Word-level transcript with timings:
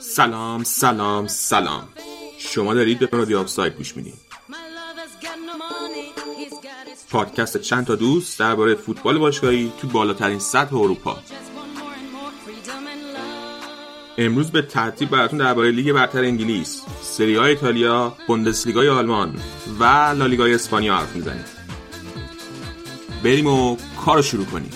سلام 0.00 0.64
سلام 0.64 1.26
سلام. 1.26 1.88
شما 2.38 2.74
دارید 2.74 2.98
به 2.98 3.08
رادیو 3.12 3.38
آفساید 3.38 3.76
گوش 3.76 3.96
می‌دید 3.96 4.14
My 4.48 4.52
lover's 4.52 5.24
got 5.24 5.28
no 5.28 5.54
money, 5.58 6.20
he's 6.40 6.52
got 6.52 6.88
his 6.88 6.98
strong 6.98 7.10
پادکست 7.10 7.56
چند 7.56 7.86
تا 7.86 7.94
دوست 7.94 8.38
درباره 8.38 8.74
فوتبال 8.74 9.18
باشگاهی 9.18 9.72
تو 9.80 9.88
بالاترین 9.88 10.38
سطح 10.38 10.76
اروپا. 10.76 11.18
امروز 14.18 14.50
به 14.50 14.62
ترتیب 14.62 15.10
براتون 15.10 15.38
درباره 15.38 15.70
لیگ 15.70 15.92
برتر 15.92 16.20
انگلیس 16.20 16.82
سری 17.02 17.36
های 17.36 17.50
ایتالیا 17.50 18.16
بوندسلیگای 18.26 18.88
آلمان 18.88 19.40
و 19.80 19.84
لالیگای 19.84 20.54
اسپانیا 20.54 20.96
حرف 20.96 21.16
می‌زنیم. 21.16 21.44
بریم 23.24 23.46
و 23.46 23.76
کار 24.04 24.16
رو 24.16 24.22
شروع 24.22 24.44
کنیم. 24.44 24.70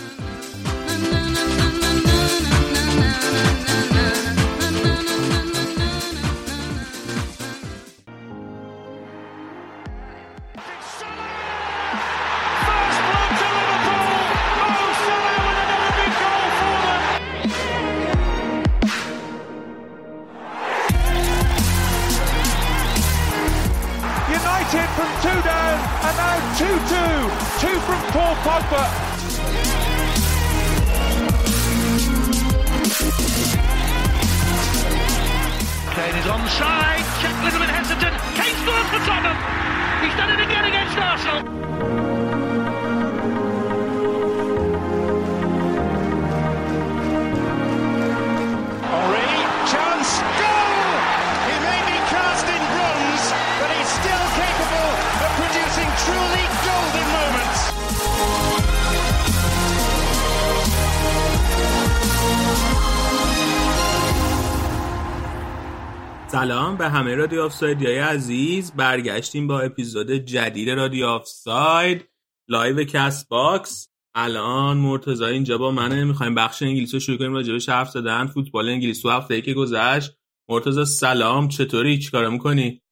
همه 67.09 67.17
رادیو 67.17 67.43
آفسایدی 67.43 67.83
های 67.83 67.99
عزیز 67.99 68.73
برگشتیم 68.73 69.47
با 69.47 69.61
اپیزود 69.61 70.11
جدید 70.13 70.71
رادیو 70.71 71.07
آفساید. 71.07 72.09
live 72.49 72.85
Castbox. 72.85 73.89
الان 74.15 74.77
مرتضی 74.77 75.25
اینجا 75.25 75.59
با 75.59 75.71
منه. 75.71 76.05
می‌خوایم 76.05 76.35
بخش 76.35 76.63
انگلیس 76.63 76.95
رو 76.95 77.01
شروع 77.01 77.19
کنیم. 77.19 77.35
راجبش 77.35 77.69
حرف 77.69 77.91
زدن. 77.91 78.27
فوتبال 78.27 78.69
انگلیس 78.69 79.03
تو 79.03 79.11
هفته 79.11 79.35
ای 79.35 79.43
که 79.43 79.55
گذشت. 79.55 80.11
مرتضی 80.49 80.85
سلام. 80.85 81.49
چطوری؟ 81.49 81.99
چیکار 81.99 82.29
می‌کنی؟ 82.29 82.83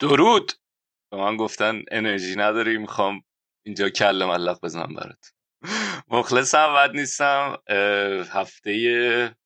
درود. 0.00 0.52
به 1.12 1.16
من 1.18 1.36
گفتن 1.36 1.82
انرژی 1.90 2.36
نداری. 2.36 2.78
می‌خوام 2.78 3.22
اینجا 3.66 3.88
کله 3.88 4.24
ملق 4.24 4.60
بزنم 4.62 4.94
برات. 4.94 5.32
مخلصم 6.08 6.74
بد 6.74 6.96
نیستم. 6.96 7.56
هفته 8.32 9.36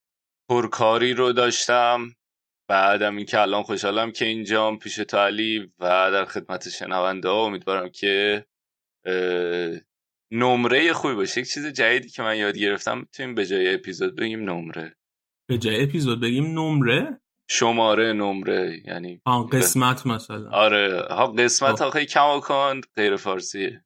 پرکاری 0.51 1.15
رو 1.15 1.33
داشتم. 1.33 2.16
بعدم 2.69 3.17
این 3.17 3.27
که 3.27 3.41
الان 3.41 3.63
خوشحالم 3.63 4.13
که 4.13 4.25
اینجام 4.25 4.79
پیش 4.79 4.97
تو 4.97 5.17
علی 5.17 5.73
و 5.81 6.11
در 6.13 6.25
خدمت 6.25 6.69
شنونده 6.69 7.29
ها 7.29 7.47
امیدوارم 7.47 7.89
که 7.89 8.47
نمره 10.33 10.93
خوبی 10.93 11.15
باشه. 11.15 11.41
یک 11.41 11.49
چیز 11.49 11.67
جدیدی 11.67 12.09
که 12.09 12.23
من 12.23 12.37
یاد 12.37 12.59
گرفتم 12.59 12.99
می‌تونیم 12.99 13.35
به 13.35 13.47
جای 13.47 13.75
اپیزود 13.75 14.17
بگیم 14.17 14.51
نمره. 14.51 14.97
به 15.49 15.59
جای 15.59 15.83
اپیزود 15.83 16.21
بگیم 16.21 16.45
نمره؟ 16.45 17.21
شماره 17.51 18.13
نمره 18.13 18.83
یعنی 18.85 19.21
آن 19.25 19.47
قسمت 19.47 20.07
مثلا. 20.07 20.51
آره. 20.51 21.07
ها 21.11 21.27
قسمت 21.27 21.77
خب. 21.77 21.83
آخه 21.83 22.05
کم 22.05 22.41
کن 22.41 22.81
غیر 22.95 23.17
فارسیه. 23.17 23.85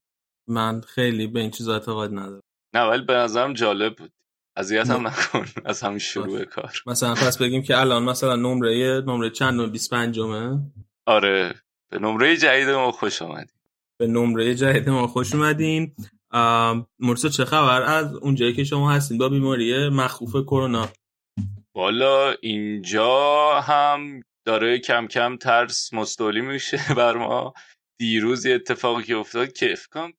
من 0.49 0.81
خیلی 0.81 1.27
به 1.27 1.41
این 1.41 1.51
چیزا 1.51 1.73
اعتقاد 1.73 2.11
ندارم. 2.11 2.43
نه 2.75 2.83
ولی 2.83 3.03
به 3.05 3.13
نظرم 3.13 3.53
جالب 3.53 3.97
بود. 3.97 4.13
اذیتم 4.61 5.07
نه. 5.07 5.09
نکن. 5.09 5.47
از 5.65 5.83
همین 5.83 5.99
شروع 5.99 6.45
کار. 6.45 6.73
مثلا 6.87 7.15
پس 7.15 7.39
بگیم 7.39 7.63
که 7.63 7.79
الان 7.79 8.03
مثلا 8.03 8.37
نمره 8.37 9.03
نمره 9.07 9.31
چند 9.31 9.73
25 9.73 10.21
مه 10.21 10.59
آره. 11.07 11.55
به 11.91 11.99
نمره 11.99 12.37
جدید 12.37 12.69
ما 12.69 12.93
خوش 12.93 13.23
آمدی 13.23 13.53
به 14.01 14.07
نمره 14.07 14.55
جدید 14.55 14.89
ما 14.89 15.07
خوش 15.07 15.35
اومدین 15.35 15.95
مرسا 16.99 17.29
چه 17.29 17.45
خبر؟ 17.45 17.83
از 17.83 18.15
اونجایی 18.15 18.53
که 18.53 18.65
شما 18.65 18.93
هستین 18.93 19.19
با 19.19 19.29
بیماری 19.29 19.89
مخوف 19.89 20.33
کرونا. 20.33 20.89
والا 21.75 22.33
اینجا 22.33 23.61
هم 23.61 24.23
داره 24.47 24.79
کم 24.79 25.07
کم 25.07 25.37
ترس 25.37 25.93
مستولی 25.93 26.41
میشه 26.41 26.81
بر 26.97 27.17
ما. 27.17 27.55
دیروز 27.99 28.47
یه 28.47 28.55
اتفاقی 28.55 29.03
که 29.03 29.17
افتاد 29.17 29.53
که 29.53 29.75
فکرم 29.75 30.13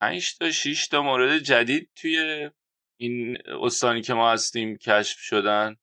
5 0.00 0.36
تا 0.38 0.50
6 0.50 0.88
تا 0.88 1.02
مورد 1.02 1.38
جدید 1.38 1.90
توی 1.96 2.50
این 3.00 3.38
استانی 3.60 4.00
که 4.02 4.14
ما 4.14 4.32
هستیم 4.32 4.76
کشف 4.76 5.18
شدن. 5.18 5.76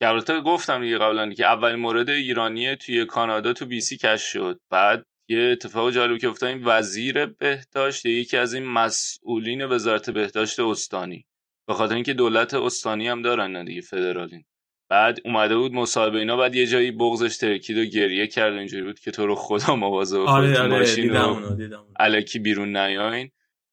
که 0.00 0.08
البته 0.08 0.40
گفتم 0.40 0.80
دیگه 0.80 0.98
قبلا 0.98 1.32
که 1.32 1.46
اولین 1.46 1.76
مورد 1.76 2.10
ایرانی 2.10 2.76
توی 2.76 3.04
کانادا 3.04 3.52
تو 3.52 3.66
بی 3.66 3.80
سی 3.80 3.96
کشف 3.96 4.26
شد. 4.26 4.60
بعد 4.70 5.06
یه 5.28 5.38
اتفاق 5.38 5.90
جالب 5.90 6.18
که 6.18 6.28
افتاد 6.28 6.48
این 6.48 6.62
وزیر 6.64 7.26
بهداشت 7.26 8.06
یکی 8.06 8.36
از 8.36 8.54
این 8.54 8.64
مسئولین 8.64 9.64
وزارت 9.64 10.10
بهداشت 10.10 10.60
استانی. 10.60 11.26
به 11.68 11.74
خاطر 11.74 11.94
اینکه 11.94 12.14
دولت 12.14 12.54
استانی 12.54 13.08
هم 13.08 13.22
دارن 13.22 13.52
نه 13.52 13.64
دیگه 13.64 13.80
فدرالین. 13.80 14.44
بعد 14.90 15.20
اومده 15.24 15.56
بود 15.56 15.72
مصاحبه 15.72 16.18
اینا 16.18 16.36
بعد 16.36 16.54
یه 16.54 16.66
جایی 16.66 16.90
بغزش 16.90 17.36
ترکید 17.36 17.78
و 17.78 17.84
گریه 17.84 18.26
کرد. 18.26 18.54
اینجوری 18.54 18.82
بود 18.82 19.00
که 19.00 19.10
تو 19.10 19.26
رو 19.26 19.34
خدا 19.34 19.76
مواظب 19.76 20.20
آره 20.20 20.58
آره 20.58 20.68
ماشین 20.68 21.04
دیدم 21.04 21.28
اونو 21.28 21.54
دیدم. 21.54 21.84
الکی 21.98 22.38
بیرون 22.38 22.76
نیاین. 22.76 23.30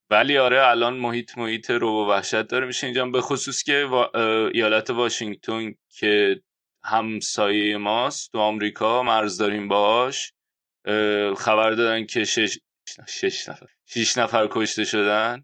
ولی 0.09 0.37
آره 0.37 0.67
الان 0.67 0.97
محیط 0.97 1.37
محیط 1.37 1.71
رو 1.71 1.89
و 1.89 2.09
وحشت 2.09 2.41
داره. 2.41 2.67
میشه 2.67 2.87
اینجا 2.87 3.05
به 3.05 3.21
خصوص 3.21 3.63
که 3.63 3.87
ایالت 4.53 4.89
واشنگتن 4.89 5.73
که 5.89 6.41
همسایه 6.83 7.77
ماست 7.77 8.31
تو 8.31 8.39
آمریکا 8.39 9.03
مرز 9.03 9.37
داریم 9.37 9.67
باش 9.67 10.33
خبر 11.37 11.71
دادن 11.71 12.05
که 12.05 12.23
شش, 12.23 12.57
شش 13.07 13.49
نفر 13.49 13.67
شش 13.85 14.17
نفر 14.17 14.47
کشته 14.51 14.83
شدن. 14.85 15.43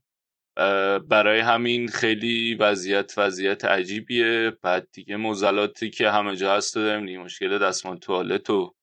برای 1.10 1.40
همین 1.40 1.88
خیلی 1.88 2.56
وضعیت 2.56 3.14
وضعیت 3.18 3.66
عجیبیه. 3.66 4.58
بعد 4.62 4.88
دیگه 4.94 5.16
موزلاتی 5.16 5.90
که 5.90 6.12
همه 6.12 6.36
جا 6.36 6.56
هست 6.56 6.76
داریم. 6.76 7.22
مشکل 7.22 7.58
دستمال 7.58 7.98
توالت 7.98 8.50
و 8.50 8.76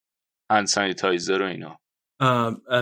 هند 0.50 0.66
سانیتایزر 0.66 1.42
و 1.42 1.44
اینا. 1.44 1.80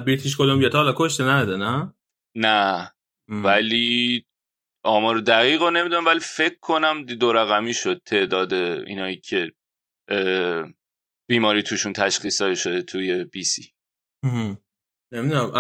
بریتیش 0.07 0.37
کلمبیا 0.37 0.69
تا 0.69 0.79
حالا 0.79 0.95
کشته 0.97 1.25
نده 1.25 1.57
نه؟ 1.57 1.95
نه 2.37 2.93
م. 3.29 3.45
ولی 3.45 4.25
آمار 4.85 5.21
دقیق 5.21 5.63
رو 5.63 5.71
نمی‌دونم 5.71 6.07
ولی 6.07 6.21
فکر 6.21 6.59
کنم 6.61 7.05
دو 7.05 7.33
رقمی 7.33 7.75
شد 7.75 8.03
تعداد 8.07 8.55
اینایی 8.55 9.17
که 9.17 9.53
بیماری 11.29 11.63
توشون 11.63 11.93
تشخیص 11.93 12.43
داده 12.43 12.55
شده 12.55 12.83
توی 12.83 13.25
بی 13.25 13.45
سی. 13.45 13.73
نمی‌دونم 15.13 15.51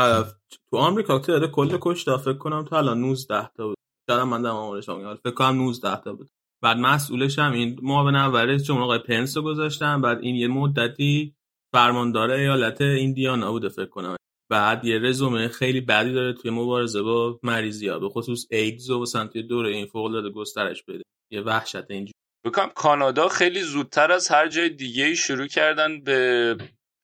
تو 0.70 0.76
آمریکا 0.76 1.18
تعداد 1.18 1.50
کل 1.50 1.78
کشته 1.80 2.16
فکر 2.16 2.38
کنم 2.38 2.64
تا 2.64 2.78
الان 2.78 3.00
19 3.00 3.50
تا 3.56 3.66
بود 3.66 3.76
شاید 4.10 4.20
من 4.20 4.42
دارم 4.42 4.56
آمارش. 4.56 4.86
فکر 5.24 5.34
کنم 5.34 5.56
19 5.56 5.96
تا 5.96 6.12
بود 6.12 6.30
بعد 6.62 6.76
مسئولش 6.76 7.38
هم 7.38 7.52
این 7.52 7.78
معاون 7.82 8.16
اول 8.16 8.58
چون 8.58 8.78
آقای 8.78 8.98
پنس 8.98 9.36
رو 9.36 9.42
گذاشتن 9.42 10.00
بعد 10.00 10.18
این 10.18 10.36
یه 10.36 10.48
مدتی 10.48 11.34
فرماندار 11.72 12.30
ایالت 12.30 12.80
ایندیانا 12.80 13.52
بوده 13.52 13.68
فکر 13.68 13.86
کنم 13.86 14.16
بعد 14.50 14.84
یه 14.84 14.98
رزومه 14.98 15.48
خیلی 15.48 15.80
بدی 15.80 16.12
داره 16.12 16.32
توی 16.32 16.50
مبارزه 16.50 17.02
با 17.02 17.40
مریضی 17.42 17.88
ها 17.88 17.98
به 17.98 18.08
خصوص 18.08 18.46
ایدز 18.50 18.90
و 18.90 19.00
مثلا 19.00 19.26
توی 19.26 19.42
دوره 19.42 19.70
این 19.70 19.86
فوق 19.86 20.04
العاده 20.04 20.30
گسترش 20.30 20.82
بده. 20.82 21.02
یه 21.30 21.40
وحشت 21.40 21.90
اینجوری. 21.90 22.12
بکنم 22.46 22.70
کانادا 22.74 23.28
خیلی 23.28 23.62
زودتر 23.62 24.12
از 24.12 24.28
هر 24.28 24.48
جای 24.48 24.68
دیگه 24.68 25.14
شروع 25.14 25.46
کردن 25.46 26.00
به 26.00 26.56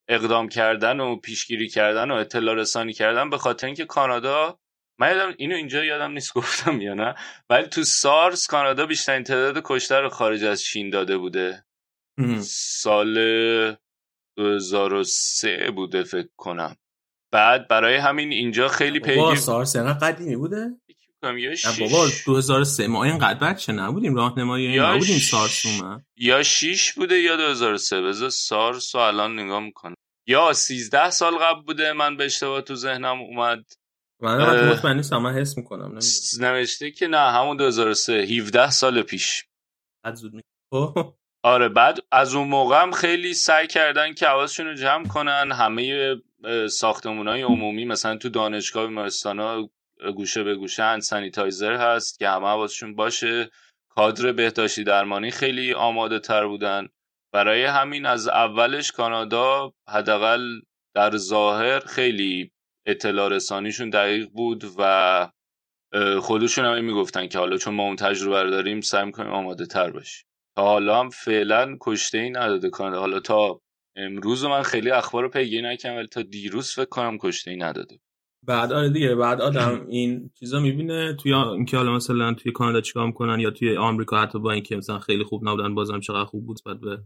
اقدام 0.09 0.49
کردن 0.49 1.01
و 1.01 1.17
پیشگیری 1.17 1.69
کردن 1.69 2.11
و 2.11 2.15
اطلاع 2.15 2.55
رسانی 2.55 2.93
کردن 2.93 3.31
به 3.31 3.39
خاطر 3.39 3.67
اینکه 3.67 3.85
کانادا 3.85 4.59
من 5.01 5.17
یادم 5.17 5.35
اینو 5.39 5.57
اینجا 5.57 5.85
یادم 5.85 6.13
نیست 6.13 6.35
گفتم 6.35 6.81
یا 6.81 6.95
نه 6.95 7.15
ولی 7.51 7.67
تو 7.67 7.85
سارس 7.85 8.47
کانادا 8.47 8.87
بیشترین 8.87 9.23
تعداد 9.23 9.63
کشته 9.65 9.97
رو 9.97 10.09
خارج 10.09 10.45
از 10.45 10.63
چین 10.63 10.91
داده 10.91 11.17
بوده. 11.17 11.65
سال 12.43 13.77
2003 14.37 15.71
بوده 15.71 16.03
فکر 16.03 16.29
کنم. 16.37 16.77
بعد 17.33 17.69
برای 17.69 17.97
همین 17.97 18.33
اینجا 18.33 18.69
خیلی 18.69 19.01
پیگیر 19.01 19.35
سارس 19.35 19.75
یعنی 19.75 19.93
قدیمی 19.93 20.37
بوده؟ 20.37 20.67
یا 21.23 21.31
بابا 21.81 22.09
2003 22.27 22.87
ما 22.87 23.05
اینقدر 23.05 23.39
بچه 23.39 23.73
نبودیم 23.73 24.15
راهنمایی 24.15 24.65
یا 24.71 24.93
نبودیم 24.95 25.19
ش- 25.19 25.31
سارس 25.31 25.67
اومد. 25.67 26.05
یا 26.17 26.43
6 26.43 26.93
بوده 26.93 27.15
یا 27.21 27.37
2003 27.37 28.03
بذار 28.03 28.29
سارس 28.31 28.95
رو 28.95 29.01
الان 29.01 29.39
نگاه 29.39 29.61
می‌کنم. 29.61 29.95
یا 30.27 30.53
13 30.53 31.11
سال 31.11 31.35
قبل 31.35 31.61
بوده 31.63 31.93
من 31.93 32.17
به 32.17 32.25
اشتباه 32.25 32.61
تو 32.63 32.75
ذهنم 32.75 33.21
اومد. 33.21 33.65
من 34.23 34.41
اه. 34.41 34.65
مطمئن 34.73 34.97
نیستم 34.97 35.17
من 35.17 35.35
حس 35.35 35.57
می‌کنم 35.57 35.99
نوشته 36.41 36.91
که 36.91 37.07
نه 37.07 37.19
همون 37.33 37.57
2003 37.57 38.13
17 38.13 38.71
سال 38.71 39.03
پیش. 39.03 39.45
بعد 40.05 40.15
زود 40.15 40.33
آره 41.45 41.69
بعد 41.69 41.99
از 42.13 42.35
اون 42.35 42.49
موقع 42.49 42.83
هم 42.83 42.93
خیلی 42.93 43.35
سعی 43.35 43.67
کردن 43.67 44.15
که 44.15 44.27
حواسشون 44.27 44.67
رو 44.67 44.75
جمع 44.75 45.07
کنن 45.09 45.53
همه 45.53 46.15
ساختمون 46.71 47.29
های 47.29 47.43
عمومی 47.43 47.85
مثلا 47.85 48.17
تو 48.17 48.29
دانشگاه 48.29 48.87
بیمارستان 48.87 49.69
گوشه 50.17 50.43
به 50.43 50.55
گوشه 50.55 50.83
هند 50.83 51.01
سانیتایزر 51.01 51.73
هست 51.73 52.19
که 52.19 52.29
همه 52.29 52.47
حواسشون 52.47 52.95
باشه. 52.95 53.51
کادر 53.89 54.33
بهداشتی 54.33 54.85
درمانی 54.85 55.31
خیلی 55.31 55.75
آماده 55.75 56.19
تر 56.19 56.47
بودن. 56.47 56.89
برای 57.33 57.65
همین 57.65 58.07
از 58.07 58.29
اولش 58.29 58.93
کانادا 58.93 59.73
حداقل 59.89 60.61
در 60.95 61.17
ظاهر 61.17 61.81
خیلی 61.81 62.51
اطلاع 62.87 63.29
رسانیشون 63.29 63.91
دقیق 63.91 64.29
بود 64.29 64.65
و 64.79 65.29
خودشون 66.21 66.65
هم 66.65 66.73
این 66.73 66.85
می‌گفتن 66.85 67.27
که 67.27 67.39
حالا 67.39 67.57
چون 67.57 67.75
ما 67.75 67.83
اون 67.83 67.97
تجربه 67.97 68.43
رو 68.43 68.51
داریم 68.51 68.81
سعی 68.81 69.05
می‌کنیم 69.05 69.33
آماده 69.33 69.67
تر 69.67 69.91
باشیم. 69.91 70.25
تا 70.57 70.63
حالا 70.63 71.01
هم 71.01 71.11
فعلا 71.11 71.77
کشته 71.81 72.19
ای 72.19 72.31
نداده 72.31 72.71
کانادا. 72.71 73.01
حالا 73.01 73.21
تا 73.21 73.61
امروز 74.01 74.45
من 74.45 74.63
خیلی 74.63 74.91
اخبار 74.91 75.23
رو 75.23 75.29
پیگیری 75.29 75.63
نکردم 75.63 75.97
ولی 75.97 76.07
تا 76.07 76.23
دیروز 76.23 76.75
فکر 76.75 76.85
کنم 76.89 77.19
کشته 77.19 77.51
ای 77.51 77.57
نداده. 77.57 78.01
بعد 78.47 78.73
آره 78.73 78.89
دیگه 78.89 79.15
بعد 79.15 79.41
آدم 79.41 79.87
این 79.89 80.31
چیزا 80.39 80.61
می‌بینه. 80.61 81.17
توی 81.17 81.35
اینکه 81.35 81.77
حالا 81.77 81.93
مثلا 81.93 82.35
توی 82.35 82.53
کانادا 82.53 82.81
چیکار 82.81 83.07
می‌کنن 83.07 83.41
یا 83.41 83.51
توی 83.51 83.77
آمریکا 83.77 84.23
حتی 84.23 84.39
با 84.39 84.53
اینکه 84.53 84.77
مثلا 84.77 84.99
خیلی 84.99 85.25
خوب 85.25 85.49
نبودن 85.49 85.75
بازم 85.75 86.01
چقدر 86.01 86.25
خوب 86.25 86.47
بود 86.47 86.59
بعد 86.67 86.81
به 86.81 86.99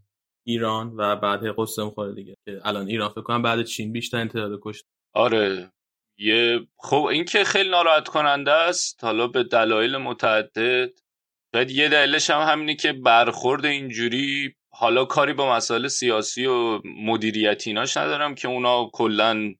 ایران 0.46 0.92
و 0.96 1.16
بعد 1.16 1.54
قصه 1.58 1.84
می‌خوره 1.84 2.14
دیگه. 2.14 2.34
که 2.46 2.60
الان 2.64 2.86
ایران 2.88 3.08
فکر 3.08 3.20
کنم 3.22 3.42
بعد 3.42 3.64
چین 3.64 3.92
بیشتر 3.92 4.26
تعداد 4.26 4.58
کشته 4.62 4.88
آره. 5.14 5.70
یه 6.18 6.66
خب 6.76 7.04
این 7.04 7.24
که 7.24 7.44
خیلی 7.44 7.70
ناراحت 7.70 8.08
کننده 8.08 8.52
است 8.52 9.04
حالا 9.04 9.26
به 9.26 9.42
دلایل 9.42 9.96
متعدد. 9.96 10.90
شاید 11.54 11.70
یه 11.70 11.88
دلیلش 11.88 12.30
هم 12.30 12.52
همینه 12.52 12.74
که 12.74 12.92
برخورد 12.92 13.64
اینجوری 13.64 14.54
حالا 14.74 15.04
کاری 15.04 15.32
با 15.32 15.56
مسائل 15.56 15.88
سیاسی 15.88 16.46
و 16.46 16.80
مدیریتی 16.84 17.70
ایناش 17.70 17.96
ندارم 17.96 18.34
که 18.34 18.48
اونا 18.48 18.90
کلا 18.92 19.54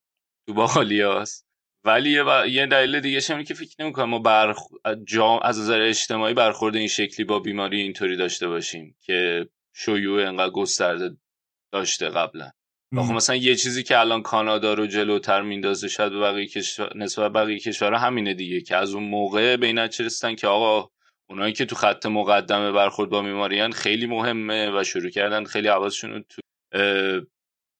تو 0.46 0.54
باحالیاست 0.54 1.46
ولی 1.84 2.10
یه, 2.10 2.24
ب- 2.24 2.46
یه 2.46 2.66
دلیل 2.66 3.00
دیگه 3.00 3.20
همینه 3.28 3.44
که 3.44 3.54
فکر 3.54 3.74
نمی‌کنم 3.78 4.08
ما 4.08 4.18
برخ... 4.18 4.58
جا... 5.06 5.38
از 5.38 5.60
نظر 5.60 5.80
اجتماعی 5.80 6.34
برخورد 6.34 6.76
این 6.76 6.88
شکلی 6.88 7.24
با 7.26 7.38
بیماری 7.38 7.80
اینطوری 7.80 8.16
داشته 8.16 8.48
باشیم 8.48 8.96
که 9.00 9.48
شیوع 9.74 10.28
انقدر 10.28 10.50
گسترده 10.50 11.16
داشته 11.72 12.08
قبلا. 12.08 12.50
خب 12.96 13.12
مثلا 13.12 13.36
یه 13.36 13.54
چیزی 13.54 13.82
که 13.82 13.98
الان 13.98 14.22
کانادا 14.22 14.74
رو 14.74 14.86
جلوتر 14.86 15.42
میندازه 15.42 15.88
شاید 15.88 16.12
به 16.12 16.20
بقیه 16.20 16.46
کشور 16.46 16.96
نسبت 16.96 17.32
بقیه 17.32 17.58
کشورها 17.58 17.98
همینه 17.98 18.34
دیگه 18.34 18.60
که 18.60 18.76
از 18.76 18.94
اون 18.94 19.04
موقع 19.04 19.56
به 19.56 19.66
این 19.66 19.78
رسیدن 19.78 20.34
که 20.34 20.46
آقا 20.46 20.90
اونایی 21.30 21.52
که 21.52 21.64
تو 21.64 21.76
خط 21.76 22.06
مقدمه 22.06 22.72
برخورد 22.72 23.10
با 23.10 23.22
بیماریان 23.22 23.72
خیلی 23.72 24.06
مهمه 24.06 24.80
و 24.80 24.84
شروع 24.84 25.10
کردن 25.10 25.44
خیلی 25.44 25.68
حواسشون 25.68 26.10
رو 26.10 26.20
تو 26.20 26.40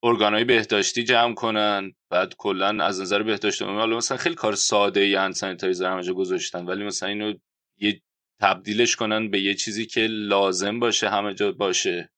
ارگانهای 0.05 0.45
بهداشتی 0.45 1.05
جمع 1.05 1.35
کنن. 1.35 1.93
بعد 2.11 2.35
کلا 2.39 2.85
از 2.85 3.01
نظر 3.01 3.23
بهداشت 3.23 3.63
عمومی 3.63 3.79
حالا 3.79 3.97
مثلا 3.97 4.19
خیلی 4.19 4.35
کار 4.35 4.55
ساده 4.55 5.01
ای 5.01 5.15
هند 5.15 5.35
سانیتایزر 5.35 5.91
همه 5.91 6.13
گذاشتن 6.13 6.65
ولی 6.65 6.85
مثلا 6.85 7.09
اینو 7.09 7.35
یه 7.79 8.01
تبدیلش 8.41 8.97
کنن 8.97 9.31
به 9.31 9.41
یه 9.41 9.55
چیزی 9.55 9.87
که 9.87 10.07
لازم 10.11 10.81
باشه 10.81 11.09
همه 11.09 11.35
جا 11.35 11.53
باشه. 11.53 12.11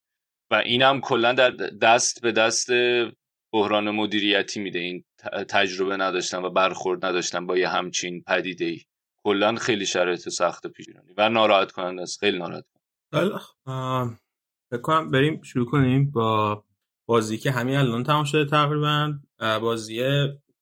و 0.50 0.55
اینم 0.55 1.00
کلا 1.00 1.32
در 1.32 1.50
دست 1.82 2.23
به 2.23 2.32
دست 2.32 2.70
بحران 3.52 3.90
مدیریتی 3.90 4.61
میده. 4.61 4.78
این 4.78 5.05
تجربه 5.49 5.96
نداشتن 5.96 6.44
و 6.44 6.50
برخورد 6.50 7.05
نداشتن 7.05 7.46
با 7.46 7.58
یه 7.58 7.69
همچین 7.69 8.23
پدیده 8.23 8.64
ای 8.64 8.81
کلا 9.26 9.55
خیلی 9.55 9.87
شرایط 9.87 10.28
سخت 10.28 10.67
پیش 10.67 10.88
میاد. 10.88 11.05
و 11.17 11.28
ناراحت 11.28 11.73
کننده 11.73 12.02
است. 12.02 12.20
خیلی 12.20 12.38
ناراحت 12.38 12.64
کننده. 13.11 13.38
خوب. 13.38 13.56
آه، 13.67 14.20
فکر 14.70 14.81
کنم 14.81 15.11
بریم 15.11 15.43
شروع 15.43 15.67
کنیم 15.67 16.11
با 16.11 16.64
بازی 17.06 17.38
که 17.38 17.50
همین 17.50 17.76
الان 17.76 18.02
تمام 18.02 18.25
شده 18.25 18.44
تقریبا. 18.50 19.14
بازی 19.38 20.02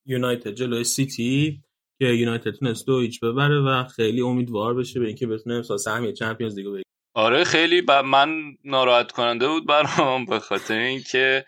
یونایتد 0.07 0.51
جلوی 0.51 0.85
سیتی 0.85 1.63
که 1.99 2.05
یونایتد 2.05 2.51
تونست 2.51 2.87
دو 2.87 3.01
هیچ 3.01 3.21
ببره 3.21 3.61
و 3.61 3.85
خیلی 3.85 4.21
امیدوار 4.21 4.75
بشه 4.75 5.01
به 5.01 5.07
اینکه 5.07 5.27
بتونه 5.27 5.57
امسال 5.57 5.77
سهمیه 5.77 6.13
چمپیونز 6.13 6.55
لیگو 6.55 6.71
بگیره. 6.71 6.85
آره 7.15 7.45
خیلی. 7.45 7.83
ب... 7.83 7.91
من 7.91 8.57
ناراحت 8.65 9.13
کننده 9.13 9.49
بود 9.49 9.67
برام 9.67 10.25
به 10.25 10.39
خاطر 10.39 10.79
اینکه 10.79 11.45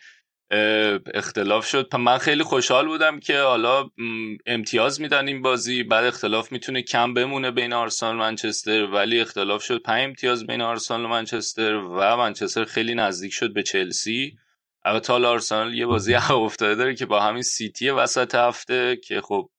اختلاف 1.14 1.66
شد. 1.66 1.96
من 1.96 2.19
خیلی 2.19 2.43
خوشحال 2.43 2.87
بودم 2.87 3.20
که 3.20 3.40
حالا 3.40 3.90
امتیاز 4.46 5.00
میدن 5.00 5.28
این 5.28 5.43
بازی. 5.43 5.82
بعد 5.82 6.04
اختلاف 6.04 6.52
می‌تونه 6.52 6.82
کم 6.82 7.14
بمونه 7.14 7.50
بین 7.50 7.72
آرسنال 7.72 8.14
و 8.14 8.19
منچستر. 8.19 8.84
ولی 8.87 9.20
اختلاف 9.20 9.62
شد. 9.62 9.82
پنج 9.82 10.04
امتیاز 10.04 10.46
بین 10.46 10.60
آرسنال 10.60 11.04
و 11.04 11.08
منچستر 11.08 11.75
و 11.75 12.16
منچستر 12.16 12.64
خیلی 12.64 12.94
نزدیک 12.94 13.32
شد 13.32 13.52
به 13.52 13.62
چلسی. 13.62 14.38
البته 14.84 15.12
حالا 15.12 15.31
آرسنال 15.31 15.75
یه 15.75 15.87
بازی 15.87 16.14
افتاده 16.31 16.75
داره 16.75 16.94
که 16.94 17.06
با 17.06 17.20
همین 17.20 17.43
سیتی 17.43 17.90
وسط 17.90 18.34
هفته 18.34 18.96
که 18.96 19.20
خب 19.20 19.50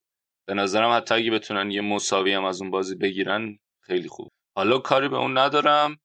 به 0.47 0.53
نظرم 0.53 0.97
حتی 0.97 1.15
اگه 1.15 1.31
بتونن 1.31 1.71
یه 1.71 1.81
مساوی 1.81 2.33
هم 2.33 2.45
از 2.45 2.61
اون 2.61 2.71
بازی 2.71 2.95
بگیرن 2.95 3.59
خیلی 3.81 4.07
خوب. 4.07 4.31
حالا 4.55 4.77
کاری 4.79 5.07
به 5.07 5.17
اون 5.17 5.37
ندارم. 5.37 5.97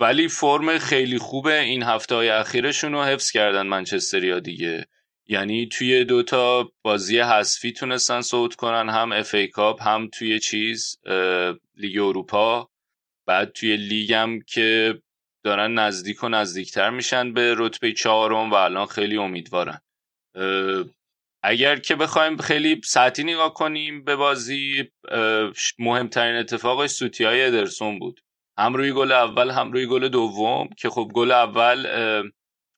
ولی 0.00 0.28
فرم 0.28 0.78
خیلی 0.78 1.18
خوب 1.18 1.46
این 1.46 1.82
هفته 1.82 2.14
های 2.14 2.28
اخیرشون 2.28 2.92
رو 2.92 3.02
حفظ 3.02 3.30
کردن 3.30 3.66
منچستریا 3.66 4.40
دیگه. 4.40 4.86
یعنی 5.26 5.66
توی 5.66 6.04
دوتا 6.04 6.72
بازی 6.82 7.18
حذفی 7.18 7.72
تونستن 7.72 8.20
صعود 8.20 8.54
کنن 8.54 8.88
هم 8.88 9.12
FA 9.12 9.34
Cup 9.34 9.82
هم 9.82 10.08
توی 10.08 10.38
چیز 10.38 10.98
لیگ 11.76 11.98
اروپا. 11.98 12.70
بعد 13.26 13.52
توی 13.52 13.76
لیگ 13.76 14.12
هم 14.12 14.40
که 14.40 15.00
دارن 15.44 15.74
نزدیک 15.74 16.24
و 16.24 16.28
نزدیکتر 16.28 16.90
میشن 16.90 17.32
به 17.32 17.54
رتبه 17.58 17.92
چهارم 17.92 18.50
و 18.50 18.54
الان 18.54 18.86
خیلی 18.86 19.16
امیدوارن. 19.16 19.80
اگر 21.42 21.76
که 21.76 21.96
بخوایم 21.96 22.36
خیلی 22.36 22.80
سطحی 22.84 23.24
نگاه 23.24 23.54
کنیم 23.54 24.04
به 24.04 24.16
بازی 24.16 24.90
مهمترین 25.78 26.36
اتفاقش 26.36 26.90
سوتی 26.90 27.24
های 27.24 27.44
ادرسون 27.44 27.98
بود. 27.98 28.20
هم 28.60 28.74
روی 28.74 28.92
گل 28.92 29.12
اول 29.12 29.50
هم 29.50 29.72
روی 29.72 29.86
گل 29.86 30.08
دوم 30.08 30.68
که 30.78 30.90
خب 30.90 31.10
گل 31.14 31.32
اول 31.32 31.86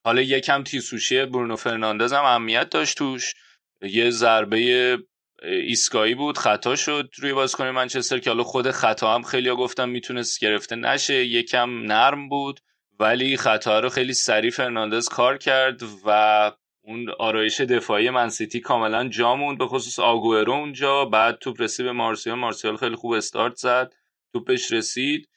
حالا 0.05 0.21
یکم 0.21 0.63
تیزهوشی 0.63 1.25
برونو 1.25 1.55
فرناندز 1.55 2.13
هم 2.13 2.23
اهمیت 2.23 2.69
داشت 2.69 2.97
توش. 2.97 3.33
یه 3.81 4.09
ضربه 4.09 4.97
ایستگاهی 5.43 6.15
بود 6.15 6.37
خطا 6.37 6.75
شد 6.75 7.09
روی 7.19 7.33
بازیکن 7.33 7.67
منچستر 7.67 8.19
که 8.19 8.29
حالا 8.29 8.43
خود 8.43 8.71
خطا 8.71 9.15
هم 9.15 9.23
خیلی 9.23 9.51
گفتم 9.51 9.89
می‌تونست 9.89 10.39
گرفته 10.39 10.75
نشه. 10.75 11.25
یکم 11.25 11.69
نرم 11.69 12.29
بود 12.29 12.59
ولی 12.99 13.37
خطا 13.37 13.79
رو 13.79 13.89
خیلی 13.89 14.13
سریع 14.13 14.51
فرناندز 14.51 15.09
کار 15.09 15.37
کرد 15.37 15.81
و 16.05 16.51
اون 16.81 17.09
آرایش 17.19 17.61
دفاعی 17.61 18.09
من 18.09 18.26
سیتی 18.26 18.59
کاملا 18.59 19.07
جا 19.07 19.35
موند 19.35 19.57
به 19.57 19.67
خصوص 19.67 19.99
آگوئرو 19.99 20.53
اونجا. 20.53 21.05
بعد 21.05 21.39
توپ 21.39 21.61
رسید 21.61 21.85
به 21.85 21.91
مارسیال 21.91 22.37
مارسیال 22.37 22.77
خیلی 22.77 22.95
خوب 22.95 23.11
استارت 23.11 23.55
زد 23.55 23.93
توپش 24.33 24.71
رسید. 24.71 25.29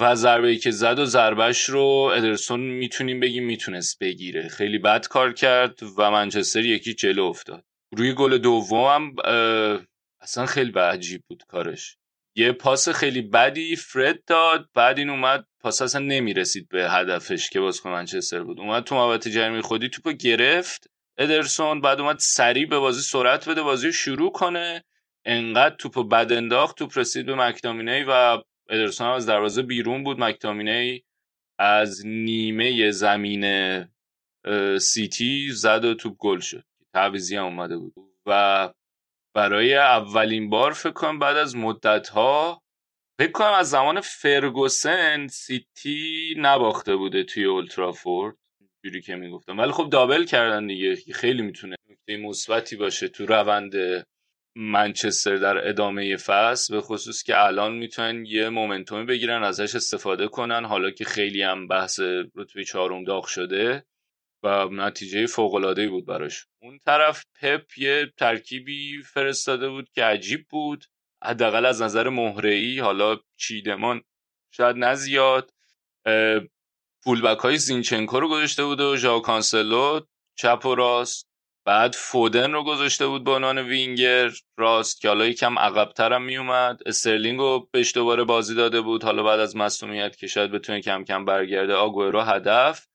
و 0.00 0.14
ضربه 0.14 0.56
که 0.56 0.70
زد 0.70 0.98
و 0.98 1.04
ضربهش 1.04 1.64
رو 1.64 2.12
ادرسون 2.14 2.60
می‌تونیم 2.60 3.20
بگیم 3.20 3.44
می‌تونست 3.44 3.98
بگیره. 3.98 4.48
خیلی 4.48 4.78
بد 4.78 5.06
کار 5.06 5.32
کرد 5.32 5.78
و 5.98 6.10
منچستر 6.10 6.64
یکی 6.64 6.94
جلو 6.94 7.24
افتاد. 7.24 7.64
روی 7.96 8.14
گل 8.14 8.38
دوم 8.38 9.12
اه، 9.24 9.80
اصلا 10.20 10.46
خیلی 10.46 10.72
عجیب 10.72 11.22
بود 11.28 11.42
کارش. 11.48 11.96
یه 12.36 12.52
پاس 12.52 12.88
خیلی 12.88 13.22
بدی 13.22 13.76
فرد 13.76 14.24
داد 14.24 14.68
بعد 14.74 14.98
این 14.98 15.10
اومد 15.10 15.44
پاس 15.60 15.82
اصلا 15.82 16.04
نمی‌رسید 16.04 16.68
به 16.68 16.90
هدفش 16.90 17.50
که 17.50 17.60
بازیکن 17.60 17.90
منچستر 17.90 18.42
بود. 18.42 18.60
اومد 18.60 18.84
تو 18.84 18.94
محوطه 18.94 19.30
جریمه 19.30 19.62
خودی 19.62 19.88
توپو 19.88 20.12
گرفت 20.12 20.90
ادرسون 21.18 21.80
بعد 21.80 22.00
اومد 22.00 22.18
سریع 22.18 22.66
به 22.66 22.78
بازی 22.78 23.02
سرعت 23.02 23.48
بده 23.48 23.62
بازی 23.62 23.86
رو 23.86 23.92
شروع 23.92 24.32
کنه. 24.32 24.84
انقدر 25.24 25.76
توپ 25.76 26.08
بد 26.08 26.32
انداخت 26.32 26.76
توپ 26.76 26.98
رسید 26.98 27.26
به 27.26 27.34
مکتامینی 27.34 28.04
و 28.08 28.38
ادرسون 28.68 29.06
از 29.06 29.26
دروازه 29.26 29.62
بیرون 29.62 30.04
بود. 30.04 30.20
مکتامینی 30.20 31.04
از 31.58 32.06
نیمه 32.06 32.90
زمین 32.90 33.44
سیتی 34.78 35.50
زد 35.50 35.84
و 35.84 35.94
توپ 35.94 36.16
گل 36.16 36.40
شد. 36.40 36.64
تعویزی 36.94 37.36
هم 37.36 37.44
اومده 37.44 37.76
بود. 37.76 37.94
و 38.26 38.72
برای 39.34 39.74
اولین 39.74 40.50
بار 40.50 40.72
فکر 40.72 40.92
کنم 40.92 41.18
بعد 41.18 41.36
از 41.36 41.56
مدت 41.56 42.08
ها 42.08 42.62
فکر 43.20 43.32
کنم 43.32 43.52
از 43.52 43.70
زمان 43.70 44.00
فرگوسن 44.00 45.26
سیتی 45.26 46.34
نباخته 46.38 46.96
بوده 46.96 47.24
توی 47.24 47.44
اولترافورد 47.44 48.36
جوری 48.84 49.02
که 49.02 49.16
می‌گفتم. 49.16 49.58
ولی 49.58 49.72
خب 49.72 49.90
دابل 49.90 50.24
کردن 50.24 50.66
دیگه. 50.66 50.96
خیلی 51.12 51.42
می‌تونه 51.42 51.76
نکته 51.90 52.16
مثبتی 52.16 52.76
باشه 52.76 53.08
تو 53.08 53.26
روند 53.26 53.72
منچستر 54.60 55.36
در 55.36 55.68
ادامه 55.68 56.16
فصل 56.16 56.74
به 56.74 56.80
خصوص 56.80 57.22
که 57.22 57.44
الان 57.44 57.72
می‌تونن 57.72 58.24
یه 58.24 58.48
مومنتومی 58.48 59.04
بگیرن 59.04 59.44
ازش 59.44 59.74
استفاده 59.74 60.28
کنن 60.28 60.64
حالا 60.64 60.90
که 60.90 61.04
خیلی 61.04 61.42
هم 61.42 61.68
بحث 61.68 62.00
رتبه 62.34 62.64
چهارم 62.64 63.04
داغ 63.04 63.26
شده 63.26 63.84
و 64.42 64.68
نتیجه 64.68 65.26
فوق 65.26 65.54
العاده 65.54 65.88
بود 65.88 66.06
براش. 66.06 66.46
اون 66.62 66.78
طرف 66.86 67.24
پپ 67.40 67.78
یه 67.78 68.12
ترکیبی 68.16 69.02
فرستاده 69.02 69.68
بود 69.68 69.88
که 69.94 70.04
عجیب 70.04 70.46
بود. 70.50 70.84
حداقل 71.24 71.66
از 71.66 71.82
نظر 71.82 72.08
مهره 72.08 72.54
ای 72.54 72.78
حالا 72.78 73.16
چیدمان 73.36 74.02
شاید 74.50 74.76
نزیاد 74.76 75.50
فولبک 77.04 77.38
های 77.38 77.58
زینچنکو 77.58 78.20
رو 78.20 78.28
گذاشته 78.28 78.64
بود 78.64 78.80
و 78.80 78.96
ژاو 78.96 79.22
کانسلو 79.22 80.00
چپ 80.38 80.66
و 80.66 80.74
راست. 80.74 81.27
بعد 81.68 81.94
فودن 81.94 82.52
رو 82.52 82.64
گذاشته 82.64 83.06
بود 83.06 83.24
به 83.24 83.30
عنوان 83.30 83.58
وینگر. 83.58 84.30
راست 84.58 85.00
که 85.00 85.08
حالا 85.08 85.26
یکم 85.26 85.58
عقبتر 85.58 86.12
هم 86.12 86.22
میومد. 86.22 86.80
استرلینگ 86.86 87.38
رو 87.38 87.68
بهش 87.72 87.94
دوباره 87.94 88.24
بازی 88.24 88.54
داده 88.54 88.80
بود. 88.80 89.04
حالا 89.04 89.22
بعد 89.22 89.40
از 89.40 89.56
مصدومیت 89.56 90.16
که 90.16 90.26
شاید 90.26 90.52
بتونه 90.52 90.80
کم 90.80 91.04
کم 91.04 91.24
برگرده 91.24 91.74
آگوئرو 91.74 92.20
هدف. 92.20 92.86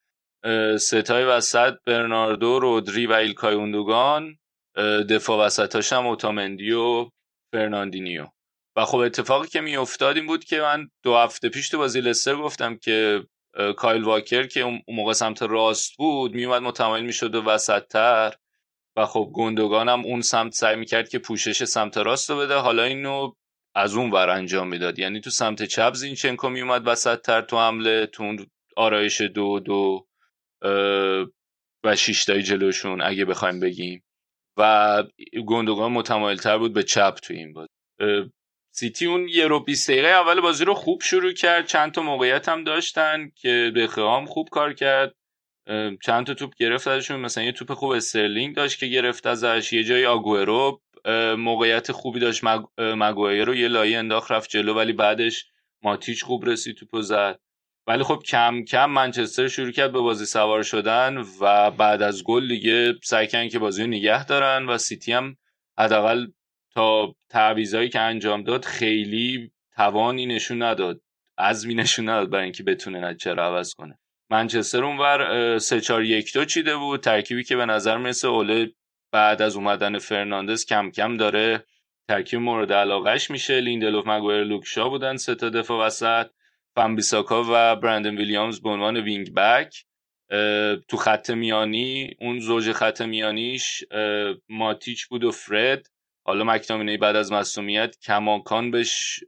سه 0.80 1.02
تای 1.02 1.24
وسط 1.24 1.74
برناردو 1.86 2.60
رودری 2.60 3.08
و 3.08 3.14
ایلکای 3.14 3.56
گوندوگان. 3.56 4.38
دفاع 5.10 5.46
وسطاش 5.46 5.94
هم 5.94 6.08
اوتامندی 6.08 6.72
و 6.72 7.10
فرناندینیو. 7.52 8.28
و 8.76 8.86
خب 8.86 8.98
اتفاقی 8.98 9.48
که 9.48 9.62
میافتاد 9.62 10.16
این 10.16 10.26
بود 10.26 10.44
که 10.44 10.62
من 10.62 10.90
دو 11.04 11.16
هفته 11.16 11.50
پیش 11.50 11.70
تو 11.70 11.78
بازی 11.78 12.02
لستر 12.02 12.36
گفتم 12.36 12.78
که 12.78 13.24
کایل 13.78 14.04
واکر 14.04 14.48
که 14.48 14.62
اون 14.62 14.82
موقع 14.88 15.14
سمت 15.14 15.42
راست 15.42 15.98
بود 15.98 16.34
میومد 16.34 16.62
متمایل 16.62 17.06
می‌شد 17.06 17.36
و 17.36 17.44
وسطتر. 17.44 18.34
و 18.98 19.06
خب 19.06 19.32
گندگان 19.34 19.90
هم 19.90 20.06
اون 20.06 20.22
سمت 20.22 20.54
سعی 20.54 20.76
می‌کرد 20.76 21.10
که 21.10 21.20
پوشش 21.20 21.64
سمت 21.64 21.98
راست 21.98 22.30
رو 22.30 22.38
بده. 22.38 22.56
حالا 22.56 22.84
اینو 22.84 23.32
از 23.76 23.96
اون 23.96 24.12
ور 24.12 24.30
انجام 24.30 24.68
می‌داد. 24.68 25.00
یعنی 25.00 25.22
تو 25.22 25.30
سمت 25.30 25.64
چپ 25.64 25.94
زینچنکو 25.94 26.50
میومد 26.50 26.88
وسطتر 26.88 27.42
تو 27.42 27.58
حمله 27.60 28.06
تو 28.06 28.36
آرایش 28.78 29.22
دو 29.22 29.60
دو 29.60 30.08
و 31.84 31.96
شیشتای 31.96 32.44
جلوشون 32.44 33.02
اگه 33.02 33.26
بخوایم 33.26 33.60
بگیم. 33.60 34.04
و 34.58 35.04
گندگان 35.48 35.92
متمایل 35.92 36.38
تر 36.38 36.58
بود 36.58 36.74
به 36.74 36.84
چپ 36.84 37.14
تو 37.24 37.34
این 37.34 37.54
بازی. 37.54 37.70
سیتی 38.76 39.06
اون 39.06 39.28
یه 39.28 39.48
رو 39.48 39.60
20 39.60 39.90
دقیقه 39.92 40.08
اول 40.08 40.42
بازی 40.42 40.66
رو 40.66 40.74
خوب 40.74 41.02
شروع 41.02 41.34
کرد. 41.34 41.66
چند 41.68 41.92
تا 41.92 42.02
موقعیت 42.02 42.50
هم 42.50 42.64
داشتن 42.64 43.30
که 43.36 43.72
بخوام 43.76 44.26
خوب 44.26 44.50
کار 44.50 44.74
کرد. 44.74 45.16
چند 46.04 46.26
تا 46.26 46.34
توپ 46.34 46.56
گرفت 46.56 46.88
ازشون. 46.88 47.20
مثلا 47.20 47.44
یه 47.44 47.52
توپ 47.52 47.74
خوب 47.74 47.92
استرلینگ 47.92 48.56
داشت 48.56 48.80
که 48.80 48.88
گرفت 48.88 49.28
ازش. 49.28 49.74
یه 49.74 49.84
جای 49.84 50.06
آگوئرو 50.06 50.82
موقعیت 51.38 51.92
خوبی 51.92 52.20
داشت. 52.20 52.42
مگوایر 52.78 53.46
رو 53.46 53.56
یه 53.56 53.68
لایی 53.68 53.98
انداخت 53.98 54.32
رفت 54.32 54.50
جلو 54.50 54.74
ولی 54.74 54.94
بعدش 54.94 55.46
ماتیچ 55.82 56.24
خوب 56.24 56.46
رسید 56.46 56.76
توپ 56.76 57.02
زد. 57.02 57.40
ولی 57.88 58.04
خب 58.04 58.24
کم 58.26 58.64
کم 58.64 58.90
منچستر 58.90 59.48
شروع 59.48 59.72
کرد 59.72 59.92
به 59.92 60.00
بازی 60.00 60.26
سوار 60.26 60.64
شدن 60.64 61.18
و 61.42 61.72
بعد 61.72 62.02
از 62.02 62.24
گل 62.24 62.48
دیگه 62.48 62.94
سعی 63.04 63.28
کردن 63.28 63.50
که 63.50 63.60
بازی 63.60 63.82
رو 63.82 63.88
نگه 63.88 64.26
دارن 64.26 64.66
و 64.66 64.78
سیتی 64.78 65.14
هم 65.14 65.38
حداقل 65.80 66.28
تا 66.74 67.16
تعویضایی 67.30 67.90
که 67.90 68.00
انجام 68.00 68.44
داد 68.44 68.66
خیلی 68.66 69.52
توانی 69.76 70.26
نشون 70.26 70.62
نداد. 70.62 71.02
عزمی 71.38 71.76
نشون 71.76 72.10
نداد 72.10 72.30
برای 72.30 72.44
اینکه 72.44 72.64
بتونه 72.64 73.00
نتیجه 73.00 73.34
رو 73.34 73.42
عوض 73.42 73.74
کنه. 73.74 74.00
منچستر 74.34 74.84
اونور 74.84 75.58
3 75.58 75.82
4 75.82 76.04
1 76.04 76.34
2 76.34 76.46
چیده 76.46 76.76
بود. 76.76 77.00
ترکیبی 77.00 77.44
که 77.44 77.56
به 77.56 77.66
نظر 77.66 77.98
مثل 77.98 78.28
اوله 78.28 78.72
بعد 79.12 79.42
از 79.42 79.56
اومدن 79.56 79.98
فرناندز 79.98 80.66
کم 80.66 80.92
کم 80.92 81.18
داره 81.18 81.66
ترکیب 82.10 82.40
مورد 82.40 82.74
علاقهش 82.74 83.32
میشه. 83.32 83.60
لیندلوف 83.60 84.08
مگویر 84.08 84.44
لوک 84.44 84.75
شا 84.75 84.90
بودن 84.90 85.18
سه 85.18 85.36
تا 85.36 85.50
دفاع 85.50 85.86
وسط. 85.86 86.28
وان 86.76 86.95
بیساکا 86.95 87.44
و 87.44 87.76
برندن 87.76 88.18
ویلیامز 88.18 88.62
به 88.62 88.70
عنوان 88.70 88.98
وینگ 88.98 89.34
بک. 89.34 89.86
تو 90.88 90.98
خط 90.98 91.30
میانی 91.30 92.16
اون 92.20 92.40
زوج 92.40 92.72
خط 92.72 93.02
میانیش 93.02 93.84
ماتیچ 94.50 95.08
بود 95.08 95.24
و 95.24 95.32
فرد. 95.32 95.88
حالا 96.26 96.44
مک‌تامینی 96.44 96.98
بعد 96.98 97.16
از 97.16 97.32
مصدومیت 97.32 97.96
کماکان 98.02 98.72
بهش 98.72 99.20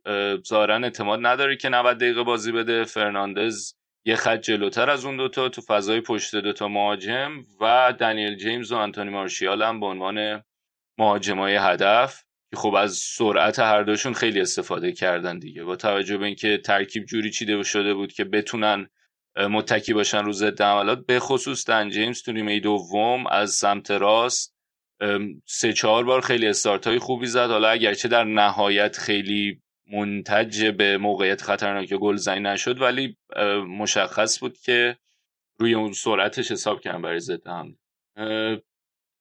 ظاهرا 0.47 0.75
اعتماد 0.75 1.19
نداره 1.25 1.55
که 1.55 1.69
90 1.69 1.97
دقیقه 1.97 2.23
بازی 2.23 2.51
بده. 2.51 2.83
فرناندز 2.83 3.73
یه 4.07 4.15
خط 4.15 4.41
جلوتر 4.41 4.89
از 4.89 5.05
اون 5.05 5.17
دوتا 5.17 5.49
تو 5.49 5.61
فضای 5.61 6.01
پشت 6.01 6.35
دوتا 6.35 6.67
مهاجم 6.67 7.31
و 7.61 7.93
دنیل 7.99 8.35
جیمز 8.35 8.71
و 8.71 8.75
آنتونی 8.75 9.09
مارشیال 9.09 9.61
هم 9.61 9.79
به 9.79 9.85
عنوان 9.85 10.43
مهاجمای 10.97 11.55
هدف 11.55 12.23
که 12.51 12.57
خب 12.57 12.73
از 12.75 12.95
سرعت 12.95 13.59
هر 13.59 13.83
دوشون 13.83 14.13
خیلی 14.13 14.41
استفاده 14.41 14.91
کردن 14.91 15.39
دیگه. 15.39 15.63
با 15.63 15.75
توجه 15.75 16.17
به 16.17 16.25
اینکه 16.25 16.57
ترکیب 16.57 17.05
جوری 17.05 17.31
چیده 17.31 17.63
شده 17.63 17.93
بود 17.93 18.13
که 18.13 18.23
بتونن 18.23 18.89
متکی 19.37 19.93
باشن 19.93 20.25
رو 20.25 20.31
ضد 20.31 20.61
حملات 20.61 21.05
به 21.05 21.19
خصوص 21.19 21.69
دن 21.69 21.89
جیمز 21.89 22.21
تو 22.21 22.31
نیمه 22.31 22.59
دوم 22.59 23.27
از 23.27 23.51
سمت 23.51 23.91
راست 23.91 24.55
سه 25.45 25.73
چهار 25.73 26.03
بار 26.03 26.21
خیلی 26.21 26.47
استارت 26.47 26.87
های 26.87 26.99
خوبی 26.99 27.25
زد. 27.25 27.49
حالا 27.49 27.69
اگرچه 27.69 28.07
در 28.07 28.23
نهایت 28.23 28.97
خیلی 28.97 29.61
منتج 29.91 30.65
به 30.65 30.97
موقعیت 30.97 31.41
خطرناک 31.41 31.93
گل 31.93 32.15
زنی 32.15 32.39
نشد 32.39 32.81
ولی 32.81 33.17
مشخص 33.67 34.39
بود 34.39 34.57
که 34.57 34.97
روی 35.59 35.73
اون 35.73 35.93
سرعتش 35.93 36.51
حساب 36.51 36.81
کردن 36.81 37.01
برای 37.01 37.19
ضد 37.19 37.47
هم 37.47 37.77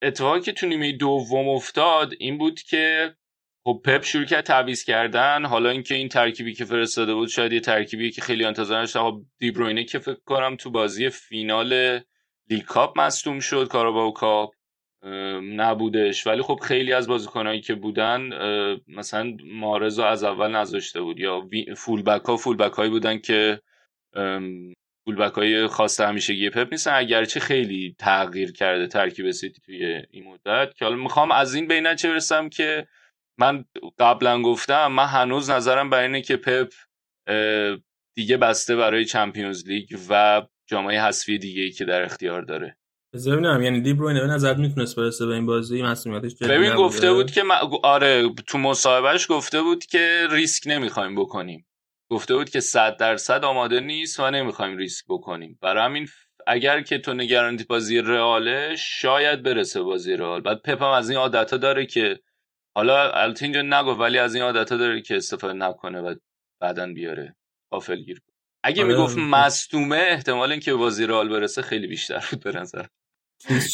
اتفاقی 0.02 0.40
که 0.40 0.52
تو 0.52 0.66
نیمه 0.66 0.92
دوم 0.92 1.48
افتاد 1.48 2.14
این 2.18 2.38
بود 2.38 2.60
که 2.60 3.14
خب 3.64 3.80
پپ 3.84 4.04
شروع 4.04 4.24
کرد 4.24 4.44
تعویض 4.44 4.84
کردن. 4.84 5.44
حالا 5.44 5.70
اینکه 5.70 5.94
این 5.94 6.08
ترکیبی 6.08 6.54
که 6.54 6.64
فرستاده 6.64 7.14
بود 7.14 7.28
شاید 7.28 7.52
یه 7.52 7.60
ترکیبی 7.60 8.10
که 8.10 8.22
خیلی 8.22 8.44
انتظار 8.44 8.80
داشتن 8.80 9.00
خب 9.00 9.22
دی 9.38 9.50
بروینه 9.50 9.84
که 9.84 9.98
فکر 9.98 10.20
کنم 10.24 10.56
تو 10.56 10.70
بازی 10.70 11.10
فینال 11.10 12.00
لیگ 12.50 12.62
کاپ 12.62 13.00
مصدوم 13.00 13.40
شد 13.40 13.68
کاراباو 13.68 14.12
کاپ. 14.12 14.53
نبودش. 15.42 16.26
ولی 16.26 16.42
خب 16.42 16.60
خیلی 16.62 16.92
از 16.92 17.08
بازیکنایی 17.08 17.60
که 17.60 17.74
بودن 17.74 18.30
مثلا 18.88 19.36
مارزو 19.44 20.02
از 20.02 20.24
اول 20.24 20.50
نذاشته 20.50 21.00
بود 21.00 21.18
یا 21.18 21.48
فول 21.76 22.02
بک 22.02 22.24
ها 22.24 22.36
فول 22.36 22.56
بک 22.56 22.72
هایی 22.72 22.90
بودن 22.90 23.18
که 23.18 23.60
فول 25.04 25.16
بک 25.16 25.32
های 25.32 25.66
خاص 25.66 26.00
همیشگی 26.00 26.50
پپ 26.50 26.68
نیستن. 26.72 26.94
اگرچه 26.94 27.40
خیلی 27.40 27.96
تغییر 27.98 28.52
کرده 28.52 28.86
ترکیب 28.86 29.30
سیتی 29.30 29.60
توی 29.60 30.02
این 30.10 30.24
مدت. 30.24 30.74
که 30.74 30.84
حالا 30.84 30.96
می‌خوام 30.96 31.30
از 31.32 31.54
این 31.54 31.68
بینه 31.68 31.94
چه 31.94 32.08
برسم 32.10 32.48
که 32.48 32.86
من 33.38 33.64
قبلا 33.98 34.42
گفتم 34.42 34.86
من 34.86 35.06
هنوز 35.06 35.50
نظرم 35.50 35.90
بر 35.90 36.02
اینه 36.02 36.22
که 36.22 36.36
پپ 36.36 36.72
دیگه 38.16 38.36
بسته 38.36 38.76
برای 38.76 39.04
چمپیونز 39.04 39.68
لیگ 39.68 39.88
و 40.10 40.42
جامعه 40.66 41.00
حذفی 41.00 41.38
دیگه 41.38 41.62
ای 41.62 41.70
که 41.70 41.84
در 41.84 42.02
اختیار 42.02 42.42
داره. 42.42 42.76
ببینم. 43.26 43.62
یعنی 43.62 43.80
دی 43.80 43.94
بروینه 43.94 44.20
به 44.20 44.26
نظر 44.26 44.54
می‌تونست 44.54 44.96
برسه 44.96 45.26
به 45.26 45.34
این 45.34 45.46
بازی؟ 45.46 45.82
مسئولیتش 45.82 46.34
ببین 46.36 46.74
گفته 46.74 47.12
بود 47.12 47.30
که 47.30 47.42
آره 47.82 48.28
تو 48.46 48.58
مصاحبهش 48.58 49.26
گفته 49.30 49.62
بود 49.62 49.84
که 49.84 50.26
ریسک 50.30 50.62
نمی‌خوایم 50.66 51.14
بکنیم. 51.14 51.66
گفته 52.10 52.36
بود 52.36 52.50
که 52.50 52.60
100 52.60 52.96
درصد 52.96 53.44
آماده 53.44 53.80
نیست 53.80 54.20
و 54.20 54.30
نمی‌خوایم 54.30 54.76
ریسک 54.76 55.04
بکنیم. 55.08 55.58
برای 55.60 55.84
همین 55.84 56.08
اگر 56.46 56.80
که 56.80 56.98
تو 56.98 57.14
نگرانتی 57.14 57.64
بازی 57.64 57.98
رئاله 57.98 58.76
شاید 58.78 59.42
برسه 59.42 59.82
بازی 59.82 60.16
رئال. 60.16 60.40
بعد 60.40 60.62
پپ 60.62 60.82
هم 60.82 60.90
از 60.90 61.10
این 61.10 61.18
عادت 61.18 61.54
داره 61.54 61.86
که 61.86 62.20
حالا 62.76 63.10
البته 63.10 63.44
اینجا 63.44 63.62
نگفت 63.62 64.00
ولی 64.00 64.18
از 64.18 64.34
این 64.34 64.44
عادت 64.44 64.68
داره 64.68 65.00
که 65.00 65.16
استفاده 65.16 65.52
نکنه 65.52 66.00
و 66.00 66.14
بعدا 66.60 66.86
بیاره. 66.86 67.36
غافلگیر 67.72 68.20
اگه 68.64 68.84
آره 68.84 68.94
می‌گفت 68.94 69.18
مصدومه 69.18 69.96
احتمال 69.96 70.50
اینکه 70.50 70.74
بازی 70.74 71.06
رئال 71.06 71.28
برسه 71.28 71.62
خیلی 71.62 71.86
بیشتر 71.86 72.24
بود 72.30 72.44
به 72.44 72.52
نظر. 72.52 72.86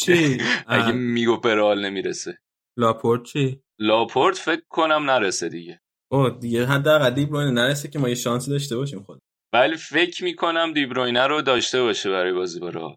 چی؟ 0.05 0.37
اگه 0.67 0.91
می‌گفت 0.91 1.41
به 1.41 1.55
رئال 1.55 1.85
نمی‌رسه. 1.85 2.37
لاپورت 2.77 3.23
چی؟ 3.23 3.61
لاپورت 3.79 4.37
فکر 4.37 4.61
کنم 4.69 5.09
نرسه 5.09 5.49
دیگه. 5.49 5.81
او 6.11 6.29
دیگه 6.29 6.65
حداقل 6.65 7.09
دیبروینه 7.09 7.51
نرسه 7.51 7.89
که 7.89 7.99
ما 7.99 8.09
یه 8.09 8.15
شانسی 8.15 8.51
داشته 8.51 8.77
باشیم 8.77 9.03
خود 9.03 9.19
ولی 9.53 9.77
فکر 9.77 10.23
می‌کنم 10.23 10.73
دیبروینه 10.73 11.27
رو 11.27 11.41
داشته 11.41 11.81
باشه 11.81 12.09
برای 12.09 12.33
بازی 12.33 12.59
با 12.59 12.69
رئال. 12.69 12.95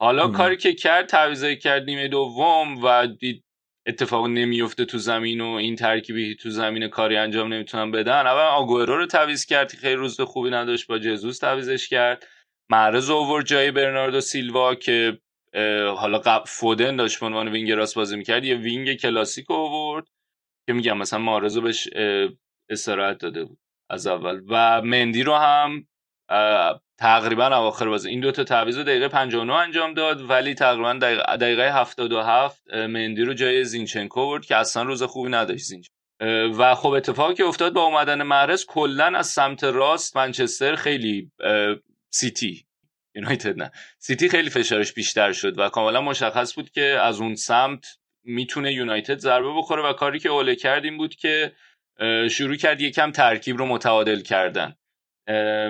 حالا 0.00 0.28
کاری 0.28 0.56
که 0.56 0.74
کرد 0.74 1.06
تعویضای 1.06 1.56
کرد 1.56 1.84
نیمه 1.84 2.08
دوم 2.08 2.84
و 2.84 3.06
دید 3.06 3.42
اتفاق 3.88 4.26
نمیفته 4.26 4.84
تو 4.84 4.98
زمین 4.98 5.40
و 5.40 5.46
این 5.46 5.76
ترکیبی 5.76 6.34
تو 6.34 6.50
زمین 6.50 6.88
کاری 6.88 7.16
انجام 7.16 7.52
نمی‌تونن 7.52 7.90
بدن. 7.90 8.26
اول 8.26 8.62
آگورو 8.62 8.96
رو 8.96 9.06
تعویض 9.06 9.44
کرد 9.44 9.72
که 9.72 9.76
خیلی 9.76 9.94
روز 9.94 10.20
خوبی 10.20 10.50
نداشت 10.50 10.86
با 10.86 10.98
جزوس 10.98 11.38
تعویزش 11.38 11.88
کرد. 11.88 12.26
محرز 12.70 13.10
اوورد 13.10 13.46
جای 13.46 13.70
برناردو 13.70 14.20
سیلوا 14.20 14.74
که 14.74 15.18
حالا 15.96 16.18
قبل 16.18 16.44
فودن 16.46 16.96
داشت 16.96 17.20
به 17.20 17.26
عنوان 17.26 17.48
وینگ 17.48 17.72
راست 17.72 17.94
بازی 17.94 18.16
می‌کرد 18.16 18.44
یه 18.44 18.56
وینگ 18.56 18.94
کلاسیک 18.94 19.50
اوورد 19.50 20.08
که 20.66 20.72
میگم 20.72 20.98
مثلا 20.98 21.18
محرز 21.18 21.58
بهش 21.58 21.88
استراحت 22.70 23.18
داده 23.18 23.44
بود 23.44 23.58
از 23.90 24.06
اول. 24.06 24.40
و 24.48 24.82
مندی 24.82 25.22
رو 25.22 25.34
هم 25.34 25.86
تقریبا 26.98 27.46
اواخر 27.46 27.88
بازی 27.88 28.08
این 28.08 28.20
دوتا 28.20 28.44
تعویض 28.44 28.78
دقیقه 28.78 29.08
59 29.08 29.52
انجام 29.52 29.94
داد 29.94 30.30
ولی 30.30 30.54
تقریبا 30.54 30.92
دقیقه, 30.92 31.36
دقیقه 31.36 31.72
77 31.72 32.74
مندی 32.74 33.22
رو 33.22 33.34
جای 33.34 33.64
زینچنکو 33.64 34.26
برد 34.26 34.46
که 34.46 34.56
اصلا 34.56 34.82
روز 34.82 35.02
خوبی 35.02 35.30
نداشت 35.30 35.64
زینچنکو. 35.64 35.96
و 36.58 36.74
خب 36.74 36.88
اتفاقی 36.88 37.34
که 37.34 37.44
افتاد 37.44 37.72
با 37.72 37.82
اومدن 37.82 38.22
محرز 38.22 38.64
کلا 38.66 39.06
از 39.06 39.26
سمت 39.26 39.64
راست 39.64 40.16
منچستر 40.16 40.74
خیلی 40.74 41.30
سیتی 42.10 42.65
یونایتد 43.16 43.58
نه. 43.58 43.70
سیتی 43.98 44.28
خیلی 44.28 44.50
فشارش 44.50 44.92
بیشتر 44.92 45.32
شد 45.32 45.58
و 45.58 45.68
کاملا 45.68 46.00
مشخص 46.00 46.54
بود 46.54 46.70
که 46.70 46.82
از 46.82 47.20
اون 47.20 47.34
سمت 47.34 47.86
می‌تونه 48.24 48.72
یونایتد 48.72 49.18
ضربه 49.18 49.52
بخوره 49.52 49.82
و 49.82 49.92
کاری 49.92 50.18
که 50.18 50.28
اوله 50.28 50.54
کرد 50.54 50.84
این 50.84 50.96
بود 50.96 51.14
که 51.14 51.52
شروع 52.30 52.56
کرد 52.56 52.80
یکم 52.80 53.10
ترکیب 53.10 53.56
رو 53.56 53.66
متعادل 53.66 54.20
کردن. 54.20 54.74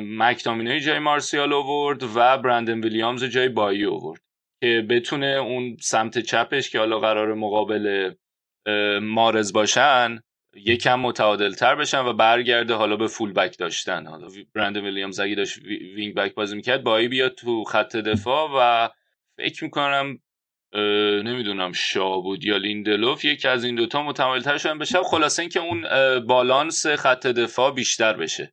مکتامینوی 0.01 0.81
جای 0.81 0.99
مارسیال 0.99 1.53
اوورد 1.53 2.03
و 2.03 2.39
برندن 2.39 2.81
ویلیامز 2.81 3.25
جای 3.25 3.49
بایی 3.49 3.85
اوورد 3.85 4.21
که 4.61 4.87
بتونه 4.91 5.27
اون 5.27 5.77
سمت 5.81 6.19
چپش 6.19 6.71
که 6.71 6.79
حالا 6.79 6.99
قرار 6.99 7.35
مقابل 7.35 8.15
مارز 9.03 9.53
باشن 9.53 10.19
یکم 10.65 11.01
متعادل 11.01 11.53
تر 11.53 11.75
بشن 11.75 12.01
و 12.01 12.13
برگرده 12.13 12.75
حالا 12.75 12.97
به 12.97 13.07
فول 13.07 13.33
بک 13.33 13.59
داشتن. 13.59 14.07
حالا 14.07 14.29
برندن 14.55 14.85
ویلیامز 14.85 15.21
اگه 15.21 15.35
داشت 15.35 15.59
وینگ 15.97 16.15
بک 16.15 16.35
بازی 16.35 16.57
می‌کرد 16.57 16.85
بایی 16.85 17.09
بیاد 17.09 17.35
تو 17.35 17.65
خط 17.65 17.97
دفاع 17.97 18.51
و 18.57 18.89
فکر 19.37 19.65
می‌کنم 19.65 20.19
نمی‌دونم 21.25 21.73
شا 21.73 22.21
بود 22.21 22.45
یا 22.45 22.57
لیندلوف 22.57 23.25
یکی 23.25 23.49
از 23.49 23.65
این 23.65 23.75
دوتا 23.75 24.03
متعادل 24.03 24.43
تر 24.43 24.59
شدن 24.59 24.79
بشه. 24.79 24.99
خلاصه 25.03 25.43
اینکه 25.43 25.61
اون 25.61 25.87
بالانس 26.27 26.87
خط 26.87 27.27
دفاع 27.27 27.75
بیشتر 27.75 28.13
بشه 28.13 28.53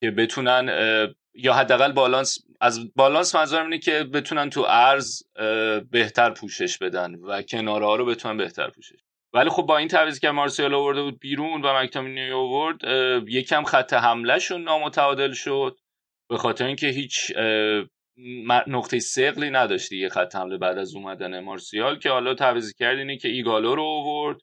که 0.00 0.10
بتونن 0.10 0.68
یا 1.34 1.54
حداقل 1.54 1.92
بالانس 1.92 2.38
از 2.60 2.94
بالانس 2.94 3.34
منظورم 3.34 3.64
اینه 3.64 3.78
که 3.78 4.04
بتونن 4.04 4.50
تو 4.50 4.60
عرض 4.68 5.22
بهتر 5.90 6.30
پوشش 6.30 6.78
بدن 6.78 7.14
و 7.14 7.42
کناره 7.42 7.86
ها 7.86 7.96
رو 7.96 8.04
بتونن 8.04 8.36
بهتر 8.36 8.70
پوشش 8.70 8.98
ولی 9.34 9.50
خب 9.50 9.62
با 9.62 9.76
این 9.76 9.88
تعویض 9.88 10.20
که 10.20 10.30
مارسیال 10.30 10.74
آورده 10.74 11.02
بود 11.02 11.18
بیرون 11.18 11.62
و 11.62 11.82
مک‌تامینی 11.82 12.30
آورد 12.30 12.78
یکم 13.28 13.64
خط 13.64 13.92
حملهشون 13.92 14.62
نامتعادل 14.62 15.32
شد. 15.32 15.78
به 16.30 16.36
خاطر 16.36 16.66
اینکه 16.66 16.86
هیچ 16.86 17.32
نقطه 18.66 18.98
سقلی 18.98 19.50
نداشت 19.50 19.90
دیگه 19.90 20.08
خط 20.08 20.36
حمله 20.36 20.58
بعد 20.58 20.78
از 20.78 20.94
اومدن 20.94 21.40
مارسیال 21.40 21.98
که 21.98 22.10
حالا 22.10 22.34
تعویض 22.34 22.74
کرد 22.74 22.98
اینه 22.98 23.16
که 23.16 23.28
ایگالو 23.28 23.74
رو 23.74 23.82
آورد. 23.82 24.40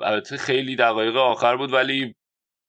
البته 0.00 0.36
خیلی 0.36 0.76
دقایق 0.76 1.16
آخر 1.16 1.56
بود 1.56 1.72
ولی 1.72 2.14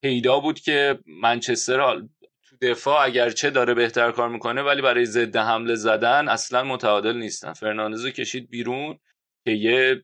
پیدا 0.04 0.40
بود 0.40 0.60
که 0.60 1.00
منچستر 1.22 2.02
تو 2.50 2.58
دفاع 2.62 3.06
اگرچه 3.06 3.50
داره 3.50 3.74
بهتر 3.74 4.12
کار 4.12 4.30
می‌کنه 4.30 4.62
ولی 4.62 4.82
برای 4.82 5.06
ضد 5.06 5.36
حمله 5.36 5.76
زدن 5.76 6.30
اصلا 6.30 6.64
متعادل 6.64 7.18
نیستن. 7.18 7.54
فرناندزو 7.54 8.10
کشید 8.10 8.50
بیرون 8.50 9.00
که 9.46 9.52
یه 9.52 10.04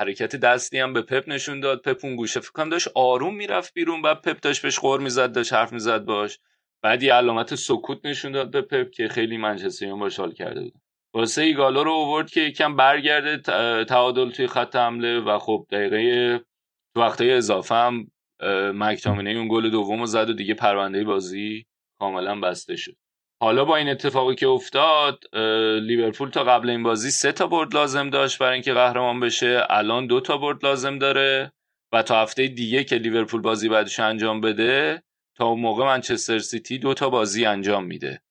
حرکت 0.00 0.36
دستی 0.36 0.78
هم 0.78 0.92
به 0.92 1.02
پپ 1.02 1.24
نشون 1.26 1.60
داد. 1.60 1.82
پپ 1.82 2.04
اون 2.04 2.16
گوشه 2.16 2.40
فکر 2.40 2.64
داشت 2.64 2.88
آروم 2.94 3.36
می‌رفت 3.36 3.74
بیرون 3.74 4.02
بعد 4.02 4.20
پپ 4.20 4.40
داشت 4.40 4.62
بهش 4.62 4.78
قور 4.78 5.00
می‌زد 5.00 5.32
داشت 5.32 5.52
حرف 5.52 5.72
می‌زد 5.72 6.04
باش. 6.04 6.38
بعد 6.82 7.02
یه 7.02 7.14
علامت 7.14 7.54
سکوت 7.54 8.06
نشون 8.06 8.32
داد 8.32 8.50
به 8.50 8.62
پپ 8.62 8.90
که 8.90 9.08
خیلی 9.08 9.36
منچستریان 9.36 9.98
باش 9.98 10.20
حال 10.20 10.32
کرده 10.32 10.60
بود. 10.60 10.74
واسه 11.14 11.42
ایگالو 11.42 11.84
رو 11.84 11.90
اوورد 11.90 12.30
که 12.30 12.40
یکم 12.40 12.76
برگرده 12.76 13.38
تعادل 13.84 14.30
توی 14.30 14.46
خط 14.46 14.76
حمله 14.76 15.20
و 15.20 15.38
خب 15.38 15.66
دقیقه 15.70 16.38
تو 16.94 17.00
وقتای 17.00 17.32
اضافه 17.32 17.74
هم 17.74 18.10
مکتامینه 18.74 19.30
اون 19.30 19.48
گل 19.48 19.70
دوم 19.70 20.00
رو 20.00 20.06
زد 20.06 20.30
و 20.30 20.32
دیگه 20.32 20.54
پرونده 20.54 21.04
بازی 21.04 21.66
کاملا 21.98 22.40
بسته 22.40 22.76
شد. 22.76 22.96
حالا 23.44 23.64
با 23.64 23.76
این 23.76 23.88
اتفاقی 23.88 24.34
که 24.34 24.48
افتاد 24.48 25.24
لیورپول 25.82 26.30
تا 26.30 26.44
قبل 26.44 26.70
این 26.70 26.82
بازی 26.82 27.10
سه 27.10 27.32
تا 27.32 27.46
برد 27.46 27.74
لازم 27.74 28.10
داشت 28.10 28.38
برای 28.38 28.52
اینکه 28.52 28.72
قهرمان 28.72 29.20
بشه. 29.20 29.62
الان 29.70 30.06
دو 30.06 30.20
تا 30.20 30.36
برد 30.38 30.64
لازم 30.66 30.98
داره 30.98 31.52
و 31.92 32.02
تا 32.02 32.22
هفته 32.22 32.46
دیگه 32.46 32.84
که 32.84 32.96
لیورپول 32.96 33.40
بازی 33.40 33.68
بعدش 33.68 34.00
انجام 34.00 34.40
بده 34.40 35.02
تا 35.36 35.46
اون 35.46 35.60
موقع 35.60 35.84
منچستر 35.84 36.38
سیتی 36.38 36.78
دو 36.78 36.94
تا 36.94 37.10
بازی 37.10 37.44
انجام 37.44 37.84
میده. 37.84 38.22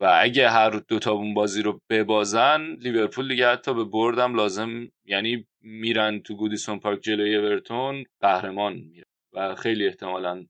و 0.00 0.18
اگه 0.20 0.50
هر 0.50 0.70
دو 0.70 0.98
تا 0.98 1.12
اون 1.12 1.34
بازی 1.34 1.62
رو 1.62 1.80
ببازن 1.90 2.60
لیورپول 2.60 3.28
دیگه 3.28 3.48
حتی 3.48 3.74
به 3.74 3.84
بردم 3.84 4.34
لازم 4.34 4.88
یعنی 5.04 5.46
میرن 5.60 6.20
تو 6.20 6.36
گودیسون 6.36 6.78
پارک 6.78 7.00
جلوی 7.00 7.36
اورتون 7.36 8.04
قهرمان 8.20 8.72
میرن. 8.72 9.04
و 9.32 9.54
خیلی 9.54 9.86
احتمالا 9.86 10.44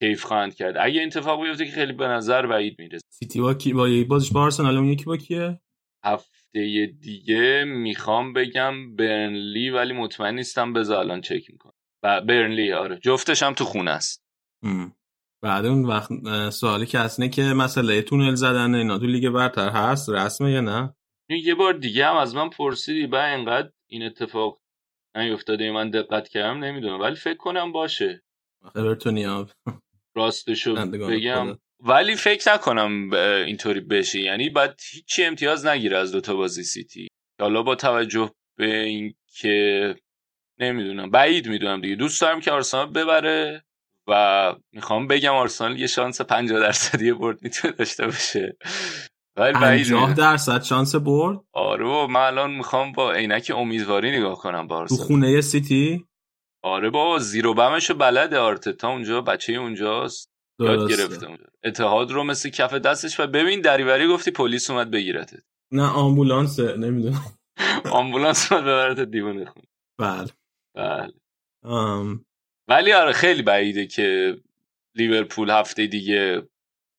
کیف 0.00 0.24
خواهند 0.24 0.54
کرد. 0.54 0.74
اگه 0.80 1.02
اتفاق 1.02 1.42
بیفته 1.42 1.64
که 1.64 1.72
خیلی 1.72 1.92
به 1.92 2.08
نظر 2.08 2.46
بعید 2.46 2.76
می‌رسه. 2.78 3.04
سیتی 3.10 3.40
با 3.40 3.54
کی 3.54 3.72
با 3.72 3.88
بازش 4.08 4.32
با 4.32 4.42
آرسنال 4.42 4.76
اون 4.76 4.88
یکی 4.88 5.04
با 5.04 5.16
کیه؟ 5.16 5.60
هفته 6.04 6.86
دیگه 7.00 7.64
می‌خوام 7.64 8.32
بگم 8.32 8.96
برنلی 8.96 9.70
ولی 9.70 9.92
مطمئن 9.92 10.34
نیستم 10.34 10.72
بذار 10.72 10.98
الان 10.98 11.20
چک 11.20 11.50
می‌کنم. 11.50 11.72
و 12.02 12.20
برنلی 12.20 12.72
آره. 12.72 12.98
جفتش 12.98 13.42
هم 13.42 13.54
تو 13.54 13.64
خونه 13.64 13.90
است. 13.90 14.24
بعد 15.42 15.66
اون 15.66 15.84
وقت 15.84 16.10
سوالی 16.50 16.86
که 16.86 16.98
هست 16.98 17.32
که 17.32 17.42
مسئله 17.42 18.02
تونل 18.02 18.34
زدن 18.34 18.74
اینا 18.74 18.98
تو 18.98 19.06
لیگ 19.06 19.28
برتر 19.28 19.68
هست؟ 19.68 20.08
رسمه 20.08 20.52
یا 20.52 20.60
نه؟ 20.60 20.94
یه 21.28 21.54
بار 21.54 21.72
دیگه 21.72 22.06
هم 22.06 22.16
از 22.16 22.34
من 22.34 22.50
پرسیدی 22.50 23.06
با 23.06 23.24
اینقدر 23.24 23.70
این 23.90 24.02
اتفاق 24.02 24.60
نیفتاده 25.16 25.70
من 25.72 25.90
دقت 25.90 26.28
کردم 26.28 26.64
نمی‌دونم. 26.64 27.00
ولی 27.00 27.16
فکر 27.16 27.36
کنم 27.36 27.72
باشه. 27.72 28.22
اورتونیا 28.74 29.48
راستشو 30.16 30.74
بگم. 30.86 31.58
ولی 31.80 32.16
فکر 32.16 32.54
نکنم 32.54 33.12
اینطوری 33.46 33.80
بشه. 33.80 34.20
یعنی 34.20 34.50
بعد 34.50 34.80
هیچی 34.92 35.24
امتیاز 35.24 35.66
نگیره 35.66 35.98
از 35.98 36.12
دوتا 36.12 36.36
بازی 36.36 36.62
سیتی. 36.62 37.08
حالا 37.40 37.62
با 37.62 37.74
توجه 37.74 38.30
به 38.58 38.78
اینکه 38.78 39.94
نمی‌دونم 40.60 41.10
بعید 41.10 41.48
می‌دونم 41.48 41.80
دیگه. 41.80 41.94
دوست 41.94 42.20
دارم 42.20 42.40
که 42.40 42.50
آرسنال 42.50 42.90
ببره 42.90 43.64
و 44.08 44.54
می‌خوام 44.72 45.06
بگم 45.06 45.34
آرسنال 45.34 45.80
یه 45.80 45.86
شانس 45.86 46.20
50 46.20 46.60
درصدی 46.60 47.12
برد 47.12 47.42
می‌تونه 47.42 47.72
داشته 47.72 48.06
باشه. 48.06 48.56
ولی 49.36 49.52
50 49.52 50.14
درصد 50.14 50.62
شانس 50.62 50.94
برد؟ 50.94 51.38
آره 51.52 52.06
من 52.06 52.20
الان 52.20 52.50
می‌خوام 52.50 52.92
با 52.92 53.12
عینک 53.12 53.52
امیدواری 53.56 54.18
نگاه 54.18 54.38
کنم 54.38 54.66
با 54.66 54.76
آرسنال. 54.76 54.98
تو 54.98 55.04
خونه 55.04 55.40
سیتی؟ 55.40 56.04
آره 56.62 56.90
با 56.90 57.18
زیرو 57.18 57.54
بمشو 57.54 57.94
بلده 57.94 58.38
آرتتا 58.38 58.88
اونجا 58.88 59.20
بچه 59.20 59.52
اونجاست. 59.52 60.30
یاد 60.60 60.88
گرفته 60.90 61.26
اونجا. 61.26 61.44
اتحاد 61.64 62.10
رو 62.10 62.24
مثل 62.24 62.50
کف 62.50 62.74
دستش 62.74 63.20
و 63.20 63.26
ببین 63.26 63.60
دریوری 63.60 64.08
گفتی 64.08 64.30
پلیس 64.30 64.70
اومد 64.70 64.90
بگیرتت 64.90 65.42
نه 65.72 65.82
آمبولانس 65.92 66.60
نمی‌دونم. 66.60 67.24
آمبولانس 67.92 68.52
اومد 68.52 68.64
ببرت 68.64 69.00
دیوونه 69.00 69.44
خون 69.44 69.62
بله. 69.98 70.28
بله. 70.76 71.12
ولی 72.68 72.92
آره 72.92 73.12
خیلی 73.12 73.42
بعیده 73.42 73.86
که 73.86 74.36
لیورپول 74.94 75.50
هفته 75.50 75.86
دیگه 75.86 76.42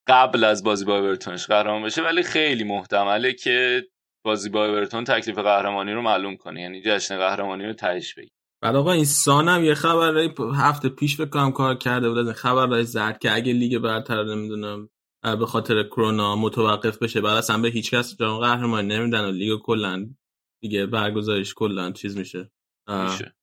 قبل 0.07 0.43
از 0.43 0.63
بازی 0.63 0.85
با 0.85 0.99
اورتونش 0.99 1.47
قهرمان 1.47 1.83
بشه 1.83 2.01
ولی 2.03 2.23
خیلی 2.23 2.63
محتمله 2.63 3.33
که 3.33 3.87
بازی 4.25 4.49
با 4.49 4.65
اورتون 4.65 5.03
تکلیف 5.03 5.37
قهرمانی 5.37 5.91
رو 5.93 6.01
معلوم 6.01 6.37
کنه. 6.37 6.61
یعنی 6.61 6.81
جشن 6.81 7.17
قهرمانی 7.17 7.65
رو 7.65 7.73
تهش 7.73 8.13
بگیره 8.13 8.33
بعد 8.61 8.75
آقا 8.75 8.91
این 8.91 9.05
سانم 9.05 9.63
یه 9.63 9.73
خبر 9.73 10.29
هفته 10.55 10.89
پیش 10.89 11.21
بکنم 11.21 11.51
کار 11.51 11.75
کرده 11.75 12.09
بود 12.09 12.17
از 12.17 12.29
خبر 12.29 12.83
زرد 12.83 13.19
که 13.19 13.35
اگه 13.35 13.53
لیگ 13.53 13.77
برتر 13.77 14.23
نمی‌دونم 14.23 14.89
به 15.23 15.45
خاطر 15.45 15.83
کرونا 15.83 16.35
متوقف 16.35 16.97
بشه 16.97 17.21
بعد 17.21 17.37
اصلا 17.37 17.57
به 17.57 17.69
هیچ 17.69 17.91
کس 17.91 18.17
جام 18.17 18.39
قهرمانی 18.39 18.87
نمیدن 18.87 19.25
و 19.25 19.31
لیگ 19.31 19.59
کلا 19.59 20.09
دیگه 20.61 20.85
برگزارش 20.85 21.53
کلا 21.53 21.91
چیز 21.91 22.17
میشه. 22.17 22.51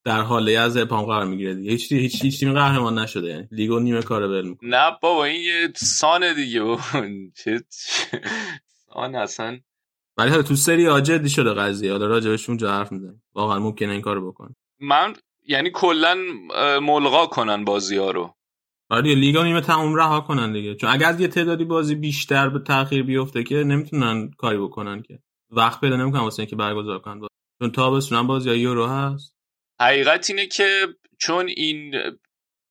در 0.04 0.20
حاله 0.22 0.58
از 0.58 0.76
اپام 0.76 1.04
قرار 1.04 1.24
می‌گیره 1.24 1.54
دیگه. 1.54 1.70
هیچ 1.70 1.92
هیچ 1.92 2.22
هیچ 2.22 2.40
تیم 2.40 2.52
قهرمان 2.52 2.98
نشده 2.98 3.28
یعنی 3.28 3.48
لیگو 3.50 3.78
نیمه 3.78 4.02
کاره 4.02 4.26
ول 4.26 4.48
می‌کنه. 4.48 4.70
نه 4.70 4.96
بابا 5.02 5.24
این 5.24 5.42
یه 5.42 5.72
سان 5.76 6.34
دیگه. 6.34 6.78
چه 7.36 7.64
سان 8.68 9.14
اصلا 9.14 9.58
ولی 10.16 10.42
تو 10.42 10.56
سری 10.56 10.88
آ 10.88 11.00
جدی 11.00 11.28
شده 11.28 11.54
قضیه. 11.54 11.92
حالا 11.92 12.06
راجبش 12.06 12.48
اونجا 12.48 12.72
حرف 12.72 12.92
می‌زنیم. 12.92 13.22
واقعا 13.34 13.58
ممکنه 13.58 13.92
این 13.92 14.00
کارو 14.00 14.32
بکنه. 14.32 14.56
من 14.80 15.14
یعنی 15.46 15.70
کلا 15.70 16.14
ملغا 16.82 17.26
کنن 17.26 17.64
بازی 17.64 17.96
ها 17.96 18.10
رو 18.10 18.34
آره 18.90 19.14
لیگا 19.14 19.44
نیمه 19.44 19.60
تموم 19.60 19.94
رها 19.94 20.20
کنن 20.20 20.52
دیگه. 20.52 20.74
چون 20.74 20.90
اگر 20.90 21.08
از 21.08 21.20
یه 21.20 21.28
تعدادی 21.28 21.64
بازی 21.64 21.94
بیشتر 21.94 22.48
به 22.48 22.58
تاخیر 22.58 23.02
بیفته 23.02 23.42
که 23.42 23.54
نمی‌تونن 23.54 24.30
کاری 24.30 24.58
بکنن 24.58 25.02
که. 25.02 25.18
وقت 25.50 25.80
پیدا 25.80 25.96
نمی‌کنن 25.96 26.20
واسه 26.20 26.40
اینکه 26.40 26.56
برگزار 26.56 26.98
کنن 26.98 27.20
چون 27.62 27.70
تابستون 27.70 28.26
بازی 28.26 28.50
یورو 28.50 28.86
هست. 28.86 29.34
حقیقت 29.80 30.30
اینه 30.30 30.46
که 30.46 30.86
چون 31.18 31.48
این 31.48 31.94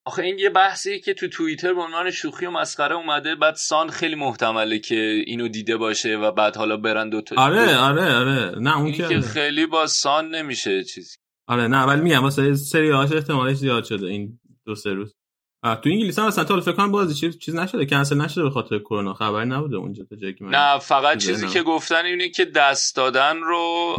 آخه 0.06 0.24
این 0.24 0.39
یه 0.39 0.50
بحثی 0.50 1.00
که 1.00 1.13
تو 1.13 1.28
توییتر 1.28 1.74
به 1.74 1.82
عنوان 1.82 2.12
شوخی 2.12 2.46
و 2.46 2.52
مسخره 2.52 2.96
اومده 2.96 3.36
بعد 3.36 3.56
سان 3.56 3.89
خیلی 3.89 4.15
محتمله 4.15 4.80
که 4.80 5.24
اینو 5.26 5.48
دیده 5.48 5.78
باشه 5.78 6.17
و 6.17 6.32
بعد 6.32 6.58
حالا 6.58 6.78
برن 6.78 7.10
دو 7.10 7.22
تا 7.22 7.36
آره 7.38 7.78
آره 7.78 8.15
آره. 8.15 8.60
نه 8.60 8.78
اون 8.78 8.91
که 8.91 9.22
خیلی 9.22 9.65
با 9.65 9.88
سان 9.88 10.36
نمیشه 10.36 10.84
چیزی. 10.84 11.17
آره 11.48 11.68
نه 11.68 11.84
ولی 11.84 12.02
میگم 12.02 12.24
واسه 12.24 12.54
سری 12.56 12.90
هاش 12.90 13.12
احتمالش 13.12 13.58
زیاد 13.58 13.84
شده 13.84 14.08
این 14.08 14.40
دو 14.66 14.76
سه 14.76 14.94
روز. 14.94 15.16
تو 15.64 15.90
انگلیس 15.90 16.20
هم 16.20 16.26
اصلا 16.26 16.44
تا 16.44 16.62
فکر 16.62 16.72
کنم 16.72 16.92
بازی 16.92 17.14
چیز 17.14 17.38
چیز 17.38 17.56
نشده 17.56 17.86
کنسل 17.86 18.22
نشده 18.22 18.44
به 18.44 18.50
خاطر 18.50 18.80
کرونا 18.80 19.14
خبری 19.14 19.50
نبوده 19.50 19.76
اونجا 19.76 20.04
تا 20.04 20.16
جایی 20.16 20.34
که 20.34 20.46
نه 20.46 20.80
فقط 20.80 21.18
چیزی 21.18 21.48
که 21.48 21.64
گفتن 21.64 22.06
اینه 22.06 22.30
که 22.30 22.46
دست 22.46 22.96
دادن 22.96 23.38
رو 23.38 23.96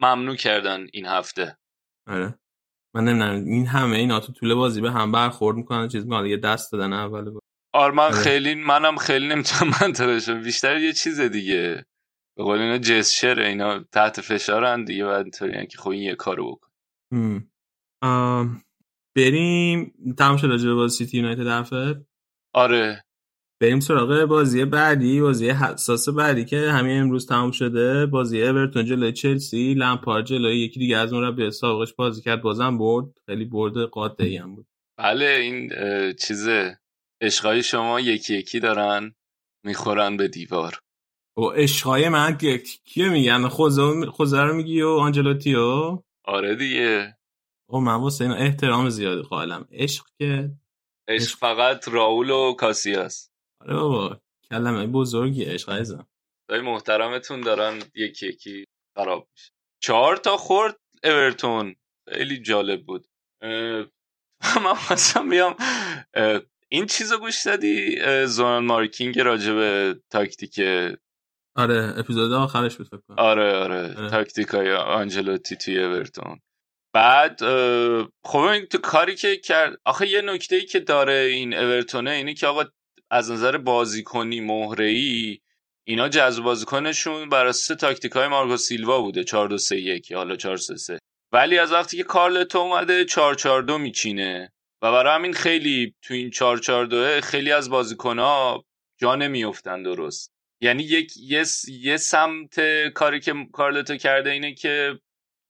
ممنوع 0.00 0.36
کردن 0.36 0.86
این 0.92 1.06
هفته. 1.06 1.56
آره. 2.08 2.38
من 2.94 3.04
نمی‌دونم 3.04 3.44
این 3.44 3.66
همه 3.66 3.96
اینا 3.96 4.20
تو 4.20 4.32
طول 4.32 4.54
بازی 4.54 4.80
به 4.80 4.90
هم 4.90 5.12
برخورد 5.12 5.56
می‌کنن 5.56 5.88
چیز 5.88 6.04
می‌کنن 6.04 6.26
یه 6.26 6.36
دست 6.36 6.72
دادن 6.72 6.92
اول 6.92 7.38
آرمان 7.74 8.12
آره. 8.12 8.22
خیلی 8.22 8.54
منم 8.54 8.96
خیلی 8.96 9.28
نمی‌تونم 9.28 9.72
منطقه 9.82 10.34
بیشتر 10.34 10.78
یه 10.78 10.92
چیز 10.92 11.20
دیگه. 11.20 11.86
به 12.40 12.44
قول 12.44 12.58
اینا 12.58 12.78
جسشره 12.78 13.46
اینا 13.48 13.84
تحت 13.92 14.20
فشارن 14.20 14.84
دیگه 14.84 15.04
بعد 15.04 15.22
اینطوری 15.22 15.66
که 15.66 15.78
خب 15.78 15.90
این 15.90 16.02
یه 16.02 16.14
کارو 16.14 16.56
بکن. 16.56 16.70
بریم 19.16 19.94
تمام 20.18 20.36
شد 20.36 20.46
راجع 20.46 20.72
بازی 20.72 20.96
سیتی 20.96 21.18
یونایتد 21.18 21.46
دفعه 21.46 22.06
آره. 22.54 23.04
بریم 23.62 23.80
سراغ 23.80 24.24
بازی 24.24 24.64
بعدی 24.64 25.20
بازی 25.20 25.50
حساس 25.50 26.08
بعدی 26.08 26.44
که 26.44 26.70
همین 26.70 27.00
امروز 27.00 27.26
تمام 27.26 27.50
شده. 27.50 28.06
بازی 28.06 28.42
اورتون 28.42 28.84
جلوی 28.84 29.12
چلسی 29.12 29.74
لمپارد 29.74 30.24
جلوی 30.24 30.60
یکی 30.60 30.80
دیگه 30.80 30.96
از 30.96 31.12
اون 31.12 31.36
به 31.36 31.50
سابقش 31.50 31.94
بازی 31.94 32.22
کرد 32.22 32.42
بازم 32.42 32.78
برد. 32.78 33.06
خیلی 33.26 33.44
برد 33.44 33.76
قاطعی 33.76 34.36
هم 34.36 34.54
بود. 34.54 34.66
بله 34.98 35.26
این 35.26 35.72
چیز 36.12 36.48
عشقای 37.20 37.62
شما 37.62 38.00
یکی 38.00 38.34
یکی 38.34 38.60
دارن 38.60 39.14
می‌خورن 39.64 40.16
به 40.16 40.28
دیوار. 40.28 40.78
و 41.36 41.40
عشقای 41.40 42.08
من 42.08 42.38
کیه 42.84 43.08
میگن؟ 43.08 43.48
خوزه 43.48 44.42
رو 44.42 44.54
میگی 44.54 44.82
و 44.82 44.88
آنجلوتیو 44.88 45.98
آره 46.24 46.54
دیگه. 46.56 47.16
او 47.68 47.80
من 47.80 47.94
واسه 47.94 48.24
این 48.24 48.32
احترام 48.32 48.88
زیادی 48.88 49.22
قائلم 49.22 49.68
عشق 49.72 50.06
که 50.18 50.50
عشق 51.08 51.38
فقط 51.38 51.88
راول 51.88 52.30
و 52.30 52.52
کاسیاس. 52.52 53.30
آره 53.60 53.74
بابا 53.74 54.20
کلمه 54.50 54.86
بزرگی 54.86 55.44
عشق 55.44 55.70
عزیزم. 55.70 56.06
دای 56.48 56.60
محترمتون 56.60 57.40
دارن 57.40 57.82
یکی 57.94 58.28
یکی 58.28 58.64
خراب 58.96 59.28
میشه. 59.32 59.52
چهار 59.82 60.16
تا 60.16 60.36
خورد 60.36 60.76
اورتون. 61.04 61.76
خیلی 62.08 62.42
جالب 62.42 62.86
بود. 62.86 63.06
من 64.64 64.76
مثلا 64.90 65.22
میام 65.22 65.56
این 66.68 66.86
چیزو 66.86 67.18
گوش 67.18 67.46
دادی؟ 67.46 67.96
Zonal 68.26 68.64
Marking 68.64 69.20
راجع 69.20 69.52
به 69.52 70.00
تاکتیک 70.10 70.60
آره 71.60 71.94
اپیزود 71.96 72.32
آخرش 72.32 72.76
بود 72.76 72.86
فکر 72.86 73.00
آره 73.16 73.56
آره, 73.56 73.96
آره. 73.96 74.10
تاکتیک 74.10 74.48
های 74.48 74.72
آنچلوتی 74.72 75.56
توی 75.56 75.84
اورتون. 75.84 76.40
بعد 76.94 77.40
خب 78.24 78.38
این 78.38 78.66
تو 78.66 78.78
کاری 78.78 79.14
که 79.14 79.36
کرد 79.36 79.76
آخه 79.84 80.08
یه 80.08 80.22
نکته 80.22 80.56
ای 80.56 80.64
که 80.66 80.80
داره 80.80 81.12
این 81.12 81.54
اورتونه 81.54 82.10
اینه 82.10 82.34
که 82.34 82.46
آقا 82.46 82.64
از 83.10 83.30
نظر 83.30 83.56
بازیکنی 83.56 84.40
مهره 84.40 84.84
ای 84.84 85.38
اینا 85.86 86.08
جذب 86.08 86.42
بازیکنشون 86.42 87.28
بر 87.28 87.46
اساس 87.46 87.78
تاکتیک 87.78 88.12
های 88.12 88.28
مارکو 88.28 88.56
سیلوا 88.56 89.00
بوده 89.00 89.24
4 89.24 89.48
2 89.48 89.58
3 89.58 89.76
1 89.76 90.12
حالا 90.12 90.36
4 90.36 90.56
3 90.56 90.76
3 90.76 90.98
ولی 91.32 91.58
از 91.58 91.72
وقتی 91.72 91.96
که 91.96 92.02
کارلتو 92.02 92.58
اومده 92.58 93.04
4 93.04 93.34
4 93.34 93.62
2 93.62 93.78
میچینه. 93.78 94.52
و 94.82 94.92
برای 94.92 95.14
همین 95.14 95.32
خیلی 95.32 95.94
تو 96.02 96.14
این 96.14 96.30
4 96.30 96.58
4 96.58 96.86
2 96.86 97.20
خیلی 97.20 97.52
از 97.52 97.70
بازیکن‌ها 97.70 98.64
جا 99.00 99.14
نمیافتن 99.14 99.82
درست. 99.82 100.32
یعنی 100.60 100.82
یک 100.82 101.12
یه, 101.16 101.44
یه 101.68 101.96
سمت 101.96 102.60
کاری 102.94 103.20
که 103.20 103.34
کارلتو 103.52 103.96
کرده 103.96 104.30
اینه 104.30 104.54
که 104.54 105.00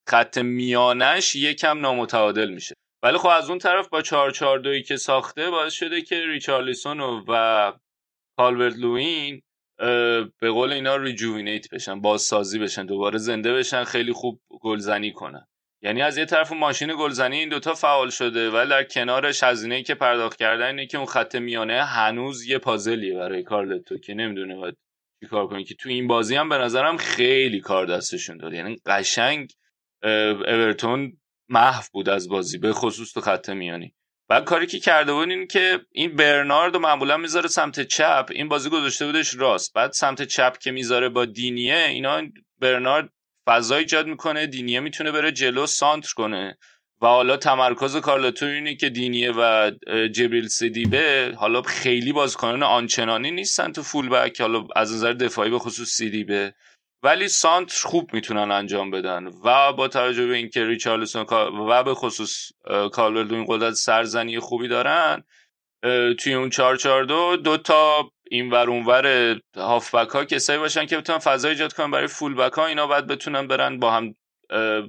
خط 0.08 0.38
میانش 0.38 1.36
یکم 1.36 1.80
نامتعادل 1.80 2.50
میشه. 2.50 2.74
ولی 3.02 3.18
خب 3.18 3.28
از 3.28 3.50
اون 3.50 3.58
طرف 3.58 3.88
با 3.88 4.02
4 4.02 4.30
4 4.30 4.58
2 4.58 4.80
که 4.80 4.96
ساخته 4.96 5.50
باعث 5.50 5.72
شده 5.72 6.02
که 6.02 6.26
ریچارلیسون 6.26 7.00
و 7.00 7.72
کالورت 8.36 8.76
لوین 8.76 9.42
به 10.40 10.50
قول 10.50 10.72
اینا 10.72 10.96
rejuvenate 10.96 11.70
بشن 11.70 12.00
بازسازی 12.00 12.58
بشن 12.58 12.86
دوباره 12.86 13.18
زنده 13.18 13.54
بشن 13.54 13.84
خیلی 13.84 14.12
خوب 14.12 14.40
گلزنی 14.60 15.12
کنن. 15.12 15.46
یعنی 15.82 16.02
از 16.02 16.18
یه 16.18 16.24
طرف 16.24 16.52
ماشین 16.52 16.92
گلزنی 16.98 17.38
این 17.38 17.48
دوتا 17.48 17.74
فعال 17.74 18.10
شده 18.10 18.50
ولی 18.50 18.70
در 18.70 18.84
کنارش 18.84 19.42
هزینه 19.42 19.82
که 19.82 19.94
پرداخت 19.94 20.38
کردن 20.38 20.66
اینه 20.66 20.86
که 20.86 20.98
اون 20.98 21.06
خط 21.06 21.36
میانه 21.36 21.84
هنوز 21.84 22.44
یه 22.44 22.58
پازلیه 22.58 23.14
برای 23.14 23.42
کارلتو 23.42 23.98
که 23.98 24.14
نمی‌دونه 24.14 24.56
باید 24.56 24.76
چیکار 25.20 25.46
کنه 25.46 25.64
که 25.64 25.74
تو 25.74 25.88
این 25.88 26.06
بازی 26.06 26.36
هم 26.36 26.48
به 26.48 26.58
نظرم 26.58 26.96
خیلی 26.96 27.60
کار 27.60 27.86
دستشون 27.86 28.36
داد. 28.36 28.52
یعنی 28.52 28.76
قشنگ 28.86 29.52
اورتون 30.02 31.12
محو 31.48 31.82
بود 31.92 32.08
از 32.08 32.28
بازی 32.28 32.58
به 32.58 32.72
خصوص 32.72 33.12
تو 33.12 33.20
خط 33.20 33.50
میانی. 33.50 33.94
و 34.28 34.40
کاری 34.40 34.66
که 34.66 34.78
کرده 34.78 35.12
بود 35.12 35.30
این 35.30 35.46
که 35.46 35.80
این 35.92 36.16
برنارد 36.16 36.76
معمولا 36.76 37.16
می‌ذاره 37.16 37.48
سمت 37.48 37.80
چپ. 37.80 38.26
این 38.30 38.48
بازی 38.48 38.70
گذاشته 38.70 39.06
بودش 39.06 39.34
راست. 39.34 39.74
بعد 39.74 39.92
سمت 39.92 40.22
چپ 40.22 40.58
که 40.58 40.70
می‌ذاره 40.70 41.08
با 41.08 41.24
دینیه 41.24 41.76
اینا 41.76 42.22
برنارد 42.58 43.08
فضا 43.46 43.76
ایجاد 43.76 44.06
می‌کنه. 44.06 44.46
دینیه 44.46 44.80
می‌تونه 44.80 45.12
بره 45.12 45.32
جلو 45.32 45.66
سانتر 45.66 46.12
کنه. 46.16 46.58
و 47.02 47.06
حالا 47.06 47.36
تمرکز 47.36 47.96
کارلتو 47.96 48.46
اینه 48.46 48.74
که 48.74 48.88
دینیه 48.88 49.32
و 49.32 49.70
جبریل 50.12 50.48
سیدیبه 50.48 51.34
حالا 51.36 51.62
خیلی 51.62 52.12
بازیکنان 52.12 52.62
آنچنانی 52.62 53.30
نیستن 53.30 53.72
تو 53.72 53.82
فول 53.82 54.08
بک 54.08 54.40
حالا 54.40 54.66
از 54.76 54.94
نظر 54.94 55.12
دفاعی 55.12 55.50
به 55.50 55.58
خصوص 55.58 55.88
سیدیبه 55.88 56.54
ولی 57.02 57.28
سانتر 57.28 57.86
خوب 57.86 58.14
می‌تونن 58.14 58.50
انجام 58.50 58.90
بدن 58.90 59.26
و 59.44 59.72
با 59.72 59.88
توجه 59.88 60.26
به 60.26 60.34
اینکه 60.34 60.64
ریچارلسون 60.64 61.26
و 61.68 61.82
به 61.82 61.94
خصوص 61.94 62.52
کالوردو 62.92 63.44
قدرت 63.48 63.74
سرزنی 63.74 64.38
خوبی 64.38 64.68
دارن 64.68 65.24
توی 66.18 66.34
اون 66.34 66.50
442 66.50 67.36
دو 67.36 67.56
تا 67.56 68.10
این 68.30 68.50
ور 68.50 68.70
اونور 68.70 69.36
هافبک 69.56 70.08
ها 70.08 70.24
کسایی 70.24 70.58
باشن 70.58 70.86
که 70.86 70.98
بتونن 70.98 71.18
فضا 71.18 71.48
ایجاد 71.48 71.72
کنن 71.72 71.90
برای 71.90 72.06
فول 72.06 72.34
بک 72.34 72.52
ها 72.52 72.66
اینا 72.66 72.86
بعد 72.86 73.06
بتونن 73.06 73.46
برن 73.46 73.78
با 73.78 73.90
هم 73.90 74.14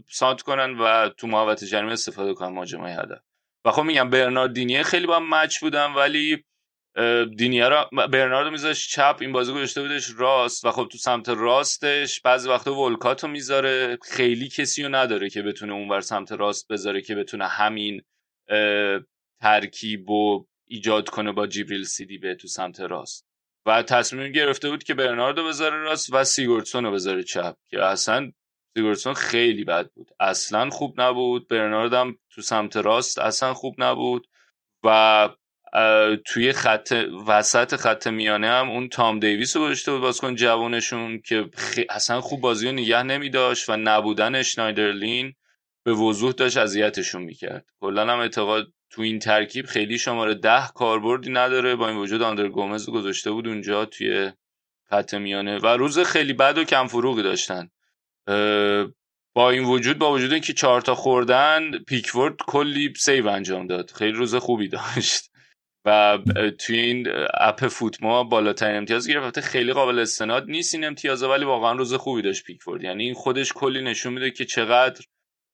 سانت 0.07 0.41
کنن 0.41 0.77
و 0.77 1.09
تو 1.09 1.27
محوطه 1.27 1.65
جریمه 1.65 1.91
استفاده 1.91 2.33
کنن 2.33 2.49
مهاجمای 2.49 2.93
هدف. 2.93 3.21
و 3.65 3.71
خب 3.71 3.81
میگم 3.81 4.09
برناردینیه 4.09 4.83
خیلی 4.83 5.07
با 5.07 5.19
مچ 5.19 5.59
بودن 5.59 5.93
ولی 5.93 6.43
دینیا 7.37 7.67
را 7.67 7.89
برناردو 8.07 8.51
میذاش 8.51 8.89
چپ 8.89 9.17
این 9.21 9.31
بازی 9.31 9.53
گذاشته 9.53 9.81
بودش 9.81 10.09
راست 10.17 10.65
و 10.65 10.71
خب 10.71 10.87
تو 10.91 10.97
سمت 10.97 11.29
راستش 11.29 12.21
بعضی 12.21 12.49
وقتا 12.49 12.75
ولکاتو 12.75 13.27
می‌ذاره. 13.27 13.97
خیلی 14.03 14.49
کسی 14.49 14.83
رو 14.83 14.95
نداره 14.95 15.29
که 15.29 15.41
بتونه 15.41 15.73
اونور 15.73 16.01
سمت 16.01 16.31
راست 16.31 16.67
بذاره 16.67 17.01
که 17.01 17.15
بتونه 17.15 17.47
همین 17.47 18.01
ترکیب 19.41 20.09
و 20.09 20.45
ایجاد 20.67 21.09
کنه 21.09 21.31
با 21.31 21.47
جیبریل 21.47 21.83
سیدی 21.83 22.17
به 22.17 22.35
تو 22.35 22.47
سمت 22.47 22.79
راست. 22.79 23.25
و 23.65 23.83
تصمیم 23.83 24.31
گرفته 24.31 24.69
بود 24.69 24.83
که 24.83 24.93
برناردو 24.93 25.47
بذاره 25.47 25.77
راست 25.77 26.13
و 26.13 26.23
سیگورتسون 26.23 26.85
رو 26.85 26.91
بذاره 26.91 27.23
چپ 27.23 27.55
که 27.69 27.83
اصلا 27.83 28.31
سیگورتسون 28.73 29.13
خیلی 29.13 29.63
بد 29.63 29.89
بود. 29.91 30.11
اصلا 30.19 30.69
خوب 30.69 31.01
نبود. 31.01 31.47
برناردم 31.47 32.17
تو 32.29 32.41
سمت 32.41 32.77
راست 32.77 33.19
اصلا 33.19 33.53
خوب 33.53 33.75
نبود. 33.77 34.27
و 34.83 35.29
توی 36.25 36.53
خط 36.53 36.93
وسط 37.27 37.75
خط 37.75 38.07
میانه 38.07 38.47
هم 38.47 38.69
اون 38.69 38.89
تام 38.89 39.19
دیویس 39.19 39.57
رو 39.57 39.63
گذاشته 39.63 39.91
بود 39.91 40.01
بازیکن 40.01 40.35
جوانشون 40.35 41.21
که 41.21 41.49
اصلا 41.89 42.21
خوب 42.21 42.41
بازی 42.41 42.65
رو 42.65 42.71
نگه 42.71 43.03
نمی 43.03 43.29
داشت 43.29 43.69
و 43.69 43.77
نبودن 43.77 44.41
شنایدرلین 44.41 45.33
به 45.83 45.93
وضوح 45.93 46.31
داشت 46.31 46.57
اذیتشون 46.57 47.21
می‌کرد. 47.21 47.65
کلا 47.81 48.01
هم 48.01 48.19
اعتقاد 48.19 48.67
تو 48.89 49.01
این 49.01 49.19
ترکیب 49.19 49.65
خیلی 49.65 49.97
شماره 49.97 50.33
ده 50.33 50.67
کاربردی 50.75 51.31
نداره. 51.31 51.75
با 51.75 51.87
این 51.87 51.97
وجود 51.97 52.21
آندر 52.21 52.47
گومز 52.47 52.89
گذاشته 52.89 53.31
بود 53.31 53.47
اونجا 53.47 53.85
توی 53.85 54.31
خط 54.89 55.13
میانه. 55.13 55.57
و 55.57 55.67
روز 55.67 55.99
خیلی 55.99 56.33
بد 56.33 56.57
و 56.57 56.63
کم 56.63 56.87
فروغی 56.87 57.23
داشتن. 57.23 57.69
با 59.35 59.49
این 59.49 59.63
وجود 59.63 59.97
با 59.97 60.11
وجود 60.11 60.31
اینکه 60.33 60.53
چهار 60.53 60.81
تا 60.81 60.95
خوردن 60.95 61.71
پیکفورد 61.87 62.35
کلی 62.47 62.93
سیو 62.97 63.27
انجام 63.27 63.67
داد. 63.67 63.91
خیلی 63.91 64.11
روز 64.11 64.35
خوبی 64.35 64.67
داشت. 64.67 65.31
و 65.85 66.19
توی 66.59 66.79
این 66.79 67.07
اپ 67.33 67.67
فوت‌ماب 67.67 68.23
بالاترین 68.23 68.77
امتیاز 68.77 69.07
گرفت. 69.07 69.39
خیلی 69.39 69.73
قابل 69.73 69.99
استناد 69.99 70.49
نیست 70.49 70.75
این 70.75 70.83
امتیازه 70.83 71.27
ولی 71.27 71.45
واقعا 71.45 71.71
روز 71.71 71.93
خوبی 71.93 72.21
داشت 72.21 72.43
پیکفورد 72.43 72.83
یعنی 72.83 73.03
این 73.03 73.13
خودش 73.13 73.53
کلی 73.53 73.81
نشون 73.81 74.13
میده 74.13 74.31
که 74.31 74.45
چقدر 74.45 75.05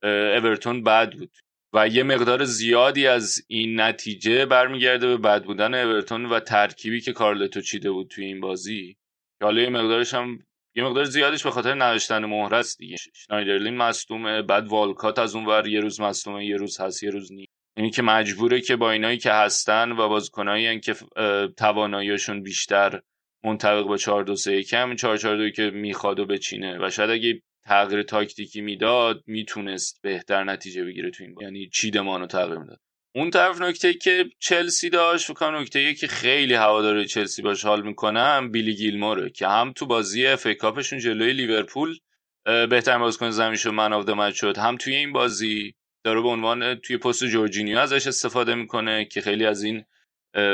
اورتون 0.04 0.84
بد 0.84 1.14
بود. 1.14 1.32
و 1.74 1.88
یه 1.88 2.04
مقدار 2.04 2.44
زیادی 2.44 3.08
از 3.08 3.46
این 3.48 3.82
نتیجه 3.82 4.46
برمیگرده 4.46 5.08
به 5.08 5.18
بد 5.18 5.44
بودن 5.44 5.74
اورتون 5.74 6.26
و 6.26 6.40
ترکیبی 6.40 7.02
که 7.02 7.14
کارلتو 7.14 7.62
چیده 7.62 7.92
بود 7.92 8.08
توی 8.08 8.26
این 8.26 8.40
بازی. 8.40 8.98
که 9.40 9.46
حالا 9.46 9.62
یه 9.62 9.70
مقدارش 9.70 10.14
هم 10.14 10.40
یه 10.78 10.84
مقدار 10.84 11.04
زیادش 11.04 11.44
به 11.44 11.52
خاطر 11.52 11.74
نداشتن 11.74 12.26
مهره 12.26 12.58
است 12.58 12.78
دیگه. 12.78 12.96
شنایدرلین 13.14 13.78
مصدومه 13.78 14.42
بعد 14.42 14.68
والکات 14.68 15.20
از 15.20 15.36
اون 15.36 15.46
ور 15.46 15.68
یه 15.68 15.80
روز 15.80 16.02
مصدومه 16.02 16.46
یه 16.46 16.58
روز 16.58 16.82
هست 16.82 17.04
یه 17.04 17.10
روز 17.10 17.32
نی 17.32 17.46
یعنی 17.78 17.90
که 17.92 18.02
مجبوره 18.02 18.62
که 18.62 18.76
با 18.76 18.92
اینایی 18.92 19.18
که 19.18 19.32
هستن 19.32 19.92
و 19.92 20.10
بازیکنایی 20.10 20.80
که 20.80 20.96
تواناییشون 21.58 22.44
بیشتر 22.44 23.02
منطبق 23.44 23.82
با 23.82 23.98
4 23.98 24.24
2 24.24 24.36
3 24.36 24.56
1 24.56 24.70
4 24.98 25.18
4 25.18 25.38
2 25.38 25.50
که 25.50 25.70
می‌خواد 25.70 26.20
و 26.20 26.26
بچینه. 26.26 26.86
و 26.86 26.90
شاید 26.90 27.10
اگه 27.10 27.42
تغییر 27.66 28.04
تاکتیکی 28.04 28.62
می‌داد 28.62 29.24
می‌تونست 29.28 30.00
بهتر 30.04 30.44
نتیجه 30.44 30.84
بگیره 30.84 31.12
تو 31.12 31.24
این 31.24 31.34
با. 31.34 31.44
یعنی 31.44 31.70
چیدمان 31.74 32.22
رو 32.22 32.28
تغییر 32.28 32.58
می‌داد. 32.58 32.80
اون 33.18 33.30
طرف 33.30 33.62
نکته 33.62 33.94
که 33.94 34.26
چلسی 34.40 34.90
داشت 34.90 35.28
فکر 35.28 35.60
نکته 35.60 35.94
که 35.94 36.08
خیلی 36.08 36.54
هواداره 36.54 37.06
چلسی 37.06 37.42
باش 37.42 37.66
حال 37.66 37.82
می‌کنم 37.82 38.50
بیلی 38.52 38.76
گیلموره 38.76 39.30
که 39.30 39.48
هم 39.48 39.74
تو 39.74 39.86
بازی 39.86 40.28
اف 40.28 40.48
کاپشون 40.48 41.00
جلوی 41.00 41.34
لیورپول 41.34 41.98
بهترین 42.46 43.00
بازیکن 43.00 43.30
زمین 43.30 43.56
شد 43.56 43.70
man 43.70 43.94
of 43.94 44.36
شد. 44.36 44.58
هم 44.58 44.78
توی 44.78 44.96
این 44.96 45.14
بازی 45.14 45.74
داره 46.04 46.22
به 46.22 46.28
عنوان 46.28 46.76
توی 46.76 46.98
پست 46.98 47.26
جورجینیو 47.26 47.78
ازش 47.78 48.08
استفاده 48.08 48.56
می‌کنه 48.56 49.06
که 49.06 49.22
خیلی 49.22 49.46
از 49.46 49.64
این 49.64 49.84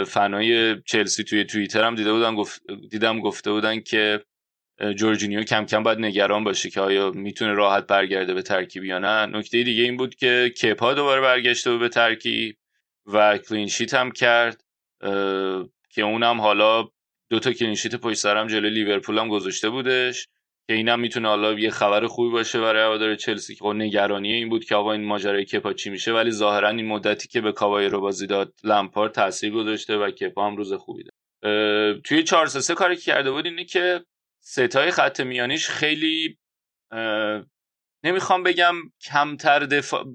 فنای 0.08 0.82
چلسی 0.82 1.23
توی 1.23 1.43
توییتر 1.43 1.84
هم 1.84 1.95
دیده 1.95 2.13
بودن 2.13 2.36
گفت 2.36 2.62
دیدم 2.89 3.19
گفته 3.19 3.52
بودن 3.52 3.80
که 3.80 4.23
جورجینیو 4.95 5.43
کم 5.43 5.65
کم 5.65 5.83
باید 5.83 5.99
نگران 5.99 6.43
باشه 6.43 6.69
که 6.69 6.81
آیا 6.81 7.12
می‌تونه 7.12 7.53
راحت 7.53 7.88
برگرده 7.88 8.33
به 8.33 8.41
ترکیب 8.41 8.83
یا 8.83 8.99
نه. 8.99 9.25
نکته 9.25 9.63
دیگه 9.63 9.83
این 9.83 9.97
بود 9.97 10.15
که 10.15 10.53
کپا 10.62 10.93
دوباره 10.93 11.21
برگشته 11.21 11.71
بود 11.71 11.79
به 11.79 11.89
ترکیب 11.89 12.57
و 13.05 13.38
clean 13.38 13.65
sheet 13.65 13.93
هم 13.93 14.12
کرد 14.12 14.63
که 15.89 16.01
اونم 16.01 16.41
حالا 16.41 16.88
دو 17.29 17.39
تا 17.39 17.53
کلینشیت 17.53 17.95
پشت 17.95 18.17
سرم 18.17 18.47
جلوی 18.47 18.69
لیورپول 18.69 19.17
هم 19.17 19.29
گذاشته 19.29 19.69
بودش 19.69 20.27
که 20.67 20.73
اینم 20.73 20.99
می‌تونه 20.99 21.27
حالا 21.27 21.53
یه 21.53 21.69
خبر 21.69 22.07
خوبی 22.07 22.31
باشه 22.31 22.62
برای 22.62 22.83
هوادار 22.83 23.15
چلسی 23.15 23.55
که 23.55 23.65
نگرانی 23.65 24.33
این 24.33 24.49
بود 24.49 24.65
که 24.65 24.75
آقا 24.75 24.91
این 24.91 25.03
ماجرای 25.03 25.45
کپا 25.45 25.73
چی 25.73 25.89
میشه 25.89 26.13
ولی 26.13 26.31
ظاهرا 26.31 26.69
این 26.69 26.88
مدتی 26.88 27.27
که 27.27 27.41
به 27.41 27.51
کاوای 27.51 27.89
رو 27.89 28.01
بازی 28.01 28.27
داد 28.27 28.53
لمپار 28.63 29.09
تاثیر 29.09 29.53
گذاشته 29.53 29.97
و 29.97 30.12
کپا 30.12 30.47
هم 30.47 30.55
روز 30.55 30.73
خوبی 30.73 31.03
داد. 31.03 31.13
توی 32.01 32.23
4 32.23 32.47
3 32.47 32.73
کاری 32.73 32.95
که 32.95 33.01
کرده 33.01 33.31
بود 33.31 33.45
اینه 33.45 33.65
که 33.65 34.05
ستای 34.45 34.91
خط 34.91 35.19
میانیش 35.19 35.67
خیلی 35.69 36.38
نمی‌خوام 38.03 38.43
بگم 38.43 38.75
کمتر 39.01 39.60
دفاع 39.60 40.06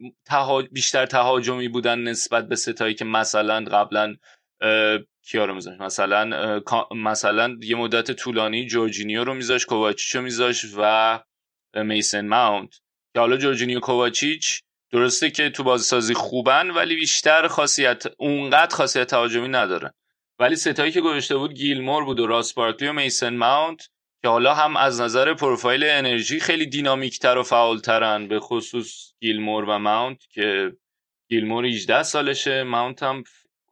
بیشتر 0.70 1.06
تهاجمی 1.06 1.68
بودن 1.68 1.98
نسبت 1.98 2.48
به 2.48 2.56
ستایی 2.56 2.94
که 2.94 3.04
مثلا 3.04 3.64
قبلا 3.64 4.16
کیا 5.22 5.44
رو 5.44 5.54
میذاش؟ 5.54 5.80
مثلا 5.80 6.60
مثلا 6.94 7.56
یه 7.62 7.76
مدت 7.76 8.12
طولانی 8.12 8.66
جورجینیو 8.66 9.24
رو 9.24 9.34
میذاش 9.34 9.66
کوواچیچ 9.66 10.14
رو 10.14 10.22
میذاش 10.22 10.64
و 10.76 11.20
میسن 11.74 12.28
ماونت. 12.28 12.74
که 13.14 13.20
حالا 13.20 13.36
جورجینیو 13.36 13.80
کوواچیچ 13.80 14.62
درسته 14.92 15.30
که 15.30 15.50
تو 15.50 15.62
بازیسازی 15.62 16.14
خوبن 16.14 16.70
ولی 16.70 16.96
بیشتر 16.96 17.48
خاصیت 17.48 18.04
اونقدر 18.18 18.74
خاصیت 18.74 19.06
تهاجمی 19.06 19.48
ندارن. 19.48 19.90
ولی 20.38 20.56
ستایی 20.56 20.92
که 20.92 21.00
گذاشته 21.00 21.36
بود 21.36 21.54
گیلمور 21.54 22.04
بود 22.04 22.20
و 22.20 22.26
راس 22.26 22.54
بارکلی 22.54 22.88
و 22.88 22.92
میسن 22.92 23.36
ماونت 23.36 23.88
که 24.22 24.28
حالا 24.28 24.54
هم 24.54 24.76
از 24.76 25.00
نظر 25.00 25.34
پروفایل 25.34 25.84
انرژی 25.84 26.40
خیلی 26.40 26.66
دینامیکتر 26.66 27.38
و 27.38 27.42
فعالترن 27.42 28.28
به 28.28 28.40
خصوص 28.40 29.12
گیلمور 29.20 29.64
و 29.64 29.78
ماونت 29.78 30.26
که 30.30 30.72
گیلمور 31.30 31.66
18 31.66 32.02
سالشه. 32.02 32.62
ماونت 32.62 33.02
هم 33.02 33.24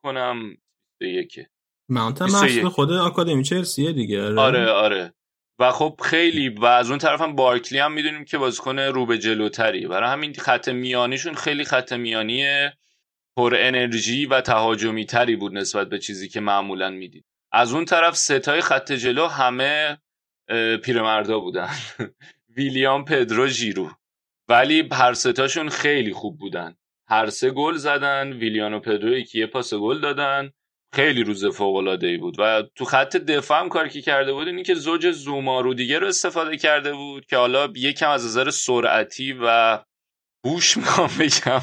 کنم 0.02 0.56
یکه. 1.00 1.48
ماونت 1.88 2.22
هم 2.22 2.68
خود 2.68 2.92
آکادمی 2.92 3.42
چلسیه 3.42 3.92
دیگه 3.92 4.22
آره. 4.22 4.40
آره 4.40 4.70
آره. 4.70 5.14
و 5.58 5.72
خب 5.72 6.00
خیلی 6.02 6.48
و 6.48 6.64
از 6.64 6.90
اون 6.90 6.98
طرف 6.98 7.20
هم 7.20 7.36
بارکلی 7.36 7.78
هم 7.78 7.92
می‌دونیم 7.92 8.24
که 8.24 8.38
بازیکن 8.38 8.78
رو 8.78 9.06
به 9.06 9.18
جلوتری. 9.18 9.86
برای 9.86 10.10
همین 10.10 10.34
خط 10.34 10.68
میانیشون 10.68 11.34
خیلی 11.34 11.64
خط 11.64 11.92
میانی 11.92 12.46
پر 13.36 13.54
انرژی 13.58 14.26
و 14.26 14.40
تهاجمی 14.40 15.06
تری 15.06 15.36
بود 15.36 15.54
نسبت 15.54 15.88
به 15.88 15.98
چیزی 15.98 16.28
که 16.28 16.40
معمولا 16.40 16.90
می‌دید. 16.90 17.24
از 17.52 17.72
اون 17.72 17.84
طرف 17.84 18.16
ستای 18.16 18.60
خط 18.60 18.92
جلو 18.92 19.26
همه 19.26 19.98
پیرمردا 20.84 21.40
بودن. 21.40 21.70
ویلیام 22.56 23.04
پدرو 23.04 23.46
ژیرو 23.46 23.90
ولی 24.48 24.88
هر 24.92 25.14
ستاشون 25.14 25.68
خیلی 25.68 26.12
خوب 26.12 26.38
بودن. 26.38 26.76
هر 27.08 27.30
سه 27.30 27.50
گل 27.50 27.74
زدن 27.74 28.32
ویلیان 28.32 28.74
و 28.74 28.80
پدرو 28.80 29.16
یکی 29.16 29.38
یه 29.38 29.46
پاس 29.46 29.74
گل 29.74 30.00
دادن. 30.00 30.50
خیلی 30.94 31.24
روز 31.24 31.46
فوق 31.46 31.76
العاده 31.76 32.06
ای 32.06 32.16
بود. 32.16 32.36
و 32.38 32.62
تو 32.74 32.84
خط 32.84 33.16
دفاع 33.16 33.60
هم 33.60 33.68
کاری 33.68 33.90
که 33.90 34.02
کرده 34.02 34.32
بود 34.32 34.46
اینی 34.46 34.62
که 34.62 34.74
زوج 34.74 35.10
زوما 35.10 35.60
رو 35.60 35.74
دیگه 35.74 35.98
رو 35.98 36.06
استفاده 36.06 36.56
کرده 36.56 36.92
بود 36.92 37.26
که 37.26 37.36
حالا 37.36 37.68
یکم 37.76 38.10
از 38.10 38.26
نظر 38.26 38.50
سرعتی 38.50 39.36
و 39.42 39.78
بوش 40.44 40.76
می‌خوام 40.76 41.10
بگم 41.20 41.60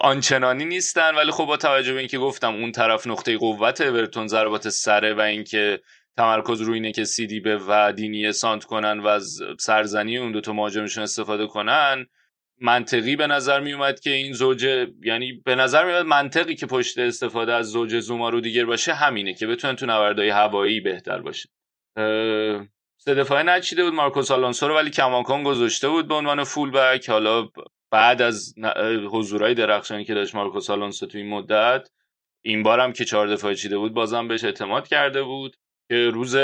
آنچنانی 0.00 0.64
نیستن. 0.64 1.14
ولی 1.14 1.30
خب 1.30 1.44
با 1.44 1.56
توجه 1.56 1.92
به 1.92 1.98
اینکه 1.98 2.18
گفتم 2.18 2.54
اون 2.54 2.72
طرف 2.72 3.06
نقطه 3.06 3.38
قوت 3.38 3.80
اورتون 3.80 4.26
ضربات 4.26 4.68
سره 4.68 5.14
و 5.14 5.20
اینکه 5.20 5.80
تمرکز 6.16 6.60
روی 6.60 6.74
اینه 6.74 6.92
که 6.92 7.04
سیدی 7.04 7.40
به 7.40 7.56
و 7.68 7.92
دینی 7.92 8.32
سانت 8.32 8.64
کنن 8.64 9.00
و 9.00 9.06
از 9.06 9.38
سرزنی 9.58 10.18
اون 10.18 10.32
دوتا 10.32 10.52
مهاجمشون 10.52 11.02
استفاده 11.02 11.46
کنن 11.46 12.06
منطقی 12.60 13.16
به 13.16 13.26
نظر 13.26 13.60
می 13.60 13.72
اومد 13.72 14.00
که 14.00 14.10
این 14.10 14.32
زوج 14.32 14.64
یعنی 15.02 15.32
به 15.32 15.54
نظر 15.54 15.84
می 15.84 15.92
اومد 15.92 16.06
منطقی 16.06 16.54
که 16.54 16.66
پشت 16.66 16.98
استفاده 16.98 17.52
از 17.52 17.66
زوج 17.66 18.00
زوما 18.00 18.28
رو 18.28 18.40
دیگر 18.40 18.64
باشه 18.64 18.94
همینه 18.94 19.34
که 19.34 19.46
بتونن 19.46 19.76
تو 19.76 19.86
نوردهای 19.86 20.28
هوایی 20.28 20.80
بهتر 20.80 21.20
باشه 21.20 21.48
سه 22.98 23.14
دفاعه 23.14 23.42
نچیده 23.42 23.84
بود 23.84 23.94
مارکوس 23.94 24.30
آلونسو 24.30 24.68
رو 24.68 24.74
ولی 24.74 24.90
کماکان 24.90 25.42
گذاشته 25.42 25.88
بود 25.88 26.08
به 26.08 26.14
عنوان 26.14 26.44
فول 26.44 26.70
بک 26.70 27.10
حالا 27.10 27.48
بعد 27.90 28.22
از 28.22 28.54
حضورهای 29.12 29.54
درخشانی 29.54 30.04
که 30.04 30.14
داشت 30.14 30.34
مارکوس 30.34 30.70
آلونسو 30.70 31.06
تو 31.06 31.18
این 31.18 31.28
مدت 31.28 31.88
این 32.42 32.62
بارم 32.62 32.92
که 32.92 33.04
چهار 33.04 33.26
دفاعه 33.26 33.54
چیده 33.54 33.78
بود 33.78 33.94
بازم 33.94 34.28
بهش 34.28 34.44
اعتماد 34.44 34.88
کرده 34.88 35.22
بود. 35.22 35.56
که 35.88 36.10
روز 36.10 36.36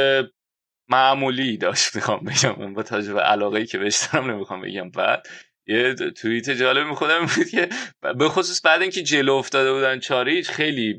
معمولی 0.89 1.57
داشت 1.57 1.97
می‌خوام 1.97 2.25
بگم. 2.25 2.75
با 2.75 2.83
تجربه 2.83 3.21
علاقه 3.21 3.67
که 3.67 3.79
بهش 3.79 4.09
دارم 4.13 4.31
نمی‌خوام 4.31 4.61
بگم 4.61 4.91
بعد. 4.91 5.27
یه 5.67 5.95
توییت 5.95 6.51
جالب 6.51 6.87
میخودم 6.87 7.27
بود 7.37 7.49
که 7.49 7.69
به 8.19 8.29
خصوص 8.29 8.67
بعد 8.67 8.83
اینکه 8.83 9.03
جلو 9.03 9.33
افتاده 9.33 9.73
بودن 9.73 9.99
چاریچ 9.99 10.51
خیلی 10.51 10.99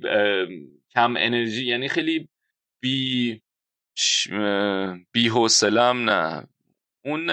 کم 0.94 1.16
انرژی 1.18 1.66
یعنی 1.66 1.90
خیلی 1.90 2.30
بی 2.82 3.42
بی 5.12 5.28
حوصلم 5.28 6.10
نه. 6.10 6.48
اون 7.06 7.30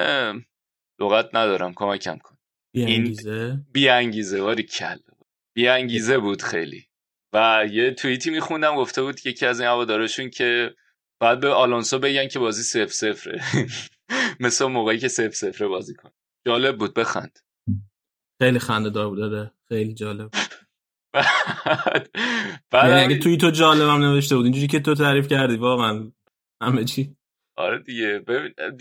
لغت 1.01 1.35
ندارم 1.35 1.73
کمکم 1.75 2.19
کن. 2.19 2.37
بی 2.73 2.85
انگیزه؟ 2.85 3.59
بی 3.73 3.89
انگیزه 3.89 4.43
واری 4.43 4.63
کل. 4.63 4.99
بی 5.55 5.69
انگیزه 5.69 6.19
بود 6.19 6.43
خیلی. 6.43 6.87
و 7.33 7.67
یه 7.71 7.91
توییتی 7.91 8.31
میخوندم 8.31 8.77
گفته 8.77 9.03
بود 9.03 9.21
که 9.21 9.31
یکی 9.31 9.47
از 9.47 9.61
این 9.61 9.69
هوادارشون 9.69 10.31
که 10.31 10.75
بعد 11.21 11.41
به 11.41 11.49
آلونسو 11.49 11.99
بگن 11.99 12.29
که 12.29 12.39
بازی 12.39 12.63
سف 12.63 12.93
سفره 12.93 13.41
مثل 14.41 14.65
موقعی 14.65 14.99
که 14.99 15.09
سف 15.09 15.35
سفره 15.35 15.69
بازی 15.69 15.95
کن 15.95 16.11
جالب 16.47 16.79
بود 16.79 16.95
بخند. 16.95 17.39
خیلی 18.43 18.59
خنده 18.59 18.91
دار 18.91 19.09
بود 19.09 19.21
آره. 19.21 19.51
خیلی 19.69 19.95
جالب 19.95 20.31
بعد 22.71 23.01
یعنی 23.01 23.19
توی 23.19 23.37
تو 23.37 23.51
جالبم 23.51 24.05
نوشته 24.05 24.37
بود 24.37 24.45
اینجوری 24.45 24.67
که 24.67 24.81
تو 24.81 24.95
تعریف 24.95 25.29
کردی 25.29 25.57
واقعا 25.57 26.13
همه 26.63 26.85
چی. 26.85 27.17
آره 27.57 27.79
دیگه. 27.79 28.25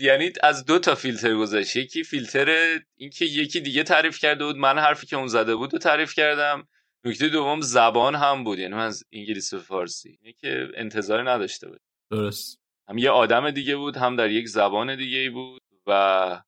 یعنی 0.00 0.32
از 0.42 0.64
دو 0.64 0.78
تا 0.78 0.94
فیلتر 0.94 1.34
گذاشت 1.34 1.76
یکی 1.76 2.04
فیلتر 2.04 2.78
اینکه 2.96 3.24
یکی 3.24 3.60
دیگه 3.60 3.82
تعریف 3.82 4.18
کرده 4.18 4.44
بود. 4.44 4.56
من 4.56 4.78
حرفی 4.78 5.06
که 5.06 5.16
اون 5.16 5.26
زده 5.26 5.56
بود 5.56 5.74
و 5.74 5.78
تعریف 5.78 6.14
کردم. 6.14 6.68
نکته 7.04 7.28
دوم 7.28 7.60
زبان 7.60 8.14
هم 8.14 8.44
بود. 8.44 8.58
یعنی 8.58 8.74
از 8.74 9.04
انگلیسی 9.12 9.56
و 9.56 9.58
فارسی. 9.58 10.18
اینه 10.22 10.36
که 10.40 10.68
انتظار 10.74 11.30
نداشته 11.30 11.68
بود 11.68 11.80
درست. 12.10 12.60
هم 12.88 12.98
یه 12.98 13.10
آدم 13.10 13.50
دیگه 13.50 13.76
بود 13.76 13.96
هم 13.96 14.16
در 14.16 14.30
یک 14.30 14.48
زبان 14.48 14.96
دیگه 14.96 15.30
بود 15.30 15.62
و 15.86 16.42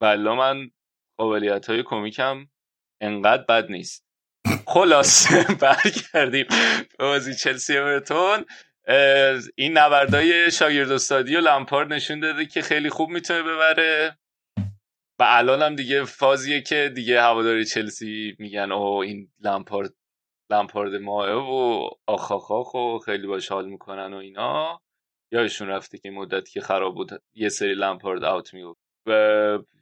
بلا 0.00 0.34
من 0.34 0.70
قابلیت 1.18 1.70
های 1.70 1.82
کمیکم 1.82 2.46
انقدر 3.00 3.42
بد 3.42 3.70
نیست. 3.70 4.04
خلاصه 4.66 5.46
برگردیم 5.62 6.46
به 6.98 7.04
بازی 7.04 7.34
چلسی 7.34 7.78
اورتون. 7.78 8.44
این 9.56 9.78
نبردای 9.78 10.50
شاگرد 10.50 10.92
استادی 10.92 11.36
و 11.36 11.40
لمپارد 11.40 11.92
نشون 11.92 12.20
داده 12.20 12.46
که 12.46 12.62
خیلی 12.62 12.90
خوب 12.90 13.10
می‌تونه 13.10 13.42
ببره. 13.42 14.18
و 15.20 15.24
الان 15.26 15.62
هم 15.62 15.76
دیگه 15.76 16.04
فازیه 16.04 16.60
که 16.62 16.92
دیگه 16.94 17.22
هواداری 17.22 17.64
چلسی 17.64 18.36
میگن 18.38 18.72
اوه 18.72 19.06
این 19.06 19.32
لمپارد 19.40 19.94
لمپارد 20.50 20.94
ماه 20.94 21.30
و 21.32 21.88
آخاخاخ 22.06 22.74
و 22.74 22.98
خیلی 22.98 23.26
باش 23.26 23.48
حال 23.48 23.66
می‌کنن 23.68 24.14
و 24.14 24.16
اینا. 24.16 24.80
یادشون 25.32 25.68
رفته 25.68 25.98
که 25.98 26.10
مدتی 26.10 26.52
که 26.52 26.60
خراب 26.60 26.94
بود 26.94 27.10
یه 27.34 27.48
سری 27.48 27.74
لمپارد 27.74 28.24
اوت 28.24 28.54
می‌گفت. 28.54 28.80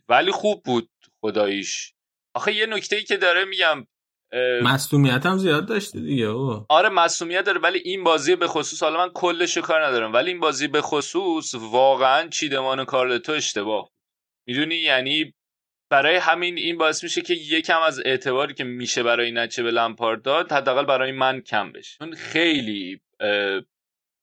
ولی 0.09 0.31
خوب 0.31 0.63
بود 0.63 0.91
خداییش. 1.21 1.93
آخه 2.35 2.53
یه 2.53 2.67
نکته 2.67 2.97
ای 2.97 3.03
که 3.03 3.17
داره 3.17 3.45
میگم 3.45 3.87
مصومیت 4.63 5.27
هم 5.27 5.39
زیاد 5.39 5.67
داشته 5.67 6.01
دیگه 6.01 6.25
او. 6.25 6.67
آره 6.69 6.89
مصومیت 6.89 7.45
داره 7.45 7.61
ولی 7.61 7.79
این 7.79 8.05
بازی 8.05 8.37
به 8.37 8.47
خصوص 8.47 8.83
حالا 8.83 8.99
من 8.99 9.13
کلش 9.15 9.59
کار 9.59 9.87
ندارم 9.87 10.13
ولی 10.13 10.31
این 10.31 10.41
بازی 10.41 10.69
به 10.69 10.81
خصوص 10.81 11.55
واقعا 11.55 12.29
چیدمان 12.29 12.85
کارلتو 12.85 13.33
اشتباه 13.33 13.91
می‌دونی؟ 14.47 14.75
یعنی 14.75 15.35
برای 15.91 16.17
همین 16.17 16.59
این 16.59 16.79
باعث 16.79 17.03
میشه 17.03 17.21
که 17.21 17.35
یکم 17.35 17.81
از 17.81 18.01
اعتباری 18.05 18.55
که 18.55 18.65
میشه 18.65 19.03
برای 19.03 19.33
نچه 19.33 19.63
به 19.63 19.71
لمپارد 19.71 20.23
داد 20.23 20.53
حداقل 20.53 20.85
برای 20.85 21.13
من 21.13 21.41
کم 21.41 21.73
بشه. 21.73 21.99
چون 21.99 22.15
خیلی 22.15 23.01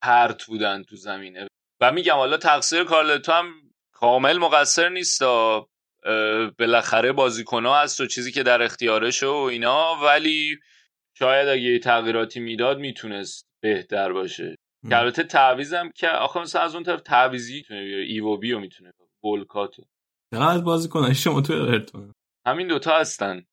پرت 0.06 0.44
بودن 0.44 0.84
تو 0.84 0.96
زمینه. 0.96 1.48
و 1.82 1.92
میگم 1.92 2.14
حالا 2.14 2.38
تقصیر 2.38 2.84
کارلتو 2.84 3.32
هم 3.32 3.54
کامل 3.94 4.38
مقصر 4.38 4.90
نیست 4.90 5.24
بالاخره 6.60 7.12
بازیکنها 7.12 7.82
هست 7.82 8.02
و 8.02 8.06
چیزی 8.06 8.32
که 8.32 8.44
در 8.44 8.62
اختیارشه 8.62 9.28
و 9.28 9.34
اینا 9.36 9.96
ولی 10.04 10.58
شاید 11.18 11.48
اگه 11.48 11.80
تغییراتی 11.80 12.40
می‌داد 12.40 12.80
می‌تونست 12.80 13.46
بهتر 13.64 14.14
باشه. 14.14 14.56
که 14.90 14.98
البته 14.98 15.24
تعویزم 15.24 15.90
که 15.96 16.10
آخه 16.10 16.40
مثلا 16.40 16.62
از 16.62 16.76
اون 16.76 16.84
طرف 16.84 17.02
تعویزی 17.02 17.56
می‌تونه 17.56 17.80
ایو 17.80 18.38
بیو 18.38 18.60
می‌تونه 18.60 18.92
بولکاتو. 19.24 19.84
چقدر 20.34 20.62
بازیکن 20.62 21.14
شما 21.14 21.42
تو 21.42 21.54
اورتون؟ 21.54 22.14
همین 22.48 22.68
دوتا 22.68 23.00
هستن. 23.00 23.46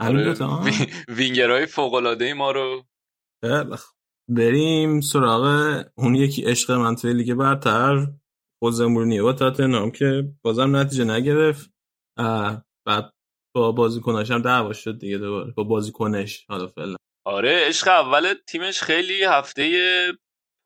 همین 0.00 0.16
آره، 0.16 0.24
دوتا؟ 0.24 0.64
وینگرهای 1.08 1.66
فوق 1.66 1.94
العاده 1.94 2.34
ما 2.34 2.50
رو. 2.50 2.84
بریم 4.28 5.00
سراغ 5.00 5.84
اون 5.94 6.14
یکی 6.14 6.44
عشق 6.44 6.70
من 6.70 6.96
توی 6.96 7.12
لیگ 7.12 7.34
برتر 7.34 8.06
خوزه 8.62 8.86
مورینیو 8.86 9.32
تاتنهام 9.32 9.90
که 9.90 10.24
بازم 10.42 10.76
نتیجه 10.76 11.04
نگرفت. 11.04 11.70
بعد 12.86 13.10
با 13.54 13.72
بازیکناش 13.72 14.30
هم 14.30 14.42
دعوا 14.42 14.72
شد 14.72 14.98
دیگه 14.98 15.18
دوباره 15.18 15.52
با 15.56 15.64
بازیکنش 15.64 16.44
حالا 16.48 16.66
فعلا. 16.66 16.96
آره 17.26 17.66
عشق 17.66 17.88
اول 17.88 18.34
تیمش 18.48 18.82
خیلی 18.82 19.24
هفته 19.24 19.72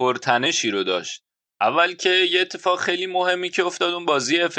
پرتنشی 0.01 0.71
رو 0.71 0.85
داشت. 0.85 1.23
اول 1.61 1.95
که 1.95 2.11
یه 2.11 2.41
اتفاق 2.41 2.79
خیلی 2.79 3.07
مهمی 3.07 3.51
که 3.51 3.65
افتاد 3.65 3.95
اون 3.95 4.05
بازی 4.05 4.41
اف 4.41 4.59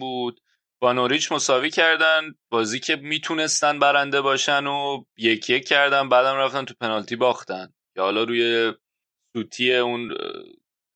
بود. 0.00 0.40
با 0.82 0.92
نوریچ 0.92 1.32
مساوی 1.32 1.70
کردن 1.70 2.34
بازی 2.52 2.80
که 2.80 2.96
می‌تونستن 2.96 3.78
برنده 3.78 4.20
باشن 4.20 4.66
و 4.66 5.04
یک 5.18 5.50
یک 5.50 5.68
کردن 5.68 6.08
بعدم 6.08 6.36
رفتن 6.36 6.64
تو 6.64 6.74
پنالتی 6.80 7.16
باختن. 7.16 7.72
که 8.00 8.04
حالا 8.04 8.22
روی 8.22 8.72
سوتی 9.32 9.74
اون 9.74 10.14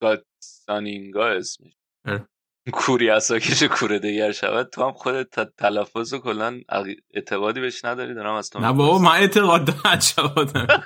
گاتسانینگا 0.02 1.28
اسمش. 1.28 1.72
کوری 2.72 3.10
اساکش 3.10 3.62
کوره 3.62 3.98
دیگر 3.98 4.32
شود 4.32 4.70
تو 4.70 4.84
هم 4.84 4.92
خودت 4.92 5.56
تلفظ 5.56 6.12
و 6.12 6.18
کلا 6.18 6.60
اعتقادی 7.14 7.60
بهش 7.60 7.84
نداری 7.84 8.14
دارم 8.14 8.34
از 8.34 8.50
تو 8.50 8.60
نه 8.60 8.72
بابا 8.72 8.98
من 8.98 9.10
اعتقاد 9.10 9.66
دارم 9.66 10.00
شود 10.00 10.78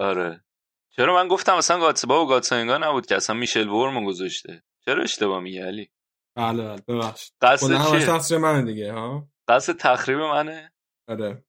آره. 0.00 0.44
چرا 0.96 1.14
من 1.14 1.28
گفتم 1.28 1.54
اصلا 1.54 1.80
گاتسبا 1.80 2.24
و 2.24 2.28
گاتسانگا 2.28 2.78
نبود 2.78 3.06
که 3.06 3.16
اصلا 3.16 3.36
میشل 3.36 3.68
ورمو 3.68 4.06
گذاشته. 4.06 4.62
چرا 4.84 5.02
اشتباه 5.02 5.40
میگی 5.40 5.58
علی؟ 5.58 5.90
بله 6.36 6.64
بله 6.64 6.82
ببخشید. 6.88 7.32
قصد 7.40 8.28
چیه؟ 8.28 8.38
منه 8.38 8.62
دیگه 8.62 8.92
ها؟ 8.92 9.28
قصد 9.48 9.76
تخریب 9.76 10.18
منه؟ 10.18 10.72
آره. 11.08 11.44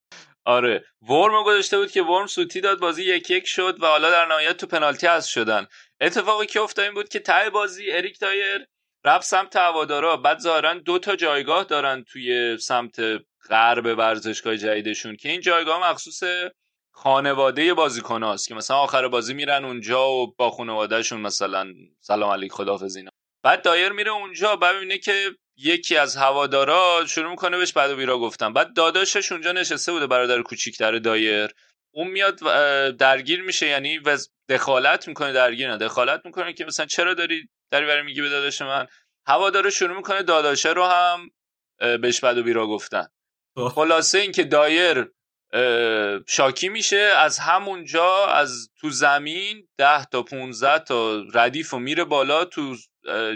آره. 0.46 0.86
ورم 1.10 1.44
گذاشته 1.44 1.78
بود 1.78 1.92
که 1.92 2.04
ورم 2.04 2.28
سوتی 2.28 2.62
داد 2.62 2.80
بازی 2.80 3.04
یک 3.04 3.30
یک 3.30 3.48
شد 3.48 3.78
و 3.84 3.86
حالا 3.86 4.12
در 4.12 4.26
نهایت 4.26 4.58
تو 4.58 4.68
پنالتی 4.68 5.08
از 5.08 5.28
شدن. 5.28 5.68
اتفاقی 6.02 6.46
که 6.46 6.62
افتاد 6.62 6.86
این 6.86 6.94
بود 6.94 7.10
که 7.10 7.20
ته 7.20 7.50
بازی 7.50 7.92
اریک 7.92 8.20
تایر 8.20 8.66
رفت 9.06 9.26
سمت 9.26 9.56
هوادارا. 9.56 10.18
بعد 10.18 10.40
ظاهرا 10.40 10.74
دو 10.74 11.00
تا 11.00 11.16
جایگاه 11.16 11.64
دارن 11.64 12.04
توی 12.04 12.58
سمت 12.58 12.96
غرب 13.50 13.98
ورزشگاه 13.98 14.58
جدیدشون 14.58 15.16
که 15.16 15.30
این 15.30 15.42
جایگاه 15.42 15.90
مخصوص 15.92 16.24
خانواده 16.92 17.74
بازیکناست 17.74 18.48
که 18.48 18.56
مثلا 18.56 18.78
آخر 18.78 19.08
بازی 19.08 19.34
میرن 19.34 19.66
اونجا 19.66 20.10
و 20.10 20.36
با 20.36 20.52
خانوادهشون 20.52 21.22
مثلا 21.22 21.74
سلام 22.00 22.32
علیک 22.32 22.52
خداحافظ 22.52 22.96
اینا. 22.96 23.12
بعد 23.44 23.62
دایر 23.62 23.90
میره 23.90 24.12
اونجا 24.12 24.56
ببینه 24.56 24.98
که 24.98 25.32
یکی 25.58 25.98
از 25.98 26.16
هوادارا 26.16 27.06
شروع 27.08 27.30
می‌کنه 27.30 27.58
بهش 27.58 27.74
بعد 27.74 27.92
و 27.92 27.96
بیرا 27.96 28.20
گفتم 28.20 28.54
بعد 28.54 28.74
داداشش 28.74 29.32
اونجا 29.32 29.52
نشسته 29.52 29.92
بوده 29.92 30.08
برادر 30.08 30.42
کوچیکتر 30.42 31.00
دایر. 31.00 31.52
اون 31.94 32.08
میاد 32.08 32.36
درگیر 32.98 33.42
میشه 33.42 33.68
یعنی 33.68 34.02
دخالت 34.50 35.08
می‌کنه 35.08 35.34
درگیر 35.34 35.72
نه 35.72 35.78
دخالت 35.78 36.22
می‌کنه 36.26 36.54
که 36.54 36.66
مثلا 36.66 36.86
چرا 36.86 37.14
داری 37.14 37.50
داری 37.72 37.86
برای 37.86 38.04
میگی 38.04 38.22
به 38.22 38.30
داداش 38.30 38.62
من؟ 38.62 38.88
هوادارا 39.28 39.70
شروع 39.70 39.98
می‌کنه 39.98 40.24
داداشه 40.24 40.70
رو 40.70 40.86
هم 40.86 41.30
بهش 42.02 42.20
بعد 42.20 42.38
و 42.38 42.44
بیرا 42.44 42.68
گفتن. 42.68 43.08
خب. 43.56 43.68
خلاصه 43.68 44.18
اینکه 44.18 44.44
دایر 44.44 45.12
شاکی 46.28 46.70
میشه. 46.70 46.98
از 46.98 47.40
همونجا 47.40 48.26
از 48.26 48.70
تو 48.80 48.90
زمین 48.90 49.68
ده 49.78 50.06
تا 50.06 50.24
15 50.24 50.80
تا 50.80 51.24
ردیف 51.34 51.74
و 51.74 51.80
میره 51.80 52.04
بالا 52.04 52.46
تو 52.46 52.76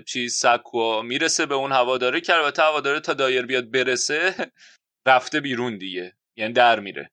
چیز 0.05 0.35
سکو 0.35 1.01
می‌رسه 1.01 1.45
به 1.45 1.55
اون 1.55 1.71
هواداره 1.71 2.21
که 2.21 2.33
البته 2.33 2.63
هواداره 2.63 2.99
تا 2.99 3.13
دایر 3.13 3.45
بیاد 3.45 3.71
برسه 3.71 4.35
رفته 5.07 5.39
بیرون 5.39 5.77
دیگه. 5.77 6.13
یعنی 6.37 6.53
در 6.53 6.79
میره. 6.79 7.11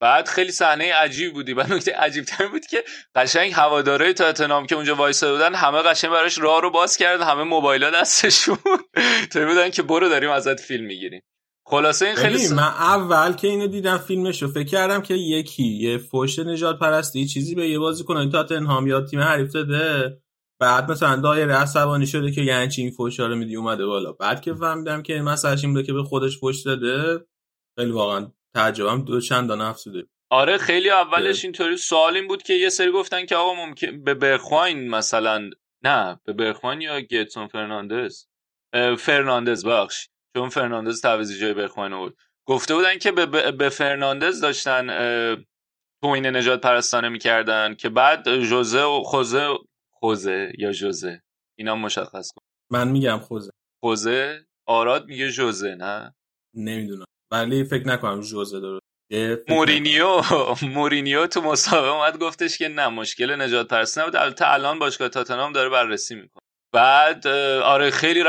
بعد 0.00 0.28
خیلی 0.28 0.52
صحنه 0.52 0.94
عجیب 0.94 1.32
بودی. 1.32 1.52
و 1.52 1.74
نکته 1.74 1.92
عجیب 1.96 2.24
تر 2.24 2.46
بود 2.46 2.66
که 2.66 2.84
قشنگ 3.14 3.52
هواداره 3.52 4.12
تاتنهام 4.12 4.66
که 4.66 4.74
اونجا 4.74 4.94
وایساده 4.94 5.32
بودن 5.32 5.54
همه 5.54 5.82
قشنگ 5.82 6.10
براش 6.10 6.38
راه 6.38 6.62
رو 6.62 6.70
باز 6.70 6.96
کرد 6.96 7.20
همه 7.20 7.42
موبایلا 7.42 7.90
دستشون. 7.90 8.58
تو 9.32 9.46
بودن 9.46 9.70
که 9.70 9.82
برو 9.82 10.08
داریم 10.08 10.30
ازت 10.30 10.60
فیلم 10.60 10.84
می‌گیریم. 10.84 11.22
خلاصه 11.70 12.06
این 12.06 12.14
خیلی 12.14 12.48
من 12.48 12.62
اول 12.62 13.32
که 13.32 13.48
اینو 13.48 13.66
دیدم 13.66 13.98
فیلمشو 13.98 14.48
فکر 14.48 14.68
کردم 14.68 15.02
که 15.02 15.14
یکی 15.14 15.62
یه 15.62 15.98
فوش 15.98 16.38
نجات 16.38 16.78
پرستی 16.78 17.26
چیزی 17.26 17.54
به 17.54 17.68
یه 17.68 17.78
بازیکن 17.78 18.30
تاتنهام 18.30 18.86
یا 18.86 19.00
تیم 19.00 19.20
حریف 19.20 19.52
داده 19.52 20.18
بعد 20.60 20.90
مثلا 20.90 21.16
دایره 21.16 21.54
عصبانی 21.54 22.06
شده 22.06 22.30
که 22.30 22.40
یعنی 22.40 22.68
چی 22.68 22.82
این 22.82 22.90
فوشا 22.90 23.26
رو 23.26 23.36
میدی 23.36 23.56
اومده 23.56 23.86
بالا. 23.86 24.12
بعد 24.12 24.40
که 24.40 24.54
فهمیدم 24.54 25.02
که 25.02 25.14
مسئله 25.20 25.60
این 25.62 25.72
بوده 25.72 25.86
که 25.86 25.92
به 25.92 26.02
خودش 26.02 26.38
فوش 26.38 26.62
داده 26.62 27.26
خیلی 27.78 27.90
واقعا 27.90 28.32
تعجبم 28.54 29.04
دو 29.04 29.20
چند 29.20 29.50
افسوده. 29.50 30.06
آره 30.30 30.58
خیلی 30.58 30.90
اولش 30.90 31.44
اینطوری 31.44 31.76
سوال 31.76 32.16
این 32.16 32.28
بود 32.28 32.42
که 32.42 32.54
یه 32.54 32.68
سری 32.68 32.92
گفتن 32.92 33.26
که 33.26 33.36
آقا 33.36 33.54
ممکن 33.54 34.04
به 34.04 34.14
برخواین 34.14 34.88
مثلا 34.88 35.50
نه 35.84 36.20
به 36.24 36.32
برخواین 36.32 36.80
یا 36.80 37.00
گدسون 37.00 37.48
فرناندز؟ 37.48 38.24
فرناندز 38.98 39.66
بخش 39.66 40.08
چون 40.36 40.48
فرناندز 40.48 41.00
تعویضی 41.00 41.38
جای 41.38 41.54
برخواین 41.54 41.96
بود. 41.96 42.16
گفته 42.48 42.74
بودن 42.74 42.98
که 42.98 43.12
به, 43.12 43.52
به 43.52 43.68
فرناندز 43.68 44.40
داشتن 44.40 44.86
توهین 46.02 46.26
نژادپرستانه 46.26 47.08
می‌کردن 47.08 47.74
که 47.74 47.88
بعد 47.88 48.40
جوزه 48.40 48.82
و 48.82 49.02
خوزه 49.02 49.48
خوزه 49.92 50.52
یا 50.58 50.72
جوزه؟ 50.72 51.22
اینا 51.58 51.76
مشخص 51.76 52.30
کن. 52.32 52.42
من 52.72 52.88
میگم 52.88 53.18
خوزه. 53.18 53.50
خوزه؟ 53.84 54.46
آراد 54.66 55.06
میگه 55.06 55.30
جوزه 55.30 55.74
نه؟ 55.74 56.14
نمی‌دونم. 56.56 57.04
ولی 57.32 57.64
فکر 57.64 57.88
نکنم 57.88 58.20
جوزه 58.20 58.60
داره 58.60 58.80
مورینیو 59.48 60.20
مورینیو 60.74 61.26
تو 61.26 61.40
مسابقه 61.40 61.88
اومد 61.88 62.18
گفتش 62.18 62.58
که 62.58 62.68
نه 62.68 62.88
مشکل 62.88 63.40
نژادپرستی 63.40 64.00
نبود. 64.00 64.16
البته 64.16 64.52
الان 64.52 64.78
باشگاه 64.78 65.08
تاتنهام 65.08 65.52
داره 65.52 65.68
بررسی 65.68 66.14
می‌کنه. 66.14 66.42
بعد 66.74 67.26
آره 67.64 67.90
خیلی 67.90 68.22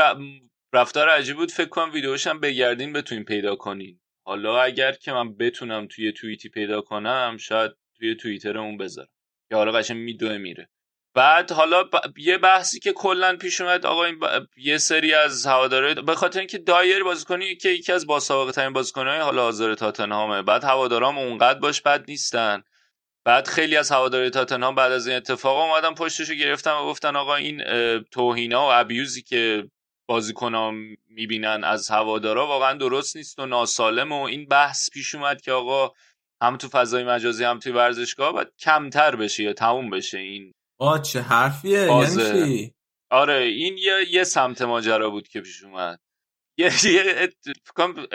رفتار 0.74 1.08
عجیب 1.08 1.36
بود 1.36 1.50
فکر 1.50 1.68
کنم 1.68 1.92
ویدیوش 1.92 2.26
هم 2.26 2.40
بگردین 2.40 2.92
بتونین 2.92 3.24
پیدا 3.24 3.56
کنین. 3.56 4.00
حالا 4.24 4.62
اگر 4.62 4.92
که 4.92 5.12
من 5.12 5.36
بتونم 5.36 5.86
توی 5.86 6.12
توییتی 6.12 6.48
پیدا 6.48 6.80
کنم 6.80 7.36
شاید 7.40 7.72
توی 7.98 8.14
توییتر 8.14 8.58
اون 8.58 8.76
بذارم. 8.76 9.08
که 9.48 9.56
حالا 9.56 9.72
قشنگ 9.72 9.96
میدوه 9.96 10.38
میره. 10.38 10.68
بعد 11.14 11.52
حالا 11.52 11.84
یه 12.16 12.38
بحثی 12.38 12.80
که 12.80 12.92
کلا 12.92 13.36
پیش 13.36 13.60
اومد 13.60 13.86
آقا 13.86 14.04
این 14.04 14.20
یه 14.56 14.78
سری 14.78 15.14
از 15.14 15.46
هواداره 15.46 15.94
به 15.94 16.14
خاطر 16.14 16.38
اینکه 16.38 16.58
دایر 16.58 17.04
بازیکنی 17.04 17.56
که 17.56 17.68
یکی 17.68 17.92
از 17.92 18.06
باسابقه 18.06 18.52
ترین 18.52 18.72
بازیکنهای 18.72 19.20
حالا 19.20 19.42
حاضر 19.42 19.74
تاتنهامه. 19.74 20.42
بعد 20.42 20.64
هوادارام 20.64 21.18
اونقدر 21.18 21.58
باش 21.58 21.82
بد 21.82 22.04
نیستن. 22.08 22.62
بعد 23.24 23.48
خیلی 23.48 23.76
از 23.76 23.90
هواداری 23.90 24.30
تاتنهام 24.30 24.74
بعد 24.74 24.92
از 24.92 25.06
این 25.06 25.16
اتفاق 25.16 25.58
اومدن 25.58 25.94
پشتشو 25.94 26.34
گرفتن 26.34 26.72
و 26.72 26.86
گفتن 26.86 27.16
آقا 27.16 27.36
این 27.36 27.62
توهینا 28.10 28.68
و 28.68 28.72
ابیوزی 28.72 29.22
که 29.22 29.64
بازیکنها 30.12 30.70
می‌بینن 31.08 31.64
از 31.64 31.90
هوادارا 31.90 32.46
واقعا 32.46 32.74
درست 32.78 33.16
نیست 33.16 33.38
و 33.38 33.46
ناسالم 33.46 34.12
و 34.12 34.22
این 34.22 34.46
بحث 34.46 34.90
پیش 34.90 35.14
اومد 35.14 35.40
که 35.40 35.52
آقا 35.52 35.90
هم 36.42 36.56
تو 36.56 36.68
فضای 36.68 37.04
مجازی 37.04 37.44
هم 37.44 37.58
توی 37.58 37.72
ورزشگاه 37.72 38.32
باید 38.32 38.48
کمتر 38.58 39.16
بشه 39.16 39.42
یا 39.42 39.52
تموم 39.52 39.90
بشه 39.90 40.18
این 40.18 40.52
آ 40.80 40.98
چه 40.98 41.20
حرفیه 41.20 41.80
یعنی 41.80 42.74
آره 43.10 43.42
این 43.42 43.78
یه, 43.78 43.92
یه 44.10 44.24
سمت 44.24 44.62
ماجرا 44.62 45.10
بود 45.10 45.28
که 45.28 45.40
پیش 45.40 45.64
اومد. 45.64 46.00
یه, 46.58 46.70
یه 46.84 47.28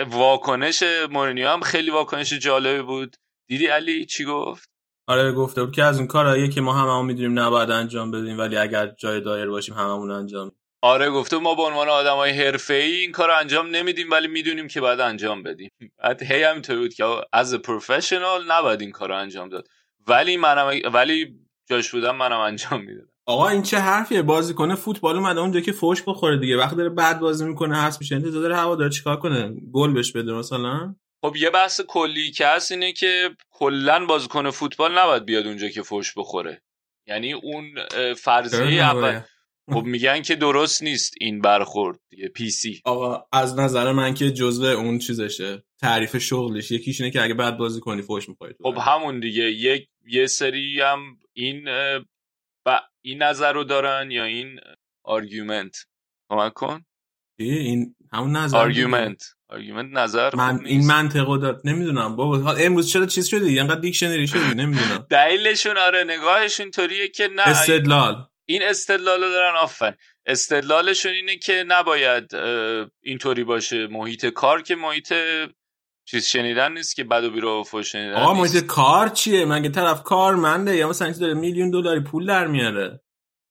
واکنش 0.09 0.83
مورینیو 1.11 1.49
هم 1.49 1.61
خیلی 1.61 1.91
واکنش 1.91 2.33
جالبی 2.33 2.81
بود. 2.81 3.15
دیدی 3.47 3.67
علی 3.67 4.05
چی 4.05 4.25
گفت؟ 4.25 4.69
آره 5.07 5.31
گفته 5.31 5.63
بود 5.63 5.75
که 5.75 5.83
از 5.83 5.97
اون 5.97 6.07
کارهایی 6.07 6.49
که 6.49 6.61
ما 6.61 6.73
هممون 6.73 7.05
می‌دونیم 7.05 7.39
نباید 7.39 7.71
انجام 7.71 8.11
بدیم 8.11 8.37
ولی 8.37 8.57
اگر 8.57 8.87
جای 8.87 9.21
دایر 9.21 9.49
باشیم 9.49 9.75
هممون 9.75 10.11
انجام 10.11 10.51
آره 10.87 11.09
گفته 11.09 11.37
ما 11.37 11.55
به 11.55 11.61
عنوان 11.61 11.89
آدمای 11.89 12.31
حرفه‌ای 12.31 12.91
این 12.91 13.11
کار 13.11 13.27
رو 13.27 13.37
انجام 13.37 13.67
نمیدیم 13.67 14.11
ولی 14.11 14.27
می‌دونیم 14.27 14.67
که 14.67 14.81
باید 14.81 14.99
انجام 14.99 15.43
بدیم. 15.43 15.69
بعد 16.03 16.23
هی 16.23 16.43
همینطوری 16.43 16.79
بود 16.79 16.93
که 16.93 17.05
از 17.33 17.55
پروفشنال 17.55 18.51
نباید 18.51 18.81
این 18.81 18.91
کار 18.91 19.09
رو 19.09 19.17
انجام 19.17 19.49
داد. 19.49 19.67
ولی 20.07 20.37
منم 20.37 20.79
ولی 20.93 21.35
جاش 21.69 21.91
بودم 21.91 22.15
منم 22.15 22.39
انجام 22.39 22.81
می‌دادم. 22.81 23.09
آقا 23.25 23.47
این 23.47 23.61
چه 23.61 23.77
حرفیه؟ 23.77 24.21
بازی 24.21 24.53
کنه 24.53 24.75
فوتبال 24.75 25.15
اومده 25.15 25.39
اونجا 25.39 25.59
که 25.59 25.71
فوش 25.71 26.03
بخوره 26.07 26.37
دیگه. 26.37 26.57
وقتی 26.57 26.75
داره 26.75 26.89
بعد 26.89 27.19
بازی 27.19 27.45
می‌کنه 27.45 27.81
هست 27.81 28.01
میشه. 28.01 28.15
انتظار 28.15 28.41
داره 28.41 28.55
هوا 28.55 28.75
داره 28.75 28.89
چیکار 28.89 29.17
کنه؟ 29.17 29.53
گل 29.73 29.93
بهش 29.93 30.11
بده 30.11 30.31
مثلا. 30.31 30.95
خب 31.21 31.35
یه 31.35 31.49
بحث 31.49 31.81
کلی 31.87 32.31
که 32.31 32.47
هست 32.47 32.71
اینه 32.71 32.91
که 32.91 33.29
کلا 33.49 34.05
بازیکن 34.05 34.49
فوتبال 34.49 34.97
نباید 34.97 35.25
بیاد 35.25 35.47
اونجا 35.47 35.69
که 35.69 35.81
فوش 35.81 36.13
بخوره. 36.17 36.61
یعنی 37.07 37.33
اون 37.33 37.65
فرضیه 38.13 38.83
اول 38.83 39.19
خب 39.73 39.83
میگن 39.83 40.21
که 40.21 40.35
درست 40.35 40.83
نیست 40.83 41.13
این 41.21 41.41
برخورد 41.41 41.99
یه 42.11 42.27
پی 42.27 42.49
سی 42.49 42.81
آقا 42.85 43.23
از 43.31 43.59
نظر 43.59 43.91
من 43.91 44.13
که 44.13 44.31
جزء 44.31 44.73
اون 44.73 44.99
چیزشه. 44.99 45.63
تعریف 45.81 46.17
شغلش. 46.17 46.71
یکیش 46.71 47.01
اینه 47.01 47.13
که 47.13 47.21
اگه 47.23 47.33
بعد 47.33 47.57
بازی 47.57 47.79
کنی 47.79 48.01
فوش 48.01 48.29
می‌خوری 48.29 48.53
خب 48.63 48.77
همون 48.81 49.19
دیگه. 49.19 49.43
یک 49.43 49.87
یه 50.07 50.27
سری 50.27 50.81
هم 50.81 50.99
این 51.33 51.67
و 52.65 52.81
این 53.01 53.23
نظر 53.23 53.53
رو 53.53 53.63
دارن 53.63 54.11
یا 54.11 54.23
این 54.23 54.59
argument 55.03 55.75
کمک 56.29 56.53
کن. 56.53 56.85
این 57.39 57.95
همون 58.13 58.35
نظر 58.35 58.57
argument 58.57 59.23
argument 59.49 59.97
نظر 59.97 60.35
من 60.35 60.65
این 60.65 60.87
منطقو 60.87 61.37
داد. 61.37 61.61
نمی‌دونم. 61.63 62.15
بابا 62.15 62.51
امروز 62.53 62.91
چرا 62.91 63.05
چیز 63.05 63.25
شده؟ 63.27 63.45
اینقدر 63.45 63.79
دیکشنری 63.79 64.27
شده 64.27 64.53
نمی‌دونم. 64.61 65.07
دلیلشون 65.09 65.77
آره 65.77 66.03
نگاهشون 66.03 66.71
طوریه 66.71 67.07
که 67.07 67.27
نه. 67.35 67.47
استدلال. 67.47 68.27
این 68.49 68.63
استدلال 68.63 69.23
رو 69.23 69.29
دارن 69.29 69.55
آفن 69.55 69.95
استدلالشون 70.25 71.11
اینه 71.11 71.35
که 71.35 71.63
نباید 71.67 72.35
اینطوری 73.03 73.43
باشه. 73.43 73.87
محیط 73.87 74.25
کار 74.25 74.61
که 74.61 74.75
محیط 74.75 75.13
چیز 76.05 76.25
شنیدن 76.25 76.71
نیست 76.71 76.95
که 76.95 77.03
بد 77.03 77.23
و 77.23 77.29
بیراه 77.31 77.59
و 77.59 77.63
فوش 77.63 77.91
شنیدن 77.91 78.13
آقا 78.13 78.33
محیط 78.33 78.65
کار 78.65 79.09
چیه؟ 79.09 79.45
مگه 79.45 79.69
طرف 79.69 80.03
کارمنده 80.03 80.75
یا 80.75 80.89
مثلا 80.89 81.11
داره 81.11 81.33
میلیون 81.33 81.71
دلاری 81.71 81.99
پول 81.99 82.25
در 82.25 82.47
میاره؟ 82.47 83.01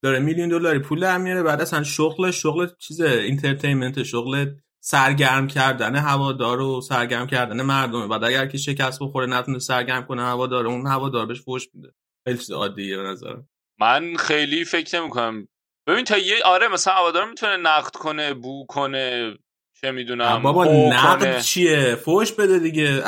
داره 0.02 0.18
میلیون 0.18 0.48
دلاری 0.48 0.78
پول 0.78 1.00
در 1.00 1.18
میاره 1.18 1.42
بعد 1.42 1.60
اصلا 1.60 1.82
شغل 1.82 2.30
شغل 2.30 2.68
چیز 2.78 3.00
entertainment 3.00 4.02
شغل 4.02 4.46
سرگرم 4.80 5.46
کردن 5.46 5.96
هوادار 5.96 6.60
و 6.60 6.80
سرگرم 6.80 7.26
کردن 7.26 7.62
مردمه 7.62 8.08
بعد 8.08 8.24
اگر 8.24 8.46
که 8.46 8.58
شکست 8.58 9.02
بخوره 9.02 9.26
نتونه 9.26 9.58
سرگرم 9.58 10.06
کنه 10.06 10.22
هوادار 10.22 10.66
اون 10.66 10.86
هوادار 10.86 11.26
بهش 11.26 11.40
فوش 11.42 11.68
میده. 11.74 11.94
خیلی 12.24 12.38
چیز 12.38 12.50
عادیه 12.50 12.96
به 12.96 13.02
نظرم. 13.02 13.48
من 13.80 14.16
خیلی 14.16 14.64
فکر 14.64 15.00
نمی 15.00 15.10
کنم 15.10 15.48
ببین 15.86 16.04
تا 16.04 16.18
یه 16.18 16.36
آره 16.44 16.68
مثلا 16.68 16.94
هوادار 16.94 17.30
می‌تونه 17.30 17.56
نقد 17.56 17.96
کنه 17.96 18.34
هو 18.34 18.66
کنه 18.66 19.36
چه 19.80 19.90
می‌دونم 19.90 20.42
بابا 20.42 20.64
نقد 20.64 21.40
چیه؟ 21.40 21.94
فوش 21.94 22.32
بده 22.32 22.58
دیگه. 22.58 23.02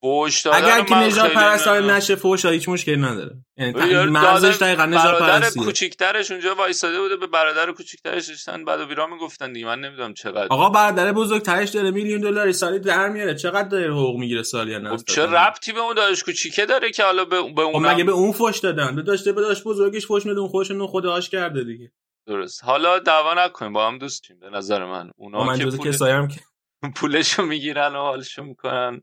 فوش 0.00 0.46
اگر 0.46 0.80
که 0.80 0.94
نژادپرستانه 0.94 1.94
نشه 1.94 2.16
فوش 2.16 2.44
هیچ 2.44 2.68
مشکلی 2.68 2.96
نداره. 2.96 3.36
یعنی 3.56 4.04
مرزش 4.04 4.56
دقیقا 4.56 4.86
نژادپرستیه. 4.86 5.64
کوچیکترش 5.64 6.30
اونجا 6.30 6.54
وایساده 6.54 7.00
بوده 7.00 7.16
به 7.16 7.26
برادر 7.26 7.72
کوچیکترش 7.72 8.28
داشتن 8.28 8.64
بعد 8.64 8.80
و 8.80 8.86
بیرا 8.86 9.06
می‌گفتن 9.06 9.52
دیگه. 9.52 9.66
من 9.66 9.80
نمی‌دونم 9.80 10.14
چقدر. 10.14 10.46
آقا 10.50 10.68
برادر 10.68 11.12
بزرگترش 11.12 11.68
داره 11.68 11.90
میلیون 11.90 12.20
دلاری 12.20 12.52
سالی 12.52 12.78
در 12.78 13.08
میاره. 13.08 13.34
چقدر 13.34 13.68
داره 13.68 13.90
حقوق 13.92 14.18
می‌گیره 14.18 14.42
سالی 14.42 14.78
نه؟ 14.78 14.96
خب 14.96 15.04
چه 15.06 15.22
ربطی 15.22 15.72
به 15.72 15.80
اون 15.80 15.94
داداش 15.94 16.24
کوچیکه 16.24 16.66
داره 16.66 16.90
که 16.90 17.04
حالا 17.04 17.24
به, 17.24 17.42
به 17.56 17.62
اون 17.62 17.72
خب 17.72 17.94
مگه 17.94 18.04
به 18.04 18.12
اون 18.12 18.32
فوش 18.32 18.58
دادن؟ 18.58 19.04
داشته 19.04 19.32
به 19.32 19.40
داشت 19.40 19.64
بزرگش 19.64 20.06
فوش 20.06 20.26
میده 20.26 20.40
اون 20.40 20.64
نون 20.70 20.86
خداش 20.86 21.30
کرده 21.30 21.64
دیگه. 21.64 21.92
درست. 22.28 22.64
حالا 22.64 22.98
دعوا 22.98 23.34
نکنیم 23.34 23.72
با 23.72 23.86
هم 23.88 23.98
دوستیم 23.98 24.38
به 24.38 24.50
نظر 24.50 24.84
من. 24.84 25.10
اونا 25.16 25.44
من 25.44 25.58
که 25.58 25.64
پول... 25.64 25.88
کسایم 25.88 26.28
که 26.28 26.40
پولشو 26.96 27.42
می‌گیرن 27.42 27.96
و 27.96 27.98
حالشو 27.98 28.42
می‌کنن. 28.42 29.02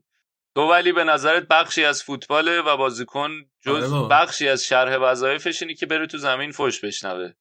تو 0.54 0.62
ولی 0.62 0.92
به 0.92 1.04
نظرت 1.04 1.48
بخشی 1.48 1.84
از 1.84 2.02
فوتباله 2.02 2.60
و 2.60 2.76
بازیکن 2.76 3.30
جز 3.60 3.92
آره 3.92 4.08
بخشی 4.08 4.48
از 4.48 4.64
شرح 4.64 4.96
وظایفش 4.96 5.62
اینه 5.62 5.74
که 5.74 5.86
بره 5.86 6.06
تو 6.06 6.18
زمین 6.18 6.52
فوش 6.52 6.80
بشنوه. 6.80 7.32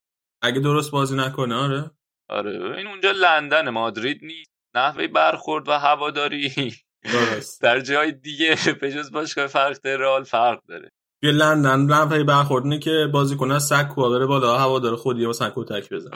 اگه 0.42 0.60
درست 0.60 0.92
بازی 0.92 1.16
نکنه 1.16 1.56
آره. 1.56 1.92
آره 2.30 2.78
این 2.78 2.88
اونجا 2.88 3.12
لندن 3.12 3.70
مادرید 3.70 4.20
نیست. 4.24 4.52
نحوه 4.76 5.08
برخورد 5.08 5.70
و 5.70 5.72
هواداری 5.72 6.74
درست. 7.04 7.62
در 7.64 7.80
جای 7.80 8.12
دیگه 8.12 8.58
به 8.82 8.92
جز 8.92 9.12
باشگاه 9.12 9.48
فرق 9.48 9.82
داره 9.82 9.98
رئال 9.98 10.24
فرق 10.24 10.62
داره. 10.68 10.92
توی 11.26 11.34
لندن 11.34 11.86
لنفه 11.86 12.24
برخورد 12.24 12.80
که 12.80 13.10
بازیکن 13.14 13.52
از 13.52 13.64
سکو 13.64 14.10
بره 14.10 14.26
بالا 14.26 14.58
هوا 14.58 14.80
داره 14.80 14.96
خودی 14.96 15.26
مثلا 15.26 15.52
کتک 15.56 15.94
بزن 15.94 16.10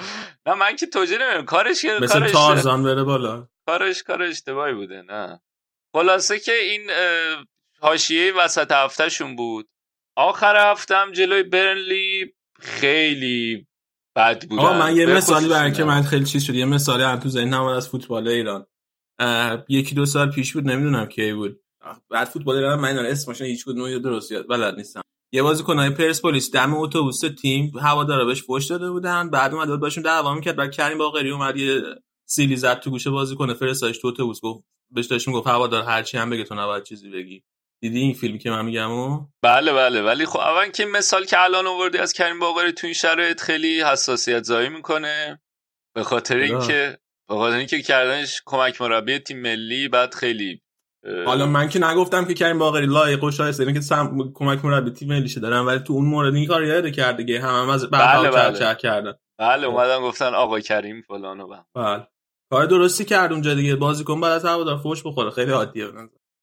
نه 0.46 0.54
من 0.54 0.76
که 0.76 0.86
توجیه 0.86 1.18
نمی‌دونم 1.18 1.46
کارش 1.46 1.82
که 1.82 1.98
مثل 2.02 2.20
کارش 2.20 2.32
تارزان 2.32 2.84
بره 2.84 3.04
بالا. 3.04 3.48
کارش 3.68 4.04
کار 4.04 4.24
اشتباهی 4.24 4.74
بوده 4.74 5.02
نه. 5.02 5.42
خلاصه 5.94 6.40
که 6.40 6.52
این 6.54 6.82
حاشیه 7.82 8.34
وسط 8.34 8.72
هفتهشون 8.72 9.36
بود. 9.36 9.70
آخر 10.16 10.72
هفتم 10.72 11.12
جلوی 11.12 11.44
برنلی 11.44 12.34
خیلی 12.60 13.68
بد 14.16 14.46
بود 14.46 14.60
آه 14.60 14.80
من 14.80 14.96
یه 14.96 15.06
مثالی 15.06 15.50
برای 15.50 15.72
که 15.72 15.84
من 15.84 16.02
خیلی 16.02 16.26
چیز 16.26 16.44
شد 16.44 16.56
یه 16.56 16.66
مثالی 16.66 17.04
هم 17.04 17.20
تو 17.20 17.30
ذهنم 17.30 17.64
از 17.64 17.90
فوتبال 17.90 18.28
ایران. 18.28 18.66
یکی 19.70 19.96
دو 19.96 20.06
سال 20.06 20.32
پیش 20.32 20.54
بود 20.54 20.68
نمی‌دونم 20.68 21.06
کی 21.06 21.34
بود. 21.34 21.60
بعد 22.10 22.28
فوتبال 22.28 22.56
ایران 22.56 22.80
من 22.80 22.98
اسمش 22.98 23.42
هیچ 23.42 23.66
کدوم 23.66 24.00
درست 24.00 24.32
یاد 24.32 24.48
بلد 24.48 24.76
نیستم. 24.76 25.02
یه 25.34 25.44
بازیکنای 25.44 25.90
پرسپولیس 25.90 26.52
دم 26.52 26.74
اتوبوس 26.74 27.20
تیم 27.42 27.72
هوادارا 27.82 28.26
بهش 28.26 28.44
فوش 28.44 28.66
داده 28.66 28.92
بودن 28.92 29.30
بعد 29.30 29.54
اومد 29.54 29.80
باشون 29.80 30.04
دعوا 30.04 30.34
می‌کرد 30.34 30.56
بعد 30.56 30.72
کریم 30.72 30.98
باقری 30.98 31.32
اومد 31.32 31.58
یه 31.58 31.82
سیلی 32.26 32.56
زد 32.56 32.80
تو 32.80 32.90
گوشه 32.90 33.10
بازیکن 33.10 33.54
فرستادش 33.54 33.98
تو 33.98 34.08
اتوبوس 34.08 34.42
گفت 34.42 34.64
بهش 34.92 35.06
داشت 35.06 35.28
می‌گفت 35.28 35.48
هوادار 35.48 35.84
هر 35.84 36.04
چی 36.04 36.18
هم 36.18 36.30
بگه 36.30 36.44
تو 36.44 36.56
نباید 36.56 36.84
چیزی 36.84 37.10
بگی. 37.10 37.44
دیدی 37.82 38.00
این 38.00 38.14
فیلمی 38.14 38.40
که 38.40 38.50
من 38.50 38.66
میگم 38.66 38.92
و؟ 38.92 39.28
بله 39.44 39.74
بله 39.74 40.02
ولی 40.02 40.26
خب 40.26 40.40
اول 40.40 40.70
که 40.70 40.86
مثال 40.86 41.26
که 41.26 41.44
الان 41.44 41.68
آوردی 41.68 41.98
از 41.98 42.14
کریم 42.14 42.40
باقری 42.40 42.72
تو 42.72 42.88
این 42.88 42.94
شرایط 42.94 43.42
خیلی 43.42 43.82
حساسیت 43.82 44.44
زایی 44.44 44.70
می‌کنه. 44.70 45.42
به 45.96 46.04
خاطر 46.04 46.38
اینکه 46.38 46.98
به 47.30 47.36
خاطر 47.36 47.58
اینکه 47.58 47.82
کردنش 47.82 48.42
کمک 48.46 48.82
مربی 48.82 49.20
تیم 49.20 49.42
ملی 49.42 49.88
بعد 49.88 50.14
خیلی 50.14 50.62
حالا 51.26 51.46
من 51.46 51.70
که 51.70 51.80
نگفتم 51.80 52.26
که 52.26 52.34
کریم 52.34 52.60
باقری 52.60 52.86
لایق 52.86 53.24
و 53.24 53.32
شایسته 53.32 53.64
اینه 53.64 53.74
که 53.74 53.82
سم... 53.82 54.32
کمک 54.34 54.66
مربی 54.66 54.92
تیم 54.92 55.08
ملیشه 55.08 55.40
دارن 55.40 55.60
ولی 55.60 55.80
تو 55.80 55.94
اون 55.94 56.06
مورد 56.06 56.36
این 56.36 56.48
کار 56.48 56.64
یاد 56.64 56.92
کرد 56.92 57.18
دیگه 57.18 57.42
هم, 57.42 57.62
هم 57.62 57.70
از 57.70 57.90
بله 57.90 58.32
بله. 58.32 58.60
چه 58.60 58.76
کردن. 58.76 59.14
بله 59.38 59.68
اومدن 59.68 60.02
گفتن 60.02 60.34
آقا 60.34 60.60
کریم 60.60 61.02
فلان 61.02 61.40
و 61.40 61.48
بله. 61.76 62.08
کار 62.52 62.66
درستی 62.66 63.06
کرد 63.06 63.32
اونجا 63.32 63.54
دیگه. 63.54 63.76
بازیکن 63.76 64.22
بعد 64.22 64.32
از 64.32 64.46
هوادار 64.46 64.78
فوش 64.78 65.04
بخوره. 65.06 65.30
خیلی 65.30 65.52
عادیه 65.52 65.86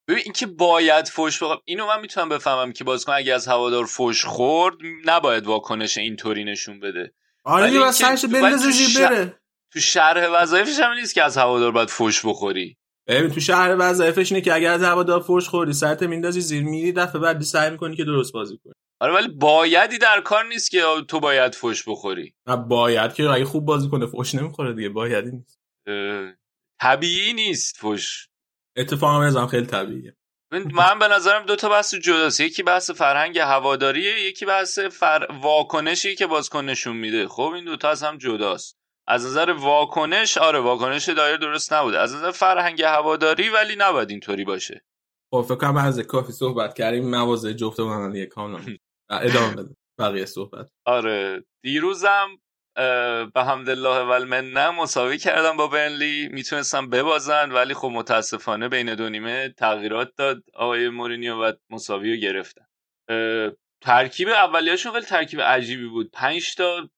ببین 0.08 0.22
اینکه 0.24 0.46
باید 0.46 1.08
فوش 1.08 1.42
بخوره. 1.42 1.60
اینو 1.64 1.86
من 1.86 2.00
می‌تونم 2.00 2.28
بفهمم 2.28 2.72
که 2.72 2.84
بازیکن 2.84 3.12
اگه 3.12 3.34
از 3.34 3.48
هوادار 3.48 3.84
فوش 3.84 4.24
خورد 4.24 4.76
نباید 5.04 5.46
واکنش 5.46 5.98
اینطوری 5.98 6.44
نشون 6.44 6.80
بده. 6.80 7.12
آره 7.44 7.72
یه 7.72 7.90
سرش 7.90 8.24
بندازه 8.24 9.00
بره. 9.00 9.40
تو 9.72 9.80
شرح 9.80 10.42
وظایفش 10.42 10.78
هم 10.80 10.92
نیست 10.92 11.14
که 11.14 11.22
از 11.22 11.38
هوادار 11.38 11.72
باید 11.72 11.88
فوش 11.88 12.26
بخوری. 12.26 12.78
ببین 13.08 13.30
تو 13.30 13.40
شهر 13.40 13.76
وظایفش 13.78 14.32
اینه 14.32 14.44
که 14.44 14.54
اگر 14.54 14.72
از 14.72 14.82
هوادار 14.82 15.20
فوش 15.20 15.48
خوردی 15.48 15.72
سرت 15.72 16.02
میندازی 16.02 16.40
زیر 16.40 16.62
میری 16.62 16.92
دفعه 16.92 17.20
بعد 17.20 17.40
سعی 17.42 17.70
می‌کنی 17.70 17.96
که 17.96 18.04
درست 18.04 18.32
بازی 18.32 18.58
کنی. 18.64 18.72
آره 19.00 19.12
ولی 19.12 19.28
بایدی 19.28 19.98
در 19.98 20.20
کار 20.20 20.44
نیست 20.44 20.70
که 20.70 20.82
تو 21.08 21.20
باید 21.20 21.54
فوش 21.54 21.88
بخوری. 21.88 22.34
نه 22.46 22.56
باید 22.56 23.14
که 23.14 23.30
اگه 23.30 23.44
خوب 23.44 23.64
بازی 23.64 23.88
کنه 23.88 24.06
فوش 24.06 24.34
نمی‌خوره 24.34 24.72
دیگه 24.72 24.88
بایدی 24.88 25.30
نیست. 25.30 25.58
طبیعی 26.80 27.32
نیست 27.32 27.76
فوش 27.76 28.28
اتفاقا 28.76 29.26
نظام 29.26 29.46
خیلی 29.46 29.66
طبیعیه. 29.66 30.16
من 30.52 30.98
به 30.98 31.08
نظرم 31.08 31.46
دو 31.46 31.56
تا 31.56 31.68
بحث 31.68 31.94
جداست. 31.94 32.40
یکی 32.40 32.62
بحث 32.62 32.90
فرهنگ 32.90 33.38
هواداریه 33.38 34.20
یکی 34.20 34.46
بحث 34.46 34.78
فر... 34.78 35.26
واکنشی 35.42 36.14
که 36.14 36.26
بازیکن 36.26 36.64
نشون 36.64 36.96
میده. 36.96 37.28
خب 37.28 37.52
این 37.54 37.64
دوتا 37.64 37.90
از 37.90 38.02
هم 38.02 38.18
جداست. 38.18 38.76
از 39.08 39.26
نظر 39.26 39.50
واکنش 39.50 40.38
آره 40.38 40.58
واکنش 40.58 41.08
دایر 41.08 41.36
درست 41.36 41.72
نبوده. 41.72 41.98
از 41.98 42.14
نظر 42.14 42.30
فرهنگ 42.30 42.82
هواداری 42.82 43.48
ولی 43.48 43.76
نباید 43.78 44.10
اینطوری 44.10 44.44
باشه. 44.44 44.84
خب 45.30 45.42
فکر 45.48 45.54
کنم 45.54 45.76
از 45.76 46.00
کافی 46.00 46.32
صحبت 46.32 46.74
کردیم. 46.74 47.10
موازه 47.10 47.54
جفت 47.54 47.80
من 47.80 48.24
کاملا. 48.24 48.60
ادامه 49.10 49.52
بده. 49.52 49.74
بقیه 49.98 50.24
صحبت. 50.24 50.68
آره 50.86 51.44
دیروزم 51.64 52.28
به 53.34 53.44
حمدالله 53.46 54.04
و 54.04 54.10
المنه 54.10 54.70
مساوی 54.70 55.18
کردم 55.18 55.56
با 55.56 55.66
برنلی 55.66 56.28
می‌تونستم 56.28 56.90
ببازن 56.90 57.52
ولی 57.52 57.74
خب 57.74 57.88
متاسفانه 57.88 58.68
بین 58.68 58.94
دو 58.94 59.08
نیمه 59.08 59.48
تغییرات 59.48 60.12
داد. 60.16 60.42
آقای 60.54 60.88
مورینیو 60.88 61.44
و 61.44 61.52
مساوی 61.70 62.14
رو 62.14 62.20
گرفتن. 62.20 62.66
ترکیب 63.80 64.28
اولیاشون 64.28 64.92
خیلی 64.92 65.06
ترکیب 65.06 65.40
عجیبی 65.40 65.88
بود. 65.88 66.10
پنج 66.10 66.54
تا 66.54 66.88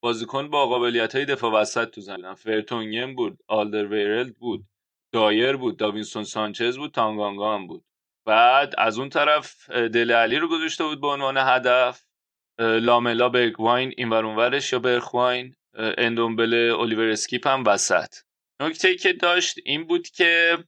بازیکن 0.00 0.50
با 0.50 0.66
قابلیت 0.66 1.14
های 1.14 1.24
دفاع 1.24 1.52
وسط 1.52 1.90
تو 1.90 2.00
زمین. 2.00 2.34
فرتونگن 2.34 3.14
بود 3.14 3.38
آلدر 3.48 3.86
ویرلد 3.86 4.34
بود 4.34 4.64
دایر 5.12 5.56
بود 5.56 5.76
داوینسون 5.76 6.24
سانچز 6.24 6.78
بود 6.78 6.92
تانگانگا 6.92 7.54
هم 7.54 7.66
بود. 7.66 7.84
بعد 8.26 8.74
از 8.78 8.98
اون 8.98 9.08
طرف 9.08 9.70
دله 9.70 10.12
علی 10.12 10.36
رو 10.36 10.48
گذاشته 10.48 10.84
بود 10.84 11.00
به 11.00 11.06
عنوان 11.06 11.36
هدف. 11.38 12.04
لاملا 12.60 13.28
برگواین 13.28 13.94
این 13.96 14.08
ورش 14.08 14.72
یا 14.72 14.78
برخواین 14.78 15.54
اندومبل 15.74 16.54
الیور 16.54 17.08
اسکیپ 17.08 17.46
هم 17.46 17.64
وسط. 17.66 18.14
نکته 18.60 18.94
که 18.94 19.12
داشت 19.12 19.58
این 19.64 19.86
بود 19.86 20.08
که 20.08 20.58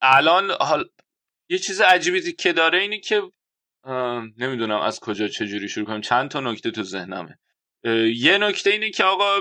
الان 0.00 0.50
حال 0.50 0.88
یه 1.50 1.58
چیز 1.58 1.80
عجیبی 1.80 2.32
که 2.32 2.52
داره 2.52 2.78
اینه 2.78 3.00
که 3.00 3.22
نمی‌دونم 4.38 4.80
از 4.80 5.00
کجا 5.00 5.28
چجوری 5.28 5.68
شروع 5.68 5.86
کنم. 5.86 6.00
چند 6.00 6.30
تا 6.30 6.40
نکته 6.40 6.70
تو 6.70 6.82
ذهنمه. 6.82 7.38
یه 8.14 8.38
نکته 8.38 8.70
اینه 8.70 8.90
که 8.90 9.04
آقا 9.04 9.40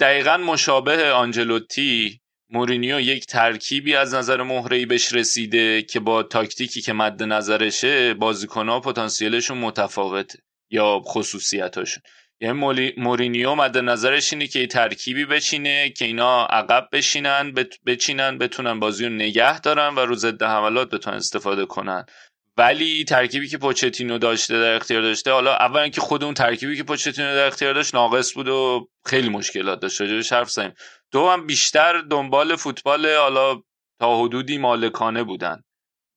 دقیقا 0.00 0.36
مشابه 0.36 1.12
آنجلوتی 1.12 2.20
مورینیو 2.50 3.00
یک 3.00 3.26
ترکیبی 3.26 3.94
از 3.94 4.14
نظر 4.14 4.42
مهرهی 4.42 4.86
بهش 4.86 5.12
رسیده 5.12 5.82
که 5.82 6.00
با 6.00 6.22
تاکتیکی 6.22 6.80
که 6.80 6.92
مد 6.92 7.22
نظرشه 7.22 8.14
بازیکنها 8.14 8.80
پتانسیلشون 8.80 9.58
متفاوته 9.58 10.38
یا 10.70 11.00
خصوصیتاشون. 11.04 12.02
یعنی 12.40 12.92
مورینیو 12.96 13.54
مد 13.54 13.78
نظرش 13.78 14.32
اینه 14.32 14.46
که 14.46 14.66
ترکیبی 14.66 15.24
بچینه 15.24 15.90
که 15.90 16.04
اینا 16.04 16.46
عقب 16.46 16.88
بشینن 16.92 17.54
بچینن 17.86 18.38
بتونن 18.38 18.80
بازی 18.80 19.04
رو 19.04 19.12
نگه 19.12 19.60
دارن 19.60 19.94
و 19.94 20.00
رو 20.00 20.14
ضد 20.14 20.42
حملات 20.42 20.90
بتونن 20.90 21.16
استفاده 21.16 21.66
کنن. 21.66 22.04
ولی 22.58 23.04
ترکیبی 23.04 23.48
که 23.48 23.58
پوچتینو 23.58 24.18
داشته 24.18 24.60
در 24.60 24.74
اختیار 24.74 25.02
داشته 25.02 25.30
حالا 25.30 25.54
اولا 25.54 25.88
که 25.88 26.00
خود 26.00 26.24
اون 26.24 26.34
ترکیبی 26.34 26.76
که 26.76 26.82
پوچتینو 26.82 27.34
در 27.34 27.46
اختیار 27.46 27.74
داشت 27.74 27.94
ناقص 27.94 28.34
بود 28.34 28.48
و 28.48 28.88
خیلی 29.06 29.28
مشکلات 29.28 29.80
داشت. 29.80 30.00
راجبش 30.00 30.32
حرف 30.32 30.50
زدیم 30.50 30.74
دو 31.12 31.28
هم 31.28 31.46
بیشتر 31.46 32.00
دنبال 32.00 32.56
فوتبال 32.56 33.06
حالا 33.06 33.62
تا 34.00 34.22
حدودی 34.22 34.58
مالکانه 34.58 35.24
بودن. 35.24 35.62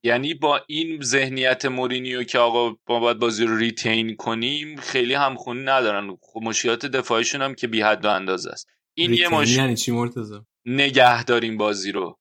یعنی 0.04 0.34
با 0.34 0.62
این 0.68 1.02
ذهنیت 1.02 1.66
مورینیو 1.66 2.24
که 2.24 2.40
آقا 2.40 2.76
ما 2.90 3.00
باید 3.00 3.20
بازی 3.20 3.46
رو 3.46 3.58
ریتین 3.58 4.16
کنیم 4.16 4.76
خیلی 4.76 5.14
همخونی 5.14 5.64
ندارن. 5.64 6.18
خب 6.22 6.40
مشکلات 6.44 6.86
دفاعیشون 6.86 7.42
هم 7.42 7.56
که 7.56 7.68
بی 7.68 7.82
حد 7.82 8.06
و 8.06 8.10
اندازه 8.10 8.50
است. 8.50 8.68
این 8.94 9.14
یه 9.14 9.30
مش... 9.30 9.58
یعنی 9.58 9.76
چی 9.76 9.92
مرتضی؟ 9.92 10.40
نگه 10.66 11.24
داریم 11.24 11.58
بازی 11.58 11.92
رو. 11.92 12.20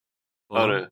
آره. 0.49 0.91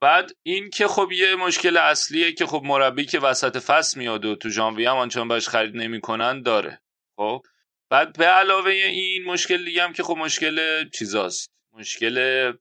بعد 0.00 0.30
این 0.42 0.70
که 0.70 0.88
خب 0.88 1.12
یه 1.12 1.36
مشکل 1.36 1.76
اصلیه 1.76 2.32
که 2.32 2.46
خب 2.46 2.62
مربی 2.64 3.04
که 3.04 3.18
وسط 3.18 3.58
فصل 3.58 3.98
میاد 3.98 4.24
و 4.24 4.36
تو 4.36 4.48
ژانویه 4.48 4.90
هم 4.90 4.96
آنچنان 4.96 5.28
باش 5.28 5.48
خرید 5.48 5.76
نمی‌کنن 5.76 6.42
داره 6.42 6.80
خب؟ 7.16 7.42
بعد 7.90 8.18
به 8.18 8.24
علاوه 8.24 8.70
این 8.70 9.24
مشکل 9.24 9.64
دیگه 9.64 9.82
هم 9.82 9.92
که 9.92 10.02
خب 10.02 10.16
مشکل 10.16 10.88
چیزاست 10.88 11.50
مشکل 11.72 12.52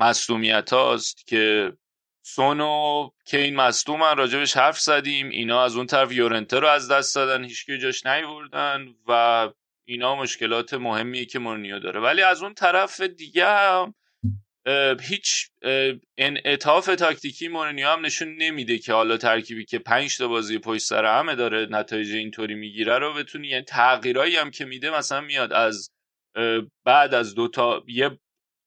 مصومیت 0.00 0.72
هاست 0.72 1.26
که 1.26 1.72
سون 2.22 2.60
و 2.60 3.10
کین 3.24 3.56
مصدومن 3.56 4.16
راجبش 4.16 4.56
حرف 4.56 4.80
زدیم 4.80 5.28
اینا 5.28 5.64
از 5.64 5.76
اون 5.76 5.86
طرف 5.86 6.12
یورنته 6.12 6.58
رو 6.58 6.68
از 6.68 6.90
دست 6.90 7.14
دادن 7.14 7.44
هیچکی 7.44 7.78
جاش 7.78 8.06
نیوردن 8.06 8.94
و 9.08 9.48
اینا 9.84 10.16
مشکلات 10.16 10.74
مهمیه 10.74 11.24
که 11.24 11.38
مورنیو 11.38 11.78
داره. 11.78 12.00
ولی 12.00 12.22
از 12.22 12.42
اون 12.42 12.54
طرف 12.54 13.00
دیگه 13.00 13.46
هم 13.46 13.94
هیچ 15.00 15.50
انعطاف 16.18 16.86
تاکتیکی 16.86 17.48
مورنیو 17.48 17.88
هم 17.88 18.06
نشون 18.06 18.36
نمیده 18.36 18.78
که 18.78 18.92
حالا 18.92 19.16
ترکیبی 19.16 19.64
که 19.64 19.78
پنج 19.78 20.18
تا 20.18 20.28
بازی 20.28 20.58
پشت 20.58 20.82
سر 20.82 21.04
همه 21.18 21.34
داره 21.34 21.66
نتایج 21.70 22.14
اینطوری 22.14 22.54
می‌گیره 22.54 22.98
رو 22.98 23.14
بتونی 23.14 23.48
یعنی 23.48 23.64
تغییرایی 23.64 24.36
هم 24.36 24.50
که 24.50 24.64
میده 24.64 24.90
مثلا 24.90 25.20
میاد 25.20 25.52
از 25.52 25.90
بعد 26.86 27.14
از 27.14 27.34
دو 27.34 27.48
تا 27.48 27.84
یه 27.88 28.18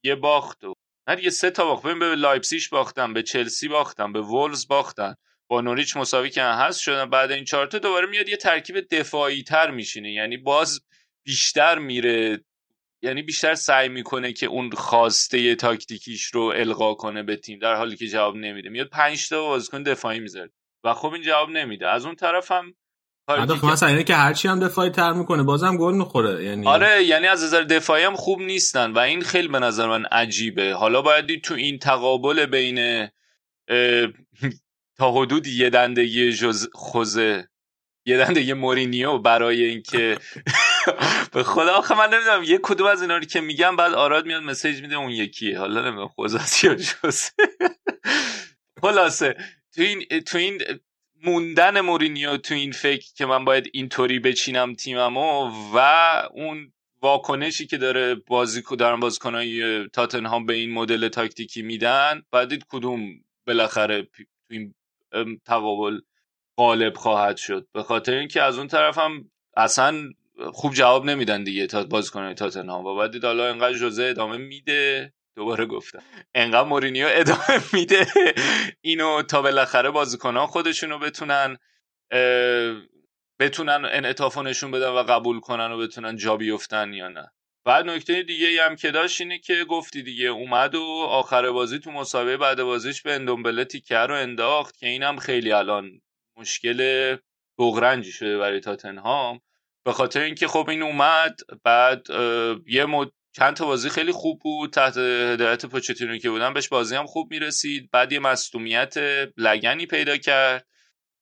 یه 0.05 0.15
باخت 0.15 0.63
و 0.63 0.73
نه 1.09 1.23
یه 1.23 1.29
سه 1.29 1.49
تا 1.49 1.65
باخت. 1.65 1.85
به 1.99 2.15
لایپسیش 2.15 2.69
باختن 2.69 3.13
به 3.13 3.23
چلسی 3.23 3.67
باختن 3.67 4.13
به 4.13 4.21
وولز 4.21 4.67
باختن. 4.67 5.15
با 5.49 5.61
نوریچ 5.61 5.97
مساوی 5.97 6.29
که 6.29 6.43
هست 6.43 6.79
شدن. 6.81 7.09
بعد 7.09 7.31
این 7.31 7.43
چهار 7.43 7.65
دوباره 7.65 8.07
میاد 8.07 8.29
یه 8.29 8.37
ترکیب 8.37 8.79
دفاعی 8.91 9.43
تر 9.43 9.71
میشینه. 9.71 10.11
یعنی 10.11 10.37
باز 10.37 10.81
بیشتر 11.25 11.79
میره 11.79 12.43
یعنی 13.01 13.21
بیشتر 13.21 13.55
سعی 13.55 13.89
می‌کنه 13.89 14.33
که 14.33 14.45
اون 14.45 14.71
خواسته 14.71 15.55
تاکتیکیش 15.55 16.25
رو 16.25 16.41
القا 16.55 16.93
کنه 16.93 17.23
به 17.23 17.35
تیم 17.35 17.59
در 17.59 17.75
حالی 17.75 17.95
که 17.95 18.07
جواب 18.07 18.35
نمیده. 18.35 18.69
میاد 18.69 18.87
5 18.87 19.29
تا 19.29 19.41
بازیکن 19.41 19.83
دفاعی 19.83 20.19
می‌ذاره. 20.19 20.51
و 20.83 20.93
خب 20.93 21.13
این 21.13 21.23
جواب 21.23 21.49
نمیده. 21.49 21.87
از 21.87 22.05
اون 22.05 22.15
طرف 22.15 22.51
هم 22.51 22.73
خب 23.29 23.65
مثلا 23.65 23.89
اینه 23.89 24.03
که 24.03 24.15
هرچی 24.15 24.47
هم 24.47 24.59
دفاعی 24.59 24.89
تر 24.89 25.13
می‌کنه 25.13 25.43
بازم 25.43 25.77
گل 25.77 25.93
می‌خوره. 25.93 26.43
یعنی 26.43 26.67
آره 26.67 27.03
یعنی 27.03 27.27
از 27.27 27.43
نظر 27.43 27.61
دفاعی 27.61 28.03
هم 28.03 28.15
خوب 28.15 28.41
نیستن 28.41 28.91
و 28.91 28.99
این 28.99 29.21
خیلی 29.21 29.47
به 29.47 29.59
نظر 29.59 29.87
من 29.87 30.05
عجیبه. 30.05 30.73
حالا 30.73 31.01
باید 31.01 31.25
دید 31.25 31.43
تو 31.43 31.53
این 31.53 31.79
تقابل 31.79 32.45
بین 32.45 33.07
تا 34.97 35.11
حدود 35.11 35.47
یه 35.47 35.69
دندگی 35.69 36.31
جز 36.31 36.69
خوزه 36.73 37.47
یه 38.05 38.17
دنده 38.17 38.53
مورینیو 38.53 39.17
برای 39.17 39.63
اینکه 39.63 40.17
به 41.33 41.43
خدا 41.43 41.73
آخه 41.73 41.97
من 41.97 42.13
نمی‌دونم 42.13 42.43
یه 42.43 42.59
کدوم 42.63 42.87
از 42.87 43.01
اینا 43.01 43.17
رو 43.17 43.23
که 43.23 43.41
میگم 43.41 43.75
بعد 43.75 43.93
آراد 43.93 44.25
میاد 44.25 44.43
مسیج 44.43 44.81
میده 44.81 44.95
اون 44.95 45.09
یکیه 45.09 45.59
حالا 45.59 45.81
نمی‌دونم 45.81 46.07
خوزاسی 46.07 46.67
یا 46.67 46.75
جز 46.75 47.29
خلاصه 48.81 49.35
تو 49.75 49.81
این 49.81 50.19
تو 50.19 50.37
این 50.37 50.61
موندن 51.23 51.81
مورینیو 51.81 52.37
تو 52.37 52.53
این 52.53 52.71
فکر 52.71 53.13
که 53.15 53.25
من 53.25 53.45
باید 53.45 53.69
اینطوری 53.73 54.19
بچینم 54.19 54.73
تیممو 54.73 55.51
و 55.73 56.11
اون 56.33 56.73
واکنشی 57.01 57.67
که 57.67 57.77
داره 57.77 58.15
بازی 58.15 58.63
دارن 58.79 58.99
بازیکنای 58.99 59.87
تاتنهام 59.87 60.45
به 60.45 60.53
این 60.53 60.71
مدل 60.71 61.07
تاکتیکی 61.07 61.61
میدن 61.61 62.21
بعد 62.31 62.53
کدوم 62.69 62.99
بالاخره 63.47 64.03
تو 64.03 64.23
این 64.49 64.73
تقابل 65.45 65.99
غالب 66.57 66.97
خواهد 66.97 67.37
شد. 67.37 67.67
به 67.73 67.83
خاطر 67.83 68.13
اینکه 68.13 68.41
از 68.41 68.57
اون 68.57 68.67
طرف 68.67 68.97
هم 68.97 69.31
اصلا 69.57 70.09
خوب 70.53 70.73
جواب 70.73 71.05
نمیدن 71.05 71.43
دیگه 71.43 71.67
تا 71.67 71.83
بازیکنان 71.83 72.33
تاتنهام. 72.33 72.85
و 72.85 72.95
بعد 72.95 73.25
حالا 73.25 73.49
انقدر 73.49 73.77
جوزه 73.77 74.03
ادامه 74.03 74.37
میده 74.37 75.13
دوباره 75.35 75.65
گفتم. 75.65 76.03
انقدر 76.35 76.67
مورینیو 76.67 77.07
ادامه 77.09 77.63
میده. 77.73 78.07
اینو 78.81 79.21
تا 79.21 79.41
بالاخره 79.41 79.89
بازیکنان 79.89 80.45
خودشونو 80.47 80.99
بتونن 80.99 81.57
بتونن 83.39 83.85
انعطاف 83.91 84.37
نشون 84.37 84.71
بدن 84.71 84.89
و 84.89 85.03
قبول 85.03 85.39
کنن 85.39 85.71
و 85.71 85.77
بتونن 85.77 86.15
جا 86.15 86.37
بیفتن 86.37 86.93
یا 86.93 87.07
نه. 87.07 87.31
بعد 87.65 87.85
نکته 87.85 88.23
دیگه 88.23 88.65
هم 88.65 88.75
که 88.75 88.91
داشت 88.91 89.21
اینه 89.21 89.39
که 89.39 89.65
گفتی 89.69 90.03
دیگه 90.03 90.25
اومد 90.25 90.75
و 90.75 90.83
آخر 91.09 91.51
بازی 91.51 91.79
تو 91.79 91.91
مسابقه 91.91 92.37
بعد 92.37 92.63
بازیش 92.63 93.01
به 93.01 93.13
اندومبله 93.13 93.65
تیکه 93.65 93.97
رو 93.97 94.15
انداخت 94.15 94.77
که 94.77 94.87
اینم 94.87 95.17
خیلی 95.17 95.51
الان 95.51 96.01
مشکل 96.37 97.17
بغرنجی 97.59 98.11
شده 98.11 98.37
برای 98.37 98.59
تاتنهام. 98.59 99.41
به 99.85 99.93
خاطر 99.93 100.21
اینکه 100.21 100.47
خب 100.47 100.69
این 100.69 100.83
اومد 100.83 101.39
بعد 101.63 102.07
یه 102.67 102.85
مد... 102.85 103.11
چند 103.35 103.55
تا 103.55 103.65
بازی 103.65 103.89
خیلی 103.89 104.11
خوب 104.11 104.39
بود 104.39 104.73
تحت 104.73 104.97
هدایت 104.97 105.65
پوچتینو 105.65 106.17
که 106.17 106.29
بودن 106.29 106.53
بهش 106.53 106.67
بازی 106.67 106.95
هم 106.95 107.05
خوب 107.05 107.31
می‌رسید. 107.31 107.89
بعد 107.91 108.11
یه 108.11 108.19
مصومیت 108.19 108.93
لگنی 109.37 109.85
پیدا 109.85 110.17
کرد. 110.17 110.67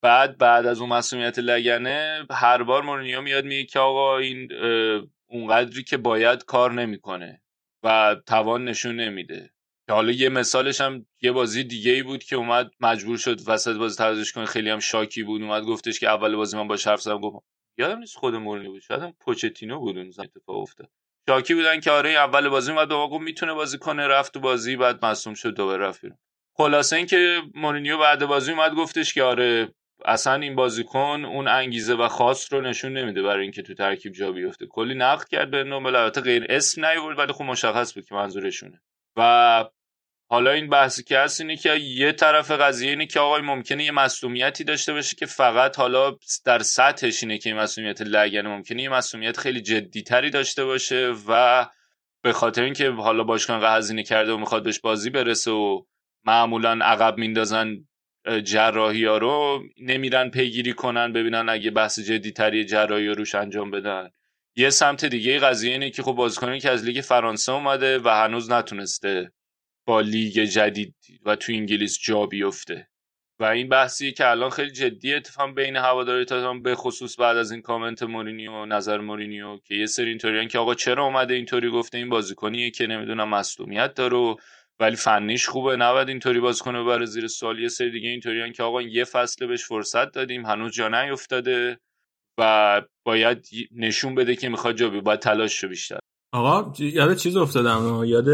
بعد 0.01 0.38
بعد 0.38 0.66
از 0.66 0.80
اون 0.80 0.89
مصومیت 0.89 1.39
لگنه 1.39 2.26
هر 2.32 2.64
بار 2.64 2.84
مورینیو 2.84 3.22
میاد 3.22 3.45
میگه 3.45 3.66
که 3.66 3.80
آقا 3.80 4.18
این 4.18 4.49
اونقدری 5.28 5.84
که 5.84 5.97
باید 5.97 6.45
کار 6.45 6.72
نمی‌کنه 6.74 7.41
و 7.84 8.16
توان 8.26 8.66
نشون 8.66 8.95
نمیده. 8.95 9.49
که 9.88 9.93
حالا 9.93 10.12
یه 10.12 10.30
مثالش 10.30 10.82
هم 10.82 11.05
یه 11.22 11.32
بازی 11.32 11.64
دیگه 11.64 11.91
ای 11.91 12.03
بود 12.03 12.24
که 12.24 12.36
اومد 12.36 12.72
مجبور 12.80 13.18
شد 13.18 13.39
وسط 13.47 13.76
بازی 13.76 13.97
تعویضش 13.97 14.32
کنه. 14.32 14.45
خیلی 14.45 14.70
هم 14.70 14.80
شاکی 14.80 15.24
بود. 15.24 15.41
اومد 15.41 15.64
گفتش 15.64 15.99
که 15.99 16.10
اول 16.10 16.36
بازی 16.36 16.57
من 16.57 16.68
با 16.68 16.78
حرف 16.86 17.01
زدم 17.01 17.22
گفت 17.22 17.45
یادم 17.80 18.00
نیست 18.00 18.18
خود 18.18 18.36
مورینیو 18.36 18.72
بود. 18.72 18.82
شاید 18.82 19.16
پوچتینو 19.20 19.80
بود 19.80 19.98
اون 19.98 20.08
اتفاق 20.08 20.58
افتاد. 20.58 20.90
شاکی 21.30 21.54
بودن 21.54 21.80
که 21.80 21.92
آره 21.92 22.10
اول 22.10 22.50
بازی 22.50 22.72
اومد 22.72 22.90
گفت 22.90 23.24
می‌تونه 23.24 23.54
بازی 23.54 23.78
کنه 23.78 24.08
رفت 24.08 24.34
تو 24.34 24.40
بازی 24.40 24.76
بعد 24.76 25.06
مصوم 25.06 25.34
شد 25.34 25.56
دوباره 25.56 25.88
رفت 25.88 26.02
خلاصه 26.58 26.96
اینکه 26.96 27.42
مورینیو 27.56 27.98
بعد 27.98 28.26
بازی 28.26 28.52
اومد 28.52 28.76
گفتش 28.76 29.14
که 29.14 29.24
آره 29.24 29.74
اصلا 30.06 30.34
این 30.34 30.56
بازیکن 30.56 31.26
اون 31.26 31.48
انگیزه 31.48 31.94
و 31.94 32.08
خاص 32.08 32.54
رو 32.54 32.62
نشون 32.62 32.94
نمیده 32.94 33.22
برای 33.22 33.42
اینکه 33.42 33.62
تو 33.62 33.74
ترکیب 33.74 34.14
جا 34.14 34.32
بیفته. 34.32 34.66
کلی 34.66 34.96
نقد 34.96 35.28
کرد 35.28 35.52
به 35.52 35.64
نوبل 35.64 35.96
البته 35.96 36.22
غیر 36.22 36.46
اسم 36.50 36.86
نیورد 36.86 37.20
ولی 37.20 37.34
خب 37.34 37.44
مشخص 37.44 37.94
بود 37.94 38.06
که 38.06 38.16
منظورشونه. 38.16 38.82
و 39.18 39.66
حالا 40.32 40.52
این 40.52 40.70
بحثی 40.70 41.04
که 41.04 41.20
هست 41.20 41.42
اینه 41.42 41.58
که 41.58 41.76
یه 41.76 42.12
طرف 42.12 42.52
قضیه 42.52 42.90
اینه 42.90 43.06
که 43.06 43.20
آقای 43.20 43.42
ممکنه 43.42 43.84
یه 43.84 43.92
مسئولیتی 43.92 44.64
داشته 44.64 44.94
باشه 44.94 45.16
که 45.16 45.26
فقط 45.26 45.78
حالا 45.78 46.18
در 46.46 46.60
سطحش 46.60 47.24
اینه 47.24 47.38
که 47.38 47.50
این 47.50 47.60
مسئولیت 47.60 48.02
لگنه 48.02 48.50
ممکنه 48.50 48.84
یه 48.84 48.90
مسئولیت 48.90 49.38
خیلی 49.38 49.62
جدیتری 49.62 50.30
داشته 50.30 50.66
باشه 50.66 51.14
و 51.28 51.66
به 52.22 52.34
خاطر 52.34 52.64
اینکه 52.64 52.90
حالا 52.90 53.24
باشگاه 53.24 53.78
هزینه 53.78 54.04
کرده 54.04 54.32
و 54.32 54.38
می‌خواد 54.38 54.64
بهش 54.64 54.80
بازی 54.80 55.10
برسه 55.10 55.52
و 55.52 55.82
معمولا 56.26 56.80
عقب 56.82 57.18
میندازن 57.18 57.78
جراحی 58.44 59.06
ها 59.06 59.18
رو 59.18 59.64
نمیرن 59.82 60.30
پیگیری 60.30 60.74
کنن 60.74 61.14
ببینن 61.14 61.50
اگه 61.50 61.72
بحث 61.72 62.00
جدیتری 62.00 62.66
جراحی 62.66 63.08
رو 63.08 63.14
روش 63.14 63.36
انجام 63.36 63.72
بدن. 63.72 64.10
یه 64.56 64.70
سمت 64.70 65.06
دیگه 65.06 65.40
قضیه 65.40 65.72
اینه 65.72 65.90
که 65.90 66.04
خب 66.04 66.12
بازیکنی 66.12 66.60
که 66.60 66.70
از 66.70 66.86
لیگ 66.86 67.02
فرانسه 67.02 67.52
اومده 67.52 68.00
و 68.00 68.10
هنوز 68.10 68.52
نتونسته 68.52 69.32
با 69.90 70.02
لیگ 70.02 70.40
جدید 70.40 70.96
و 71.26 71.36
تو 71.36 71.52
انگلیس 71.52 72.00
جا 72.02 72.26
بیفته. 72.26 72.88
و 73.40 73.46
این 73.46 73.70
بحثی 73.70 74.12
که 74.12 74.30
الان 74.30 74.50
خیلی 74.50 74.72
جدی 74.72 75.14
اتفاق 75.14 75.56
بین 75.56 75.76
هواداری 75.76 76.26
تاتنهام 76.26 76.62
به 76.62 76.76
خصوص 76.76 77.20
بعد 77.20 77.38
از 77.38 77.52
این 77.52 77.62
کامنت 77.62 78.04
مورینیو 78.04 78.66
نظر 78.66 78.98
مورینیو 78.98 79.58
که 79.58 79.76
یه 79.76 79.86
سری 79.86 80.10
اینطوریان 80.10 80.48
که 80.48 80.60
آقا 80.60 80.76
چرا 80.76 81.06
اومده 81.06 81.34
اینطوری 81.34 81.70
گفته 81.70 81.98
این 81.98 82.10
بازیکنیه 82.10 82.72
که 82.72 82.88
نمی‌دونم 82.88 83.30
مصونیت 83.30 83.94
داره 83.94 84.36
ولی 84.80 84.96
فنیش 84.96 85.48
خوبه 85.48 85.76
نباید 85.76 86.10
اینطوری 86.10 86.40
بازیکن 86.40 86.84
ببره 86.84 87.06
زیر 87.06 87.28
سوال. 87.28 87.60
یه 87.60 87.68
سری 87.68 87.92
دیگه 87.92 88.10
اینطوریان 88.10 88.52
که 88.52 88.64
آقا 88.64 88.82
یه 88.82 89.04
فصل 89.04 89.48
بهش 89.48 89.64
فرصت 89.64 90.12
دادیم 90.12 90.46
هنوز 90.46 90.72
جا 90.72 90.88
نیافتاده 90.88 91.80
و 92.40 92.82
باید 93.06 93.48
نشون 93.72 94.16
بده 94.16 94.36
که 94.36 94.50
می‌خواد 94.50 94.76
جا 94.76 94.90
باید 94.90 95.20
تلاش 95.20 95.66
بیشتر. 95.66 96.00
آقا 96.34 96.74
یاد 96.80 97.16
چیز 97.16 97.38
افتادم 97.38 98.04
یاد 98.06 98.26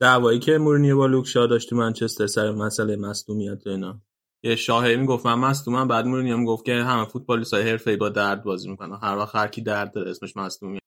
دعوایی 0.00 0.38
که 0.38 0.58
مورینیو 0.58 0.96
با 0.96 1.06
لوکشا 1.06 1.46
داشت 1.46 1.70
تو 1.70 1.76
منچستر 1.76 2.26
سر 2.26 2.50
مسئله 2.50 2.96
مصدومیت 2.96 3.66
اینا. 3.66 4.00
یه 4.42 4.56
شاهی 4.56 4.96
می‌گفت 4.96 5.26
من 5.26 5.34
مصدومم 5.34 5.88
بعد 5.88 6.06
مورینیو 6.06 6.36
می‌گفت 6.36 6.64
که 6.64 6.74
همه 6.74 7.04
فوتبالیستای 7.04 7.70
حرفه‌ای 7.70 7.96
با 7.96 8.08
درد 8.08 8.42
بازی 8.42 8.70
می‌کنن. 8.70 8.98
هر 9.02 9.16
وقت 9.16 9.36
هر 9.36 9.48
کی 9.48 9.62
درد 9.62 9.92
داره 9.92 10.10
اسمش 10.10 10.36
مصدومیت. 10.36 10.82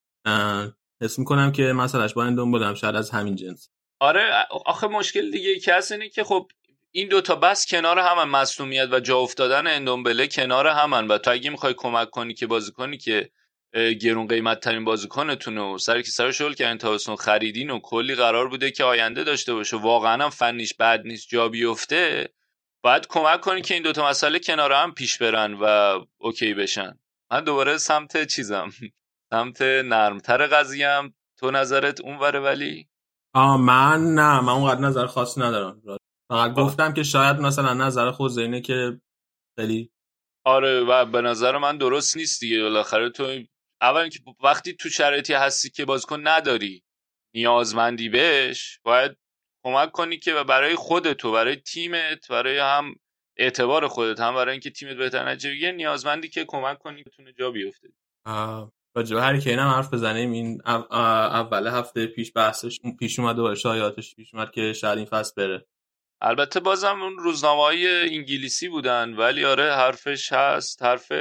حس 1.01 1.19
می‌کنم 1.19 1.51
که 1.51 1.63
مسئلهش 1.63 2.13
با 2.13 2.25
این 2.25 2.35
دنبالم 2.35 2.73
شاید 2.73 2.95
از 2.95 3.09
همین 3.09 3.35
جنس. 3.35 3.69
آره 3.99 4.31
آخه 4.65 4.87
مشکل 4.87 5.31
دیگه 5.31 5.77
هست 5.77 5.91
اینه 5.91 6.09
که 6.09 6.23
خب 6.23 6.47
این 6.91 7.07
دوتا 7.07 7.35
بس 7.35 7.65
کنار 7.65 7.99
همن 7.99 8.29
مصومیت 8.31 8.87
و 8.91 8.99
جا 8.99 9.17
افتادن 9.17 9.67
اندومبله 9.67 10.27
کنار 10.27 10.67
همن. 10.67 11.07
و 11.07 11.17
تو 11.17 11.31
اگه 11.31 11.49
می‌خوای 11.49 11.73
کمک 11.77 12.09
کنی 12.09 12.33
که 12.33 12.47
بازیکنی 12.47 12.97
که 12.97 13.29
گرون 13.73 14.27
قیمت 14.27 14.59
ترین 14.59 14.85
بازیکنتون 14.85 15.57
و 15.57 15.77
سر 15.77 16.01
که 16.01 16.11
سر 16.11 16.31
شل 16.31 16.53
که 16.53 16.75
تابستون 16.75 17.15
خریدین 17.15 17.69
و 17.69 17.79
کلی 17.79 18.15
قرار 18.15 18.47
بوده 18.47 18.71
که 18.71 18.83
آینده 18.83 19.23
داشته 19.23 19.53
باشه. 19.53 19.77
واقعا 19.77 20.23
هم 20.23 20.29
فنیش 20.29 20.73
بد 20.73 21.01
نیست 21.05 21.27
جا 21.29 21.49
بیفته. 21.49 22.29
باید 22.83 23.07
کمک 23.07 23.41
کنی 23.41 23.61
که 23.61 23.73
این 23.73 23.83
دوتا 23.83 24.09
مسئله 24.09 24.39
کنار 24.39 24.71
هم 24.71 24.93
پیش 24.93 25.17
برن 25.17 25.53
و 25.53 25.65
اوکی 26.17 26.53
بشن. 26.53 26.99
من 27.31 27.43
دوباره 27.43 27.77
سمت 27.77 28.27
چیزم. 28.27 28.69
سمت 29.29 29.61
نرمتر 29.61 30.47
قضیم 30.47 31.15
تو 31.37 31.51
نظرت 31.51 32.01
اونوره 32.01 32.39
ولی؟ 32.39 32.87
آه 33.33 33.57
من 33.57 33.99
نه. 33.99 34.41
من 34.41 34.53
اونقدر 34.53 34.81
نظر 34.81 35.05
خاصی 35.05 35.41
ندارم. 35.41 35.81
فقط 36.29 36.53
گفتم 36.53 36.93
که 36.93 37.03
شاید 37.03 37.37
مثلا 37.37 37.73
نظر 37.73 38.11
خود 38.11 38.39
اینه 38.39 38.61
که 38.61 39.01
خیلی 39.59 39.91
آره 40.45 40.79
و 40.79 41.05
به 41.05 41.21
نظر 41.21 41.57
من 41.57 41.77
درست 41.77 42.17
نیست 42.17 42.39
دیگه. 42.39 42.61
بالاخره 42.61 43.09
تو 43.09 43.23
اول 43.81 44.09
که 44.09 44.19
وقتی 44.43 44.73
تو 44.73 44.89
شرایطی 44.89 45.33
هستی 45.33 45.69
که 45.69 45.85
بازیکن 45.85 46.27
نداری 46.27 46.83
نیازمندی 47.35 48.09
بهش 48.09 48.79
باید 48.83 49.17
کمک 49.63 49.91
کنی 49.91 50.17
که 50.17 50.33
برای 50.33 50.75
خودت 50.75 51.25
و 51.25 51.31
برای 51.31 51.55
تیمت 51.55 52.27
برای 52.27 52.57
هم 52.57 52.95
اعتبار 53.37 53.87
خودت 53.87 54.19
هم 54.19 54.35
برای 54.35 54.51
اینکه 54.51 54.69
تیمت 54.69 54.97
بهتر 54.97 55.29
نتیجه 55.29 55.71
نیازمندی 55.71 56.29
که 56.29 56.45
کمک 56.45 56.79
کنی 56.79 57.03
بتونه 57.03 57.33
جا 57.33 57.51
بیفته. 57.51 57.87
راجب 58.95 59.17
هری 59.17 59.39
کین 59.39 59.59
هم 59.59 59.67
حرف 59.67 59.93
بزنیم. 59.93 60.31
این 60.31 60.61
اول 60.65 61.67
هفته 61.67 62.07
پیش 62.07 62.31
بحثش 62.35 62.79
پیش 62.99 63.19
اومد 63.19 63.39
و 63.39 63.55
شایعاتش 63.55 64.15
پیش 64.15 64.33
اومد 64.33 64.51
که 64.51 64.73
شاید 64.73 64.97
این 64.97 65.07
فصل 65.07 65.33
بره. 65.37 65.65
البته 66.21 66.59
بازم 66.59 67.01
اون 67.01 67.17
روزنامه 67.17 67.61
های 67.61 68.15
انگلیسی 68.15 68.69
بودن 68.69 69.13
ولی 69.13 69.45
آره 69.45 69.75
حرفش 69.75 70.33
هست 70.33 70.83
حرف 70.83 71.11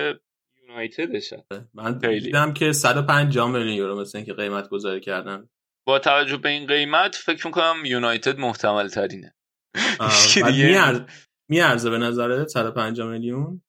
یونایتدش 0.70 1.34
من 1.74 1.98
دیدم 1.98 2.52
که 2.52 2.72
150 2.72 3.50
میلیون 3.50 3.74
یورو 3.74 4.00
مثل 4.00 4.18
اینکه 4.18 4.34
قیمت 4.34 4.68
گذاری 4.68 5.00
کردن. 5.00 5.48
با 5.86 5.98
توجه 5.98 6.36
به 6.36 6.48
این 6.48 6.66
قیمت 6.66 7.14
فکر 7.14 7.46
می‌کنم 7.46 7.82
یونایتد 7.84 8.38
محتمل 8.38 8.88
ترینه. 8.88 9.34
میارزه 11.50 11.90
به 11.90 11.98
نظرت 11.98 12.48
150 12.48 13.08
میلیون؟ 13.08 13.62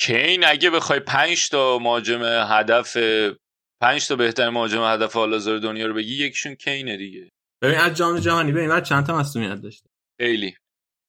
کین 0.00 0.44
اگه 0.46 0.70
بخوای 0.70 1.00
5 1.00 1.48
تا 1.48 1.78
مهاجم 1.78 2.22
هدف 2.24 2.96
5 3.82 4.08
تا 4.08 4.16
بهترین 4.16 4.48
مهاجم 4.48 4.82
هدف 4.84 5.12
حال 5.12 5.60
دنیا 5.60 5.86
رو 5.86 5.94
بگی 5.94 6.24
یکیشون 6.24 6.54
کینه 6.54 6.96
دیگه. 6.96 7.30
ببین 7.62 7.78
از 7.78 7.96
جام 7.96 8.18
جهانی 8.18 8.52
ببین 8.52 8.80
چند 8.80 9.06
تا 9.06 9.18
مصونیت 9.18 9.60
داشته؟ 9.62 9.88
خیلی. 10.20 10.54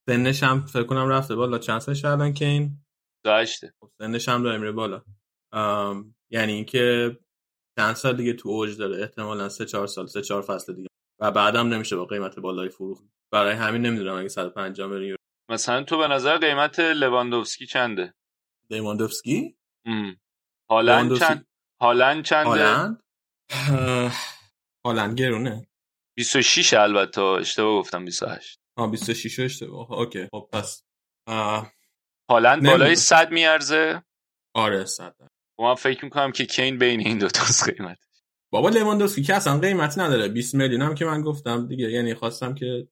سنش 0.10 0.44
هم 0.44 0.66
فکر 0.66 0.84
کنم 0.84 1.08
رفته 1.08 1.36
بالا. 1.36 1.58
چند 1.58 1.80
سالش 1.80 2.06
الان 2.06 2.34
کین؟ 2.34 2.86
داشته 3.26 3.74
خب، 3.80 3.92
سنش 3.98 4.30
هم 4.30 4.44
داره 4.44 4.58
میره 4.58 4.72
بالا. 4.72 5.02
یعنی 6.32 6.54
اینکه 6.54 7.18
چند 7.80 7.94
سال 7.94 8.18
دیگه 8.18 8.34
تو 8.34 8.50
اوج 8.50 8.78
داره. 8.78 9.02
احتمالا 9.02 9.50
سه 9.50 9.66
چهار 9.66 9.88
سال 9.88 10.08
سه 10.08 10.22
چهار 10.22 10.42
فصل 10.42 10.74
دیگه. 10.74 10.90
و 11.22 11.32
بعدم 11.32 11.68
نمیشه 11.68 11.96
با 11.96 12.06
قیمت 12.06 12.40
بالای 12.40 12.70
فروخت 12.70 13.04
برای 13.32 13.56
همین 13.56 13.82
نمی‌دونم 13.82 14.16
اگه 14.16 14.28
150 14.28 14.88
میلیون 14.88 15.18
مثلا 15.52 15.84
تو 15.84 15.98
به 15.98 16.08
نظر 16.08 16.38
قیمت 16.38 16.80
لواندوفسکی 16.80 17.66
چنده؟ 17.66 18.14
لواندوفسکی 18.70 19.58
هالند 20.70 21.20
چند؟ 21.20 21.48
هالند 21.82 22.24
چنده؟ 22.24 22.50
هالند؟ 22.50 23.04
هالند 24.86 25.20
گرونه. 25.20 25.68
26 26.18 26.74
البته 26.74 27.22
اشتباه 27.22 27.80
گفتم 27.80 28.06
28 28.06 28.60
آه 28.78 28.92
26 28.92 29.40
اشتباه. 29.40 29.92
اوکی 29.92 30.28
خب 30.32 30.50
پس 30.54 30.84
هالند 32.30 32.66
بالای 32.66 32.96
100 32.96 33.32
میارزه. 33.32 34.04
آره 34.56 34.86
100 34.86 35.16
خب 35.20 35.29
من 35.60 35.76
فکر 35.76 36.06
می‌کنم 36.06 36.32
که 36.32 36.46
کین 36.46 36.78
بین 36.78 37.00
این 37.00 37.18
دو 37.18 37.28
تا 37.28 37.44
قیمت 37.66 37.98
بابا 38.52 38.70
لواندوفسکی 38.70 39.24
که 39.24 39.36
اصلا 39.36 39.60
قیمت 39.60 40.00
نداره. 40.00 40.28
20 40.28 40.56
میلیون 40.56 40.82
هم 40.82 40.96
که 40.96 41.06
من 41.06 41.22
گفتم 41.22 41.68
دیگه 41.68 41.92
یعنی 41.92 42.14
خواستم 42.14 42.54
که 42.54 42.88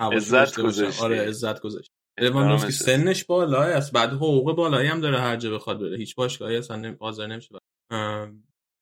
عزت 0.00 0.60
گذاشت 0.60 1.02
آره 1.02 1.28
عزت 1.28 1.60
گذاشت 1.60 1.90
لواندوفسکی 2.20 2.72
سنش 2.72 3.24
بالای 3.24 3.72
است. 3.72 3.92
بعد 3.92 4.12
حقوق 4.12 4.56
بالایی 4.56 4.88
هم 4.88 5.00
داره 5.00 5.20
هر 5.20 5.36
جا 5.36 5.54
بخواد 5.54 5.80
بره. 5.80 5.96
هیچ 5.96 6.14
باشگاهی 6.14 6.56
اصلا 6.56 6.96
حاضر 7.00 7.26
نمیشه 7.26 7.54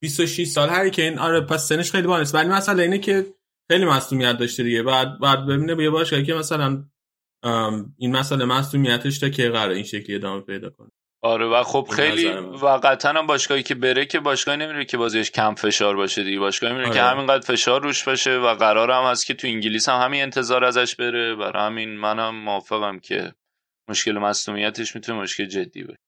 26 0.03 0.47
سال 0.47 0.69
هری 0.69 0.91
کین. 0.91 1.19
آره 1.19 1.41
پس 1.41 1.69
سنش 1.69 1.93
خیلی 1.93 2.07
بالاست 2.07 2.35
ولی 2.35 2.49
مسئله 2.49 2.83
اینه 2.83 2.99
که 2.99 3.35
خیلی 3.71 3.85
مصونیت 3.85 4.39
داشته 4.39 4.63
دیگه. 4.63 4.83
بعد 4.83 5.19
بعد 5.21 5.47
ببینه 5.47 5.83
یه 5.83 5.91
باشگاهی 5.91 6.25
که 6.25 6.35
مثلا 6.35 6.85
این 7.97 8.17
مسئله 8.17 8.45
مصونیتش 8.45 9.19
تا 9.19 9.29
که 9.29 9.49
قرار 9.49 9.71
این 9.71 9.85
شکلی 9.85 10.17
ادامه 10.17 10.41
پیدا 10.41 10.71
کنه. 10.71 10.91
آره 11.25 11.47
و 11.47 11.63
خب 11.63 11.89
خیلی 11.91 12.29
و 12.63 12.67
قطعا 12.67 13.13
هم 13.13 13.27
باشگاهی 13.27 13.63
که 13.63 13.75
بره 13.75 14.07
که 14.07 14.21
باشگاهی 14.21 14.59
نمیره 14.59 14.85
که 14.85 14.97
بازیش 14.97 15.31
کم 15.31 15.55
فشار 15.55 15.97
باشه 15.97 16.25
دیگه. 16.25 16.39
باشگاهی 16.39 16.73
میره 16.73 16.87
آره. 16.87 16.95
که 16.95 17.03
همینقدر 17.03 17.47
فشار 17.47 17.83
روش 17.83 18.05
باشه 18.05 18.39
و 18.39 18.55
قرار 18.55 18.91
هم 18.91 19.11
هست 19.11 19.27
که 19.27 19.35
تو 19.35 19.47
انگلیس 19.47 19.89
هم 19.89 20.01
همین 20.01 20.23
انتظار 20.23 20.65
ازش 20.65 20.97
بره. 20.97 21.35
برای 21.35 21.67
همین 21.67 21.89
منم 21.89 22.35
موافقم 22.35 22.99
که 22.99 23.35
مشکل 23.89 24.19
مصونیتش 24.19 24.95
می‌تونه 24.95 25.23
مشکل 25.23 25.45
جدی 25.45 25.85
باشه. 25.85 26.01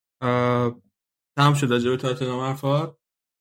تمام 1.37 1.55
شد 1.55 1.71
راجع 1.71 1.91
به 1.91 1.97
تاتنهام 1.97 2.41
حرفات 2.41 2.97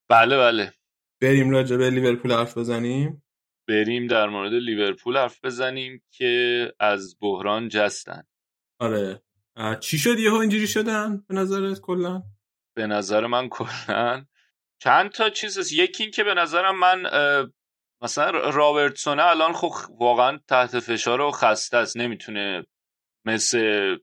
بله 0.09 0.37
بله. 0.37 0.73
بریم 1.21 1.49
راجع 1.49 1.77
به 1.77 1.89
لیورپول 1.89 2.31
حرف 2.31 2.57
بزنیم. 2.57 3.23
بریم 3.67 4.07
در 4.07 4.29
مورد 4.29 4.53
لیورپول 4.53 5.17
حرف 5.17 5.45
بزنیم 5.45 6.03
که 6.11 6.73
از 6.79 7.17
بحران 7.21 7.69
جستن. 7.69 8.23
آره. 8.79 9.21
چی 9.79 9.97
شد 9.97 10.19
یهو 10.19 10.35
اینجوری 10.35 10.67
شدن 10.67 11.23
به 11.27 11.35
نظرت 11.35 11.79
کلا؟ 11.79 12.23
به 12.75 12.87
نظر 12.87 13.27
من 13.27 13.49
کلا 13.49 14.25
چند 14.79 15.11
تا 15.11 15.29
چیز 15.29 15.57
هست 15.57 15.73
یکی 15.73 16.03
این 16.03 16.11
که 16.11 16.23
به 16.23 16.33
نظرم 16.33 16.79
من 16.79 17.03
مثلا 18.01 18.29
رابرتسونه 18.49 19.25
الان 19.25 19.53
خب 19.53 19.71
واقعا 19.99 20.39
تحت 20.47 20.79
فشار 20.79 21.21
و 21.21 21.31
خسته 21.31 21.77
است. 21.77 21.97
نمی‌تونه 21.97 22.65
مثل 23.25 23.95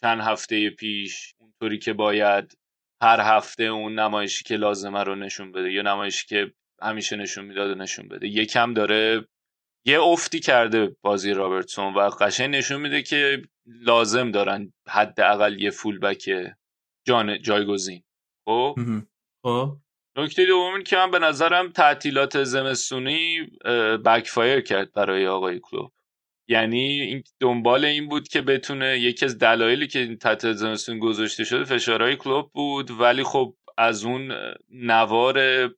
چند 0.00 0.20
هفته 0.20 0.70
پیش 0.70 1.34
اونطوری 1.38 1.78
که 1.78 1.92
باید 1.92 2.58
هر 3.02 3.20
هفته 3.20 3.64
اون 3.64 3.98
نمایشی 3.98 4.44
که 4.44 4.56
لازمه 4.56 5.02
رو 5.02 5.14
نشون 5.14 5.52
بده 5.52 5.72
یا 5.72 5.82
نمایشی 5.82 6.26
که 6.26 6.52
همیشه 6.82 7.16
نشون 7.16 7.44
می‌داد 7.44 7.78
نشون 7.78 8.08
بده. 8.08 8.28
یکم 8.28 8.74
داره 8.74 9.28
یه 9.86 10.00
افتی 10.00 10.40
کرده 10.40 10.96
بازی 11.02 11.32
رابرتسون 11.32 11.94
و 11.94 12.00
قشنگ 12.00 12.56
نشون 12.56 12.80
میده 12.80 13.02
که 13.02 13.42
لازم 13.66 14.30
دارن 14.30 14.72
حداقل 14.88 15.60
یه 15.60 15.70
فول 15.70 15.98
بک 15.98 16.30
جان 17.06 17.42
جایگزین. 17.42 18.02
خب؟ 18.44 18.76
خب. 19.42 19.76
نکته 20.16 20.46
دوم 20.46 20.82
که 20.82 20.96
من 20.96 21.10
به 21.10 21.18
نظرم 21.18 21.72
تعطیلات 21.72 22.44
زمستونی 22.44 23.46
بکفایر 24.04 24.60
کرد 24.60 24.92
برای 24.92 25.26
آقای 25.26 25.60
کلوب. 25.60 25.92
یعنی 26.48 27.00
این 27.00 27.22
دنبال 27.40 27.84
این 27.84 28.08
بود 28.08 28.28
که 28.28 28.40
بتونه 28.42 28.98
یکی 28.98 29.24
از 29.24 29.38
دلایلی 29.38 29.86
که 29.86 30.16
تحت 30.16 30.52
زمستون 30.52 30.98
گذاشته 30.98 31.44
شده 31.44 31.64
فشارهای 31.64 32.16
کلوب 32.16 32.50
بود 32.52 32.90
ولی 32.90 33.22
خب 33.22 33.54
از 33.78 34.04
اون 34.04 34.32
نوار 34.70 35.68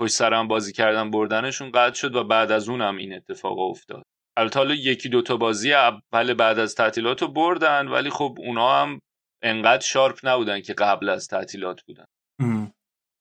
پشت 0.00 0.12
سرم 0.12 0.48
بازی 0.48 0.72
کردن 0.72 1.10
بردنشون 1.10 1.70
قطع 1.70 1.94
شد 1.94 2.14
و 2.14 2.24
بعد 2.24 2.52
از 2.52 2.68
اون 2.68 2.80
هم 2.80 2.96
این 2.96 3.14
اتفاق 3.14 3.58
افتاد. 3.58 4.02
البته 4.36 4.58
حالا 4.58 4.74
یکی 4.74 5.08
دوتا 5.08 5.36
بازی 5.36 5.72
اول 5.72 6.34
بعد 6.34 6.58
از 6.58 6.74
تعطیلات 6.74 7.22
رو 7.22 7.28
بردن 7.28 7.88
ولی 7.88 8.10
خب 8.10 8.38
اونا 8.38 8.82
هم 8.82 9.00
انقدر 9.42 9.86
شارپ 9.86 10.18
نبودن 10.22 10.60
که 10.60 10.74
قبل 10.74 11.08
از 11.08 11.26
تعطیلات 11.28 11.82
بودن. 11.82 12.04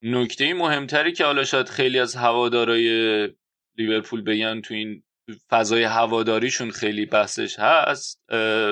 نکته 0.03 0.53
مهمتری 0.53 1.13
که 1.13 1.25
حالا 1.25 1.43
شاید 1.43 1.69
خیلی 1.69 1.99
از 1.99 2.15
هوادارای 2.15 3.29
لیورپول 3.77 4.21
بگن 4.21 4.61
تو 4.61 4.73
این 4.73 5.03
فضای 5.49 5.83
هواداریشون 5.83 6.71
خیلی 6.71 7.05
بحثش 7.05 7.59
هست 7.59 8.21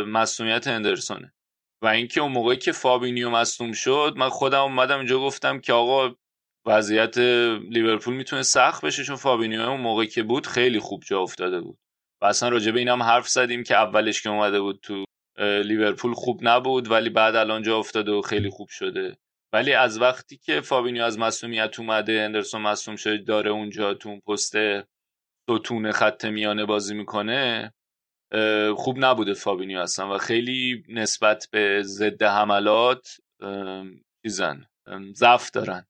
مسئولیت 0.08 0.68
هندرسونه. 0.68 1.34
و 1.82 1.88
اینکه 1.88 2.22
اون 2.22 2.32
موقعی 2.32 2.58
که 2.58 2.72
فابینیو 2.72 3.30
مصدوم 3.30 3.72
شد 3.72 4.14
من 4.18 4.30
خودم 4.30 4.62
اومدم 4.62 4.98
اینجا 4.98 5.20
گفتم 5.20 5.60
که 5.60 5.74
آقا 5.74 6.16
وضعیت 6.68 7.18
لیورپول 7.70 8.14
می‌تونه 8.14 8.44
سخت 8.44 8.86
بشه 8.86 9.04
چون 9.04 9.16
فابینیو 9.16 9.62
اون 9.62 9.82
موقعی 9.82 10.08
که 10.08 10.24
بود 10.24 10.48
خیلی 10.48 10.80
خوب 10.80 11.04
جا 11.04 11.22
افتاده 11.22 11.62
بود. 11.62 11.78
و 12.22 12.26
اصلا 12.26 12.50
راجع 12.50 12.72
به 12.72 12.80
اینم 12.80 13.04
حرف 13.04 13.28
زدیم 13.28 13.64
که 13.64 13.76
اولش 13.76 14.22
که 14.22 14.30
اومده 14.30 14.62
بود 14.62 14.80
تو 14.82 15.06
لیورپول 15.40 16.14
خوب 16.14 16.40
نبود 16.42 16.92
ولی 16.92 17.10
بعد 17.10 17.36
الان 17.36 17.62
جا 17.62 17.78
افتاده 17.78 18.12
و 18.12 18.22
خیلی 18.22 18.50
خوب 18.50 18.70
شده. 18.70 19.18
ولی 19.54 19.74
از 19.74 20.02
وقتی 20.02 20.38
که 20.38 20.62
فابینیو 20.62 21.04
از 21.04 21.20
مصدومیت 21.20 21.80
اومده 21.80 22.14
هندرسون 22.14 22.62
مصدوم 22.62 22.96
شده 22.96 23.18
داره 23.18 23.52
اونجا 23.52 23.94
تو 23.94 24.10
اون 24.10 24.20
پست 24.20 24.58
ستون 25.50 25.92
خط 25.92 26.26
میانه 26.26 26.66
بازی 26.66 26.96
می‌کنه 26.96 27.74
خوب 28.76 28.96
نبوده 29.00 29.34
فابینیو 29.34 29.80
اصلا 29.80 30.16
و 30.16 30.18
خیلی 30.18 30.84
نسبت 30.90 31.48
به 31.52 31.82
ضد 31.84 32.24
حملات 32.24 33.18
چیزن 34.26 34.66
ضعف 35.14 35.52
دارن. 35.52 35.86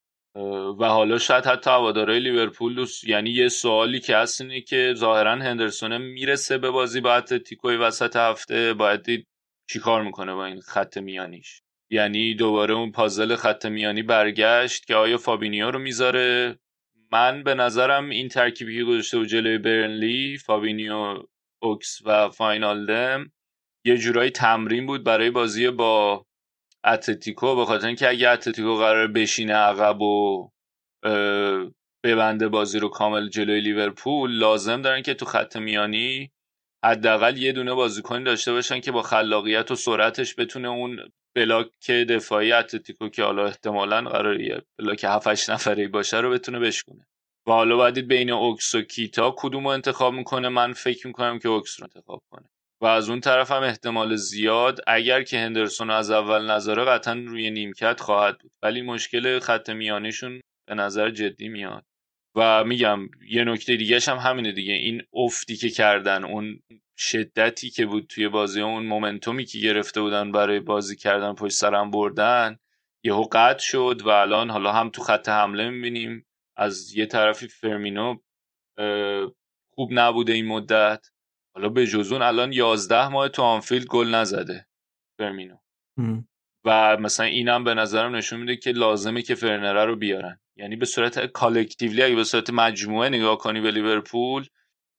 و 0.79 0.85
حالا 0.85 1.17
شاید 1.17 1.45
حتی 1.45 1.69
هوادارهای 1.69 2.19
لیورپول 2.19 2.87
یعنی 3.03 3.29
یه 3.29 3.47
سوالی 3.47 3.99
که 3.99 4.17
هست 4.17 4.41
اینه 4.41 4.61
که 4.61 4.93
ظاهرا 4.97 5.31
هندرسون 5.31 5.97
می‌رسه 5.97 6.57
به 6.57 6.71
بازی 6.71 7.01
با 7.01 7.15
اتلتیکوی 7.15 7.75
وسط 7.75 8.15
هفته 8.15 8.73
باید 8.73 9.03
دید 9.03 9.27
چیکار 9.69 10.03
می‌کنه 10.03 10.33
با 10.33 10.45
این 10.45 10.61
خط 10.61 10.97
میانیش؟ 10.97 11.61
یعنی 11.89 12.35
دوباره 12.35 12.73
اون 12.73 12.91
پازل 12.91 13.35
خط 13.35 13.65
میانی 13.65 14.03
برگشت 14.03 14.85
که 14.85 14.95
آیا 14.95 15.17
فابینیو 15.17 15.71
رو 15.71 15.79
می‌ذاره؟ 15.79 16.59
من 17.11 17.43
به 17.43 17.53
نظرم 17.53 18.09
این 18.09 18.27
ترکیبی 18.27 18.77
که 18.77 18.83
گذاشته 18.83 19.17
و 19.17 19.25
جلوی 19.25 19.57
برنلی 19.57 20.37
فابینیو 20.37 21.23
اوکس 21.61 21.99
و 22.05 22.29
فاینالدم 22.29 23.31
یه 23.85 23.97
جورایی 23.97 24.31
تمرین 24.31 24.85
بود 24.85 25.03
برای 25.03 25.29
بازی 25.29 25.69
با 25.69 26.25
اتلتیکو 26.85 27.55
به 27.55 27.65
خاطر 27.65 27.87
اینکه 27.87 28.09
اگه 28.09 28.29
اتلتیکو 28.29 28.75
قراره 28.75 29.07
بشینه 29.07 29.53
عقب 29.53 30.01
و 30.01 30.49
ببنده 32.03 32.47
بازی 32.47 32.79
رو 32.79 32.89
کامل 32.89 33.29
جلوی 33.29 33.61
لیورپول 33.61 34.31
لازم 34.31 34.81
دارن 34.81 35.01
که 35.01 35.13
تو 35.13 35.25
خط 35.25 35.57
میانی 35.57 36.31
حداقل 36.85 37.37
یه 37.37 37.51
دونه 37.51 37.73
بازیکنی 37.73 38.23
داشته 38.23 38.51
باشن 38.51 38.79
که 38.79 38.91
با 38.91 39.01
خلاقیت 39.01 39.71
و 39.71 39.75
سرعتش 39.75 40.35
بتونه 40.35 40.67
اون 40.67 40.99
block 41.35 41.91
دفاعی 41.91 42.51
اتلتیکو 42.51 43.09
که 43.09 43.23
حالا 43.23 43.45
احتمالا 43.45 44.01
قراره 44.01 44.61
block 44.79 45.05
7 45.05 45.27
8 45.27 45.49
نفره 45.49 45.87
باشه 45.87 46.17
رو 46.17 46.29
بتونه 46.31 46.59
بشکنه 46.59 47.07
و 47.47 47.51
حالا 47.51 47.77
باید 47.77 48.07
بین 48.07 48.31
اوکس 48.31 48.75
و 48.75 48.81
کیتا 48.81 49.35
کدوم 49.37 49.63
رو 49.63 49.69
انتخاب 49.69 50.13
می‌کنه؟ 50.13 50.49
من 50.49 50.73
فکر 50.73 51.07
می‌کنم 51.07 51.39
که 51.39 51.49
اوکس 51.49 51.79
رو 51.79 51.87
انتخاب 51.95 52.21
کنه. 52.31 52.49
از 52.87 53.09
اون 53.09 53.19
طرف 53.19 53.51
هم 53.51 53.63
احتمال 53.63 54.15
زیاد 54.15 54.79
اگر 54.87 55.23
که 55.23 55.39
هندرسون 55.39 55.89
از 55.89 56.11
اول 56.11 56.51
نظره 56.51 56.85
قطعا 56.85 57.13
روی 57.13 57.51
نیمکت 57.51 57.99
خواهد 57.99 58.37
بود. 58.39 58.51
ولی 58.63 58.81
مشکل 58.81 59.39
خط 59.39 59.69
میانیشون 59.69 60.41
به 60.67 60.75
نظر 60.75 61.09
جدی 61.09 61.49
میاد. 61.49 61.85
و 62.35 62.63
میگم 62.63 63.09
یه 63.29 63.43
نکته 63.43 63.75
دیگه 63.75 63.99
هم 64.07 64.17
همینه 64.17 64.51
دیگه. 64.51 64.73
این 64.73 65.01
افتی 65.13 65.55
که 65.55 65.69
کردن 65.69 66.23
اون 66.23 66.59
شدتی 66.97 67.69
که 67.69 67.85
بود 67.85 68.07
توی 68.07 68.27
بازی 68.27 68.61
اون 68.61 68.85
مومنتومی 68.85 69.45
که 69.45 69.59
گرفته 69.59 70.01
بودن 70.01 70.31
برای 70.31 70.59
بازی 70.59 70.95
کردن 70.95 71.33
پشت 71.33 71.55
سرم 71.55 71.91
بردن 71.91 72.57
یهو 73.03 73.23
قطع 73.31 73.63
شد 73.63 74.01
و 74.05 74.09
الان 74.09 74.49
حالا 74.49 74.71
هم 74.71 74.89
تو 74.89 75.01
خط 75.01 75.29
حمله 75.29 75.69
می‌بینیم. 75.69 76.25
از 76.57 76.95
یه 76.95 77.05
طرفی 77.05 77.47
فرمینو 77.47 78.17
خوب 79.75 79.89
نبوده 79.91 80.33
این 80.33 80.45
مدت. 80.45 81.07
حالا 81.55 81.69
به 81.69 81.87
جز 81.87 82.04
اون 82.04 82.21
الان 82.21 82.53
11 82.53 83.07
ماه 83.07 83.29
تو 83.29 83.41
آنفیلد 83.41 83.85
گل 83.85 84.07
نزده 84.07 84.65
فرمینو 85.19 85.55
و 86.65 86.97
مثلا 86.97 87.25
اینم 87.25 87.63
به 87.63 87.73
نظرم 87.73 88.15
نشون 88.15 88.39
میده 88.39 88.55
که 88.55 88.71
لازمه 88.71 89.21
که 89.21 89.35
ورنر 89.35 89.85
رو 89.85 89.95
بیارن. 89.95 90.39
یعنی 90.57 90.75
به 90.75 90.85
صورت 90.85 91.25
collectively 91.25 92.03
اگه 92.03 92.15
به 92.15 92.23
صورت 92.23 92.49
مجموعه 92.49 93.09
نگاه 93.09 93.37
کنی 93.37 93.61
به 93.61 93.71
لیورپول 93.71 94.45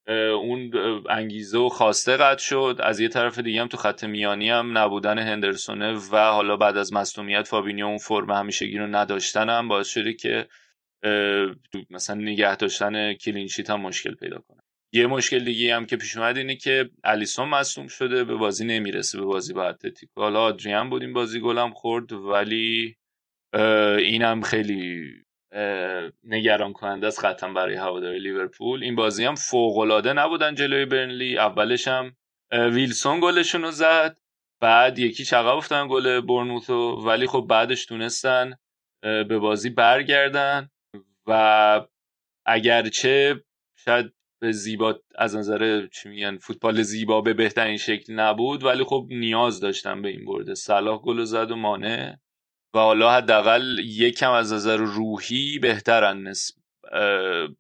اون 0.09 0.73
انگیزه 1.11 1.59
و 1.59 1.69
خواسته 1.69 2.17
قطع 2.17 2.43
شد. 2.43 2.81
از 2.83 3.01
یه 3.01 3.09
طرف 3.09 3.39
دیگه 3.39 3.61
هم 3.61 3.69
تو 3.69 3.77
خط 3.77 4.05
میانی 4.05 4.51
هم 4.51 4.79
نبودن 4.79 5.19
هندرسونه 5.19 5.93
و 6.13 6.17
حالا 6.17 6.57
بعد 6.57 6.77
از 6.77 6.93
مصدومیت 6.93 7.49
فابینیو 7.49 7.87
اون 7.87 7.99
فرم 7.99 8.31
همیشگی 8.31 8.79
رو 8.79 8.87
نداشتن 8.87 9.49
هم 9.49 9.69
باعث 9.69 9.89
شده 9.89 10.13
که 10.13 10.49
مثلا 11.91 12.17
نگه 12.17 12.57
داشتن 12.57 13.15
کلینشیت 13.15 13.71
هم 13.71 13.81
مشکل 13.81 14.15
پیدا 14.15 14.39
کنه. 14.39 14.63
یه 14.93 15.07
مشکل 15.07 15.45
دیگه 15.45 15.77
هم 15.77 15.87
که 15.87 15.97
پیش 15.97 16.17
اومد 16.17 16.37
اینه 16.37 16.57
که 16.57 16.91
الیسون 17.05 17.49
مصوم 17.49 17.87
شده 17.87 18.25
به 18.25 18.35
بازی 18.35 18.65
نمی‌رسه 18.65 19.19
به 19.19 19.25
بازی 19.25 19.53
با 19.53 19.69
اتلتیکو. 19.69 20.21
حالا 20.21 20.41
آدریان 20.43 20.91
بود 20.91 21.03
این 21.03 21.13
بازی 21.13 21.41
گلم 21.41 21.71
خورد 21.71 22.13
ولی 22.13 22.97
اینم 23.99 24.43
خیلی 24.43 25.13
نگران 26.25 26.73
کننده 26.73 27.07
است 27.07 27.25
قطعا 27.25 27.53
برای 27.53 27.75
هواداری 27.75 28.19
لیورپول. 28.19 28.83
این 28.83 28.97
بازی 28.97 29.25
هم 29.25 29.35
فوق 29.35 29.79
العاده 29.79 30.13
نبودن 30.13 30.55
جلوی 30.55 30.85
برنلی. 30.85 31.39
اولش 31.39 31.89
هم 31.89 32.17
ویلسون 32.53 33.21
گلشون 33.21 33.63
رو 33.63 33.71
زد 33.71 34.19
بعد 34.61 34.99
یکی 34.99 35.25
چقدر 35.25 35.49
افتادن 35.49 35.89
گل 35.89 36.21
برنوتو 36.21 37.03
ولی 37.07 37.27
خب 37.27 37.47
بعدش 37.51 37.87
تونستن 37.87 38.55
به 39.03 39.39
بازی 39.39 39.71
برگردن. 39.71 40.71
و 41.27 41.87
اگرچه 42.47 43.45
شاید 43.79 44.16
زیبا 44.53 45.01
از 45.19 45.37
نظر 45.37 45.87
چی 45.87 46.09
میگن 46.09 46.37
فوتبال 46.37 46.83
زیبا 46.83 47.21
به 47.21 47.35
بهترین 47.35 47.77
شکل 47.77 48.13
نبود 48.13 48.65
ولی 48.65 48.85
خب 48.85 49.07
نیاز 49.11 49.61
داشتن 49.61 50.03
به 50.03 50.09
این 50.09 50.25
برده. 50.25 50.55
صلاح 50.55 50.99
گل 50.99 51.25
زد 51.25 51.51
و 51.51 51.57
مانع. 51.57 52.15
و 52.75 52.79
حالا 52.79 53.13
حداقل 53.13 53.79
یکم 53.79 54.31
از 54.31 54.53
نظر 54.53 54.77
روحی 54.77 55.59
بهترن 55.59 56.23
نسب 56.23 56.55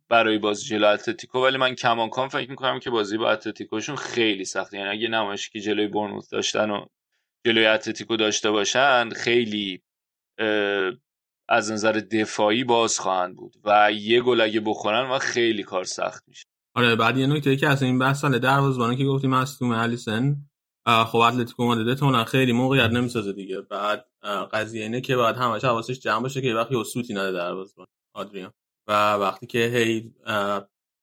برای 0.08 0.38
بازی 0.38 0.66
جلو 0.66 0.86
اتلتیکو. 0.86 1.38
ولی 1.38 1.56
من 1.56 1.74
کماکان 1.74 2.28
فکر 2.28 2.50
می‌کنم 2.50 2.80
که 2.80 2.90
بازی 2.90 3.16
با 3.18 3.30
اتلتیکوشون 3.30 3.96
خیلی 3.96 4.44
سخته. 4.44 4.78
یعنی 4.78 4.90
اگه 4.90 5.08
نمایشی 5.08 5.50
که 5.50 5.60
جلوی 5.60 5.86
برنوت 5.86 6.30
داشتن 6.30 6.70
و 6.70 6.86
جلوی 7.46 7.66
اتلتیکو 7.66 8.16
داشته 8.16 8.50
باشن 8.50 9.10
خیلی 9.10 9.82
از 11.48 11.72
نظر 11.72 11.92
دفاعی 11.92 12.64
باز 12.64 12.98
خواهند 12.98 13.36
بود. 13.36 13.56
و 13.64 13.92
یه 13.92 14.20
گل 14.20 14.40
اگه 14.40 14.60
بخورن 14.60 15.10
و 15.10 15.18
خیلی 15.18 15.62
کار 15.62 15.84
سخت 15.84 16.24
میشه. 16.28 16.46
آره 16.76 16.96
بعد 16.96 17.18
یه 17.18 17.26
نکته 17.26 17.56
که 17.56 17.68
اصلا 17.68 17.88
این 17.88 17.98
بحث 17.98 18.20
سال 18.20 18.38
دروازه‌بان 18.38 18.96
که 18.96 19.04
گفتیم 19.04 19.30
مصدوم 19.30 19.70
الیسن 19.70 20.36
خب 21.06 21.16
اتلتیکو 21.18 21.64
مادرید 21.64 21.94
تون 21.94 22.24
خیلی 22.24 22.52
موقعیت 22.52 22.90
نمی‌سازه 22.90 23.32
دیگه. 23.32 23.60
بعد 23.60 24.06
قضیه 24.52 24.82
اینه 24.82 25.00
که 25.00 25.16
بعد 25.16 25.36
همش 25.36 25.64
حواسش 25.64 25.98
جمع 26.00 26.22
باشه 26.22 26.40
که 26.40 26.54
وقتی 26.54 26.76
اسوتی 26.76 27.14
نده 27.14 27.32
دروازه‌بان 27.32 27.86
آدریان. 28.16 28.52
و 28.88 29.14
وقتی 29.14 29.46
که 29.46 29.58
هی 29.58 30.14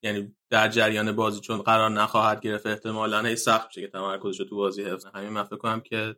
یعنی 0.03 0.35
در 0.49 0.67
جریان 0.67 1.11
بازی 1.11 1.39
چون 1.39 1.61
قرار 1.61 1.89
نخواهد 1.89 2.41
گرفت 2.41 2.65
احتمالاً 2.67 3.21
هی 3.21 3.35
سخت 3.35 3.67
میشه 3.67 3.81
که 3.81 3.87
تمرکزش 3.87 4.39
رو 4.39 4.45
تو 4.45 4.55
بازی 4.55 4.83
حفظ 4.83 5.05
همین 5.05 5.29
من 5.29 5.43
فکر 5.43 5.57
کنم 5.57 5.79
که 5.81 6.15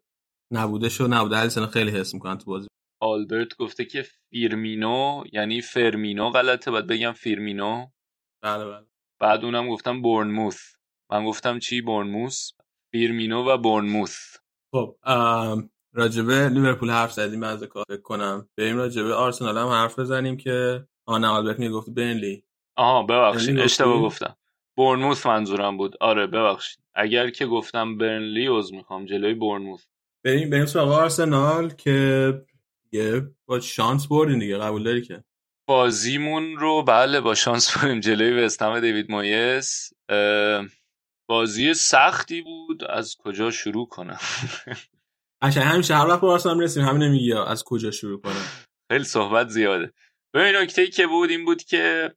نبوده 0.53 0.89
شو 0.89 1.08
نبوده 1.08 1.38
الیسن 1.38 1.66
خیلی 1.66 1.91
حس 1.91 2.14
می‌کنن 2.14 2.38
تو 2.38 2.51
بازی. 2.51 2.68
آلبرت 3.01 3.58
گفته 3.58 3.86
که 3.86 4.06
فیرمینو 4.30 5.24
یعنی 5.34 5.62
فرمینو 5.62 6.30
غلطه. 6.30 6.72
باید 6.72 6.88
بگم 6.88 7.12
فیرمینو. 7.12 7.88
بله 8.43 8.66
بله. 8.66 8.86
بعد 9.20 9.45
اونم 9.45 9.70
گفتم 9.70 10.01
بورنموث. 10.01 10.57
من 11.11 11.26
گفتم 11.26 11.59
چی 11.59 11.82
بورنموث؟ 11.82 12.51
فیرمینو 12.91 13.43
و 13.43 13.57
بورنموث. 13.57 14.38
خب 14.72 14.95
راجبه 15.93 16.49
لیورپول 16.49 16.89
حرف 16.89 17.11
زدیم 17.11 17.43
فکر 17.43 17.86
کنم. 18.03 18.49
بریم 18.57 18.78
راجبه 18.78 19.13
آرسنال 19.13 19.57
هم 19.57 19.68
حرف 19.68 19.99
بزنیم 19.99 20.38
که 20.38 20.88
آن 21.05 21.26
آلبرت 21.26 21.59
می‌گفت 21.59 21.89
برنلی 21.89 22.43
آها 22.76 23.03
ببخشید 23.03 23.59
اشتباه 23.59 24.01
گفتم. 24.01 24.36
بورنموث 24.78 25.26
منظورم 25.26 25.78
بود. 25.78 25.97
آره 25.99 26.28
ببخشید. 26.28 26.84
اگر 26.95 27.30
که 27.30 27.45
گفتم 27.45 27.97
برنلی 27.97 28.47
عذر 28.47 28.76
می‌خوام. 28.76 29.05
جلوی 29.05 29.34
بورنموث. 29.34 29.86
بریم 30.24 30.49
بریم 30.49 30.66
سراغ 30.66 30.89
آرسنال 30.89 31.70
که 31.70 32.34
یه 32.91 33.22
با 33.45 33.59
شانس 33.59 34.07
بردین 34.07 34.39
دیگه 34.39 34.57
قبول 34.57 34.84
داری 34.84 35.01
که؟ 35.01 35.24
بازیمون 35.68 36.57
رو 36.57 36.84
بله 36.84 37.22
با 37.22 37.36
شانس 37.36 37.78
بردیم 37.78 37.99
جلوی 37.99 38.43
وستهم 38.43 38.80
دیوید 38.80 39.11
مویس. 39.11 39.93
بازی 41.30 41.74
سختی 41.74 42.41
بود. 42.41 42.84
از 42.84 43.16
کجا 43.16 43.51
شروع 43.51 43.88
کنم؟ 43.88 44.20
قشنگ 45.41 45.63
همیشه 45.63 45.95
هر 45.95 46.07
وقت 46.07 46.22
با 46.22 46.32
آرسنال 46.32 46.57
می‌رسیم 46.57 46.84
همین 46.84 47.03
نمیگی 47.03 47.34
از 47.34 47.63
کجا 47.63 47.91
شروع 47.91 48.22
کنم؟ 48.22 48.45
خیلی 48.91 49.03
صحبت 49.03 49.47
زیاده. 49.49 49.93
ببین 50.36 50.55
نکته 50.55 50.88
که 50.88 51.07
بود 51.07 51.30
این 51.30 51.45
بود 51.45 51.63
که 51.63 52.16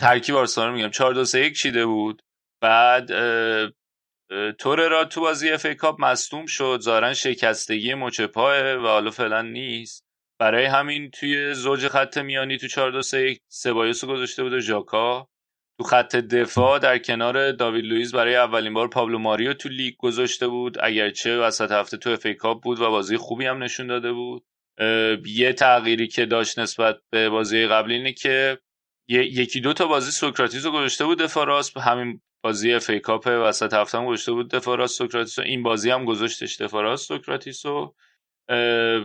ترکیب 0.00 0.34
آرسنال 0.34 0.72
میگم. 0.72 0.90
4 0.90 1.14
2 1.14 1.24
3 1.24 1.40
1 1.40 1.56
چیده 1.56 1.86
بود. 1.86 2.22
بعد 2.62 3.06
توریرا 4.58 5.04
تو 5.04 5.20
بازی 5.20 5.50
FA 5.50 5.66
Cup 5.66 6.00
مصدوم 6.00 6.46
شد. 6.46 6.78
ظاهرا 6.82 7.14
شکستگی 7.14 7.94
مچ 7.94 8.20
پاعه 8.20 8.74
و 8.74 8.86
حالا 8.86 9.10
فعلا 9.10 9.42
نیست. 9.42 10.05
برای 10.38 10.64
همین 10.64 11.10
توی 11.10 11.54
زوج 11.54 11.88
خط 11.88 12.18
میانی 12.18 12.58
تو 12.58 12.68
4 12.68 12.90
2 12.90 13.02
3 13.02 13.18
1 13.18 13.40
سبایوس 13.48 14.04
گذاشته 14.04 14.42
بود 14.42 14.58
ژاکا. 14.58 15.28
تو 15.78 15.84
خط 15.84 16.16
دفاع 16.16 16.78
در 16.78 16.98
کنار 16.98 17.52
داوید 17.52 17.84
لوئیس 17.84 18.14
برای 18.14 18.36
اولین 18.36 18.74
بار 18.74 18.88
پابلو 18.88 19.18
ماری 19.18 19.38
رو 19.38 19.52
تو 19.52 19.68
لیگ 19.68 19.94
گذاشته 19.98 20.48
بود. 20.48 20.76
اگرچه 20.80 21.38
وسط 21.38 21.70
هفته 21.70 21.96
تو 21.96 22.10
FA 22.10 22.26
Cup 22.26 22.62
بود 22.62 22.80
و 22.80 22.90
بازی 22.90 23.16
خوبی 23.16 23.46
هم 23.46 23.62
نشون 23.62 23.86
داده 23.86 24.12
بود. 24.12 24.44
یه 25.26 25.52
تغییری 25.52 26.08
که 26.08 26.26
داشت 26.26 26.58
نسبت 26.58 26.96
به 27.10 27.28
بازی 27.28 27.66
قبلی 27.66 27.94
اینه 27.94 28.12
که 28.12 28.58
یکی 29.08 29.60
دو 29.60 29.72
تا 29.72 29.86
بازی 29.86 30.10
سوکراتیس 30.10 30.66
رو 30.66 30.72
گذاشته 30.72 31.04
بود 31.04 31.18
دفاع 31.18 31.46
راست. 31.46 31.76
همین 31.76 32.20
بازی 32.42 32.72
FA 32.74 32.90
Cup 32.90 33.26
وسط 33.26 33.74
هفته 33.74 33.98
هم 33.98 34.06
گذاشته 34.06 34.32
بود 34.32 34.50
دفاع 34.50 34.76
راست 34.76 34.98
سوکراتیس 34.98 35.38
این 35.38 35.62
بازی 35.62 35.90
هم 35.90 36.04
گذاشتش 36.04 36.60
دفاع 36.60 36.82
راست 36.82 37.08
سوکراتیس 37.08 37.66
و 37.66 37.94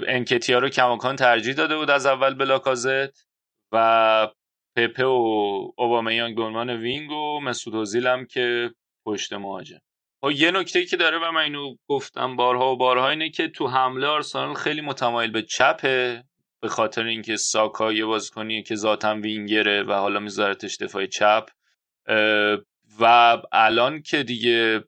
انکتیا 0.08 0.60
رو 0.60 0.70
کماکان 0.70 1.16
ترجیح 1.16 1.54
داده 1.54 1.78
بود 1.78 1.90
از 1.90 2.06
اول 2.06 2.34
به 2.34 2.61
لاکازت 2.61 3.28
و 3.72 4.28
پپه 4.76 5.06
و 5.06 5.72
اوبامیانگ 5.78 6.36
به 6.36 6.44
عنوان 6.44 6.70
wing 6.70 7.12
و 7.12 7.40
مسعود 7.40 7.76
اوزیل 7.76 8.08
هم 8.08 8.26
که 8.26 8.72
پشت 9.06 9.34
مهاجم. 9.34 9.80
خب 10.22 10.32
یه 10.32 10.52
نکته 10.52 10.86
که 10.86 10.98
داره 10.98 11.18
و 11.18 11.32
من 11.32 11.42
اینو 11.42 11.76
گفتم 11.90 12.36
بارها 12.36 12.74
و 12.74 12.78
بارها 12.78 13.10
اینه 13.10 13.30
که 13.30 13.48
تو 13.48 13.68
حمله 13.68 14.08
آرسنال 14.08 14.54
خیلی 14.54 14.82
متمایل 14.82 15.32
به 15.32 15.42
چپه 15.42 16.24
به 16.62 16.68
خاطر 16.70 17.06
اینکه 17.06 17.36
ساکا 17.36 17.94
یه 17.94 18.06
بازیکنیه 18.06 18.62
که 18.62 18.76
ذاتا 18.76 19.16
وینگره 19.16 19.84
و 19.84 19.94
حالا 19.94 20.20
میذارتش 20.20 20.78
دفاع 20.78 21.06
چپ. 21.06 21.50
و 23.00 23.38
الان 23.52 24.02
که 24.02 24.24
دیگه 24.24 24.84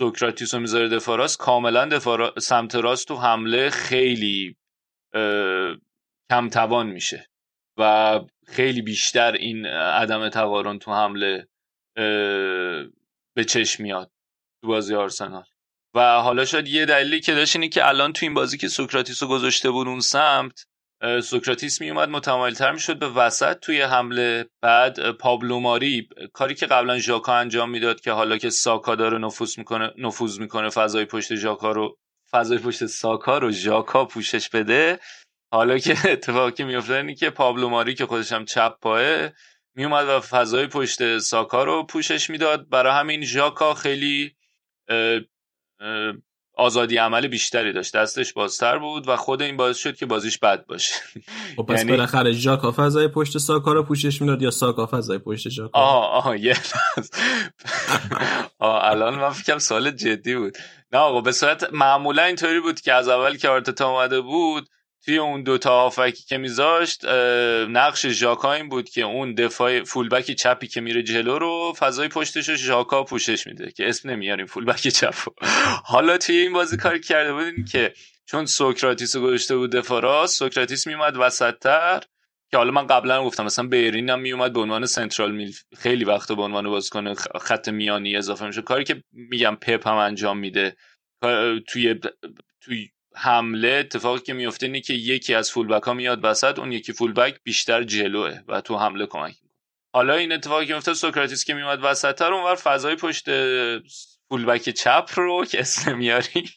سوکراتیس 0.00 0.54
رو 0.54 0.60
می‌ذاره 0.60 0.88
دفاع 0.88 1.18
راست 1.18 1.38
کاملا 1.38 1.86
دفاع 1.86 2.38
سمت 2.38 2.74
راست 2.74 3.08
تو 3.08 3.16
حمله 3.16 3.70
خیلی 3.70 4.56
کم 6.30 6.48
توان 6.52 6.86
میشه 6.86 7.26
و 7.78 8.20
خیلی 8.46 8.82
بیشتر 8.82 9.32
این 9.32 9.66
عدم 9.66 10.28
تقارن 10.28 10.78
تو 10.78 10.92
حمله 10.92 11.48
به 13.34 13.44
چشم 13.48 13.82
میاد 13.82 14.10
تو 14.62 14.68
بازی 14.68 14.94
آرسنال. 14.94 15.44
و 15.94 16.20
حالا 16.20 16.44
شاید 16.44 16.68
یه 16.68 16.86
دلیلی 16.86 17.20
که 17.20 17.34
داشت 17.34 17.56
اینه 17.56 17.68
که 17.68 17.88
الان 17.88 18.12
تو 18.12 18.26
این 18.26 18.34
بازی 18.34 18.58
که 18.58 18.68
سوکراتیس 18.68 19.22
رو 19.22 19.28
گذاشته 19.28 19.70
بود 19.70 19.88
اون 19.88 20.00
سمت 20.00 20.64
سوکراتیس 21.22 21.80
می 21.80 21.90
اومد 21.90 22.08
متمایل 22.08 22.54
تر 22.54 22.72
می‌شد 22.72 22.98
به 22.98 23.08
وسط. 23.08 23.58
توی 23.58 23.82
حمله 23.82 24.46
بعد 24.62 25.10
پابلو 25.10 25.60
ماری 25.60 26.08
کاری 26.32 26.54
که 26.54 26.66
قبلا 26.66 26.98
ژاکا 26.98 27.34
انجام 27.34 27.70
می‌داد 27.70 28.00
که 28.00 28.12
حالا 28.12 28.36
که 28.36 28.50
ساکا 28.50 28.94
داره 28.94 29.18
نفوذ 29.18 29.58
می‌کنه 29.58 29.92
نفوذ 29.98 30.40
می‌کنه 30.40 30.70
فضای 30.70 31.04
پشت 31.04 31.34
ژاکا 31.34 31.72
رو 31.72 31.98
فضای 32.30 32.58
پشت 32.58 32.86
ساکا 32.86 33.38
رو 33.38 33.50
ژاکا 33.50 34.04
پوشش 34.04 34.48
بده. 34.48 34.98
حالا 35.52 35.78
که 35.78 35.94
اتفاقی 36.12 36.64
میفته 36.64 36.94
اینه 36.94 37.14
که 37.14 37.30
پابلو 37.30 37.68
ماری 37.68 37.94
که 37.94 38.06
خودش 38.06 38.32
هم 38.32 38.44
چپ 38.44 38.80
پاه 38.80 39.28
میومد 39.74 40.08
و 40.08 40.20
فضای 40.20 40.66
پشت 40.66 41.18
ساکا 41.18 41.64
رو 41.64 41.86
پوشش 41.86 42.30
می‌داد. 42.30 42.68
برای 42.68 42.92
همین 42.92 43.24
ژاکا 43.24 43.74
خیلی 43.74 44.36
آزادی 46.60 46.96
عمل 46.96 47.26
بیشتری 47.28 47.72
داشت. 47.72 47.96
دستش 47.96 48.32
بازتر 48.32 48.78
بود 48.78 49.08
و 49.08 49.16
خود 49.16 49.42
این 49.42 49.56
باعث 49.56 49.78
شد 49.78 49.96
که 49.96 50.06
بازیش 50.06 50.38
بد 50.38 50.66
باشه. 50.66 50.94
خب 51.56 51.62
پس 51.62 51.78
یعنی... 51.78 51.90
بالاخره 51.90 52.32
ژاکا 52.32 52.72
فضای 52.76 53.08
پشت 53.08 53.38
ساکا 53.38 53.72
رو 53.72 53.82
پوشش 53.82 54.20
می‌داد 54.20 54.42
یا 54.42 54.50
ساکا 54.50 54.88
فضای 54.92 55.18
پشت 55.18 55.48
ژاکا؟ 55.48 55.78
آه 55.78 56.26
آه 56.26 56.40
یه 56.40 56.56
آه 58.58 58.84
الان 58.84 59.14
من 59.14 59.30
فکرم 59.30 59.58
سوال 59.58 59.90
جدی 59.90 60.36
بود. 60.36 60.56
نه 60.92 60.98
آقا 60.98 61.20
به 61.20 61.32
صورت 61.32 61.72
معمولا 61.72 62.22
اینطوری 62.22 62.60
بود 62.60 62.80
که 62.80 62.92
از 62.92 63.08
اول 63.08 63.36
که 63.36 63.48
آرتتا 63.48 63.90
اومده 63.90 64.20
بود 64.20 64.68
توی 65.04 65.18
اون 65.18 65.42
دوتا 65.42 65.82
آفکی 65.82 66.24
که 66.24 66.38
میذاشت 66.38 67.04
نقش 67.68 68.06
ژاکا 68.06 68.52
این 68.52 68.68
بود 68.68 68.90
که 68.90 69.02
اون 69.02 69.34
دفاع 69.34 69.82
فولبک 69.84 70.30
چپی 70.30 70.66
که 70.66 70.80
میره 70.80 71.02
جلو 71.02 71.38
رو 71.38 71.72
فضای 71.78 72.08
پشتش 72.08 72.48
رو 72.48 72.54
ژاکا 72.54 73.04
پوشش 73.04 73.46
میده 73.46 73.70
که 73.72 73.88
اسم 73.88 74.10
نمیاریم 74.10 74.46
فولبک 74.46 74.88
چپ 74.88 75.14
حالا 75.84 76.18
توی 76.18 76.36
این 76.36 76.52
بازی 76.52 76.76
کاری 76.76 76.89
که 76.89 76.98
کرده 76.98 77.32
بود 77.32 77.51
این 77.51 77.64
که 77.64 77.94
چون 78.26 78.46
سوکراتیس 78.46 79.16
رو 79.16 79.22
گذاشته 79.22 79.56
بود 79.56 79.72
دفاع 79.72 80.02
راست 80.02 80.38
سوکراتیس 80.38 80.86
میومد 80.86 81.16
وسطتر 81.16 82.00
که 82.50 82.56
حالا 82.56 82.70
من 82.70 82.86
قبلا 82.86 83.24
گفتم 83.24 83.44
مثلا 83.44 83.66
بلرین 83.66 84.10
هم 84.10 84.20
میومد 84.20 84.52
به 84.52 84.60
عنوان 84.60 84.86
central 84.86 85.32
mid 85.32 85.52
خیلی 85.76 86.04
وقت 86.04 86.32
به 86.32 86.42
عنوان 86.42 86.68
بازیکن 86.68 87.14
خط 87.40 87.68
میانی 87.68 88.16
اضافه 88.16 88.46
میشه 88.46 88.62
کاری 88.62 88.84
که 88.84 89.02
میگم 89.12 89.56
پپ 89.56 89.88
هم 89.88 89.96
انجام 89.96 90.38
میده 90.38 90.76
توی 91.68 92.00
توی 92.60 92.90
حمله 93.16 93.68
اتفاقی 93.68 94.20
که 94.20 94.32
میفته 94.32 94.66
اینه 94.66 94.80
که 94.80 94.94
یکی 94.94 95.34
از 95.34 95.50
فولبک 95.50 95.82
ها 95.82 95.94
میاد 95.94 96.20
وسط 96.22 96.58
اون 96.58 96.72
یکی 96.72 96.92
فولبک 96.92 97.36
بیشتر 97.44 97.82
جلوه 97.82 98.38
و 98.48 98.60
تو 98.60 98.76
حمله 98.76 99.06
کمک 99.06 99.34
می‌کنه. 99.42 99.50
حالا 99.94 100.14
این 100.14 100.32
اتفاقی 100.32 100.66
که 100.66 100.74
میفته 100.74 100.94
سوکراتیس 100.94 101.44
که 101.44 101.54
میاد 101.54 101.80
وسط 101.82 102.14
تر 102.14 102.32
اونور 102.32 102.54
فضای 102.54 102.96
پشت 102.96 103.26
فولبک 104.28 104.70
چپ 104.70 105.10
رو 105.14 105.44
که 105.44 105.60
اسم 105.60 105.98
میاریم 105.98 106.48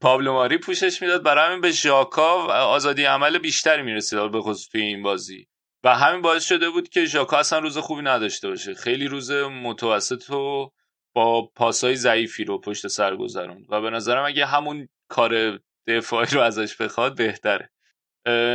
پابلو 0.00 0.32
ماری 0.32 0.58
پوشش 0.58 1.02
می‌داد. 1.02 1.22
برای 1.22 1.46
همین 1.46 1.60
به 1.60 1.70
ژاکا 1.70 2.34
آزادی 2.46 3.04
عمل 3.04 3.38
بیشتری 3.38 3.82
می‌رسید 3.82 4.30
به 4.30 4.40
خصوص 4.40 4.68
توی 4.68 4.80
این 4.80 5.02
بازی. 5.02 5.48
و 5.84 5.96
همین 5.96 6.22
باعث 6.22 6.44
شده 6.44 6.70
بود 6.70 6.88
که 6.88 7.04
ژاکا 7.04 7.38
اصلا 7.38 7.58
روز 7.58 7.78
خوبی 7.78 8.02
نداشته 8.02 8.48
باشه. 8.48 8.74
خیلی 8.74 9.08
روز 9.08 9.30
متوسط 9.32 10.30
و 10.30 10.70
با 11.14 11.46
پاسای 11.46 11.96
ضعیفی 11.96 12.44
رو 12.44 12.60
پشت 12.60 12.86
سر 12.86 13.16
گذروند. 13.16 13.66
و 13.68 13.80
به 13.80 13.90
نظرم 13.90 14.24
اگه 14.24 14.46
همون 14.46 14.88
کار 15.08 15.60
دفاعی 15.86 16.28
رو 16.32 16.40
ازش 16.40 16.76
بخواد 16.76 17.16
بهتره. 17.16 17.70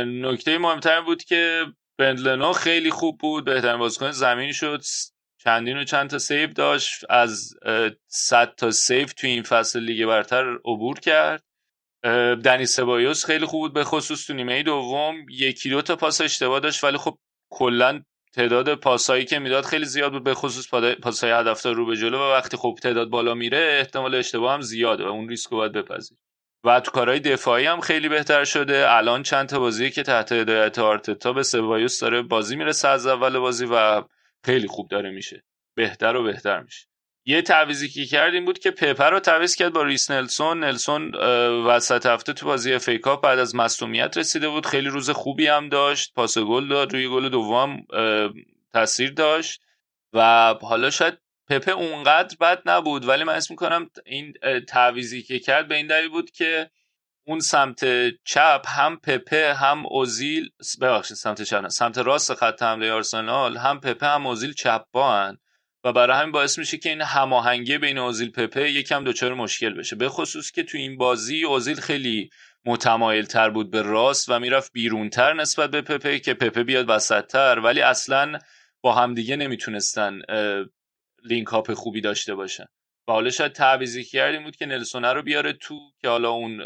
نکته 0.06 0.58
مهمتر 0.58 1.00
بود 1.00 1.24
که 1.24 1.66
بندلنو 1.98 2.52
خیلی 2.52 2.90
خوب 2.90 3.18
بود 3.18 3.44
بهترین 3.44 3.76
بازیکن 3.76 4.10
زمین 4.10 4.52
شد. 4.52 4.82
چندین 5.38 5.76
و 5.76 5.84
چند 5.84 6.10
تا 6.10 6.18
save 6.18 6.52
داشت 6.52 7.04
از 7.10 7.54
100 8.06 8.54
تا 8.54 8.70
save 8.70 9.06
توی 9.06 9.30
این 9.30 9.42
فصل 9.42 9.80
لیگ 9.80 10.06
برتر 10.06 10.54
عبور 10.54 11.00
کرد. 11.00 11.44
دنی 12.44 12.66
سبایوس 12.66 13.24
خیلی 13.24 13.46
خوب 13.46 13.60
بود 13.60 13.74
به 13.74 13.84
خصوص 13.84 14.26
تو 14.26 14.32
نیمه 14.34 14.62
دوم. 14.62 15.26
یکی 15.30 15.70
دو 15.70 15.82
تا 15.82 15.96
پاس 15.96 16.20
اشتباه 16.20 16.60
داشت 16.60 16.84
ولی 16.84 16.98
خب 16.98 17.18
کلا 17.50 18.02
تعداد 18.32 18.74
پاسایی 18.74 19.24
که 19.24 19.38
می‌داد 19.38 19.64
خیلی 19.64 19.84
زیاد 19.84 20.12
بود 20.12 20.24
به 20.24 20.34
خصوص 20.34 20.74
پاسای 21.02 21.30
هدفدار 21.30 21.74
رو 21.74 21.86
به 21.86 21.96
جلو. 21.96 22.18
و 22.18 22.32
وقتی 22.32 22.56
خوب 22.56 22.78
تعداد 22.78 23.08
بالا 23.08 23.34
میره 23.34 23.76
احتمال 23.78 24.14
اشتباه 24.14 24.54
هم 24.54 24.60
زیاده 24.60 25.04
و 25.04 25.06
اون 25.06 25.28
ریسک 25.28 25.50
رو 25.50 25.56
باید 25.56 25.72
بپذیر 25.72 26.18
و 26.64 26.80
تو 26.80 26.90
کارهای 26.90 27.20
دفاعی 27.20 27.66
هم 27.66 27.80
خیلی 27.80 28.08
بهتر 28.08 28.44
شده. 28.44 28.90
الان 28.90 29.22
چند 29.22 29.48
تا 29.48 29.58
بازی 29.58 29.90
که 29.90 30.02
تحت 30.02 30.32
هدایت 30.32 30.78
آرتتا 30.78 31.32
به 31.32 31.42
سبایوس 31.42 32.00
داره 32.00 32.22
بازی 32.22 32.56
می‌رسه 32.56 32.88
از 32.88 33.06
اول 33.06 33.38
بازی 33.38 33.66
و 33.70 34.02
خیلی 34.44 34.68
خوب 34.68 34.88
داره 34.88 35.10
میشه. 35.10 35.44
بهتر 35.74 36.16
و 36.16 36.22
بهتر 36.22 36.60
میشه. 36.60 36.86
یه 37.26 37.42
تعویضی 37.42 37.88
که 37.88 38.04
کردیم 38.04 38.44
بود 38.44 38.58
که 38.58 38.70
پپه 38.70 39.10
رو 39.10 39.20
تعویض 39.20 39.54
کرد 39.54 39.72
با 39.72 39.82
ریس 39.82 40.10
نلسون. 40.10 40.64
نلسون 40.64 41.14
وسط 41.66 42.06
هفته 42.06 42.32
تو 42.32 42.46
بازی 42.46 42.78
FA 42.78 42.96
Cup 42.96 43.22
بعد 43.22 43.38
از 43.38 43.54
مصدومیت 43.56 44.18
رسیده 44.18 44.48
بود. 44.48 44.66
خیلی 44.66 44.88
روز 44.88 45.10
خوبی 45.10 45.46
هم 45.46 45.68
داشت. 45.68 46.14
پاس 46.14 46.38
گل 46.38 46.68
داد 46.68 46.92
روی 46.92 47.08
گل 47.08 47.28
دوم 47.28 47.86
تاثیر 48.72 49.12
داشت. 49.12 49.60
و 50.12 50.54
حالا 50.62 50.90
شاید 50.90 51.18
پپه 51.48 51.72
اونقدر 51.72 52.36
بد 52.40 52.62
نبود 52.66 53.08
ولی 53.08 53.24
من 53.24 53.34
اسم 53.34 53.54
می‌کنم 53.54 53.90
این 54.06 54.34
تعویضی 54.68 55.22
که 55.22 55.38
کرد 55.38 55.68
به 55.68 55.74
این 55.74 55.86
دلیل 55.86 56.08
بود 56.08 56.30
که 56.30 56.70
اون 57.26 57.40
سمت 57.40 57.84
چپ 58.24 58.62
هم 58.66 58.96
پپه 58.96 59.54
هم 59.54 59.86
اوزیل 59.86 60.50
ببخشید 60.80 61.16
سمت 61.16 61.42
چپ 61.42 61.68
سمت 61.68 61.98
راست 61.98 62.34
خط 62.34 62.62
حمله 62.62 62.92
آرسنال 62.92 63.56
هم 63.56 63.80
پپه 63.80 64.06
هم 64.06 64.26
اوزیل 64.26 64.52
چپ 64.52 64.84
با 64.92 65.34
و 65.84 65.92
برای 65.92 66.16
همین 66.16 66.32
باعث 66.32 66.58
میشه 66.58 66.78
که 66.78 66.88
این 66.88 67.00
هماهنگی 67.00 67.78
بین 67.78 67.98
اوزیل 67.98 68.30
پپه 68.30 68.70
یکم 68.70 69.04
دچار 69.04 69.34
مشکل 69.34 69.74
بشه. 69.74 69.96
به 69.96 70.08
خصوص 70.08 70.50
که 70.50 70.62
تو 70.62 70.78
این 70.78 70.96
بازی 70.96 71.44
اوزیل 71.44 71.80
خیلی 71.80 72.30
متمایل 72.64 73.24
تر 73.24 73.50
بود 73.50 73.70
به 73.70 73.82
راست 73.82 74.28
و 74.28 74.38
می‌رفت 74.38 74.72
بیرونتر 74.72 75.32
نسبت 75.32 75.70
به 75.70 75.82
پپه 75.82 76.18
که 76.18 76.34
پپه 76.34 76.64
بیاد 76.64 76.86
وسطتر 76.88 77.58
ولی 77.58 77.80
اصلا 77.80 78.38
با 78.82 78.94
همدیگه 78.94 79.36
نمی‌تونستن 79.36 80.18
لینک 81.24 81.46
هاپ 81.46 81.72
خوبی 81.74 82.00
داشته 82.00 82.34
باشن 82.34 82.64
و 83.08 83.12
حالا 83.12 83.30
شاید 83.30 83.52
تعویزی 83.52 84.04
کردیم 84.04 84.44
بود 84.44 84.56
که 84.56 84.66
نلسونه 84.66 85.12
رو 85.12 85.22
بیاره 85.22 85.52
تو 85.52 85.80
که 86.02 86.08
حالا 86.08 86.30
اون 86.30 86.62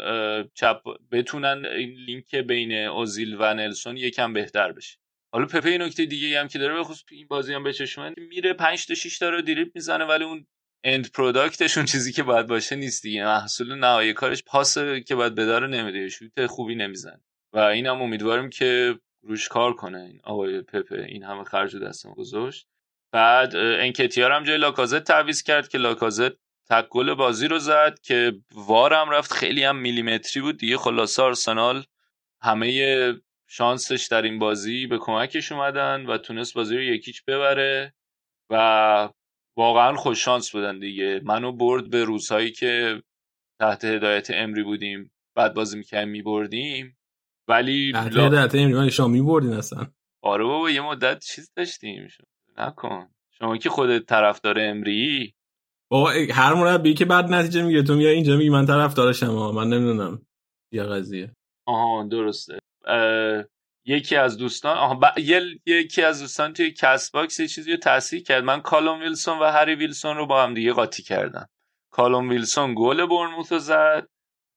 چپ 0.53 0.81
بتونن 1.11 1.65
این 1.65 1.89
لینک 1.89 2.35
بین 2.35 2.71
اوزیل 2.73 3.35
و 3.39 3.53
نلسون 3.53 3.97
یکم 3.97 4.33
بهتر 4.33 4.71
بشه. 4.71 4.97
حالا 5.33 5.45
پپه 5.45 5.77
نکته 5.77 6.05
دیگه 6.05 6.39
هم 6.39 6.47
که 6.47 6.59
داره 6.59 6.73
به 6.73 6.83
خصوص 6.83 7.03
تو 7.07 7.15
این 7.15 7.27
بازی 7.27 7.53
هم 7.53 7.63
به 7.63 7.74
چشم 7.74 8.02
من 8.02 8.13
میره 8.17 8.53
5 8.53 8.85
تا 8.87 8.93
6 8.93 9.17
تا 9.17 9.29
رو 9.29 9.41
دریبل 9.41 9.71
می‌زنه 9.75 10.05
ولی 10.05 10.23
اون 10.23 10.47
end 10.83 11.11
product 11.11 11.62
ش 11.62 11.77
اون 11.77 11.85
چیزی 11.85 12.11
که 12.11 12.23
باید 12.23 12.47
باشه 12.47 12.75
نیست 12.75 13.03
دیگه. 13.03 13.25
محصول 13.25 13.75
نهایی 13.75 14.13
کارش 14.13 14.43
پاس 14.43 14.77
که 15.07 15.15
باید 15.15 15.35
بده 15.35 15.67
نمیده 15.67 16.09
شوت 16.09 16.45
خوبی 16.45 16.75
نمی‌زنه. 16.75 17.21
و 17.53 17.59
اینم 17.59 18.01
امیدواریم 18.01 18.49
که 18.49 18.99
روش 19.21 19.47
کار 19.47 19.73
کنه 19.73 19.99
این 19.99 20.19
آقای 20.23 20.61
پپه 20.61 21.05
این 21.07 21.23
همه 21.23 21.43
خرج 21.43 21.75
دستم 21.75 22.13
گذاشت. 22.13 22.67
بعد 23.11 23.55
انکتیا 23.55 24.09
رو 24.09 24.31
هم 24.31 24.43
جای 24.43 24.57
لاکازت 24.57 25.03
تعویض 25.03 25.43
کرد 25.43 25.67
که 25.67 25.77
لاکازت 25.77 26.31
تک 26.69 26.87
گل 26.89 27.13
بازی 27.13 27.47
رو 27.47 27.59
زد 27.59 27.99
که 28.03 28.33
وارم 28.53 29.09
رفت 29.09 29.33
خیلی 29.33 29.63
هم 29.63 29.75
میلیمتری 29.75 30.41
بود 30.41 30.57
دیگه. 30.57 30.77
خلاصه 30.77 31.23
آرسنال 31.23 31.83
همه 32.41 33.13
شانسش 33.47 34.07
در 34.11 34.21
این 34.21 34.39
بازی 34.39 34.87
به 34.87 34.97
کمکش 34.97 35.51
اومدن 35.51 36.05
و 36.05 36.17
تونست 36.17 36.53
بازی 36.53 36.75
رو 36.75 36.83
یکیچ 36.83 37.25
ببره 37.25 37.93
و 38.49 39.09
واقعا 39.57 39.95
خوش 39.95 40.25
شانس 40.25 40.51
بودن 40.51 40.79
دیگه. 40.79 41.21
منو 41.23 41.51
برد 41.51 41.89
به 41.89 42.03
روزهایی 42.03 42.51
که 42.51 43.03
تحت 43.59 43.85
هدایت 43.85 44.27
امری 44.31 44.63
بودیم. 44.63 45.11
بعد 45.35 45.53
بازی 45.53 45.77
می‌کردیم 45.77 46.09
میبردیم. 46.09 46.97
ولی 47.47 47.91
تحت 47.93 48.17
هدایت 48.17 48.55
امری 48.55 48.91
شما 48.91 49.07
میبردین 49.07 49.53
اصلا. 49.53 49.87
آره 50.21 50.43
بابا 50.43 50.69
یه 50.69 50.81
مدت 50.81 51.23
چیز 51.23 51.51
داشتیم. 51.55 52.07
نکن. 52.59 53.07
شما 53.31 53.57
که 53.57 53.69
خودت 53.69 54.05
طرفدار 54.05 54.55
امری؟ 54.59 55.33
بابا 55.91 56.11
هر 56.33 56.53
مربی 56.53 56.93
که 56.93 57.05
بد 57.05 57.25
نتیجه 57.25 57.63
می‌گیره. 57.63 57.83
تو 57.83 57.95
میای 57.95 58.13
اینجا 58.13 58.37
میگی 58.37 58.49
من 58.49 58.65
طرفدارشم 58.65 59.27
من 59.55 59.67
نمی‌دونم. 59.67 60.21
یا 60.71 60.85
قضیه. 60.85 61.31
آها 61.67 62.03
درسته. 62.03 62.59
اه، 62.85 63.43
یکی 63.85 64.15
از 64.15 64.37
دوستان 64.37 64.77
آها 64.77 64.95
ب... 64.95 65.19
یه... 65.19 65.41
یکی 65.65 66.01
از 66.01 66.21
دوستان 66.21 66.53
توی 66.53 66.71
Castbox 66.71 67.39
یه 67.39 67.47
چیزی 67.47 67.71
رو 67.71 67.77
تصحیح 67.77 68.23
کرد. 68.23 68.43
من 68.43 68.61
کالوم 68.61 68.99
ویلسون 68.99 69.39
و 69.39 69.43
هری 69.43 69.75
ویلسون 69.75 70.17
رو 70.17 70.25
با 70.25 70.43
هم 70.43 70.53
دیگه 70.53 70.73
قاطی 70.73 71.03
کردم. 71.03 71.47
کالوم 71.91 72.29
ویلسون 72.29 72.75
گل 72.77 73.05
برنموث 73.05 73.51
رو 73.51 73.59
زد. 73.59 74.07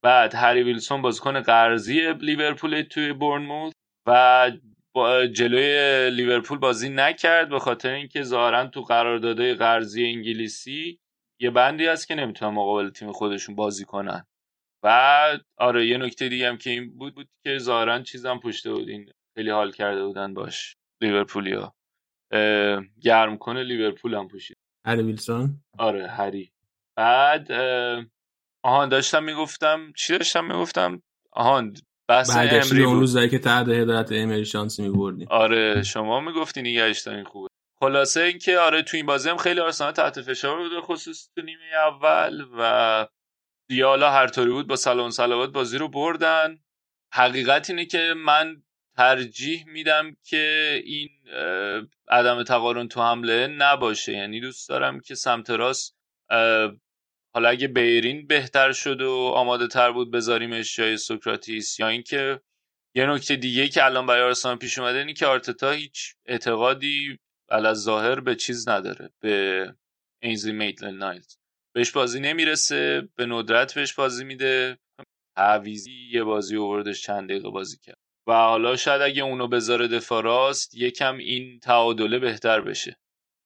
بعد 0.03 0.35
هری 0.35 0.63
ویلسون 0.63 1.03
بازیکن 1.03 1.41
قرضی 1.41 2.13
لیورپول 2.13 2.83
توی 2.83 3.13
برنموث 3.13 3.73
و 4.07 4.51
با 4.95 5.27
جلوی 5.27 6.11
لیورپول 6.11 6.59
بازی 6.59 6.89
نکرد 6.89 7.49
به 7.49 7.59
خاطر 7.59 7.91
اینکه 7.91 8.23
ظاهرا 8.23 8.67
تو 8.67 8.83
قراردادهای 8.83 9.55
قرضی 9.55 10.05
انگلیسی 10.05 11.01
یه 11.41 11.51
بندی 11.51 11.87
هست 11.87 12.09
که 12.09 12.15
نمی‌تونن 12.15 12.55
مقابل 12.55 12.91
تیم 12.91 13.13
خودشون 13.13 13.55
بازی 13.55 13.85
کنن. 13.85 14.27
و 14.85 15.39
آره 15.57 15.87
یه 15.87 15.99
نکته 15.99 16.29
دیگه 16.29 16.49
هم 16.49 16.57
که 16.57 16.71
این 16.71 16.99
بود 16.99 17.15
بود 17.15 17.29
که 17.45 17.59
ظاهرا 17.59 18.03
چیزم 18.03 18.39
پشته 18.39 18.73
بود 18.73 18.89
این 18.89 19.13
خیلی 19.37 19.51
حال 19.51 19.73
کرده 19.73 20.07
بودن 20.07 20.35
باش 20.35 20.77
لیورپولیا. 21.03 21.75
گرم 23.03 23.39
کنه 23.39 23.63
لیورپول 23.63 24.15
هم 24.15 24.29
پوشید. 24.29 24.57
هری 24.87 25.03
ویلسون؟ 25.03 25.65
آره 25.79 26.09
هری. 26.09 26.53
بعد 26.97 27.53
آهان 28.65 28.89
داشتم 28.89 29.25
می‌گفتم 29.25 29.93
چی 29.97 30.19
داشتم 30.19 30.45
می‌گفتم؟ 30.45 31.03
آهان 31.33 31.75
بحث 32.13 32.37
امری 32.37 32.85
اون 32.85 33.01
روزایی 33.01 33.29
که 33.29 33.39
تحت 33.39 33.69
هدایت 33.69 34.09
امری 34.13 34.45
شانسی 34.45 34.83
میبردین 34.83 35.27
آره 35.31 35.83
شما 35.83 36.21
می‌گفتی 36.21 36.61
نگهش 36.63 37.01
دارین 37.01 37.25
خوبه. 37.25 37.49
خلاصه 37.81 38.21
اینکه 38.21 38.59
آره 38.59 38.83
تو 38.83 38.97
این 38.97 39.07
بازی 39.07 39.29
هم 39.29 39.37
خیلی 39.37 39.61
آرسنال 39.61 39.93
تحت 39.93 40.21
فشار 40.21 40.57
بود 40.57 40.81
خصوص 40.81 41.29
تو 41.35 41.43
نیمه 41.43 41.75
اول 41.87 42.45
و 42.59 43.07
دیگه 43.69 43.87
حالا 43.87 44.11
هر 44.11 44.27
طوری 44.27 44.51
بود 44.51 44.67
با 44.67 44.77
سلام 44.77 45.11
سلوات 45.11 45.53
بازی 45.53 45.79
رو 45.79 45.89
بردن. 45.89 46.59
حقیقت 47.13 47.71
اینه 47.71 47.87
که 47.87 48.15
من 48.17 48.63
ترجیح 48.97 49.65
میدم 49.67 50.17
که 50.25 50.81
این 50.85 51.09
عدم 52.09 52.43
تقارن 52.43 52.89
تو 52.89 53.03
حمله 53.03 53.47
نباشه. 53.47 54.13
یعنی 54.13 54.41
دوست 54.41 54.69
دارم 54.69 55.01
که 55.01 55.15
سمت 55.15 55.51
راست 55.51 55.97
حالا 57.35 57.49
اگه 57.49 57.69
بیرین 57.69 58.27
بهتر 58.27 58.73
شد 58.73 59.01
و 59.01 59.13
آماده 59.13 59.69
تر 59.69 59.93
بود 59.93 60.11
بذاریمش 60.11 60.77
جای 60.77 60.97
سوکراتیس 60.97 61.81
یا 61.81 61.89
اینکه 61.89 62.41
یه 62.97 63.07
نکته 63.07 63.37
دیگه 63.37 63.69
که 63.69 63.85
الان 63.85 64.07
برای 64.07 64.23
آرسنال 64.23 64.57
پیش 64.57 64.79
اومده 64.79 64.99
اینه 64.99 65.13
که 65.13 65.27
آرتتا 65.27 65.71
هیچ 65.71 66.15
اعتقادی 66.27 67.19
علی 67.51 67.75
ظاهر 67.75 68.21
به 68.21 68.35
چیز 68.35 68.69
نداره 68.69 69.11
به 69.21 69.75
اینزلی 70.23 70.53
میتلن 70.53 70.97
نایلز. 70.97 71.37
بهش 71.75 71.91
بازی 71.91 72.21
نمی‌رسه 72.21 73.09
به 73.17 73.27
ندرت 73.27 73.75
بهش 73.75 73.93
بازی 73.93 74.25
میده. 74.25 74.79
تعویزی 75.37 76.09
یه 76.11 76.25
بازی 76.25 76.57
اووردش 76.57 77.03
چند 77.03 77.29
دقیقه 77.29 77.51
بازی 77.51 77.79
کرد. 77.79 77.99
و 78.29 78.33
حالا 78.33 78.77
شاید 78.77 79.03
اگه 79.03 79.23
اونو 79.23 79.49
بذاره 79.49 79.89
دفاع 79.89 80.23
راست 80.23 80.75
یکم 80.75 81.17
این 81.17 81.59
تعادله 81.61 82.19
بهتر 82.19 82.61
بشه. 82.61 82.97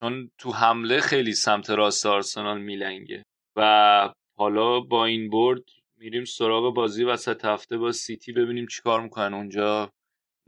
چون 0.02 0.30
تو 0.38 0.52
حمله 0.52 1.00
خیلی 1.00 1.32
سمت 1.32 1.70
راست 1.70 2.06
آرسنال 2.06 2.60
میلنگه. 2.60 3.22
و 3.56 4.14
حالا 4.38 4.80
با 4.80 5.04
این 5.04 5.30
برد 5.30 5.62
میریم 5.96 6.24
سراغ 6.24 6.74
بازی 6.74 7.04
وسط 7.04 7.44
هفته 7.44 7.78
با 7.78 7.92
سیتی 7.92 8.32
ببینیم 8.32 8.66
چیکار 8.66 9.00
می‌کنن 9.00 9.34
اونجا. 9.34 9.92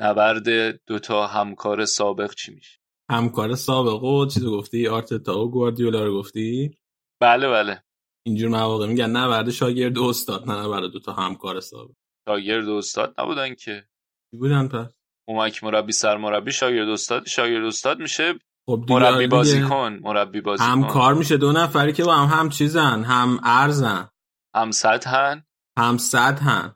نبرد 0.01 0.49
دوتا 0.87 1.27
همکار 1.27 1.85
سابق 1.85 2.35
چی 2.35 2.55
میشه؟ 2.55 2.79
همکار 3.11 3.55
سابق 3.55 4.03
و 4.05 4.27
چیزو 4.27 4.59
گفتی؟ 4.59 4.89
آرتتا 4.89 5.39
و 5.39 5.51
گواردیولا 5.51 6.05
رو 6.05 6.19
گفتی؟ 6.19 6.79
بله 7.21 7.49
بله. 7.49 7.83
اینجور 8.27 8.51
مواقع 8.51 8.87
میگن 8.87 9.11
نبرد 9.11 9.51
شاگرد 9.51 9.99
و 9.99 10.05
استاد 10.05 10.51
نه 10.51 10.65
نبرد 10.65 10.91
دو 10.91 11.01
تا 11.01 11.13
همکار 11.13 11.61
سابق. 11.61 11.91
شاگرد 12.29 12.69
و 12.69 12.73
استاد 12.73 13.15
نبودن 13.19 13.55
که. 13.55 13.85
چی 14.31 14.37
بودن 14.37 14.69
پس؟ 14.69 14.95
کمک 15.29 15.65
مربی 15.65 15.93
سرمربی 15.93 16.53
شاگرد 16.53 16.89
استاد. 16.89 17.27
شاگرد 17.27 17.65
استاد 17.65 18.01
میشه 18.01 18.35
خب 18.69 18.85
مربی 18.89 19.17
دیگه 19.17 19.27
بازیکن 19.29 19.99
مربی 20.03 20.41
بازیکن 20.41 20.71
همکار 20.71 21.15
میشه 21.15 21.37
دو 21.37 21.53
نفری 21.53 21.93
که 21.93 22.05
با 22.05 22.15
هم 22.17 22.39
هم 22.39 22.49
چیزن 22.49 23.03
هم 23.03 23.41
ارزن. 23.43 24.11
هم 24.57 24.71
سطحن 24.71 25.47
هم 25.79 25.97
سطحن 25.99 26.75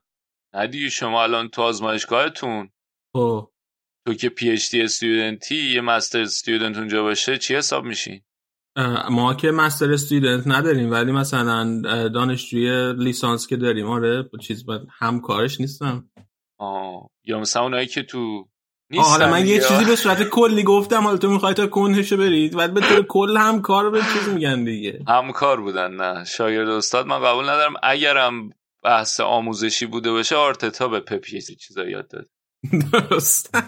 نه 0.55 0.67
دیگه 0.67 0.89
شما 0.89 1.23
الان 1.23 1.49
تو 1.49 1.63
آزمایشگاهتون. 1.63 2.71
خب. 3.17 3.51
تو 4.07 4.15
که 4.15 4.29
پی 4.29 4.51
اچ 4.51 4.71
دی 4.71 4.83
استودنتی 4.83 5.73
یه 5.75 5.81
مستر 5.81 6.21
استودنت 6.21 6.79
اونجا 6.79 7.03
باشه 7.03 7.39
چی 7.39 7.57
حساب 7.57 7.85
میشین 7.85 8.21
ما 9.11 9.35
که 9.35 9.51
مستر 9.51 9.93
استودنت 9.93 10.47
نداریم 10.47 10.91
ولی 10.91 11.13
مثلا 11.13 11.81
دانشجوی 12.09 12.93
لیسانس 12.93 13.47
که 13.47 13.57
داریم 13.57 13.87
آره 13.87 14.31
چیز 14.41 14.67
با 14.67 14.81
همکارش 14.91 15.61
نیستم 15.61 16.11
آه. 16.59 17.11
یا 17.25 17.41
مثلا 17.41 17.63
اونایی 17.63 17.87
که 17.87 18.03
تو 18.03 18.49
حالا 19.01 19.31
من 19.31 19.47
یه. 19.47 19.61
چیزی 19.61 19.85
به 19.85 19.97
صورت 19.97 20.23
کلی 20.23 20.63
گفتم 20.63 21.03
حالا 21.03 21.17
تو 21.17 21.31
می‌خوای 21.31 21.55
تا 21.55 21.67
کنهشو 21.67 22.17
برید 22.17 22.55
ولی 22.57 22.73
به 22.73 22.81
طور 22.81 23.07
کل 23.17 23.37
همکار 23.37 23.91
به 23.91 24.01
چیز 24.01 24.29
میگن 24.29 24.65
دیگه. 24.65 25.05
همکار 25.09 25.61
بودن 25.61 25.91
نه. 25.95 26.25
شاگرد 26.25 26.69
استاد 26.69 27.07
من 27.07 27.23
قبول 27.23 27.45
ندارم 27.45 27.75
اگرم 27.83 28.51
بحث 28.85 29.21
آموزشی 29.21 29.87
بوده 29.87 30.11
باشه 30.11 30.37
آرتتا 30.37 30.89
به 30.89 31.01
پپ 31.01 31.33
یه 31.33 31.41
چیزا 31.41 31.85
یاد 31.85 32.09
داد. 32.09 32.29
درست. 32.93 33.57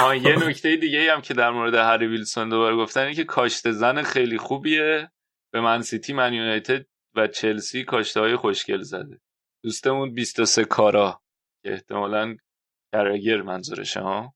آه 0.00 0.18
یه 0.18 0.48
نکته 0.48 0.76
دیگه 0.76 1.12
هم 1.12 1.20
که 1.20 1.34
در 1.34 1.50
مورد 1.50 1.74
هری 1.74 2.06
ویلسون 2.06 2.48
دوباره 2.48 2.76
گفتن 2.76 3.00
اینه 3.00 3.14
که 3.14 3.24
کاشته 3.24 3.72
زن 3.72 4.02
خیلی 4.02 4.38
خوبیه. 4.38 5.10
به 5.52 5.60
من 5.60 5.82
سیتی 5.82 6.12
من 6.12 6.34
یونایتد 6.34 6.86
و 7.16 7.26
چلسی 7.26 7.84
کاشته 7.84 8.20
های 8.20 8.36
خوشگل 8.36 8.82
زده. 8.82 9.20
دوستمون 9.64 10.14
23 10.14 10.64
کارا. 10.64 11.22
که 11.66 11.72
احتمالا 11.72 12.36
کرگر 12.92 13.42
منظورشه 13.42 14.00
ها 14.00 14.34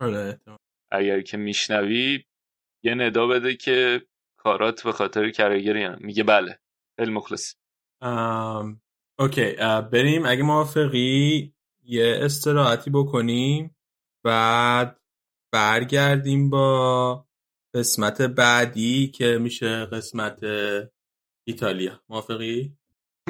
آره. 0.00 0.40
اگر 0.92 1.20
که 1.20 1.36
میشنوی 1.36 2.24
یه 2.84 2.94
ندا 2.94 3.26
بده 3.26 3.56
که 3.56 4.06
کارات 4.36 4.82
به 4.82 4.92
خاطر 4.92 5.30
کرگری 5.30 5.82
هم. 5.82 5.98
میگه 6.00 6.24
بله 6.24 6.58
خیلی 6.98 7.10
مخلصی 7.10 7.56
ام، 8.02 8.80
اوکی 9.18 9.52
بریم 9.92 10.26
اگه 10.26 10.42
موافقی 10.42 11.54
یه 11.84 12.18
استراحتی 12.22 12.90
بکنیم 12.90 13.76
بعد 14.24 15.00
برگردیم 15.52 16.50
با 16.50 17.26
قسمت 17.74 18.22
بعدی 18.22 19.08
که 19.08 19.38
میشه 19.38 19.84
قسمت 19.84 20.40
ایتالیا 21.46 22.02
موافقی؟ 22.08 22.77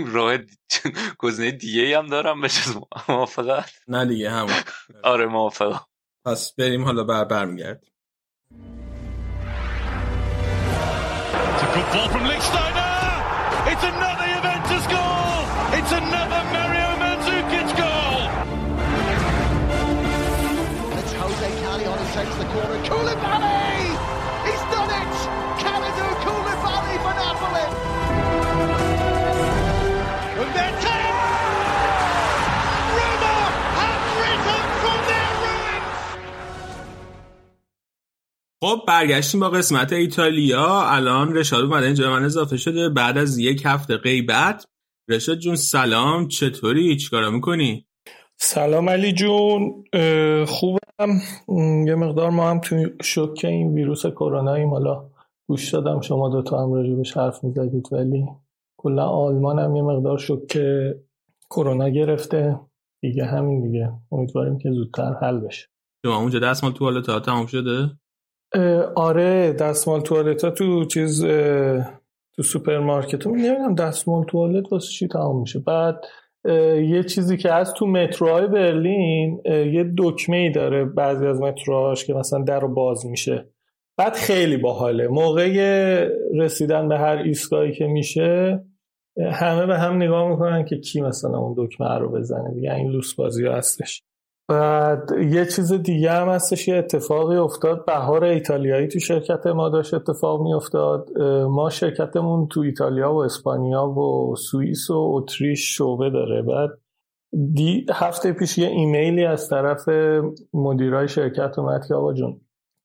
راه 0.07 0.37
دی- 0.37 0.57
گزینه 1.19 1.51
دیگه 1.51 1.99
هم 1.99 2.07
دارم 2.07 2.41
به 2.41 2.49
جز 2.49 2.77
موافقت؟ 3.09 3.71
نه 3.89 4.05
دیگه 4.07 4.31
همون. 4.31 4.55
آره 5.03 5.27
موافقم. 5.27 5.81
پس 6.27 6.53
بریم 6.59 6.85
حالا 6.85 7.05
بر 7.05 7.25
برمیگردیم. 7.25 7.93
It's 11.51 11.63
a 11.63 11.67
good 11.75 11.89
ball 11.95 12.09
from 12.15 12.25
Lichtsteiner. 12.31 12.93
It's 13.73 13.85
another 13.85 14.18
خب 38.65 38.81
برگشتیم 38.89 39.41
با 39.41 39.49
قسمت 39.49 39.93
ایتالیا. 39.93 40.83
الان 40.83 41.35
رشاد 41.35 41.65
اومده 41.65 41.87
اینجا 41.87 42.11
من 42.11 42.25
اضافه 42.25 42.57
شده. 42.57 42.89
بعد 42.89 43.19
از 43.19 43.39
یک 43.39 43.63
هفته 43.65 43.97
غیبت. 43.97 44.65
رشاد 45.09 45.39
جون 45.39 45.57
سلام. 45.57 46.29
چطوری؟ 46.29 46.97
چیکارا 46.97 47.31
می‌کنی؟ 47.31 47.87
سلام 48.37 48.89
علی 48.89 49.13
جون. 49.13 49.85
خوبم. 50.47 51.21
یه 51.87 51.95
مقدار 51.95 52.31
ما 52.31 52.51
هم 52.51 52.61
تو 52.61 52.87
شوک 53.03 53.45
این 53.45 53.75
ویروس 53.75 54.07
کروناییم 54.07 54.71
حالا 54.71 55.11
گوش 55.49 55.75
دادم. 55.75 56.01
شما 56.01 56.29
دوتا 56.29 56.63
هم 56.63 56.73
راجبش 56.73 57.17
حرف 57.17 57.45
می‌زدید 57.45 57.89
ولی 57.93 58.27
کلا 58.77 59.09
آلمان 59.09 59.59
هم 59.59 59.77
یه 59.77 59.83
مقدار 59.83 60.19
شوک 60.19 60.59
کرونا 61.51 61.89
گرفته. 61.89 62.61
دیگه 63.03 63.25
همین 63.25 63.63
دیگه. 63.63 63.93
امیدواریم 64.13 64.59
که 64.59 64.71
زودتر 64.71 65.13
حل 65.23 65.39
بشه. 65.39 65.67
شما 66.07 66.17
اونجا 66.17 66.39
دستمال 66.39 66.73
توالت 66.73 67.09
ها 67.09 67.21
تمام 67.21 67.47
شده؟ 67.47 67.91
آره 68.95 69.53
دستمال 69.53 70.01
توالت 70.01 70.45
ها 70.45 70.51
تو 70.51 70.85
چیز 70.85 71.25
تو 72.37 72.43
سوپرمارکت 72.43 73.27
ها. 73.27 73.31
نمی‌دونم 73.31 73.75
دستمال 73.75 74.25
توالت 74.25 74.73
واسه 74.73 74.89
چی 74.89 75.09
تمام 75.09 75.41
میشه. 75.41 75.59
بعد 75.59 76.05
یه 76.89 77.03
چیزی 77.03 77.37
که 77.37 77.53
از 77.53 77.75
تو 77.75 77.87
متروهای 77.87 78.47
برلین 78.47 79.43
یه 79.47 79.93
دکمه 79.99 80.37
ای 80.37 80.51
داره 80.51 80.85
بعضی 80.85 81.27
از 81.27 81.41
متروهاش 81.41 82.05
که 82.05 82.15
مثلا 82.15 82.45
در 82.45 82.61
رو 82.61 82.75
باز 82.75 83.07
میشه. 83.07 83.49
بعد 83.97 84.13
خیلی 84.13 84.57
باحاله. 84.57 85.09
موقع 85.09 85.49
رسیدن 86.35 86.89
به 86.89 86.99
هر 86.99 87.17
ایستگاهی 87.17 87.73
که 87.73 87.87
میشه 87.87 88.65
همه 89.33 89.67
به 89.67 89.79
هم 89.79 89.97
نگاه 89.97 90.29
می‌کنن 90.29 90.65
که 90.65 90.79
کی 90.79 91.01
مثلا 91.01 91.39
اون 91.39 91.55
دکمه 91.59 91.99
رو 91.99 92.13
بزنه. 92.13 92.55
دیگه 92.55 92.75
این 92.75 92.91
لوس 92.91 93.15
بازی 93.15 93.47
هستش. 93.47 94.03
بعد 94.49 95.11
یه 95.31 95.47
چیز 95.47 95.73
دیگه 95.73 96.11
هم 96.11 96.29
هستش 96.29 96.69
یه 96.69 96.77
اتفاقی 96.77 97.37
افتاد. 97.37 97.85
بهار 97.85 98.25
ایتالیایی 98.25 98.89
تو 98.89 98.99
شرکت 98.99 99.47
ما 99.47 99.69
داشت 99.69 99.95
اتفاق 99.95 100.43
می 100.43 100.55
افتاد 100.55 101.23
ما 101.51 101.71
شرکتمون 101.71 102.49
تو 102.49 102.61
ایتالیا 102.61 103.13
و 103.15 103.17
اسپانیا 103.17 103.87
و 103.87 104.37
سوئیس 104.37 104.91
و 104.91 104.95
اتریش 104.95 105.77
شعبه 105.77 106.11
داره. 106.11 106.43
بعد 106.43 106.71
دو 107.55 107.87
هفته 107.93 108.33
پیش 108.33 108.59
یه 108.59 108.69
ایمیلی 108.69 109.25
از 109.25 109.49
طرف 109.49 109.89
مدیرای 110.55 111.09
شرکت 111.09 111.59
اومد 111.59 111.87
که 111.89 111.95
آقا 111.95 112.13
جون 112.13 112.41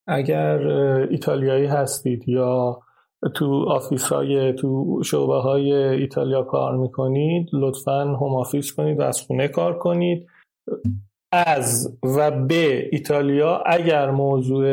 اگر 0.06 0.68
ایتالیایی 1.10 1.66
هستید 1.66 2.28
یا 2.28 2.80
تو 3.34 3.64
office 3.68 4.04
های 4.04 4.52
تو 4.52 5.00
شعبه 5.04 5.40
های 5.40 5.72
ایتالیا 5.72 6.42
کار 6.42 6.76
می‌کنید 6.76 7.48
لطفا 7.52 8.02
home 8.02 8.34
office 8.34 8.74
کنید 8.74 9.00
و 9.00 9.02
از 9.02 9.20
خونه 9.20 9.48
کار 9.48 9.78
کنید. 9.78 10.26
از 11.46 11.98
و 12.02 12.30
به 12.30 12.88
ایتالیا 12.92 13.62
اگر 13.66 14.10
موضوع 14.10 14.66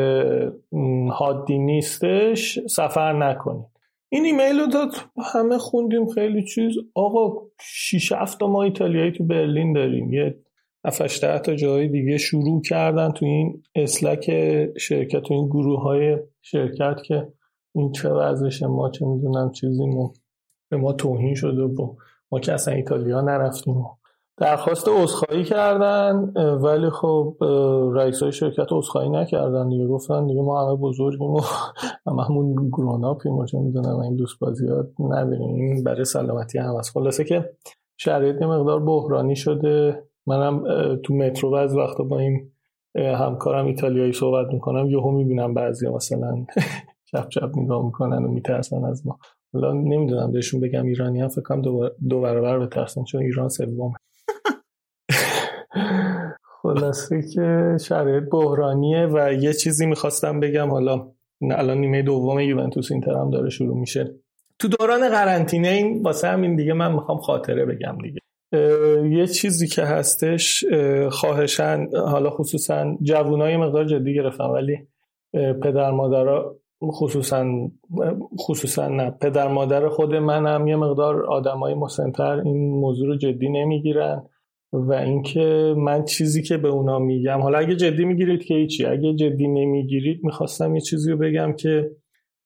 حادی 1.10 1.58
نیستش 1.58 2.58
سفر 2.66 3.12
نکنید. 3.12 3.66
این 4.08 4.24
ایمیل 4.24 4.60
رو 4.60 4.66
داد 4.66 4.90
همه 5.32 5.58
خوندیم 5.58 6.06
خیلی 6.06 6.44
چیز. 6.44 6.72
آقا 6.94 7.46
6 7.60 8.12
7 8.12 8.42
ما 8.42 8.62
ایتالیایی 8.62 9.12
تو 9.12 9.24
برلین 9.24 9.72
داریم. 9.72 10.12
یه 10.12 10.38
7 10.84 11.42
تا 11.42 11.54
جای 11.54 11.88
دیگه 11.88 12.18
شروع 12.18 12.62
کردن 12.62 13.10
تو 13.10 13.26
این 13.26 13.62
اسلک 13.74 14.30
شرکت 14.78 15.22
تو 15.22 15.34
این 15.34 15.46
گروه 15.46 15.82
های 15.82 16.18
شرکت 16.42 16.96
که 17.06 17.28
این 17.74 17.92
چه 17.92 18.08
وضعشه 18.08 18.66
ما 18.66 18.90
چه 18.90 19.06
می‌دونم 19.06 19.52
چیزی 19.52 19.86
ما 19.86 20.12
به 20.70 20.76
ما 20.76 20.92
توهین 20.92 21.34
شده 21.34 21.62
و 21.62 21.94
ما 22.32 22.40
که 22.40 22.52
اصلا 22.52 22.74
ایتالیا 22.74 23.20
نرفتیم. 23.20 23.84
درخواست 24.42 24.88
عذرخواهی 24.88 25.44
کردن 25.44 26.32
ولی 26.62 26.90
خب 26.90 27.36
رئیس 27.94 28.22
های 28.22 28.32
شرکت 28.32 28.66
عذرخواهی 28.70 29.08
نکردن 29.08 29.68
دیگه. 29.68 29.86
گفتن 29.86 30.26
دیگه 30.26 30.42
ما 30.42 30.62
همه 30.66 30.76
بزرگیم 30.76 31.30
و 31.30 31.40
همه 32.06 32.24
همون 32.24 32.70
گروناپیم 32.72 33.32
و 33.32 33.46
می‌دونم 33.52 34.00
این 34.00 34.16
دوست 34.16 34.38
بازی 34.40 34.66
نداریم 34.98 35.84
برای 35.84 36.04
سلامتی 36.04 36.58
هم 36.58 36.76
هست. 36.78 36.90
خلاصه 36.92 37.24
که 37.24 37.50
شرایط 37.96 38.40
یه 38.40 38.46
مقدار 38.46 38.80
بحرانی 38.80 39.36
شده. 39.36 40.02
منم 40.26 40.64
تو 41.02 41.14
مترو 41.14 41.50
بعض 41.50 41.74
وقتا 41.74 42.04
با 42.04 42.18
این 42.18 42.50
همکارم 42.96 43.66
ایتالیایی 43.66 44.12
صحبت 44.12 44.52
می‌کنم 44.52 44.86
یهو 44.90 45.10
می‌بینم 45.10 45.54
بعضی 45.54 45.88
مثلا 45.88 46.46
چپ 47.12 47.28
چپ 47.28 47.50
نگاه 47.56 47.84
می‌کنن 47.84 48.24
و 48.24 48.28
میترسن 48.28 48.84
از 48.84 49.06
ما. 49.06 49.18
حالا 49.52 49.72
نمی‌دونم 49.72 50.32
بهشون 50.32 50.60
بگم 50.60 50.84
ایرانی 50.84 51.20
هم 51.20 51.28
فکر 51.28 51.42
کنم 51.42 51.62
دو 52.08 52.20
برابر 52.20 52.58
بترسن 52.58 53.04
چون 53.04 53.22
ایران 53.22 53.48
سوم 53.48 53.92
خلاصه 56.62 57.22
که 57.34 57.76
شرایط 57.80 58.24
بحرانیه 58.32 59.06
و 59.06 59.32
یه 59.32 59.52
چیزی 59.52 59.86
می‌خواستم 59.86 60.40
بگم. 60.40 60.70
حالا 60.70 61.12
الان 61.50 61.78
نیمه 61.78 62.02
دوم 62.02 62.40
یوونتوس 62.40 62.92
اینتر 62.92 63.14
هم 63.14 63.30
داره 63.30 63.50
شروع 63.50 63.78
میشه. 63.78 64.14
تو 64.58 64.68
دوران 64.68 65.08
قرنطینه 65.08 65.68
این 65.68 66.02
واسه 66.02 66.28
همین 66.28 66.56
دیگه 66.56 66.72
من 66.72 66.92
می‌خوام 66.92 67.18
خاطره 67.18 67.64
بگم 67.64 67.98
دیگه. 68.02 68.18
یه 69.10 69.26
چیزی 69.26 69.66
که 69.66 69.82
هستش 69.82 70.64
خواهشن 71.10 71.88
حالا 71.94 72.30
خصوصا 72.30 72.96
جوانای 73.02 73.56
مقدار 73.56 73.84
جدی 73.84 74.14
گرفتم 74.14 74.50
ولی 74.50 74.88
پدر 75.32 75.90
مادرها 75.90 76.56
خصوصا 76.90 77.46
خصوصا 78.40 78.88
نه. 78.88 79.10
پدر 79.10 79.48
مادر 79.48 79.88
خود 79.88 80.14
منم 80.14 80.66
یه 80.66 80.76
مقدار 80.76 81.26
آدمای 81.26 81.74
مسنتر 81.74 82.40
این 82.40 82.70
موضوع 82.70 83.06
رو 83.08 83.16
جدی 83.16 83.48
نمی‌گیرن 83.48 84.22
و 84.72 84.92
اینکه 84.92 85.74
من 85.76 86.04
چیزی 86.04 86.42
که 86.42 86.56
به 86.56 86.68
اونا 86.68 86.98
میگم 86.98 87.40
حالا 87.40 87.58
اگه 87.58 87.76
جدی 87.76 88.04
می‌گیرید 88.04 88.44
که 88.44 88.54
هیچی 88.54 88.86
اگه 88.86 89.14
جدی 89.14 89.48
نمی‌گیرید 89.48 90.20
می‌خواستم 90.24 90.74
یه 90.74 90.80
چیزی 90.80 91.10
رو 91.10 91.18
بگم 91.18 91.52
که 91.52 91.90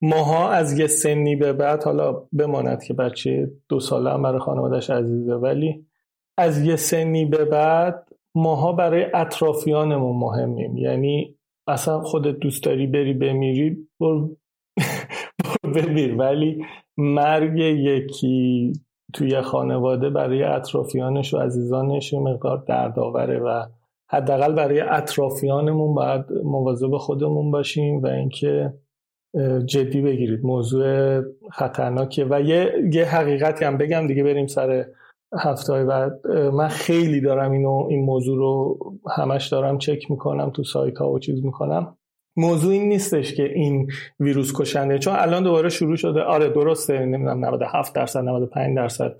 ماها 0.02 0.50
از 0.50 0.78
یه 0.78 0.86
سنی 0.86 1.36
به 1.36 1.52
بعد 1.52 1.84
حالا 1.84 2.12
بماند 2.38 2.82
که 2.82 2.94
بچه 2.94 3.50
دو 3.68 3.80
ساله 3.80 4.10
هم 4.10 4.22
برای 4.22 4.38
خانوادش 4.38 4.90
عزیزه 4.90 5.34
ولی 5.34 5.86
از 6.38 6.62
یه 6.64 6.76
سنی 6.76 7.24
به 7.24 7.44
بعد 7.44 8.08
ماها 8.34 8.72
برای 8.72 9.06
اطرافیانمون 9.14 10.16
مهمیم. 10.16 10.76
یعنی 10.76 11.35
اصلا 11.66 12.00
خودت 12.00 12.38
دوست 12.38 12.62
داری 12.62 12.86
بری 12.86 13.14
بمیری 13.14 13.88
برو 14.00 14.36
بمیر. 15.74 16.14
ولی 16.14 16.64
مرگ 16.96 17.58
یکی 17.58 18.72
توی 19.14 19.40
خانواده 19.40 20.10
برای 20.10 20.42
اطرافیانش 20.42 21.34
و 21.34 21.38
عزیزانش 21.38 22.12
یه 22.12 22.20
مقدار 22.20 22.64
دردآوره 22.68 23.38
و 23.38 23.66
حداقل 24.10 24.54
برای 24.54 24.80
اطرافیانمون 24.80 25.94
باید 25.94 26.32
مواظب 26.44 26.96
خودمون 26.96 27.50
باشیم 27.50 28.02
و 28.02 28.06
اینکه 28.06 28.74
جدی 29.66 30.00
بگیرید. 30.00 30.44
موضوع 30.44 31.20
خطرناکه 31.52 32.26
و 32.30 32.40
یه, 32.40 32.72
یه 32.92 33.04
حقیقتی 33.04 33.64
هم 33.64 33.76
بگم 33.76 34.06
دیگه 34.06 34.22
بریم 34.22 34.46
سر 34.46 34.86
هفته 35.38 35.72
های 35.72 35.84
بعد 35.84 36.26
من 36.52 36.68
خیلی 36.68 37.20
دارم 37.20 37.52
اینو 37.52 37.86
این 37.90 38.04
موضوع 38.04 38.38
رو 38.38 38.78
همش 39.16 39.48
دارم 39.48 39.78
چک 39.78 40.10
می‌کنم 40.10 40.50
تو 40.50 40.64
سایت 40.64 40.98
ها 40.98 41.10
و 41.10 41.18
چیز 41.18 41.44
می‌کنم. 41.44 41.96
موضوع 42.36 42.72
این 42.72 42.88
نیستش 42.88 43.34
که 43.34 43.52
این 43.54 43.86
ویروس 44.20 44.60
کشنده 44.60 44.98
چون 44.98 45.14
الان 45.16 45.42
دوباره 45.42 45.68
شروع 45.68 45.96
شده. 45.96 46.22
آره 46.22 46.48
درسته 46.48 46.98
نمی‌دونم 46.98 47.44
97 47.44 47.94
درصد 47.94 48.20
95 48.20 48.76
درصد 48.76 49.16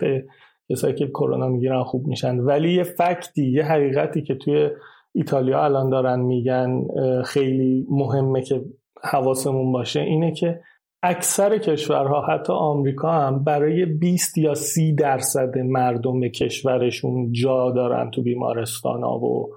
کسایی 0.71 0.93
که 0.95 1.07
کرونا 1.07 1.47
می‌گیرن 1.47 1.83
خوب 1.83 2.07
میشن. 2.07 2.39
ولی 2.39 2.73
یه 2.73 2.83
فکتی 2.83 3.51
یه 3.51 3.63
حقیقتی 3.63 4.21
که 4.21 4.35
توی 4.35 4.69
ایتالیا 5.15 5.63
الان 5.63 5.89
دارن 5.89 6.19
میگن 6.19 6.87
خیلی 7.25 7.85
مهمه 7.89 8.41
که 8.41 8.61
حواسمون 9.03 9.71
باشه 9.71 9.99
اینه 9.99 10.31
که 10.31 10.59
اکثر 11.03 11.57
کشورها 11.57 12.21
حتی 12.21 12.53
آمریکا 12.53 13.11
هم 13.11 13.43
برای 13.43 13.85
20 13.85 14.37
یا 14.37 14.53
30 14.53 14.95
درصد 14.95 15.57
مردم 15.57 16.27
کشورشون 16.27 17.31
جا 17.31 17.71
دارن 17.71 18.11
تو 18.11 18.23
بیمارستان 18.23 19.03
ها 19.03 19.19
و 19.19 19.55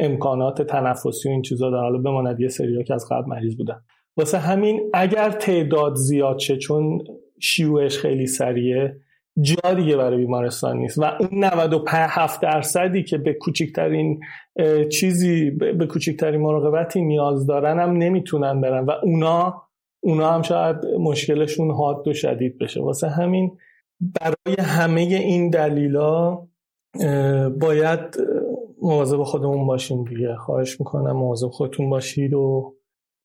امکانات 0.00 0.62
تنفسی 0.62 1.28
و 1.28 1.32
این 1.32 1.42
چیزا 1.42 1.70
دارن. 1.70 1.82
حالا 1.82 1.98
بماند 1.98 2.40
یه 2.40 2.48
سری 2.48 2.84
که 2.84 2.94
از 2.94 3.06
قبل 3.10 3.28
مریض 3.28 3.56
بودن. 3.56 3.80
واسه 4.16 4.38
همین 4.38 4.90
اگر 4.94 5.30
تعداد 5.30 5.94
زیاد 5.94 6.38
شه 6.38 6.56
چون 6.56 6.98
شیوعش 7.40 7.98
خیلی 7.98 8.26
سریه 8.26 8.96
جا 9.40 9.74
دیگه 9.74 9.96
برای 9.96 10.16
بیمارستان 10.16 10.76
نیست. 10.76 10.98
و 10.98 11.04
اون 11.04 11.44
97 11.44 12.42
درصدی 12.42 13.02
که 13.02 13.18
به 13.18 13.34
کوچکترین 13.34 14.20
چیزی 14.92 15.50
به 15.50 15.86
کوچکترین 15.86 16.40
مراقبتی 16.40 17.02
نیاز 17.02 17.46
دارن 17.46 17.78
هم 17.78 17.90
نمی‌تونن 17.90 18.60
برن. 18.60 18.84
و 18.84 18.90
اونا 19.02 19.62
اونا 20.02 20.32
هم 20.32 20.42
شاید 20.42 20.76
مشکلشون 20.86 21.70
حاد 21.70 22.08
و 22.08 22.14
شدید 22.14 22.58
بشه. 22.58 22.82
واسه 22.82 23.08
همین 23.08 23.58
برای 24.00 24.56
همه 24.58 25.00
این 25.00 25.50
دلیلا 25.50 26.38
باید 27.60 28.00
مواظب 28.82 29.22
خودمون 29.22 29.66
باشیم 29.66 30.04
دیگه. 30.04 30.36
خواهش 30.36 30.80
می‌کنم 30.80 31.12
مواظب 31.12 31.48
خودتون 31.48 31.90
باشید 31.90 32.34
و 32.34 32.74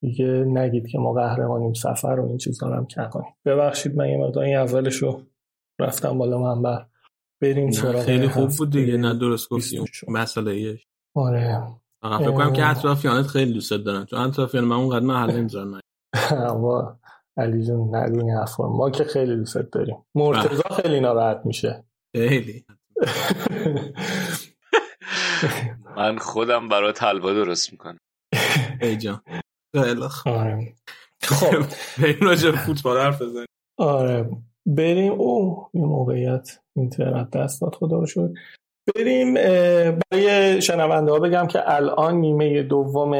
دیگه 0.02 0.26
نگید 0.26 0.86
که 0.86 0.98
ما 0.98 1.12
قهرمانیم 1.12 1.72
سفر 1.72 2.20
و 2.20 2.28
این 2.28 2.38
چیزا 2.38 2.68
رو 2.68 2.74
هم 2.74 3.08
کنیم 3.10 3.34
ببخشید 3.44 3.96
من 3.96 4.08
یه 4.08 4.18
مقدار 4.18 4.44
این 4.44 4.56
اولش 4.56 4.96
رو 4.96 5.22
رفتم 5.80 6.18
بالا 6.18 6.38
منبر. 6.38 6.86
بریم 7.42 7.70
سراغ 7.70 8.02
خیلی 8.02 8.28
خوب 8.28 8.48
بود 8.58 8.70
دیگه 8.70 8.96
نه 8.96 9.14
درست 9.14 9.48
گفتیم 9.48 9.84
مسئله 10.08 10.50
ایش 10.50 10.86
آره. 11.14 11.62
فکر 12.02 12.30
کنم 12.30 12.52
که 12.52 12.70
اطرافیانت 12.70 13.26
خیلی 13.26 13.52
دوست 13.52 13.72
دارن. 13.72 14.04
چون 14.04 14.18
اطرافیان 14.18 14.64
من 14.64 14.76
اونقدر 14.76 15.04
محل 15.04 15.36
نمی‌ذارن 15.36 15.80
با 16.62 16.96
علی 17.36 17.66
جون 17.66 17.94
نگو 17.96 18.18
این 18.18 18.44
ما 18.58 18.90
که 18.90 19.04
خیلی 19.04 19.36
دوست 19.36 19.56
داریم. 19.56 20.06
مرتضی 20.14 20.62
خیلی 20.82 21.00
ناراحت 21.00 21.40
میشه. 21.44 21.84
خیلی. 22.16 22.64
من 25.96 26.18
خودم 26.18 26.68
برای 26.68 26.92
حلوا 27.00 27.32
درست 27.32 27.72
می‌کنم. 27.72 27.98
ای 28.82 28.96
جان. 28.96 29.22
خیلی 29.76 30.02
آره. 30.26 30.74
خب. 31.22 31.64
بریم 32.02 32.20
راجع 32.20 32.50
فوتبال 32.50 32.98
حرف 32.98 33.22
بزنیم. 33.22 33.46
آره. 33.78 34.30
بریم. 34.66 35.12
او 35.12 35.66
یه 35.74 35.84
موقعیت. 35.84 36.58
اینترنت 36.76 37.30
دست 37.30 37.60
داد 37.60 37.74
خدا 37.74 37.98
رو 37.98 38.06
شد 38.06 38.34
بریم 38.94 39.34
برای 39.34 40.62
شنونده 40.62 41.12
ها 41.12 41.18
بگم 41.18 41.46
که 41.46 41.74
الان 41.74 42.14
نیمه 42.14 42.62
دوم 42.62 43.14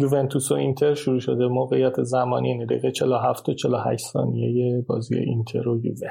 یوونتوس 0.00 0.52
و 0.52 0.54
اینتر 0.54 0.94
شروع 0.94 1.20
شده. 1.20 1.46
موقعیت 1.46 2.02
زمانی 2.02 2.48
یعنی 2.48 2.66
دقیقه 2.66 2.90
47 2.90 3.48
و 3.48 3.54
48 3.54 4.06
ثانیه 4.06 4.84
بازی 4.88 5.16
اینتر 5.16 5.68
و 5.68 5.80
یووه. 5.84 6.08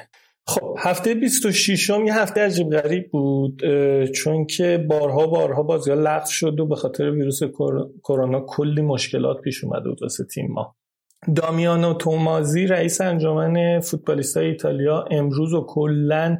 خب 0.47 0.75
هفته 0.79 1.15
26 1.15 1.89
م 1.89 2.05
یه 2.05 2.19
هفته 2.19 2.41
عجیب 2.41 2.69
غریب 2.69 3.11
بود 3.11 3.61
چون 4.15 4.45
که 4.45 4.85
بارها 4.89 5.27
بارها 5.27 5.63
بازی 5.63 5.91
ها 5.91 5.97
لغو 5.97 6.25
شد 6.29 6.59
و 6.59 6.65
به 6.65 6.75
خاطر 6.75 7.11
ویروس 7.11 7.39
کرونا 8.03 8.45
کلی 8.47 8.81
مشکلات 8.81 9.41
پیش 9.41 9.63
اومده 9.63 9.89
بود 9.89 10.01
واسه 10.01 10.23
تیم 10.23 10.51
ما. 10.51 10.75
دامیانو 11.35 11.93
تومازی 11.93 12.67
رئیس 12.67 13.01
انجمن 13.01 13.79
فوتبالیستای 13.79 14.47
ایتالیا 14.47 15.05
امروز 15.11 15.53
و 15.53 15.65
کلا 15.67 16.37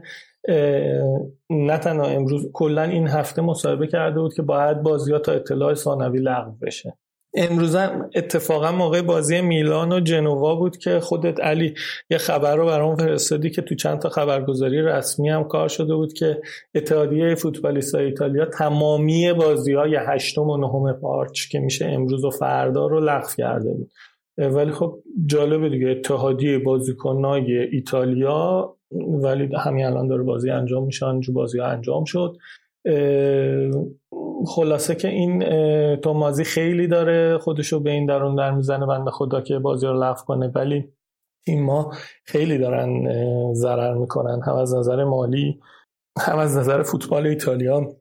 نه 1.49 1.77
تنها 1.77 2.05
امروز 2.05 2.51
کلا 2.53 2.83
این 2.83 3.07
هفته 3.07 3.41
مصاحبه 3.41 3.87
کرده 3.87 4.19
بود 4.19 4.33
که 4.33 4.41
باید 4.41 4.83
بازی 4.83 5.11
ها 5.11 5.19
تا 5.19 5.31
اطلاع 5.31 5.73
ثانوی 5.73 6.19
لغو 6.19 6.51
بشه. 6.61 6.97
امروز 7.37 7.75
اتفاقا 8.15 8.71
موقع 8.71 9.01
بازی 9.01 9.41
میلان 9.41 9.91
و 9.91 9.99
جنوا 9.99 10.55
بود 10.55 10.77
که 10.77 10.99
خودت 10.99 11.39
علی 11.39 11.73
یه 12.09 12.17
خبر 12.17 12.55
رو 12.55 12.65
برام 12.65 12.95
فرستادی 12.95 13.49
که 13.49 13.61
تو 13.61 13.75
چند 13.75 13.99
تا 13.99 14.09
خبرگزاری 14.09 14.81
رسمی 14.81 15.29
هم 15.29 15.43
کار 15.43 15.67
شده 15.67 15.95
بود 15.95 16.13
که 16.13 16.41
اتحادیه 16.75 17.35
فوتبالیست 17.35 17.95
ایتالیا 17.95 18.45
تمامی 18.45 19.33
بازی 19.33 19.73
های 19.73 19.95
هشتم 20.07 20.49
و 20.49 20.57
نهم 20.57 20.93
پارچ 21.01 21.47
که 21.47 21.59
میشه 21.59 21.85
امروز 21.85 22.23
و 22.25 22.29
فردا 22.29 22.87
رو 22.87 22.99
لغو 22.99 23.27
کرده 23.37 23.69
بود. 23.73 23.91
ولی 24.37 24.71
خب 24.71 24.99
جالبه 25.25 25.69
دیگه 25.69 25.87
اتحادیه 25.87 26.59
بازیکنای 26.59 27.57
ایتالیا 27.71 28.74
ولی 28.91 29.55
همین 29.55 29.85
الان 29.85 30.07
داره 30.07 30.23
بازی 30.23 30.49
انجام 30.49 30.85
میشه 30.85 31.05
جو 31.19 31.33
بازی 31.33 31.59
انجام 31.59 32.03
شد. 32.05 32.37
خلاصه 34.47 34.95
که 34.95 35.07
این 35.07 35.45
تومازی 35.95 36.43
خیلی 36.43 36.87
داره 36.87 37.37
خودشو 37.37 37.79
به 37.79 37.91
این 37.91 38.05
درون 38.05 38.35
در 38.35 38.51
می‌زنه 38.51 38.85
بنده 38.85 39.11
خدا 39.11 39.41
که 39.41 39.59
بازی 39.59 39.87
رو 39.87 40.03
لغو 40.03 40.25
کنه. 40.25 40.51
ولی 40.55 40.89
این 41.47 41.63
ما 41.63 41.93
خیلی 42.25 42.57
دارن 42.57 43.03
ضرر 43.53 43.93
می‌کنن. 43.93 44.41
هم 44.47 44.55
از 44.55 44.75
نظر 44.75 45.03
مالی 45.03 45.59
هم 46.19 46.37
از 46.37 46.57
نظر 46.57 46.83
فوتبال 46.83 47.27
ایتالیا 47.27 47.95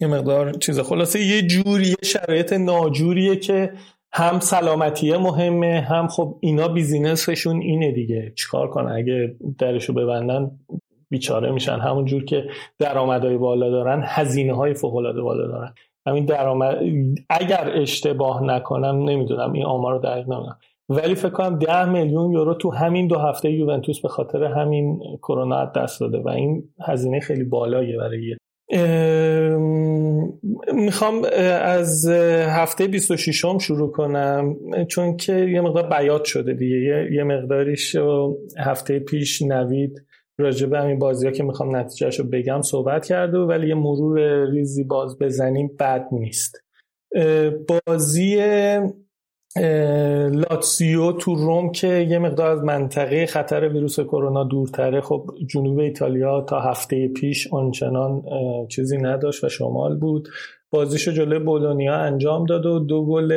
یه 0.00 0.08
مقدار 0.08 0.52
چیز 0.52 0.80
خلاصه 0.80 1.20
یه 1.20 1.42
جوری 1.42 1.94
شرایط 2.02 2.52
ناجوریه 2.52 3.36
که 3.36 3.72
هم 4.12 4.40
سلامتیه 4.40 5.16
مهمه 5.16 5.80
هم 5.80 6.08
خب 6.08 6.36
اینا 6.40 6.68
بیزینسشون 6.68 7.60
اینه 7.60 7.92
دیگه. 7.92 8.32
چیکار 8.36 8.70
کنن؟ 8.70 8.92
اگه 8.92 9.36
درشو 9.58 9.92
ببندن 9.92 10.50
بیچاره 11.10 11.52
میشن. 11.52 11.78
همون 11.78 12.04
جور 12.04 12.24
که 12.24 12.44
درآمدهای 12.78 13.36
بالا 13.36 13.70
دارن 13.70 14.02
هزینه 14.06 14.52
های 14.56 14.74
فوق 14.74 14.92
بالا 14.92 15.46
دارن. 15.46 15.74
همین 16.06 16.24
درآمد 16.24 16.78
اگر 17.30 17.70
اشتباه 17.74 18.42
نکنم 18.44 19.08
نمی‌دونم 19.08 19.52
این 19.52 19.64
آمار 19.64 19.92
رو 19.92 19.98
دقیق 19.98 20.28
نمی‌دونم 20.28 20.58
ولی 20.88 21.14
فکر 21.14 21.30
کنم 21.30 21.58
ده 21.58 21.84
میلیون 21.84 22.32
یورو 22.32 22.54
تو 22.54 22.70
همین 22.70 23.06
دو 23.06 23.18
هفته 23.18 23.50
یوونتوس 23.50 24.00
به 24.00 24.08
خاطر 24.08 24.44
همین 24.44 25.00
کرونا 25.22 25.64
دست 25.64 26.00
داده 26.00 26.18
و 26.18 26.28
این 26.28 26.64
هزینه 26.80 27.20
خیلی 27.20 27.44
بالاییه 27.44 27.98
برای 27.98 28.36
می‌خوام 30.72 31.24
از 31.62 32.08
هفته 32.48 32.86
26 32.86 33.44
هم 33.44 33.58
شروع 33.58 33.92
کنم 33.92 34.56
چون 34.88 35.16
که 35.16 35.32
یه 35.32 35.60
مقدار 35.60 35.88
بیات 35.88 36.24
شده 36.24 36.52
دیگه. 36.52 37.08
یه 37.12 37.24
مقداریش 37.24 37.96
هفته 38.58 38.98
پیش 38.98 39.42
نوید 39.42 40.02
راجع 40.38 40.66
به 40.66 40.78
همین 40.78 40.98
بازی 40.98 41.26
ها 41.26 41.32
که 41.32 41.42
می‌خوام 41.42 41.76
نتیجهش 41.76 42.18
رو 42.18 42.24
بگم 42.24 42.62
صحبت 42.62 43.06
کرده 43.06 43.38
ولی 43.38 43.68
یه 43.68 43.74
مرور 43.74 44.50
ریزی 44.50 44.84
باز 44.84 45.18
بزنیم 45.18 45.76
بد 45.80 46.06
نیست. 46.12 46.64
بازی 47.86 48.42
لاتسیو 50.32 51.12
تو 51.12 51.34
روم 51.34 51.72
که 51.72 51.86
یه 51.86 52.18
مقدار 52.18 52.50
از 52.50 52.62
منطقه 52.64 53.26
خطر 53.26 53.68
ویروس 53.68 54.00
کرونا 54.00 54.44
دورتره. 54.44 55.00
خب 55.00 55.30
جنوب 55.46 55.78
ایتالیا 55.78 56.40
تا 56.40 56.60
هفته 56.60 57.08
پیش 57.08 57.52
آنچنان 57.52 58.22
چیزی 58.68 58.98
نداشت 58.98 59.44
و 59.44 59.48
شمال 59.48 59.96
بود. 59.96 60.28
بازیشو 60.70 61.12
جلوی 61.12 61.38
بولونیا 61.38 61.94
انجام 61.94 62.46
داد 62.46 62.66
و 62.66 62.78
دو 62.78 63.06
گل 63.06 63.32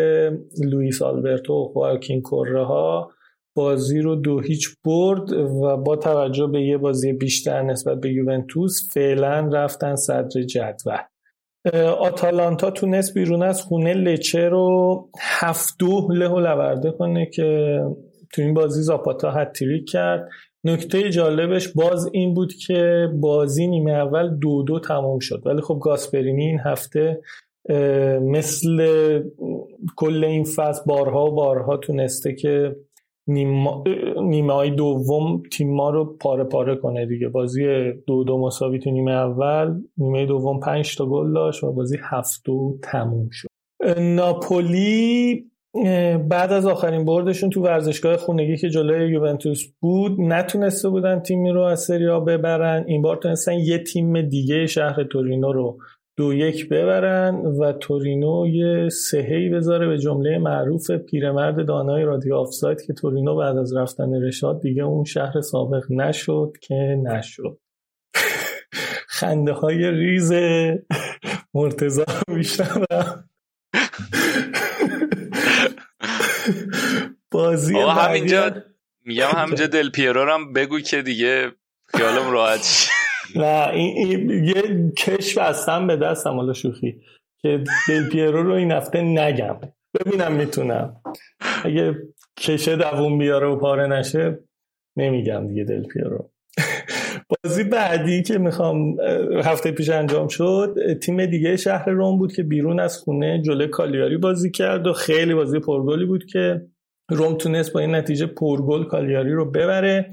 لوئیس 0.63 1.01
آلبرتو 1.01 1.53
و 1.53 1.67
خواکین 1.73 2.21
کره 2.21 2.65
ها 2.65 3.11
بازی 3.55 4.01
رو 4.01 4.15
دو 4.15 4.39
هیچ 4.39 4.69
برد 4.85 5.31
و 5.31 5.77
با 5.77 5.95
توجه 5.95 6.47
به 6.47 6.61
یه 6.61 6.77
بازی 6.77 7.13
بیشتر 7.13 7.61
نسبت 7.61 7.99
به 7.99 8.09
یوونتوس 8.09 8.89
فعلا 8.93 9.49
رفتن 9.53 9.95
صدر 9.95 10.41
جدول. 10.41 10.97
آتالانتا 11.99 12.71
تونست 12.71 13.13
بیرون 13.13 13.43
از 13.43 13.61
خونه 13.61 13.93
لچه 13.93 14.49
رو 14.49 15.09
هفت 15.19 15.75
دو 15.79 16.07
له 16.11 16.29
لورده 16.29 16.91
کنه 16.91 17.25
که 17.25 17.79
تو 18.33 18.41
این 18.41 18.53
بازی 18.53 18.81
زاپاتا 18.81 19.31
هتریک 19.31 19.89
کرد. 19.89 20.29
نکته 20.63 21.09
جالبش 21.09 21.67
باز 21.67 22.09
این 22.13 22.33
بود 22.33 22.53
که 22.53 23.07
بازی 23.13 23.67
نیمه 23.67 23.91
اول 23.91 24.35
دو 24.35 24.63
دو 24.63 24.79
تمام 24.79 25.19
شد. 25.19 25.41
ولی 25.45 25.61
خب 25.61 25.79
گاسپرینی 25.81 26.45
این 26.45 26.59
هفته 26.59 27.21
مثل 28.21 28.77
کل 29.95 30.23
این 30.23 30.43
فصل 30.43 30.81
بارها 30.85 31.25
و 31.25 31.31
بارها 31.31 31.77
تونسته 31.77 32.35
که 32.35 32.75
نیمه 33.27 34.53
های 34.53 34.69
دوم 34.69 35.43
تیم 35.51 35.75
ما 35.75 35.89
رو 35.89 36.17
پاره 36.17 36.43
پاره 36.43 36.75
کنه 36.75 37.05
دیگه. 37.05 37.27
بازی 37.27 37.91
دو 38.07 38.23
دو 38.23 38.37
مساوی 38.37 38.79
تو 38.79 38.91
نیمه 38.91 39.11
اول 39.11 39.81
نیمه 39.97 40.25
دوم 40.25 40.59
پنج 40.59 40.95
تا 40.95 41.05
گل 41.05 41.33
داشت 41.33 41.63
و 41.63 41.71
بازی 41.71 41.97
هفت 42.03 42.41
دو 42.45 42.77
تموم 42.83 43.29
شد. 43.31 43.47
ناپولی 43.99 45.45
بعد 46.29 46.53
از 46.53 46.65
آخرین 46.65 47.05
بردشون 47.05 47.49
تو 47.49 47.61
ورزشگاه 47.61 48.17
خونگی 48.17 48.57
که 48.57 48.69
جلوی 48.69 49.11
یوونتوس 49.11 49.63
بود 49.79 50.21
نتونسته 50.21 50.89
بودن 50.89 51.19
تیمی 51.19 51.49
رو 51.49 51.61
از 51.61 51.79
سریا 51.79 52.19
ببرن. 52.19 52.85
این 52.87 53.01
بار 53.01 53.17
تونستن 53.17 53.53
یه 53.53 53.77
تیم 53.77 54.21
دیگه 54.21 54.65
شهر 54.65 55.03
تورینو 55.03 55.51
رو 55.51 55.77
دو 56.17 56.33
یک 56.33 56.69
ببرن 56.69 57.35
و 57.35 57.73
تورینو 57.73 58.47
یه 58.47 58.89
سهی 58.89 59.49
بذاره 59.49 59.87
به 59.87 59.97
جمله 59.97 60.37
معروف 60.37 60.91
پیرمرد 60.91 61.67
دانای 61.67 62.03
رادیو 62.03 62.35
آفساید 62.35 62.81
که 62.81 62.93
تورینو 62.93 63.35
بعد 63.35 63.57
از 63.57 63.75
رفتن 63.75 64.23
رشاد 64.23 64.61
دیگه 64.61 64.83
اون 64.83 65.03
شهر 65.03 65.41
سابق 65.41 65.83
نشد 65.89 66.53
که 66.61 67.01
نشد. 67.03 67.59
خنده 69.19 69.53
های 69.53 69.91
ریز 69.91 70.31
مرتزا 71.53 72.05
میشنم 72.27 73.29
بازی 77.31 77.77
همینجا 77.77 78.51
میگم 79.05 79.29
همینجا 79.35 79.67
دل 79.77 79.89
پیرو 79.89 80.31
هم 80.31 80.53
بگو 80.53 80.79
که 80.79 81.01
دیگه 81.01 81.51
خیالم 81.85 82.31
راحت 82.31 82.89
نه 83.35 83.69
این, 83.73 84.29
یه 84.43 84.91
کش 84.97 85.37
بستم 85.37 85.87
به 85.87 85.95
دستم 85.95 86.33
حالا 86.33 86.53
شوخی 86.53 87.01
که 87.41 87.63
دل 87.87 88.09
پیرو 88.09 88.43
رو 88.43 88.53
این 88.53 88.71
هفته 88.71 89.01
نگم. 89.01 89.59
ببینم 89.99 90.31
می‌تونم. 90.31 91.01
اگه 91.63 91.95
کشه 92.39 92.75
دووم 92.75 93.17
بیاره 93.17 93.47
و 93.47 93.55
پاره 93.55 93.87
نشه 93.87 94.39
نمیگم 94.97 95.47
دیگه 95.47 95.63
دل 95.63 95.83
پیرو. 95.83 96.29
بازی 97.43 97.63
بعدی 97.63 98.23
که 98.23 98.37
می‌خوام 98.37 98.99
هفته 99.43 99.71
پیش 99.71 99.89
انجام 99.89 100.27
شد 100.27 100.75
تیم 101.01 101.25
دیگه 101.25 101.57
شهر 101.57 101.89
روم 101.89 102.17
بود 102.17 102.33
که 102.33 102.43
بیرون 102.43 102.79
از 102.79 102.97
خونه 102.97 103.41
جلوی 103.41 103.67
کالیاری 103.67 104.17
بازی 104.17 104.51
کرد 104.51 104.87
و 104.87 104.93
خیلی 104.93 105.33
بازی 105.33 105.59
پرگلی 105.59 106.05
بود 106.05 106.25
که 106.25 106.61
روم 107.09 107.33
تونست 107.33 107.73
با 107.73 107.79
این 107.79 107.95
نتیجه 107.95 108.25
پرگل 108.25 108.83
کالیاری 108.83 109.33
رو 109.33 109.51
ببره. 109.51 110.11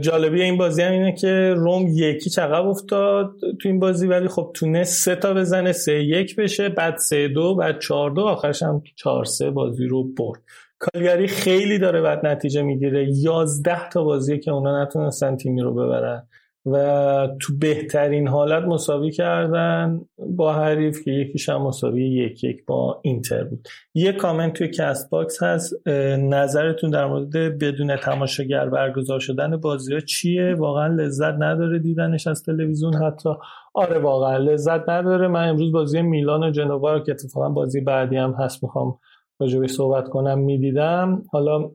جالبی 0.00 0.42
این 0.42 0.56
بازی 0.56 0.82
هم 0.82 0.92
اینه 0.92 1.12
که 1.12 1.54
روم 1.56 1.86
یکی 1.88 2.30
چقب 2.30 2.66
افتاد 2.66 3.34
تو 3.60 3.68
این 3.68 3.78
بازی 3.78 4.06
ولی 4.06 4.28
خب 4.28 4.50
تونست 4.54 5.04
سه 5.04 5.16
تا 5.16 5.34
بزنه 5.34 5.72
سه 5.72 6.04
یک 6.04 6.36
بشه 6.36 6.68
بعد 6.68 6.96
سه 6.96 7.28
دو 7.28 7.54
بعد 7.54 7.78
چهار 7.80 8.10
دو 8.10 8.20
آخرش 8.20 8.62
هم 8.62 8.82
چهار 8.96 9.24
سه 9.24 9.50
بازی 9.50 9.86
رو 9.86 10.04
برد. 10.04 10.40
کالیاری 10.78 11.26
خیلی 11.26 11.78
داره 11.78 12.00
بعد 12.00 12.26
نتیجه 12.26 12.62
می‌گیره. 12.62 13.08
یازده 13.10 13.88
تا 13.88 14.04
بازی 14.04 14.38
که 14.38 14.50
اونا 14.50 14.82
نتونستن 14.82 15.36
تیمی 15.36 15.60
رو 15.60 15.74
ببرن. 15.74 16.27
و 16.72 17.28
تو 17.40 17.58
بهترین 17.58 18.28
حالت 18.28 18.62
مساوی 18.64 19.10
کردن 19.10 20.00
با 20.36 20.52
حریف 20.52 21.04
که 21.04 21.10
یکیش 21.10 21.48
هم 21.48 21.62
مساوی 21.62 22.10
یک 22.10 22.44
یک 22.44 22.64
با 22.66 23.00
اینتر 23.02 23.44
بود. 23.44 23.68
یه 23.94 24.12
کامنت 24.12 24.52
توی 24.52 24.68
Castbox 24.68 25.42
هست 25.42 25.88
نظرتون 26.18 26.90
در 26.90 27.06
مورد 27.06 27.58
بدون 27.58 27.96
تماشاگر 27.96 28.68
برگزار 28.68 29.20
شدن 29.20 29.56
بازی 29.56 29.94
ها 29.94 30.00
چیه؟ 30.00 30.54
واقعا 30.54 30.86
لذت 30.86 31.34
نداره 31.38 31.78
دیدنش 31.78 32.26
از 32.26 32.42
تلویزیون 32.42 32.94
حتی؟ 32.94 33.30
آره 33.74 33.98
واقعا 33.98 34.36
لذت 34.36 34.88
نداره. 34.88 35.28
من 35.28 35.48
امروز 35.48 35.72
بازی 35.72 36.02
میلان 36.02 36.42
و 36.42 36.50
جنوا 36.50 37.00
که 37.00 37.12
اتفاقا 37.12 37.48
بازی 37.48 37.80
بعدی 37.80 38.16
هم 38.16 38.32
هست 38.32 38.62
می‌خوام 38.62 38.98
راجع 39.40 39.53
بهش 39.53 39.70
صحبت 39.70 40.08
کنم 40.08 40.38
می‌دیدم. 40.38 41.22
حالا 41.32 41.70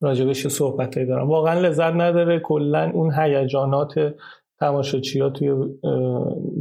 راجبش 0.00 0.46
صحبت 0.46 0.98
دارم. 0.98 1.28
واقعا 1.28 1.60
لذت 1.60 1.92
نداره. 1.92 2.40
کلا 2.40 2.90
اون 2.94 3.14
هیجانات 3.14 4.14
تماشاچی 4.60 5.20
ها 5.20 5.30
توی 5.30 5.48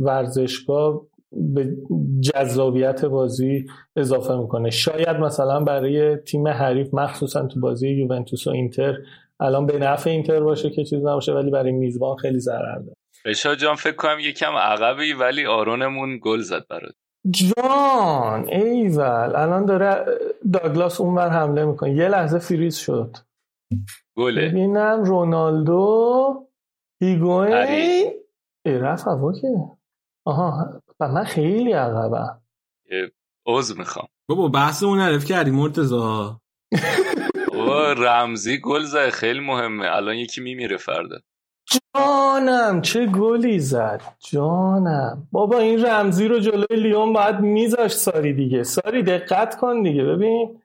ورزشگاه 0.01 1.01
به 1.31 1.77
جذابیت 2.21 3.05
بازی 3.05 3.65
اضافه 3.95 4.35
می‌کنه. 4.35 4.69
شاید 4.69 5.17
مثلا 5.17 5.59
برای 5.59 6.17
تیم 6.17 6.47
حریف 6.47 6.93
مخصوصا 6.93 7.47
تو 7.47 7.59
بازی 7.59 7.89
یوونتوس 7.89 8.47
و 8.47 8.49
اینتر 8.49 8.97
الان 9.39 9.65
به 9.65 9.79
نفع 9.79 10.09
اینتر 10.09 10.39
باشه 10.39 10.69
که 10.69 10.83
چیز 10.83 10.99
نباشه 10.99 11.33
ولی 11.33 11.51
برای 11.51 11.71
میزبان 11.71 12.17
خیلی 12.17 12.39
ضرر 12.39 12.75
داره. 12.75 12.95
بشا 13.25 13.55
جان 13.55 13.75
فکر 13.75 13.95
کنم 13.95 14.17
یکم 14.19 14.55
عقبی 14.55 15.13
ولی 15.13 15.45
آرونمون 15.45 16.19
گل 16.21 16.39
زد 16.39 16.65
برات. 16.69 16.93
جان 17.31 18.47
ایول. 18.49 19.35
الان 19.35 19.65
داره 19.65 20.05
داگلاس 20.53 21.01
اونور 21.01 21.29
حمله 21.29 21.65
می‌کنه. 21.65 21.95
یه 21.95 22.07
لحظه 22.07 22.39
فریز 22.39 22.75
شد. 22.75 23.17
گله. 24.17 24.49
ببینم 24.49 25.03
رونالدو 25.03 26.47
هیگوین 27.01 27.53
رفت 28.65 29.07
هوا 29.07 29.33
که 29.33 29.47
آها 30.25 30.81
و 30.99 31.07
من 31.07 31.23
خیلی 31.23 31.71
عقبم. 31.71 32.41
عوض 33.47 33.77
می‌خوام. 33.77 34.07
بابا 34.29 34.47
بحث 34.47 34.83
اون 34.83 34.99
عرف 34.99 35.25
کردی 35.25 35.51
مرتزا 35.51 36.41
بابا 37.47 37.93
رمزی 37.93 38.57
گل 38.61 38.83
زد 38.83 39.09
خیلی 39.09 39.39
مهمه. 39.39 39.95
الان 39.95 40.15
یکی 40.15 40.41
میمیره 40.41 40.77
فردا. 40.77 41.17
جانم 41.95 42.81
چه 42.81 43.05
گلی 43.05 43.59
زد. 43.59 44.01
جانم. 44.19 45.27
بابا 45.31 45.57
این 45.57 45.85
رمزی 45.85 46.27
رو 46.27 46.39
جلوی 46.39 46.75
لیون 46.75 47.13
باید 47.13 47.39
میذاش 47.39 47.91
ساری 47.91 48.33
دیگه. 48.33 48.63
ساری 48.63 49.03
دقت 49.03 49.57
کن 49.57 49.81
دیگه. 49.81 50.03
ببین 50.03 50.61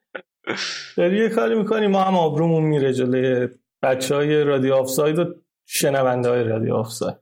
داری 0.97 1.19
یه 1.19 1.29
کاری 1.29 1.55
می‌کنی 1.55 1.87
ما 1.87 2.01
هم 2.01 2.17
آبرومون 2.17 2.63
میره 2.63 2.93
جلوی 2.93 3.49
بچه 3.83 4.15
های 4.15 4.45
رادیو 4.45 4.75
آفساید 4.75 5.19
و 5.19 5.25
شنونده 5.69 6.29
های 6.29 6.45
رادیو 6.45 6.75
آفساید. 6.75 7.17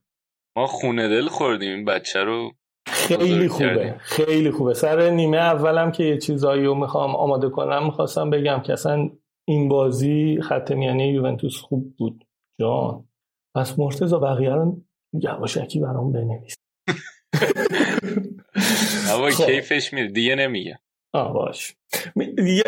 ما 0.57 0.67
خونه 0.67 1.09
دل 1.09 1.29
خوردیم 1.29 1.75
این 1.75 1.85
بچه 1.85 2.25
رو 2.25 2.53
خیلی 2.87 3.49
خوبه 3.49 3.65
کردیم. 3.65 3.95
خیلی 3.99 4.51
خوبه. 4.51 4.75
سر 4.75 5.11
نیمه 5.11 5.37
اولم 5.37 5.93
که 5.93 6.05
یه 6.05 6.19
چیزایی 6.19 6.65
رو 6.65 6.75
می‌خوام 6.75 7.17
آماده 7.17 7.49
کنم 7.49 7.85
می‌خواستم 7.85 8.31
بگم 8.31 8.63
که 8.67 8.73
اصلا 8.73 9.11
این 9.49 9.69
بازی 9.69 10.39
خط 10.43 10.73
میانی 10.73 11.09
یوونتوس 11.09 11.61
خوب 11.61 11.97
بود. 11.97 12.25
جان. 12.61 13.05
پس 13.57 13.79
مرتزا 13.79 14.19
بقیه 14.19 14.55
رو 14.55 14.83
یواشکی 15.13 15.81
برام 15.81 16.13
بنویس. 16.13 16.55
اما 19.13 19.31
خب. 19.31 19.47
کیفش 19.47 19.93
میره 19.93 20.09
دیگه 20.09 20.35
نمیگه. 20.35 20.79
آه 21.15 21.33
باش. 21.33 21.77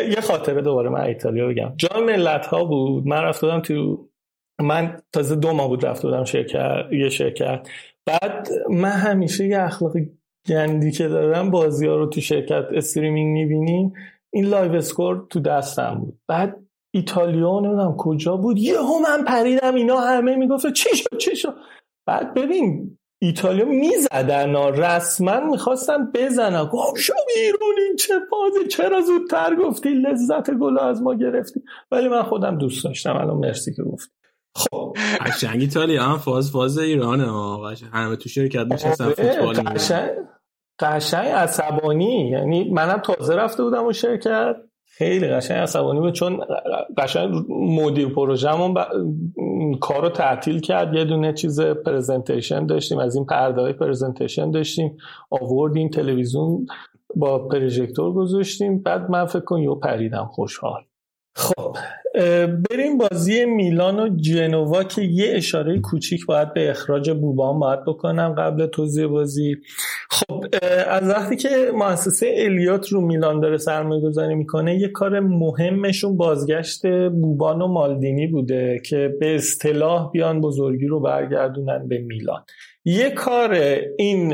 یه 0.09 0.21
خاطره 0.21 0.61
دوباره 0.61 0.89
من 0.89 1.01
ایتالیا 1.01 1.47
بگم. 1.47 1.73
جام 1.77 2.03
ملت 2.03 2.45
ها 2.45 2.65
بود. 2.65 3.07
من 3.07 3.21
رفت 3.21 3.61
تو 3.61 4.07
من 4.61 5.01
تازه 5.13 5.35
دو 5.35 5.53
ماه 5.53 5.67
بود 5.67 5.85
رفته 5.85 6.07
بودم 6.07 6.23
شرکت 6.23 6.85
یه 6.91 7.09
شرکت. 7.09 7.69
بعد 8.05 8.49
من 8.69 8.89
همیشه 8.89 9.47
یه 9.47 9.61
اخلاق 9.61 9.93
گندی 10.47 10.91
که 10.91 11.07
دارم 11.07 11.51
بازی 11.51 11.87
ها 11.87 11.95
رو 11.95 12.05
تو 12.05 12.21
شرکت 12.21 12.65
streaming 12.73 13.33
می‌بینیم. 13.33 13.93
این 14.33 14.45
live 14.45 14.73
score 14.73 15.27
تو 15.29 15.39
دستم 15.39 15.95
بود. 15.95 16.19
بعد 16.27 16.59
ایتالیا 16.93 17.59
نمی‌دونم 17.59 17.95
کجا 17.97 18.37
بود. 18.37 18.57
یهو 18.57 18.99
من 19.03 19.25
پریدم. 19.25 19.75
اینا 19.75 19.97
همه 19.97 20.35
می‌گفت 20.35 20.73
چی 20.73 20.95
شد؟ 20.95 21.17
چی 21.17 21.35
شد؟ 21.35 21.55
بعد 22.07 22.33
ببین 22.33 22.97
ایتالیا 23.23 23.65
می‌زدن 23.65 24.55
رسما 24.55 25.39
می‌خواستن 25.39 26.11
بزنن. 26.13 26.63
گفت 26.63 26.97
شو 26.97 27.13
این 27.35 27.95
چه 27.95 28.13
بازی؟ 28.31 28.67
چرا 28.67 29.01
زودتر 29.01 29.55
گفتی؟ 29.55 29.89
لذت 29.89 30.51
گل 30.51 30.79
از 30.79 31.01
ما 31.01 31.13
گرفتی. 31.13 31.63
ولی 31.91 32.07
من 32.07 32.23
خودم 32.23 32.57
دوست 32.57 32.83
داشتم. 32.83 33.17
الان 33.17 33.37
مرسی 33.37 33.73
که 33.73 33.83
گفتی. 33.83 34.11
خب. 34.55 34.97
قشنگ 35.25 35.61
ایتالیا 35.61 36.03
هم 36.03 36.17
فاز 36.17 36.51
فاز 36.51 36.77
ایرانه 36.77 37.25
ها 37.25 37.73
همه 37.93 38.15
تو 38.15 38.29
شرکت 38.29 38.65
نشستن 38.71 39.05
آره، 39.05 39.13
فوتبال 39.13 39.55
قشنگ. 39.55 40.09
قشنگ 40.79 41.27
عصبانی. 41.27 42.29
یعنی 42.29 42.69
منم 42.69 42.97
تازه 42.97 43.35
رفته 43.35 43.63
بودم 43.63 43.83
اون 43.83 43.93
شرکت. 43.93 44.55
خیلی 45.01 45.27
قشنگ 45.27 45.57
عصبانی 45.57 45.99
بود. 45.99 46.13
چون 46.13 46.39
قشنگ 46.97 47.45
مدیر 47.49 48.07
پروژهمون 48.07 48.73
ب... 48.73 48.79
کار 49.79 50.01
رو 50.01 50.09
تعطیل 50.09 50.59
کرد. 50.59 50.93
یه 50.93 51.05
دونه 51.05 51.33
چیز 51.33 51.61
پرزنتیشن 51.61 52.65
داشتیم. 52.65 52.97
از 52.97 53.15
این 53.15 53.25
پرده 53.25 53.61
های 53.61 53.73
پرزنتیشن 53.73 54.51
داشتیم 54.51 54.97
آوردیم 55.29 55.89
تلویزیون. 55.89 56.65
با 57.15 57.47
پروژکتور 57.47 58.13
گذاشتیم. 58.13 58.83
بعد 58.83 59.11
من 59.11 59.25
فکر 59.25 59.43
کن 59.43 59.59
یو 59.59 59.75
پریدم. 59.75 60.25
خوشحال. 60.31 60.81
خب 61.35 61.77
بریم 62.69 62.97
بازی 62.97 63.45
میلان 63.45 63.99
و 63.99 64.15
جنوا 64.15 64.83
که 64.83 65.01
یه 65.01 65.33
اشاره 65.35 65.79
کوچیک 65.79 66.25
باید 66.25 66.53
به 66.53 66.69
اخراج 66.69 67.11
بوبان 67.11 67.59
باید 67.59 67.85
بکنم 67.85 68.35
قبل 68.37 68.65
توضیح 68.65 69.07
بازی. 69.07 69.55
خب 70.09 70.45
از 70.87 71.09
وقتی 71.09 71.35
که 71.35 71.49
مؤسسه 71.75 72.33
الیوت 72.37 72.87
رو 72.87 73.01
میلان 73.01 73.39
داره 73.39 73.57
سرمایه 73.57 74.01
گذاری 74.01 74.35
می‌کنه 74.35 74.75
یه 74.75 74.87
کار 74.87 75.19
مهمشون 75.19 76.17
بازگشت 76.17 77.09
بوبان 77.09 77.61
و 77.61 77.67
مالدینی 77.67 78.27
بوده 78.27 78.81
که 78.85 79.15
به 79.19 79.35
اصطلاح 79.35 80.11
بیان 80.11 80.41
بزرگی 80.41 80.87
رو 80.87 80.99
برگردونن 80.99 81.87
به 81.87 81.97
میلان. 81.97 82.43
یه 82.85 83.09
کار 83.09 83.57
این 83.97 84.29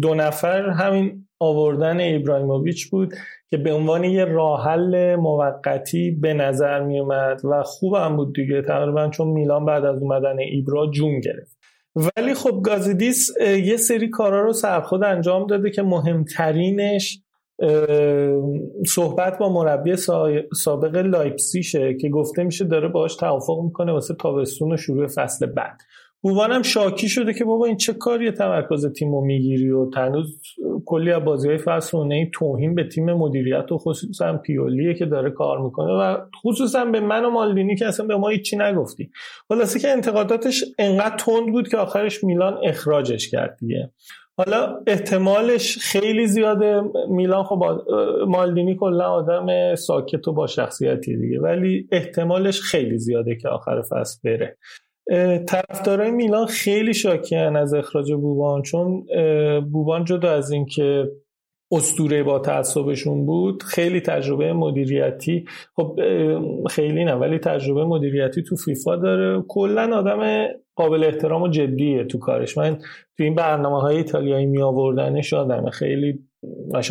دو 0.00 0.14
نفر 0.14 0.68
همین 0.68 1.26
آوردن 1.40 2.16
ابراهیموویچ 2.16 2.90
بود 2.90 3.14
که 3.50 3.56
به 3.56 3.72
عنوان 3.72 4.04
یه 4.04 4.24
راه 4.24 4.64
حل 4.64 5.16
موقتی 5.16 6.10
به 6.10 6.34
نظر 6.34 6.80
می 6.80 7.00
اومد 7.00 7.40
و 7.44 7.62
خوبم 7.62 8.16
بود 8.16 8.34
دیگه 8.34 8.62
تقریبا 8.62 9.08
چون 9.08 9.28
میلان 9.28 9.64
بعد 9.64 9.84
از 9.84 10.02
اومدن 10.02 10.38
ایبرا 10.38 10.86
جون 10.86 11.20
گرفت. 11.20 11.58
ولی 11.96 12.34
خب 12.34 12.60
گازیدیس 12.64 13.30
یه 13.40 13.76
سری 13.76 14.08
کارا 14.08 14.42
رو 14.42 14.52
سرخود 14.52 15.04
انجام 15.04 15.46
داده 15.46 15.70
که 15.70 15.82
مهمترینش 15.82 17.22
صحبت 18.86 19.38
با 19.38 19.52
مربی 19.52 19.96
سابق 20.54 20.96
لایپسیشه 20.96 21.94
که 21.94 22.08
گفته 22.08 22.44
میشه 22.44 22.64
داره 22.64 22.88
باهاش 22.88 23.16
توافق 23.16 23.60
می‌کنه 23.64 23.92
واسه 23.92 24.14
تابستون 24.14 24.72
و 24.72 24.76
شروع 24.76 25.06
فصل 25.06 25.46
بعد. 25.46 25.76
بوانم 26.22 26.62
شاکی 26.62 27.08
شده 27.08 27.34
که 27.34 27.44
بابا 27.44 27.66
این 27.66 27.76
چه 27.76 27.92
کاری 27.92 28.30
تمرکز 28.30 28.92
تیم 28.92 29.12
رو 29.12 29.24
می‌گیری 29.24 29.70
و 29.70 29.90
تنوز 29.90 30.42
کلی 30.86 31.12
از 31.12 31.24
بازی 31.24 31.48
های 31.48 31.58
فصل 31.58 31.96
این 31.96 32.30
توهین 32.34 32.74
به 32.74 32.84
تیم 32.84 33.12
مدیریت 33.12 33.72
و 33.72 33.78
خصوصا 33.78 34.36
پیولیه 34.36 34.94
که 34.94 35.06
داره 35.06 35.30
کار 35.30 35.62
می‌کنه 35.62 35.92
و 35.92 36.16
خصوصا 36.44 36.84
به 36.84 37.00
من 37.00 37.24
و 37.24 37.30
مالدینی 37.30 37.76
که 37.76 37.86
اصلا 37.86 38.06
به 38.06 38.16
ما 38.16 38.28
هیچی 38.28 38.56
نگفتی. 38.56 39.10
خلاصه 39.48 39.78
که 39.80 39.88
انتقاداتش 39.88 40.64
انقدر 40.78 41.16
تند 41.16 41.52
بود 41.52 41.68
که 41.68 41.76
آخرش 41.76 42.24
میلان 42.24 42.58
اخراجش 42.64 43.30
کرد 43.30 43.56
دیگه. 43.60 43.90
حالا 44.36 44.80
احتمالش 44.86 45.78
خیلی 45.78 46.26
زیاده. 46.26 46.80
میلان 47.08 47.44
خب 47.44 47.62
مالدینی 48.26 48.76
کلا 48.76 49.04
آدم 49.04 49.74
ساکت 49.74 50.28
و 50.28 50.32
با 50.32 50.46
شخصیتی 50.46 51.16
دیگه 51.16 51.40
ولی 51.40 51.88
احتمالش 51.92 52.60
خیلی 52.60 52.98
زیاده 52.98 53.36
که 53.36 53.48
آخر 53.48 53.82
فصل 53.82 54.18
بره. 54.24 54.56
طرفدارای 55.46 56.10
میلان 56.10 56.46
خیلی 56.46 56.94
شاکیان 56.94 57.56
از 57.56 57.74
اخراج 57.74 58.12
بوبان 58.12 58.62
چون 58.62 59.06
بوبان 59.72 60.04
جدا 60.04 60.30
از 60.30 60.50
اینکه 60.50 61.10
استوره 61.72 62.22
با 62.22 62.38
تعصبشون 62.38 63.26
بود 63.26 63.62
خیلی 63.62 64.00
تجربه 64.00 64.52
مدیریتی 64.52 65.44
خب 65.76 66.00
خیلی 66.70 67.04
نه 67.04 67.14
ولی 67.14 67.38
تجربه 67.38 67.84
مدیریتی 67.84 68.42
تو 68.42 68.56
فیفا 68.56 68.96
داره. 68.96 69.44
کلا 69.48 69.96
آدم 69.96 70.48
قابل 70.76 71.04
احترام 71.04 71.42
و 71.42 71.48
جدیه 71.48 72.04
تو 72.04 72.18
کارش. 72.18 72.58
من 72.58 72.78
تو 73.16 73.22
این 73.22 73.34
برنامه 73.34 73.80
های 73.80 73.96
ایتالیایی 73.96 74.46
می 74.46 74.62
آوردنش 74.62 75.32
آدم 75.32 75.70
خیلی 75.70 76.18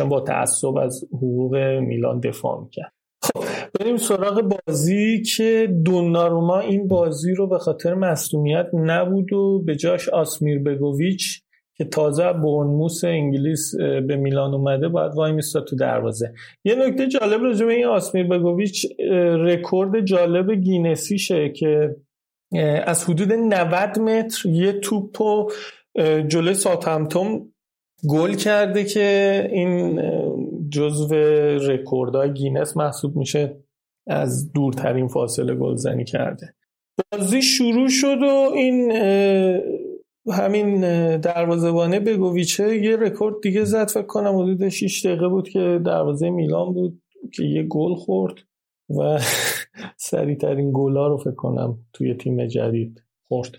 با 0.08 0.20
تعصب 0.20 0.76
از 0.76 1.04
حقوق 1.12 1.56
میلان 1.56 2.20
دفاع 2.20 2.60
می‌کرد. 2.60 2.92
خب 3.22 3.44
بریم 3.80 3.96
سراغ 3.96 4.42
بازی 4.66 5.22
که 5.22 5.68
دوناروما 5.84 6.60
این 6.60 6.88
بازی 6.88 7.34
رو 7.34 7.46
به 7.46 7.58
خاطر 7.58 7.94
مصومیت 7.94 8.66
نبود 8.72 9.32
و 9.32 9.62
به 9.66 9.76
جاش 9.76 10.08
آسمیر 10.08 10.58
بگوویچ 10.58 11.42
که 11.76 11.84
تازه 11.84 12.32
برنموس 12.32 13.04
انگلیس 13.04 13.74
به 13.76 14.16
میلان 14.16 14.54
اومده 14.54 14.88
باید 14.88 15.12
وای 15.14 15.32
میستا 15.32 15.60
تو 15.60 15.76
دروازه. 15.76 16.32
یه 16.64 16.74
نکته 16.74 17.08
جالب 17.08 17.42
راجع 17.42 17.66
به 17.66 17.72
این 17.72 17.86
آسمیر 17.86 18.26
بگوویچ 18.26 18.86
رکورد 19.38 20.04
جالب 20.04 20.52
گینسیشه 20.52 21.48
که 21.48 21.96
از 22.86 23.04
حدود 23.04 23.32
90 23.32 23.98
متر 23.98 24.48
یه 24.48 24.72
توپ 24.72 25.20
و 25.20 25.48
جلوی 26.28 26.54
ساتمتوم 26.54 27.49
گل 28.08 28.34
کرده 28.34 28.84
که 28.84 29.48
این 29.52 30.00
جزو 30.70 31.14
رکوردهای 31.70 32.32
گینس 32.32 32.76
محسوب 32.76 33.16
میشه 33.16 33.56
از 34.06 34.52
دورترین 34.52 35.08
فاصله 35.08 35.54
گلزنی 35.54 36.04
کرده. 36.04 36.54
بازی 37.12 37.42
شروع 37.42 37.88
شد 37.88 38.22
و 38.22 38.52
این 38.54 38.92
همین 40.32 40.80
دروازه‌بانه 41.16 42.00
بگوویچه 42.00 42.76
یه 42.76 42.96
رکورد 42.96 43.34
دیگه 43.42 43.64
زد. 43.64 43.88
فکر 43.88 44.06
کنم 44.06 44.38
حدود 44.38 44.68
6 44.68 45.06
دقیقه 45.06 45.28
بود 45.28 45.48
که 45.48 45.80
دروازه 45.84 46.30
میلان 46.30 46.72
بود 46.72 47.02
که 47.34 47.42
یه 47.42 47.62
گل 47.62 47.94
خورد 47.94 48.34
و 48.98 49.20
سریعترین 50.10 50.70
گلا 50.74 51.08
رو 51.08 51.16
فکر 51.16 51.34
کنم 51.34 51.78
توی 51.92 52.14
تیم 52.14 52.46
جدید 52.46 53.02
خورد. 53.28 53.50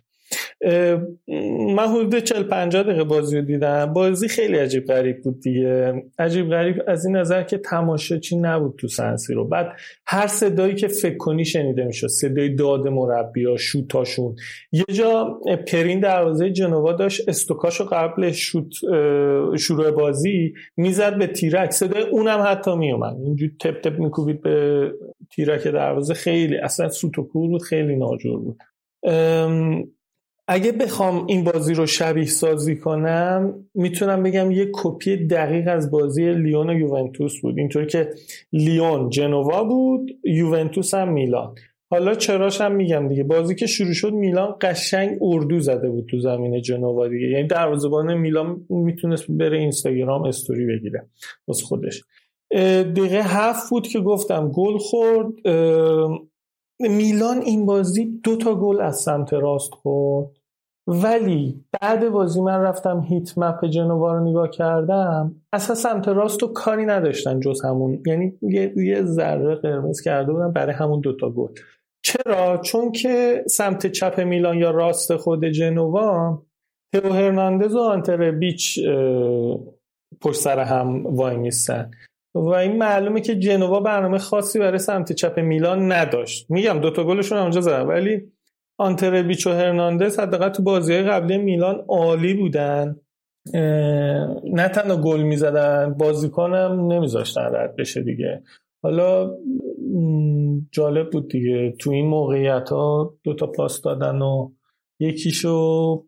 من 1.76 1.88
حدود 1.88 2.20
40 2.20 2.44
50 2.44 2.84
دقیقه 2.84 3.04
بازی 3.04 3.38
رو 3.38 3.42
دیدم. 3.42 3.94
بازی 3.94 4.28
خیلی 4.28 4.58
عجیب 4.58 4.86
غریب 4.86 5.22
بود 5.22 5.40
دیگه. 5.40 5.94
عجیب 6.20 6.50
غریب 6.50 6.76
از 6.88 7.06
این 7.06 7.16
نظر 7.16 7.44
که 7.44 7.58
تماشاچی 7.58 8.38
نبود 8.38 8.76
تو 8.78 8.88
سنسی 8.88 9.34
رو. 9.34 9.48
بعد 9.48 9.72
هر 10.08 10.28
صدایی 10.28 10.76
که 10.76 10.88
فکر 10.88 11.18
کنی 11.18 11.46
شنیده 11.46 11.84
می‌شد. 11.84 12.08
صدای 12.08 12.56
داد 12.56 12.88
مربیا 12.88 13.58
شوتاشون 13.58 14.36
یه 14.72 14.86
جا 14.94 15.40
پرین 15.68 16.00
دروازه 16.00 16.50
جنوا 16.50 16.94
داشت. 16.94 17.30
استوکاشو 17.30 17.84
قبل 17.84 18.32
شوت 18.32 18.72
شروع 19.60 19.92
بازی 19.92 20.54
می‌زد 20.78 21.18
به 21.18 21.28
تیرک. 21.28 21.72
صدای 21.72 22.04
اونم 22.04 22.44
حتی 22.48 22.76
میومد 22.76 23.16
اینجوری 23.24 23.52
تپ 23.62 23.82
تپ 23.82 24.00
میکوبید 24.00 24.42
به 24.42 24.92
تیرک 25.36 25.68
دروازه. 25.68 26.14
خیلی 26.14 26.58
اصلا 26.58 26.90
سوت 26.90 27.20
و 27.20 27.24
بود. 27.24 27.62
خیلی 27.62 27.96
ناجور 27.96 28.40
بود. 28.40 28.58
اگه 30.54 30.72
بخوام 30.72 31.26
این 31.28 31.44
بازی 31.44 31.74
رو 31.74 31.86
شبیه 31.86 32.26
سازی 32.26 32.76
کنم 32.76 33.66
می‌تونم 33.74 34.24
بگم 34.24 34.52
یه 34.52 34.70
کپی 34.74 35.28
دقیق 35.28 35.68
از 35.68 35.92
بازی 35.92 36.34
لیون 36.34 36.70
و 36.70 36.80
یوونتوس 36.80 37.42
بود. 37.42 37.58
اینطوری 37.58 37.86
که 37.86 38.10
لیون 38.54 39.10
جنوا 39.10 39.64
بود 39.64 40.12
یوونتوس 40.24 40.94
هم 40.94 41.14
میلان. 41.14 41.56
حالا 41.90 42.16
چراش 42.16 42.62
هم 42.62 42.76
میگم 42.76 43.08
دیگه. 43.08 43.24
بازی 43.24 43.56
که 43.56 43.68
شروع 43.68 43.94
شد 43.94 44.14
میلان 44.14 44.56
قشنگ 44.62 45.18
اردو 45.22 45.60
زده 45.60 45.90
بود 45.90 46.06
تو 46.10 46.20
زمین 46.20 46.62
جنوا 46.62 47.08
دیگه. 47.08 47.28
یعنی 47.28 47.48
دروازه‌بان 47.48 48.14
میلان 48.14 48.66
می‌تونست 48.70 49.26
بره 49.30 49.58
اینستاگرام 49.58 50.24
استوری 50.24 50.66
بگیره. 50.66 51.08
واسه 51.48 51.66
خودش. 51.66 52.04
دقیقه 52.52 53.22
هفت 53.24 53.70
بود 53.70 53.88
که 53.88 54.00
گفتم 54.00 54.52
گل 54.52 54.78
خورد. 54.78 55.34
میلان 56.80 57.42
این 57.42 57.66
بازی 57.66 58.20
دو 58.24 58.36
تا 58.36 58.56
گل 58.56 58.82
از 58.82 59.00
سمت 59.00 59.34
راست 59.34 59.74
خورد. 59.74 60.41
ولی 60.88 61.66
بعد 61.82 62.10
بازی 62.10 62.42
من 62.42 62.62
رفتم 62.62 63.02
هیت 63.02 63.38
مپ 63.38 63.66
جنوا 63.66 64.14
رو 64.14 64.30
نگاه 64.30 64.50
کردم 64.50 65.36
اصلا 65.54 65.76
سمت 65.76 66.08
راست 66.08 66.42
رو 66.42 66.48
کاری 66.48 66.86
نداشتن 66.86 67.40
جز 67.40 67.66
همون. 67.66 68.04
یعنی 68.06 68.34
یه, 68.42 68.74
یه 68.76 69.04
ذره 69.04 69.56
قرمز 69.56 70.02
کرده 70.02 70.34
بودن 70.34 70.52
برای 70.52 70.74
همون 70.74 71.00
دوتا 71.00 71.30
گل. 71.30 71.52
چرا؟ 72.04 72.58
چون 72.58 72.92
که 72.92 73.44
سمت 73.48 73.88
چپ 73.88 74.20
میلان 74.20 74.58
یا 74.58 74.72
راست 74.72 75.16
خود 75.16 75.46
جنوا 75.46 76.44
تئو 76.94 77.14
هرناندز 77.14 77.76
و 77.76 77.80
آنتر 77.80 78.32
بیچ 78.32 78.80
پشت 80.22 80.40
سر 80.40 80.60
هم 80.60 81.04
وای 81.06 81.38
میستن. 81.38 81.92
و 82.36 82.48
این 82.48 82.78
معلومه 82.78 83.22
که 83.22 83.36
جنوا 83.36 83.80
برنامه 83.80 84.18
خاصی 84.18 84.60
برای 84.60 84.80
سمت 84.80 85.12
چپ 85.12 85.40
میلان 85.40 85.92
نداشت. 85.92 86.52
میگم 86.52 86.80
دوتا 86.80 87.04
گلشون 87.04 87.38
اونجا 87.38 87.62
زدن 87.62 87.82
ولی 87.82 88.32
آنتربیچ 88.82 89.48
و 89.48 89.50
هرناندز 89.50 90.20
حداقل 90.20 90.50
تو 90.50 90.64
بازی 90.64 90.98
قبلی 90.98 91.38
میلان 91.38 91.86
عالی 91.88 92.34
بودن. 92.34 92.96
نه 94.54 94.68
تنها 94.76 94.98
گل 94.98 95.22
می‌زدن 95.22 95.94
بازیکنم 96.00 96.88
نمیذاشتن 96.92 97.56
رد 97.56 97.76
بشه 97.76 98.02
دیگه. 98.02 98.44
حالا 98.84 99.32
جالب 100.72 101.10
بود 101.10 101.30
دیگه. 101.30 101.74
تو 101.80 101.92
این 101.92 102.08
موقعیت 102.08 102.70
ها 102.70 103.14
دوتا 103.24 103.48
پاس 103.48 103.82
دادن 103.82 104.22
و 104.22 104.52
یکیشو 105.00 106.04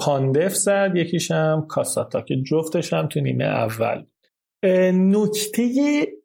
پاندف 0.00 0.54
زد 0.54 0.92
یکیشم 0.94 1.66
کاساتا 1.68 2.20
که 2.20 2.36
جفتش 2.36 2.92
هم 2.92 3.06
تو 3.06 3.20
نیمه 3.20 3.44
اول 3.44 4.04
نکته 4.94 5.62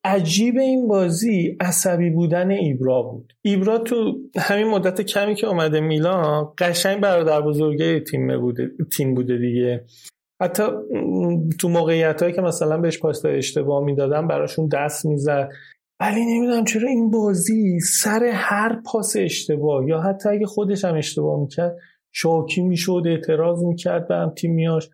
عجیب 0.03 0.57
این 0.57 0.87
بازی 0.87 1.57
عصبی 1.59 2.09
بودن 2.09 2.51
ایبرا 2.51 3.01
بود. 3.01 3.33
ایبرا 3.41 3.77
تو 3.77 4.17
همین 4.37 4.67
مدت 4.67 5.01
کمی 5.01 5.35
که 5.35 5.47
اومده 5.47 5.79
میلان 5.79 6.53
قشنگ 6.57 7.01
برادر 7.01 7.41
بزرگه 7.41 7.99
تیم 7.99 8.39
بوده 8.39 8.71
تیم 8.97 9.13
بوده 9.13 9.37
دیگه. 9.37 9.85
حتی 10.41 10.63
تو 11.59 11.69
موقعیت 11.69 12.21
هایی 12.21 12.33
که 12.33 12.41
مثلا 12.41 12.77
بهش 12.77 12.99
پاس 12.99 13.25
اشتباه 13.25 13.83
می‌دادن 13.83 14.27
براشون 14.27 14.67
دست 14.67 15.05
می‌زد. 15.05 15.49
ولی 15.99 16.25
نمی‌دونم 16.25 16.63
چرا 16.63 16.89
این 16.89 17.11
بازی 17.11 17.79
سر 17.79 18.23
هر 18.33 18.81
پاس 18.85 19.15
اشتباه 19.19 19.89
یا 19.89 20.01
حتی 20.01 20.29
اگه 20.29 20.45
خودش 20.45 20.85
هم 20.85 20.95
اشتباه 20.95 21.39
می‌کرد 21.39 21.75
شاکی 22.11 22.61
می‌شد 22.61 23.03
اعتراض 23.05 23.63
می‌کرد 23.63 24.07
به 24.07 24.15
هم 24.15 24.33
تیمیاش 24.37 24.89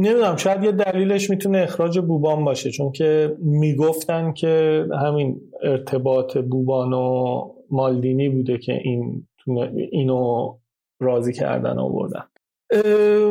نمی‌دونم 0.00 0.36
شاید 0.36 0.64
یه 0.64 0.72
دلیلش 0.72 1.30
می‌تونه 1.30 1.58
اخراج 1.58 1.98
بوبان 1.98 2.44
باشه 2.44 2.70
چون 2.70 2.92
که 2.92 3.36
می‌گفتن 3.38 4.32
که 4.32 4.84
همین 5.04 5.40
ارتباط 5.62 6.38
بوبان 6.38 6.92
و 6.92 7.40
مالدینی 7.70 8.28
بوده 8.28 8.58
که 8.58 8.72
این 8.72 9.26
اینو 9.90 10.54
راضی 11.00 11.32
کردن 11.32 11.78
آوردن. 11.78 12.22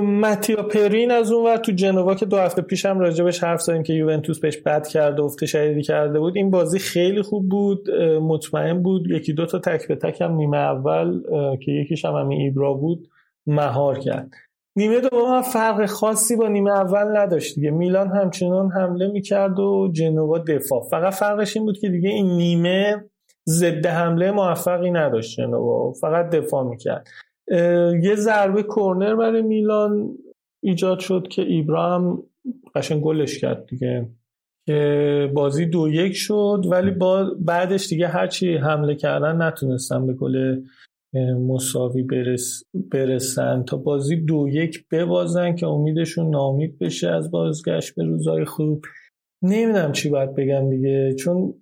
متیا 0.01 0.63
پرین 0.63 1.11
از 1.11 1.31
اون 1.31 1.45
وقت 1.45 1.61
تو 1.61 1.71
جنوا 1.71 2.15
که 2.15 2.25
دو 2.25 2.37
هفته 2.37 2.61
پیش 2.61 2.85
هم 2.85 2.99
راجبش 2.99 3.43
حرف 3.43 3.61
زدیم 3.61 3.83
که 3.83 3.93
یوونتوس 3.93 4.39
بهش 4.39 4.57
بد 4.57 4.87
کرده 4.87 5.21
افت 5.21 5.45
شدیدی 5.45 5.81
کرده 5.81 6.19
بود. 6.19 6.37
این 6.37 6.51
بازی 6.51 6.79
خیلی 6.79 7.21
خوب 7.21 7.49
بود 7.49 7.91
مطمئن 8.21 8.83
بود. 8.83 9.11
یکی 9.11 9.33
دو 9.33 9.45
تا 9.45 9.59
تک 9.59 9.87
به 9.87 9.95
تک 9.95 10.21
هم 10.21 10.35
نیمه 10.35 10.57
اول 10.57 11.21
که 11.65 11.71
یکیش 11.71 12.05
هم 12.05 12.13
همین 12.13 12.41
ایبرا 12.41 12.73
بود 12.73 13.07
مهار 13.47 13.99
کرد. 13.99 14.31
نیمه 14.79 14.99
دوم 14.99 15.41
فرق 15.41 15.85
خاصی 15.85 16.35
با 16.35 16.47
نیمه 16.47 16.71
اول 16.71 17.17
نداشت 17.17 17.55
دیگه. 17.55 17.71
میلان 17.71 18.07
همچنان 18.07 18.71
حمله 18.71 19.07
می‌کرد 19.07 19.59
و 19.59 19.89
جنوا 19.91 20.37
دفاع. 20.37 20.87
فقط 20.91 21.13
فرقش 21.13 21.57
این 21.57 21.65
بود 21.65 21.77
که 21.77 21.89
دیگه 21.89 22.09
این 22.09 22.27
نیمه 22.27 23.05
ضد 23.47 23.85
حمله 23.85 24.31
موفقی 24.31 24.91
نداشت 24.91 25.37
جنوا. 25.37 25.91
فقط 26.01 26.29
دفاع 26.29 26.63
می‌کرد. 26.63 27.07
یه 28.03 28.15
ضربه 28.15 28.63
کرنر 28.63 29.15
برای 29.15 29.41
میلان 29.41 30.17
ایجاد 30.63 30.99
شد 30.99 31.27
که 31.31 31.41
ایبراهم 31.41 32.23
قشنگ 32.75 33.01
گلش 33.01 33.39
کرد 33.39 33.65
دیگه. 33.65 34.09
که 34.65 35.31
بازی 35.33 35.65
دو 35.65 35.89
یک 35.89 36.13
شد 36.15 36.63
ولی 36.71 36.91
بعدش 37.39 37.87
دیگه 37.87 38.07
هرچی 38.07 38.57
حمله 38.57 38.95
کردن 38.95 39.41
نتونستن 39.41 40.07
به 40.07 40.13
گل 40.13 40.61
مساوی 41.47 42.03
برس 42.03 42.63
برسن 42.91 43.63
تا 43.63 43.77
بازی 43.77 44.15
دو 44.15 44.47
یک 44.51 44.85
ببازن 44.91 45.55
که 45.55 45.67
امیدشون 45.67 46.29
نامید 46.29 46.79
بشه 46.79 47.09
از 47.09 47.31
بازگشت 47.31 47.95
به 47.95 48.03
روزای 48.03 48.45
خوب. 48.45 48.85
نمی‌دونم 49.41 49.91
چی 49.91 50.09
باید 50.09 50.35
بگم 50.35 50.69
دیگه. 50.69 51.13
چون 51.13 51.53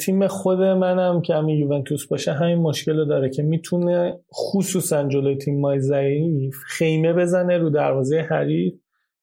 تیم 0.00 0.26
خود 0.26 0.58
منم 0.58 1.22
که 1.22 1.34
همین 1.34 1.56
یوونتوس 1.56 2.06
باشه 2.06 2.32
همین 2.32 2.58
مشکل 2.58 2.96
رو 2.96 3.04
داره 3.04 3.30
که 3.30 3.42
می‌تونه 3.42 4.18
خصوصا 4.34 5.08
جلوی 5.08 5.36
تیم 5.36 5.60
مای 5.60 5.80
ضعیف 5.80 6.56
خیمه 6.66 7.12
بزنه 7.12 7.58
رو 7.58 7.70
دروازه 7.70 8.26
حریف 8.30 8.74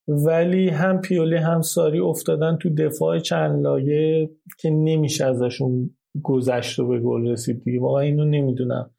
ولی 0.08 0.70
هم 0.70 1.02
پیولی 1.02 1.36
هم 1.36 1.62
ساری 1.62 2.00
افتادن 2.00 2.58
تو 2.58 2.70
دفاع 2.70 3.20
چند 3.20 3.64
لایه 3.64 4.30
که 4.60 4.70
نمیشه 4.70 5.26
ازشون 5.26 5.90
گذشت 6.24 6.80
و 6.80 6.88
به 6.88 7.00
گل 7.00 7.28
رسید 7.28 7.64
دیگه. 7.64 7.80
واقعا 7.82 8.02
اینو 8.02 8.26
نمی‌دونم. 8.26 8.90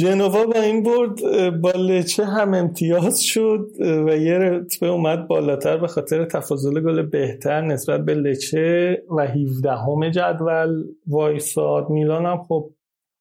جنوا 0.00 0.46
با 0.46 0.60
این 0.60 0.82
برد 0.82 1.20
با 1.60 1.70
لچه 1.70 2.24
هم 2.24 2.54
امتیاز 2.54 3.20
شد 3.20 3.70
و 3.80 4.16
یه 4.16 4.38
رتبه 4.38 4.86
اومد 4.86 5.28
بالاتر 5.28 5.76
به 5.76 5.86
خاطر 5.86 6.24
تفاضل 6.24 6.80
گل 6.80 7.02
بهتر 7.02 7.60
نسبت 7.60 8.04
به 8.04 8.14
لچه 8.14 9.02
و 9.16 9.26
17 9.26 9.72
همه 9.72 10.10
جدول. 10.10 10.84
وایساد 11.06 11.90
میلان 11.90 12.26
هم 12.26 12.42
خب 12.48 12.70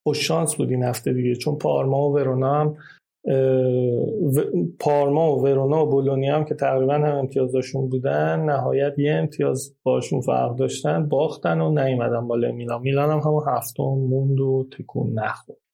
خوش 0.04 0.28
شانس 0.28 0.56
بود 0.56 0.72
این 0.72 0.84
هفته 0.84 1.14
دیگه 1.14 1.36
چون 1.36 1.58
پارما 1.58 2.10
و 2.10 2.16
ورونا 2.16 2.54
هم 2.54 2.76
پارما 4.80 5.36
و 5.36 5.44
ورونا 5.44 5.86
و 5.86 5.90
بولونی 5.90 6.28
هم 6.28 6.46
که 6.46 6.56
تقریبا 6.56 6.94
هم 6.94 7.16
امتیازشون 7.16 7.90
بودن 7.90 8.40
نهایت 8.40 9.00
یه 9.00 9.14
امتیاز 9.14 9.76
باشون 9.84 10.22
فرق 10.22 10.56
داشتن 10.56 11.10
باختن 11.10 11.62
و 11.62 11.70
نیومدن 11.70 12.28
بالا 12.28 12.52
میلان. 12.52 12.82
میلان 12.82 13.10
هم 13.10 13.20
همون 13.20 13.44
هفتم 13.48 13.84
موند 13.84 14.40
و 14.40 14.68
تکون 14.78 15.20
نخورد. 15.20 15.67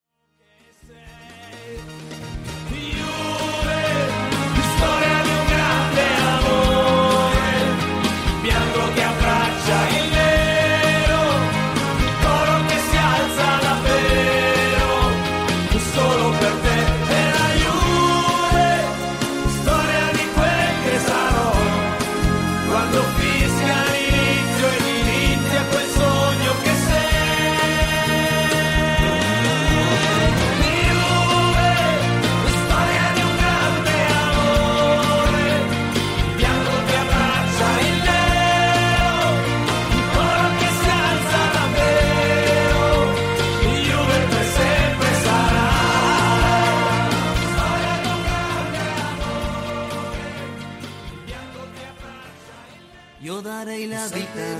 para 53.64 53.77
y 53.77 53.88
la 53.88 54.06
vita, 54.07 54.57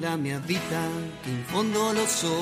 la 0.00 0.16
mia 0.16 0.40
vita 0.40 0.80
che 1.22 1.30
in 1.30 1.44
fondo 1.44 1.92
lo 1.92 2.04
so, 2.06 2.36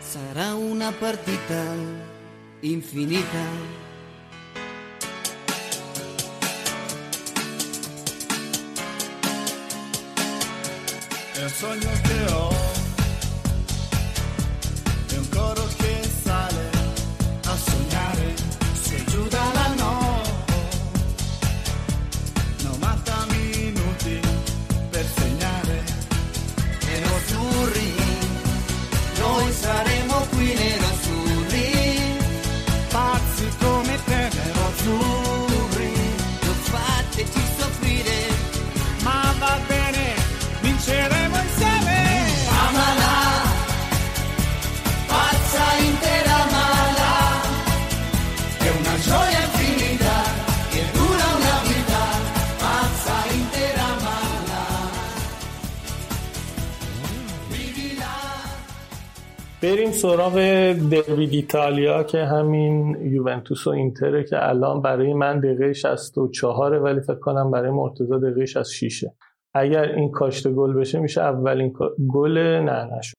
sarà 0.00 0.54
una 0.54 0.90
partita 0.92 1.62
infinita. 2.62 3.44
El 11.34 11.50
sueño 11.50 11.88
es 11.90 12.32
hoy. 12.32 12.57
سراغ 60.02 60.34
دربی 60.72 61.28
ایتالیا 61.30 62.02
که 62.02 62.24
همین 62.24 62.96
یوونتوس 63.02 63.66
و 63.66 63.70
اینتره 63.70 64.24
که 64.24 64.48
الان 64.48 64.82
برای 64.82 65.14
من 65.14 65.40
دقیقه 65.40 65.72
64 65.72 66.78
ولی 66.78 67.00
فکر 67.00 67.18
کنم 67.18 67.50
برای 67.50 67.70
مرتضی 67.70 68.18
دقیقه 68.22 68.46
66 68.46 69.04
اگر 69.54 69.82
این 69.82 70.10
کاشته 70.10 70.50
گل 70.50 70.72
بشه 70.72 70.98
میشه 70.98 71.20
اولین 71.20 71.74
گل 72.14 72.38
نه 72.38 72.98
نشد. 72.98 73.16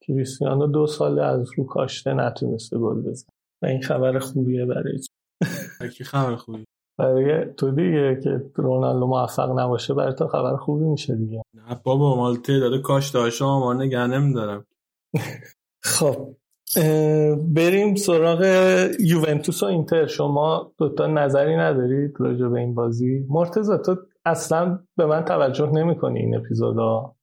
کریستیانو 0.00 0.66
دو 0.66 0.86
ساله 0.86 1.22
از 1.22 1.50
رو 1.56 1.64
کاشته 1.64 2.14
نتونسته 2.14 2.78
گل 2.78 3.00
بزنه. 3.00 3.30
و 3.62 3.66
این 3.66 3.82
خبر 3.82 4.18
خوبیه 4.18 4.66
برای 4.66 4.98
کی 5.96 6.04
خبر 6.04 6.36
خوبی؟ 6.36 6.64
برای 6.98 7.54
تو 7.56 7.70
دیگه 7.70 8.20
که 8.24 8.42
رونالدو 8.54 9.06
موفق 9.06 9.58
نباشه 9.58 9.94
برای 9.94 10.14
تو 10.14 10.26
خبر 10.26 10.56
خوبی 10.56 10.84
میشه 10.84 11.14
دیگه. 11.14 11.42
نه 11.54 11.80
بابا 11.84 12.16
مال 12.16 12.36
تعداد 12.36 12.82
کاشته 12.82 13.18
هاشو 13.18 13.44
آمار 13.44 13.74
نگه 13.74 14.06
نمیدارم. 14.06 14.66
خب 15.82 16.36
بریم 17.54 17.94
سراغ 17.94 18.42
یوونتوس 19.00 19.62
و 19.62 19.66
اینتر. 19.66 20.06
شما 20.06 20.72
دوتا 20.78 21.06
نظری 21.06 21.56
ندارید 21.56 22.14
راجع 22.18 22.46
به 22.46 22.60
این 22.60 22.74
بازی؟ 22.74 23.24
مرتضی 23.28 23.72
تو 23.86 23.96
اصلا 24.24 24.78
به 24.96 25.06
من 25.06 25.24
توجه 25.24 25.70
نمی 25.70 25.96
کنی 25.98 26.18
این 26.18 26.36
اپیزودا 26.36 27.14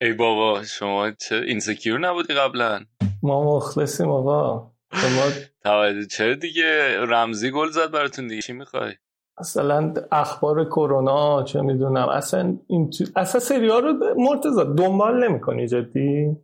ای 0.00 0.12
بابا 0.12 0.62
شما 0.62 1.10
چه 1.10 1.36
اینسکیور 1.36 1.98
نبودی 1.98 2.34
قبلا؟ 2.34 2.80
ما 3.22 3.56
مخلصیم 3.56 4.08
آقا. 4.10 4.70
شما 4.92 5.22
توجه 5.64 6.06
چرا 6.06 6.34
دیگه 6.34 7.00
رمزی 7.00 7.50
گل 7.50 7.68
زد 7.70 7.90
براتون 7.90 8.26
دیگه؟ 8.26 8.42
چی 8.42 8.52
می‌خوای؟ 8.52 8.92
اصلا 9.38 9.94
اخبار 10.12 10.64
کرونا 10.64 11.42
چه 11.42 11.60
می‌دونم 11.60 12.08
اصلا 12.08 12.56
این 12.68 12.90
تو- 12.90 13.04
اصلا 13.16 13.40
سری 13.40 13.68
ها 13.68 13.78
رو 13.78 13.92
مرتضی 14.16 14.60
دنبال 14.78 15.28
نمی 15.28 15.40
کنی 15.40 15.66
جدی؟ 15.68 16.36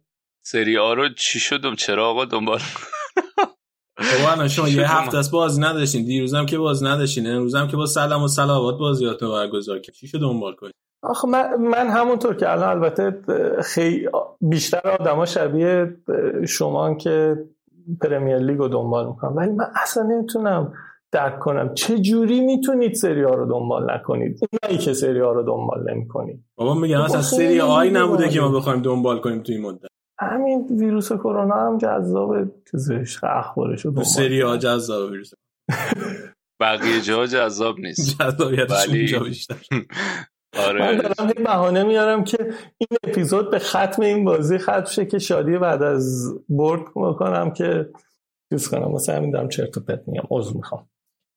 سری 0.43 0.79
آ 0.79 0.95
رو 0.95 1.09
چی 1.09 1.41
شدم 1.41 1.75
چرا 1.75 2.11
آقا 2.11 2.25
دنبال؟ 2.25 2.59
بابا 3.97 4.33
الان 4.33 4.49
شما 4.49 4.69
یه. 4.69 4.93
هفته 4.93 5.19
است 5.19 5.31
بازی 5.31 5.61
نداشتین. 5.63 6.05
دیروزم 6.05 6.47
که 6.47 6.59
بازی 6.59 6.87
نداشتین. 6.87 7.27
امروزم 7.27 7.67
که 7.67 7.77
با 7.77 7.87
سلام 7.87 8.23
و 8.23 8.29
صلوات 8.29 8.79
بازیاتون 8.79 9.29
رو 9.29 9.35
برگزار 9.35 9.79
کرد 9.79 9.95
چی 9.95 10.09
شد 10.09 10.21
دنبال 10.21 10.55
کنید 10.55 10.75
آخه 11.03 11.29
من, 11.29 11.55
من 11.57 11.89
همونطور 11.89 12.37
که 12.37 12.53
الان 12.53 12.69
البته 12.69 13.23
خیلی 13.63 14.09
بیشتر 14.41 14.91
آدما 15.01 15.27
شبیه 15.27 15.97
شما 16.49 16.95
که 16.95 17.37
پرمیر 18.01 18.39
لیگ 18.39 18.59
رو 18.59 18.69
دنبال 18.69 19.07
می‌کنم 19.07 19.37
ولی 19.37 19.53
من 19.53 19.65
اصلا 19.83 20.03
نمی‌تونم 20.03 20.73
درک 21.13 21.39
کنم. 21.39 21.75
چه 21.75 21.99
جوری 21.99 22.41
می‌تونید 22.41 22.95
سری 22.95 23.23
ها 23.23 23.35
رو 23.35 23.47
دنبال 23.49 23.95
نکنید؟ 23.95 24.41
اونایی 24.53 24.85
که 24.85 24.93
سری 24.93 25.21
ها 25.21 25.33
رو 25.33 25.43
دنبال 25.43 25.95
نمی‌کنید. 25.95 26.45
بابا 26.57 26.75
میگم 26.75 27.01
اصلا 27.01 27.23
سری 27.23 27.61
آی 27.61 27.91
نبوده 27.91 28.29
که 28.29 28.41
ما. 28.41 28.49
بخوایم 28.49 28.83
دنبال 28.83 29.19
کنیم 29.19 29.43
توی 29.43 29.55
این 29.55 29.65
مدت. 29.65 29.91
همین 30.21 30.67
ویروس 30.81 31.13
کرونا 31.13 31.55
هم 31.55 31.79
جذاب 31.79 32.37
چیزش 32.71 33.25
اخبارش 33.25 33.83
تو 33.83 34.05
سری 34.05 34.41
ها. 34.41 34.57
جذاب 34.57 35.11
ویروس. 35.11 35.31
بقیه 36.61 37.01
جا 37.01 37.27
جذاب 37.27 37.79
نیست. 37.79 38.19
جذابیتش 38.19 38.89
اونجا 38.89 39.21
بیشتر. 39.21 39.57
من 40.55 40.65
آره 40.65 40.97
دارم 40.97 41.33
هی 41.37 41.45
بهانه 41.45 41.83
میارم 41.83 42.25
که 42.25 42.39
این 42.79 42.99
اپیزود 43.05 43.51
به 43.51 43.59
ختم 43.59 44.03
این 44.03 44.25
بازی 44.25 44.59
ختم 44.59 44.85
شه 44.85 45.07
که 45.07 45.19
شادی 45.19 45.59
بعد 45.59 45.83
از 45.83 46.35
برد 46.49 46.83
بکنم 46.97 47.51
که 47.51 47.91
چیز 48.53 48.69
کنم. 48.69 48.93
مثلا 48.93 49.17
همین 49.17 49.31
دارم 49.31 49.49
چرت 49.49 49.77
و 49.77 49.81
پرت 49.81 50.09
میگم. 50.09 50.25
عذر 50.31 50.57
می‌خوام. 50.57 50.89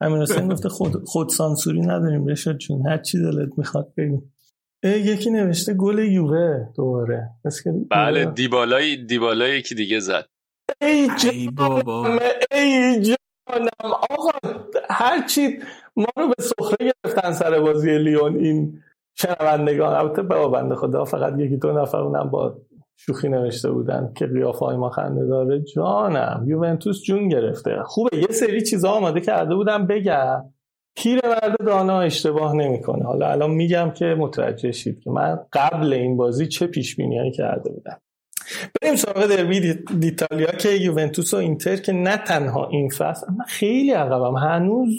همین 0.01 0.21
حسین 0.21 0.47
گفته 0.47 0.69
خود 0.69 1.03
خود 1.05 1.29
سانسوری 1.29 1.81
نداریم. 1.81 2.27
رشاد 2.27 2.57
جون 2.57 2.87
هر 2.87 2.97
چی 2.97 3.21
دلت 3.21 3.57
می‌خواد 3.57 3.93
بگیم 3.97 4.32
یکی 4.83 5.29
نوشته 5.29 5.73
گل 5.73 5.99
یووه 5.99 6.67
دوباره. 6.75 7.29
بله 7.89 8.25
دیبالای 8.25 8.95
دیبالای 8.95 9.57
یکی 9.57 9.75
دیگه 9.75 9.99
زد. 9.99 10.25
ای 10.81 11.09
ای 11.31 11.47
بابا. 11.47 12.03
جانم 12.03 12.19
ای 12.51 13.01
جانم. 13.01 13.67
آقا 13.83 14.31
هر 14.89 15.27
چی 15.27 15.59
ما 15.95 16.07
رو 16.17 16.27
به 16.27 16.43
سخره 16.43 16.91
گرفتن 17.05 17.31
سر 17.31 17.59
بازی 17.59 17.97
لیون 17.97 18.35
این 18.35 18.79
شنوندگان. 19.15 19.93
البته 19.95 20.21
بابا 20.21 20.47
بنده 20.47 20.75
خدا 20.75 21.05
فقط 21.05 21.39
یکی 21.39 21.57
دو 21.57 21.71
نفر 21.71 21.97
اونم 21.97 22.29
با 22.29 22.57
شوخی 22.97 23.29
نوشته 23.29 23.71
بودن 23.71 24.11
که 24.15 24.25
قیافه 24.25 24.65
های 24.65 24.77
ما 24.77 24.89
خنده 24.89 25.25
داره. 25.25 25.63
جانم 25.75 26.43
یوونتوس 26.47 27.03
جون 27.03 27.27
گرفته. 27.27 27.83
خوبه 27.85 28.17
یه 28.17 28.27
سری 28.27 28.61
چیزا 28.61 28.89
آماده 28.89 29.21
کرده 29.21 29.55
بودم 29.55 29.87
بگم. 29.87 30.52
پیرمرد 30.95 31.55
دانا 31.65 32.01
اشتباه 32.01 32.55
نمی‌کنه. 32.55 33.05
حالا 33.05 33.31
الان 33.31 33.51
میگم 33.51 33.91
که 33.91 34.05
متوجه 34.05 34.71
شید 34.71 34.99
که 34.99 35.09
من 35.11 35.39
قبل 35.53 35.93
این 35.93 36.17
بازی 36.17 36.47
چه 36.47 36.67
پیش 36.67 36.95
بینیایی 36.95 37.31
کرده 37.31 37.69
بودم. 37.71 37.99
بریم 38.81 38.95
سراغ 38.95 39.25
دربی 39.27 39.59
دی- 39.59 39.97
دیتالیا 39.99 40.51
که 40.51 40.69
یوونتوس 40.69 41.33
و 41.33 41.37
اینتر 41.37 41.75
که 41.75 41.91
نه 41.91 42.17
تنها 42.17 42.67
این 42.67 42.89
فصل 42.89 43.25
اما 43.29 43.43
خیلی 43.47 43.91
عقبم. 43.91 44.35
هنوز 44.35 44.89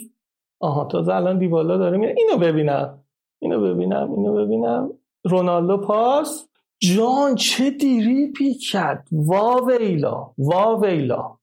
آها 0.60 0.84
تازه 0.84 1.14
الان 1.14 1.38
دیبالا 1.38 1.76
داره 1.76 1.98
میره. 1.98 2.14
اینو 2.18 2.38
ببینم. 2.38 3.04
اینو 3.42 3.60
ببینم 3.74 4.12
اینو 4.12 4.34
ببینم. 4.34 4.90
رونالدو 5.24 5.76
پاس. 5.78 6.48
جان 6.96 7.34
چه 7.34 7.70
دیریپی 7.70 8.54
کرد. 8.54 9.08
وا 9.12 9.56
ویلا 9.66 10.30
وا 10.38 10.76
ویلا 10.76 11.38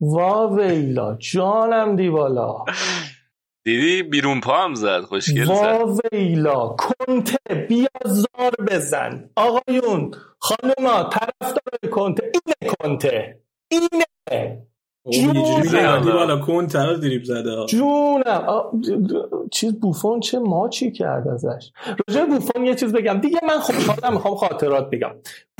وا 0.00 0.48
ویلا. 0.48 1.16
جانم 1.20 1.96
دیبالا. 1.96 2.64
دیدی؟ 3.66 4.02
بیرون 4.02 4.40
پا 4.40 4.64
هم 4.64 4.74
زد 4.74 5.00
خوشگل 5.00 5.44
زد. 5.44 5.86
ویلا 6.12 6.68
کنته 6.68 7.54
بیا 7.68 7.88
زار 8.04 8.52
بزن. 8.68 9.30
آقایون 9.36 10.10
خانوما 10.38 11.10
طرفدار 11.10 11.90
کنته. 11.90 12.32
اینه 12.34 12.74
کنته. 12.78 13.40
اینه. 13.70 14.66
بابا 15.06 15.16
یه 15.16 15.22
جوری 15.26 15.56
میگه 15.56 15.62
جون. 15.62 15.78
ایرانی 15.78 16.12
بالا 16.12 16.40
کن 16.40 16.66
تر 16.66 16.94
دریب 16.94 17.24
زده. 17.24 17.66
جونم. 17.68 18.64
چیز 19.50 19.80
بوفون 19.80 20.20
چه 20.20 20.38
ماچی 20.38 20.92
کرد 20.92 21.28
ازش؟ 21.28 21.70
راجع 22.08 22.24
بوفون 22.24 22.66
یه 22.66 22.74
چیز 22.74 22.92
بگم. 22.92 23.18
دیگه 23.18 23.38
من 23.48 23.58
خوشحالم 23.58 24.12
می‌خوام 24.12 24.34
خاطرات 24.34 24.90
بگم. 24.90 25.10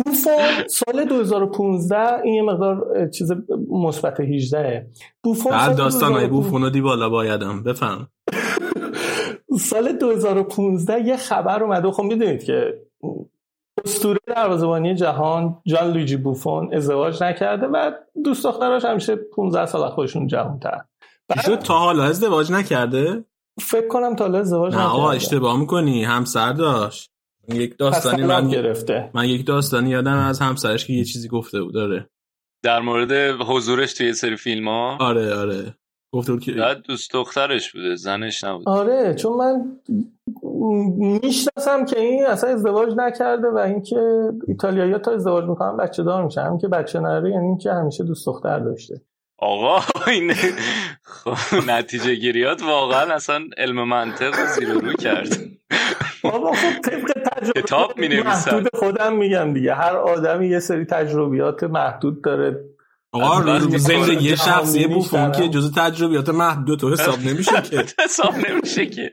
بوفون 0.04 0.34
سال 0.68 1.04
2015 1.04 2.20
این 2.24 2.34
یه 2.34 2.42
مقدار 2.42 3.08
چیز 3.08 3.32
مثبت 3.70 4.20
18 4.20 4.86
بوفون 5.22 5.52
بعد 5.52 5.66
سال 5.66 5.76
داستان 5.76 6.12
های 6.12 6.26
2015 6.26 6.28
بوفون 6.28 6.62
و 6.62 6.70
دیبالا 6.70 7.08
بایدم. 7.08 7.62
بفهم. 7.62 8.08
سال 9.70 9.92
2015 9.92 11.00
یه 11.00 11.16
خبر 11.16 11.62
اومده 11.62 11.90
خب 11.90 12.02
می‌دونید 12.02 12.44
که 12.44 12.74
اسطوره 13.84 14.18
دروازه‌بانی 14.26 14.94
جهان 14.94 15.62
جان 15.66 15.92
لویجی 15.92 16.16
بوفون 16.16 16.74
ازدواج 16.74 17.22
نکرده 17.22 17.66
و 17.66 17.90
دوست 18.24 18.44
دختراش 18.44 18.84
همیشه 18.84 19.16
15 19.16 19.66
سال 19.66 19.82
از 19.82 19.92
خودشون 19.92 20.26
جوان‌تر. 20.26 20.80
شد 21.44 21.58
تا 21.58 21.78
حالا 21.78 22.04
ازدواج 22.04 22.52
نکرده؟ 22.52 23.24
فکر 23.60 23.88
کنم 23.88 24.16
تا 24.16 24.24
حالا 24.24 24.38
ازدواج 24.38 24.74
نه 24.74 24.86
آقا 24.86 25.10
اشتباه 25.10 25.60
می‌کنی 25.60 26.04
همسر 26.04 26.52
داشت. 26.52 27.10
یک 27.48 27.78
داستانی 27.78 28.24
من 28.24 28.48
گرفته. 28.48 29.10
من 29.14 29.24
یک 29.24 29.46
داستانی 29.46 29.90
یادم 29.90 30.16
از 30.16 30.40
همسرش 30.40 30.86
که 30.86 30.92
یه 30.92 31.04
چیزی 31.04 31.28
گفته 31.28 31.62
بود 31.62 31.74
داره 31.74 32.10
در 32.62 32.80
مورد 32.80 33.12
حضورش 33.40 33.94
توی 33.94 34.06
یه 34.06 34.12
سری 34.12 34.36
فیلم 34.36 34.68
ها 34.68 34.96
آره 35.00 35.34
آره. 35.34 35.74
گفته 36.12 36.32
بود 36.32 36.42
که 36.42 36.52
بعد 36.52 36.82
دوست 36.82 37.12
دخترش 37.12 37.72
بوده 37.72 37.94
زنش 37.94 38.44
نبود 38.44 38.68
آره 38.68 39.14
چون 39.14 39.32
من 39.32 39.78
می‌شناسم 41.22 41.84
که 41.84 42.00
این 42.00 42.26
اصلا 42.26 42.50
ازدواج 42.50 42.92
نکرده 42.96 43.48
و 43.48 43.56
اینکه 43.56 44.30
ایتالیایی 44.48 44.98
تا 44.98 45.12
ازدواج 45.12 45.44
می‌کنن 45.44 45.76
بچه 45.76 46.02
دار 46.02 46.24
میشن. 46.24 46.40
همین 46.40 46.58
که 46.58 46.68
بچه 46.68 47.00
نره 47.00 47.30
یعنی 47.30 47.58
که 47.58 47.72
همیشه 47.72 48.04
دوست 48.04 48.26
دختر 48.26 48.58
داشته. 48.58 49.00
آقا 49.38 49.80
این 50.06 50.32
خب 51.02 51.70
نتیجه 51.70 52.14
گیریات 52.14 52.62
واقعا 52.62 53.14
اصلا 53.14 53.40
علم 53.58 53.88
منطق 53.88 54.34
رو 54.34 54.46
زیر 54.46 54.68
رو 54.68 54.92
کرد. 54.92 55.28
بابا 56.22 56.52
خب 56.52 56.80
طبق 56.80 57.12
تجربه 57.12 57.62
کتاب 57.62 57.98
می 57.98 58.08
محدود 58.20 58.68
خودم 58.74 59.16
میگم 59.16 59.52
دیگه. 59.52 59.74
هر 59.74 59.96
آدمی 59.96 60.48
یه 60.48 60.58
سری 60.58 60.84
تجربیات 60.84 61.64
محدود 61.64 62.22
داره. 62.22 62.64
آقا 63.22 63.58
زندگی 63.78 64.28
کار 64.28 64.36
شخصی 64.36 64.78
جهانی 64.78 64.94
بوفون. 64.94 65.32
که 65.32 65.48
جز 65.48 65.72
تجربیات 65.72 66.28
محدود 66.28 66.78
تو 66.78 66.92
حساب 66.92 67.18
نمیشه 67.20 67.62
که. 67.70 67.84
حساب 68.04 68.34
نمیشه 68.50 68.86
که. 68.86 69.12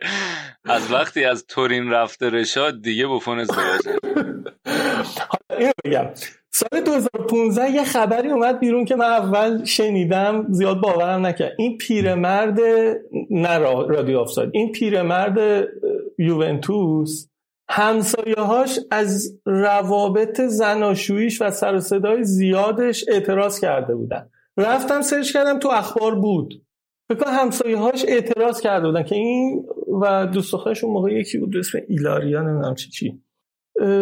از 0.65 0.91
وقتی 0.91 1.25
از 1.25 1.45
تورین 1.47 1.89
رفته 1.89 2.29
رشاد 2.29 2.81
دیگه 2.81 3.07
بوفون 3.07 3.39
ازدواج. 3.39 3.81
اینو 5.59 5.71
بگم. 5.85 6.05
سال 6.51 6.81
2015 6.85 7.69
یه 7.69 7.83
خبری 7.83 8.29
اومد 8.29 8.59
بیرون 8.59 8.85
که 8.85 8.95
من 8.95 9.05
اول 9.05 9.63
شنیدم 9.65 10.45
زیاد 10.49 10.81
باورم 10.81 11.25
نکرد. 11.25 11.51
این 11.57 11.77
پیرمرد 11.77 12.59
نه 13.31 13.57
را- 13.57 13.87
رادیو 13.87 14.19
آفساید. 14.19 14.49
این 14.53 14.71
پیرمرد 14.71 15.67
یوونتوس 16.19 17.27
همسایه 17.69 18.35
هاش 18.35 18.79
از 18.91 19.39
روابط 19.45 20.41
زناشوییش 20.41 21.41
و 21.41 21.51
سر 21.51 21.75
و 21.75 21.79
صدای 21.79 22.23
زیادش 22.23 23.05
اعتراض 23.07 23.59
کرده 23.59 23.95
بودن 23.95 24.29
رفتم 24.57 25.01
سرچ 25.01 25.33
کردم 25.33 25.59
تو 25.59 25.69
اخبار 25.69 26.15
بود 26.15 26.65
فکر 27.09 27.25
همسایه 27.27 27.77
هاش 27.77 28.05
اعتراض 28.07 28.61
کرده 28.61 28.87
بودن 28.87 29.03
که 29.03 29.15
این 29.15 29.65
و 30.01 30.25
دوست 30.25 30.53
دخترش 30.53 30.83
اون 30.83 30.93
موقع 30.93 31.13
یکی 31.13 31.37
بود 31.37 31.57
اسم 31.57 31.79
ایلاریا 31.87 32.41
نمی‌دونم 32.41 32.75
چی 32.75 32.89
چی 32.89 33.21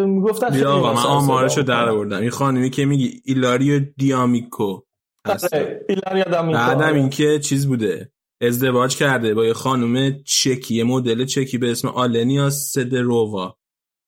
می‌گفتن 0.06 0.50
خیلی 0.50 0.64
آقا 0.64 0.92
من 0.92 1.02
آمارشو 1.02 1.62
در. 1.62 1.88
آوردم 1.88 2.20
این 2.20 2.30
خانمی 2.30 2.70
که 2.70 2.84
میگی 2.84 3.22
ایلاریو 3.24 3.80
دیامیکو. 3.96 4.80
آره، 5.26 5.84
ایلاریا 5.88 6.24
دامیکو 6.24 6.58
بعدم 6.58 6.84
آره. 6.84 6.96
اینکه 6.96 7.38
چیز 7.38 7.66
بوده 7.66 8.11
ازدواج 8.42 8.96
کرده 8.96 9.34
با 9.34 9.44
یه 9.44 9.52
خانم 9.52 10.22
چکی 10.24 10.74
یه 10.74 10.84
مدل 10.84 11.24
چکی 11.24 11.58
به 11.58 11.70
اسم 11.70 11.88
آلنیا 11.88 12.50
سدرووا. 12.50 13.54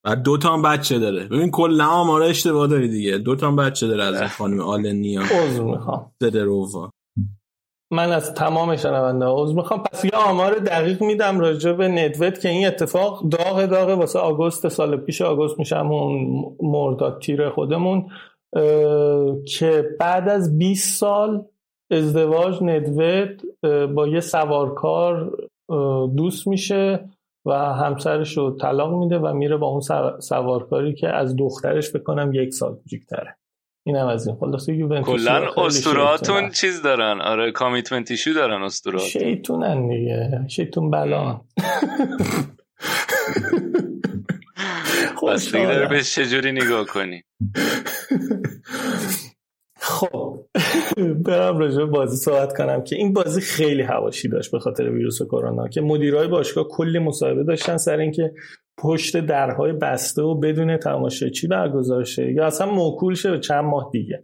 و 0.06 0.16
دو 0.16 0.38
تا 0.38 0.56
بچه 0.56 0.98
داره. 0.98 1.24
ببین 1.24 1.50
کلا 1.50 1.86
آمار 1.86 2.22
اشتباه 2.22 2.66
داری 2.66 2.88
دیگه. 2.88 3.18
دو 3.18 3.36
تا 3.36 3.50
بچه 3.50 3.86
داره 3.86 4.04
از 4.04 4.32
خانم 4.32 4.60
آلنیا 4.60 5.22
سدرووا. 6.22 6.90
من 7.92 8.12
از 8.12 8.34
تمام 8.34 8.76
شنونده 8.76 9.24
ها 9.24 9.42
عذر 9.42 9.54
می‌خوام. 9.54 9.82
پس 9.82 10.04
یه 10.04 10.10
آمار 10.14 10.54
دقیق 10.54 11.02
میدم 11.02 11.40
راجع 11.40 11.72
به 11.72 11.88
ندوت 11.88 12.40
که 12.40 12.48
این 12.48 12.66
اتفاق 12.66 13.28
داغ 13.28 13.66
داغ 13.66 13.98
واسه 13.98 14.18
آگوست 14.18 14.68
سال 14.68 14.96
پیش 14.96 15.22
آگوست 15.22 15.58
میشه 15.58 15.76
همون 15.76 16.28
مرداد 16.62 17.20
تیر 17.20 17.50
خودمون 17.50 18.10
که 19.58 19.84
بعد 20.00 20.28
از 20.28 20.58
20 20.58 20.98
سال 20.98 21.44
ازدواج 21.94 22.62
ندوت 22.62 23.42
با 23.94 24.08
یه 24.08 24.20
سوارکار 24.20 25.36
دوست 26.16 26.48
میشه 26.48 27.08
و 27.46 27.52
همسرش 27.54 28.36
رو 28.36 28.56
طلاق 28.56 28.94
میده 28.94 29.18
و 29.18 29.32
میره 29.32 29.56
با 29.56 29.66
اون 29.66 29.80
سو- 29.80 30.20
سوارکاری 30.20 30.94
که 30.94 31.08
از 31.08 31.36
دخترش 31.36 31.96
بکنم 31.96 32.30
یک 32.34 32.54
سال 32.54 32.74
کوچیک‌تره. 32.74 33.36
اینم 33.86 34.06
از 34.06 34.26
این. 34.26 34.36
خلاصه 34.36 34.74
یوونتوس 34.74 35.24
کلا 35.24 35.50
استوراتون. 35.56 36.50
چیز 36.50 36.82
دارن. 36.82 37.20
آره 37.20 37.52
کامیتمنت 37.52 38.10
ایشو 38.10 38.32
دارن 38.32 38.62
استورات 38.62 39.02
شیطونن 39.02 39.88
دیگه. 39.88 40.30
شیطون 40.48 40.90
بلا. 40.90 41.40
بستگی 45.28 45.66
داره 45.66 45.88
به 45.88 46.02
چجوری 46.02 46.52
نگاه 46.52 46.86
کنی؟ 46.86 47.22
خب 49.86 50.38
برم 51.26 51.58
راجع 51.58 51.84
بازی 51.84 52.16
صحبت 52.16 52.56
کنم 52.56 52.84
که 52.84 52.96
این 52.96 53.12
بازی 53.12 53.40
خیلی 53.40 53.82
هواشی 53.82 54.28
داشت 54.28 54.52
به 54.52 54.58
خاطر 54.58 54.90
ویروس 54.90 55.22
کرونا 55.22 55.68
که 55.68 55.80
مدیرای 55.80 56.28
باشگاه 56.28 56.68
کلی 56.68 56.98
مصاحبه 56.98 57.44
داشتن 57.44 57.76
سر 57.76 57.98
اینکه 57.98 58.34
پشت 58.78 59.20
درهای 59.20 59.72
بسته 59.72 60.22
و 60.22 60.34
بدون 60.34 60.76
تماشاچی 60.76 61.46
برگزار 61.46 62.04
شه 62.04 62.32
یا 62.32 62.46
اصلا 62.46 62.70
موکول 62.70 63.14
شه 63.14 63.30
به 63.30 63.40
چند 63.40 63.64
ماه 63.64 63.88
دیگه. 63.92 64.22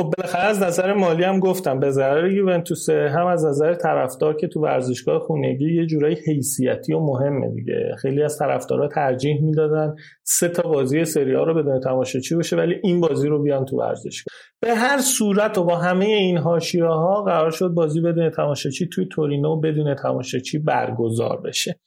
خب 0.00 0.14
بالاخره 0.18 0.42
از 0.42 0.62
نظر 0.62 0.94
مالی 0.94 1.24
هم 1.24 1.40
گفتم 1.40 1.80
به 1.80 1.90
ضرر 1.90 2.32
یوونتوس 2.32 2.90
هم 2.90 3.26
از 3.26 3.44
نظر 3.44 3.74
طرفدار 3.74 4.36
که 4.36 4.48
تو 4.48 4.60
ورزشگاه 4.60 5.20
خونگی 5.20 5.74
یه 5.74 5.86
جورایی 5.86 6.16
حیثیتی 6.26 6.92
و 6.92 7.00
مهمه 7.00 7.48
دیگه. 7.54 7.94
خیلی 7.98 8.22
از 8.22 8.38
طرفدارا 8.38 8.88
ترجیح 8.88 9.42
می‌دادن 9.42 9.94
سه 10.22 10.48
تا 10.48 10.68
بازی 10.68 11.04
سری 11.04 11.32
رو 11.32 11.54
بدون 11.54 11.80
تماشاچی 11.80 12.36
بشه 12.36 12.56
ولی 12.56 12.74
این 12.82 13.00
بازی 13.00 13.28
رو 13.28 13.42
بیان 13.42 13.64
تو 13.64 13.76
ورزشگاه. 13.76 14.34
به 14.60 14.74
هر 14.74 14.98
صورت 14.98 15.58
و 15.58 15.64
با 15.64 15.76
همه 15.76 16.04
این 16.04 16.38
حاشیه 16.38 16.84
ها 16.84 17.22
قرار 17.22 17.50
شد 17.50 17.68
بازی 17.68 18.00
بدون 18.00 18.30
تماشاچی 18.30 18.88
توی 18.92 19.06
تورینو 19.12 19.60
بدون 19.60 19.94
تماشاچی 19.94 20.58
برگزار 20.58 21.40
بشه. 21.40 21.80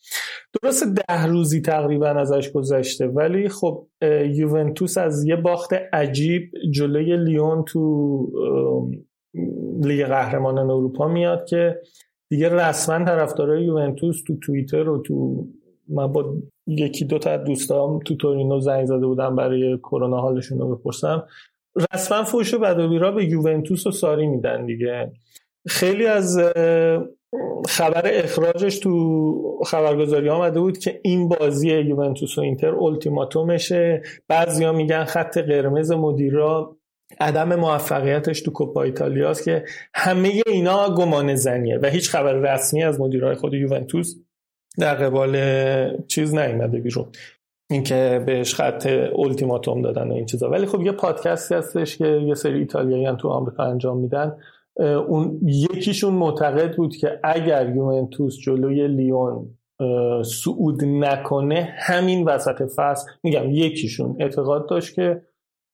درست 0.61 0.84
ده 0.84 1.25
روزی 1.25 1.61
تقریبا 1.61 2.07
ازش 2.07 2.51
گذشته 2.51 3.07
ولی 3.07 3.49
خب 3.49 3.88
یوونتوس 4.25 4.97
از 4.97 5.23
یه 5.25 5.35
باخت 5.35 5.73
عجیب 5.73 6.51
جلوی 6.71 7.17
لیون 7.17 7.63
تو 7.63 7.81
لیگ 9.84 10.05
قهرمانان 10.05 10.71
اروپا 10.71 11.07
میاد 11.07 11.45
که 11.45 11.80
دیگه 12.30 12.49
رسما 12.49 13.05
طرفدارای 13.05 13.63
یوونتوس 13.63 14.23
تو 14.27 14.38
توییتر 14.38 14.89
و 14.89 15.01
تو 15.01 15.47
من 15.89 16.07
با 16.07 16.35
یکی 16.67 17.05
دو 17.05 17.19
تا 17.19 17.38
دوستام 17.38 17.99
تو 17.99 18.15
تورینو 18.15 18.59
زنگ 18.59 18.85
زده 18.85 19.05
بودم 19.05 19.35
برای 19.35 19.77
کرونا 19.77 20.17
حالشون 20.17 20.59
رو 20.59 20.75
بپرسم. 20.75 21.27
رسما 21.93 22.23
فوش 22.23 22.53
و 22.53 22.59
بد 22.59 22.80
و 22.80 22.89
بیرا 22.89 23.11
به 23.11 23.25
یوونتوس 23.25 23.88
و 23.88 23.91
ساری 23.91 24.27
میدن 24.27 24.65
دیگه. 24.65 25.11
خیلی 25.67 26.05
از 26.05 26.39
خبر 27.68 28.01
اخراجش 28.05 28.80
تو 28.80 29.61
خبرگزاری 29.65 30.30
آمده 30.30 30.60
بود 30.60 30.77
که 30.77 30.99
این 31.03 31.30
بازی 31.30 31.69
یوونتوس 31.69 32.38
و 32.38 32.41
اینتر 32.41 32.76
التیماتومشه 32.76 34.01
بعضیا 34.27 34.72
میگن 34.72 35.03
خط 35.03 35.38
قرمز 35.38 35.91
مدیرا 35.91 36.77
عدم 37.19 37.55
موفقیتش 37.55 38.41
تو 38.41 38.51
کوپا 38.51 38.84
ایتالیاست 38.84 39.43
که 39.43 39.65
همه 39.95 40.41
اینا 40.47 40.95
گمان 40.95 41.35
زنیه 41.35 41.80
و 41.81 41.85
هیچ 41.85 42.10
خبر 42.10 42.34
رسمی 42.34 42.84
از 42.84 42.99
مدیرای 42.99 43.35
خود 43.35 43.53
یوونتوس 43.53 44.15
در 44.77 44.95
قبال 44.95 45.38
چیز 46.07 46.34
نیومده 46.35 46.80
بیرون. 46.80 47.05
اینکه 47.69 48.23
بهش 48.26 48.55
خط 48.55 48.88
التیماتوم 49.15 49.81
دادن 49.81 50.11
و 50.11 50.14
این 50.14 50.26
چیزا. 50.26 50.49
ولی 50.49 50.65
خب 50.65 50.81
یه 50.81 50.91
پادکستی 50.91 51.55
هستش 51.55 51.97
که 51.97 52.07
یه 52.07 52.34
سری 52.34 52.60
ایتالیایی 52.60 53.05
هم 53.05 53.15
تو 53.15 53.30
آمریکا 53.30 53.64
انجام 53.64 53.97
میدن. 53.97 54.35
اون 54.79 55.39
یکیشون 55.43 56.13
معتقد 56.13 56.75
بود 56.75 56.95
که 56.95 57.19
اگر 57.23 57.75
یوونتوس 57.75 58.37
جلوی 58.37 58.87
لیون 58.87 59.57
اه، 59.79 60.23
صعود 60.23 60.85
نکنه 60.85 61.73
همین 61.77 62.25
وسط 62.25 62.61
فصل 62.75 63.11
میگم 63.23 63.49
یکیشون 63.49 64.15
اعتقاد 64.19 64.69
داشت 64.69 64.95
که 64.95 65.21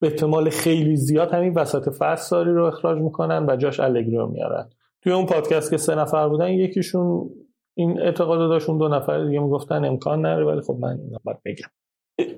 به 0.00 0.06
احتمال 0.06 0.50
خیلی 0.50 0.96
زیاد 0.96 1.30
همین 1.30 1.54
وسط 1.54 1.88
فصل 1.98 2.28
ساری 2.28 2.52
رو 2.52 2.64
اخراج 2.64 2.98
می‌کنن 2.98 3.46
و 3.48 3.56
جاش 3.56 3.80
الگری 3.80 4.16
رو 4.16 4.26
میارن. 4.26 4.70
توی 5.02 5.12
اون 5.12 5.26
پادکست 5.26 5.70
که 5.70 5.76
سه 5.76 5.94
نفر 5.94 6.28
بودن 6.28 6.50
یکیشون 6.50 7.30
این 7.76 8.00
اعتقاد 8.00 8.38
داشت 8.38 8.68
اون 8.68 8.78
دو 8.78 8.88
نفر 8.88 9.24
دیگه 9.24 9.40
می‌گفتن 9.40 9.84
امکان 9.84 10.26
نداره 10.26 10.46
ولی 10.46 10.60
خب 10.60 10.78
من 10.80 10.88
اینو 10.88 11.18
باید 11.24 11.38
بگم. 11.44 11.68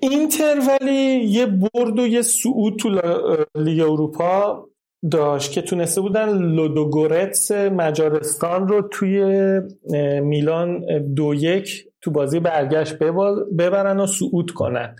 اینتر 0.02 0.54
ولی 0.68 1.24
یه 1.24 1.46
برد 1.46 1.98
و 1.98 2.06
یه 2.06 2.22
صعود 2.22 2.78
تو 2.78 2.88
لیگ 3.54 3.80
اروپا 3.80 4.68
داشت 5.10 5.52
که 5.52 5.62
تونسته 5.62 6.00
بودن 6.00 6.38
لودوگورتس 6.38 7.50
مجارستان 7.50 8.68
رو 8.68 8.82
توی 8.82 9.44
میلان 10.20 10.84
دو 11.14 11.34
یک 11.34 11.84
تو 12.00 12.10
بازی 12.10 12.40
برگشت 12.40 12.98
ببرن 13.58 14.00
و 14.00 14.06
صعود 14.06 14.50
کنن. 14.50 14.96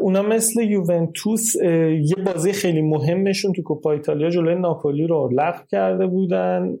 اونا 0.00 0.22
مثل 0.22 0.62
یوونتوس 0.62 1.56
یه 1.56 2.16
بازی 2.26 2.52
خیلی 2.52 2.82
مهمشون 2.82 3.52
تو 3.52 3.62
کوپا 3.62 3.92
ایتالیا 3.92 4.30
جلوی 4.30 4.54
ناپولی 4.54 5.06
رو 5.06 5.30
لغو 5.32 5.58
کرده 5.70 6.06
بودن 6.06 6.76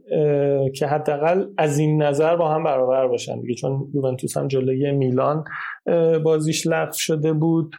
که 0.74 0.86
حداقل 0.86 1.44
از 1.58 1.78
این 1.78 2.02
نظر 2.02 2.36
با 2.36 2.54
هم 2.54 2.64
برابر 2.64 3.08
باشن 3.08 3.40
دیگه 3.40 3.54
چون 3.54 3.88
یوونتوس 3.94 4.36
هم 4.36 4.48
جلوی 4.48 4.92
میلان 4.92 5.44
بازیش 6.24 6.66
لغو 6.66 6.92
شده 6.92 7.32
بود. 7.32 7.74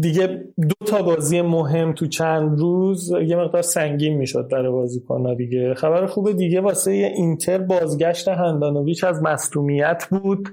دیگه 0.00 0.26
دو 0.68 0.86
تا 0.86 1.02
بازی 1.02 1.42
مهم 1.42 1.92
تو 1.92 2.06
چند 2.06 2.58
روز 2.58 3.12
یه 3.26 3.36
مقدار 3.36 3.62
سنگین 3.62 4.16
می‌شد 4.16 4.48
برای 4.52 4.72
بازیکن‌ها 4.72 5.34
دیگه. 5.34 5.74
خبر 5.74 6.06
خوب 6.06 6.32
دیگه 6.32 6.60
واسه 6.60 6.90
اینتر 6.90 7.58
بازگشت 7.58 8.28
هندانویچ 8.28 9.04
از 9.04 9.22
مصدومیت 9.22 10.04
بود 10.10 10.48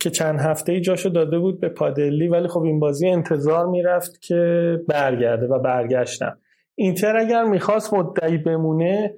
که 0.00 0.10
چند 0.10 0.40
هفته 0.40 0.72
ای 0.72 0.80
جاشو 0.80 1.08
داده 1.08 1.38
بود 1.38 1.60
به 1.60 1.68
پادلی 1.68 2.28
ولی 2.28 2.48
خب 2.48 2.62
این 2.62 2.80
بازی 2.80 3.08
انتظار 3.08 3.66
می‌رفت 3.66 4.20
که 4.20 4.74
برگرده 4.88 5.46
و 5.46 5.58
برگشتم 5.58 6.38
اینتر 6.74 7.16
اگر 7.16 7.44
می‌خواست 7.44 7.94
مدعی 7.94 8.38
بمونه 8.38 9.14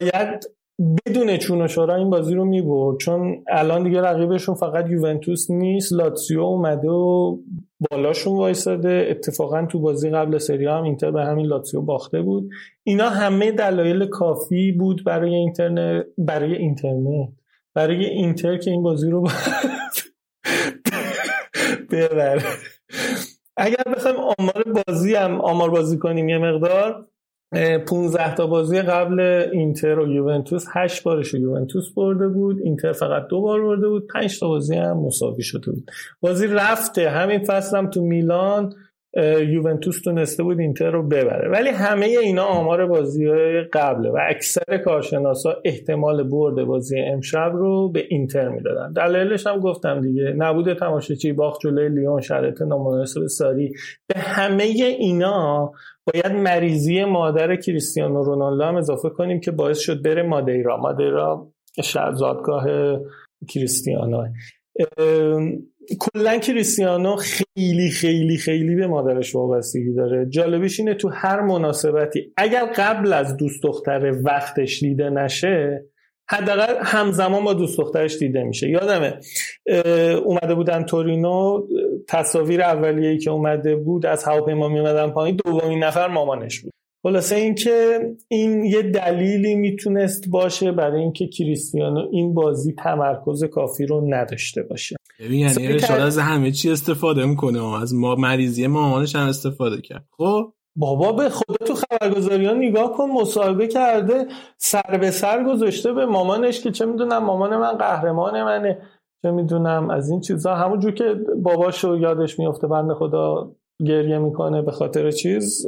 باید 0.00 0.50
بدون 0.80 1.36
چون 1.36 1.62
و 1.62 1.68
شورا 1.68 1.94
این 1.94 2.10
بازی 2.10 2.34
رو 2.34 2.44
می‌برد. 2.44 2.98
چون 2.98 3.44
الان 3.48 3.82
دیگه 3.82 4.00
رقیبشون 4.00 4.54
فقط 4.54 4.90
یوونتوس 4.90 5.50
نیست 5.50 5.92
لاتسیو 5.92 6.40
اومده 6.40 6.88
و 6.88 7.36
بالاشون 7.90 8.36
وایساده. 8.36 9.06
اتفاقا 9.10 9.66
تو 9.66 9.80
بازی 9.80 10.10
قبل 10.10 10.38
سری 10.38 10.66
هم 10.66 10.82
اینتر 10.82 11.10
به 11.10 11.24
همین 11.24 11.46
لاتسیو 11.46 11.80
باخته 11.80 12.22
بود. 12.22 12.50
اینا 12.82 13.08
همه 13.08 13.52
دلایل 13.52 14.06
کافی 14.06 14.72
بود 14.72 15.04
برای 15.04 15.34
اینترنت 15.34 16.04
برای 16.18 16.56
اینترنت 16.56 17.28
برای 17.74 18.04
اینتر 18.04 18.56
که 18.56 18.70
این 18.70 18.82
بازی 18.82 19.10
رو 19.10 19.26
ببره. 21.90 22.42
اگر 23.56 23.84
بخوایم 23.96 24.16
آمار 24.16 24.82
بازی 24.86 25.14
هم 25.14 25.40
آمار 25.40 25.70
بازی 25.70 25.98
کنیم 25.98 26.28
یه 26.28 26.38
مقدار 26.38 27.06
15 27.52 28.34
تا 28.34 28.46
بازی 28.46 28.82
قبل 28.82 29.20
اینتر 29.52 29.98
و 29.98 30.08
یوونتوس 30.08 30.64
8 30.74 31.02
بارش 31.02 31.34
یوونتوس 31.34 31.94
برده 31.96 32.28
بود. 32.28 32.56
اینتر 32.64 32.92
فقط 32.92 33.26
دو 33.26 33.40
بار 33.40 33.62
برده 33.62 33.88
بود. 33.88 34.06
5 34.06 34.40
تا 34.40 34.48
بازی 34.48 34.76
هم 34.76 35.00
مساوی 35.00 35.42
شده 35.42 35.72
بود. 35.72 35.90
بازی 36.20 36.46
رفته. 36.46 37.10
همین 37.10 37.44
فصل 37.44 37.76
هم 37.76 37.90
تو 37.90 38.02
میلان 38.02 38.72
یوونتوس 39.48 40.02
تونسته 40.02 40.42
بود 40.42 40.60
اینتر 40.60 40.90
رو 40.90 41.08
ببره. 41.08 41.50
ولی 41.50 41.68
همه 41.68 42.06
اینا 42.06 42.44
آمار 42.44 42.86
بازی 42.86 43.26
های 43.26 43.62
قبله 43.62 44.10
و 44.10 44.18
اکثر 44.28 44.78
کارشناسا 44.84 45.56
احتمال 45.64 46.28
برد 46.28 46.64
بازی 46.64 47.00
امشب 47.00 47.52
رو 47.54 47.92
به 47.92 48.04
اینتر 48.08 48.48
می‌دادن. 48.48 48.92
دلیلش 48.92 49.46
هم 49.46 49.60
گفتم 49.60 50.00
دیگه. 50.00 50.34
نبود 50.36 50.72
تماشاچی 50.72 51.32
باخت 51.32 51.60
جلوی 51.60 51.88
لیون 51.88 52.20
شرط 52.20 52.62
نامناسب 52.62 53.26
ساری. 53.26 53.72
به 54.08 54.20
همه 54.20 54.64
اینا 54.98 55.72
باید 56.14 56.32
مریضی 56.32 57.04
مادر 57.04 57.56
کریستیانو 57.56 58.22
رونالدو 58.22 58.64
هم 58.64 58.76
اضافه 58.76 59.08
کنیم 59.08 59.40
که 59.40 59.50
باعث 59.50 59.78
شد 59.78 60.02
بره 60.02 60.22
مادیرا. 60.22 60.76
مادیرا 60.76 61.52
زادگاه 62.14 62.66
کریستیانو. 63.48 64.24
کلا 66.00 66.38
کریستیانو 66.38 67.16
خیلی 67.16 67.90
خیلی 67.90 68.36
خیلی 68.36 68.74
به 68.74 68.86
مادرش 68.86 69.34
وابستگی 69.34 69.94
داره. 69.94 70.26
جالبش 70.26 70.80
اینه 70.80 70.94
تو 70.94 71.08
هر 71.08 71.40
مناسبتی 71.40 72.32
اگر 72.36 72.72
قبل 72.76 73.12
از 73.12 73.36
دوست 73.36 73.62
دختر 73.62 74.12
وقتش 74.24 74.80
دیده 74.80 75.10
نشه 75.10 75.84
حداقل 76.28 76.74
همزمان 76.82 77.44
با 77.44 77.54
دوست 77.54 77.78
دخترش 77.78 78.16
دیده 78.16 78.44
میشه. 78.44 78.68
یادمه 78.68 79.20
اومده 80.24 80.54
بودن 80.54 80.84
تورینو 80.84 81.66
تصاویر 82.08 82.62
اولیه‌ای 82.62 83.18
که 83.18 83.30
اومده 83.30 83.76
بود 83.76 84.06
از 84.06 84.24
هواپیما 84.24 84.68
میومدن 84.68 85.10
پایین 85.10 85.36
دومین 85.44 85.84
نفر 85.84 86.08
مامانش 86.08 86.60
بود. 86.60 86.72
خلاصه 87.02 87.36
اینکه 87.36 88.00
این 88.28 88.64
یه 88.64 88.82
دلیلی 88.82 89.54
می‌تونست 89.54 90.28
باشه 90.28 90.72
برای 90.72 91.00
اینکه 91.00 91.26
کریستیانو 91.26 92.08
این 92.12 92.34
بازی 92.34 92.72
تمرکز 92.72 93.44
کافی 93.44 93.86
رو 93.86 94.14
نداشته 94.14 94.62
باشه. 94.62 94.96
ببین 95.20 95.40
یعنی 95.40 95.68
رشاد 95.68 96.00
از 96.00 96.18
همه 96.18 96.50
چی 96.50 96.70
استفاده 96.70 97.26
می‌کنه 97.26 97.82
از 97.82 97.94
ما 97.94 98.14
مریضی 98.14 98.66
مامانش 98.66 99.16
هم 99.16 99.28
استفاده 99.28 99.80
کرد. 99.80 100.04
خب؟ 100.18 100.52
بابا 100.76 101.12
به 101.12 101.28
خدا 101.28 101.66
تو 101.66 101.74
خبرگزاری 101.74 102.46
ها 102.46 102.52
نگاه 102.52 102.92
کن 102.92 103.10
مصاحبه 103.10 103.66
کرده 103.66 104.26
سر 104.58 104.98
به 105.00 105.10
سر 105.10 105.44
گذاشته 105.44 105.92
به 105.92 106.06
مامانش 106.06 106.60
که 106.60 106.70
چه 106.70 106.86
می‌دونم 106.86 107.24
مامان 107.24 107.56
من 107.56 107.72
قهرمان 107.72 108.42
منه. 108.42 108.78
چه 109.22 109.30
می‌دونم 109.30 109.90
از 109.90 110.10
این 110.10 110.20
چیزا. 110.20 110.54
همونجور 110.54 110.92
که 110.92 111.14
باباشو 111.42 111.96
یادش 111.96 112.38
میفته 112.38 112.66
بنده 112.66 112.94
خدا 112.94 113.52
گریه 113.86 114.18
می‌کنه 114.18 114.62
به 114.62 114.72
خاطر 114.72 115.10
چیز 115.10 115.66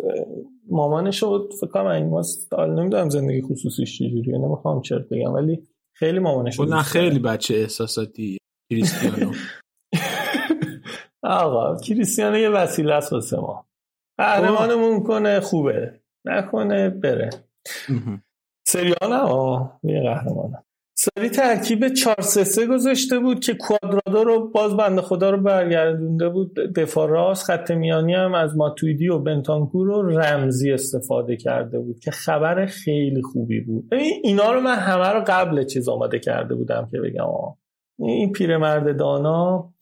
مامانش 0.70 1.22
رو 1.22 1.48
فکر 1.60 1.70
کنم 1.70 1.86
این 1.86 2.08
ماست 2.08 2.54
نمی‌دونم 2.54 3.08
زندگی 3.08 3.42
خصوصیش 3.42 3.98
چجوریه 3.98 4.38
نمی‌خوام 4.38 4.80
چرت 4.80 5.08
بگم 5.08 5.32
ولی 5.32 5.68
خیلی 5.96 6.18
مامانش 6.18 6.60
نه 6.60 6.82
خیلی 6.82 7.18
بچه 7.18 7.54
احساساتی. 7.54 8.38
کریستیانو. 8.72 9.32
آقا 11.22 11.76
کریستیانو 11.76 12.38
یه 12.38 12.50
وسیله 12.50 12.94
است 12.94 13.12
واسه 13.12 13.36
ما. 13.36 13.66
قهرمانمون 14.18 15.02
کنه 15.02 15.40
خوبه. 15.40 16.00
نکنه 16.24 16.90
بره. 16.90 17.30
سریال 18.66 19.12
یه 19.82 20.02
قهرمانه. 20.02 20.64
سری 21.04 21.28
ترکیب 21.28 21.88
4 21.88 22.20
3 22.20 22.66
گذاشته 22.66 23.18
بود 23.18 23.40
که 23.40 23.54
کوادرادو 23.54 24.24
رو 24.24 24.50
باز 24.50 24.76
بنده 24.76 25.02
خدا 25.02 25.30
رو 25.30 25.42
برگردونده 25.42 26.28
بود 26.28 26.54
دفاع 26.54 27.08
راست 27.08 27.44
خط 27.44 27.70
میانی 27.70 28.14
هم 28.14 28.34
از 28.34 28.56
ماتویدی 28.56 29.08
و 29.08 29.18
بنتانکور 29.18 29.86
رو 29.86 30.18
رمزی 30.18 30.72
استفاده 30.72 31.36
کرده 31.36 31.78
بود 31.78 31.98
که 31.98 32.10
خبر 32.10 32.66
خیلی 32.66 33.22
خوبی 33.22 33.60
بود 33.60 33.94
اینا 34.22 34.52
رو 34.52 34.60
من 34.60 34.74
همه 34.74 35.08
رو 35.08 35.24
قبل 35.26 35.64
چیز 35.64 35.88
آماده 35.88 36.18
کرده 36.18 36.54
بودم 36.54 36.88
که 36.90 37.00
بگم 37.00 37.24
آه. 37.24 37.61
این 38.08 38.32
پیرمرد 38.32 38.98
دانا 38.98 39.72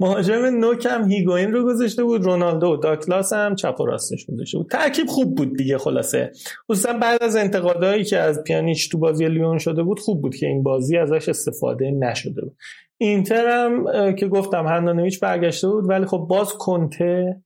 مهاجم 0.00 0.44
نوک 0.44 0.86
هم 0.90 1.10
هیگوین 1.10 1.52
رو 1.52 1.64
گذاشته 1.64 2.04
بود 2.04 2.24
رونالدو 2.24 2.76
داکلاس 2.76 3.32
هم 3.32 3.54
چپ 3.54 3.80
و 3.80 3.86
راستش 3.86 4.26
گذاشته 4.26 4.58
بود. 4.58 4.70
ترکیب 4.70 5.06
خوب 5.06 5.34
بود 5.34 5.56
دیگه 5.56 5.78
خلاصه. 5.78 6.32
خصوصا 6.70 6.92
بعد 6.92 7.22
از 7.22 7.36
انتقادهایی 7.36 8.04
که 8.04 8.18
از 8.18 8.44
پیانیچ 8.44 8.90
تو 8.90 8.98
بازی 8.98 9.28
لیون 9.28 9.58
شده 9.58 9.82
بود 9.82 10.00
خوب 10.00 10.22
بود 10.22 10.34
که 10.34 10.46
این 10.46 10.62
بازی 10.62 10.96
ازش 10.96 11.28
استفاده 11.28 11.90
نشده 11.90 12.42
بود. 12.42 12.56
اینتر 12.98 13.64
هم 13.64 14.14
که 14.14 14.28
گفتم 14.28 14.66
هندانویچ 14.66 15.20
برگشته 15.20 15.68
بود 15.68 15.88
ولی 15.88 16.06
خب 16.06 16.26
باز 16.30 16.52
کنته 16.52 17.42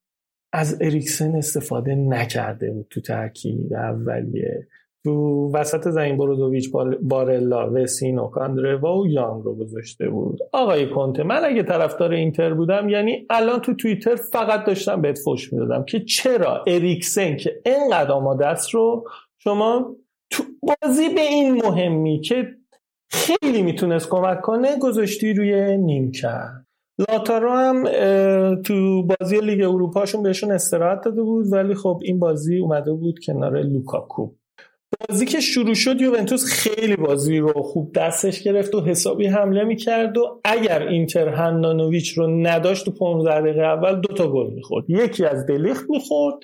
از 0.52 0.78
اریکسن 0.80 1.36
استفاده 1.36 1.94
نکرده 1.94 2.70
بود 2.70 2.86
تو 2.90 3.00
ترکیب 3.00 3.72
اولیه. 3.72 4.66
تو 5.04 5.50
وسط 5.54 5.88
زمین 5.88 6.16
برودوویچ 6.16 6.70
بارلا 7.02 7.70
وسینو 7.72 8.26
کاندروا 8.26 8.98
و 8.98 9.06
یانگ 9.06 9.44
رو 9.44 9.54
گذاشته 9.54 10.08
بود. 10.08 10.38
آقای 10.52 10.90
کنته 10.90 11.22
من 11.22 11.44
اگه 11.44 11.62
طرفدار 11.62 12.12
اینتر 12.12 12.54
بودم 12.54 12.88
یعنی 12.88 13.26
الان 13.30 13.60
تو 13.60 13.74
توییتر 13.74 14.14
فقط 14.14 14.64
داشتم 14.64 15.02
بهت 15.02 15.18
فوش 15.18 15.52
می‌دادم 15.52 15.84
که 15.84 16.00
چرا 16.00 16.64
اریکسن 16.66 17.36
که 17.36 17.60
اینقدر 17.66 18.12
آماده 18.12 18.46
است 18.46 18.70
رو 18.70 19.04
شما 19.38 19.96
تو 20.30 20.42
بازی 20.62 21.08
به 21.08 21.20
این 21.20 21.54
مهمی 21.54 22.20
که 22.20 22.48
خیلی 23.10 23.62
می‌تونست 23.62 24.08
کمک 24.08 24.40
کنه 24.40 24.78
گذاشتی 24.78 25.32
روی 25.32 25.76
نیمکت 25.76 26.50
لاتارو 27.08 27.50
هم 27.50 27.84
تو 28.62 29.06
بازی 29.06 29.40
لیگ 29.40 29.62
اروپاشون 29.62 30.22
بهشون 30.22 30.52
استراحت 30.52 31.04
داده 31.04 31.22
بود 31.22 31.52
ولی 31.52 31.74
خب 31.74 32.00
این 32.04 32.18
بازی 32.18 32.58
اومده 32.58 32.92
بود 32.92 33.14
کنار 33.26 33.62
لوکاکو. 33.62 34.30
بازی 35.08 35.26
که 35.26 35.40
شروع 35.40 35.74
شد 35.74 36.00
یوونتوس 36.00 36.44
خیلی 36.44 36.96
بازی 36.96 37.38
رو 37.38 37.62
خوب 37.62 37.92
دستش 37.94 38.42
گرفت 38.42 38.74
و 38.74 38.80
حسابی 38.80 39.26
حمله 39.26 39.64
می‌کرد 39.64 40.18
و 40.18 40.40
اگر 40.44 40.88
اینتر 40.88 41.28
هندانویچ 41.28 42.18
رو 42.18 42.26
نداشت 42.46 42.84
تو 42.84 42.90
15 42.90 43.40
دقیقه 43.40 43.62
اول 43.62 44.00
دو 44.00 44.14
تا 44.14 44.32
گل 44.32 44.54
می‌خورد. 44.54 44.84
یکی 44.88 45.24
از 45.24 45.46
دلیخت 45.46 45.90
می‌خورد 45.90 46.38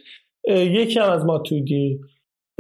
یکی 0.49 0.99
هم 0.99 1.11
از 1.11 1.25
ماتودی. 1.25 2.01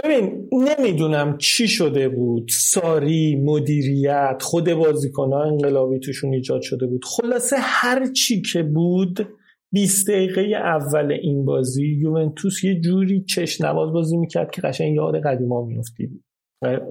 ببین 0.04 0.48
نمی‌دونم 0.52 1.38
چی 1.38 1.68
شده 1.68 2.08
بود. 2.08 2.48
ساری 2.50 3.36
مدیریت 3.44 4.38
خود 4.40 4.72
بازیکنها 4.72 5.42
انقلابی 5.42 5.98
توشون 5.98 6.34
ایجاد 6.34 6.62
شده 6.62 6.86
بود. 6.86 7.04
خلاصه 7.04 7.56
هر 7.58 8.12
چی 8.12 8.42
که 8.42 8.62
بود 8.62 9.28
20 9.72 10.10
دقیقه 10.10 10.42
اول 10.42 11.12
این 11.12 11.44
بازی 11.44 11.86
یوونتوس 11.86 12.64
یه 12.64 12.80
جوری 12.80 13.24
چش 13.24 13.60
نواز 13.60 13.92
بازی 13.92 14.16
می‌کرد 14.16 14.50
که 14.50 14.60
قشنگ 14.60 14.94
یاد 14.94 15.20
قدیما 15.20 15.64
میافتید. 15.64 16.24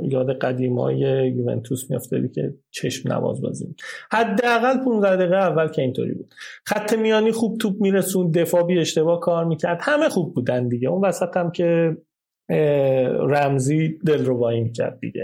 یاد 0.02 0.38
قدیمای 0.38 1.00
یوونتوس 1.36 1.90
میافتادی 1.90 2.30
که 2.30 2.54
چشم 2.72 3.14
نواز 3.14 3.42
بازی 3.42 3.76
حداقل 4.12 4.84
15 4.86 5.16
دقیقه 5.16 5.36
اول 5.36 5.68
که 5.68 5.82
اینطوری 5.82 6.14
بود. 6.14 6.34
خط 6.66 6.94
میانی 6.94 7.32
خوب 7.32 7.58
توپ 7.58 7.82
میرسون 7.82 8.32
دفاع 8.32 8.64
بی 8.64 8.80
اشتباه 8.80 9.20
کار 9.20 9.46
می‌کرد. 9.46 9.80
همه 9.82 10.10
خوب 10.10 10.34
بودن 10.34 10.68
دیگه. 10.68 10.90
اون 10.90 11.06
وسط 11.06 11.38
هم 11.38 11.52
که 11.52 11.98
رمزی 13.30 14.00
دل 14.06 14.26
رو 14.26 14.52
می‌کرد 14.64 15.00
دیگه. 15.00 15.24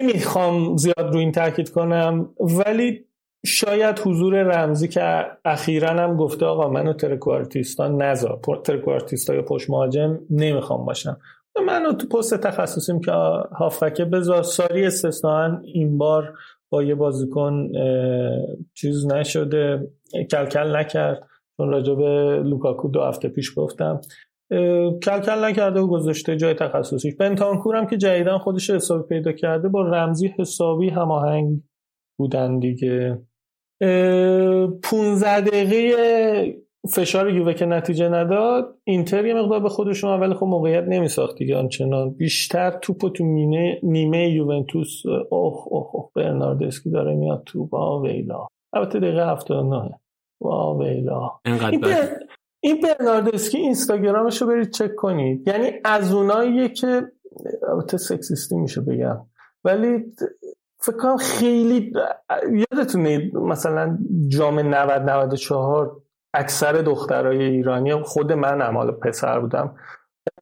نمی‌خوام 0.00 0.76
زیاد 0.76 1.12
رو 1.12 1.16
این 1.16 1.32
تاکید 1.32 1.70
کنم 1.70 2.34
ولی 2.66 3.04
شاید 3.46 3.98
حضور 3.98 4.42
رمزی 4.42 4.88
که 4.88 5.26
اخیرا 5.44 5.88
هم 5.88 6.16
گفته 6.16 6.46
آقا 6.46 6.68
منو 6.68 6.92
ترکوارتیستا 6.92 7.88
نذار 7.88 8.40
ترکوارتیستا 8.64 9.34
یا 9.34 9.42
پشت 9.42 9.70
مهاجم 9.70 10.18
نمی‌خوام 10.30 10.86
باشم. 10.86 11.16
منو 11.66 11.92
تو 11.92 12.08
پست 12.08 12.34
تخصصیم 12.40 13.00
که 13.00 13.12
هافکه 13.58 14.04
بذار. 14.04 14.42
ساری 14.42 14.86
استثنان 14.86 15.62
این 15.74 15.98
بار 15.98 16.34
با 16.70 16.82
یه 16.82 16.94
بازیکن 16.94 17.68
چیز 18.74 19.06
نشده 19.06 19.90
کلکل 20.30 20.76
نکرد. 20.76 21.22
چون 21.56 21.68
راجع 21.68 21.94
به 21.94 22.42
لوکاکو 22.44 22.88
دو 22.88 23.02
هفته 23.02 23.28
پیش 23.28 23.52
گفتم. 23.56 24.00
کلکل 25.02 25.44
نکرده 25.44 25.80
و 25.80 25.86
گذاشته 25.86 26.36
جای 26.36 26.54
تخصصیش. 26.54 27.16
بنتانکور 27.16 27.76
هم 27.76 27.86
که 27.86 27.96
جدیدن 27.96 28.38
خودش 28.38 28.70
حسابی 28.70 29.08
پیدا 29.08 29.32
کرده 29.32 29.68
با 29.68 29.82
رمزی 29.82 30.34
حسابی 30.38 30.88
هماهنگ 30.88 31.60
بودن 32.18 32.58
دیگه. 32.58 33.22
15 33.82 35.40
دقیقه 35.40 36.62
فشار 36.94 37.30
یووه 37.30 37.54
که 37.54 37.66
نتیجه 37.66 38.08
نداد 38.08 38.78
اینتر 38.84 39.26
یه 39.26 39.34
مقدار 39.34 39.60
به 39.60 39.68
خودشون 39.68 40.20
ولی 40.20 40.34
خب 40.34 40.46
موقعیت 40.46 40.84
نمیساخت 40.84 41.36
دیگه 41.36 41.56
آنچنان. 41.56 42.10
بیشتر 42.10 42.70
توپو 42.70 43.10
تو 43.10 43.24
نیمه, 43.24 43.80
نیمه 43.82 44.28
یوونتوس 44.28 45.06
اوه 45.06 45.64
اوه 45.66 45.90
اوه 45.92 46.10
برناردسکی 46.14 46.90
داره 46.90 47.14
میاد 47.14 47.42
تو 47.46 47.66
با 47.66 48.00
ویلا. 48.00 48.46
البته 48.72 49.00
دقیقه 49.00 49.30
79 49.30 49.90
وا 50.40 50.78
ویلا. 50.78 51.30
این, 51.44 51.80
بر... 51.80 52.08
این 52.60 52.80
برناردسکی 52.80 53.58
اینستاگرامش 53.58 54.42
رو 54.42 54.48
برید 54.48 54.70
چک 54.70 54.94
کنید. 54.94 55.48
یعنی 55.48 55.70
از 55.84 56.12
اوناییه 56.12 56.68
که 56.68 57.02
البته 57.68 57.96
سکسیستی 57.96 58.56
میشه 58.56 58.80
بگم. 58.80 59.26
ولی 59.64 60.04
فکر 60.82 60.96
کنم 60.96 61.16
خیلی 61.16 61.92
یادتونه 62.52 63.30
مثلا 63.34 63.98
جام 64.28 64.58
90 64.58 65.02
94 65.02 66.02
اکثر 66.34 66.72
دخترای 66.72 67.42
ایرانی 67.42 68.02
خود 68.02 68.32
منم 68.32 68.76
حالا 68.76 68.92
پسر 68.92 69.40
بودم 69.40 69.74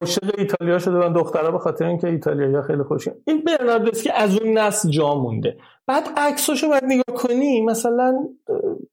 عاشق 0.01 0.33
ایتالیا 0.37 0.79
شده 0.79 0.93
من 0.93 1.13
دخترها 1.13 1.51
به 1.51 1.59
خاطر 1.59 1.85
اینکه 1.85 2.07
ایتالیایی 2.07 2.61
خیلی 2.61 2.83
خوشین 2.83 3.13
این 3.27 3.43
برناردسکی 3.43 4.09
از 4.09 4.39
اون 4.39 4.57
نسل 4.57 4.89
جا 4.89 5.15
مونده. 5.15 5.57
بعد 5.87 6.03
عکساشو 6.17 6.67
باید 6.67 6.83
نگاه 6.83 7.15
کنی 7.15 7.61
مثلا 7.61 8.27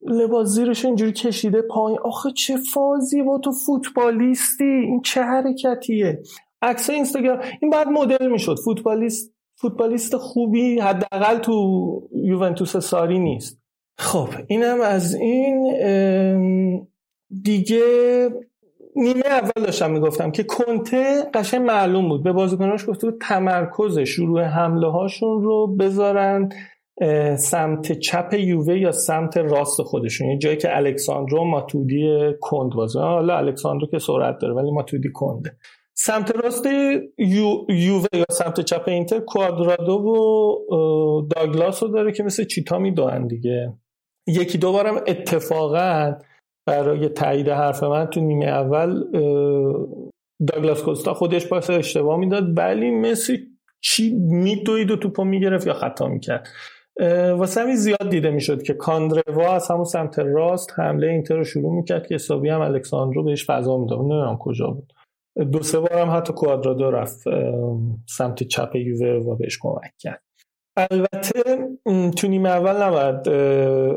لباس 0.07 0.49
زیرش 0.49 0.85
اینجوری 0.85 1.13
کشیده 1.13 1.63
پایین. 1.63 1.99
آخه 2.05 2.31
چه 2.31 2.57
فازی 2.57 3.23
با 3.23 3.39
تو 3.39 3.53
فوتبالیستی؟ 3.53 4.65
این 4.65 5.03
چه 5.03 5.23
حرکتیه؟ 5.23 6.23
عکس 6.63 6.91
اینستاگرام 6.91 7.41
این 7.61 7.71
بعد 7.71 7.89
مدل 7.89 8.31
می‌شد. 8.31 8.57
فوتبالیست 8.65 9.38
فوتبالیست 9.61 10.17
خوبی 10.17 10.79
حداقل 10.79 11.39
تو 11.39 11.53
یوونتوس 12.13 12.77
ساری 12.77 13.19
نیست. 13.19 13.63
خب 13.99 14.29
اینم 14.47 14.81
از 14.81 15.15
این 15.15 16.89
دیگه 17.43 17.83
نیمه 18.97 19.27
اول 19.27 19.65
داشتم 19.65 19.91
می‌گفتم 19.91 20.31
که 20.31 20.43
کنته 20.43 21.23
قشنگ 21.35 21.67
معلوم 21.67 22.09
بود. 22.09 22.25
به 22.25 22.33
بازیکناش 22.33 22.89
گفته 22.89 23.11
بود 23.11 23.21
تمرکز 23.21 23.99
شروع 23.99 24.43
حمله 24.43 24.91
هاشون 24.91 25.43
رو 25.43 25.77
بذارن 25.77 26.49
سمت 27.37 27.93
چپ 27.93 28.35
یووه 28.35 28.79
یا 28.79 28.93
سمت 28.93 29.37
راست 29.37 29.83
خودشون. 29.83 30.31
یه 30.31 30.39
جایی 30.39 30.57
که 30.57 30.77
الکساندرو 30.77 31.45
ماتودی 31.45 32.33
کند 32.41 32.73
بازه 32.73 33.01
حالا 33.01 33.37
الکساندرو 33.37 33.87
که 33.91 33.99
سرعت 33.99 34.39
داره 34.41 34.55
ولی 34.55 34.71
ماتودی 34.71 35.09
کنده. 35.15 35.57
سمت 36.01 36.37
راست 36.37 36.67
یو، 37.19 37.65
یووه 37.69 38.07
یا 38.13 38.25
سمت 38.31 38.61
چپ 38.61 38.83
اینتر 38.87 39.19
کوادرادو 39.19 39.93
و 39.93 41.29
داگلاس 41.37 41.83
رو 41.83 41.89
داره 41.89 42.13
که 42.13 42.23
مثل 42.23 42.45
چیتا 42.45 42.79
میدوهن 42.79 43.27
دیگه. 43.27 43.73
یکی 44.27 44.59
دو 44.59 44.73
بارم 44.73 44.97
اتفاقا 45.07 46.15
برای 46.67 47.09
تایید 47.09 47.49
حرف 47.49 47.83
من 47.83 48.07
تو 48.07 48.21
نیمه 48.21 48.47
اول 48.47 49.05
داگلاس 50.47 50.83
کوستا 50.83 51.15
خودش 51.15 51.47
پاس 51.47 51.71
اشتباه 51.71 52.17
می‌داد 52.17 52.59
ولی 52.59 52.91
مثل 52.91 53.37
چی 53.81 54.15
میدوید 54.15 54.91
و 54.91 54.97
توپو 54.97 55.25
می‌گرفت 55.25 55.67
یا 55.67 55.75
خطا 55.75 56.09
می‌کرد. 56.09 56.49
واسه 57.37 57.61
همین 57.61 57.77
زیاد 57.77 58.09
دیده 58.11 58.31
می‌شد 58.31 58.63
که 58.63 58.75
کاندروا 58.75 59.55
از 59.55 59.71
همون 59.71 59.85
سمت 59.85 60.19
راست 60.19 60.73
حمله 60.77 61.07
اینتر 61.07 61.37
رو 61.37 61.45
شروع 61.45 61.75
می‌کرد 61.75 62.07
که 62.07 62.15
حسابی 62.15 62.49
هم 62.49 62.61
الکساندرو 62.61 63.25
بهش 63.25 63.47
فضا 63.47 63.79
می‌داد. 63.79 63.99
نمی‌دونم 63.99 64.37
کجا 64.41 64.67
بود. 64.67 64.93
دو 65.45 65.63
سه 65.63 65.81
بار 65.81 65.93
هم 65.93 66.17
حتی 66.17 66.33
کوادرادو 66.33 66.91
رفت 66.91 67.25
سمت 68.07 68.43
چپ 68.43 68.77
یووه 68.77 69.25
و 69.25 69.37
بهش 69.37 69.59
کمک 69.63 69.93
کرد. 69.99 70.23
البته 70.77 71.43
تو 72.17 72.29
نیمه 72.29 72.49
اول 72.49 72.83
نباید 72.83 73.29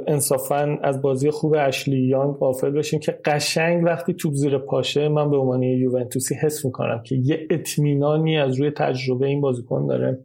انصافا 0.07 0.77
از 0.83 1.01
بازی 1.01 1.31
خوب 1.31 1.55
اشلی 1.59 2.07
یانگ 2.07 2.35
غافل 2.35 2.69
بشیم 2.69 2.99
که 2.99 3.19
قشنگ 3.25 3.85
وقتی 3.85 4.13
توپ 4.13 4.33
زیر 4.33 4.57
پاشه 4.57 5.09
من 5.09 5.29
به 5.29 5.37
عنوان 5.37 5.63
یوونتوسی 5.63 6.35
حس 6.35 6.65
می‌کنم 6.65 7.03
که 7.03 7.15
یه 7.15 7.47
اطمینانی 7.49 8.37
از 8.39 8.59
روی 8.59 8.71
تجربه 8.71 9.27
این 9.27 9.41
بازیکن 9.41 9.87
داره 9.87 10.23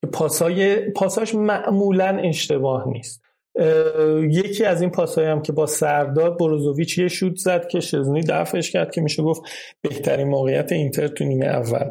که 0.00 0.06
پاسای 0.06 0.90
پاساش 0.90 1.34
معمولا 1.34 2.20
اشتباه 2.24 2.88
نیست. 2.88 3.23
یکی 4.30 4.64
از 4.64 4.80
این 4.80 4.90
پاسایی 4.90 5.28
هم 5.28 5.42
که 5.42 5.52
با 5.52 5.66
سرداد 5.66 6.38
بروزوویچ 6.38 6.98
یه 6.98 7.08
شوت 7.08 7.36
زد 7.36 7.66
که 7.68 7.80
شزنی 7.80 8.20
دفعش 8.20 8.70
کرد 8.70 8.90
که 8.90 9.00
میشه 9.00 9.22
گفت 9.22 9.42
بهترین 9.82 10.28
موقعیت 10.28 10.72
اینتر 10.72 11.08
تو 11.08 11.24
نیمه 11.24 11.46
اول. 11.46 11.90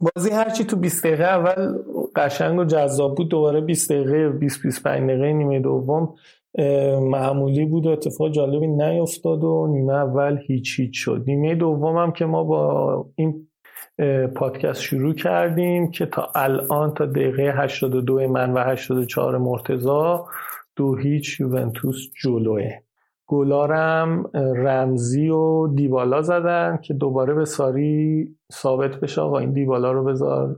بازی 0.00 0.30
هرچی 0.30 0.64
تو 0.64 0.76
20 0.76 1.06
دقیقه 1.06 1.24
اول 1.24 1.78
قشنگ 2.16 2.58
و 2.58 2.64
جذاب 2.64 3.16
بود. 3.16 3.28
دوباره 3.28 3.60
20 3.60 3.92
دقیقه 3.92 4.28
20 4.28 4.62
25 4.62 5.10
دقیقه 5.10 5.32
نیمه 5.32 5.60
دوم 5.60 6.14
معمولی 7.00 7.64
بود 7.64 7.86
و 7.86 7.88
اتفاق 7.88 8.30
جالبی 8.30 8.66
نیفتاد 8.66 9.44
و 9.44 9.66
نیمه 9.70 9.94
اول 9.94 10.38
هیچ 10.46 10.80
هیچ 10.80 10.90
شد. 10.92 11.24
نیمه 11.26 11.54
دوم 11.54 11.96
هم 11.96 12.12
که 12.12 12.24
ما 12.24 12.44
با 12.44 13.06
این 13.14 13.46
پادکست 14.36 14.80
شروع 14.80 15.14
کردیم 15.14 15.90
که 15.90 16.06
تا 16.06 16.28
الان 16.34 16.94
تا 16.94 17.06
دقیقه 17.06 17.42
82 17.56 18.28
من 18.28 18.52
و 18.52 18.58
84 18.58 19.38
مرتضی 19.38 20.26
دو 20.80 20.96
هیچ 20.96 21.40
یوونتوس 21.40 21.96
جلوه. 22.22 22.70
گلارم 23.26 24.30
رمزی 24.34 25.28
و 25.28 25.68
دیبالا 25.74 26.22
زدن 26.22 26.78
که 26.82 26.94
دوباره 26.94 27.34
به 27.34 27.44
ساری 27.44 28.28
ثابت 28.52 29.00
بشه. 29.00 29.20
آقا 29.20 29.38
این 29.38 29.52
دیبالا 29.52 29.92
رو 29.92 30.04
بذار 30.04 30.56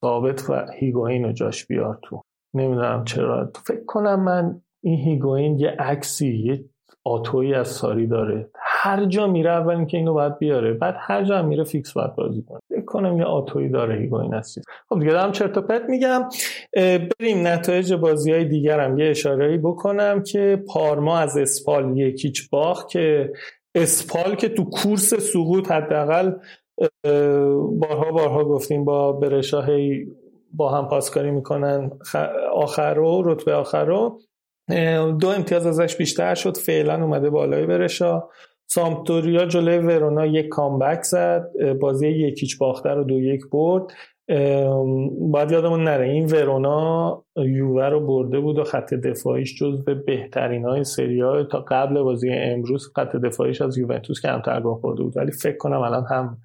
ثابت 0.00 0.50
و 0.50 0.66
هیگوین 0.78 1.24
رو 1.24 1.32
جاش 1.32 1.66
بیار 1.66 1.98
تو. 2.02 2.22
نمی‌دونم 2.54 3.04
چرا. 3.04 3.46
تو 3.46 3.60
فکر 3.66 3.84
کنم 3.86 4.24
من 4.24 4.60
این 4.82 4.98
هیگوین 4.98 5.58
یه 5.58 5.68
عکسی 5.68 6.36
یه 6.36 6.64
آتویی 7.08 7.54
از 7.54 7.68
ساری 7.68 8.06
داره. 8.06 8.50
هر 8.54 9.04
جا 9.04 9.26
میره 9.26 9.50
اول 9.50 9.74
اینکه 9.74 9.96
اینو 9.96 10.14
باید 10.14 10.38
بیاره. 10.38 10.72
بعد 10.72 10.94
هر 10.98 11.24
جا 11.24 11.42
میره 11.42 11.64
فیکس 11.64 11.92
باید 11.92 12.14
بازی 12.14 12.42
کنه. 12.42 12.58
فکر 12.68 12.84
کنم 12.84 13.18
یه 13.18 13.24
آتویی 13.24 13.68
داره 13.68 14.00
هیگوین 14.00 14.34
هستی 14.34 14.60
خب 14.88 14.98
دیگه 15.00 15.12
دارم 15.12 15.32
چرت 15.32 15.58
و 15.58 15.60
پرت 15.60 15.82
میگم. 15.88 16.28
بریم 17.20 17.46
نتایج 17.46 17.94
بازی 17.94 18.32
های 18.32 18.44
دیگرم. 18.44 18.98
یه 18.98 19.10
اشارهی 19.10 19.58
بکنم 19.58 20.22
که 20.22 20.62
پارما 20.68 21.18
از 21.18 21.36
اسپال 21.36 21.98
یکیچ 21.98 22.50
باخ 22.50 22.86
که 22.86 23.32
اسپال 23.74 24.34
که 24.34 24.48
تو 24.48 24.64
کورس 24.64 25.14
سقوط 25.14 25.70
حداقل 25.70 26.32
بارها 27.80 28.12
بارها 28.12 28.44
گفتیم 28.44 28.84
با 28.84 29.12
برشاهی 29.12 30.06
با 30.52 30.70
هم 30.70 30.88
پاسکاری 30.88 31.30
می‌کنن. 31.30 31.90
آخر 32.54 32.94
رو 32.94 33.22
رتبه 33.24 33.54
آخر 33.54 33.84
رو 33.84 34.18
دو 35.20 35.28
امتیاز 35.28 35.66
ازش 35.66 35.96
بیشتر 35.96 36.34
شد. 36.34 36.56
فعلا 36.56 36.94
اومده 37.04 37.30
بالای 37.30 37.66
برشا 37.66 38.22
سامپدوریا 38.66 39.46
جلوی 39.46 39.78
ورونا 39.78 40.26
یک 40.26 40.48
کامبک 40.48 41.02
زد. 41.02 41.50
بازی 41.80 42.08
یکیچ 42.08 42.58
باخته 42.58 42.90
رو 42.90 43.04
دو 43.04 43.20
یک 43.20 43.40
برد. 43.52 43.92
باید 45.20 45.50
یادمون 45.50 45.84
نره 45.84 46.08
این 46.08 46.26
ورونا 46.26 47.24
یووه 47.36 47.88
رو 47.88 48.06
برده 48.06 48.40
بود 48.40 48.58
و 48.58 48.64
خط 48.64 48.94
دفاعیش 48.94 49.58
جز 49.60 49.84
به 49.84 49.94
بهترین 49.94 50.64
های 50.64 50.84
سری 50.84 51.20
های 51.20 51.44
تا 51.44 51.64
قبل 51.68 52.02
بازی 52.02 52.30
امروز 52.32 52.92
خط 52.96 53.16
دفاعیش 53.16 53.62
از 53.62 53.78
یوونتوس 53.78 54.20
کمتر 54.20 54.60
گل 54.60 54.74
خورده 54.74 55.02
بود. 55.02 55.16
ولی 55.16 55.32
فکر 55.32 55.56
کنم 55.56 55.80
الان 55.80 56.04
هم 56.10 56.38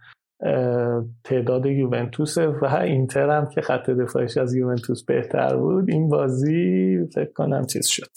تعداد 1.23 1.65
یوونتوس 1.65 2.37
و 2.37 2.65
اینتر 2.81 3.29
هم 3.29 3.49
که 3.49 3.61
خط 3.61 3.89
دفاعش 3.89 4.37
از 4.37 4.55
یوونتوس 4.55 5.03
بهتر 5.03 5.55
بود 5.55 5.89
این 5.89 6.09
بازی 6.09 6.97
فکر 7.15 7.33
کنم 7.33 7.65
چیز 7.65 7.87
شد. 7.87 8.11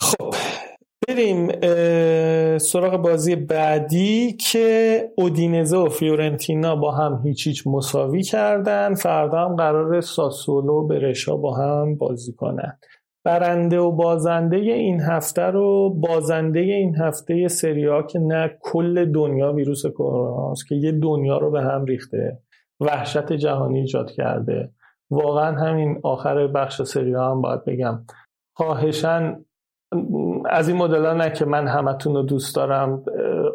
خب 0.00 0.34
بریم 1.08 1.48
سراغ 2.58 3.02
بازی 3.02 3.36
بعدی 3.36 4.32
که 4.32 5.00
اودینزه 5.16 5.76
و 5.76 5.88
فیورنتینا 5.88 6.76
با 6.76 6.92
هم 6.92 7.20
هیچ 7.24 7.46
هیچ 7.46 7.66
مساوی 7.66 8.22
کردن. 8.22 8.94
فردا 8.94 9.38
هم 9.38 9.56
قرار 9.56 10.00
ساسولو 10.00 10.72
و 10.72 10.86
برشا 10.86 11.36
با 11.36 11.54
هم 11.54 11.94
بازی 11.94 12.32
کنن. 12.32 12.78
برنده 13.24 13.78
و 13.78 13.92
بازنده 13.92 14.56
این 14.56 15.00
هفته 15.00 15.42
رو 15.42 15.90
بازنده 15.90 16.60
این 16.60 16.96
هفته 16.96 17.48
سریا 17.48 18.02
که 18.02 18.18
نه 18.18 18.58
کل 18.60 19.12
دنیا 19.12 19.52
ویروس 19.52 19.86
کرونا 19.86 20.54
که 20.68 20.74
یه 20.74 20.92
دنیا 20.92 21.38
رو 21.38 21.50
به 21.50 21.62
هم 21.62 21.84
ریخته 21.84 22.38
وحشت 22.80 23.32
جهانی 23.32 23.78
ایجاد 23.78 24.10
کرده. 24.10 24.70
واقعا 25.10 25.56
همین 25.56 26.00
آخر 26.02 26.46
بخش 26.46 26.82
سریا 26.82 27.30
هم 27.30 27.40
باید 27.40 27.64
بگم. 27.64 28.04
خواهشن 28.56 29.44
از 30.50 30.68
این 30.68 30.76
مدل 30.76 31.06
نه 31.06 31.30
که 31.30 31.44
من 31.44 31.68
همتون 31.68 32.14
رو 32.14 32.22
دوست 32.22 32.56
دارم 32.56 33.04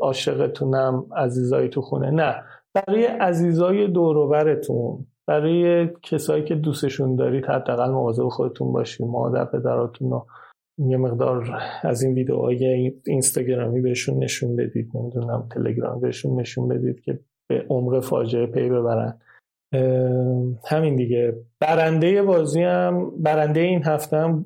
عاشقتونم 0.02 1.06
عزیزایی 1.16 1.70
تو 1.70 1.82
خونه 1.82 2.12
نه. 2.12 2.44
برای 2.74 3.06
عزیزای 3.06 3.88
دوروبرتون 3.88 5.08
برای 5.28 5.88
کسایی 6.04 6.44
که 6.44 6.56
دوستشون 6.56 7.16
دارید 7.16 7.46
حداقل 7.46 7.90
مواظب 7.90 8.28
خودتون 8.28 8.74
باشید. 8.74 9.08
مادر 9.08 9.46
پدراتون 9.46 10.12
رو 10.12 10.28
یه 10.78 10.98
مقدار 10.98 11.60
از 11.84 12.04
این 12.04 12.14
ویدیوهای 12.14 12.94
اینستاگرامی 13.06 13.82
بهشون 13.82 14.24
نشون 14.24 14.56
بدید. 14.56 14.92
نمی‌دونم 14.94 15.48
تلگرام 15.52 16.02
بهشون 16.02 16.40
نشون 16.40 16.68
بدید 16.68 17.02
که 17.02 17.20
به 17.50 17.66
عمق 17.70 18.00
فاجعه 18.00 18.46
پی 18.46 18.70
ببرن. 18.70 19.20
همین 20.68 20.96
دیگه. 20.96 21.34
برنده 21.60 22.24
بازی 22.24 22.64
هم 22.64 23.12
برنده 23.24 23.60
این 23.60 23.84
هفته 23.84 24.18
هم 24.18 24.46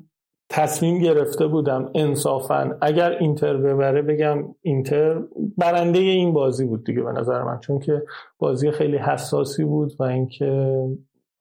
تصمیم 0.52 0.98
گرفته 0.98 1.46
بودم 1.46 1.90
انصافا 1.94 2.78
اگر 2.80 3.10
اینتر 3.10 3.56
ببره 3.56 4.02
بگم 4.02 4.54
اینتر 4.62 5.22
برنده 5.58 5.98
این 5.98 6.32
بازی 6.32 6.64
بود 6.64 6.84
دیگه 6.84 7.02
به 7.02 7.12
نظر 7.12 7.42
من 7.42 7.58
چون 7.58 7.78
که 7.78 8.02
بازی 8.38 8.70
خیلی 8.70 8.96
حساسی 8.96 9.64
بود 9.64 9.92
و 9.98 10.02
اینکه 10.02 10.76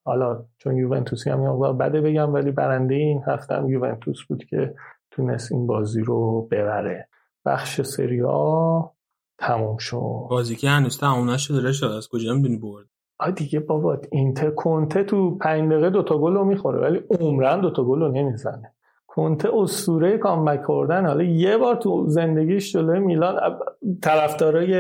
حالا 0.06 0.46
چون 0.58 0.78
یوونتوسی 0.78 1.30
هم 1.30 1.44
یه 1.44 1.74
بده 1.74 2.02
بگم 2.02 2.34
ولی 2.34 2.52
برنده 2.52 2.96
این 2.96 3.24
هفته 3.28 3.56
هم 3.56 3.70
یوونتوس 3.70 4.18
بود 4.30 4.46
که 4.46 4.76
تونست 5.12 5.52
این 5.52 5.68
بازی 5.68 6.02
رو 6.02 6.48
ببره. 6.52 7.08
بخش 7.46 7.82
سریا 7.82 8.92
تموم 9.38 9.78
شد. 9.78 10.28
بازی 10.30 10.56
که 10.56 10.70
هنوز 10.70 10.98
تموم 10.98 11.30
نشده 11.30 11.70
رشاد 11.70 11.92
از 11.92 12.08
کجا 12.08 12.34
می‌دونی 12.34 12.58
برد؟ 12.58 12.86
آ 13.20 13.32
دیگه 13.32 13.60
بابا 13.60 13.98
اینتر 14.12 14.50
کنته 14.52 15.04
تو 15.04 15.38
پنج 15.38 15.72
دقیقه 15.72 15.90
دوتا 15.90 16.18
گل 16.18 16.34
رو 16.34 16.46
می‌خوره 16.46 16.80
ولی 16.80 17.02
عمراً 17.20 17.62
دوتا 17.62 17.84
گل 17.84 18.00
رو 18.00 18.12
نمی‌زنه. 18.12 18.74
کنته 19.16 19.50
اسطوره 19.54 20.18
کامبک 20.18 20.62
کردن 20.68 21.06
حالا 21.06 21.24
یه 21.24 21.58
بار 21.58 21.76
تو 21.76 22.06
زندگیش 22.08 22.74
جلوی 22.74 23.00
میلان 23.00 23.60
طرفدارای 24.04 24.74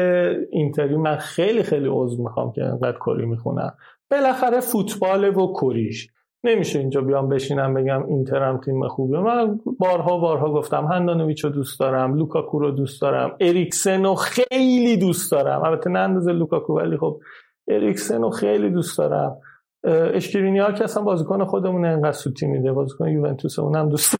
اینتری 0.51 0.95
من 0.95 1.15
خیلی 1.15 1.63
خیلی 1.63 1.89
عذر 1.91 2.23
می‌خوام 2.23 2.51
که 2.51 2.63
انقدر 2.63 2.97
کری 3.05 3.25
می‌خونم. 3.25 3.73
بالاخره 4.11 4.59
فوتبال 4.59 5.37
و 5.37 5.53
کریش 5.61 6.07
نمیشه 6.43 6.79
اینجا 6.79 7.01
بیام 7.01 7.29
بشینم 7.29 7.73
بگم 7.73 8.05
اینترم 8.05 8.57
تیم 8.57 8.87
خوبه 8.87 9.19
من 9.19 9.59
بارها 9.79 10.17
بارها 10.17 10.53
گفتم 10.53 10.85
هاندانوویچ 10.85 11.43
رو 11.43 11.49
دوست 11.49 11.79
دارم 11.79 12.15
لوکاکو 12.15 12.59
رو 12.59 12.71
دوست 12.71 13.01
دارم 13.01 13.35
اریکسن 13.39 14.03
رو 14.03 14.15
خیلی 14.15 14.97
دوست 14.97 15.31
دارم. 15.31 15.63
البته 15.63 15.89
نه 15.89 15.99
اندازه 15.99 16.31
لوکاکو 16.31 16.77
ولی 16.77 16.97
خب 16.97 17.19
اریکسن 17.67 18.21
رو 18.21 18.29
خیلی 18.29 18.69
دوست 18.69 18.97
دارم. 18.97 19.37
اشکرینیار 19.83 20.73
که 20.73 20.83
اصلا 20.83 21.03
بازیکن 21.03 21.43
خودمون 21.43 21.85
انقدر 21.85 22.11
سوتی 22.11 22.47
میده. 22.47 22.71
بازیکن 22.71 23.07
یوونتوس 23.07 23.59
اونم 23.59 23.89
دوست 23.89 24.15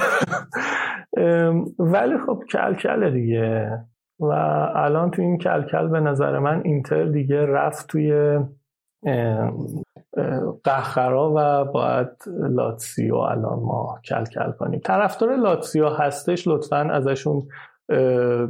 ولی 1.80 2.18
خب 2.26 2.44
کلکل 2.52 3.12
دیگه. 3.12 3.80
و 4.20 4.32
الان 4.76 5.12
تو 5.12 5.22
این 5.22 5.38
کلکل 5.38 5.88
به 5.88 6.00
نظر 6.00 6.40
من 6.40 6.62
اینتر 6.66 7.06
دیگه 7.06 7.46
رفت 7.46 7.88
توی 7.88 8.40
قهقرا 10.64 11.34
و 11.36 11.66
باید 11.66 12.08
لاتسیو 12.28 13.16
الان 13.16 13.60
ما 13.60 14.00
کلکل 14.06 14.52
کنیم. 14.52 14.80
طرفدار 14.80 15.36
لاتسیو 15.36 15.90
هستش 15.90 16.48
لطفا 16.48 16.78
ازشون 16.78 17.42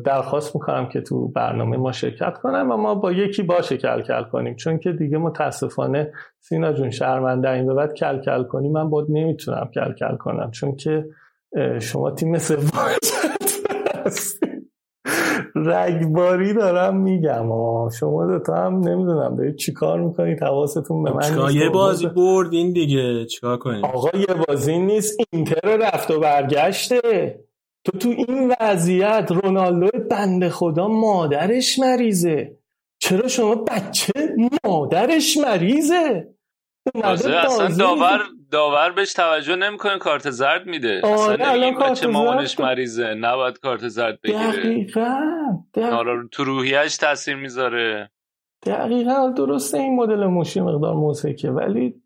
درخواست 0.05 0.55
می‌کنم 0.55 0.89
که 0.89 1.01
تو 1.01 1.27
برنامه 1.27 1.77
ما 1.77 1.91
شرکت 1.91 2.37
کنم 2.37 2.71
و 2.71 2.77
ما 2.77 2.95
با 2.95 3.11
یکی 3.11 3.43
باشه 3.43 3.77
کلکل 3.77 4.23
کنیم. 4.23 4.55
چون 4.55 4.77
که 4.79 4.91
دیگه 4.91 5.17
متاسفانه 5.17 6.11
سینا 6.39 6.73
جون 6.73 6.89
شرمنده 6.89 7.49
این 7.49 7.67
به 7.67 7.73
بعد 7.73 7.93
کلکل 7.93 8.43
کنی 8.43 8.69
من 8.69 8.89
باید 8.89 9.07
نمی‌تونم 9.09 9.69
کلکل 9.75 10.15
کنم. 10.17 10.51
چون 10.51 10.75
که 10.75 11.05
شما 11.79 12.11
تیم 12.11 12.37
سوم 12.37 12.69
رگباری 15.55 16.53
دارم 16.53 16.97
میگم 16.97 17.51
آه. 17.51 17.89
شما 17.89 18.25
دوتا 18.25 18.55
هم 18.55 18.79
نمی‌دونم 18.79 19.35
دارید 19.35 19.55
چیکار 19.55 20.01
می‌کنید؟ 20.01 20.43
حواستون 20.43 21.03
به 21.03 21.11
من 21.11 21.53
یه 21.53 21.69
بازی 21.69 22.07
بردین 22.07 22.73
دیگه 22.73 23.25
چیکار 23.25 23.57
کنید 23.57 23.85
آقا 23.85 24.17
یه 24.17 24.35
بازی 24.47 24.77
نیست. 24.77 25.19
اینتر 25.33 25.77
رفت 25.77 26.11
و 26.11 26.19
برگشته. 26.19 27.39
تو 27.85 27.97
تو 27.97 28.09
این 28.09 28.55
وضعیت 28.59 29.31
رونالدو 29.31 29.99
بنده 30.11 30.49
خدا 30.49 30.87
مادرش 30.87 31.79
مریضه. 31.79 32.57
چرا 32.99 33.27
شما 33.27 33.55
بچه 33.55 34.13
مادرش 34.63 35.37
مریضه؟ 35.37 36.27
اصلا 37.03 37.67
داور 37.67 38.19
داور 38.51 38.91
بهش 38.91 39.13
توجه 39.13 39.55
نمی‌کنه 39.55 39.97
کارت 39.97 40.29
زرد 40.29 40.67
میده. 40.67 41.01
آره 41.03 41.13
اصلا 41.13 41.45
الان 41.45 41.73
کارت 41.73 41.91
بچه 41.91 42.07
مامانش 42.07 42.59
مریضه 42.59 43.13
نباید 43.13 43.59
کارت 43.59 43.87
زرد 43.87 44.21
بگیره. 44.21 44.51
دقیقا 44.51 45.19
آره 45.75 46.27
تو 46.31 46.43
روحیش 46.43 46.97
تاثیر 46.97 47.35
می‌ذاره. 47.35 48.11
دقیقا 48.65 49.29
درسته 49.29 49.77
این 49.77 49.95
مدل 49.95 50.25
موشی 50.25 50.61
مقدار 50.61 50.95
موسیقی 50.95 51.47
ولی 51.47 52.01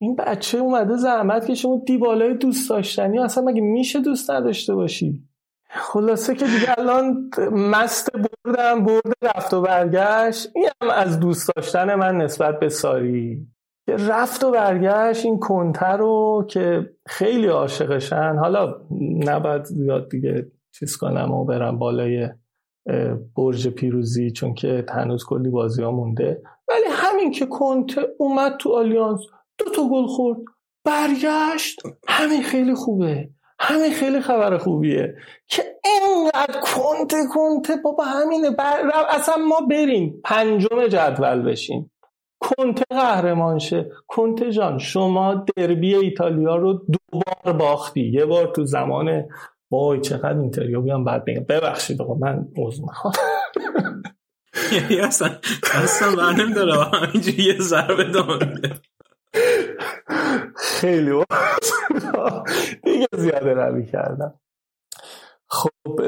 این 0.00 0.16
بچه 0.16 0.58
اومده 0.58 0.96
زحمت 0.96 1.46
که 1.46 1.54
شما 1.54 1.82
دیبالای 1.86 2.34
دوست 2.34 2.70
داشتنی. 2.70 3.18
اصلا 3.18 3.44
مگه 3.44 3.60
میشه 3.60 4.00
دوست 4.00 4.30
نداشته 4.30 4.74
باشی؟ 4.74 5.24
خلاصه 5.70 6.34
که 6.34 6.44
دیگه 6.44 6.78
الان 6.78 7.30
مست 7.52 8.10
بردم 8.12 8.84
برد 8.84 9.12
رفت 9.22 9.54
و 9.54 9.62
برگشت. 9.62 10.50
این 10.54 10.68
هم 10.82 10.90
از 10.90 11.20
دوست 11.20 11.50
داشتن 11.56 11.94
من 11.94 12.16
نسبت 12.16 12.58
به 12.60 12.68
ساری. 12.68 13.46
رفت 13.88 14.44
و 14.44 14.50
برگشت 14.50 15.24
این 15.24 15.38
کنتر 15.38 15.96
رو 15.96 16.46
که 16.50 16.90
خیلی 17.06 17.46
عاشقشن. 17.46 18.36
حالا 18.36 18.74
نباید 19.24 19.64
زیاد 19.64 20.10
دیگه 20.10 20.46
چیز 20.78 20.96
کنم 20.96 21.32
و 21.32 21.44
برم 21.44 21.78
بالای 21.78 22.28
برج 23.36 23.68
پیروزی 23.68 24.30
چون 24.30 24.54
که 24.54 24.86
هنوز 24.88 25.24
کلی 25.24 25.50
بازی 25.50 25.82
ها 25.82 25.90
مونده. 25.90 26.42
ولی 26.68 26.86
همین 26.88 27.30
که 27.30 27.46
کنته 27.46 28.00
اومد 28.18 28.56
تو 28.56 28.76
آلیانس 28.76 29.20
دو 29.58 29.70
تا 29.70 29.88
گل 29.92 30.06
خورد. 30.06 30.38
برگشت. 30.84 31.82
همین 32.08 32.42
خیلی 32.42 32.74
خوبه. 32.74 33.28
همین 33.60 33.92
خیلی 33.92 34.20
خبر 34.20 34.58
خوبیه 34.58 35.14
که 35.46 35.62
اینقدر 35.84 36.60
کنته 36.60 37.16
کنته 37.34 37.76
بابا 37.84 38.04
همینه. 38.04 38.50
بر... 38.50 38.90
اصلا 39.10 39.36
ما 39.36 39.60
بریم. 39.70 40.20
پنجم 40.24 40.86
جدول 40.88 41.42
بشیم. 41.42 41.90
کنته 42.40 42.84
قهرمان 42.90 43.58
شه. 43.58 43.90
کنته 44.06 44.50
جان 44.50 44.78
شما 44.78 45.44
دربی 45.56 45.94
ایتالیا 45.94 46.56
رو 46.56 46.72
دوبار 46.72 47.56
باختی. 47.56 48.10
یه 48.12 48.24
بار 48.24 48.46
تو 48.46 48.64
زمان 48.64 49.24
وای 49.70 50.00
چقدر 50.00 50.38
اینتریو 50.38 50.82
بیام 50.82 51.04
بعد 51.04 51.24
بگم 51.24 51.44
ببخشید 51.48 52.02
آقا 52.02 52.14
من 52.14 52.48
می‌خوام. 52.56 53.12
یعنی 54.72 55.00
اصلا 55.00 55.30
اصلا 55.74 56.16
برنم 56.16 56.52
داره 56.52 56.74
همینجوری 56.74 57.42
یه 57.42 57.58
ضربه 57.60 58.04
دانده 58.04 58.74
خیلی 60.56 61.24
دیگه 62.84 63.06
زیاده 63.16 63.54
روی 63.54 63.86
کردم 63.86 64.34
خب 65.46 66.00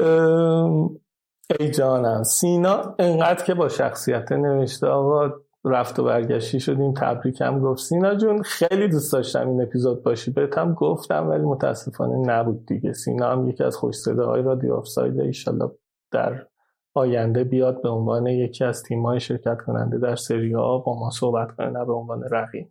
ای 1.59 1.71
جانم 1.71 2.23
سینا 2.23 2.95
انقدر 2.99 3.45
که 3.45 3.53
با 3.53 3.69
شخصیت 3.69 4.31
نوشته 4.31 4.87
آقا 4.87 5.31
رفت 5.65 5.99
و 5.99 6.03
برگشتی 6.03 6.59
شدیم 6.59 6.93
تبریک 6.93 7.41
هم 7.41 7.59
گفت. 7.59 7.81
سینا 7.81 8.15
جون 8.15 8.41
خیلی 8.41 8.87
دوست 8.87 9.13
داشتم 9.13 9.49
این 9.49 9.61
اپیزود 9.61 10.03
باشی. 10.03 10.31
بهت 10.31 10.57
هم 10.57 10.73
گفتم 10.73 11.29
ولی 11.29 11.43
متاسفانه 11.43 12.17
نبود 12.17 12.65
دیگه. 12.65 12.93
سینا 12.93 13.31
هم 13.31 13.49
یکی 13.49 13.63
از 13.63 13.75
خوش 13.75 13.95
صده 13.95 14.23
های 14.23 14.41
رادیو 14.41 14.73
آفساید. 14.73 15.19
ایشالله 15.19 15.71
در 16.11 16.47
آینده 16.93 17.43
بیاد 17.43 17.81
به 17.81 17.89
عنوان 17.89 18.27
یکی 18.27 18.63
از 18.63 18.83
تیم‌های 18.83 19.19
شرکت 19.19 19.57
کننده 19.65 19.97
در 19.97 20.15
سری 20.15 20.53
ها 20.53 20.77
با 20.77 20.99
ما 20.99 21.09
صحبت 21.09 21.51
کنه 21.57 21.69
نه 21.69 21.85
به 21.85 21.93
عنوان 21.93 22.23
رقیب. 22.31 22.67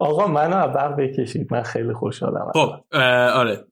آقا 0.00 0.26
منو 0.26 0.56
عبر 0.56 0.92
بکشید 0.92 1.52
من 1.52 1.62
خیلی 1.62 1.92
خوشحالم 1.92 2.52
خب 2.52 2.96
آره 3.34 3.64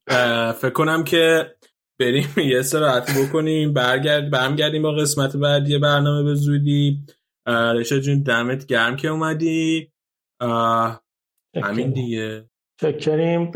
فکر 0.53 0.71
کنم 0.71 1.05
که 1.05 1.55
بریم 2.01 2.29
یه 2.53 2.63
سراحتی 2.63 3.13
بکنیم 3.25 3.73
برگرد 3.73 4.31
برمیگردیم 4.31 4.83
با 4.83 4.93
قسمت 4.93 5.37
بعدی 5.37 5.79
برنامه 5.79 6.23
به 6.23 6.35
زودی. 6.35 7.05
رشا 7.49 7.99
جون 7.99 8.23
دمت 8.23 8.67
گرم 8.67 8.97
که 8.97 9.09
اومدی. 9.09 9.93
همین 11.63 11.91
دیگه. 11.91 12.45
چکریم 12.81 13.51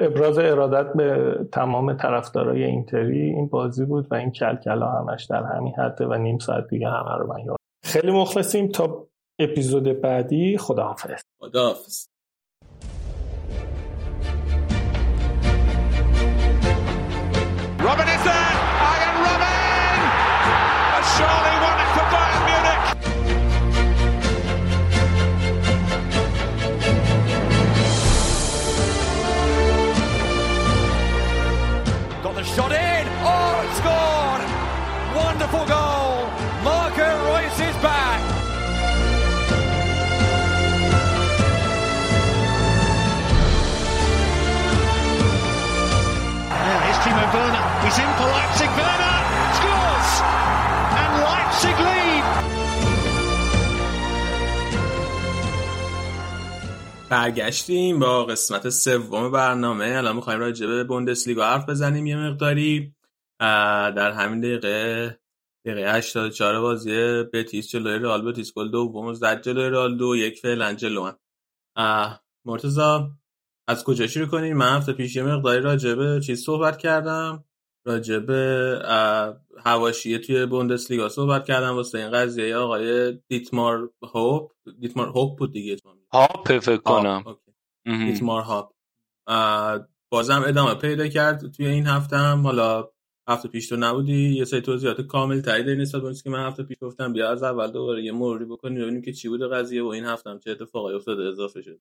ابراز 0.00 0.38
ارادت 0.38 0.92
به 0.92 1.38
تمام 1.52 1.96
طرفدارای 1.96 2.64
اینتری 2.64 3.20
این 3.20 3.48
بازی 3.48 3.84
بود 3.84 4.06
و 4.10 4.14
این 4.14 4.30
کلکلا 4.30 4.86
همش 4.86 5.24
در 5.24 5.42
همین 5.42 5.74
حده 5.74 6.06
و 6.06 6.14
نیم 6.14 6.38
ساعت 6.38 6.68
دیگه 6.68 6.88
همه 6.88 7.18
رو 7.18 7.26
من 7.26 7.44
یاد 7.44 7.56
خیلی 7.84 8.12
مخلصیم 8.12 8.68
تا 8.68 9.08
اپیزود 9.38 10.00
بعدی 10.00 10.58
خداحافظ. 10.58 11.22
خداحافظ. 11.40 12.11
برگشتیم 57.12 57.98
با 57.98 58.24
قسمت 58.24 58.68
سوم 58.68 59.30
برنامه. 59.30 59.94
الان 59.96 60.16
می‌خوایم 60.16 60.40
راجع 60.40 60.66
به 60.66 60.84
بوندسلیگا 60.84 61.46
حرف 61.46 61.68
بزنیم 61.68 62.06
یه 62.06 62.16
مقداری. 62.16 62.94
در 63.40 64.12
همین 64.12 64.40
دقیقه 64.40 65.18
دقیقه 65.66 65.92
84 65.96 66.60
بازی 66.60 67.22
بتیس 67.22 67.68
جلوی 67.68 67.98
رئال 67.98 68.24
بتیس 68.24 68.54
گل 68.54 68.70
دوم 68.70 69.12
زد 69.12 69.42
جلوی 69.42 69.70
رئال 69.70 69.96
دو 69.96 70.16
یک 70.16 70.38
فعلا 70.38 70.74
جلو 70.74 71.12
مرتضی 72.44 72.80
از 73.68 73.84
کجا 73.84 74.06
شروع 74.06 74.26
کنیم؟ 74.26 74.56
من 74.56 74.76
هفته 74.76 74.92
پیش 74.92 75.16
یه 75.16 75.22
مقداری 75.22 75.60
راجع 75.60 75.94
به 75.94 76.20
چیز 76.26 76.44
صحبت 76.44 76.78
کردم. 76.78 77.44
راجع 77.86 78.18
به 78.18 79.41
هواشیه 79.64 80.18
توی 80.18 80.46
بوندسلیگا 80.46 81.08
صحبت 81.08 81.44
کردم 81.44 81.74
واسه 81.74 81.98
این 81.98 82.10
قضیه. 82.10 82.56
آقای 82.56 83.12
دیتمار 83.28 83.90
هوپ 84.14 84.50
دیتمار 84.80 85.08
هوپ 85.08 85.38
بود 85.38 85.52
دیگه. 85.52 85.76
هاپ 86.12 86.58
فکر 86.58 86.76
کنم. 86.76 87.24
دیتمار 87.84 88.42
هاپ. 88.42 88.72
بازم 90.10 90.44
ادامه 90.46 90.74
پیدا 90.74 91.08
کرد 91.08 91.52
توی 91.52 91.66
این 91.66 91.86
هفته 91.86 92.16
هم. 92.16 92.42
حالا 92.42 92.88
هفته 93.28 93.48
پیش 93.48 93.68
تو 93.68 93.76
نبودی. 93.76 94.36
یه 94.36 94.44
سری 94.44 94.60
توضیحات 94.60 95.00
کامل 95.00 95.40
داری 95.40 95.76
نسبت 95.76 96.02
به 96.02 96.14
که 96.24 96.30
من 96.30 96.46
هفته 96.46 96.62
پیش 96.62 96.76
گفتم. 96.80 97.12
بیا 97.12 97.30
از 97.30 97.42
اول 97.42 97.70
دوباره 97.70 98.04
یه 98.04 98.12
مروری 98.12 98.44
بکنیم 98.44 98.82
ببینیم 98.82 99.02
که 99.02 99.12
چی 99.12 99.28
بوده 99.28 99.48
قضیه 99.48 99.82
و 99.82 99.86
این 99.86 100.04
هفته 100.04 100.30
هم 100.30 100.38
چه 100.38 100.50
اتفاقی 100.50 100.94
افتاده 100.94 101.22
اضافه 101.22 101.62
شد 101.62 101.80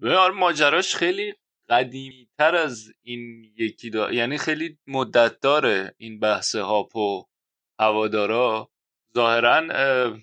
به 0.00 0.28
ماجراش 0.28 0.94
خیلی 0.94 1.34
قدیمی 1.70 2.28
تر 2.38 2.54
از 2.54 2.92
این 3.02 3.52
یکی 3.56 3.90
دا 3.90 4.12
یعنی 4.12 4.38
خیلی 4.38 4.78
مدت 4.86 5.40
داره 5.40 5.94
این 5.98 6.20
بحث 6.20 6.54
هاپ 6.54 6.96
و 6.96 7.24
هوادارا. 7.80 8.70
ظاهرا 9.14 10.18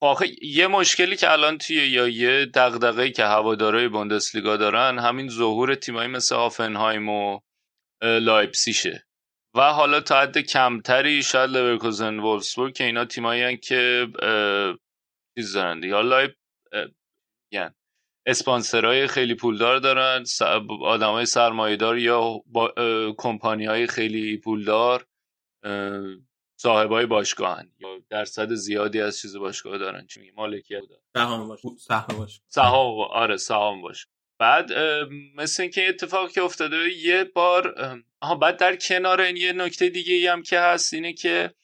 آخه 0.00 0.26
یه 0.42 0.66
مشکلی 0.66 1.16
که 1.16 1.32
الان 1.32 1.58
توی 1.58 1.76
یا 1.76 2.08
یه 2.08 2.46
دغدغه‌ای 2.54 3.12
که 3.12 3.24
هوادارای 3.24 3.88
بوندسلیگا 3.88 4.56
دارن 4.56 4.98
همین 4.98 5.28
ظهور 5.28 5.74
تیمایی 5.74 6.08
مثل 6.08 6.34
هافنهایم 6.34 7.08
و 7.08 7.40
لایپسیشه 8.02 9.06
و 9.54 9.60
حالا 9.72 10.00
تا 10.00 10.20
حد 10.20 10.38
کمتری 10.38 11.22
شاید 11.22 11.50
لورکوزن 11.50 12.18
وولفسبورگ 12.18 12.74
که 12.74 12.84
اینا 12.84 13.04
تیمایی 13.04 13.56
که 13.56 14.08
چیز 15.38 15.52
دارن 15.52 15.80
دیگه. 15.80 16.34
یعنی 17.52 17.70
اسپانسرهای 18.26 19.06
خیلی 19.06 19.34
پولدار 19.34 19.78
دارن 19.78 20.24
آدمای 20.82 21.26
سرمایهدار 21.26 21.98
یا 21.98 22.42
کمپانی 23.18 23.66
های 23.66 23.86
خیلی 23.86 24.36
پولدار 24.36 25.06
صاحبای 26.56 27.06
باشگاهن. 27.06 27.70
یا 27.80 27.88
درصد 28.10 28.54
زیادی 28.54 29.00
از 29.00 29.18
چیز 29.18 29.36
باشگاه 29.36 29.78
دارن. 29.78 30.06
چی 30.06 30.30
مالکیت 30.36 30.82
دارن. 30.88 31.02
سهام 31.14 31.48
باش 31.48 31.60
سهام 31.78 32.18
باش. 32.18 32.40
سهام 32.46 33.00
آره 33.00 33.36
سهام 33.36 33.82
باش. 33.82 34.06
بعد 34.38 34.72
مثل 35.36 35.62
اینکه 35.62 35.88
اتفاقی 35.88 36.32
که 36.32 36.42
افتاده 36.42 36.76
یه 36.76 37.24
بار 37.24 37.74
آها 38.20 38.34
بعد 38.34 38.56
در 38.56 38.76
کنار 38.76 39.20
این 39.20 39.36
یه 39.36 39.52
نکته 39.52 39.88
دیگه 39.88 40.14
ای 40.14 40.26
هم 40.26 40.42
که 40.42 40.60
هست 40.60 40.94
اینه 40.94 41.12
که 41.12 41.54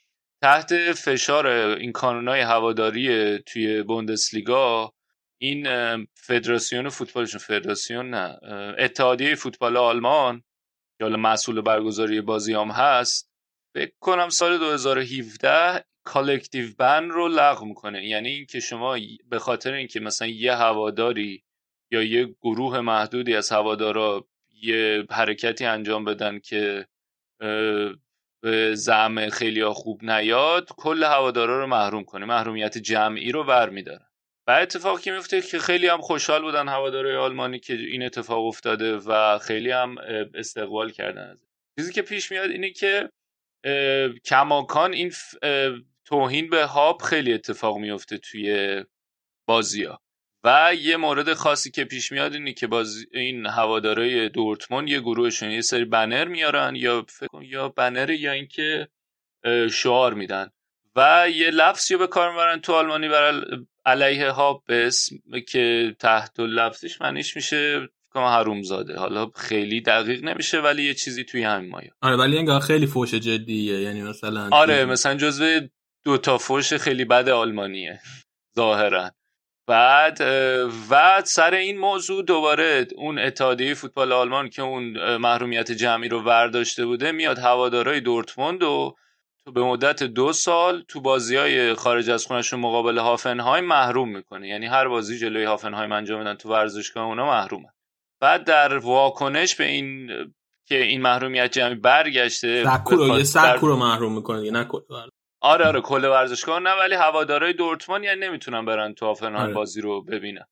تحت 0.42 0.92
فشار 0.92 1.46
این 1.46 1.92
کانونای 1.92 2.40
هواداری 2.40 3.38
توی 3.38 3.82
بوندسلیگا 3.82 4.92
این 5.42 5.66
فدراسیون 6.14 6.88
فوتبالشون 6.88 7.40
فدراسیون 7.40 8.10
نه 8.10 8.38
اتحادیه 8.78 9.34
فوتبال 9.34 9.76
آلمان 9.76 10.42
که 10.98 11.04
حالا 11.04 11.16
مسئول 11.16 11.60
برگزاری 11.60 12.20
بازی 12.20 12.54
هم 12.54 12.68
هست 12.68 13.30
فکر 13.74 13.92
کنم 14.00 14.28
سال 14.28 14.58
2017 14.58 15.84
collective 16.04 16.66
ban 16.78 17.08
رو 17.08 17.28
لغو 17.28 17.64
می‌کنه. 17.64 18.06
یعنی 18.06 18.28
اینکه 18.28 18.60
شما 18.60 18.98
به 19.28 19.38
خاطر 19.38 19.72
اینکه 19.72 20.00
مثلا 20.00 20.28
یه 20.28 20.54
هواداری 20.54 21.44
یا 21.92 22.02
یه 22.02 22.34
گروه 22.40 22.80
محدودی 22.80 23.36
از 23.36 23.52
هوادارا 23.52 24.28
یه 24.62 25.06
حرکتی 25.10 25.64
انجام 25.64 26.04
بدن 26.04 26.38
که 26.38 26.86
به 28.42 28.74
زعم 28.74 29.28
خیلی 29.28 29.64
خوب 29.64 30.04
نیاد 30.04 30.68
کل 30.76 31.04
هوادارا 31.04 31.60
رو 31.60 31.66
محروم 31.66 32.04
کنه 32.04 32.26
محرومیت 32.26 32.78
جمعی 32.78 33.32
رو 33.32 33.44
ور 33.44 33.70
میدارن 33.70 34.09
و 34.50 34.52
اتفاقی 34.52 35.02
که 35.02 35.12
میفته 35.12 35.40
که 35.40 35.58
خیلی 35.58 35.86
هم 35.86 36.00
خوشحال 36.00 36.42
بودن 36.42 36.68
هوادارهای 36.68 37.16
آلمانی 37.16 37.58
که 37.58 37.74
این 37.74 38.02
اتفاق 38.02 38.46
افتاده 38.46 38.96
و 38.96 39.38
خیلی 39.38 39.70
هم 39.70 39.96
استقبال 40.34 40.90
کردن 40.90 41.36
چیزی 41.78 41.92
که 41.92 42.02
پیش 42.02 42.30
میاد 42.30 42.50
اینه 42.50 42.70
که 42.70 43.10
کماکان 44.24 44.92
این 44.92 45.12
توهین 46.04 46.50
به 46.50 46.64
هاب 46.64 47.02
خیلی 47.02 47.32
اتفاق 47.32 47.76
میفته 47.76 48.18
توی 48.18 48.84
بازی 49.46 49.84
ها 49.84 50.00
و 50.44 50.72
یه 50.80 50.96
مورد 50.96 51.32
خاصی 51.32 51.70
که 51.70 51.84
پیش 51.84 52.12
میاد 52.12 52.34
اینه 52.34 52.52
که 52.52 52.66
باز 52.66 53.04
این 53.12 53.46
هوادارای 53.46 54.28
دورتموند 54.28 54.88
یه 54.88 55.00
گروهشون 55.00 55.50
یه 55.50 55.60
سری 55.60 55.84
بنر 55.84 56.24
میارن 56.24 56.74
یا 56.76 57.04
فکر 57.08 57.42
یا 57.42 57.68
بنر 57.68 58.10
یا 58.10 58.32
اینکه 58.32 58.88
شعار 59.72 60.14
میدن. 60.14 60.50
و 60.96 61.26
یه 61.30 61.50
لفظی 61.50 61.96
به 61.96 62.06
کار 62.06 62.30
می‌برن 62.30 62.60
تو 62.60 62.72
آلمانی 62.72 63.08
برای 63.08 63.42
علیه 63.86 64.30
ها 64.30 64.62
به 64.66 64.86
اسم 64.86 65.16
که 65.48 65.96
تحت 65.98 66.40
لفظش 66.40 67.00
معنیش 67.00 67.36
میشه 67.36 67.88
که 68.12 68.18
حروم 68.18 68.62
زاده 68.62 68.96
حالا 68.96 69.30
خیلی 69.36 69.80
دقیق 69.80 70.24
نمیشه 70.24 70.60
ولی 70.60 70.82
یه 70.82 70.94
چیزی 70.94 71.24
توی 71.24 71.42
همین 71.42 71.70
مایه. 71.70 71.90
آره 72.02 72.16
ولی 72.16 72.38
انگار 72.38 72.60
خیلی 72.60 72.86
فوش 72.86 73.14
جدیه. 73.14 73.80
یعنی 73.80 74.02
مثلا 74.02 74.48
آره 74.52 74.84
مثلا 74.84 75.14
جزو 75.14 75.60
دو 76.04 76.18
تا 76.18 76.38
فوش 76.38 76.74
خیلی 76.74 77.04
بد 77.04 77.28
آلمانیه 77.28 78.00
ظاهرا. 78.56 79.10
بعد 79.66 80.20
و 80.90 81.22
سر 81.24 81.54
این 81.54 81.78
موضوع 81.78 82.24
دوباره 82.24 82.86
اون 82.96 83.18
اتحادیه 83.18 83.74
فوتبال 83.74 84.12
آلمان 84.12 84.48
که 84.48 84.62
اون 84.62 85.16
محرومیت 85.16 85.72
جمعی 85.72 86.08
رو 86.08 86.22
ورداشته 86.22 86.86
بوده 86.86 87.12
میاد 87.12 87.38
هوادارای 87.38 88.00
دورتموند 88.00 88.62
و 88.62 88.96
تو 89.44 89.52
به 89.52 89.64
مدت 89.64 90.02
دو 90.02 90.32
سال 90.32 90.82
تو 90.88 91.00
بازی 91.00 91.36
های 91.36 91.74
خارج 91.74 92.10
از 92.10 92.26
خونشون 92.26 92.60
مقابل 92.60 92.98
هافنهایم 92.98 93.64
محروم 93.64 94.08
می‌کنه 94.08 94.48
یعنی 94.48 94.66
هر 94.66 94.88
بازی 94.88 95.18
جلوی 95.18 95.44
هافنهایم 95.44 95.92
انجام 95.92 96.18
میدن 96.18 96.34
تو 96.34 96.48
ورزشگاه 96.48 97.04
اونا 97.04 97.26
محرومه 97.26 97.68
بعد 98.20 98.44
در 98.44 98.78
واکنش 98.78 99.54
به 99.54 99.64
این 99.64 100.10
که 100.68 100.82
این 100.82 101.02
محرومیت 101.02 101.52
جمعی 101.52 101.74
برگشته 101.74 102.64
سکو 102.64 102.96
رو 102.96 103.18
یه 103.18 103.24
سکو 103.24 103.66
رو 103.66 103.76
محروم 103.76 104.14
می‌کنه 104.14 104.40
دیگه 104.40 104.52
نه 104.52 104.68
آره 105.42 105.64
آره 105.64 105.80
کل 105.80 106.04
ورزشگاه 106.04 106.60
نه 106.60 106.70
ولی 106.70 106.94
هوادارهای 106.94 107.52
دورتموند 107.52 108.04
یعنی 108.04 108.20
نمی‌تونن 108.20 108.64
برن 108.64 108.94
تو 108.94 109.06
هافنهایم 109.06 109.44
آره. 109.44 109.54
بازی 109.54 109.80
رو 109.80 110.02
ببینن. 110.02 110.44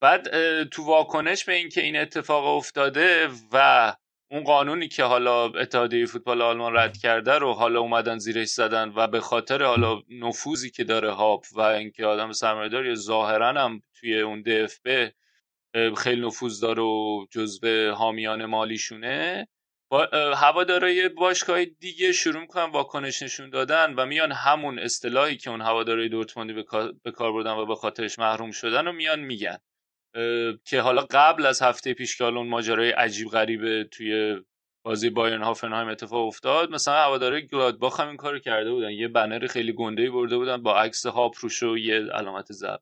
بعد 0.00 0.28
تو 0.64 0.82
واکنش 0.82 1.44
به 1.44 1.52
اینکه 1.52 1.82
این 1.82 1.96
اتفاق 1.96 2.56
افتاده 2.56 3.28
و 3.52 3.92
اون 4.34 4.44
قانونی 4.44 4.88
که 4.88 5.04
حالا 5.04 5.44
اتحادیه 5.44 6.06
فوتبال 6.06 6.42
آلمان 6.42 6.76
رد 6.76 6.96
کرده 6.96 7.32
رو 7.32 7.52
حالا 7.52 7.80
اومدن 7.80 8.18
زیرش 8.18 8.48
زدن 8.48 8.92
و 8.96 9.06
به 9.06 9.20
خاطر 9.20 9.62
حالا 9.62 10.02
نفوذی 10.10 10.70
که 10.70 10.84
داره 10.84 11.10
هاپ 11.10 11.44
و 11.52 11.60
اینکه 11.60 12.06
آدم 12.06 12.32
سرمایه‌دار 12.32 12.94
ظاهرا 12.94 13.48
هم 13.48 13.80
توی 14.00 14.20
اون 14.20 14.42
دفبه 14.42 15.14
خیلی 15.96 16.26
نفوذ 16.26 16.60
داره 16.60 16.82
و 16.82 17.26
جزو 17.30 17.90
حامیان 17.90 18.44
مالیشونه. 18.44 19.48
با 19.90 20.08
هوادارای 20.36 21.08
باشگاه 21.08 21.64
دیگه 21.64 22.12
شروع 22.12 22.40
می‌کنن 22.40 22.70
واکنش 22.70 23.22
نشون 23.22 23.50
دادن 23.50 23.94
و 23.94 24.06
میان 24.06 24.32
همون 24.32 24.78
اصطلاحی 24.78 25.36
که 25.36 25.50
اون 25.50 25.60
هوادارای 25.60 26.08
دورتموندی 26.08 26.52
به 27.04 27.12
کار 27.12 27.32
بردن 27.32 27.52
و 27.52 27.66
به 27.66 27.74
خاطرش 27.74 28.18
محروم 28.18 28.50
شدن 28.50 28.88
و 28.88 28.92
میان 28.92 29.20
میگن. 29.20 29.58
که 30.64 30.80
حالا 30.80 31.06
قبل 31.10 31.46
از 31.46 31.62
هفته 31.62 31.94
پیش 31.94 32.16
که 32.16 32.24
اون 32.24 32.48
ماجرای 32.48 32.90
عجیب 32.90 33.28
غریبه 33.28 33.84
توی 33.84 34.40
بازی 34.84 35.10
بایرن 35.10 35.42
هافنهایم 35.42 35.88
اتفاق 35.88 36.26
افتاد 36.26 36.70
مثلا 36.70 36.94
هوادارهای 36.94 37.46
گلادباخ 37.46 38.00
هم 38.00 38.08
این 38.08 38.16
کارو 38.16 38.38
کرده 38.38 38.72
بودن. 38.72 38.90
یه 38.90 39.08
بنر 39.08 39.46
خیلی 39.46 39.72
گنده 39.72 40.10
برده 40.10 40.36
بودن 40.36 40.62
با 40.62 40.80
عکس 40.80 41.06
هاپ 41.06 41.34
روش 41.40 41.62
و 41.62 41.78
یه 41.78 41.94
علامت 42.12 42.52
ضبط. 42.52 42.80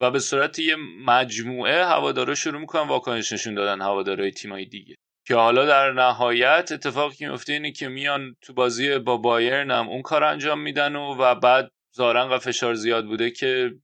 و 0.00 0.10
به 0.10 0.18
صورت 0.18 0.58
یه 0.58 0.76
مجموعه 1.06 1.84
هوادارا 1.84 2.34
شروع 2.34 2.60
می‌کنن 2.60 2.88
واکنش 2.88 3.32
نشون 3.32 3.54
دادن 3.54 3.80
هوادارهای 3.80 4.30
تیمای 4.30 4.64
دیگه. 4.64 4.94
که 5.26 5.34
حالا 5.34 5.66
در 5.66 5.92
نهایت 5.92 6.72
اتفاقی 6.72 7.16
که 7.16 7.28
میفته 7.28 7.52
اینه 7.52 7.72
که 7.72 7.88
میان 7.88 8.36
تو 8.40 8.52
بازی 8.52 8.98
با 8.98 9.16
بایرن 9.16 9.70
هم 9.70 9.88
اون 9.88 10.02
کار 10.02 10.24
انجام 10.24 10.60
میدن 10.60 10.96
و, 10.96 11.14
و 11.14 11.34
بعد 11.34 11.70
زارن 11.94 12.28
و 12.28 12.38
فشار 12.38 12.74
زیاد 12.74 13.06
بوده 13.06 13.30
که 13.30 13.74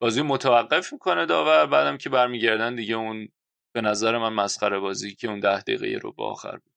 بازی 0.00 0.22
متوقف 0.22 0.92
می‌کنه 0.92 1.26
داور 1.26 1.66
بعدم 1.66 1.98
که 1.98 2.10
برمیگردن 2.10 2.74
دیگه 2.74 2.94
اون 2.94 3.28
به 3.74 3.80
نظر 3.80 4.18
من 4.18 4.32
مسخره 4.32 4.78
بازی 4.78 5.14
که 5.14 5.28
اون 5.28 5.40
ده 5.40 5.60
دقیقه 5.60 5.98
رو 6.02 6.12
با 6.12 6.30
آخر 6.30 6.56
بود. 6.56 6.72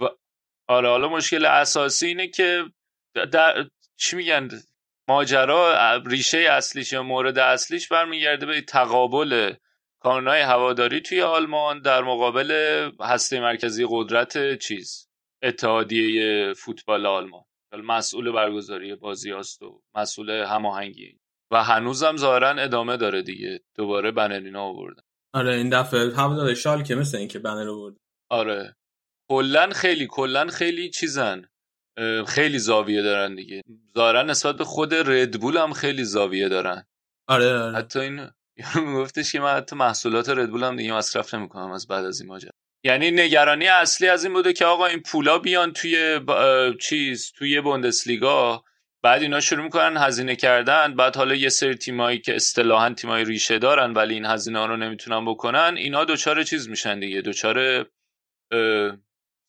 و 0.00 0.08
آره 0.68 0.88
حالا 0.88 1.08
مشکل 1.08 1.44
اساسی 1.44 2.06
اینه 2.06 2.28
که 2.28 2.64
در 3.32 3.68
چی 3.96 4.16
میگن؟ 4.16 4.48
ماجرا 5.08 5.96
ریشه 6.06 6.38
اصلیش 6.38 6.92
یا 6.92 7.02
مورد 7.02 7.38
اصلیش 7.38 7.88
برمیگرده 7.88 8.46
به 8.46 8.60
تقابل 8.60 9.54
کانونهای 10.00 10.40
هواداری 10.40 11.00
توی 11.00 11.22
آلمان 11.22 11.80
در 11.82 12.02
مقابل 12.02 12.50
هسته 13.00 13.40
مرکزی 13.40 13.86
قدرت 13.90 14.58
چیز 14.58 15.08
اتحادیه 15.42 16.52
فوتبال 16.52 17.06
آلمان. 17.06 17.44
مسئول 17.72 18.32
برگزاری 18.32 18.94
بازی 18.94 19.30
هست 19.30 19.62
و 19.62 19.82
مسئول 19.94 20.30
هماهنگی. 20.30 21.18
و 21.50 21.64
هنوزم 21.64 22.16
ظاهرا 22.16 22.48
ادامه 22.48 22.96
داره 22.96 23.22
دیگه. 23.22 23.60
دوباره 23.74 24.10
بنرینا 24.10 24.62
آوردن. 24.62 25.02
آره 25.34 25.54
این 25.54 25.68
دفعه 25.68 26.14
هوادار 26.14 26.54
شال 26.54 26.82
که 26.82 26.94
مثل 26.94 27.18
اینکه 27.18 27.38
بنر 27.38 27.64
رو 27.64 27.80
برد 27.80 27.96
آره. 28.30 28.76
کلا 29.30 29.70
خیلی 29.70 30.06
کلا 30.10 30.46
خیلی 30.46 30.90
چیزن. 30.90 31.48
خیلی 32.26 32.58
زاویه 32.58 33.02
دارن 33.02 33.34
دیگه. 33.34 33.62
ظاهرا 33.94 34.22
نسبت 34.22 34.56
به 34.56 34.64
خود 34.64 34.94
ردبول 34.94 35.56
هم 35.56 35.72
خیلی 35.72 36.04
زاویه 36.04 36.48
دارن. 36.48 36.86
آره, 37.28 37.58
آره. 37.58 37.76
حتی 37.76 38.00
این 38.00 38.28
گفتش 39.02 39.32
که 39.32 39.40
من 39.40 39.54
حتی 39.56 39.76
محصولات 39.76 40.28
ردبول 40.28 40.64
هم 40.64 40.76
دیگه 40.76 40.92
مصرف 40.92 41.34
نمی‌کنم 41.34 41.70
از 41.70 41.86
بعد 41.86 42.04
از 42.04 42.20
این 42.20 42.28
ماجرا. 42.28 42.50
یعنی 42.84 43.10
نگرانی 43.10 43.66
اصلی 43.66 44.08
از 44.08 44.24
این 44.24 44.32
بوده 44.32 44.52
که 44.52 44.64
آقا 44.64 44.86
این 44.86 45.02
پولا 45.02 45.38
بیان 45.38 45.72
توی 45.72 46.20
چیز 46.80 47.32
توی 47.32 47.60
بوندسلیگا 47.60 48.64
بعد 49.02 49.22
اینا 49.22 49.40
شروع 49.40 49.64
می‌کنن 49.64 49.96
هزینه 49.96 50.36
کردن. 50.36 50.94
بعد 50.94 51.16
حالا 51.16 51.34
یه 51.34 51.48
سری 51.48 51.74
تیمایی 51.74 52.18
که 52.18 52.36
اصطلاحا 52.36 52.94
تیمای 52.94 53.24
ریشه 53.24 53.58
دارن 53.58 53.92
ولی 53.92 54.14
این 54.14 54.26
هزینه 54.26 54.58
ها 54.58 54.66
رو 54.66 54.76
نمی‌تونن 54.76 55.24
بکنن 55.24 55.74
اینا 55.76 56.04
دوچار 56.04 56.42
چیز 56.42 56.68
میشن 56.68 57.00
دیگه. 57.00 57.20
دوچار 57.20 57.86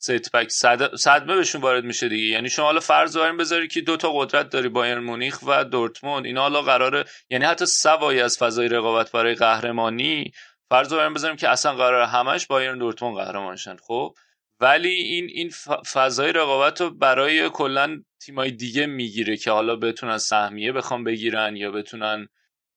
ست 0.01 0.47
صد... 0.47 0.95
صدمه 0.95 1.35
بهشون 1.35 1.61
وارد 1.61 1.83
میشه 1.83 2.09
دیگه. 2.09 2.23
یعنی 2.23 2.49
شما 2.49 2.65
حالا 2.65 2.79
فرض 2.79 3.13
دارین 3.13 3.37
بذاری 3.37 3.67
که 3.67 3.81
دو 3.81 3.97
تا 3.97 4.11
قدرت 4.11 4.49
داری 4.49 4.69
بایرن 4.69 5.03
مونیخ 5.03 5.39
و 5.47 5.65
دورتموند. 5.65 6.25
اینا 6.25 6.41
حالا 6.41 6.61
قراره 6.61 7.05
یعنی 7.29 7.45
حتی 7.45 7.65
سوای 7.65 8.21
از 8.21 8.37
فضای 8.37 8.67
رقابت 8.67 9.11
برای 9.11 9.35
قهرمانی 9.35 10.31
فرض 10.69 10.89
داریم 10.89 11.13
بذاریم 11.13 11.37
که 11.37 11.49
اصلا 11.49 11.73
قراره 11.73 12.03
همش 12.03 12.47
بایرن 12.47 12.77
دورتموند 12.77 13.17
قهرمان 13.17 13.50
شن. 13.50 13.77
خب؟ 13.77 14.15
ولی 14.61 14.89
این 14.89 15.25
این 15.29 15.49
فضای 15.93 16.31
رقابت 16.31 16.81
رو 16.81 16.89
برای 16.89 17.49
کلا 17.49 18.01
تیمای 18.21 18.51
دیگه 18.51 18.85
می‌گیره 18.85 19.37
که 19.37 19.51
حالا 19.51 19.75
بتونن 19.75 20.17
سهمیه 20.17 20.71
بخوام 20.71 21.03
بگیرن 21.03 21.55
یا 21.55 21.71
بتونن 21.71 22.27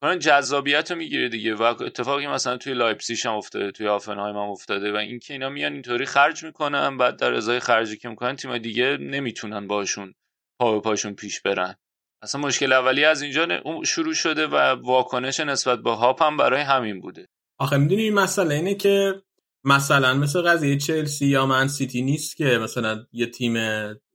کنن 0.03 0.19
جذابیت 0.19 0.91
رو 0.91 0.97
می‌گیره 0.97 1.29
دیگه. 1.29 1.55
و 1.55 1.63
اتفاقی 1.63 2.27
مثلا 2.27 2.57
توی 2.57 2.75
لایپزیش 2.75 3.27
هم 3.27 3.35
افتاده 3.35 3.71
توی 3.71 3.89
هوفنهایم 3.89 4.37
هم 4.37 4.51
افتاده 4.51 4.93
و 4.93 4.97
اینکه 4.97 5.35
اینا 5.35 5.49
میان 5.49 5.73
اینطوری 5.73 6.07
خرج 6.07 6.45
می‌کنن 6.45 6.97
بعد 6.97 7.19
در 7.19 7.35
ازای 7.35 7.61
خرجی 7.61 7.97
که 7.97 8.09
می‌کنن 8.09 8.37
تیمای 8.37 8.59
دیگه 8.59 8.97
نمی‌تونن 9.01 9.67
باشون 9.67 10.15
پا 10.61 10.73
به 10.73 10.81
پاشون 10.81 11.15
پیش 11.15 11.41
برن. 11.41 11.75
اصلا 12.23 12.41
مشکل 12.41 12.73
اولی 12.73 13.05
از 13.05 13.23
اینجا 13.23 13.63
شروع 13.87 14.15
شده 14.15 14.47
و 14.47 14.57
واکنش 14.57 15.41
نسبت 15.41 15.79
به 15.79 15.91
هاپ 15.91 16.23
هم 16.23 16.37
برای 16.37 16.61
همین 16.61 17.01
بوده. 17.01 17.29
آخه 17.59 17.77
می‌دونی 17.77 18.03
این 18.03 18.15
مسئله 18.15 18.55
اینه 18.55 18.75
که 18.75 19.23
مثلا 19.65 20.15
مثل 20.15 20.43
قضیه 20.43 20.79
چلسی 20.79 21.27
یا 21.27 21.47
من‌سیتی 21.47 22.03
نیست 22.03 22.37
که 22.37 22.59
مثلا 22.59 23.07
یه 23.13 23.27
تیم 23.27 23.55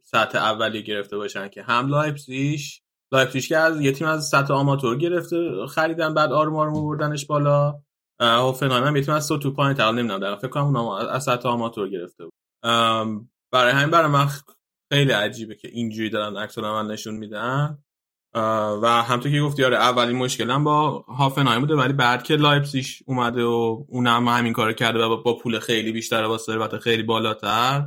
سطح 0.03 0.37
اولی 0.37 0.83
گرفته 0.83 1.17
باشن 1.17 1.47
که 1.47 1.63
هم 1.63 1.87
لایپزیش 1.87 2.81
لایپزیگ 3.11 3.43
که 3.43 3.57
از 3.57 3.81
یه 3.81 3.91
تیم 3.91 4.07
از 4.07 4.27
سطح 4.27 4.53
آماتور 4.53 4.97
گرفته 4.97 5.67
خریدن 5.69 6.13
بعد 6.13 6.31
آروم 6.31 6.55
آروم 6.55 6.73
بردنش 6.73 7.25
بالا. 7.25 7.73
هوفنهایم 8.19 8.83
هم 8.83 8.95
یه 8.95 9.01
تیم 9.01 9.13
از 9.13 9.25
سطح 9.25 9.49
پایین 9.49 9.73
تقریبا 9.73 9.91
نمی‌دونم 9.91 10.19
در 10.19 10.35
فکر 10.35 10.47
کنم 10.47 10.75
از 10.87 11.23
سطح 11.23 11.49
آماتور 11.49 11.89
گرفته 11.89 12.23
بود. 12.23 12.33
برای 13.51 13.71
همین 13.71 13.91
برای 13.91 14.11
من 14.11 14.27
خیلی 14.93 15.11
عجیبه 15.11 15.55
که 15.55 15.67
اینجوری 15.67 16.09
دارن 16.09 16.37
عکس 16.37 16.57
العمل 16.57 16.91
نشون 16.91 17.15
میدن. 17.15 17.83
و 18.81 19.03
همونطور 19.03 19.31
که 19.31 19.41
گفتی 19.41 19.63
آره 19.63 19.77
اولین 19.77 20.15
مشکلم 20.15 20.63
با 20.63 20.89
هوفنهایم 20.99 21.61
بوده 21.61 21.75
ولی 21.75 21.93
بعد 21.93 22.23
که 22.23 22.35
لایپزیش 22.35 23.03
اومده 23.05 23.43
و 23.43 23.85
اونم 23.89 24.27
همین 24.27 24.53
کارو 24.53 24.73
کرده 24.73 24.99
و 24.99 25.21
با 25.21 25.37
پول 25.37 25.59
خیلی 25.59 25.91
بیشتر 25.91 26.23
و 26.23 26.37
ثروت 26.37 26.77
خیلی 26.77 27.03
بالاتر 27.03 27.83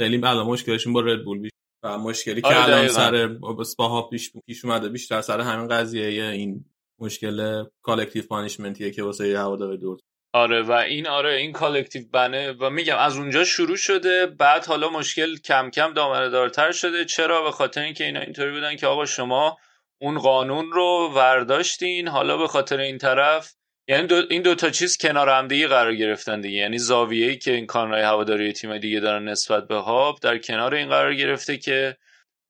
خیلی 0.00 0.16
الان 0.16 0.46
مشکلشون 0.46 0.92
با 0.92 1.00
ردبول 1.00 1.38
بیشتر 1.38 1.56
و 1.84 1.98
مشکلی 1.98 2.40
آره 2.44 2.54
که 2.54 2.64
الان 2.64 2.88
سر 2.88 3.26
با 3.26 4.08
پیش 4.10 4.32
پیش 4.46 4.64
اومده 4.64 4.88
بیشتر 4.88 5.20
سر 5.20 5.40
همین 5.40 5.68
قضیه 5.68 6.24
این 6.30 6.64
مشکل 7.00 7.64
collective 7.82 8.22
punishment 8.26 8.79
یه 8.79 8.90
که 8.90 9.02
واسه 9.02 9.38
هوادار 9.38 9.76
دور 9.76 9.98
آره 10.32 10.62
و 10.62 10.72
این 10.72 11.08
آره 11.08 11.34
این 11.34 11.52
collective 11.52 12.02
ban 12.12 12.42
ه 12.42 12.52
و 12.52 12.70
میگم 12.70 12.96
از 12.98 13.16
اونجا 13.16 13.44
شروع 13.44 13.76
شده 13.76 14.26
بعد 14.26 14.66
حالا 14.66 14.88
مشکل 14.88 15.36
کم 15.36 15.70
کم 15.70 15.92
دامنه 15.92 16.28
دارتر 16.28 16.72
شده. 16.72 17.04
چرا؟ 17.04 17.42
به 17.42 17.50
خاطر 17.50 17.80
اینکه 17.80 18.04
اینا 18.04 18.20
اینطوری 18.20 18.50
بودن 18.50 18.76
که 18.76 18.86
آقا 18.86 19.06
شما 19.06 19.58
اون 20.00 20.18
قانون 20.18 20.72
رو 20.72 21.12
ورداشتین. 21.14 22.08
حالا 22.08 22.36
به 22.36 22.48
خاطر 22.48 22.80
این 22.80 22.98
طرف 22.98 23.54
یعنی 23.88 24.06
دو 24.06 24.22
این 24.30 24.42
دو 24.42 24.54
تا 24.54 24.70
چیز 24.70 24.96
کنار 24.96 25.28
هم 25.28 25.48
دیگه 25.48 25.68
قرار 25.68 25.94
گرفتن 25.94 26.40
دیگه. 26.40 26.58
یعنی 26.58 26.78
زاویه‌ای 26.78 27.36
که 27.36 27.52
این 27.52 27.66
کانالای 27.66 28.02
هواداری 28.02 28.52
تیم 28.52 28.78
دیگه 28.78 29.00
دارن 29.00 29.28
نسبت 29.28 29.68
به 29.68 29.76
هاب 29.76 30.18
در 30.22 30.38
کنار 30.38 30.74
این 30.74 30.88
قرار 30.88 31.14
گرفته 31.14 31.56
که 31.56 31.96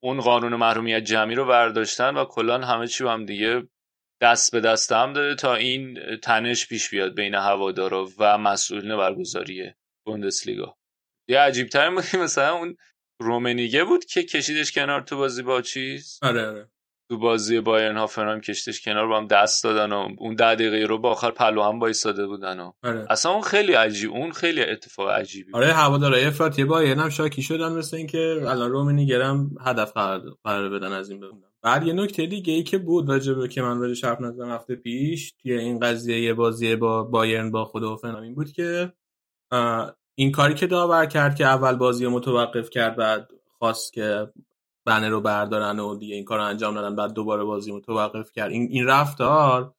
اون 0.03 0.21
قانون 0.21 0.57
محرومیت 0.57 1.05
جمعی 1.05 1.35
رو 1.35 1.45
برداشتن 1.45 2.17
و 2.17 2.25
کلا 2.25 2.59
همه 2.59 2.87
چی 2.87 3.05
هم 3.05 3.27
دیگه 3.27 3.69
دست 4.23 4.53
به 4.53 4.61
دست 4.61 4.93
هم 4.93 5.13
داده 5.13 5.35
تا 5.35 5.55
این 5.55 5.99
تنش 6.17 6.69
پیش 6.69 6.91
بیاد 6.91 7.15
بین 7.15 7.35
هوادارا 7.35 8.09
و 8.19 8.39
مسئولین 8.39 8.97
برگزاری 8.97 9.73
بوندسلیگا. 10.07 10.77
یه 11.29 11.39
عجیب 11.39 11.69
تر 11.69 11.89
مثلا 12.25 12.55
اون 12.55 12.77
رومنیگه 13.21 13.85
بود 13.85 14.05
که 14.05 14.23
کشیدش 14.23 14.73
کنار 14.73 15.01
تو 15.01 15.17
بازی 15.17 15.43
با 15.43 15.63
چیز؟ 15.63 16.19
آره 16.23 16.47
آره. 16.47 16.69
تو 17.11 17.19
بازی 17.19 17.61
بایرن 17.61 17.97
هافنهایم 17.97 18.41
کشتش 18.41 18.81
کنار 18.81 19.09
با 19.09 19.17
هم 19.17 19.27
دست 19.27 19.65
دادن 19.65 19.93
و 19.93 20.09
اون 20.19 20.35
ده 20.35 20.55
دقیقه 20.55 20.87
رو 20.87 20.99
با 20.99 21.11
آخر 21.11 21.31
پلو 21.31 21.63
هم 21.63 21.81
وایساده 21.81 22.27
بودن 22.27 22.61
و 22.61 22.73
آره. 22.83 23.07
اصلا 23.11 23.33
اون 23.33 23.43
خیلی 23.43 23.73
عجیب 23.73 24.11
اون 24.11 24.33
خیلی 24.33 24.63
اتفاق 24.63 25.09
عجیبی 25.11 25.53
آره 25.55 25.73
هوادارهای 25.73 26.25
افراطی 26.25 26.65
بایرن 26.65 26.99
هم 26.99 27.09
شاکی 27.09 27.43
شدن 27.43 27.73
مثل 27.73 27.97
اینکه 27.97 28.41
الان 28.47 28.71
رومنی 28.71 29.07
گرم 29.07 29.51
هدف 29.67 29.93
قرار 30.45 30.69
بدن 30.69 30.93
از 30.93 31.11
این 31.11 31.21
بمونن 31.21 31.51
بعد 31.63 31.87
یه 31.87 31.93
نکته 31.93 32.27
دیگه 32.27 32.53
ای 32.53 32.63
که 32.63 32.79
بود 32.79 33.09
راجبه 33.09 33.49
که 33.49 33.63
من 33.63 33.81
راجع 33.81 34.09
حرف 34.09 34.21
نزدم 34.21 34.51
هفته 34.51 34.75
پیش 34.75 35.33
توی 35.43 35.53
این 35.53 35.79
قضیه 35.79 36.21
یه 36.21 36.35
بازی 36.35 36.77
با 36.77 37.03
بایرن 37.03 37.51
با 37.51 37.65
خود 37.65 37.83
هافنهایم 37.83 38.23
این 38.23 38.35
بود 38.35 38.53
که 38.53 38.93
این 40.15 40.33
کاری 40.33 40.55
که 40.55 40.67
داور 40.67 41.07
کرد 41.07 41.37
که 41.37 41.47
اول 41.47 41.77
بازی 41.77 42.07
متوقف 42.07 42.71
کرد 42.71 42.97
بعد 42.97 43.31
خواست 43.59 43.93
که 43.93 44.29
بنه 44.87 45.09
رو 45.09 45.21
بردارن 45.21 45.79
و 45.79 45.97
دیگه 45.97 46.15
این 46.15 46.25
کار 46.25 46.41
انجام 46.41 46.75
دادن 46.75 46.97
بعد 46.97 47.13
دوباره 47.13 47.45
بازی 47.45 47.73
متوقف 47.73 48.33
کرد. 48.33 48.51
این, 48.51 48.69
این 48.71 48.87
رفتار 48.87 49.75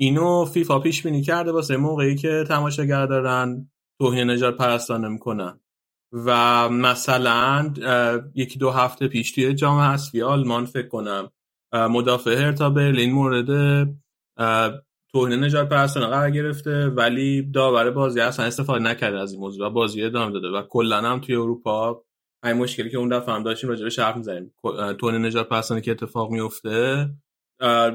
اینو 0.00 0.44
فیفا 0.44 0.78
پیش 0.78 1.02
بینی 1.02 1.22
کرده 1.22 1.52
واسه 1.52 1.76
موقعی 1.76 2.14
که 2.14 2.44
تماشاگر 2.48 3.06
دارن 3.06 3.70
توهین 4.00 4.30
نجات 4.30 4.56
پرستانه 4.56 5.08
می‌کنن 5.08 5.60
و 6.12 6.68
مثلا 6.68 7.72
یکی 8.34 8.58
دو 8.58 8.70
هفته 8.70 9.08
پیش 9.08 9.32
توی 9.32 9.54
جام 9.54 9.78
حذفی 9.78 10.22
آلمان 10.22 10.64
فکر 10.64 10.88
کنم 10.88 11.30
مدافع 11.74 12.34
هرتا 12.34 12.70
برلین 12.70 13.12
مورد 13.12 13.48
توهین 15.12 15.44
نجات 15.44 15.68
پرستانه 15.68 16.06
قرار 16.06 16.30
گرفته 16.30 16.88
ولی 16.88 17.42
داور 17.42 17.90
بازی 17.90 18.20
اصلا 18.20 18.46
استفاده 18.46 18.84
نکرده 18.84 19.18
از 19.18 19.32
این 19.32 19.40
موضوع 19.40 19.66
و 19.66 19.70
بازی 19.70 20.02
ادامه 20.02 20.32
داده 20.32 20.48
و 20.48 20.62
کلا 20.62 21.00
هم 21.00 21.20
توی 21.20 21.34
اروپا 21.34 22.05
همین 22.46 22.62
مشکلی 22.62 22.90
که 22.90 22.98
اون 22.98 23.08
دفعه 23.08 23.34
هم 23.34 23.42
داشتیم 23.42 23.70
راجع 23.70 23.84
به 23.84 24.04
حرف 24.04 24.16
می‌زنیم. 24.16 24.52
تون 25.00 25.26
نجات 25.26 25.48
پرستانه 25.48 25.80
که 25.80 25.90
اتفاق 25.90 26.30
میفته 26.30 27.08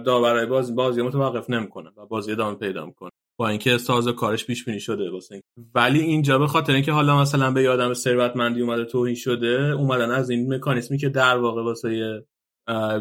داورای 0.06 0.46
بازی 0.46 0.74
بازی 0.74 1.02
متوقف 1.02 1.50
نمی‌کنه 1.50 1.90
و 1.98 2.06
بازی 2.06 2.32
ادامه 2.32 2.56
پیدا 2.58 2.86
می‌کنه. 2.86 3.10
با 3.40 3.50
اینکه 3.50 3.78
ساز 3.78 4.08
کارش 4.08 4.46
پیش 4.46 4.66
بینی 4.66 4.80
شده 4.80 5.10
واسه 5.10 5.42
ولی 5.76 6.00
اینجا 6.00 6.40
به 6.40 6.48
خاطر 6.48 6.74
اینکه 6.74 6.92
حالا 6.92 7.22
مثلا 7.22 7.52
به 7.52 7.64
یادم 7.64 7.94
ثروتمندی 7.94 8.62
اومده 8.62 8.86
توهین 8.86 9.16
شده 9.16 9.74
اومدن 9.78 10.12
از 10.12 10.30
این 10.30 10.54
مکانیزمی 10.54 10.98
که 10.98 11.10
در 11.10 11.38
واقع 11.38 11.64
واسه 11.64 12.24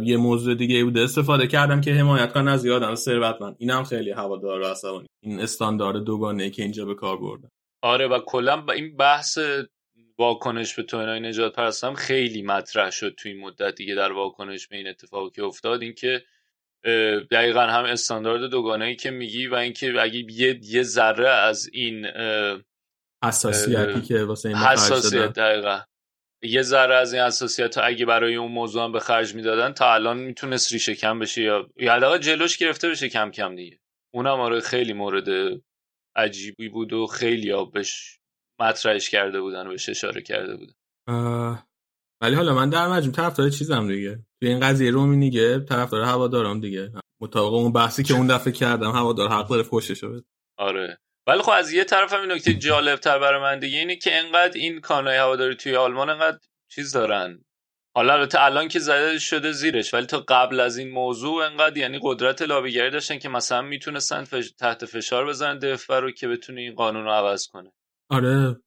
یه 0.02 0.16
موضوع 0.16 0.54
دیگه 0.54 0.84
بوده 0.84 1.00
استفاده 1.00 1.46
کردم 1.46 1.80
که 1.80 1.92
حمایت 1.92 2.32
کنن 2.32 2.48
از 2.48 2.64
یادم 2.64 2.94
ثروتمند. 2.94 3.56
اینم 3.58 3.84
خیلی 3.84 4.10
هوادار 4.10 4.60
و 4.60 4.64
عصبانی. 4.64 5.06
این 5.22 5.40
استاندارد 5.40 6.04
دوگانه 6.04 6.50
که 6.50 6.62
اینجا 6.62 6.84
به 6.84 6.94
کار 6.94 7.16
بردن 7.16 7.48
آره 7.82 8.08
و 8.08 8.18
کلا 8.26 8.64
این 8.74 8.96
بحث 8.96 9.38
واکنش 10.20 10.74
به 10.74 10.82
توهینای 10.82 11.20
نجات 11.20 11.52
پرستم 11.52 11.94
خیلی 11.94 12.42
مطرح 12.42 12.90
شد 12.90 13.14
توی 13.18 13.32
این 13.32 13.40
مدت 13.40 13.74
دیگه 13.74 13.94
در 13.94 14.12
واکنش 14.12 14.68
به 14.68 14.76
این 14.76 14.88
اتفاقی 14.88 15.30
که 15.30 15.44
افتاد. 15.44 15.82
اینکه 15.82 16.24
دقیقا 17.30 17.60
هم 17.60 17.84
استاندارد 17.84 18.50
دوگانه 18.50 18.84
ای 18.84 18.96
که 18.96 19.10
میگی 19.10 19.46
و 19.46 19.54
اینکه 19.54 20.00
اگه 20.00 20.18
یه 20.18 20.60
یه 20.62 20.82
ذره 20.82 21.28
از 21.28 21.70
این 21.72 22.06
حساسیتی 23.24 24.00
که 24.00 24.24
واسه 24.24 24.48
این 24.48 24.58
حساسیت 24.58 25.32
دقیقا. 25.32 25.80
یه 26.42 26.62
ذره 26.62 26.94
از 26.94 27.14
این 27.14 27.22
حساسیت 27.22 27.78
اگه 27.78 28.06
برای 28.06 28.34
اون 28.34 28.52
موضوع 28.52 28.84
هم 28.84 28.92
به 28.92 29.00
خرج 29.00 29.34
می‌دادن 29.34 29.72
تا 29.72 29.94
الان 29.94 30.18
می‌تونست 30.18 30.72
ریشه 30.72 30.94
کم 30.94 31.18
بشه 31.18 31.42
یا 31.42 31.70
یا 31.76 32.18
جلوش 32.18 32.56
گرفته 32.56 32.88
بشه 32.88 33.08
کم 33.08 33.30
کم 33.30 33.56
دیگه. 33.56 33.78
اونم 34.14 34.40
آره 34.40 34.60
خیلی 34.60 34.92
مورد 34.92 35.60
عجیبی 36.16 36.68
بود 36.68 36.92
و 36.92 37.06
خیلی 37.06 37.52
آبش 37.52 38.19
مطرحش 38.60 39.10
کرده 39.10 39.40
بودن 39.40 39.66
و 39.66 39.70
بهش 39.70 39.88
اشاره 39.88 40.22
کرده 40.22 40.56
بودن. 40.56 40.72
ولی 42.22 42.34
حالا 42.34 42.54
من 42.54 42.70
در 42.70 42.88
مجموع 42.88 43.14
طرفدار 43.14 43.50
چیزم 43.50 43.88
دیگه. 43.88 44.18
توی 44.40 44.48
این 44.48 44.60
قضیه 44.60 44.90
رومی 44.90 45.30
طرف 45.64 45.90
داره 45.90 46.06
هوادارم 46.06 46.60
دیگه. 46.60 46.92
مطابق 47.22 47.54
اون 47.54 47.72
بحثی 47.72 48.02
که 48.02 48.14
اون 48.14 48.26
دفعه 48.26 48.52
کردم 48.52 48.90
هوادار 48.90 49.28
حق 49.28 49.48
داره 49.48 49.62
فوشش 49.62 50.04
بده. 50.04 50.22
آره. 50.58 50.98
ولی 51.26 51.42
خب 51.42 51.50
از 51.50 51.72
یه 51.72 51.84
طرف 51.84 52.12
هم 52.12 52.20
این 52.20 52.32
نکته 52.32 52.54
جالب 52.54 52.98
تر 52.98 53.18
برای 53.18 53.40
من 53.40 53.58
دیگه 53.58 53.78
اینه 53.78 53.96
که 53.96 54.18
انقدر 54.18 54.58
این 54.58 54.80
کانای 54.80 55.16
هواداری 55.16 55.54
توی 55.54 55.76
آلمان 55.76 56.10
انقدر 56.10 56.38
چیز 56.70 56.92
دارن. 56.92 57.44
حالا 57.96 58.12
البته 58.12 58.44
الان 58.44 58.68
که 58.68 58.78
زده 58.78 59.18
شده 59.18 59.52
زیرش 59.52 59.94
ولی 59.94 60.06
تا 60.06 60.24
قبل 60.28 60.60
از 60.60 60.76
این 60.76 60.90
موضوع 60.90 61.44
انقدر 61.44 61.76
یعنی 61.76 61.98
قدرت 62.02 62.42
لابیگری 62.42 62.90
داشتن 62.90 63.18
که 63.18 63.28
مثلا 63.28 63.62
می‌تونستن 63.62 64.24
فش... 64.24 64.50
تحت 64.50 64.84
فشار 64.84 65.26
بزنن 65.26 65.58
دفبر 65.58 66.00
رو 66.00 66.10
که 66.10 66.28
بتونه 66.28 66.60
این 66.60 66.74
قانون 66.74 67.04
رو 67.04 67.10
عوض 67.10 67.46
کنه. 67.46 67.72
آره. 68.10 68.60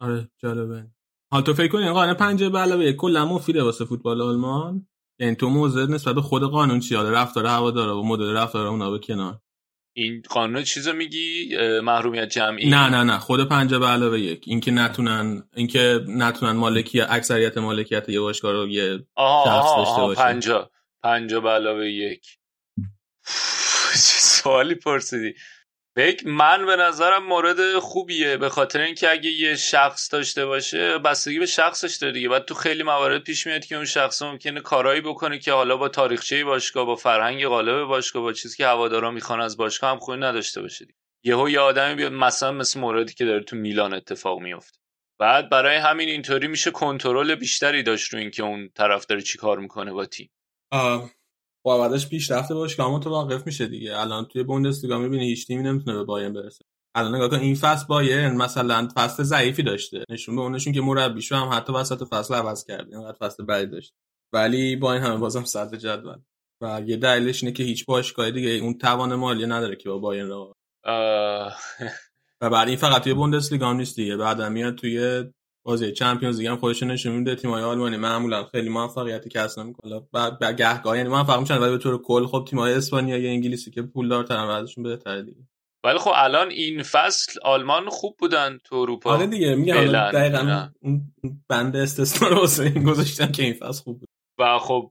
آره 0.00 0.28
جالبه. 0.38 0.86
حال 1.32 1.42
تو 1.42 1.54
فکر 1.54 1.68
کنی 1.68 1.90
قانون 1.90 2.14
پنجه 2.14 2.48
به 2.48 2.58
علاوه 2.58 2.84
یک 2.84 2.96
کلا 2.96 3.24
مفیده 3.24 3.62
واسه 3.62 3.84
فوتبال 3.84 4.22
آلمان. 4.22 4.86
یعنی 5.18 5.34
تو 5.34 5.48
موضع 5.48 5.86
نسبت 5.86 6.14
به 6.14 6.22
خود 6.22 6.42
قانون 6.42 6.80
چی؟ 6.80 6.94
حالا 6.94 7.10
رفتار 7.10 7.46
هوادارا 7.46 8.00
و 8.00 8.06
مدل 8.06 8.36
رفتار 8.36 8.66
اونا 8.66 8.90
به 8.90 8.98
کنار. 8.98 9.40
این 9.96 10.22
قانون 10.28 10.62
چیزو 10.62 10.92
میگی؟ 10.92 11.56
محرومیت 11.82 12.28
جمعی؟ 12.28 12.70
نه 12.70 12.88
نه 12.88 13.04
نه. 13.04 13.18
خود 13.18 13.48
پنجه 13.48 13.78
به 13.78 13.86
علاوه 13.86 14.20
یک. 14.20 14.44
اینکه 14.46 14.70
نتونن 14.70 15.48
اینکه 15.54 16.04
نتونن 16.08 16.52
مالکی 16.52 17.00
اکثریت 17.00 17.58
مالکیت 17.58 18.08
یه 18.08 18.20
باشگاه 18.20 18.52
رو 18.52 18.68
یه 18.68 18.98
شخص 19.44 19.76
داشته 19.76 20.00
باشه 20.00 20.20
پنجا 20.20 20.70
پنجا 21.02 21.40
به 21.40 21.48
علاوه 21.48 21.88
یک. 21.88 22.26
چه 23.92 24.18
سوالی 24.20 24.74
پرسیدی. 24.74 25.34
فکر 25.96 26.28
من 26.28 26.66
به 26.66 26.76
نظرم 26.76 27.26
مورد 27.26 27.78
خوبیه 27.78 28.36
به 28.36 28.48
خاطر 28.48 28.80
اینکه 28.80 29.10
اگه 29.10 29.30
یه 29.30 29.56
شخص 29.56 30.12
داشته 30.12 30.46
باشه 30.46 30.98
بستگی 30.98 31.38
به 31.38 31.46
شخصش 31.46 31.96
داره 31.96 32.12
دیگه. 32.12 32.28
بعد 32.28 32.44
تو 32.44 32.54
خیلی 32.54 32.82
موارد 32.82 33.22
پیش 33.22 33.46
میاد 33.46 33.64
که 33.64 33.76
اون 33.76 33.84
شخص 33.84 34.22
ممکنه 34.22 34.60
کارایی 34.60 35.00
بکنه 35.00 35.38
که 35.38 35.52
حالا 35.52 35.76
با 35.76 35.88
تاریخچه 35.88 36.44
باشگاه 36.44 36.86
با 36.86 36.96
فرهنگ 36.96 37.46
غالب 37.46 37.84
باشگاه 37.84 38.22
با 38.22 38.32
چیزی 38.32 38.56
که 38.56 38.66
هوادارا 38.66 39.10
می‌خوان 39.10 39.40
از 39.40 39.56
باشگاه 39.56 39.90
هم 39.90 39.98
خوبی 39.98 40.18
نداشته 40.18 40.62
باشه 40.62 40.86
یهو 41.24 41.50
یه 41.50 41.60
آدمی 41.60 41.94
بیاد 41.94 42.12
مثلا 42.12 42.52
مثل 42.52 42.80
موردی 42.80 43.14
که 43.14 43.24
داره 43.24 43.44
تو 43.44 43.56
میلان 43.56 43.94
اتفاق 43.94 44.40
میفته 44.40 44.78
بعد 45.18 45.50
برای 45.50 45.76
همین 45.76 46.08
اینطوری 46.08 46.48
میشه 46.48 46.70
کنترل 46.70 47.34
بیشتری 47.34 47.82
داشت 47.82 48.14
رو 48.14 48.18
اینکه 48.20 48.42
اون 48.42 48.68
طرف 48.68 49.06
داره 49.06 49.22
چی 49.22 49.38
کار 49.38 49.58
می‌کنه 49.58 49.92
با 49.92 50.06
تیم. 50.06 50.30
با 51.64 51.78
بعدش 51.78 52.08
پیشرفت 52.08 52.52
باشگاه 52.52 52.92
متوقف 52.92 53.46
میشه 53.46 53.66
دیگه. 53.66 54.00
الان 54.00 54.24
توی 54.24 54.42
بوندسلیگا 54.42 54.98
می‌بینی 54.98 55.28
هیچ 55.28 55.46
تیمی 55.46 55.62
نمی‌تونه 55.62 55.96
به 55.96 56.04
بایرن 56.04 56.32
برسه. 56.32 56.64
الان 56.94 57.14
نگاه 57.14 57.28
کن 57.28 57.36
این 57.36 57.54
فصل 57.54 57.86
بایرن 57.86 58.36
مثلا 58.36 58.88
فصل 58.94 59.22
ضعیفی 59.22 59.62
داشته. 59.62 60.04
نشون 60.08 60.36
به 60.36 60.42
اونشون 60.42 60.72
که 60.72 60.80
مربیشو 60.80 61.36
هم 61.36 61.48
حتی 61.52 61.72
وسط 61.72 62.08
فصل 62.08 62.34
عوض 62.34 62.64
کرد 62.64 62.94
اینقدر 62.94 63.16
فصل 63.20 63.44
بدی 63.44 63.66
داشت. 63.66 63.94
ولی 64.32 64.76
با 64.76 64.92
این 64.92 65.02
همه 65.02 65.16
بازم 65.16 65.44
صدر 65.44 65.78
جدول. 65.78 66.18
و 66.60 66.82
یه 66.86 66.96
دلیلش 66.96 67.42
اینه 67.42 67.56
که 67.56 67.62
هیچ 67.62 67.86
باشگاه 67.86 68.30
دیگه 68.30 68.50
اون 68.50 68.78
توان 68.78 69.14
مالی 69.14 69.46
نداره 69.46 69.76
که 69.76 69.88
با 69.88 69.98
بایرن 69.98 70.28
رو 70.28 70.52
و 72.40 72.50
بعد 72.50 72.68
این 72.68 72.76
فقط 72.76 73.02
توی 73.02 73.14
بوندسلیگا 73.14 73.72
نیست 73.72 73.96
دیگه. 73.96 74.16
بعد 74.16 74.42
میاد 74.42 74.74
توی 74.74 75.24
بازی 75.66 75.92
چمپیونز 75.92 76.38
لیگ 76.38 76.46
هم 76.48 76.56
خودش 76.56 76.82
نشون 76.82 77.12
میده. 77.12 77.34
تیم‌های 77.34 77.62
آلمانی 77.62 77.96
معمولا 77.96 78.44
خیلی 78.44 78.68
موفقیتی 78.68 79.30
کسب 79.30 79.60
نمی‌کنه 79.60 80.02
بعد 80.12 80.56
گهگاه 80.56 80.96
یعنی 80.96 81.08
موفق 81.08 81.40
میشن 81.40 81.58
ولی 81.58 81.70
به 81.70 81.78
طور 81.78 82.02
کل 82.02 82.26
خب 82.26 82.44
تیم‌های 82.48 82.74
اسپانیا 82.74 83.16
یا 83.16 83.30
انگلیسی 83.30 83.70
که 83.70 83.82
پولدارترن 83.82 84.48
ازشون 84.48 84.84
بهتره 84.84 85.22
دیگه. 85.22 85.40
ولی 85.84 85.98
خب 85.98 86.10
الان 86.14 86.50
این 86.50 86.82
فصل 86.82 87.40
آلمان 87.42 87.88
خوب 87.88 88.16
بودن 88.18 88.58
تو 88.64 88.76
اروپا. 88.76 89.10
آره 89.10 89.26
دیگه 89.26 89.54
میگم 89.54 89.92
دقیقاً 90.10 90.68
اون 90.82 91.14
بند 91.48 91.76
استثنا 91.76 92.28
رو 92.28 92.48
این 92.60 92.84
گذاشتن 92.84 93.32
که 93.32 93.42
این 93.42 93.54
فصل 93.54 93.82
خوب 93.82 94.00
بود. 94.00 94.08
و 94.40 94.58
خب 94.58 94.90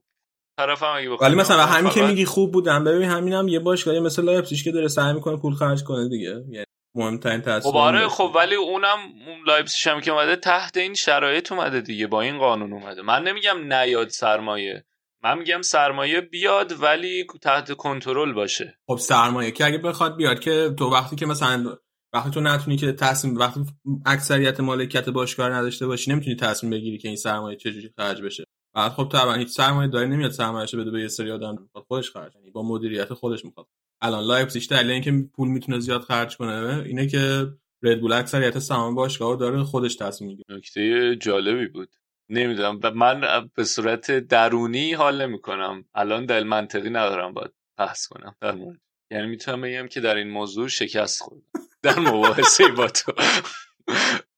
طرف 0.58 0.82
هم 0.82 1.16
ولی 1.20 1.34
مثلا 1.34 1.66
همین 1.66 1.92
که 1.92 2.06
میگی 2.06 2.24
خوب 2.24 2.52
بودن 2.52 2.84
ببین 2.84 3.08
همینم 3.08 3.48
یه 3.48 3.58
باشگاهی 3.58 4.00
مثل 4.00 4.24
لایپزیگ 4.24 4.58
که 4.58 4.72
داره 4.72 4.88
سعی 4.88 5.12
می‌کنه 5.12 5.36
پول 5.36 5.54
خرج 5.54 5.84
کنه 5.84 6.08
دیگه. 6.08 6.44
یعنی 6.50 6.66
مهمترین 6.94 7.40
تاثیر 7.40 7.72
خب 7.72 7.76
آره 7.76 8.08
خب 8.08 8.32
ولی 8.34 8.54
اونم 8.54 8.98
اون 9.26 9.38
لایپزیگ 9.46 9.92
هم 9.92 10.00
که 10.00 10.10
اومده 10.10 10.36
تحت 10.36 10.76
این 10.76 10.94
شرایط 10.94 11.52
اومده 11.52 11.80
دیگه 11.80 12.06
با 12.06 12.20
این 12.20 12.38
قانون 12.38 12.72
اومده. 12.72 13.02
من 13.02 13.22
نمیگم 13.22 13.72
نیاد 13.72 14.08
سرمایه. 14.08 14.84
من 15.22 15.38
میگم 15.38 15.62
سرمایه 15.62 16.20
بیاد 16.20 16.82
ولی 16.82 17.26
تحت 17.42 17.72
کنترل 17.72 18.32
باشه. 18.32 18.78
خب 18.86 18.96
سرمایه 18.96 19.50
که 19.50 19.66
اگه 19.66 19.78
بخواد 19.78 20.16
بیاد 20.16 20.40
که 20.40 20.74
تو 20.78 20.90
وقتی 20.90 21.16
که 21.16 21.26
مثلا 21.26 21.76
وقتی 22.12 22.30
تو 22.30 22.40
نتونی 22.40 22.76
که 22.76 22.92
تصمیم 22.92 23.36
وقتی 23.36 23.60
اکثریت 24.06 24.60
مالکیت 24.60 25.08
باشگاه 25.08 25.48
نداشته 25.48 25.86
باشی 25.86 26.12
نمی‌تونی 26.12 26.36
تصمیم 26.36 26.70
بگیری 26.70 26.98
که 26.98 27.08
این 27.08 27.16
سرمایه 27.16 27.56
چجوری 27.56 27.90
خرج 27.96 28.22
بشه. 28.22 28.44
بعد 28.74 28.92
خب 28.92 29.08
طبعا 29.12 29.34
هیچ 29.34 29.48
سرمایه 29.48 29.90
داری 29.90 30.08
نمیاد 30.08 30.30
سرمایه‌شو 30.30 30.80
بده 30.80 30.90
به 30.90 31.00
یه 31.00 31.08
سری 31.08 31.30
آدم. 31.30 31.68
خودش 31.88 32.10
خرج 32.10 32.36
یعنی 32.36 32.50
با 32.50 32.62
مدیریت 32.62 33.14
خودش 33.14 33.44
می‌خواد. 33.44 33.66
الان 34.04 34.24
لایپزیگ 34.24 34.68
دلیل 34.70 34.90
اینکه 34.90 35.12
پول 35.34 35.48
می‌تونه 35.48 35.80
زیاد 35.80 36.00
خرج 36.00 36.36
کنه 36.36 36.82
اینه 36.86 37.06
که 37.06 37.46
ردبول 37.82 38.12
اکثریت 38.12 38.58
سهام 38.58 38.94
باشگاه 38.94 39.36
داره 39.36 39.62
خودش 39.62 39.96
تصمیم 39.96 40.30
می‌گیره. 40.30 40.56
نکته 40.56 41.16
جالبی 41.16 41.66
بود. 41.66 41.88
نمی‌دونم 42.28 42.80
من 42.94 43.48
به 43.54 43.64
صورت 43.64 44.10
درونی 44.10 44.92
حال 44.92 45.22
نمی‌کنم. 45.22 45.84
الان 45.94 46.26
دلیل 46.26 46.42
منطقی 46.42 46.90
ندارم 46.90 47.32
باید 47.32 47.52
بحث 47.78 48.06
کنم. 48.06 48.36
در 48.40 48.52
مورد 48.52 48.80
یعنی 49.10 49.26
می‌تونم 49.26 49.60
بگم 49.60 49.88
که 49.88 50.00
در 50.00 50.14
این 50.14 50.30
موضوع 50.30 50.68
شکست 50.68 51.22
خوردم. 51.22 51.46
در 51.82 51.98
مباحثه 51.98 52.68
با 52.68 52.88
تو. 52.88 53.12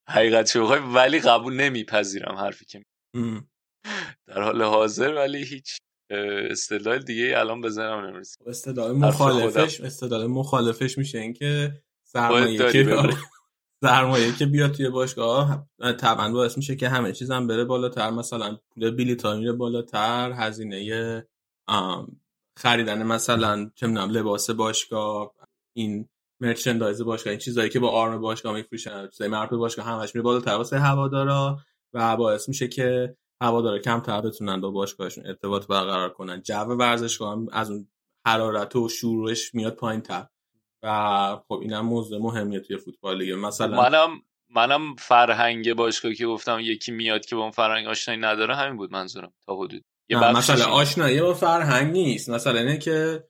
حقیقت 0.09 0.53
چه 0.53 0.61
ولی 0.61 1.21
قبول 1.21 1.55
نمیپذیرم 1.55 2.35
حرفی 2.35 2.65
که 2.65 2.85
در 4.27 4.43
حال 4.43 4.63
حاضر 4.63 5.15
ولی 5.15 5.45
هیچ 5.45 5.79
استدلال 6.11 6.99
دیگه 6.99 7.35
الان 7.39 7.61
بزنم 7.61 8.07
نمی‌رسه. 8.07 8.39
استدلال 8.47 8.93
مخالفش 8.93 9.81
استدلال 9.81 10.27
مخالفش 10.27 10.99
میشه 10.99 11.19
اینکه 11.19 11.83
سرمایه 12.05 12.73
که 12.73 13.11
سرمایه 13.81 14.33
که 14.33 14.47
بیاد 14.47 14.73
توی 14.73 14.91
باشگاه 14.91 15.69
طبعا 16.01 16.33
باعث 16.33 16.57
میشه 16.57 16.77
که 16.77 16.89
همه 16.89 17.13
چیزم 17.13 17.47
بره 17.47 17.65
بالاتر. 17.65 18.11
مثلا 18.11 18.59
پول 18.71 18.91
بلیط 18.91 19.27
میره 19.27 19.53
بالاتر 19.53 20.33
هزینه 20.33 21.27
خریدن 22.59 23.03
مثلا 23.03 23.71
چه 23.75 23.87
می‌دونم 23.87 24.11
لباس 24.11 24.51
باشگاه 24.51 25.35
این 25.77 26.09
مرچندایز 26.41 27.03
باشگاه 27.03 27.31
این 27.31 27.41
چیزایی 27.41 27.71
که 27.71 27.81
با 27.81 27.91
آرم 27.91 28.21
باشگاه 28.21 28.55
میفروشن 28.55 29.09
چیزای 29.09 29.29
مربوط 29.29 29.59
باشگاه 29.59 29.87
همش 29.87 30.15
میره 30.15 30.23
بالاتر 30.23 30.51
واسه 30.51 30.79
هوادارا 30.79 31.59
و 31.95 32.17
باعث 32.17 32.49
میشه 32.49 32.69
که 32.69 33.17
هوادارا 33.43 33.79
کمتر 33.79 34.21
بتونن 34.21 34.61
با 34.61 34.71
باشگاهشون 34.71 35.27
ارتباط 35.27 35.67
برقرار 35.67 36.09
کنن. 36.09 36.43
جو 36.43 36.55
ورزشگاه 36.55 37.33
هم 37.33 37.47
از 37.53 37.71
اون 37.71 37.89
حرارت 38.27 38.77
و 38.77 38.89
شورش 38.89 39.55
میاد 39.55 39.75
پایین 39.75 40.01
تر 40.01 40.27
و 40.83 41.41
خب 41.49 41.59
اینم 41.63 41.87
موضوع 41.87 42.23
مهمیه 42.23 42.61
توی 42.61 42.77
فوتبال 42.77 43.19
دیگه. 43.19 43.35
مثلا 43.35 43.83
منم 43.83 44.23
منم 44.55 44.95
فرهنگ 44.95 45.75
باشگاه 45.75 46.15
که 46.15 46.27
گفتم 46.27 46.59
یکی 46.61 46.93
میاد 46.93 47.27
که 47.27 47.37
با 47.37 47.43
اون 47.43 47.51
فرهنگ 47.51 47.87
آشنایی 47.87 48.21
نداره 48.21 48.57
همین 48.57 48.77
بود 48.77 48.93
منظورم 48.93 49.33
تا 49.47 49.57
حدود. 49.57 49.85
یه 50.09 50.33
مثلا 50.33 50.65
آشنایی 50.65 51.21
با 51.21 51.35
فرهنگ 51.35 51.93
نیست. 51.93 52.31
مثلا 52.31 52.59
اینه 52.59 52.79
که 52.79 53.25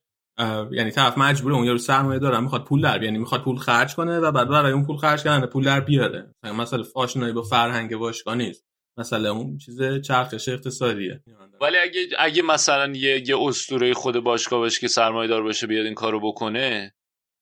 یعنی 0.70 0.90
طرف 0.90 1.18
مجبوره 1.18 1.54
اون 1.54 1.64
یارو 1.64 1.78
سرمایه 1.78 2.18
داره 2.18 2.40
می‌خواد 2.40 2.64
پول 2.64 2.82
در 2.82 3.02
یعنی 3.02 3.18
می‌خواد 3.18 3.42
پول 3.42 3.56
خرج 3.56 3.94
کنه 3.94 4.18
و 4.18 4.32
بعد 4.32 4.48
برای 4.48 4.72
اون 4.72 4.86
پول 4.86 4.96
خرج 4.96 5.22
کردن 5.22 5.46
پول 5.46 5.64
در 5.64 5.80
بیاره. 5.80 6.34
مثلا 6.42 6.84
آشنایی 6.94 7.32
با 7.32 7.42
فرهنگ 7.42 7.96
باشگاه 7.96 8.34
نیست. 8.34 8.66
مثلا 8.98 9.30
اون 9.30 9.58
چیز 9.58 9.82
چرخش 10.04 10.48
اقتصادیه. 10.48 11.22
ولی 11.60 11.76
اگه 11.76 12.00
اگه 12.18 12.42
مثلا 12.42 12.92
یه 12.92 13.28
یه 13.28 13.36
اسطوره 13.40 13.94
خود 13.94 14.20
باشگاه 14.20 14.58
باشه 14.58 14.80
که 14.80 14.88
سرمایه 14.88 15.28
دار 15.28 15.42
باشه 15.42 15.66
بیاد 15.66 15.86
این 15.86 15.94
کارو 15.94 16.20
بکنه. 16.20 16.94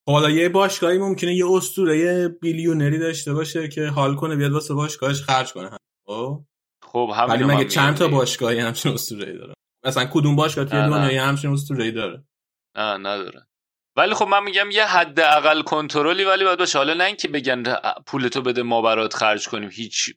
حالا 0.09 0.31
یه 0.31 0.49
باشگاهی 0.49 0.99
ممکنه 0.99 1.35
یه 1.35 1.51
اسطوره 1.51 2.29
بیلیونری 2.29 2.99
داشته 2.99 3.35
باشه 3.35 3.69
که 3.69 3.87
حال 3.87 4.15
کنه 4.15 4.37
بیاد 4.37 4.53
واسه 4.53 4.75
باشگاهش 4.75 5.23
خرج 5.23 5.53
کنه. 5.53 5.71
خب؟ 6.07 6.45
خب 6.83 7.11
همین 7.15 7.31
ولی 7.31 7.45
مگه 7.45 7.69
چند 7.69 7.97
تا 7.97 8.09
باشگاهی 8.09 8.59
همچین 8.59 8.93
اسطوره‌ای 8.93 9.39
داره؟ 9.39 9.55
مثلا 9.85 10.05
کدوم 10.13 10.37
باشگاه 10.37 10.65
توی 10.65 10.81
دنیا 10.81 11.25
همچین 11.25 11.53
اسطوره‌ای 11.53 11.93
داره؟ 11.93 12.25
نه 12.77 12.97
نداره. 12.97 13.47
ولی 13.97 14.15
خب 14.15 14.29
من 14.29 14.43
میگم 14.43 14.71
یه 14.71 14.85
حد 14.85 15.21
اقل 15.21 15.63
کنترلی 15.63 16.25
ولی 16.25 16.45
باید 16.45 16.59
باشه. 16.59 16.79
حالا 16.79 16.95
نه 16.95 17.05
اینکه 17.05 17.29
بگن 17.29 17.63
پولتو 18.07 18.43
بده 18.43 18.63
ما 18.63 18.83
برات 18.83 19.15
خرج 19.15 19.49
کنیم. 19.49 19.71
هیچ 19.73 20.15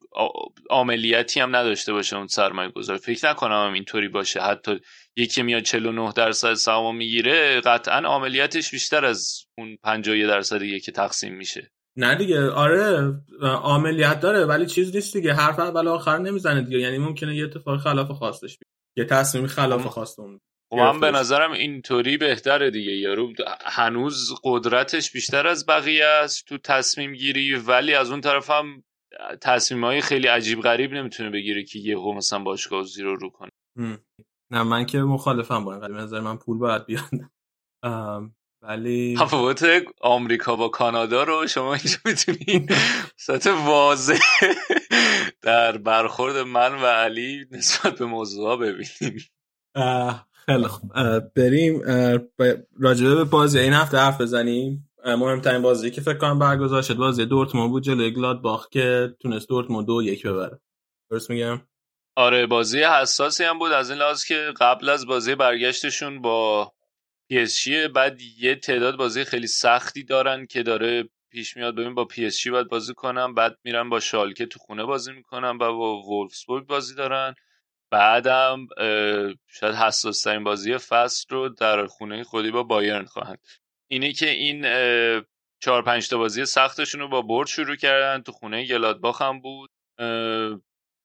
عملیاتی 0.70 1.40
هم 1.40 1.56
نداشته 1.56 1.94
باشه 1.94 2.18
اون 2.18 2.28
سرمایه 2.28 2.70
گذار. 2.70 2.98
فکر 2.98 3.30
نکنم 3.30 3.68
هم 3.68 3.74
اینطوری 3.74 4.08
باشه. 4.08 4.42
حتی 4.42 4.80
یکی 5.16 5.42
میاد 5.42 5.62
49 5.62 6.12
درصد 6.12 6.54
سهام 6.54 6.96
می‌گیره 6.98 7.62
قطعا 7.62 7.98
عملیاتش 7.98 8.72
بیشتر 8.72 9.06
از 9.06 9.46
اون 9.58 9.78
51 9.84 10.28
درصدیه 10.28 10.80
که 10.80 10.92
تقسیم 10.92 11.34
میشه. 11.34 11.72
نه 11.96 12.16
دیگه. 12.16 12.50
آره 12.52 13.14
عملیات 13.64 14.20
داره 14.20 14.46
ولی 14.46 14.66
چیز 14.66 14.96
نیست 14.96 15.14
دیگه. 15.14 15.34
حرف 15.34 15.60
اول 15.60 15.88
آخر 15.88 16.18
نمی‌زنه 16.18 16.62
دیگه. 16.62 16.80
یعنی 16.80 16.98
ممکنه 16.98 17.36
یه 17.36 17.44
اتفاق 17.44 17.80
خلاف 17.80 18.12
خواستش 18.12 18.58
بیاد 18.58 18.72
یه 18.98 19.06
تصمیم 19.06 19.48
خلاف 19.48 19.86
خواست 19.86 20.20
اون 20.20 20.40
خب 20.70 20.76
من 20.76 21.00
به 21.00 21.12
نظرم 21.12 21.52
اینطوری 21.52 22.18
بهتره 22.18 22.72
دیگه. 22.72 22.92
یارو 22.92 23.34
هنوز 23.66 24.36
قدرتش 24.44 25.12
بیشتر 25.12 25.48
از 25.48 25.66
بقیه 25.66 26.06
است 26.06 26.46
تو 26.46 26.58
تصمیم 26.58 27.14
گیری 27.14 27.56
ولی 27.56 27.94
از 27.94 28.12
اون 28.12 28.22
طرف 28.22 28.50
هم 28.50 28.84
تصمیم 29.42 29.84
های 29.84 30.02
خیلی 30.02 30.28
عجیب 30.28 30.62
غریب 30.62 30.94
نمی‌تونه 30.94 31.30
بگیره 31.30 31.64
که 31.64 31.80
یهو 31.80 32.14
مثلا 32.14 32.40
باشگاه 32.40 32.84
زیرو 32.84 33.16
رو 33.16 33.30
کنه. 33.30 33.50
نه 34.52 34.64
من 34.64 34.86
که 34.86 35.00
مخالفم 35.00 35.66
با 35.66 35.74
این 35.74 35.96
نظر 35.96 36.20
من 36.20 36.38
پول 36.38 36.58
باید 36.58 36.86
بیاد. 36.86 37.10
ولی 38.62 39.16
تفاوت 39.20 39.66
آمریکا 40.02 40.56
با 40.56 40.70
کانادا 40.70 41.24
رو 41.24 41.48
شما 41.48 41.74
اینجا 41.74 41.98
می‌تونی 42.06 42.68
صورت 43.18 43.48
واضح 43.48 44.20
در 45.42 45.78
برخورد 45.78 46.36
من 46.38 46.76
و 46.76 46.86
علی 46.86 47.46
نسبت 47.52 48.00
به 48.00 48.06
موضوع 48.06 48.58
ببینیم. 48.58 49.26
خیلی 50.50 50.68
خوب. 50.68 50.92
بریم 51.36 51.82
راجبه 52.80 53.16
به 53.16 53.24
بازی 53.24 53.60
این 53.60 53.74
هفته 53.74 53.98
حرف 53.98 54.22
بزنیم. 54.22 54.90
مهمترین 55.06 55.62
بازی 55.62 55.92
که 55.92 56.02
فکر 56.02 56.18
کنم 56.18 56.40
برگزار 56.40 56.82
شد 56.82 56.94
بازی 56.94 57.26
دورتموند 57.26 57.70
بود 57.70 57.84
جلوی 57.84 58.12
گلادباخ 58.12 58.70
که 58.70 59.16
تونست 59.22 59.50
دورتموند 59.50 59.88
دو 59.88 60.04
یک 60.04 60.28
ببره. 60.28 60.60
درست 61.12 61.30
میگم؟ 61.30 61.62
آره 62.16 62.46
بازی 62.46 62.84
حساسی 62.84 63.44
هم 63.44 63.60
بود. 63.60 63.72
از 63.72 63.90
این 63.90 64.00
لحاظ 64.00 64.26
که 64.26 64.54
قبل 64.60 64.90
از 64.90 65.06
بازی 65.06 65.36
برگشتشون 65.36 66.22
با 66.22 66.72
پی‌اس‌جی 67.30 67.68
بعد 67.96 68.22
یه 68.40 68.56
تعداد 68.56 68.98
بازی 68.98 69.24
خیلی 69.24 69.48
سختی 69.48 70.04
دارن 70.04 70.46
که 70.46 70.64
داره 70.64 71.10
پیش 71.32 71.58
میاد. 71.58 71.76
ببین 71.76 71.96
با 71.96 72.06
پی‌اس‌جی 72.06 72.48
باید 72.48 72.68
بازی 72.68 72.94
کنن 72.94 73.34
بعد 73.34 73.58
میرن 73.64 73.90
با 73.90 74.00
شالکه 74.00 74.46
تو 74.46 74.60
خونه 74.60 74.84
بازی 74.84 75.12
می‌کنن 75.12 75.58
و 75.62 75.78
با 75.78 76.02
وولفسبورگ 76.02 76.68
بازی 76.68 76.96
دارن. 76.96 77.36
بعدم 77.92 78.68
شاید 79.48 79.76
حساس 79.76 80.22
ترین 80.22 80.44
بازی 80.44 80.78
فصل 80.78 81.26
رو 81.30 81.50
در 81.50 81.86
خونه 81.86 82.24
خودی 82.24 82.52
با 82.52 82.64
بایرن 82.64 83.06
خواهند. 83.06 83.40
اینه 83.92 84.14
که 84.14 84.30
این 84.30 84.62
چهار 85.64 85.82
پنج 85.82 86.10
تا 86.10 86.18
بازی 86.18 86.46
سختشون 86.46 87.02
رو 87.02 87.08
با 87.08 87.22
برد 87.22 87.48
شروع 87.48 87.76
کردن. 87.76 88.22
تو 88.22 88.32
خونه 88.32 88.68
گلادباخ 88.68 89.22
هم 89.22 89.40
بود. 89.40 89.70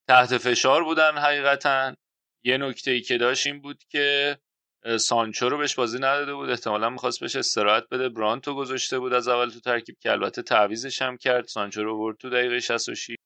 تحت 0.08 0.38
فشار 0.38 0.84
بودن 0.84 1.18
حقیقتا. 1.18 1.94
یه 2.44 2.58
نکته 2.58 2.90
ای 2.90 3.00
که 3.00 3.18
داشت 3.18 3.46
این 3.46 3.60
بود 3.60 3.84
که 3.88 4.38
سانچو 5.00 5.48
رو 5.48 5.58
بهش 5.58 5.74
بازی 5.74 5.98
نداده 5.98 6.34
بود. 6.34 6.50
احتمالا 6.50 6.90
می‌خواست 6.90 7.20
بهش 7.20 7.36
استراحت 7.36 7.88
بده. 7.90 8.08
برانتو 8.08 8.54
گذاشته 8.54 8.98
بود 8.98 9.12
از 9.12 9.28
اول 9.28 9.50
تو 9.50 9.60
ترکیب 9.60 9.96
که 10.00 10.12
البته 10.12 10.42
تعویزش 10.42 11.02
هم 11.02 11.16
کرد. 11.16 11.46
سانچو 11.46 11.84
رو 11.84 11.98
برد 11.98 12.16
تو 12.16 12.30
دقیقه 12.30 12.60
66 12.60 13.10
اه، 13.10 13.16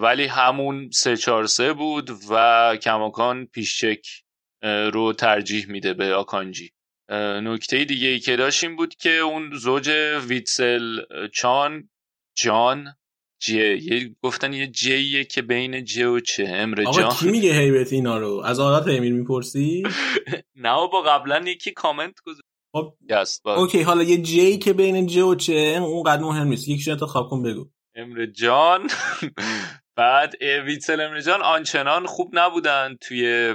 ولی 0.00 0.24
همون 0.24 0.90
3 0.90 1.16
4 1.16 1.46
3 1.46 1.72
بود 1.72 2.10
و 2.30 2.76
کماکان 2.82 3.46
پیشچک 3.46 4.06
رو 4.92 5.12
ترجیح 5.12 5.66
میده 5.68 5.94
به 5.94 6.14
آکانجی. 6.14 6.70
نکته 7.42 7.84
دیگه 7.84 8.08
ای 8.08 8.18
که 8.18 8.36
داشت 8.36 8.64
این 8.64 8.76
بود 8.76 8.94
که 8.94 9.10
اون 9.10 9.50
زوج 9.54 9.90
ویتسل 10.28 11.00
چان 11.34 11.88
جان 12.36 12.94
جه 13.42 13.82
یه 13.82 14.14
گفتن 14.22 14.52
یه 14.52 14.66
جیه 14.66 15.24
که 15.24 15.42
بین 15.42 15.84
جه 15.84 16.06
و 16.06 16.20
چه 16.20 16.44
امر 16.48 16.82
آقا 16.86 17.00
جان. 17.00 17.10
کی 17.10 17.30
میگه 17.30 17.52
هیبت 17.52 17.92
اینا 17.92 18.18
رو؟ 18.18 18.42
از 18.44 18.60
آقات 18.60 18.88
امیر 18.88 19.12
می‌پرسی؟ 19.12 19.82
نه 20.64 20.88
با 20.92 21.02
قبلا 21.06 21.44
یکی 21.46 21.70
کامنت 21.70 22.20
گذاشت. 22.20 22.42
خب 22.72 22.94
اوکی 23.46 23.82
حالا 23.82 24.02
یه 24.02 24.22
جی 24.22 24.58
که 24.58 24.72
بین 24.72 25.06
جه 25.06 25.22
و 25.22 25.34
چه 25.34 25.78
اونقدر 25.82 26.22
مهم 26.22 26.48
نیست. 26.48 26.68
یکیشون 26.68 26.92
انتخاب 26.92 27.28
کن 27.28 27.42
بگو. 27.42 27.68
امر 27.98 28.26
جان. 28.26 28.86
بعد 29.96 30.42
ویتسل 30.42 31.00
امر 31.00 31.20
جان 31.20 31.42
آنچنان 31.42 32.06
خوب 32.06 32.30
نبودن 32.38 32.96
توی 33.00 33.54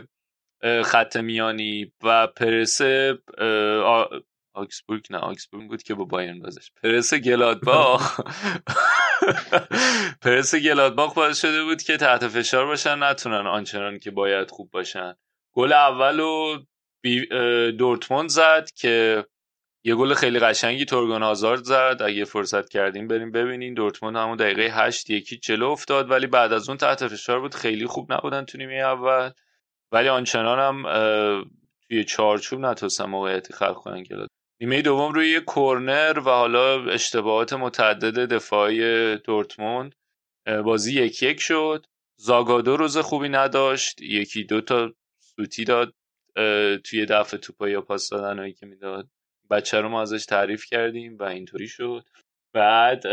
خط 0.86 1.18
میانی 1.18 1.91
و 2.03 2.28
پرس 2.28 2.82
اه، 2.82 3.18
آ- 3.80 4.20
آکسبورگ 4.56 5.06
نه 5.10 5.18
آکسبورگ 5.18 5.68
بود 5.68 5.84
که 5.84 5.94
با 5.94 6.03
بایرن 6.03 6.40
بازش. 6.40 6.72
پرس 6.84 7.14
گلادباخ. 7.14 8.20
پرس 10.24 10.56
گلادباخ 10.56 11.14
باعث 11.14 11.41
شده 11.41 11.64
بود 11.64 11.82
که 11.84 11.98
تحت 11.98 12.28
فشار 12.28 12.65
باشن 12.65 13.03
نتونن 13.03 13.48
آنچنان 13.48 13.99
که 13.99 14.11
باید 14.11 14.52
خوب 14.52 14.72
باشن. 14.72 15.15
گل 15.56 15.74
اول 15.74 16.20
رو 16.20 16.65
بی- 17.03 17.28
دورتموند 17.72 18.30
زد 18.30 18.70
که 18.76 19.26
یه 19.85 19.95
گل 19.95 20.14
خیلی 20.14 20.39
قشنگی 20.39 20.85
تورگان 20.85 21.23
آزارد 21.23 21.64
زد. 21.64 21.97
اگه 22.05 22.26
فرصت 22.26 22.69
کردیم 22.69 23.07
بریم 23.07 23.31
ببینین. 23.31 23.73
دورتموند 23.73 24.15
همون 24.15 24.38
دقیقه 24.38 24.61
هشت 24.61 25.10
یکی 25.10 25.38
جلو 25.38 25.69
افتاد. 25.69 26.11
ولی 26.11 26.27
بعد 26.27 26.53
از 26.53 26.69
اون 26.69 26.77
تحت 26.77 27.07
فشار 27.07 27.39
بود. 27.39 27.55
خیلی 27.55 27.88
خوب 27.88 28.14
نبودن 28.14 28.45
تو 28.45 28.57
نیمه 28.57 28.73
اول. 28.73 29.31
ولی 29.91 30.10
آنچنان 30.10 30.60
هم 30.60 30.84
توی 31.88 32.03
چارچوب 32.03 32.60
نتونستن 32.60 33.05
موقعیتی 33.05 33.53
خلق 33.53 33.76
کنن 33.76 34.03
که 34.03 34.15
نیمه 34.61 34.81
دوم 34.81 35.14
روی 35.14 35.30
یه 35.30 35.39
کورنر 35.39 36.19
و 36.19 36.30
حالا 36.30 36.84
اشتباهات 36.85 37.53
متعدد 37.53 38.34
دفاعی 38.34 39.18
دورتموند. 39.18 39.95
بازی 40.65 41.01
یک 41.01 41.23
یک 41.23 41.39
شد. 41.39 41.85
زاگادو 42.19 42.77
روز 42.77 42.97
خوبی 42.97 43.30
نداشت. 43.30 44.01
یکی 44.01 44.43
دو 44.43 44.61
تا 44.61 44.93
سوتی 45.19 45.64
داد 45.64 45.93
توی 46.84 47.05
دفع 47.05 47.38
توپا 47.38 47.69
یا 47.69 47.81
پاس 47.81 48.10
دادنهایی 48.10 48.53
که 48.53 48.65
می‌داد. 48.65 49.10
بچه 49.49 49.82
رو 49.82 49.90
ما 49.90 50.02
ازش 50.02 50.26
تعریف 50.26 50.65
کردیم 50.65 51.18
و 51.18 51.24
اینطوری 51.24 51.68
شد. 51.68 52.06
بعد 52.53 53.03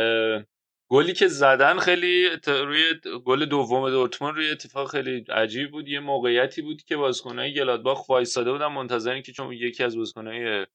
گلی 0.91 1.13
که 1.13 1.29
زدن 1.29 1.79
خیلی 1.79 2.29
روی 2.47 2.95
گل 3.25 3.45
دوم 3.45 3.91
دورتموند 3.91 4.35
روی 4.35 4.51
اتفاق 4.51 4.91
خیلی 4.91 5.25
عجیب 5.29 5.71
بود. 5.71 5.89
یه 5.89 6.01
موقعیتی 6.01 6.63
بود 6.63 6.83
که 6.83 6.97
بازیکنای 6.97 7.55
گلادباخ 7.55 8.09
وایساده 8.09 8.53
بودن. 8.53 8.67
منتظرین 8.67 9.23
که 9.23 9.33
چون 9.33 9.53
یکی 9.53 9.85
از 9.85 9.97
بازیکنای 9.97 10.67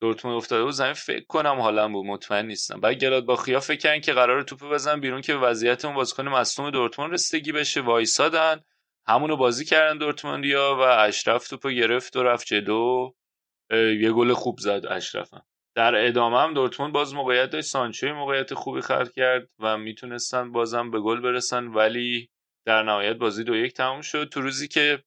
دورتموند 0.00 0.36
افتاده 0.36 0.64
بود 0.64 0.72
زمین 0.72 0.92
فکر 0.92 1.24
کنم 1.24 1.60
حالا 1.60 1.88
بود. 1.88 2.06
مطمئن 2.06 2.46
نیستم. 2.46 2.80
بعد 2.80 3.00
گلادباخیا 3.00 3.60
فکر 3.60 3.78
کردن 3.78 4.00
که 4.00 4.12
قرار 4.12 4.42
توپ 4.42 4.72
بزنن 4.72 5.00
بیرون 5.00 5.20
که 5.20 5.34
وضعیت 5.34 5.84
اون 5.84 5.94
بازیکن 5.94 6.28
مصدوم 6.28 6.70
دورتموند 6.70 7.12
رسیدگی 7.12 7.52
بشه. 7.52 7.80
وایسادن 7.80 8.60
همونو 9.06 9.36
بازی 9.36 9.64
کردن 9.64 9.98
دورتموندیا 9.98 10.76
و 10.78 10.80
اشرف 10.80 11.48
توپو 11.48 11.70
گرفت 11.70 12.16
و 12.16 12.22
رفت 12.22 12.46
جلو. 12.46 13.12
یه 13.70 14.12
گل 14.12 14.32
خوب 14.32 14.58
زد 14.58 14.82
اشرفم. 14.90 15.42
در 15.76 16.06
ادامه 16.06 16.40
هم 16.40 16.54
دورتموند 16.54 16.92
باز 16.92 17.14
موقعیت 17.14 17.50
داشت. 17.50 17.68
سانچوی 17.68 18.12
موقعیت 18.12 18.54
خوبی 18.54 18.80
خلق 18.80 19.12
کرد 19.12 19.48
و 19.58 19.78
می‌تونستن 19.78 20.52
بازم 20.52 20.90
به 20.90 21.00
گل 21.00 21.20
برسن 21.20 21.66
ولی 21.66 22.28
در 22.66 22.82
نهایت 22.82 23.16
بازی 23.16 23.44
دو 23.44 23.56
یک 23.56 23.74
تموم 23.74 24.00
شد. 24.00 24.28
تو 24.28 24.40
روزی 24.40 24.68
که 24.68 25.02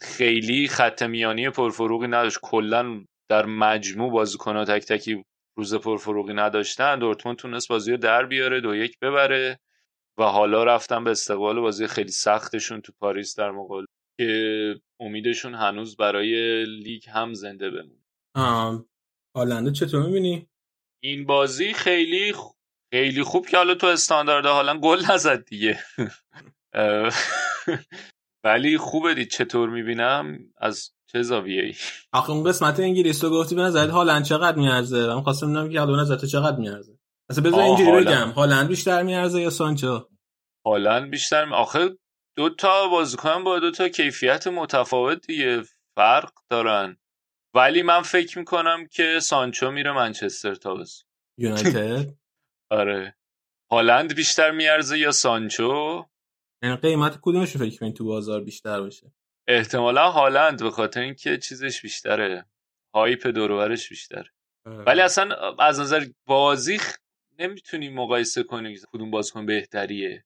خیلی 0.00 0.68
خط 0.68 1.02
میانی 1.02 1.50
پرفروغی 1.50 2.06
نداشت 2.06 2.38
کلا 2.42 3.04
در 3.30 3.46
مجموع 3.46 4.10
بازیکن‌ها 4.10 4.64
تک 4.64 4.84
تکی 4.84 5.24
روز 5.56 5.74
پرفروغی 5.74 6.34
نداشتن 6.34 6.98
دورتموند 6.98 7.38
تونست 7.38 7.68
بازی 7.68 7.90
رو 7.90 7.96
در 7.96 8.26
بیاره 8.26 8.60
دو 8.60 8.74
یک 8.74 8.98
ببره 8.98 9.58
و 10.18 10.24
حالا 10.24 10.64
رفتن 10.64 11.04
به 11.04 11.10
استقبال 11.10 11.60
بازی 11.60 11.86
خیلی 11.86 12.10
سختشون 12.10 12.80
تو 12.80 12.92
پاریس 13.00 13.38
در 13.38 13.50
مقابل. 13.50 13.84
که 14.20 14.74
امیدشون 15.00 15.54
هنوز 15.54 15.96
برای 15.96 16.64
لیگ 16.64 17.02
هم 17.08 17.34
زنده 17.34 17.70
بمونه. 17.70 18.04
آم، 18.34 18.86
هالنده 19.36 19.72
چطور 19.72 20.06
می‌بینی؟ 20.06 20.48
این 21.02 21.26
بازی 21.26 21.72
خیلی 21.72 22.32
خ- 22.32 22.54
خیلی 22.94 23.22
خوب 23.22 23.46
که 23.46 23.56
حالا 23.56 23.74
تو 23.74 23.86
استاندارد 23.86 24.46
حالا 24.46 24.78
گل 24.78 25.02
نزد 25.10 25.44
دیگه. 25.44 25.78
ولی 28.44 28.78
خوبه 28.78 29.14
دید 29.14 29.30
چطور 29.30 29.68
می‌بینم؟ 29.70 30.38
از 30.56 30.90
چه 31.06 31.22
زاویه 31.22 31.62
ای 31.62 31.74
آخه 32.12 32.30
اون 32.30 32.44
قسمت 32.44 32.80
انگلیس 32.80 33.24
رو 33.24 33.30
گفتی 33.30 33.54
به 33.54 33.62
نظرت 33.62 33.90
هالند 33.90 34.24
چقدر 34.24 34.56
میارزه؟ 34.58 35.06
من 35.06 35.20
خواستم 35.22 35.46
ببینم 35.46 35.70
که 35.72 35.80
الان 35.80 36.00
نظرت 36.00 36.24
چقدر 36.24 36.56
میارزه. 36.56 36.98
اصلا 37.30 37.44
بذار 37.44 37.60
اینجوری 37.60 37.90
هالند. 37.90 38.06
بگم 38.06 38.30
هالند 38.30 38.68
بیشتر 38.68 39.02
میارزه 39.02 39.40
یا 39.40 39.50
سانچو؟ 39.50 40.08
حالا 40.66 41.06
بیشتر 41.08 41.44
می- 41.44 41.54
آخه 41.54 41.98
دو 42.36 42.50
تا 42.50 42.88
بازیکن 42.88 43.44
با 43.44 43.58
دو 43.58 43.70
تا 43.70 43.88
کیفیت 43.88 44.46
متفاوت 44.46 45.26
دیگه 45.26 45.62
فرق 45.96 46.32
دارن. 46.50 46.96
ولی 47.54 47.82
من 47.82 48.02
فکر 48.02 48.38
می‌کنم 48.38 48.86
که 48.86 49.20
سانچو 49.20 49.70
میره 49.70 49.92
منچستر 49.92 50.54
تا 50.54 50.74
بس. 50.74 51.04
یونایتد؟ 51.38 52.14
آره. 52.70 53.16
هالند 53.70 54.14
بیشتر 54.14 54.50
میارزه 54.50 54.98
یا 54.98 55.12
سانچو؟ 55.12 56.04
یعنی 56.62 56.76
قیمت 56.76 57.18
کدومش 57.22 57.56
فکر 57.56 57.78
کنی 57.78 57.92
تو 57.92 58.04
بازار 58.04 58.40
بیشتر 58.40 58.80
باشه؟ 58.80 59.12
احتمالا 59.48 60.10
هالند 60.10 60.62
به 60.62 60.70
خاطر 60.70 61.00
اینکه 61.00 61.38
چیزش 61.38 61.82
بیشتره. 61.82 62.46
هایپ 62.94 63.26
دورورش 63.26 63.88
بیشتره. 63.88 64.30
ولی 64.66 65.00
اصلا 65.00 65.54
از 65.58 65.80
نظر 65.80 66.06
بازی 66.26 66.80
نمی‌تونی 67.38 67.88
مقایسه 67.88 68.42
کنی 68.42 68.78
کدوم 68.92 69.10
بازیکن 69.10 69.46
بهتریه. 69.46 70.24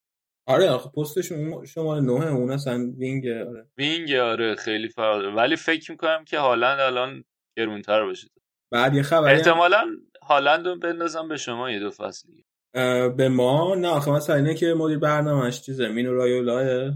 آره 0.48 0.70
آخه 0.70 0.90
پستش 0.90 1.32
شماره 1.66 2.00
نهه 2.00 2.26
اون 2.26 2.50
اصلا 2.50 2.92
wing 2.98 3.28
آره. 3.28 3.66
wing 3.78 4.12
آره 4.12 4.54
خیلی 4.54 4.88
فرق. 4.88 5.34
ولی 5.36 5.56
فکر 5.56 5.90
می‌کنم 5.90 6.24
که 6.24 6.38
هالند 6.38 6.80
الان 6.80 7.24
گرونتر 7.58 8.04
باشه. 8.04 8.28
بعد 8.72 8.94
یه 8.94 9.02
خبری 9.02 9.30
هم- 9.30 9.36
احتمالا 9.36 9.84
هالند 10.22 10.66
رو 10.66 10.76
بندازم 10.78 11.28
به 11.28 11.36
شما 11.36 11.70
یه 11.70 11.78
دو 11.80 11.90
فصل 11.90 12.28
به 13.16 13.28
ما؟ 13.28 13.74
نه 13.74 13.88
آخه 13.88 14.10
مثلا 14.10 14.36
اینه 14.36 14.54
که 14.54 14.74
مدیر 14.74 14.98
برنامهش 14.98 15.60
چیزه 15.60 15.88
مینو 15.88 16.14
رایولاه 16.14 16.92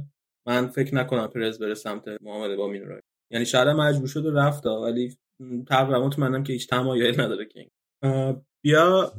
من 0.49 0.67
فکر 0.67 0.95
نکنم 0.95 1.27
پرز 1.27 1.59
بره 1.59 1.75
سمت 1.75 2.05
معامله 2.23 2.57
با 2.57 2.67
مینو 2.69 2.85
رایولا 2.85 3.01
یعنی 3.33 3.45
شاید 3.47 3.69
مجبور 3.69 4.09
شد 4.09 4.27
و 4.27 4.31
رفت 4.37 4.67
ولی 4.67 5.17
تقریبا 5.69 6.07
مطمئنم 6.07 6.43
که 6.43 6.53
هیچ 6.53 6.69
تمایلی 6.69 7.17
نداره 7.23 7.47
که. 7.47 7.71
بیا 8.65 9.13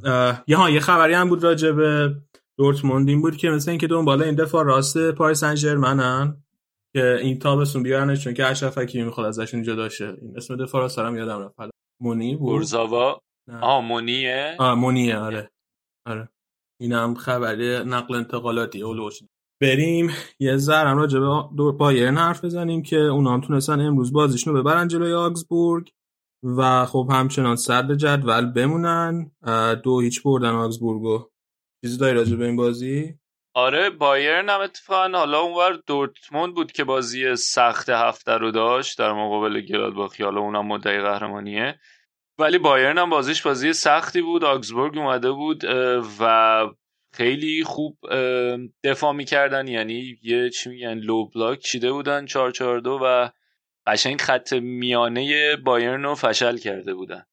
یه 0.48 0.58
ها 0.58 0.70
یه 0.70 0.80
خبری 0.80 1.14
هم 1.14 1.30
بود 1.30 1.44
راجع 1.44 1.72
به 1.72 2.16
دورتموند 2.62 3.10
این 3.10 3.22
بود 3.22 3.38
که 3.38 3.50
مثل 3.50 3.72
اینکه 3.72 3.88
دنبال 3.88 4.24
این 4.24 4.36
دفاع 4.36 4.66
راست 4.66 5.12
پاریس 5.12 5.40
سن 5.40 5.56
ژرمنن 5.56 6.44
که 6.94 7.18
این 7.22 7.40
تابستون 7.40 7.84
بیارنش 7.84 8.24
چون 8.24 8.34
که 8.34 8.46
اشرف 8.46 8.78
حکیمی 8.78 9.04
می‌خواد 9.04 9.28
ازشون 9.28 9.64
جدا 9.64 9.90
شه 9.90 10.18
این 10.22 10.38
اسم 10.38 10.56
دفاع 10.56 10.82
راست 10.82 11.00
هم 11.00 11.18
یادم 11.18 11.40
رفت. 11.40 11.72
مونی 12.02 12.36
بود؟ 12.36 12.50
گورزاوا 12.50 13.22
آه 13.62 13.82
مونیه. 13.82 14.56
آه 14.60 14.76
مونیه 14.76 15.18
آره. 15.18 15.52
آره. 16.06 16.30
اینم 16.82 17.16
خبری 17.16 17.84
نقل 17.84 18.16
انتقالاتی 18.16 18.82
اولوش 18.82 19.20
بریم. 19.62 20.10
یه 20.40 20.58
ذرم 20.58 20.98
راجع 20.98 21.20
به 21.20 21.44
دور 21.58 21.72
بایرن 21.72 22.18
حرف 22.18 22.46
بزنیم 22.46 22.82
که 22.84 22.98
اونا 22.98 23.34
هم 23.34 23.42
تونستن 23.42 23.80
امروز 23.80 24.14
بازیشون 24.14 24.54
رو 24.54 24.62
ببرن 24.62 24.88
جلوی 24.88 25.14
آگزبورگ 25.14 25.92
و 26.44 26.86
خب 26.86 27.10
همچنان 27.12 27.56
صدر 27.56 27.96
جدول 27.96 28.46
بمونن. 28.52 29.32
دو 29.84 30.00
هیچ 30.00 30.24
بردن 30.24 30.50
آگزبورگو. 30.56 31.31
چیزی 31.82 31.98
داری 31.98 32.14
راجع 32.14 32.36
به 32.36 32.46
این 32.46 32.56
بازی؟ 32.56 33.14
آره 33.54 33.90
بایرن 33.90 34.50
هم 34.50 34.60
اتفاقا 34.60 35.18
حالا 35.18 35.40
اونور 35.40 35.80
دورتموند 35.88 36.56
بود 36.56 36.72
که 36.72 36.84
بازی 36.84 37.36
سخت 37.36 37.90
هفته 37.90 38.32
رو 38.32 38.52
داشت 38.52 38.98
در 38.98 39.14
مقابل 39.14 39.62
گلادباخی. 39.62 40.24
حالا 40.24 40.42
اونم 40.42 40.68
مدعی 40.68 41.02
قهرمانیه. 41.02 41.80
ولی 42.40 42.58
بایرن 42.58 42.98
هم 42.98 43.10
بازیش 43.10 43.42
بازی 43.42 43.74
سختی 43.74 44.22
بود. 44.22 44.44
آگزبورگ 44.44 44.98
اومده 44.98 45.32
بود 45.32 45.64
و 46.20 46.66
خیلی 47.14 47.64
خوب 47.64 47.98
دفاع 48.84 49.14
می‌کردن. 49.14 49.68
یعنی 49.68 50.20
یه 50.24 50.50
چی 50.50 50.70
میگن 50.70 50.94
لو 50.94 51.26
بلاک 51.26 51.60
چیده 51.60 51.92
بودن 51.92 52.26
442 52.26 53.00
و 53.04 53.30
قشنگ 53.88 54.22
خط 54.22 54.54
میانه 54.54 55.56
بایرن 55.56 56.04
رو 56.04 56.16
فشل 56.16 56.58
کرده 56.58 56.94
بودن. 56.94 57.26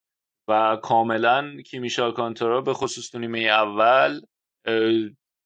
و 0.48 0.76
کاملا 0.82 1.56
کیمیشا 1.66 2.10
کانتورا 2.10 2.60
به 2.60 2.74
خصوص 2.74 3.14
نیمه 3.14 3.38
اول 3.38 4.20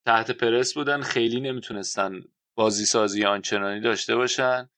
تحت 0.05 0.31
پرس 0.31 0.73
بودن 0.73 1.01
خیلی 1.01 1.39
نمی‌تونستن 1.39 2.21
بازی 2.57 2.85
سازی 2.85 3.25
آنچنانی 3.25 3.81
داشته 3.81 4.15
باشن. 4.15 4.69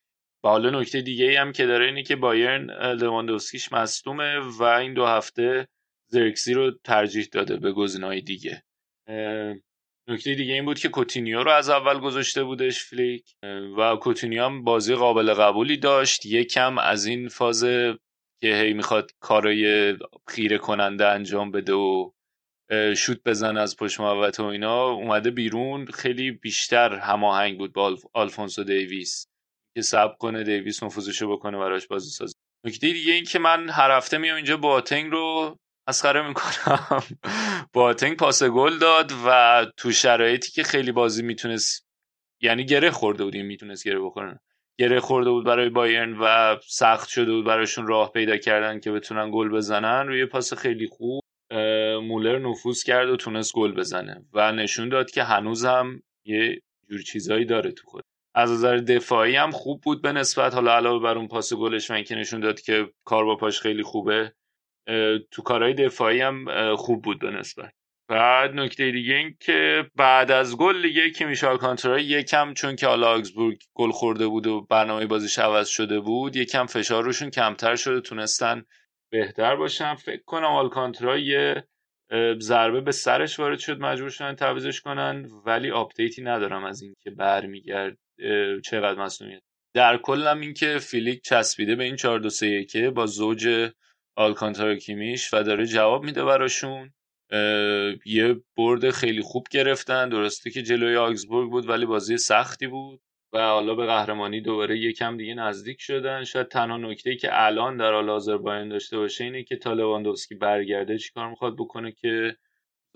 و 0.44 0.48
حالا 0.48 0.80
نکته 0.80 1.02
دیگه 1.02 1.40
هم 1.40 1.52
که 1.52 1.66
داره 1.66 1.86
اینه 1.86 2.04
که 2.04 2.16
بایرن 2.16 2.72
لواندوسکیش 2.94 3.72
مصدومه 3.72 4.40
و 4.40 4.64
این 4.64 4.94
دو 4.94 5.06
هفته 5.06 5.68
زیرکزی 6.12 6.54
رو 6.54 6.72
ترجیح 6.84 7.28
داده 7.32 7.58
به 7.58 7.72
گزینه‌های 7.72 8.22
دیگه. 8.22 8.64
نکته 10.08 10.36
دیگه 10.36 10.54
این 10.54 10.66
بود 10.66 10.80
که 10.80 10.90
کوتینیو 10.90 11.44
رو 11.44 11.52
از 11.52 11.70
اول 11.70 12.00
گذاشته 12.00 12.44
بودش 12.44 12.84
فلیک 12.84 13.36
و 13.78 13.96
کوتینیو 13.96 14.44
هم 14.44 14.64
بازی 14.64 14.96
قابل 14.96 15.34
قبولی 15.34 15.78
داشت. 15.78 16.26
یکم 16.26 16.78
از 16.78 17.06
این 17.06 17.28
فاز 17.28 17.64
که 18.42 18.56
هی 18.56 18.74
می‌خواد 18.74 19.12
کارای 19.20 19.96
خیره 20.28 20.58
کننده 20.58 21.08
انجام 21.08 21.52
بده 21.52 21.74
و 21.74 22.12
شوت 22.98 23.24
بزن 23.26 23.58
از 23.58 23.76
پشت 23.78 24.00
محوطه 24.00 24.44
و 24.44 24.46
اینا 24.46 24.86
اومده 24.90 25.32
بیرون 25.32 25.86
خیلی 25.86 26.32
بیشتر 26.32 26.96
هماهنگ 26.96 27.58
بود 27.58 27.74
با 27.74 27.98
آلفونسو 28.14 28.64
دیویس. 28.64 29.28
که 29.76 29.82
سب 29.82 30.18
کنه 30.20 30.44
دیویس 30.44 30.84
نفوذشو 30.84 31.32
بکنه 31.32 31.58
براش 31.58 31.88
بازی 31.88 32.10
سازی 32.10 32.34
نکته 32.66 32.92
دیگه 32.92 33.14
این 33.14 33.24
که 33.24 33.40
من 33.40 33.70
هر 33.70 33.92
هفته 33.92 34.18
میام 34.18 34.36
اینجا 34.36 34.58
باتنگ 34.58 35.12
رو 35.12 35.56
مسخره 35.90 36.28
می‌کنم. 36.28 37.04
باتنگ 37.74 38.18
پاس 38.18 38.44
گل 38.44 38.78
داد 38.78 39.12
و 39.28 39.66
تو 39.78 39.92
شرایطی 39.92 40.52
که 40.52 40.64
خیلی 40.64 40.92
بازی 40.92 41.24
می‌تونست 41.24 41.88
یعنی 42.42 42.66
گره 42.66 42.92
خورده 42.92 43.24
بود 43.24 43.36
این 43.36 43.46
می‌تونست 43.46 43.88
گره 43.88 44.00
بخوره 44.00 44.40
گره 44.80 45.00
خورده 45.00 45.30
بود 45.30 45.46
برای 45.46 45.70
بایرن 45.70 46.18
و 46.22 46.58
سخت 46.68 47.10
شده 47.10 47.32
بود 47.32 47.46
براشون 47.46 47.88
راه 47.88 48.12
پیدا 48.12 48.38
کردن 48.38 48.80
که 48.80 48.92
بتونن 48.92 49.32
گل 49.34 49.50
بزنن. 49.50 50.08
روی 50.08 50.26
پاس 50.26 50.54
خیلی 50.54 50.88
خوب. 50.88 51.25
مولر 52.02 52.40
نفوذ 52.40 52.84
کرد 52.84 53.10
و 53.10 53.16
تونست 53.16 53.54
گل 53.54 53.72
بزنه 53.72 54.26
و 54.34 54.52
نشون 54.52 54.90
داد 54.90 55.12
که 55.12 55.24
هنوزم 55.24 56.02
یه 56.26 56.62
جور 56.90 57.02
چیزایی 57.02 57.46
داره 57.46 57.72
تو 57.72 57.88
خود. 57.88 58.04
از 58.36 58.52
نظر 58.52 58.78
دفاعی 58.78 59.36
هم 59.36 59.52
خوب 59.52 59.82
بود 59.82 60.02
به 60.02 60.12
نسبت 60.12 60.54
حالا 60.54 60.76
علاوه 60.76 61.04
بر 61.04 61.18
اون 61.18 61.28
پاس 61.28 61.54
گلش 61.54 61.92
من 61.92 62.04
که 62.04 62.16
نشون 62.16 62.40
داد 62.40 62.62
که 62.62 62.90
کار 63.04 63.26
با 63.26 63.36
پاش 63.36 63.60
خیلی 63.60 63.84
خوبه 63.84 64.34
تو 65.32 65.42
کارهای 65.46 65.74
دفاعی 65.74 66.22
هم 66.22 66.46
خوب 66.76 67.04
بود 67.04 67.20
به 67.20 67.32
نسبت. 67.32 67.72
بعد 68.08 68.54
نکته 68.54 68.92
دیگه 68.92 69.14
این 69.14 69.38
که 69.40 69.90
بعد 69.96 70.32
از 70.32 70.58
گل 70.58 70.82
دیگه 70.82 71.12
که 71.12 71.26
میشال 71.26 71.58
کانترا 71.58 72.00
یکم 72.00 72.54
چون 72.54 72.76
که 72.76 72.88
حالا 72.88 73.08
آگزبورگ 73.08 73.62
گل 73.74 73.92
خورده 73.92 74.28
بود 74.28 74.48
و 74.48 74.62
برنامه 74.62 75.06
بازیش 75.06 75.40
عوض 75.40 75.68
شده 75.68 76.00
بود 76.00 76.36
یکم 76.36 76.66
فشار 76.66 77.04
روشون 77.04 77.30
کمتر 77.30 77.76
شده 77.76 78.02
تونستن 78.02 78.64
بهتر 79.16 79.56
باشن 79.56 79.96
فکر 79.96 80.24
کنم 80.26 80.46
آلکانترا 80.46 81.18
یه 81.18 81.68
ضربه 82.40 82.82
به 82.82 82.92
سرش 82.92 83.40
وارد 83.40 83.60
شد 83.60 83.80
مجبور 83.80 84.10
شدن 84.10 84.36
تعویضش 84.36 84.82
کنن 84.82 85.30
ولی 85.46 85.72
update 85.72 86.15
ی 86.15 86.22
ندارم 86.22 86.64
از 86.64 86.82
اینکه 86.82 87.12
برمیگرده 87.12 87.98
چقدر 88.64 89.02
مسئولیت 89.02 89.42
در 89.76 89.98
کل 89.98 90.28
هم 90.28 90.40
این 90.40 90.54
که 90.54 90.78
فلیک 90.80 91.22
چسبیده 91.24 91.76
به 91.76 91.84
این 91.84 91.96
4 91.96 92.20
2 92.20 92.30
3 92.30 92.48
1 92.48 92.78
با 92.78 93.06
زوج 93.06 93.72
آلکانتارا 94.18 94.76
کیمیش 94.76 95.34
و 95.34 95.44
داره 95.44 95.66
جواب 95.66 96.04
میده 96.04 96.24
براشون. 96.24 96.94
یه 98.06 98.42
برد 98.58 98.90
خیلی 98.90 99.22
خوب 99.22 99.48
گرفتن. 99.52 100.10
درسته 100.10 100.52
که 100.52 100.62
جلوی 100.62 100.96
آگسبورگ 100.96 101.50
بود 101.50 101.70
ولی 101.70 101.86
بازی 101.86 102.18
سختی 102.18 102.68
بود. 102.68 103.02
و 103.36 103.40
حالا 103.40 103.76
به 103.76 103.86
قهرمانی 103.86 104.42
دوباره 104.42 104.80
یکم 104.80 105.18
دیگه 105.18 105.34
نزدیک 105.34 105.82
شدن. 105.82 106.24
شاید 106.24 106.48
تنها 106.48 106.78
نکته 106.78 107.16
که 107.16 107.30
الان 107.32 107.78
در 107.78 107.94
حال 107.94 108.10
حاضر 108.10 108.38
باید 108.38 108.70
داشته 108.70 108.98
باشه 108.98 109.24
اینه 109.24 109.44
که 109.44 109.56
تا 109.56 109.74
لواندوفسکی 109.74 110.36
برگرده 110.36 110.98
چیکار 110.98 111.30
می‌خواد 111.30 111.56
بکنه 111.56 111.92
که 111.92 112.38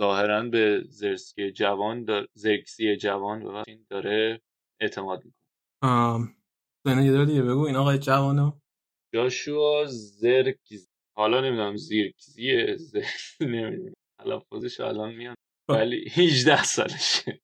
ظاهرا 0.01 0.43
به 0.43 0.83
زرسکی 0.87 1.51
جوان 1.51 2.03
دار... 2.03 2.27
زرکسی 2.33 2.95
جوان 2.97 3.63
داره 3.89 4.41
اعتماد 4.81 5.23
می‌کنه. 5.25 7.05
یه 7.05 7.25
دیگه 7.25 7.41
بگو. 7.41 7.65
این 7.65 7.75
آقای 7.75 7.97
جوانو. 7.97 8.51
جاشوا 9.13 9.85
زرکز 9.85 10.89
حالا 11.17 11.41
نمی‌دونم 11.41 11.75
زیرکزیه 11.75 12.75
زر... 12.75 13.03
نمی‌دونم. 13.41 13.93
تلفظش 14.19 14.79
الان 14.79 15.15
میاد. 15.15 15.35
ولی 15.69 16.09
18 16.09 16.63
سالشه. 16.63 17.41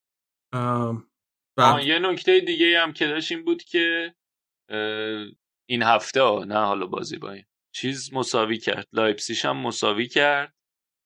آه 1.58 1.88
یه 1.88 2.00
نکته 2.00 2.40
دیگه 2.40 2.80
هم 2.80 2.94
که 2.94 3.08
داشت 3.08 3.32
این 3.32 3.46
بود 3.46 3.64
که 3.64 4.16
این 5.70 5.84
هفته 5.84 6.22
ها 6.22 6.44
نه 6.44 6.66
حالا 6.66 6.86
بازی 6.86 7.18
با 7.18 7.32
این 7.32 7.44
چیز 7.76 8.14
مساوی 8.14 8.58
کرد. 8.58 8.88
لایپسیش 8.94 9.46
هم 9.46 9.58
مساوی 9.58 10.08
کرد. 10.08 10.54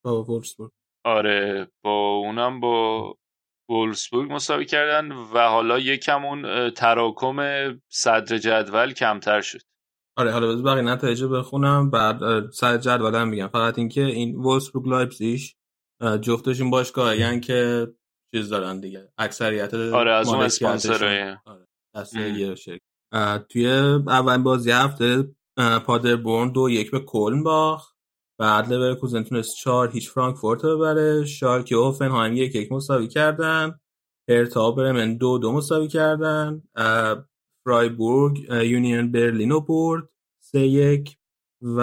با 0.06 0.24
وولفسبورگ. 0.24 0.72
آره 1.06 1.68
با 1.84 2.16
اونم 2.16 2.60
با 2.60 3.16
وولفسبورگ 3.70 4.32
مساوی 4.32 4.66
کردن 4.66 5.12
و 5.12 5.48
حالا 5.50 5.80
یکم 5.80 6.26
اون 6.26 6.70
تراکم 6.70 7.38
صدر 7.92 8.38
جدول 8.38 8.94
کمتر 8.94 9.42
شد. 9.42 9.62
آره 10.18 10.32
حالا 10.32 10.48
بذار 10.48 10.64
بقیه 10.64 10.82
نتایج 10.82 11.24
بخونم. 11.24 11.90
بعد 11.90 12.50
صدر 12.52 12.78
جدول 12.78 13.16
هم 13.16 13.28
میگم. 13.28 13.48
فقط 13.48 13.78
اینکه 13.78 14.02
این 14.02 14.36
وولفسبورگ 14.36 14.88
لایپزیگ 14.88 15.42
جفتشون 16.22 16.70
باشگاه 16.70 17.18
یعنی 17.18 17.40
که 17.40 17.88
چیز 18.36 18.50
دارن 18.50 18.80
دیگه. 18.80 19.10
اکثریت 19.18 19.74
آره 19.74 20.12
از 20.12 20.28
اون 20.28 20.42
اسپانسرای. 20.42 21.36
آره. 21.46 21.66
توی 23.50 23.68
اول 24.08 24.38
بازی 24.38 24.72
هفته 24.72 25.36
پادربورن 25.86 26.52
دو 26.52 26.70
یک 26.70 26.92
به 26.92 27.00
کلن 27.00 27.44
باخت. 27.44 27.96
بعد 28.40 28.74
لورکوزن 28.74 29.24
تونست 29.24 29.56
چهار 29.64 29.92
هیچ 29.92 30.10
فرانکفورت 30.10 30.66
ببره. 30.66 31.26
شالکه 31.26 31.78
و 31.78 31.84
هوفنهایم 31.84 32.34
یک 32.34 32.56
یک 32.56 32.72
مساوی 32.72 33.08
کردن. 33.08 33.80
هرتا 34.30 34.72
برمن 34.72 35.18
دو 35.18 35.38
دو 35.38 35.52
مساوی 35.52 35.88
کردن. 35.88 36.64
فرایبورگ 37.66 38.38
یونیون 38.50 39.12
برلینو 39.12 39.60
برد. 39.60 40.10
سه 40.40 40.60
یک 40.60 41.18
و 41.62 41.82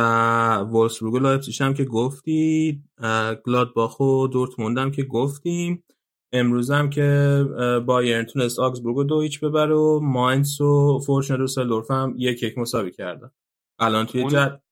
وولفسبورگ 0.57 1.15
و 1.15 1.19
لایپزیگ 1.19 1.63
هم 1.63 1.75
که 1.75 1.85
گفتی 1.85 2.83
گلادباخ 3.47 4.01
و 4.01 4.27
دورتموند 4.27 4.79
هم 4.79 4.91
که 4.91 5.03
گفتیم. 5.03 5.85
امروز 6.39 6.71
هم 6.71 6.91
که 6.91 7.45
بایرن 7.87 8.25
تونست 8.25 8.61
آگزبورگ 8.61 8.97
رو 8.97 9.05
دو 9.05 9.21
هیچ 9.21 9.41
ببره 9.41 9.75
و 9.75 10.01
ماینس 10.03 10.61
و 10.61 11.01
فورشن 11.07 11.35
روسلدورف 11.35 11.91
هم 11.91 12.15
یک 12.19 12.43
یک 12.43 12.59
مساوی 12.59 12.91
کردن. 12.91 13.31
الان 13.79 14.07
توی 14.07 14.21
اون... 14.21 14.31
جد 14.31 14.63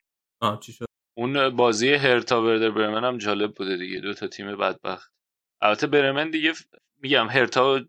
آه 0.41 0.61
چی 0.61 0.73
شد؟ 0.73 0.87
اون 1.17 1.49
بازی 1.57 1.95
هرتا 1.95 2.43
وردر 2.43 2.71
برمن 2.71 3.05
هم 3.05 3.19
جالب 3.19 3.55
بوده 3.55 3.77
دیگه 3.77 4.01
دو 4.01 4.15
تا 4.15 4.27
تیم 4.27 4.57
بدبخت. 4.57 5.13
البته 5.61 5.87
برمن 5.87 6.31
دیگه 6.31 6.53
میگم 7.03 7.27
هرتا 7.27 7.81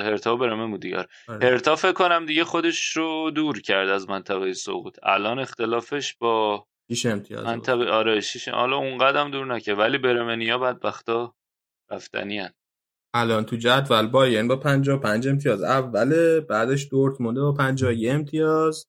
هرتا 0.00 0.36
برمن 0.36 0.70
بود 0.70 0.80
دیگه. 0.80 1.06
هرتا 1.28 1.76
فکر 1.76 1.92
کنم 1.92 2.26
دیگه 2.26 2.44
خودش 2.44 2.96
رو 2.96 3.30
دور 3.30 3.60
کرد 3.60 3.88
از 3.88 4.08
منطقه 4.08 4.52
سقوط. 4.52 4.96
الان 5.02 5.38
اختلافش 5.38 6.14
با 6.14 6.66
شیش 6.88 7.06
امتیاز 7.06 7.44
منطقه 7.46 7.90
آره 7.90 8.20
شیش 8.20 8.48
حالا 8.48 8.76
اون 8.76 8.98
قدم 8.98 9.30
دور 9.30 9.46
نکرد 9.46 9.78
ولی 9.78 9.98
برمنیا 9.98 10.58
بدبختا 10.58 11.34
رفتنی‌ان. 11.90 12.50
الان 13.14 13.44
تو 13.44 13.56
جدول 13.56 14.06
بایرن 14.06 14.48
با 14.48 14.56
55 14.56 15.28
امتیاز. 15.28 15.62
اوله 15.62 16.40
بعدش 16.40 16.88
دورتموند 16.90 17.36
با 17.36 17.52
51 17.52 18.10
امتیاز. 18.10 18.86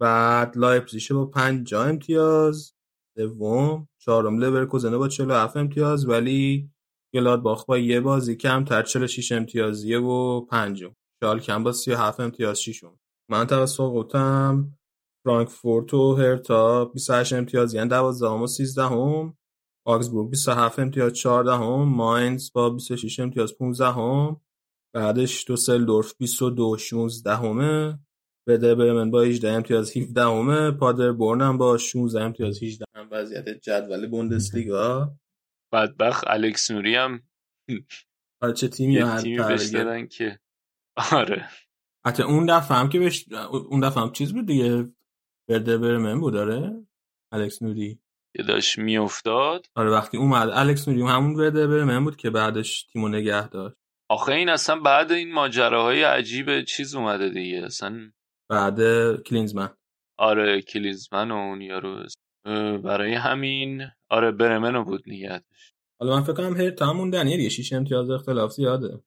بعد 0.00 0.58
لایپزیگ 0.58 1.12
با 1.12 1.26
50 1.26 1.88
امتیاز. 1.88 2.72
سوم 3.18 3.88
چهارم 3.98 4.38
لورکوزن 4.38 4.98
با 4.98 5.08
47 5.08 5.56
امتیاز. 5.56 6.08
ولی 6.08 6.70
گلادباخ 7.14 7.64
با 7.64 7.78
یه 7.78 8.00
بازی 8.00 8.36
کمتر 8.36 8.82
46 8.82 9.32
امتیازیه 9.32 9.98
و 9.98 10.40
پنجم. 10.40 10.94
شالکه 11.22 11.62
با 11.62 11.72
37 11.72 12.20
امتیاز 12.20 12.60
ششم. 12.60 12.98
منطقه 13.30 13.46
سقوطم 13.46 14.78
فرانکفورت 15.24 15.94
و 15.94 16.14
هرتا 16.14 16.84
28 16.84 17.32
امتیازی 17.32 17.76
یعنی 17.76 17.88
12 17.88 18.26
و 18.26 18.46
13 18.46 18.82
هم 18.82 19.36
آگزبورگ 19.84 20.30
27 20.30 20.78
امتیاز 20.78 21.12
14 21.12 21.52
هم 21.52 21.88
ماینز 21.88 22.52
با 22.52 22.70
26 22.70 23.20
امتیاز 23.20 23.58
15 23.58 23.86
هم 23.86 24.40
بعدش 24.94 25.44
دوسلدورف 25.48 26.14
22 26.18 26.76
16 26.78 27.36
همه 27.36 27.98
بده 28.48 28.74
برمن 28.74 29.10
با 29.10 29.22
18 29.22 29.50
امتیاز 29.50 29.96
17 29.96 30.22
همه 30.22 30.70
پادر 30.70 31.12
بورن 31.12 31.58
با 31.58 31.78
16 31.78 32.22
امتیاز 32.22 32.62
18 32.62 32.84
هم 32.96 33.08
وضعیت 33.10 33.48
جدول 33.48 34.10
بوندسلیگا. 34.10 35.14
بدبخ 35.72 36.24
الکس 36.26 36.70
نوری 36.70 36.94
هم. 36.94 37.22
آره 38.42 38.52
چه 38.52 38.68
تیمی 38.68 38.94
یه 38.94 39.16
تیمی 39.16 40.08
که. 40.08 40.38
آره. 41.12 41.48
حتی 42.06 42.22
اون 42.22 42.46
دفعه 42.46 42.76
هم 42.76 42.88
که 42.88 42.98
بهش 42.98 43.26
اون 43.70 43.80
دفعه 43.80 44.02
هم 44.02 44.12
چیز 44.12 44.32
بود 44.32 44.46
دیگه. 44.46 44.86
برده 45.48 45.78
برمن 45.78 46.20
بود 46.20 46.32
داره 46.32 46.86
الکس 47.32 47.62
نوری. 47.62 48.01
داشت 48.48 48.78
میافتاد. 48.78 49.66
آره 49.76 49.90
وقتی 49.90 50.16
اومد 50.16 50.48
الکس 50.48 50.88
نوری 50.88 51.02
همون 51.02 51.34
برده 51.34 51.66
برمن 51.66 52.04
بود 52.04 52.16
که 52.16 52.30
بعدش 52.30 52.82
تیمو 52.82 53.08
نگه 53.08 53.48
داشت. 53.48 53.76
آخه 54.10 54.32
این 54.32 54.48
اصلا 54.48 54.80
بعد 54.80 55.12
این 55.12 55.32
ماجراهای 55.32 56.02
عجیب 56.02 56.64
چیز 56.64 56.94
اومده 56.94 57.28
دیگه. 57.28 57.62
اصلا 57.64 58.10
بعد 58.50 58.78
کلینزمن. 59.22 59.70
آره 60.18 60.62
کلیزمن 60.62 61.30
و 61.30 61.34
اون 61.34 61.60
یارو. 61.60 62.06
برای 62.84 63.14
همین. 63.14 63.82
آره 64.10 64.30
برمنو 64.30 64.84
بود 64.84 65.02
نگهدش 65.06 65.72
حالا 66.00 66.16
من 66.16 66.22
فکر 66.22 66.32
کنم 66.32 66.56
هرت 66.56 66.82
هم 66.82 66.96
موندن. 66.96 67.28
یه 67.28 67.48
6 67.48 67.72
امتیاز 67.72 68.10
اختلاف 68.10 68.52
زیاده. 68.52 69.02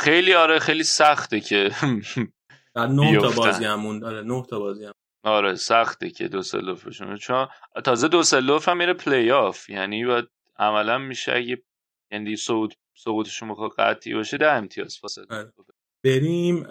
خیلی 0.00 0.34
آره 0.34 0.58
خیلی 0.58 0.82
سخته 0.82 1.40
که 1.40 1.70
بعد 2.74 2.90
9 2.90 3.18
تا. 3.20 3.30
بازی 3.30 3.64
هم 3.64 3.80
موند. 3.80 4.04
آره 4.04 4.22
9 4.22 4.42
تا 4.50 4.58
بازی 4.58 4.84
هم 4.84 4.92
آره 5.26 5.54
سخته 5.54 6.10
که 6.10 6.28
دوسلدورفشون 6.28 7.16
چون 7.16 7.46
تازه 7.84 8.08
دوسلدورف 8.08 8.68
هم 8.68 8.76
میره 8.76 8.94
پلی 8.94 9.30
آف 9.30 9.68
یعنی 9.68 10.04
باید 10.04 10.28
عملا 10.58 10.98
میشه 10.98 11.32
اگه 11.32 11.62
یعنی 12.12 12.36
صعود 12.36 12.74
صعودشون 12.96 13.48
بخواد 13.48 13.70
قطعی 13.78 14.14
باشه 14.14 14.36
ده 14.36 14.52
امتیاز 14.52 14.98
فاصله. 14.98 15.26
آره. 15.30 15.52
بریم 16.04 16.62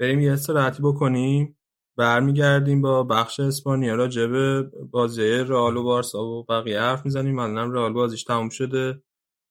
بریم 0.00 0.20
یه 0.20 0.32
استراحتی 0.32 0.82
بکنیم. 0.82 1.58
برمیگردیم 1.98 2.82
با 2.82 3.02
بخش 3.02 3.40
اسپانیا. 3.40 3.94
راجع 3.94 4.26
به 4.26 4.62
بازی 4.90 5.22
رئال 5.22 5.76
و 5.76 5.82
بارسا 5.82 6.24
و 6.24 6.44
بقیه 6.44 6.80
حرف 6.80 7.04
می‌زنیم. 7.04 7.38
الان 7.38 7.72
رئال 7.72 7.92
بازیش 7.92 8.24
تموم 8.24 8.48
شده 8.48 9.02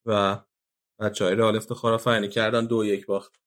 و 0.06 0.40
بچه 1.00 1.26
های 1.26 1.36
رئال 1.36 1.56
افتخار 1.56 1.94
آفرینی 1.94 2.30
کردن. 2.30 2.66
دو 2.66 2.86
یک 2.86 3.06
باخت. 3.06 3.45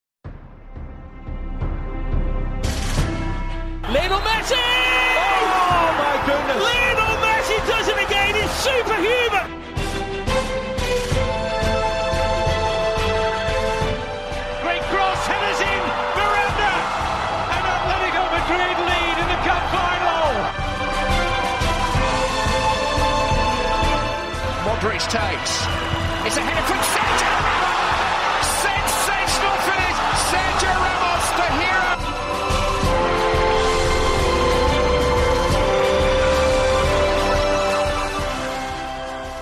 Takes. 25.08 25.52
It's 26.26 26.36
a 26.36 26.44
header 26.44 26.64
from 26.68 26.80
Sergio 26.92 27.32
Ramos. 27.46 28.46
Sensational 28.66 29.56
finish. 29.68 29.98
Sergio 30.30 30.74
Ramos, 30.84 31.26
the 31.38 31.48
hero. 31.58 31.92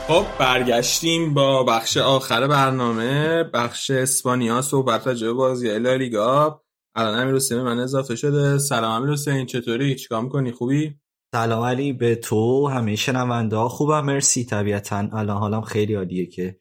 خب 0.09 0.26
برگشتیم 0.38 1.34
با 1.34 1.64
بخش 1.64 1.97
آخر 1.97 2.47
برنامه 2.47 3.44
بخش 3.44 3.90
اسپانیا 3.90 4.62
صحبت 4.62 5.06
راجع 5.06 5.26
به 5.26 5.32
بازی 5.32 5.78
لالیگا 5.78 6.62
الان 6.94 7.20
امیر 7.20 7.34
حسین 7.34 7.62
من 7.62 7.78
اضافه 7.78 8.16
شده 8.16 8.59
سلام 8.59 9.02
امیر 9.02 9.12
حسین 9.12 9.47
چطوری 9.47 9.94
چیکار 9.94 10.22
می‌کنی 10.22 10.52
خوبی 10.52 10.94
سلام 11.37 11.63
علی 11.63 11.93
به 11.93 12.15
تو 12.15 12.69
همه 12.69 12.97
شنونده 12.97 13.57
ها. 13.57 13.69
خوبم 13.69 14.05
مرسی. 14.05 14.45
طبیعتا 14.45 14.97
الان 14.97 15.37
حالم 15.37 15.61
خیلی 15.61 15.95
عالیه 15.95 16.27
که 16.27 16.61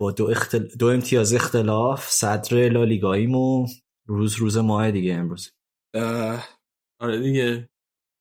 با 0.00 0.12
دو, 0.12 0.30
اختل... 0.30 0.68
دو 0.78 0.86
امتیاز 0.86 1.34
اختلاف 1.34 2.10
صدر 2.10 2.68
لالیگاییم 2.68 3.34
و 3.34 3.66
روز 4.06 4.36
روز 4.36 4.56
ماه 4.56 4.90
دیگه 4.90 5.14
امروز. 5.14 5.52
آره 7.00 7.20
دیگه. 7.20 7.68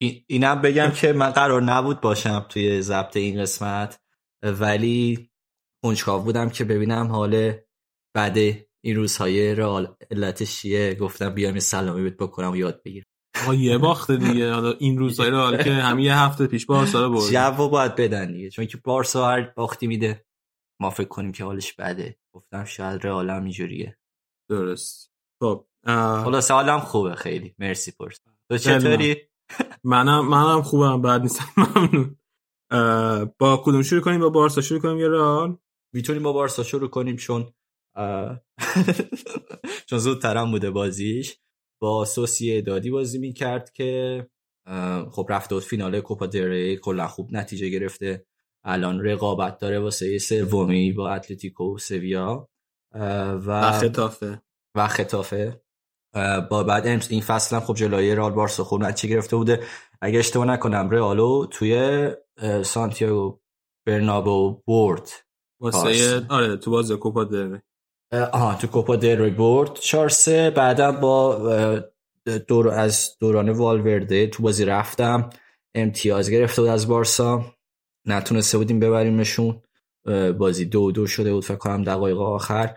این... 0.02 0.24
اینم 0.28 0.62
بگم 0.62 0.92
که 0.92 1.14
من 1.14 1.30
قرار 1.30 1.62
نبود 1.62 2.02
باشم 2.02 2.46
توی 2.50 2.82
ضبط 2.82 3.18
این 3.18 3.42
قسمت 3.42 4.00
ولی 4.44 5.32
کنجکاو 5.84 6.24
بودم 6.24 6.50
که 6.50 6.64
ببینم 6.64 7.08
حال 7.08 7.54
بعد 8.16 8.38
این 8.84 8.96
روزهای 8.96 9.56
رئال 9.56 9.96
علتش 10.12 10.62
چیه. 10.62 10.96
گفتم 10.96 11.34
بیام 11.34 11.54
یه 11.54 11.62
سلامی 11.62 12.04
بهت 12.04 12.18
بکنم 12.18 12.52
و 12.52 12.56
یاد 12.56 12.82
بگیرم. 12.86 13.11
آقا 13.44 13.54
یه 13.54 13.78
باخته 13.78 14.18
دیگه. 14.18 14.52
حالا 14.54 14.72
این 14.72 14.98
روزهای 14.98 15.30
رو 15.30 15.38
حالا 15.38 15.64
که 15.64 15.74
همین 15.74 16.06
یه 16.06 16.18
هفته 16.18 16.48
پیش 16.48 16.66
بارسا 16.66 17.06
رو 17.06 17.14
برد. 17.14 17.32
جو 17.58 17.68
باید 17.68 17.96
بدن 17.96 18.34
دیگه. 18.34 18.50
چون 18.50 18.66
که 18.66 18.78
بارسا 18.78 19.28
هر 19.28 19.42
باختی 19.42 19.88
میده. 19.88 20.26
ما 20.82 20.90
فکر 20.90 21.08
کنیم 21.08 21.32
که 21.32 21.44
حالش 21.44 21.74
بده. 21.74 22.18
گفتم 22.36 22.66
شاید 22.66 23.08
رئال 23.08 23.30
هم 23.30 23.44
اینجوریه. 23.44 23.98
درست. 24.50 25.12
خب 25.42 25.68
اه، 25.88 26.24
خلاص 26.24 26.52
حالم 26.52 26.80
خوبه 26.80 27.16
خیلی. 27.16 27.56
مرسی 27.60 27.92
پرس 27.92 28.20
تو 28.52 28.58
چطوری؟ 28.58 29.16
منم 29.84 30.28
منم 30.28 30.62
خوبم. 30.62 31.02
بعد 31.02 31.22
نیستم. 31.22 31.46
ممنون. 31.58 32.18
با 33.40 33.62
کدوم 33.66 33.82
شروع 33.82 34.02
کنیم؟ 34.02 34.20
با 34.20 34.30
بارسا 34.30 34.62
شروع 34.62 34.80
کنیم 34.80 35.00
یا 35.00 35.08
رئال؟ 35.08 35.58
می‌تونیم 35.94 36.24
با 36.24 36.34
بارسا 36.34 36.64
شروع 36.64 36.90
کنیم 36.90 37.16
چون 37.16 37.54
چون 39.90 40.00
زودترم 40.00 40.52
بوده 40.52 40.72
بازیش. 40.72 41.38
با 41.82 42.06
سوسیه 42.06 42.62
دادی 42.62 42.92
بازی 42.92 43.20
می‌کرد 43.20 43.74
که 43.74 44.28
خب 45.12 45.28
رفته 45.30 45.56
بود 45.56 45.64
فینال 45.64 46.02
کوپا 46.02 46.26
دره 46.26 46.76
کلا 46.76 47.08
خوب 47.08 47.34
نتیجه 47.34 47.70
گرفته. 47.70 48.26
الان 48.64 49.06
رقابت 49.06 49.58
داره 49.58 49.80
واسه 49.80 50.18
سومی 50.18 50.92
با 50.92 51.10
اتلتیکو 51.10 51.76
و 51.76 51.78
سویا 51.78 52.50
و 53.46 53.72
خطافه. 53.72 54.42
و 54.76 54.88
خطافه. 54.88 55.62
با 56.50 56.64
بعد 56.64 56.88
امس 56.88 57.12
این 57.12 57.22
فصل 57.22 57.56
هم 57.56 57.62
خب 57.62 57.74
جلوی 57.76 58.16
رئال 58.16 58.32
بارسا 58.32 58.64
خوب 58.64 58.84
نتیجه 58.84 59.16
گرفته 59.16 59.36
بوده. 59.36 59.64
اگه 60.02 60.20
اشتباه 60.20 60.46
نکنم 60.46 60.90
رئالو 60.90 61.46
توی 61.46 62.08
سانتیاگو 62.64 63.40
برنابو 63.88 64.62
برد. 64.68 65.10
واسه 65.60 66.26
آره 66.30 66.58
تو 66.58 66.72
بازی 66.72 66.96
کوپا 66.96 67.24
دره 67.24 67.64
آها 68.14 68.56
تو 68.56 68.68
کوپا 68.68 68.96
دل 68.96 69.30
برد 69.30 69.74
4 69.74 70.10
3 70.10 70.50
بعدم 70.50 70.92
با 70.92 71.40
دور 72.48 72.70
از 72.70 73.10
دوران 73.20 73.50
والورده 73.50 74.28
تو 74.28 74.44
بازی 74.44 74.66
رفتم 74.66 75.30
امتیاز 75.76 76.30
گرفته 76.30 76.62
بود 76.62 76.72
از 76.72 76.88
بارسا 76.88 77.46
نتونسته 78.08 78.58
بودیم 78.58 78.80
ببریمشون 78.80 79.62
بازی 80.38 80.66
دو 80.66 80.92
دو 80.92 81.08
شده 81.08 81.34
بود 81.34 81.46
فکر 81.46 81.56
کنم 81.56 81.84
دقایق 81.84 82.20
آخر. 82.20 82.76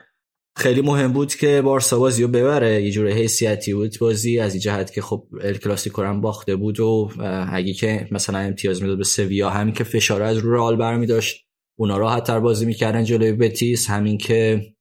خیلی 0.56 0.82
مهم 0.82 1.12
بود 1.12 1.34
که 1.34 1.62
بارسا 1.62 1.98
بازی 1.98 2.22
رو 2.22 2.28
ببره 2.28 2.82
یه 2.82 2.90
جور 2.90 3.08
حیثیتی 3.08 3.74
بود 3.74 3.96
بازی 4.00 4.40
از 4.40 4.54
این 4.54 4.60
جهت 4.60 4.92
که 4.92 5.02
خب 5.02 5.26
ال 5.40 5.54
کلاسیکو 5.54 6.02
هم 6.02 6.20
باخته 6.20 6.56
بود 6.56 6.80
و 6.80 7.10
اگه 7.52 7.72
که 7.72 8.08
مثلا 8.10 8.38
امتیاز 8.38 8.82
می‌داد 8.82 8.98
به 8.98 9.04
سویا 9.04 9.50
همین 9.50 9.74
که 9.74 9.84
فشار 9.84 10.22
از 10.22 10.36
رو 10.38 10.54
رئال 10.54 10.76
برمی 10.76 11.06
داشت 11.06 11.44
اونا 11.78 11.96
راحت 11.96 12.24
تر 12.24 12.40
بازی 12.40 12.66
می‌کردن 12.66 13.04
جلوی 13.04 13.32
بتیس 13.32 13.90
همین 13.90 14.18
که 14.18 14.73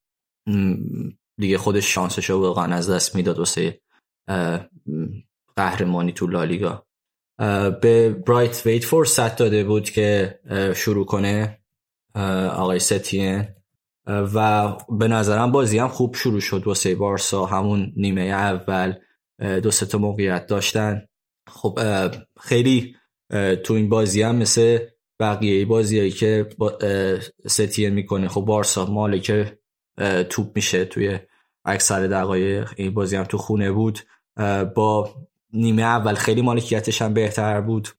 دیگه 1.38 1.58
خودش 1.58 1.94
شانسش 1.94 2.30
رو 2.30 2.40
واقعا 2.42 2.76
از 2.76 2.90
دست 2.90 3.16
می‌داد 3.16 3.40
واسه 3.40 3.82
قهرمانی 5.56 6.12
تو 6.12 6.28
لالیگا. 6.28 6.86
به 7.82 8.10
برایت 8.28 8.66
ویت 8.66 8.86
فرصت 8.86 9.36
داده 9.36 9.64
بود 9.64 9.90
که 9.90 10.40
شروع 10.76 11.06
کنه 11.06 11.60
آقای 12.50 12.80
ستین. 12.80 13.46
و 14.08 14.70
به 14.90 15.08
نظرم 15.08 15.52
بازی 15.52 15.78
هم 15.78 15.88
خوب 15.88 16.16
شروع 16.16 16.40
شد 16.40 16.68
واسه 16.68 16.96
بارسا. 16.96 17.46
همون 17.46 17.94
نیمه 17.96 18.22
اول 18.22 18.94
دو 19.40 19.72
تا 19.72 19.98
موقعیت 19.98 20.48
داشتن. 20.48 21.08
خب 21.48 21.80
خیلی 22.42 22.96
تو 23.64 23.74
این 23.74 23.90
بازی 23.90 24.22
هم 24.22 24.36
مثل 24.36 24.80
بقیه 25.20 25.66
بازیایی 25.66 26.12
که 26.12 26.50
با 26.58 26.78
اه، 26.82 27.20
ستین 27.48 27.90
می‌کنه. 27.90 28.28
خب 28.28 28.42
بارسا 28.42 28.86
مالک 28.86 29.58
توپ 30.30 30.56
میشه 30.56 30.86
توی 30.86 31.20
اکثر 31.66 32.08
دقایق. 32.08 32.74
این 32.76 32.94
بازی 32.94 33.16
هم 33.16 33.24
تو 33.24 33.38
خونه 33.38 33.72
بود. 33.72 34.00
با 34.76 35.16
نیمه 35.54 35.82
اول 35.82 36.14
خیلی 36.14 36.42
مالکیتش 36.42 37.02
هم 37.02 37.14
بهتر 37.14 37.62
بود. 37.62 37.90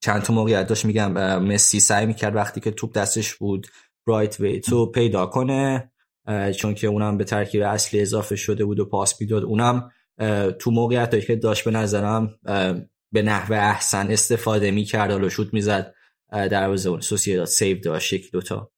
چند 0.00 0.22
تا 0.22 0.34
موقعیت 0.34 0.66
داشت 0.66 0.84
میگم. 0.84 1.38
مسی 1.42 1.80
سعی 1.80 2.06
می‌کرد 2.06 2.36
وقتی 2.36 2.60
که 2.60 2.70
توپ 2.70 2.92
دستش 2.92 3.34
بود 3.34 3.66
برایت 4.06 4.40
ویت 4.40 4.68
رو 4.68 4.86
پیدا 4.86 5.26
کنه. 5.26 5.92
چون 6.56 6.74
که 6.74 6.86
اونم 6.86 7.16
به 7.16 7.24
ترکیب 7.24 7.62
اصلی 7.62 8.00
اضافه 8.00 8.36
شده 8.36 8.64
بود 8.64 8.80
و 8.80 8.84
پاس 8.84 9.20
می‌داد. 9.20 9.44
اونم 9.44 9.90
تو 10.58 10.70
موقعیت 10.70 11.26
که 11.26 11.36
داشت 11.36 11.64
به 11.64 11.70
نظرم 11.70 12.38
به 13.12 13.22
نحو 13.22 13.52
احسن 13.52 14.10
استفاده 14.10 14.70
می‌کرد. 14.70 15.10
حالا 15.10 15.28
شوت 15.28 15.54
می‌زد. 15.54 15.94
اون 16.32 17.00
سوسیداد 17.00 17.46
سیو 17.46 17.80
داشت. 17.80 18.12
یک 18.12 18.32
دوتا. 18.32 18.70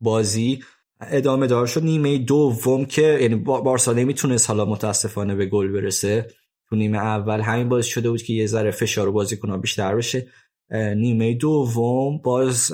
بازی 0.00 0.64
ادامه 1.00 1.46
دار 1.46 1.66
شد. 1.66 1.82
نیمه 1.82 2.18
دوم 2.18 2.84
که 2.84 3.18
یعنی 3.20 3.34
بارسا 3.34 3.92
نمی‌تونست 3.92 4.50
حالا 4.50 4.64
متاسفانه 4.64 5.34
به 5.34 5.46
گل 5.46 5.68
برسه. 5.68 6.26
تو 6.68 6.76
نیمه 6.76 6.98
اول 6.98 7.40
همین 7.40 7.68
باعث 7.68 7.86
شده 7.86 8.10
بود 8.10 8.22
که 8.22 8.32
یه 8.32 8.46
ذره 8.46 8.70
فشار 8.70 9.26
کنه 9.36 9.56
بیشتر 9.58 9.96
بشه. 9.96 10.28
نیمه 10.72 11.34
دوم 11.34 12.18
باز 12.18 12.72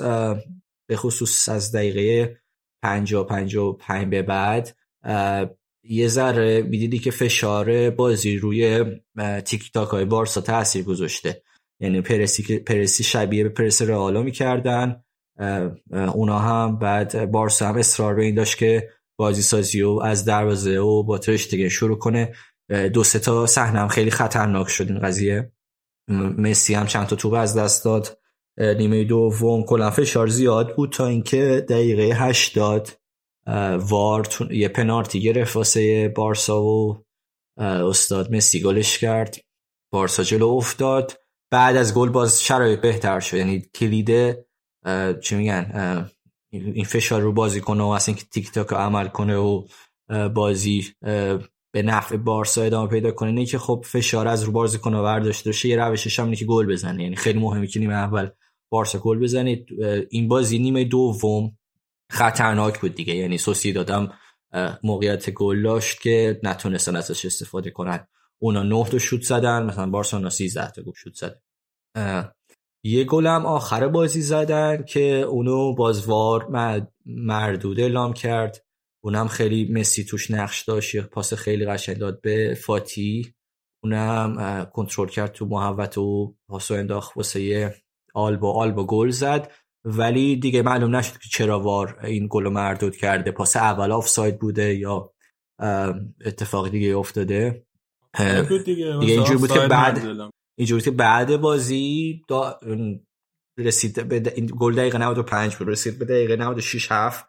به 0.87 0.95
خصوص 0.95 1.49
از 1.49 1.75
دقیقه 1.75 2.37
50 2.83 3.27
55 3.27 4.09
به 4.09 4.21
بعد 4.21 4.77
یه 5.83 6.07
ذره 6.07 6.61
می‌دیدی 6.61 6.99
که 6.99 7.11
فشار 7.11 7.89
بازی 7.89 8.37
روی 8.37 8.85
تیک 9.45 9.71
تاک 9.71 9.89
های 9.89 10.05
بارسا 10.05 10.41
تاثیر 10.41 10.83
گذاشته. 10.83 11.41
یعنی 11.79 12.01
پرسی 12.01 12.59
پرسی 12.59 13.03
شبیه 13.03 13.43
به 13.43 13.49
پرس 13.49 13.81
رئالا 13.81 14.23
می‌کردن. 14.23 15.03
اونا 16.13 16.39
هم. 16.39 16.79
بعد 16.79 17.31
بارسا 17.31 17.67
هم 17.67 17.77
اصرار 17.77 18.15
به 18.15 18.23
این 18.23 18.35
داشت 18.35 18.57
که 18.57 18.89
بازی 19.17 19.41
سازی 19.41 19.81
و 19.81 19.99
از 20.03 20.25
دروازه 20.25 20.79
و 20.79 21.03
با 21.03 21.17
ترشتگن 21.17 21.69
شروع 21.69 21.97
کنه. 21.97 22.33
دو 22.93 23.03
سه 23.03 23.19
تا 23.19 23.45
صحنه 23.45 23.79
هم 23.79 23.87
خیلی 23.87 24.11
خطرناک 24.11 24.69
شد 24.69 24.89
این 24.89 24.99
قضیه. 24.99 25.51
مسی 26.37 26.73
هم 26.73 26.87
چند 26.87 27.07
تا 27.07 27.15
توپ 27.15 27.33
از 27.33 27.57
دست 27.57 27.85
داد. 27.85 28.19
نیمه 28.57 29.03
دوم 29.03 29.63
کلا 29.63 29.91
فشار 29.91 30.27
زیاد 30.27 30.75
بود 30.75 30.91
تا 30.91 31.07
اینکه 31.07 31.65
دقیقه 31.69 32.03
80 32.03 32.89
وار 33.77 34.27
یه 34.51 34.67
پنارتی 34.67 35.21
گرفت 35.21 35.55
واسه 35.55 36.09
بارسا 36.09 36.63
و 36.63 37.05
استاد 37.57 38.35
مسی 38.35 38.61
گلش 38.61 38.97
کرد. 38.97 39.37
بارسا 39.91 40.23
جلو 40.23 40.47
افتاد. 40.47 41.19
بعد 41.51 41.75
از 41.75 41.93
گل 41.93 42.09
باز 42.09 42.43
شرایط 42.43 42.81
بهتر 42.81 43.19
شد. 43.19 43.37
یعنی 43.37 43.61
کلیده 43.75 44.45
چی 45.21 45.35
میگن 45.35 46.09
این 46.51 46.85
فشار 46.85 47.21
رو 47.21 47.31
بازی 47.31 47.61
کنه 47.61 47.83
و 47.83 47.87
اصلا 47.87 48.15
که 48.15 48.25
تیک 48.25 48.51
تاک 48.51 48.73
عمل 48.73 49.07
کنه 49.07 49.35
و 49.35 49.67
بازی 50.33 50.87
به 51.71 51.81
نفع 51.83 52.17
بارسا 52.17 52.61
ادامه 52.61 52.89
پیدا 52.89 53.11
کنه. 53.11 53.31
نه 53.31 53.45
که 53.45 53.57
خب 53.57 53.85
فشار 53.87 54.27
از 54.27 54.43
رو 54.43 54.51
بازی 54.51 54.77
کنه 54.77 55.01
برداشته 55.01 55.49
باشه 55.49 55.69
یه 55.69 55.75
روشش 55.75 56.19
هم 56.19 56.33
که 56.33 56.45
گل 56.45 56.65
بزنه. 56.65 57.03
یعنی 57.03 57.15
خیلی 57.15 57.39
مهمه 57.39 57.67
که 57.67 57.79
نیمه 57.79 57.93
اول 57.93 58.29
بارسا 58.69 58.99
گل 58.99 59.19
بزنه. 59.19 59.65
این 60.09 60.27
بازی 60.27 60.59
نیمه 60.59 60.83
دوم 60.83 61.57
خطرناک 62.11 62.79
بود 62.79 62.95
دیگه. 62.95 63.15
یعنی 63.15 63.37
سوسی 63.37 63.73
دادم 63.73 64.13
موقعیت 64.83 65.29
گل 65.29 65.63
داشت 65.63 66.01
که 66.01 66.39
نتونستن 66.43 66.95
ازش 66.95 67.25
استفاده 67.25 67.71
کنن. 67.71 68.07
اونا 68.39 68.63
9 68.63 68.89
تا 68.89 68.99
شوت 68.99 69.21
زدن. 69.21 69.63
مثلا 69.63 69.89
بارسلونا 69.89 70.29
13 70.29 70.71
تا 70.71 70.81
شوت 70.95 71.13
زد 71.15 71.41
یه 72.85 73.03
گل 73.03 73.27
هم 73.27 73.45
آخر 73.45 73.87
بازی 73.87 74.21
زدن 74.21 74.83
که 74.83 75.21
اونو 75.21 75.75
بازوار 75.75 76.47
مردود 77.05 77.79
اعلام 77.79 78.13
کرد. 78.13 78.65
اونم 79.03 79.27
خیلی 79.27 79.71
مسی 79.71 80.03
توش 80.03 80.31
نقش 80.31 80.63
داشت 80.63 81.01
پاس 81.01 81.33
خیلی 81.33 81.65
قشنگ 81.65 81.97
داد 81.97 82.21
به 82.21 82.57
فاتی. 82.61 83.33
اونم 83.83 84.65
کنترل 84.73 85.07
کرد 85.07 85.31
تو 85.31 85.45
محوت 85.45 85.97
و 85.97 86.35
پاسو 86.49 86.73
انداخت 86.73 87.17
واسه 87.17 87.73
آلبا. 88.13 88.53
آلبا 88.53 88.85
گل 88.85 89.09
زد. 89.09 89.51
ولی 89.85 90.35
دیگه 90.35 90.61
معلوم 90.61 90.95
نشد 90.95 91.13
که 91.13 91.29
چرا 91.31 91.59
وار 91.59 91.99
این 92.03 92.27
گل 92.29 92.49
مردود 92.49 92.95
کرده. 92.95 93.31
پاس 93.31 93.55
اول 93.55 93.91
آف 93.91 94.07
ساید 94.07 94.39
بوده 94.39 94.75
یا 94.75 95.13
اتفاق 96.25 96.69
دیگه 96.69 96.97
افتاده. 96.97 97.65
دیگه, 98.65 98.85
اینجوری 99.01 99.39
بود 99.39 99.51
که 99.51 99.59
بعد 99.59 100.01
اینجوری 100.57 100.81
که 100.81 100.91
بعد 100.91 101.37
بازی 101.37 102.21
دا 102.27 102.59
رسید 103.57 104.07
به 104.07 104.33
این 104.35 104.51
گل 104.59 104.75
دقیقه 104.75 104.97
95 104.97 105.55
بود. 105.55 105.69
رسید 105.69 105.99
به 105.99 106.05
دقیقه 106.05 106.35
96 106.35 106.87
7 106.91 107.25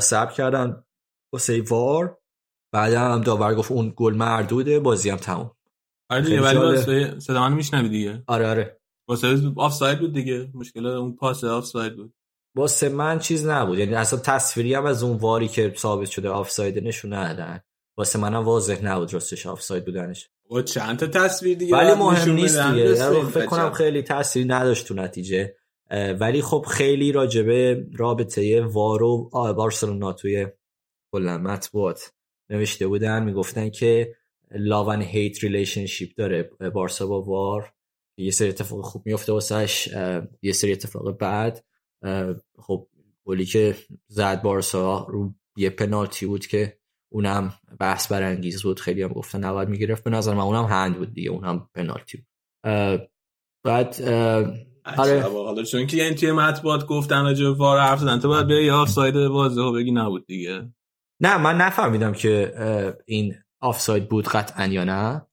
صبر 0.00 0.32
کردن 0.32 0.84
واسه 1.32 1.62
وار. 1.62 2.18
بعد 2.72 2.92
هم 2.92 3.20
داور 3.20 3.54
گفت 3.54 3.72
اون 3.72 3.92
گل 3.96 4.14
مردوده 4.14 4.80
بازی 4.80 5.10
هم 5.10 5.16
تموم. 5.16 5.50
آره 6.10 6.22
دیگه 6.22 6.42
ولی 6.42 6.58
واسه 6.58 7.20
صدا 7.20 7.48
میشنوی 7.48 7.88
دیگه. 7.88 8.22
آره 8.26 8.48
آره. 8.48 8.80
واسه 9.08 9.52
آفساید 9.56 9.98
بود 10.00 10.12
دیگه. 10.12 10.50
مشکل 10.54 10.86
اون 10.86 11.16
پاس 11.16 11.44
آفساید 11.44 11.96
بود. 11.96 12.14
واسه 12.56 12.88
من 12.88 13.18
چیز 13.18 13.46
نبود. 13.46 13.78
یعنی 13.78 13.94
اصلا 13.94 14.18
تصویری 14.18 14.74
هم 14.74 14.86
از 14.86 15.02
اون 15.02 15.16
واری 15.16 15.48
که 15.48 15.74
ثابت 15.76 16.08
شده 16.08 16.28
آفساید 16.28 16.78
نشون 16.78 17.12
ندادن. 17.12 17.60
واسه 17.98 18.18
منم 18.18 18.44
واضح 18.44 18.84
نبود 18.84 19.14
راستش 19.14 19.46
آفساید 19.46 19.84
بودنش. 19.84 20.30
با 20.48 20.62
چند 20.62 20.98
تا 20.98 21.06
تصویر 21.06 21.58
دیگه 21.58 21.76
ولی 21.76 21.94
مهم 21.94 22.34
نیست 22.34 22.60
دیگه. 22.60 22.94
فکر 23.24 23.46
کنم 23.46 23.72
خیلی 23.72 24.02
تاثیری 24.02 24.44
نداشت 24.44 24.86
تو 24.86 24.94
نتیجه. 24.94 25.54
ولی 26.20 26.42
خب 26.42 26.66
خیلی 26.68 27.12
راجبه 27.12 27.86
رابطه 27.94 28.62
وار 28.62 29.02
و 29.02 29.30
بارسلونا 29.32 30.12
توی 30.12 30.46
کلا 31.12 31.38
مطبوعات 31.38 32.12
نوشته 32.50 32.86
بودن. 32.86 33.24
می‌گفتن 33.24 33.70
که 33.70 34.14
love 34.50 35.02
and 35.02 35.20
hate 35.20 35.44
relationship 35.44 36.14
داره 36.16 36.50
بارسا 36.74 37.06
با 37.06 37.22
وار. 37.22 37.72
یه 38.18 38.30
سری 38.30 38.48
اتفاق 38.48 38.84
خوب 38.84 39.02
میفته 39.06 39.32
واسش 39.32 39.88
یه 40.42 40.52
سری 40.52 40.72
اتفاق 40.72 41.18
بعد 41.18 41.64
خب 42.58 42.88
گلی 43.24 43.44
که 43.44 43.76
زد 44.08 44.42
بارسا 44.42 45.06
رو 45.10 45.34
یه 45.56 45.70
پنالتی 45.70 46.26
بود 46.26 46.46
که 46.46 46.78
اونم 47.16 47.52
بحث 47.80 48.12
برانگیز 48.12 48.62
بود 48.62 48.80
خیلی 48.80 49.02
هم 49.02 49.08
گفتن 49.08 49.44
نباید 49.44 49.68
می‌گرفت. 49.68 50.04
به 50.04 50.10
نظر 50.10 50.34
من 50.34 50.42
اونم 50.42 50.64
هند 50.64 50.98
بود 50.98 51.14
دیگه 51.14 51.30
اونم 51.30 51.68
پنالتی 51.74 52.16
بود. 52.18 52.26
بعد 53.64 54.02
آره. 54.98 55.20
حالا 55.20 55.62
چون 55.62 55.86
که 55.86 56.04
این 56.04 56.14
توی 56.14 56.32
مطبوعات 56.32 56.86
گفتن 56.86 57.22
راجع 57.22 57.48
وار 57.48 57.80
حرف 57.80 58.00
زدن 58.00 58.18
تو 58.18 58.28
باید 58.28 58.46
بیا 58.46 58.76
آفساید 58.76 59.16
واضحه 59.16 59.72
بگی 59.72 59.92
نبود 59.92 60.26
دیگه. 60.26 60.72
نه 61.22 61.38
من 61.38 61.56
نفهمیدم 61.56 62.12
که 62.12 62.54
این 63.06 63.34
آفساید 63.60 64.08
بود 64.08 64.28
قطعا 64.28 64.66
یا 64.66 64.84
نه. 64.84 65.26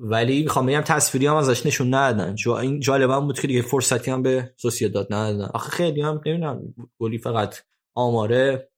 ولی 0.00 0.42
می‌خوام 0.42 0.66
بگم 0.66 0.80
تصویری 0.80 1.26
هم 1.26 1.36
ازش 1.36 1.66
نشون 1.66 1.94
ندادن. 1.94 2.34
جو 2.34 2.52
این 2.52 2.80
جالبا 2.80 3.20
بود 3.20 3.40
که 3.40 3.46
دیگه 3.46 3.62
فرصتی 3.62 4.10
هم 4.10 4.22
به 4.22 4.54
داد 4.94 5.14
ندادن. 5.14 5.50
آخه 5.54 5.70
خیلی 5.70 6.02
هم 6.02 6.20
نمی‌دونم 6.26 6.74
گلی 6.98 7.18
فقط 7.18 7.56
آماره. 7.96 8.70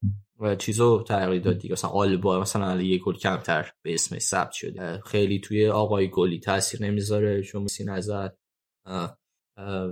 چیزو 0.59 1.05
تغییر 1.09 1.43
داد 1.43 1.59
دیگه. 1.59 1.73
مثلا 1.73 1.91
آلبا 1.91 2.41
مثلا 2.41 2.83
یه 2.83 2.99
گل 2.99 3.15
کمتر 3.15 3.73
به 3.83 3.95
اسم 3.95 4.19
ثبت 4.19 4.53
شده. 4.53 5.01
خیلی 5.07 5.41
توی 5.41 5.69
آقای 5.69 6.11
گلی 6.11 6.41
تاثیر 6.41 6.83
نمی‌ذاره 6.83 7.43
چون 7.43 7.63
میسی 7.63 7.85
نزد 7.85 8.37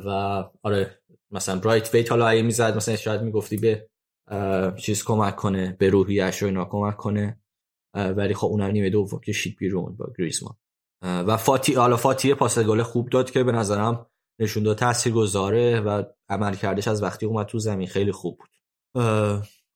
و 0.07 0.11
آره 0.62 1.03
مثلا 1.31 1.61
برایت 1.61 1.95
ویت 1.95 2.11
حالا 2.11 2.29
اگه 2.29 2.43
می‌زد 2.43 2.77
مثلا 2.77 2.97
شاید 2.97 3.23
می‌گفتی 3.23 3.57
به 3.57 3.89
چیز 4.77 5.05
کمک 5.05 5.37
کنه 5.37 5.77
به 5.79 5.91
روحیش 5.91 6.43
و 6.43 6.47
اینا 6.47 6.65
کمک 6.65 6.97
کنه. 6.97 7.41
ولی 7.95 8.35
خب 8.35 8.47
اونم 8.47 8.70
نیمه 8.70 8.91
دوم 8.91 9.20
کشید 9.20 9.57
بیرون 9.59 9.97
با 9.97 10.12
گریزمان. 10.19 10.57
و 11.03 11.37
فاتی 11.37 11.75
حالا 11.75 11.97
فاتی 11.97 12.35
پاس 12.35 12.59
گل 12.59 12.83
خوب 12.83 13.09
داد 13.09 13.31
که 13.31 13.45
به 13.45 13.53
نظرم 13.53 14.07
نشون 14.41 14.62
داد 14.62 14.79
تاثیر 14.79 15.12
گذاره 15.12 15.81
و 15.81 16.03
عمل 16.29 16.55
کردش 16.55 16.89
از 16.89 17.03
وقتی 17.03 17.27
اومد 17.27 17.47
تو 17.47 17.59
زمین 17.59 17.87
خیلی 17.87 18.12
خوب 18.12 18.39
بود. 18.39 18.51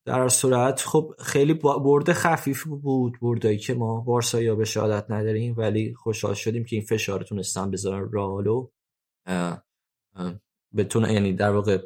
در 0.06 0.28
صورت 0.28 0.80
خب 0.80 1.14
خیلی 1.18 1.54
برده 1.54 2.12
خفیف 2.12 2.64
بود 2.64 3.20
بردایی 3.22 3.58
که 3.58 3.74
ما 3.74 4.00
بارسا 4.00 4.42
یا 4.42 4.54
به 4.54 4.64
شهادت 4.64 5.10
نداریم 5.10 5.54
ولی 5.56 5.94
خوشحال 5.94 6.34
شدیم 6.34 6.64
که 6.64 6.76
این 6.76 6.84
فشار 6.84 7.22
تونستن 7.22 7.70
بذارن 7.70 8.10
رالو 8.12 8.68
بتونه 10.76 11.12
یعنی 11.12 11.32
در 11.32 11.50
واقع 11.50 11.78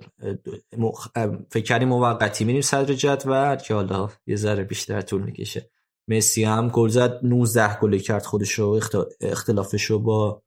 فکر 1.50 1.64
کردیم 1.64 1.88
موقتی 1.88 2.44
میریم 2.44 2.60
صدر 2.60 2.94
جدول 2.94 3.56
که 3.56 3.74
حالا 3.74 4.10
یه 4.26 4.36
ذره 4.36 4.64
بیشتر 4.64 5.00
طول 5.00 5.22
می‌کشه. 5.22 5.70
مسی 6.08 6.44
هم 6.44 6.68
گل 6.68 6.88
زد 6.88 7.20
19 7.22 7.78
گل 7.80 7.98
کرد 7.98 8.22
خودش 8.22 8.52
رو 8.52 8.80
اختلافش 9.20 9.84
رو 9.84 9.98
با 9.98 10.42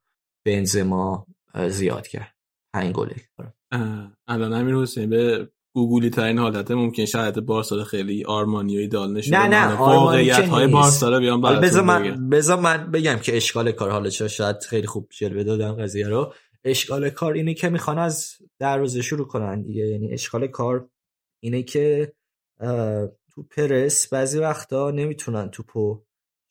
بنزما 0.46 1.28
زیاد 1.70 2.08
کرد. 2.08 2.36
5 2.74 2.94
گل. 2.94 3.10
الان 4.28 4.54
امیر 4.54 4.76
حسین 4.76 5.10
به 5.10 5.52
گوگلی 5.74 6.10
تا 6.10 6.24
این 6.24 6.40
حالت 6.40 6.72
ممکن 6.72 7.06
شاید 7.06 7.36
بارسا 7.36 7.84
خیلی 7.84 8.26
آرمانی 8.26 8.86
و 8.86 8.88
دال 8.88 9.14
نشون 9.14 9.38
نه 9.38 9.48
نه 9.48 9.78
واقعیت 9.78 10.48
های 10.48 10.68
بارسا 10.68 11.20
بیان 11.20 11.42
بذار 11.42 11.84
من 11.84 12.30
بذار 12.30 12.60
من 12.60 12.92
بگم 12.92 13.20
که 13.20 13.38
اشکال 13.38 13.72
کار 13.72 13.92
حالا 13.92 14.10
چرا 14.10 14.28
شاید 14.28 14.64
خیلی 14.64 14.88
خوب 14.88 15.08
جلوه 15.12 15.44
دادم 15.44 15.74
قضیه 15.76 16.08
رو. 16.08 16.34
اشکال 16.64 17.10
کار 17.10 17.34
اینه 17.34 17.54
که 17.54 17.70
می‌خوان 17.70 18.00
از 18.00 18.36
دروازه 18.60 19.02
شروع 19.02 19.28
کنن 19.28 19.62
دیگه. 19.62 19.88
یعنی 19.88 20.14
اشکال 20.14 20.48
کار 20.48 20.90
اینه 21.44 21.64
که 21.64 22.14
تو 23.34 23.44
پرس 23.52 24.08
بعضی 24.14 24.40
وقتا 24.40 24.92
نمی‌تونن 24.92 25.50
توپو 25.50 26.04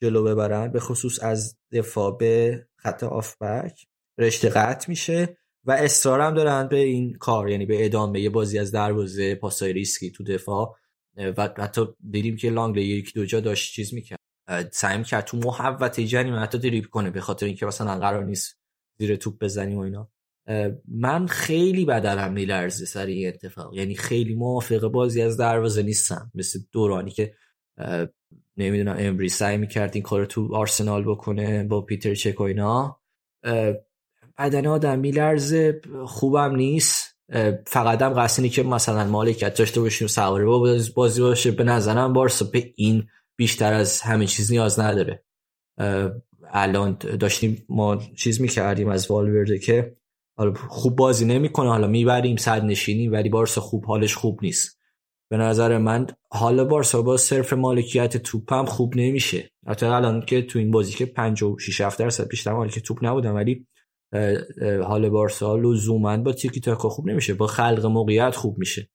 جلو 0.02 0.24
ببرن 0.24 0.73
به 0.73 0.81
خصوص 0.81 1.23
از 1.23 1.58
دفاع 1.73 2.16
به 2.16 2.66
خط 2.76 3.05
آفبک. 3.05 3.86
رشته 4.18 4.49
قطع 4.49 4.89
میشه. 4.89 5.36
و 5.65 5.73
اصرار 5.73 6.21
هم 6.21 6.35
دارن 6.35 6.69
به 6.69 6.79
این 6.79 7.15
کار 7.15 7.49
یعنی 7.49 7.67
به 7.67 7.85
ادامه 7.85 8.21
یه 8.21 8.31
بازی 8.31 8.59
از 8.59 8.73
دروازه 8.73 9.35
پاسای 9.35 9.73
ریسکی 9.73 10.11
تو 10.11 10.25
دفاع. 10.25 10.77
و 11.17 11.43
حتی 11.59 11.87
دیدیم 12.11 12.37
که 12.37 12.51
لانگلی 12.51 12.85
یک 12.85 13.15
دو 13.15 13.25
جا 13.25 13.41
داشت 13.41 13.75
چیز 13.75 13.95
می‌کرد. 13.95 14.19
سعی 14.71 14.99
می‌کرد 14.99 15.25
تو 15.25 15.37
محوطه 15.37 16.07
جریمه 16.07 16.39
حتی 16.39 16.59
دریب 16.59 16.87
کنه 16.87 17.11
به 17.11 17.21
خاطر 17.21 17.47
اینکه 17.47 17.67
مثلا 17.67 17.99
قرار 17.99 18.25
نیست 18.25 18.59
زیر 18.99 19.17
توپ 19.17 19.39
بزنیم 19.45 19.79
و 19.79 19.81
اینا. 19.81 20.11
من 20.89 21.27
خیلی 21.27 21.85
بدنم 21.85 22.33
میلرزه 22.33 22.87
سر 22.87 23.07
این 23.07 23.29
اتفاق. 23.29 23.75
یعنی 23.75 23.95
خیلی 23.95 24.35
موافق 24.35 24.89
بازی 24.89 25.23
از 25.23 25.37
دروازه 25.37 25.83
نیستم. 25.83 26.31
مثل 26.35 26.59
دورانی 26.73 27.11
که 27.11 27.35
نمی‌دونم 28.57 28.97
امبری 28.99 29.29
سعی 29.29 29.57
می‌کرد 29.57 29.91
این 29.95 30.03
کار 30.03 30.27
تو 30.27 30.55
آرسنال 30.55 31.05
بکنه 31.05 31.65
با 31.65 31.81
پیتر 31.81 32.15
چک 32.15 32.41
و 32.41 32.43
اینا. 32.43 33.01
بدن 34.41 34.67
آدم 34.67 34.99
میلرزه 34.99 35.81
خوبم 36.07 36.57
نیست. 36.57 37.17
فقط 37.67 38.02
هم 38.02 38.15
قصدی 38.15 38.49
که 38.49 38.62
مثلا 38.62 39.05
مالکیت 39.05 39.55
داشته 39.55 39.81
باشیم 39.81 40.09
سواره 40.09 40.44
با 40.44 40.78
بازی 40.94 41.20
باشه. 41.23 41.51
به 41.51 41.65
نظرم 41.65 42.12
بارسا 42.12 42.44
به 42.52 42.73
این 42.77 43.07
بیشتر 43.36 43.73
از 43.73 44.01
همه 44.01 44.27
چیز 44.27 44.52
نیاز 44.52 44.81
نداره. 44.81 45.25
الان 46.52 46.97
داشتیم 47.20 47.65
ما 47.69 47.97
چیز 48.17 48.41
می‌کردیم 48.41 48.89
از 48.89 49.10
والورده 49.10 49.59
که 49.59 49.97
حالا 50.39 50.55
خوب 50.69 50.97
بازی 50.97 51.25
نمی‌کنه. 51.25 51.69
حالا 51.69 51.86
می‌بریم 51.86 52.36
صد 52.36 52.65
نشینی 52.65 53.09
ولی 53.09 53.28
بارسا 53.28 53.60
خوب 53.60 53.85
حالش 53.85 54.15
خوب 54.15 54.39
نیست. 54.43 54.81
به 55.31 55.36
نظر 55.36 55.78
من 55.78 56.07
حالا 56.31 56.65
بارسا 56.65 57.02
با 57.02 57.17
صرف 57.17 57.52
مالکیت 57.52 58.17
توپ 58.17 58.65
خوب 58.65 58.97
نمیشه. 58.97 59.51
حتی 59.67 59.86
الان 59.86 60.20
که 60.20 60.43
تو 60.43 60.59
این 60.59 60.70
بازی 60.70 60.93
که 60.93 61.07
56 61.07 61.81
7 61.81 61.99
درصد 61.99 62.28
بیشتر 62.28 62.52
مالکیت 62.52 62.85
توپ 62.85 63.05
نبودم 63.05 63.35
ولی 63.35 63.67
حال 64.85 65.09
بارسا 65.09 65.57
لزوما 65.57 66.17
با 66.17 66.33
تیکی 66.33 66.61
تاکا 66.61 66.89
خوب 66.89 67.09
نمیشه 67.09 67.35
با 67.35 67.47
خلق 67.47 67.87
موقعیت 67.87 68.37
خوب 68.37 68.59
میشه. 68.59 68.91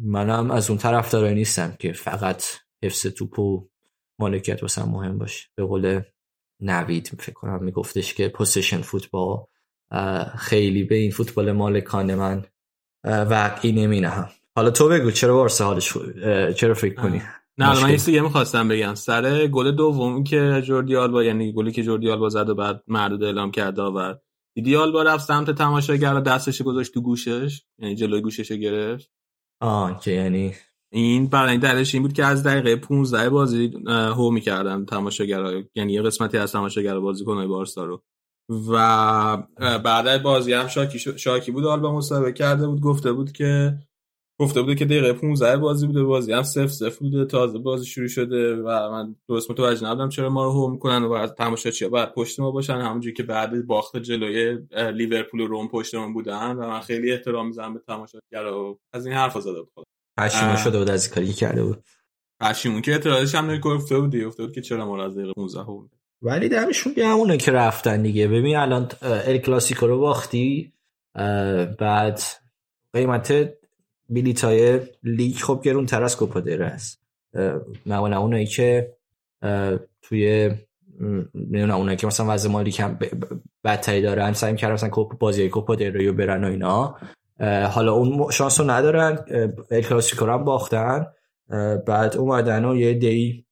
منم 0.00 0.50
از 0.50 0.70
اون 0.70 0.78
طرف 0.78 1.10
دارای 1.10 1.34
نیستم 1.34 1.76
که 1.78 1.92
فقط 1.92 2.44
حفظ 2.84 3.06
توپ 3.06 3.38
و 3.38 3.68
مالکیت 4.18 4.62
واسه 4.62 4.88
مهم 4.88 5.18
باشه. 5.18 5.48
به 5.54 5.64
قول 5.64 6.00
نوید 6.60 7.06
فکر 7.18 7.32
کنم 7.32 7.64
میگفتش 7.64 8.14
که 8.14 8.28
possession 8.28 8.80
football 8.80 9.36
خیلی 10.38 10.84
به 10.84 10.94
این 10.94 11.10
فوتبال 11.10 11.52
مالکانه 11.52 12.14
من 12.14 12.44
وقعی 13.04 13.72
نمی 13.72 14.00
نهم 14.00 14.28
حالا 14.56 14.70
تو 14.70 14.88
بگو 14.88 15.10
چرا 15.10 15.34
بارسا 15.34 15.64
حالش 15.64 15.92
چرا 16.56 16.74
فکر 16.74 16.94
کنی؟ 16.94 17.22
نه 17.58 17.82
من 17.82 17.96
یه 18.08 18.22
می‌خواستم 18.22 18.68
بگم. 18.68 18.94
سر 18.94 19.46
گل 19.46 19.70
دوم 19.70 20.24
که 20.24 20.62
جوردی 20.66 20.96
آلبا 20.96 21.24
یعنی 21.24 21.52
گلی 21.52 21.72
که 21.72 21.82
جوردی 21.82 22.10
آلبا 22.10 22.28
زد 22.28 22.48
و 22.48 22.54
بعد 22.54 22.82
مردود 22.88 23.24
اعلام 23.24 23.50
کرد 23.50 23.74
داور. 23.74 24.18
دیدی 24.56 24.76
آلبا 24.76 25.02
رفت 25.02 25.26
سمت 25.26 25.50
تماشاگر 25.50 26.14
و 26.14 26.20
دستش 26.20 26.62
گذاشت 26.62 26.94
تو 26.94 27.00
گوشش؟ 27.00 27.62
یعنی 27.78 27.94
جلوی 27.94 28.20
گوشش 28.20 28.52
گرفت. 28.52 29.10
آه 29.60 30.00
که 30.00 30.10
یعنی 30.10 30.54
این 30.92 31.26
برای 31.26 31.50
این 31.50 31.60
دلش 31.60 31.94
این 31.94 32.02
بود 32.02 32.12
که 32.12 32.24
از 32.24 32.42
دقیقه 32.42 32.76
15 32.76 33.30
بازی 33.30 33.72
هو 33.88 34.30
می‌کردن 34.30 34.84
تماشاگر 34.84 35.62
یعنی 35.74 35.92
یه 35.92 36.02
قسمتی 36.02 36.38
از 36.38 36.52
تماشاگر 36.52 36.98
بازیکن‌های 36.98 37.46
بارسا 37.46 37.84
رو. 37.84 38.02
و 38.70 39.36
بعد 39.84 40.22
بازی 40.22 40.52
هم 40.52 40.68
شاکی, 40.68 40.98
شاکی 40.98 41.50
بود. 41.52 41.64
آلبا 41.64 41.96
مصاحبه 41.96 42.32
کرده 42.32 42.66
بود. 42.66 42.80
گفته 42.80 43.12
بود 43.12 43.32
که 43.32 43.78
گفته 44.40 44.62
بوده 44.62 44.74
که 44.74 44.84
دقیقه 44.84 45.12
15 45.12 45.56
بازی 45.56 45.86
بوده 45.86 46.02
بازی 46.02 46.32
هم 46.32 46.42
0 46.42 46.66
0 46.66 46.90
بوده. 47.00 47.24
تازه 47.24 47.58
بازی 47.58 47.86
شروع 47.86 48.08
شده 48.08 48.56
و 48.56 48.90
من 48.90 49.16
درست 49.28 49.50
متوجه 49.50 49.86
نبودم 49.86 50.08
چرا 50.08 50.30
ما 50.30 50.44
رو 50.44 50.50
هوم 50.50 50.72
می‌کنن 50.72 51.02
و 51.02 51.08
بعد 51.08 51.34
تماشاچی 51.34 51.88
بعد 51.88 52.14
پشت 52.14 52.40
ما 52.40 52.50
باشن 52.50 52.74
همونجوری 52.74 53.14
که 53.14 53.22
بعد 53.22 53.66
باخت 53.66 53.96
جلوی 53.96 54.58
لیورپول 54.92 55.40
و 55.40 55.46
روم 55.46 55.68
پشت 55.68 55.94
ما 55.94 56.12
بودن 56.12 56.56
و 56.56 56.68
من 56.68 56.80
خیلی 56.80 57.12
احترام 57.12 57.46
می‌ذارم 57.46 57.74
به 57.74 57.80
تماشاگرا 57.86 58.64
و 58.64 58.78
از 58.92 59.06
این 59.06 59.14
حرفا 59.14 59.40
زده 59.40 59.60
بود. 59.60 59.86
پشیمون 60.18 60.56
شده 60.56 60.78
بود 60.78 60.90
از 60.90 61.10
کاری 61.10 61.32
کرده 61.32 61.64
بود. 61.64 61.84
پشیمون 62.40 62.82
که 62.82 62.92
اعتراضش 62.92 63.34
هم 63.34 63.58
گفته 63.58 63.98
بود 63.98 64.16
گفته 64.16 64.42
بود 64.42 64.52
که 64.52 64.60
چرا 64.60 64.86
ما 64.86 65.04
از 65.04 65.16
دقیقه 65.16 65.32
15 65.32 65.60
هوم 65.60 65.90
ولی 66.22 66.48
دمشون 66.48 66.94
همونه 66.98 67.36
که 67.36 67.52
رفتن 67.52 68.02
دیگه. 68.02 68.28
ببین 68.28 68.56
الان 68.56 68.88
ال 69.02 69.38
کلاسیکو 69.38 69.86
رو 69.86 69.98
باختی 69.98 70.72
بعد 71.78 72.20
قیمت 72.92 73.57
بلیت 74.08 74.44
های 74.44 74.80
لیگ 75.02 75.36
خب 75.36 75.60
گرون 75.64 75.86
تر 75.86 76.02
از 76.02 76.16
کوپا 76.16 76.42
است. 76.60 77.02
معمولا 77.86 78.20
اونایی 78.20 78.46
که 78.46 78.92
توی 80.02 80.50
نمی‌دونم 81.34 81.76
اونایی 81.76 81.96
که 81.96 82.06
مثلا 82.06 82.26
وضع 82.28 82.50
مالی 82.50 82.70
کم 82.70 82.98
بدتری 83.64 84.02
دارن 84.02 84.32
سعی 84.32 84.52
می‌کردن 84.52 84.74
مثلا 84.74 84.88
کوپا 84.88 85.16
بازی 85.20 85.48
کوپا 85.48 85.74
رو 85.74 86.12
برن 86.12 86.44
و 86.44 86.46
اینا. 86.46 86.96
حالا 87.70 87.92
اون 87.92 88.30
شانس 88.30 88.60
رو 88.60 88.70
ندارن 88.70 89.18
ال 89.70 89.80
کلاسیکو 89.80 90.26
رو 90.26 90.32
هم 90.32 90.44
باختن. 90.44 91.06
بعد 91.86 92.16
اومدن 92.16 92.64
و 92.64 92.76
یه 92.76 92.94
دی 92.94 93.44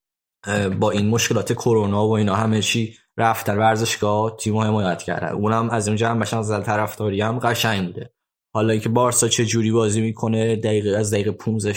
با 0.80 0.90
این 0.90 1.08
مشکلات 1.08 1.52
کرونا 1.52 2.08
و 2.08 2.12
اینا 2.12 2.34
همه 2.34 2.62
چی 2.62 2.94
رفتن 3.16 3.58
ورزشگاه 3.58 4.36
تیم 4.36 4.56
حمایت 4.56 5.02
کردن. 5.02 5.28
اونم 5.28 5.70
از 5.70 5.88
اونجا 5.88 6.08
هم 6.08 6.18
بشن 6.18 6.36
از 6.36 6.48
طرفداری 6.48 7.20
هم 7.20 7.38
قشنگ 7.38 7.86
بوده. 7.86 8.10
حالا 8.56 8.72
اینکه 8.72 8.88
بارسا 8.88 9.28
چه 9.28 9.44
جوری 9.46 9.70
بازی 9.72 10.00
می‌کنه 10.00 10.56
دقیقه 10.56 10.98
از 10.98 11.12
دقیقه 11.12 11.30
15 11.30 11.74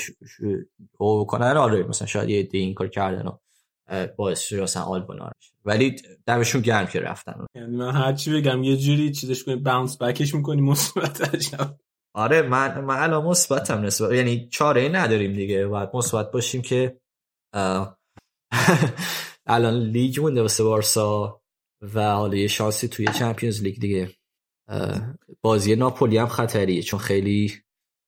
او 0.98 1.26
کنن 1.26 1.58
آره 1.58 1.84
مثلا 1.84 2.08
شاید 2.08 2.30
یه 2.30 2.48
این 2.52 2.74
کار 2.74 2.88
کردن 2.88 3.28
و 3.28 3.38
باعث 4.16 4.42
شده 4.42 4.62
مثلا 4.62 4.84
آلبا 4.84 5.30
ولی 5.66 5.96
دمشون 6.26 6.62
گرم 6.62 6.88
که 6.88 7.00
رفتن. 7.00 7.46
یعنی 7.56 7.76
من 7.76 7.92
هر 7.92 8.14
چی 8.14 8.32
بگم 8.32 8.64
یه 8.64 8.78
جوری 8.78 9.12
چیزش 9.12 9.44
کنی 9.44 9.56
باونس 9.56 10.02
بکش 10.02 10.36
می‌کنی 10.36 10.62
مثبت 10.62 11.34
عجب. 11.34 11.76
آره 12.14 12.42
من 12.42 12.82
من 12.82 12.98
الان 12.98 13.26
مثبتم 13.26 13.82
نسبت 13.82 14.12
یعنی 14.12 14.48
چاره 14.50 14.90
نداریم 14.90 15.34
دیگه. 15.34 15.68
باید 15.68 15.90
مثبت 15.94 16.32
باشیم 16.32 16.62
که 16.62 17.00
الان 19.46 19.74
لیگ 19.74 20.20
مونده 20.22 20.42
واسه 20.42 20.64
بارسا 20.64 21.42
و 21.96 22.12
حالا 22.12 22.36
یه 22.38 22.48
شانسی 22.48 22.88
توی 22.88 23.08
چمپیونز 23.08 23.64
لیگ 23.64 23.80
دیگه. 23.80 24.10
بازی 25.42 25.76
ناپولی 25.76 26.18
هم 26.18 26.28
خطریه 26.28 26.82
چون 26.82 27.00
خیلی 27.00 27.52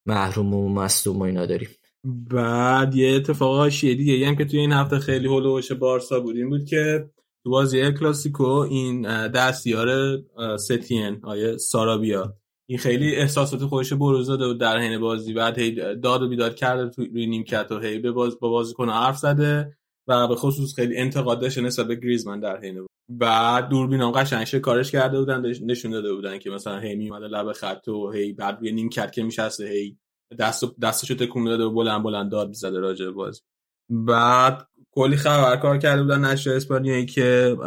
محروم 0.06 0.54
و 0.54 0.70
مصدوم 0.70 1.20
و 1.20 1.24
اینا 1.24 1.46
داریم. 1.46 1.70
بعد 2.04 2.96
یه 2.96 3.16
اتفاق 3.16 3.58
هاشیه 3.58 3.96
دیگه 3.96 4.28
هم 4.28 4.36
که 4.36 4.46
توی 4.46 4.60
این 4.60 4.72
هفته 4.72 5.00
خیلی 5.00 5.28
هلوش 5.28 5.72
بارسا 5.72 6.20
بودیم 6.20 6.50
بود 6.50 6.66
که 6.66 7.10
تو 7.44 7.50
بازی 7.50 7.92
کلاسیکو 7.92 8.44
این 8.44 9.02
دستیار 9.28 10.18
ستین 10.58 11.20
آیه 11.24 11.58
سارابیا 11.58 12.36
این 12.70 12.80
خیلی 12.80 13.16
احساسات 13.16 13.66
خودش 13.66 13.94
بروز 13.94 14.28
داده 14.28 14.46
و 14.46 14.54
در 14.54 14.80
حین 14.80 15.00
بازی. 15.00 15.34
بعد 15.34 15.60
هی 15.60 15.72
داد 15.96 16.22
و 16.22 16.30
بیداد 16.30 16.56
کرده 16.56 16.90
تو 16.90 17.06
روی 17.06 17.28
نیمکت 17.28 17.72
و 17.72 17.80
هی 17.80 18.00
به 18.00 18.12
باز 18.12 18.40
با 18.40 18.50
بازیکن 18.50 18.90
حرف 18.90 19.18
زده. 19.18 19.78
و 20.08 20.28
به 20.28 20.36
خصوص 20.36 20.76
خیلی 20.76 20.98
انتقاد 20.98 21.42
داشته 21.42 21.62
نسبت 21.62 21.88
به 21.88 21.96
گریزمن 21.96 22.40
در 22.40 22.60
حین 22.62 22.88
بعد 23.10 23.70
دوربین 23.70 24.02
هم 24.02 24.12
قشنگ 24.12 24.62
کارش 24.62 24.92
کرده 24.92 25.20
بودن 25.20 25.42
نشون 25.42 25.92
داده 25.92 26.14
بودن 26.14 26.38
که 26.38 26.50
مثلا 26.50 26.80
هی 26.80 26.96
میومده 26.96 27.28
لب 27.28 27.52
خط 27.52 27.88
و 27.88 28.12
هی 28.12 28.34
بعد 28.34 28.58
روی 28.60 28.72
نیم 28.72 28.90
کرد 28.90 29.12
که 29.12 29.24
میشسته 29.24 29.66
هی 29.66 29.98
دست 30.40 30.80
دستشو 30.80 31.16
تکون 31.16 31.44
می‌داده 31.44 31.64
و 31.64 31.70
بلند 31.70 32.04
بلند 32.04 32.32
داد 32.32 32.48
می‌زده 32.48 32.80
راجع 32.80 33.06
به 33.06 33.12
بازی. 33.12 33.42
بعد 33.90 34.68
کلی 34.92 35.16
خبر 35.16 35.58
کار 35.58 35.78
کرده 35.78 36.04
بودن 36.04 36.26
نشر 36.26 36.50
اسپانیایی 36.50 37.06
که 37.06 37.58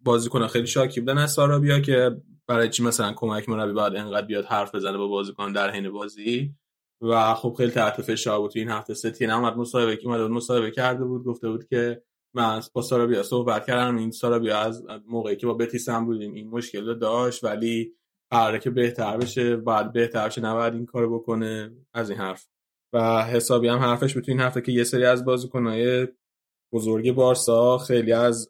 بازیکن 0.00 0.46
خیلی 0.46 0.66
شاکی 0.66 1.00
بودن 1.00 1.18
از 1.18 1.32
سارابیا 1.32 1.80
که 1.80 2.16
برای 2.46 2.68
چی 2.68 2.82
مثلا 2.82 3.12
کمک 3.12 3.48
مربی 3.48 3.72
بعد 3.72 3.96
انقدر 3.96 4.26
بیاد 4.26 4.44
حرف 4.44 4.74
بزنه 4.74 4.98
با 4.98 5.08
بازیکن 5.08 5.52
در 5.52 5.70
حین 5.70 5.90
بازی؟ 5.90 6.54
و 7.02 7.34
خب 7.34 7.54
خیلی 7.56 7.70
تحت 7.70 8.02
فشار 8.02 8.38
بود 8.38 8.52
این 8.54 8.68
هفته. 8.68 8.94
ستین 8.94 9.30
اومد 9.30 9.56
مصاحبه 9.56 9.96
که 9.96 10.06
اومد 10.06 10.20
مصاحبه 10.20 10.70
کرده 10.70 11.04
بود 11.04 11.24
گفته 11.24 11.48
بود 11.48 11.64
که 11.64 12.02
من 12.34 12.62
با 12.72 12.82
سارابیا 12.82 13.22
صحبت 13.22 13.66
کردم. 13.66 13.96
این 13.96 14.10
سارابیا 14.10 14.58
از 14.58 14.82
موقعی 15.06 15.36
که 15.36 15.46
با 15.46 15.54
بتیس 15.54 15.88
هم 15.88 16.06
بودیم 16.06 16.32
این 16.32 16.48
مشکل 16.48 16.86
رو 16.86 16.94
داشت 16.94 17.44
ولی 17.44 17.94
قراره 18.30 18.58
که 18.58 18.70
بهتر 18.70 19.16
بشه. 19.16 19.56
بعد 19.56 19.92
بهتر 19.92 20.26
بشه 20.26 20.40
نباید 20.40 20.74
این 20.74 20.86
کارو 20.86 21.18
بکنه. 21.18 21.70
از 21.94 22.10
این 22.10 22.18
حرف. 22.18 22.48
و 22.92 23.24
حسابی 23.24 23.68
هم 23.68 23.78
حرفش 23.78 24.14
بود 24.14 24.24
این 24.28 24.40
هفته 24.40 24.60
که 24.60 24.72
یه 24.72 24.84
سری 24.84 25.04
از 25.04 25.24
بازیکنهای 25.24 26.08
بزرگ 26.72 27.12
بارسا 27.12 27.78
خیلی 27.78 28.12
از 28.12 28.48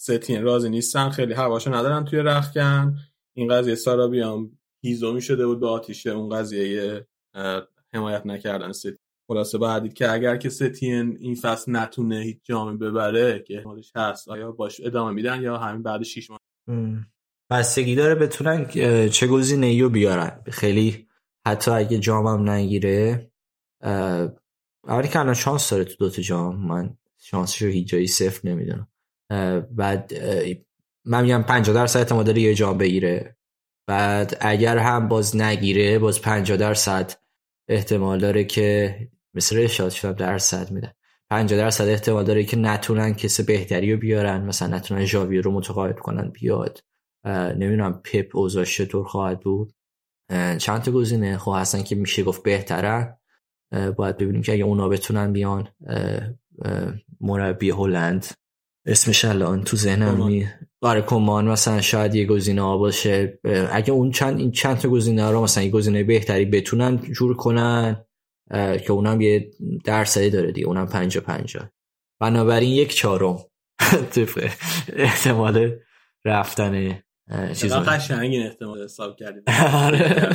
ستین 0.00 0.42
راضی 0.42 0.68
نیستن 0.68 1.10
خیلی 1.10 1.32
هواشو 1.32 1.74
ندارن 1.74 2.04
توی 2.04 2.18
رخکن. 2.18 2.96
این 3.36 3.48
قضیه 3.48 3.74
سارابیا 3.74 4.32
هم 4.32 4.58
هیزومی 4.84 5.22
شده 5.22 5.46
بود 5.46 5.60
به 5.60 5.66
آتیشه. 5.66 6.10
اون 6.10 6.28
قضیه 6.28 7.06
حمایت 7.94 8.26
نکردن 8.26 8.72
ستین 8.72 8.96
خلاصه 9.28 9.58
بعدید 9.58 9.94
که 9.94 10.10
اگر 10.10 10.36
که 10.36 10.48
ستین 10.48 11.16
این 11.20 11.34
فصل 11.34 11.76
نتونه 11.76 12.18
هیچ 12.18 12.38
جامی 12.44 12.76
ببره 12.76 13.44
که 13.46 13.62
حالش 13.64 13.92
هست 13.96 14.28
آیا 14.28 14.52
باش 14.52 14.80
ادامه 14.84 15.12
میدن 15.12 15.42
یا 15.42 15.58
همین 15.58 15.82
بعد 15.82 16.02
6 16.02 16.30
ماه؟ 16.30 16.40
بستگی 17.50 17.94
داره 17.94 18.14
بتونن 18.14 18.68
چه 19.08 19.26
گزینه‌ای 19.26 19.80
رو 19.80 19.88
بیارن. 19.88 20.42
خیلی 20.50 21.08
حتی 21.46 21.70
اگه 21.70 21.98
جامم 21.98 22.50
نگیره 22.50 23.30
اولی 24.86 25.08
که 25.08 25.18
الان 25.18 25.34
شانس 25.34 25.70
داره 25.70 25.84
تو 25.84 25.94
دوتا 25.98 26.22
جام. 26.22 26.66
من 26.66 26.96
شانسش 27.18 27.62
رو 27.62 27.68
هیچ 27.68 27.88
جایی 27.88 28.06
صفر 28.06 28.48
نمی‌دونم. 28.48 28.88
بعد 29.70 30.12
من 31.04 31.22
میگم 31.22 31.42
50 31.42 31.74
درصد 31.74 31.98
احتمال 31.98 32.24
داره 32.24 32.40
یه 32.40 32.54
جام 32.54 32.78
بگیره. 32.78 33.36
بعد 33.88 34.38
اگر 34.40 34.78
هم 34.78 35.08
باز 35.08 35.36
نگیره 35.36 35.98
باز 35.98 36.22
50 36.22 36.56
درصد 36.56 37.23
احتمال 37.68 38.18
داره 38.18 38.44
که 38.44 38.98
مثل 39.34 39.56
رشاد 39.56 39.90
شدم 39.90 40.12
درصد 40.12 40.70
میدن. 40.70 40.92
50 41.30 41.58
درصد 41.58 41.88
احتمال 41.88 42.24
داره 42.24 42.44
که 42.44 42.56
نتونن 42.56 43.14
کسی 43.14 43.42
بهتری 43.42 43.92
رو 43.92 43.98
بیارن. 43.98 44.44
مثلا 44.44 44.76
نتونن 44.76 45.04
ژاوی 45.04 45.38
رو 45.38 45.50
متقاعد 45.50 45.98
کنن. 45.98 46.30
بیاد. 46.30 46.80
نمی‌دونم 47.26 48.00
پپ 48.04 48.36
اوضاعش 48.36 48.76
چطور 48.76 49.04
خواهد 49.04 49.40
بود. 49.40 49.74
چند 50.58 50.82
تا 50.82 50.92
گزینه؟ 50.92 51.38
خب 51.38 51.54
هستن 51.56 51.82
که 51.82 51.94
میشه 51.94 52.22
گفت 52.22 52.42
بهترن. 52.42 53.16
باید 53.96 54.16
ببینیم 54.16 54.42
که 54.42 54.52
اگه 54.52 54.64
اونا 54.64 54.88
بتونن 54.88 55.32
بیان. 55.32 55.68
مربی 57.20 57.70
هلند. 57.70 58.26
اسمش 58.86 59.24
الان 59.24 59.64
تو 59.64 59.76
ذهنم 59.76 60.48
آره 60.84 61.02
کمان 61.02 61.48
مثلا 61.48 61.80
شاید 61.80 62.14
یه 62.14 62.26
گزینه 62.26 62.62
ها 62.62 62.78
باشه. 62.78 63.38
اگه 63.72 63.92
اون 63.92 64.10
چند 64.10 64.38
این 64.38 64.50
چند 64.50 64.78
تا 64.78 64.88
گزینه 64.88 65.30
رو 65.30 65.42
مثلا 65.42 65.64
یه 65.64 65.70
گزینه 65.70 66.04
بهتری 66.04 66.44
بتونن 66.44 66.96
جور 66.96 67.36
کنن 67.36 68.04
که 68.52 68.92
اونم 68.92 69.20
یه 69.20 69.50
درصدی 69.84 70.30
داره 70.30 70.52
دیگه 70.52 70.66
اونم 70.66 70.86
پنجا 70.86 71.20
پنجا. 71.20 71.70
بنابراین 72.20 72.70
یک 72.70 72.94
چهارم. 72.94 73.38
طبق 74.12 74.50
احتمال 74.96 75.76
رفتن 76.24 77.00
چیز 77.54 77.72
قشنگ 77.72 78.32
این 78.32 78.46
احتمال 78.46 78.82
حساب 78.84 79.16
کردید 79.16 79.42
آره. 79.84 80.30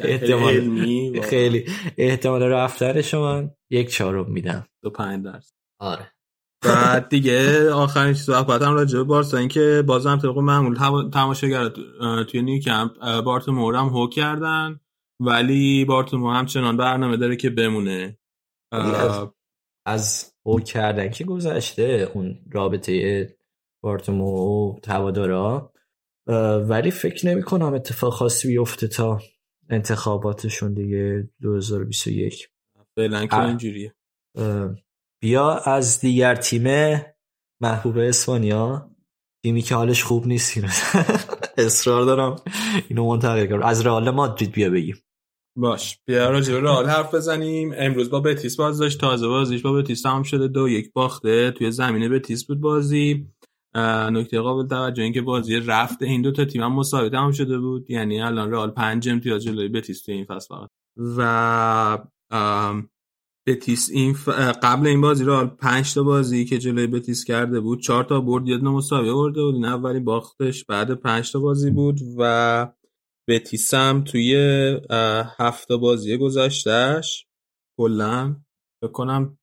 احتمال 0.00 1.20
خیلی. 1.20 1.64
احتمال 1.98 2.42
رفتن 2.42 3.02
شما 3.02 3.50
یک 3.70 3.90
چهارم 3.90 4.32
میدم. 4.32 4.66
دو 4.82 4.90
پنج 4.90 5.24
درصد. 5.24 5.54
آره. 5.80 6.15
بعد 6.62 7.08
دیگه 7.08 7.70
آخرین 7.70 8.14
چیز 8.14 8.24
صحبتم 8.24 8.74
راجع 8.74 8.98
به 8.98 9.04
بارسا 9.04 9.38
این 9.38 9.48
که 9.48 9.84
بازم 9.86 10.16
طبق 10.16 10.38
معمول 10.38 11.08
تماشاگر 11.10 11.68
توی 12.28 12.42
نیوکمپ 12.42 13.20
بارتومو 13.20 13.72
هم 13.72 13.86
هو 13.86 14.08
کردن 14.08 14.80
ولی 15.20 15.84
بارتومو 15.84 16.30
همچنان 16.30 16.76
برنامه 16.76 17.16
داره 17.16 17.36
که 17.36 17.50
بمونه. 17.50 18.18
از, 18.72 19.28
از 19.86 20.34
هو 20.46 20.60
کردن 20.60 21.10
که 21.10 21.24
گذشته 21.24 22.10
اون 22.14 22.38
رابطه 22.52 23.36
بارتومو 23.82 24.26
و 24.26 24.78
هوادارا. 24.86 25.72
ولی 26.68 26.90
فکر 26.90 27.26
نمی 27.26 27.42
کنم 27.42 27.74
اتفاق 27.74 28.12
خاصی 28.12 28.48
بیفته 28.48 28.88
تا 28.88 29.20
انتخاباتشون 29.70 30.74
دیگه 30.74 31.30
2021 31.40 32.48
فعلا 32.96 33.26
که 33.26 33.40
اینجوریه. 33.40 33.94
بیا 35.26 35.56
از 35.58 36.00
دیگر 36.00 36.34
تیم 36.34 36.96
محبوب 37.60 37.98
اسپانیا؟ 37.98 38.90
تیمی 39.42 39.62
که 39.62 39.74
حالش 39.74 40.02
خوب 40.04 40.26
نیست 40.26 40.58
اصرار 41.58 42.04
دارم 42.04 42.36
اینو 42.88 43.06
منتقل 43.06 43.46
کنم. 43.46 43.62
از 43.62 43.86
رئال 43.86 44.10
مادرید 44.10 44.52
بیا 44.52 44.70
بگیم. 44.70 44.96
باش. 45.56 45.98
بیا 46.04 46.30
راجع 46.30 46.52
به 46.52 46.60
رئال 46.60 46.86
حرف 46.86 47.14
بزنیم. 47.14 47.74
امروز 47.76 48.10
با 48.10 48.20
بتیس 48.20 48.56
باز 48.56 48.78
داشت. 48.78 49.00
تازه 49.00 49.28
بازیش 49.28 49.62
با 49.62 49.72
بتیس 49.72 50.02
تمام 50.02 50.22
شده. 50.22 50.48
دو 50.48 50.68
یک 50.68 50.92
باخته. 50.92 51.50
توی 51.50 51.70
زمینه 51.70 52.08
بتیس 52.08 52.46
بود 52.46 52.60
بازی. 52.60 53.26
نکته 54.10 54.40
قابل 54.40 54.68
توجه 54.68 55.02
این 55.02 55.12
که 55.12 55.22
بازی 55.22 55.56
رفت 55.56 56.02
این 56.02 56.22
دو 56.22 56.32
تا 56.32 56.44
تیم 56.44 56.62
هم 56.62 56.72
مساوی 56.72 57.10
تمام 57.10 57.32
شده 57.32 57.58
بود. 57.58 57.90
یعنی 57.90 58.20
الان 58.20 58.50
رئال 58.50 58.70
5 58.70 59.08
امتیاز 59.08 59.44
جلوی 59.44 59.68
بتیس 59.68 60.02
توی 60.02 60.14
این 60.14 60.24
فصل 60.24 60.54
فقط. 60.54 60.70
و 61.16 61.98
بتیس 63.46 63.90
این 63.90 64.14
ف... 64.14 64.28
قبل 64.62 64.86
این 64.86 65.00
بازی 65.00 65.24
رئال 65.24 65.46
5 65.46 65.94
تا 65.94 66.02
بازی 66.02 66.44
که 66.44 66.58
جلوی 66.58 66.86
بتیس 66.86 67.24
کرده 67.24 67.60
بود 67.60 67.80
4 67.80 68.04
تا 68.04 68.20
برد 68.20 68.48
یه 68.48 68.58
دونه 68.58 68.70
مساوی 68.70 69.12
برده 69.12 69.42
بود. 69.42 69.54
این 69.54 69.64
اولین 69.64 70.04
باختش 70.04 70.64
بعد 70.64 70.94
5 70.94 71.32
تا 71.32 71.40
بازی 71.40 71.70
بود 71.70 72.00
و 72.18 72.72
بتیس 73.28 73.74
هم 73.74 74.04
توی 74.04 74.36
هفت 75.38 75.72
بازی 75.72 76.16
گذشتهش 76.16 77.26
کلا 77.78 78.36
فکر 78.82 78.92
کنم 78.92 79.38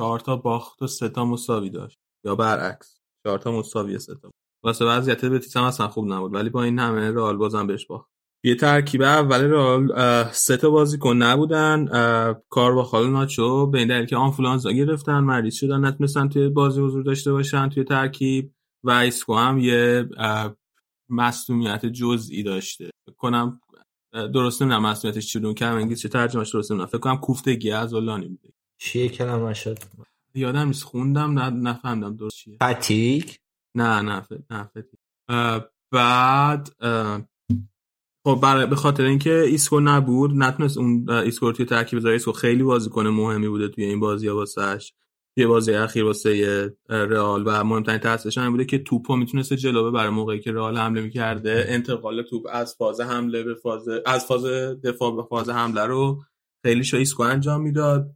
4 0.00 0.20
تا 0.20 0.36
باخت 0.36 0.82
و 0.82 0.86
3 0.86 1.08
تا 1.08 1.24
مساوی 1.24 1.70
داشت. 1.70 1.98
یا 2.24 2.34
برعکس 2.34 3.00
چهار 3.26 3.38
تا 3.38 3.52
مساوی 3.52 3.98
سه 3.98 4.14
تا. 4.14 4.30
واسه 4.64 4.84
وضعیت 4.84 5.24
بتیس 5.24 5.56
هم 5.56 5.64
اصلا 5.64 5.88
خوب 5.88 6.12
نبود 6.12 6.34
ولی 6.34 6.50
با 6.50 6.62
این 6.62 6.78
همه 6.78 7.10
رئال 7.10 7.36
بازم 7.36 7.66
بهش 7.66 7.86
باخت. 7.86 8.10
یه 8.44 8.54
ترکیب 8.54 9.02
اول 9.02 9.40
رئال 9.40 9.92
سه 10.32 10.56
تا 10.56 10.70
بازیکن 10.70 11.16
نبودن 11.16 11.88
کار 12.48 12.74
با 12.74 12.84
خال 12.84 13.10
ناچو 13.10 13.66
به 13.66 13.78
این 13.78 13.88
دلیل 13.88 14.06
که 14.06 14.16
آنفولانزا 14.16 14.72
گرفتن 14.72 15.18
مریض 15.18 15.54
شدن 15.54 15.84
نتونستن 15.84 16.28
توی 16.28 16.48
بازی 16.48 16.80
حضور 16.80 17.02
داشته 17.02 17.32
باشن 17.32 17.68
توی 17.68 17.84
ترکیب 17.84 18.52
و 18.84 18.90
ایسکو 18.90 19.34
هم 19.34 19.58
یه 19.58 20.08
مصدومیت 21.08 21.86
جزئی 21.86 22.42
داشته. 22.42 22.90
کنم 23.16 23.60
درست 24.12 24.62
نمی‌دونم 24.62 24.82
مصدومیتش 24.82 25.32
چی 25.32 25.38
بود 25.38 25.58
کلمه 25.58 25.74
انگلیسی 25.74 26.02
چه 26.02 26.08
ترجمهش 26.08 26.50
درست 26.54 26.70
نمی‌دونم. 26.70 26.88
فکر 26.88 26.98
کنم 26.98 27.16
کوفتگی 27.16 27.70
عضلانی 27.70 28.28
بوده 28.28 28.54
چیه 28.78 29.08
کلمه 29.08 29.54
شد 29.54 29.78
یادم 30.34 30.66
نیست 30.66 30.82
خوندم 30.82 31.38
نه 31.38 31.50
نفهمیدم 31.50 32.16
درست 32.16 32.36
چیه. 32.36 32.58
fatigue؟ 32.62 33.38
نه 33.74 34.00
نه 34.00 34.26
نه 34.50 34.70
بعد 35.92 36.68
خب 38.28 38.40
برای 38.42 38.66
به 38.66 38.76
خاطر 38.76 39.04
اینکه 39.04 39.40
ایسکو 39.40 39.80
نبود 39.80 40.30
نتونست 40.34 40.78
اون 40.78 41.10
ایسکو 41.10 41.52
توی 41.52 41.66
ترکیب 41.66 41.98
بذاره. 41.98 42.12
ایسکو 42.12 42.32
خیلی 42.32 42.62
بازیکن 42.62 43.06
مهمی 43.06 43.48
بوده 43.48 43.68
توی 43.68 43.84
این 43.84 44.00
بازی 44.00 44.28
واسش. 44.28 44.92
توی 45.36 45.46
بازی 45.46 45.74
اخیر 45.74 46.04
واسه 46.04 46.76
رئال 46.88 47.42
و 47.46 47.64
مهمترین 47.64 47.98
تاثیرش 47.98 48.38
هم 48.38 48.50
بوده 48.50 48.64
که 48.64 48.78
توپو 48.78 49.16
می‌تونسته 49.16 49.56
جلو 49.56 49.90
برای 49.90 50.10
موقعی 50.10 50.40
که 50.40 50.52
رئال 50.52 50.76
حمله 50.76 51.00
می‌کرده 51.00 51.64
انتقال 51.68 52.22
توپ 52.22 52.46
از 52.52 52.74
فاز 52.78 53.00
حمله 53.00 53.42
به 53.42 53.54
فاز 53.54 53.88
از 54.06 54.26
فاز 54.26 54.44
دفاع 54.84 55.16
به 55.16 55.22
فاز 55.22 55.48
حمله 55.48 55.84
رو 55.84 56.22
خیلی 56.64 56.84
شو 56.84 56.96
ایسکو 56.96 57.22
انجام 57.22 57.60
می‌داد 57.60 58.10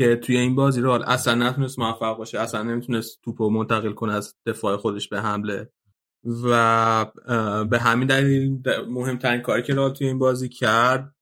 که 0.00 0.16
توی 0.16 0.36
این 0.36 0.54
بازی 0.54 0.80
رئال 0.80 1.02
اصلا 1.02 1.34
نتونست 1.34 1.78
موفق 1.78 2.16
باشه. 2.16 2.40
اصلا 2.40 2.62
نمی‌تونست 2.62 3.18
توپو 3.22 3.50
منتقل 3.50 3.92
کنه 3.92 4.12
از 4.12 4.34
دفاع 4.46 4.76
خودش 4.76 5.08
به 5.08 5.20
حمله. 5.20 5.72
و 6.44 7.06
به 7.70 7.78
همین 7.78 8.08
دلیل 8.08 8.62
مهمترین 8.88 9.40
کاری 9.40 9.62
که 9.62 9.74
رئال 9.74 9.92
توی 9.92 10.06
این 10.06 10.18
بازی 10.18 10.48
کرد 10.48 11.14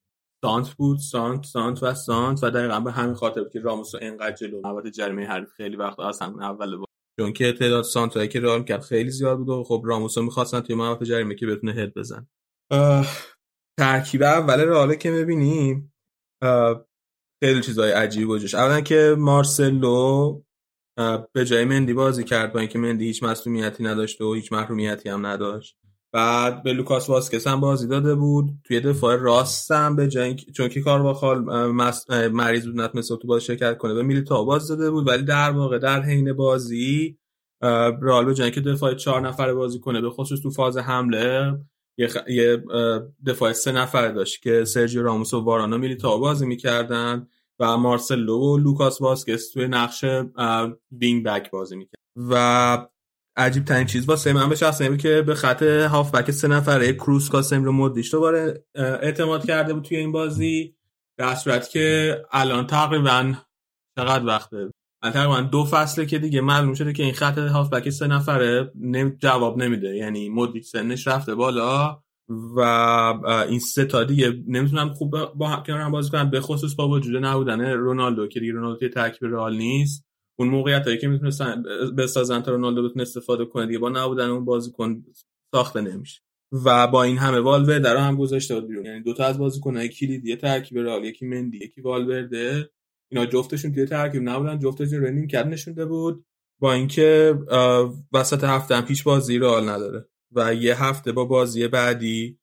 سانتر 0.45 0.69
بود. 0.69 0.99
سانتر 0.99 1.45
سانتر 1.45 1.83
و 1.83 1.95
سانتر 1.95 2.45
و 2.45 2.51
دقیقا 2.51 2.81
به 2.81 2.93
همین 2.93 3.15
خاطر 3.15 3.43
بود 3.43 3.53
که 3.53 3.61
راموس 3.61 3.95
رو 3.95 4.01
انقدر 4.03 4.37
جلو 4.37 4.61
محوط 4.65 4.87
جریمه 4.87 5.27
حریف 5.27 5.49
خیلی 5.49 5.77
وقت 5.77 6.01
از 6.01 6.23
همون 6.23 6.43
اول 6.43 6.77
بود 6.77 6.89
چون 7.21 7.33
که 7.33 7.53
تعداد 7.53 7.85
سانت 7.85 8.31
که 8.31 8.41
رئال 8.41 8.65
کرد 8.65 8.81
خیلی 8.81 9.11
زیاد 9.11 9.39
بود 9.39 9.49
و 9.49 9.65
خب 9.65 9.83
راموس 9.85 10.19
رو 10.19 10.25
می‌خواستن 10.25 10.61
توی 10.61 10.77
محوط 10.77 11.03
جریمه 11.03 11.35
که 11.35 11.47
بتونه 11.47 11.73
هد 11.73 11.95
بزن 11.95 12.29
ترکیب 13.81 14.23
اول 14.23 14.61
رئال 14.61 14.95
که 14.95 15.11
می‌بینیم 15.11 15.95
خیلی 17.45 17.61
چیزای 17.61 17.93
عجیبی 17.93 18.27
گذاشت 18.27 18.55
اولا 18.55 18.81
که 18.81 19.15
مارسلو 19.19 20.43
به 21.33 21.45
جای 21.45 21.65
مندی 21.65 21.95
بازی 21.95 22.25
کرد 22.25 22.53
با 22.53 22.61
اینکه 22.61 22.79
مندی 22.79 23.05
هیچ 23.05 23.23
مسئولیتی 23.23 23.85
نداشت 23.85 24.21
و 24.21 24.35
هیچ 24.35 24.53
محرومیتی 24.53 25.09
هم 25.09 25.27
نداشت. 25.27 25.77
بعد 26.13 26.63
به 26.63 26.73
لوکاس 26.73 27.09
واسکس 27.09 27.47
هم 27.47 27.61
بازی 27.61 27.89
داده 27.89 28.15
بود. 28.15 28.51
توی 28.65 28.81
دفاع 28.81 29.17
راست 29.17 29.71
هم 29.71 29.97
به 29.97 30.09
جای 30.09 30.35
چون 30.35 30.69
که 30.69 30.81
کار 30.81 31.03
با 31.03 31.15
خال 31.15 31.39
مریض 32.29 32.67
بود 32.67 32.81
نتونست 32.81 33.09
تو 33.09 33.29
باز 33.29 33.43
شرکت 33.43 33.79
کنه 33.79 33.95
به 33.95 34.03
میلیتائو 34.03 34.45
بازی 34.45 34.69
داده 34.69 34.91
بود. 34.91 35.09
ولی 35.09 35.23
در 35.23 35.51
واقع 35.51 35.79
در 35.79 36.03
حین 36.03 36.33
بازی 36.33 37.19
رئال 38.03 38.25
به 38.25 38.35
جای 38.35 38.51
که 38.51 38.61
دفاع 38.61 38.95
چهار 38.95 39.21
نفره 39.21 39.55
بازی 39.55 39.79
کنه 39.79 40.01
به 40.01 40.11
خصوص 40.11 40.41
تو 40.41 40.51
فاز 40.51 40.77
حمله 40.77 41.59
یه. 41.99 42.09
یه 42.29 42.65
دفاع 43.27 43.53
سه 43.53 43.73
نفر 43.73 44.09
داشت 44.09 44.43
که 44.43 44.65
سرجیو 44.65 45.03
راموس 45.03 45.35
و 45.35 45.41
واران 45.41 45.77
و 45.77 45.81
میلیتائو 45.81 46.17
بازی 46.17 46.47
می‌کردن. 46.47 47.27
و 47.61 47.77
مارسلو 47.77 48.39
و 48.39 48.57
لوکاس 48.57 49.01
واسکس 49.01 49.53
توی 49.53 49.69
نقش 49.69 50.05
wing 50.91 51.25
back 51.25 51.51
بازی 51.51 51.77
می‌کرد. 51.77 52.01
و 52.17 52.89
عجیب 53.37 53.65
ترین 53.65 53.87
چیز 53.87 54.09
واسه 54.09 54.33
من 54.33 54.49
به 54.49 54.55
شخص 54.57 54.83
که 54.83 55.23
به 55.23 55.35
خط 55.35 55.63
هاف 55.63 56.11
بک 56.11 56.31
سه 56.31 56.49
نفره 56.49 56.93
کروس 56.93 57.29
کاسمیرو 57.29 57.73
مودریچ 57.73 58.13
دوباره 58.13 58.65
اعتماد 58.75 59.47
کرده 59.47 59.75
بود 59.75 59.85
توی 59.85 59.97
این 59.97 60.13
بازی. 60.13 60.77
در 61.19 61.35
صورت 61.35 61.71
که 61.71 62.17
الان 62.33 62.67
تقریبا 62.67 63.35
چقدر 63.99 64.27
وقته 64.27 64.71
تقریبا 65.03 65.41
دو 65.41 65.65
فصله 65.65 66.07
که 66.07 66.19
دیگه 66.19 66.41
معلوم 66.41 66.75
شده 66.75 66.93
که 66.93 67.03
این 67.03 67.15
خط 67.15 67.39
هاف 67.39 67.69
بک 67.69 67.91
سه 67.91 68.07
نفره 68.07 68.73
جواب 69.19 69.59
نمیده. 69.63 69.97
یعنی 69.97 70.29
مدیش 70.29 70.67
سنش 70.67 71.07
رفته 71.07 71.35
بالا. 71.35 72.03
و 72.29 72.61
این 73.49 73.59
سه 73.59 73.85
تا 73.85 74.05
دیگه 74.05 74.43
نمی‌تونم 74.49 74.89
خوب 74.89 75.17
با 75.35 75.49
هم 75.49 75.63
کنار 75.63 75.81
هم 75.81 75.91
بازی 75.91 76.11
کنن. 76.11 76.31
به 76.31 76.41
خصوص 76.41 76.75
با 76.75 76.89
وجود 76.89 77.25
نبودن 77.25 77.61
رونالدو 77.61 78.27
که 78.27 78.41
دیگه 78.41 78.53
رونالدو 78.53 78.79
توی 78.79 78.89
ترکیب 78.89 79.29
رئال 79.29 79.57
نیست. 79.57 80.07
اون 80.39 80.49
موقعیت 80.49 80.85
هایی 80.85 80.99
که 80.99 81.09
می‌تونستن 81.09 81.63
بسازن 81.99 82.41
تا 82.41 82.53
رونالدو 82.53 82.89
بتونه 82.89 83.03
استفاده 83.03 83.45
کنه 83.45 83.67
دیگه. 83.67 83.79
با 83.79 83.89
نبودن 83.89 84.29
اون 84.31 84.45
بازیکن 84.45 85.05
ساخته 85.55 85.81
نمیشه. 85.81 86.21
و 86.65 86.87
با 86.87 87.03
این 87.03 87.19
همه 87.19 87.41
والورده 87.41 87.79
در 87.79 87.97
هم 87.97 88.17
گذاشته 88.17 88.55
بود 88.55 88.69
بیرون. 88.69 88.85
یعنی 88.85 89.03
دو 89.03 89.13
تا 89.13 89.25
از 89.25 89.39
بازیکن‌های 89.39 89.89
کلیدی 89.89 90.37
ترکیب 90.37 90.79
رئال 90.79 91.05
یکی 91.05 91.27
مندی 91.27 91.57
یکی 91.57 91.81
والورده. 91.81 92.71
اینا 93.13 93.27
جفتشون 93.27 93.73
توی 93.73 93.87
ترکیب 93.87 94.23
نبودن. 94.23 94.59
جفتشون 94.59 95.03
رنینگ 95.03 95.31
کرد 95.31 95.47
نشونده 95.47 95.85
بود. 95.85 96.25
با 96.61 96.73
اینکه 96.73 97.39
وسط 98.13 98.45
هفته 98.45 98.77
هم 98.77 98.85
پیش 98.85 99.03
بازی 99.03 99.39
رئال 99.39 99.69
نداره. 99.69 100.09
و 100.33 100.55
یه 100.55 100.83
هفته 100.83 101.13
با 101.13 101.25
بازی 101.25 101.69
بعدی 101.69 102.39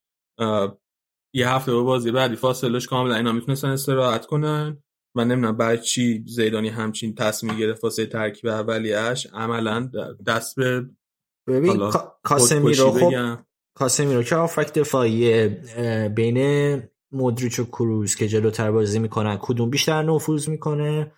یه 1.34 1.50
هفته 1.50 1.74
با 1.74 1.84
بازی 1.84 2.12
بعدی 2.12 2.36
فاصلش 2.36 2.88
کاملا 2.88 3.16
اینا 3.16 3.32
می‌تونستن 3.32 3.68
استراحت 3.68 4.26
کنن 4.26 4.84
و 5.16 5.26
نمی‌دونم 5.26 5.58
برای 5.58 5.78
چی 5.78 6.24
زیدانی 6.28 6.70
همچین 6.70 7.16
تصمیم 7.16 7.58
گرفت 7.58 7.84
واسه 7.84 8.06
ترکیب 8.06 8.50
اولیش 8.50 9.28
عملا 9.34 9.92
دست 10.26 10.56
به 10.56 10.86
ببین 11.48 11.92
کاسمیرو 12.24 12.92
خب 12.92 13.08
بگم. 13.08 13.46
کاسمیرو 13.76 14.24
که 14.24 14.36
آفک 14.36 14.74
دفاعی 14.74 15.50
بین 16.16 16.84
مودریچ 17.12 17.60
و 17.60 17.66
کروز 17.66 18.16
که 18.16 18.28
جلوتر 18.28 18.72
بازی 18.72 19.00
می‌کنن 19.00 19.38
کدوم 19.42 19.70
بیشتر 19.70 20.04
نفوذ 20.04 20.50
می‌کنه؟ 20.50 21.12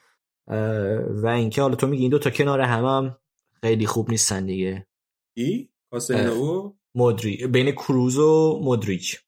و 1.23 1.27
اینکه 1.27 1.61
حالا 1.61 1.75
تو 1.75 1.87
میگی 1.87 2.01
این 2.01 2.11
دو 2.11 2.19
تا 2.19 2.29
کنار 2.29 2.61
هم, 2.61 2.85
هم 2.85 3.17
خیلی 3.61 3.85
خوب 3.85 4.09
نیستن 4.09 4.45
دیگه. 4.45 4.87
ای؟ 5.37 5.69
کاسمیرو 5.95 6.75
مودری 6.95 7.47
بین 7.47 7.71
کروز 7.71 8.17
و 8.17 8.59
مودریچ 8.63 9.21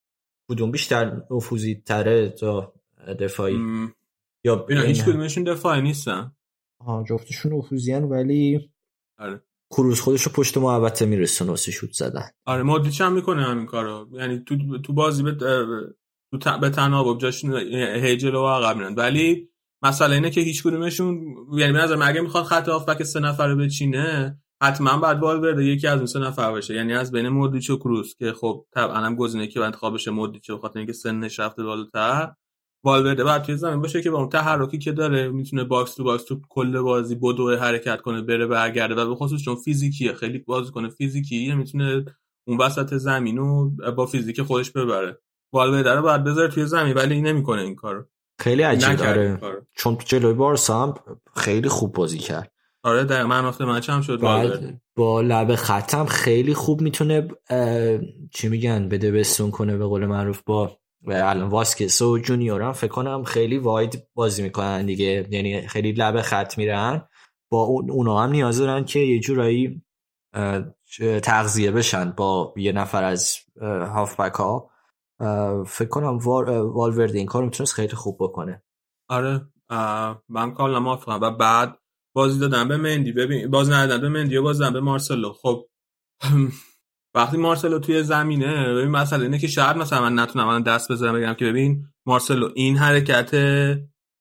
کدوم 0.51 0.71
بیشتر 0.71 1.21
نفوذی 1.31 1.75
تره 1.75 2.29
تا 2.29 2.73
دفاعی؟ 3.19 3.57
م، 3.57 3.93
یا 4.45 4.65
اینا 4.69 4.81
هیچ 4.81 5.03
کدومشون 5.03 5.43
دفاعی 5.43 5.81
نیستن. 5.81 6.31
آها، 6.81 7.03
جفتشون 7.09 7.53
نفوذیان 7.53 8.03
ولی 8.03 8.69
آره. 9.19 9.41
کروز 9.71 10.01
خودشو 10.01 10.29
پشت 10.29 10.57
محوطه 10.57 11.05
میرسونه 11.05 11.49
واسه 11.51 11.71
شوت 11.71 11.91
زدن. 11.91 12.29
آره 12.45 12.63
مودریچ 12.63 13.01
هم 13.01 13.13
می‌کنه 13.13 13.43
همین 13.43 13.65
کارو. 13.65 14.09
یعنی 14.11 14.39
تو 14.39 14.81
تو 14.81 14.93
بازی 14.93 15.23
به 15.23 15.31
تو 16.31 16.37
ت- 16.39 16.59
به 16.61 16.69
تناوب 16.69 17.19
جاش 17.21 17.45
هیجل 17.45 18.35
و 18.35 18.47
عقب 18.47 18.77
میرن. 18.77 18.95
ولی 18.95 19.49
مسئله 19.83 20.15
اینه 20.15 20.29
که 20.29 20.41
هیچ 20.41 20.63
کدومشون 20.63 21.35
یعنی 21.53 21.73
به 21.73 21.79
نظر 21.79 21.95
من 21.95 22.07
اگه 22.07 22.21
می‌خواد 22.21 22.43
خط 22.43 22.69
هافبک 22.69 23.03
سه 23.03 23.19
نفره 23.19 23.55
بچینه 23.55 24.39
حتما 24.63 24.97
بعد 24.97 25.19
والورده 25.19 25.63
یکی 25.63 25.87
از 25.87 25.97
اون 25.97 26.05
سه 26.05 26.19
نفر 26.19 26.51
باشه. 26.51 26.75
یعنی 26.75 26.93
از 26.93 27.11
بین 27.11 27.29
مودریچ 27.29 27.69
و 27.69 27.77
کروس 27.77 28.15
که 28.15 28.33
خب 28.33 28.65
طبعا 28.73 28.95
هم 28.95 29.15
گزینه 29.15 29.47
که 29.47 29.61
انتخاب 29.61 29.93
بشه 29.93 30.11
مودریچ 30.11 30.51
به 30.51 30.57
خاطر 30.57 30.79
اینکه 30.79 30.93
سنش 30.93 31.39
رفته 31.39 31.63
بالاتر. 31.63 32.33
والورده 32.83 33.23
بعد 33.23 33.43
توی 33.43 33.57
زمین 33.57 33.81
باشه 33.81 34.01
که 34.01 34.11
با 34.11 34.17
اون 34.17 34.29
تحرکی 34.29 34.77
که 34.77 34.91
داره 34.91 35.29
می‌تونه 35.29 35.63
box 35.63 35.95
to 35.95 36.03
box 36.03 36.23
تو 36.23 36.41
کل 36.49 36.79
بازی 36.79 37.15
بدو 37.15 37.57
حرکت 37.57 38.01
کنه 38.01 38.21
بره 38.21 38.47
برگرده. 38.47 38.95
و 38.95 39.07
به 39.07 39.15
خصوص 39.15 39.41
چون 39.41 39.55
فیزیکیه 39.55 40.13
خیلی 40.13 40.39
بازیکن 40.39 40.89
فیزیکیه 40.89 41.55
می‌تونه 41.55 42.05
اون 42.47 42.57
وسط 42.57 42.93
زمین 42.93 43.37
رو 43.37 43.71
با 43.95 44.05
فیزیک 44.05 44.41
خودش 44.41 44.71
ببره. 44.71 45.19
والورده 45.53 45.91
رو 45.91 46.01
باید 46.01 46.23
بذاره 46.23 46.47
توی 46.47 46.65
زمین 46.65 46.93
ولی 46.93 47.15
این 47.15 47.27
نمی‌کنه 47.27 47.61
این 47.61 47.75
کارو. 47.75 48.05
خیلی 48.39 48.61
عجیب. 48.63 48.89
نکرد 48.89 49.17
این 49.17 49.27
داره 49.27 49.37
کارو. 49.37 49.61
چون 49.73 49.95
تو 49.95 50.03
جلوی 50.05 50.33
بارسا 50.33 50.83
هم 50.83 50.93
خیلی 51.35 51.69
خوب 51.69 51.93
بازی 51.93 52.17
کرد. 52.17 52.51
آره 52.83 53.03
در 53.03 53.23
man 53.23 53.45
of 53.45 53.53
the 53.53 53.65
match 53.65 53.89
هم 53.89 54.01
شد 54.01 54.21
بعد 54.21 54.81
با 54.95 55.21
لب 55.21 55.55
ختم 55.55 56.05
خیلی 56.05 56.53
خوب 56.53 56.81
می‌تونه 56.81 57.27
اه، 57.49 57.97
چی 58.33 58.49
میگن 58.49 58.89
بده 58.89 59.11
بستون 59.11 59.51
کنه 59.51 59.77
به 59.77 59.85
قول 59.85 60.05
معروف 60.05 60.41
با 60.45 60.77
و 61.03 61.11
الان 61.11 61.49
واسکس 61.49 62.01
و 62.01 62.17
جونیور 62.17 62.61
هم 62.61 62.71
فکر 62.71 62.91
کنم 62.91 63.23
خیلی 63.23 63.57
واید 63.57 64.07
بازی 64.13 64.43
می‌کنن 64.43 64.85
دیگه. 64.85 65.27
یعنی 65.29 65.67
خیلی 65.67 65.91
لب 65.91 66.21
خط 66.21 66.57
میرن. 66.57 67.07
با 67.51 67.61
اون 67.61 67.91
اونا 67.91 68.19
هم 68.19 68.29
نیاز 68.29 68.57
دارن 68.57 68.85
که 68.85 68.99
یه 68.99 69.19
جورایی 69.19 69.81
تغذیه 71.23 71.71
بشن 71.71 72.11
با 72.11 72.53
یه 72.57 72.71
نفر 72.71 73.03
از 73.03 73.37
هافبک 73.61 74.33
ها 74.33 74.69
فکر 75.65 75.89
کنم 75.89 76.17
وال 76.17 76.59
والورد 76.59 77.15
این 77.15 77.25
کار 77.25 77.43
می‌تونست 77.43 77.73
خیلی 77.73 77.95
خوب 77.95 78.17
بکنه. 78.19 78.63
آره 79.09 79.41
من 80.29 80.51
کاملا 80.53 80.79
موافقم. 80.79 81.19
و 81.21 81.31
بعد 81.31 81.77
بازی 82.17 82.39
دادن 82.39 82.67
به 82.67 82.77
مندی. 82.77 83.11
ببین 83.11 83.47
بازی 83.47 83.71
ندادن 83.71 84.01
به 84.01 84.09
مندی 84.09 84.37
و 84.37 84.43
بازی 84.43 84.59
دادن 84.59 84.73
به 84.73 84.79
مارسلو. 84.79 85.33
خب 85.33 85.67
وقتی 87.15 87.37
مارسلو 87.37 87.79
توی 87.79 88.03
زمینه 88.03 88.73
ببین 88.73 88.91
مسئله 88.91 89.23
اینه 89.23 89.39
که 89.39 89.47
شاید 89.47 89.77
مثلا 89.77 90.01
من 90.01 90.19
نتونم 90.19 90.47
الان 90.47 90.63
دست 90.63 90.91
بذارم 90.91 91.15
بگم 91.15 91.33
که 91.33 91.45
ببین 91.45 91.85
مارسلو 92.05 92.49
این 92.55 92.77
حرکت 92.77 93.35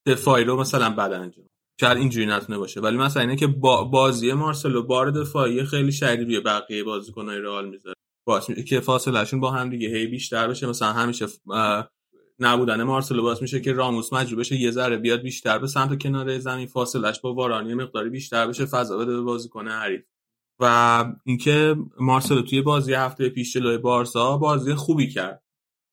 دفاعی 0.07 0.45
رو 0.45 0.61
مثلا 0.61 0.91
بد 0.91 1.13
انجام. 1.13 1.47
شاید 1.81 1.99
اینجوری 1.99 2.27
نتونه 2.27 2.59
باشه. 2.59 2.81
ولی 2.81 2.97
مثلا 2.97 3.23
اینه 3.23 3.37
که 3.37 3.47
با 3.47 3.85
بازی 3.85 4.33
مارسلو 4.33 4.83
بار 4.83 5.11
دفاعی 5.11 5.65
خیلی 5.65 5.93
شدید 5.93 6.27
روی 6.27 6.41
بقیه 6.41 6.85
بازیکن‌های 6.85 7.39
رئال 7.39 7.69
می‌ذاره. 7.69 7.95
باعث 8.27 8.51
که 8.51 8.81
فاصلهشون 8.81 9.41
با 9.41 9.51
هم 9.51 9.71
دیگه 9.71 9.89
هی 9.89 10.07
بیشتر 10.07 10.49
بشه. 10.49 10.67
مثلا 10.67 10.93
همیشه 10.93 11.27
نبودن. 12.41 12.83
مارسلو 12.83 13.23
باعث 13.23 13.43
میشه 13.43 13.61
که 13.61 13.73
راموس 13.73 14.13
مجبور 14.13 14.39
بشه 14.39 14.57
یه 14.57 14.71
ذره 14.71 14.97
بیاد 14.97 15.23
بیشتر 15.23 15.59
به 15.59 15.67
سمت 15.67 16.03
کنار 16.03 16.39
زمین 16.39 16.67
فاصلش 16.67 17.21
با 17.21 17.35
وارانی 17.35 17.75
مقداری 17.75 18.11
بیشتر 18.11 18.47
بشه 18.47 18.67
فضا 18.67 18.99
بده 18.99 19.17
به 19.17 19.23
بازیکن 19.23 19.69
حریف. 19.69 20.03
و 20.61 21.05
اینکه 21.25 21.77
مارسلو 22.01 22.43
توی 22.43 22.63
بازی 22.63 22.95
هفته 22.95 23.29
پیش 23.29 23.53
جلوی 23.53 23.79
بارسا 23.79 24.37
بازی 24.39 24.75
خوبی 24.75 25.11
کرد. 25.11 25.43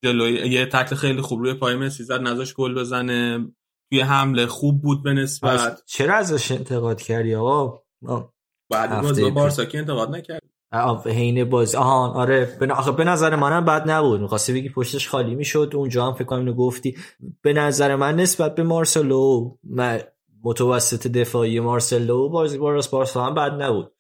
جلوی 0.04 0.50
یه 0.50 0.66
تکل 0.66 0.96
خیلی 0.96 1.22
خوب 1.22 1.40
روی 1.40 1.54
پای 1.54 1.76
مسی 1.76 2.04
زد 2.04 2.22
نذاش 2.22 2.54
گل 2.54 2.76
بزنه. 2.76 3.48
توی 3.92 4.02
حمله 4.02 4.46
خوب 4.46 4.82
بود 4.82 5.04
به 5.04 5.14
نسبت. 5.14 5.84
چرا 5.86 6.16
ازش 6.16 6.52
انتقاد 6.52 7.02
کردی 7.02 7.36
آقا. 7.36 7.80
بعد 8.72 9.02
بازی 9.02 9.24
با. 9.24 9.30
بارسا 9.30 9.66
که 9.66 9.78
انتقاد 9.78 10.16
نکرد؟ 10.16 10.43
حین 11.06 11.44
بازی. 11.44 11.78
آها 11.78 12.14
آره 12.14 12.58
به, 12.98 13.04
نظر 13.04 13.36
منم 13.36 13.66
بد 13.66 13.90
نبود. 13.90 14.22
می‌خواستی 14.22 14.54
بگی 14.54 14.70
پشتش 14.70 15.10
خالی 15.10 15.36
می‌شد 15.36 15.72
اونجا 15.76 16.06
هم 16.06 16.14
فکر 16.14 16.24
کنم 16.24 16.40
اینو 16.40 16.54
گفتی. 16.54 16.98
به 17.42 17.54
نظر 17.54 17.96
من 17.96 18.16
نسبت 18.16 18.56
به 18.56 18.64
مارسلو 18.64 19.56
متوسط 20.44 21.08
دفاعی 21.08 21.60
مارسلو 21.60 22.30
بازی 22.30 22.58
با 22.58 22.72
راس 22.72 22.88
بارسا 22.88 23.26
هم 23.26 23.34
بد 23.34 23.62
نبود. 23.62 23.92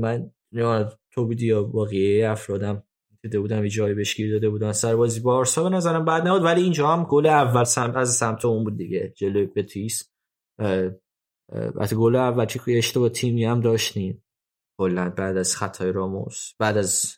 من 0.00 0.30
تو 1.10 1.26
بودی 1.26 1.46
یا 1.46 1.62
بقیه 1.62 2.30
افرادم 2.30 2.82
دیده 3.22 3.40
بودم 3.40 3.64
یه 3.64 3.70
جایی 3.70 3.94
بهش 3.94 4.20
داده 4.20 4.48
بودن. 4.48 4.72
سر 4.72 4.96
بازی 4.96 5.20
بارسا 5.20 5.62
به 5.62 5.68
نظرم 5.68 6.04
بد 6.04 6.26
نبود 6.28 6.44
ولی 6.44 6.62
اینجا 6.62 6.88
هم 6.88 7.04
گل 7.04 7.26
اول 7.26 7.64
سمت 7.64 7.96
از 7.96 8.14
سمت 8.14 8.44
اون 8.44 8.64
بود 8.64 8.76
دیگه 8.76 9.12
جلوی 9.16 9.46
بتیس. 9.46 10.10
البته 11.52 11.96
گل 11.96 12.16
اول 12.16 12.44
که 12.44 12.60
اشتباه 12.78 13.08
تیمی 13.08 13.44
هم 13.44 13.60
داشتیم. 13.60 14.22
کلا 14.78 15.10
بعد 15.10 15.36
از 15.36 15.56
خطای 15.56 15.92
راموس 15.92 16.52
بعد 16.58 16.78
از 16.78 17.16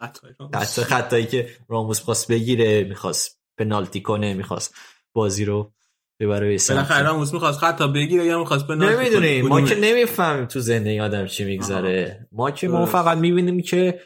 خطای. 0.00 0.32
حتی 0.54 0.82
خطایی 0.82 1.26
که 1.26 1.48
راموس 1.68 2.00
خواست 2.00 2.30
بگیره 2.32 2.84
می‌خواست 2.84 3.40
پنالتی 3.58 4.00
کنه 4.02 4.34
می‌خواست 4.34 4.74
بازی 5.12 5.44
رو 5.44 5.72
ببره 6.20 6.48
به 6.48 6.58
سمت. 6.58 6.76
بالاخره 6.76 7.06
راموس 7.06 7.32
می‌خواست 7.32 7.58
خطا 7.58 7.88
بگیره 7.88 8.24
یا 8.24 8.38
می‌خواست 8.38 8.66
پنالتی؟ 8.66 8.96
نمی‌دونیم 8.96 9.48
ما؟ 9.48 9.62
که 9.62 9.74
نمی‌فهمیم 9.74 10.46
تو 10.46 10.60
ذهن 10.60 11.00
آدم 11.00 11.26
چی 11.26 11.44
میگذره 11.44 12.28
ما 12.32 12.50
که 12.50 12.68
ما. 12.68 12.86
فقط 12.86 13.18
می‌بینیم 13.18 13.62
که 13.62 14.00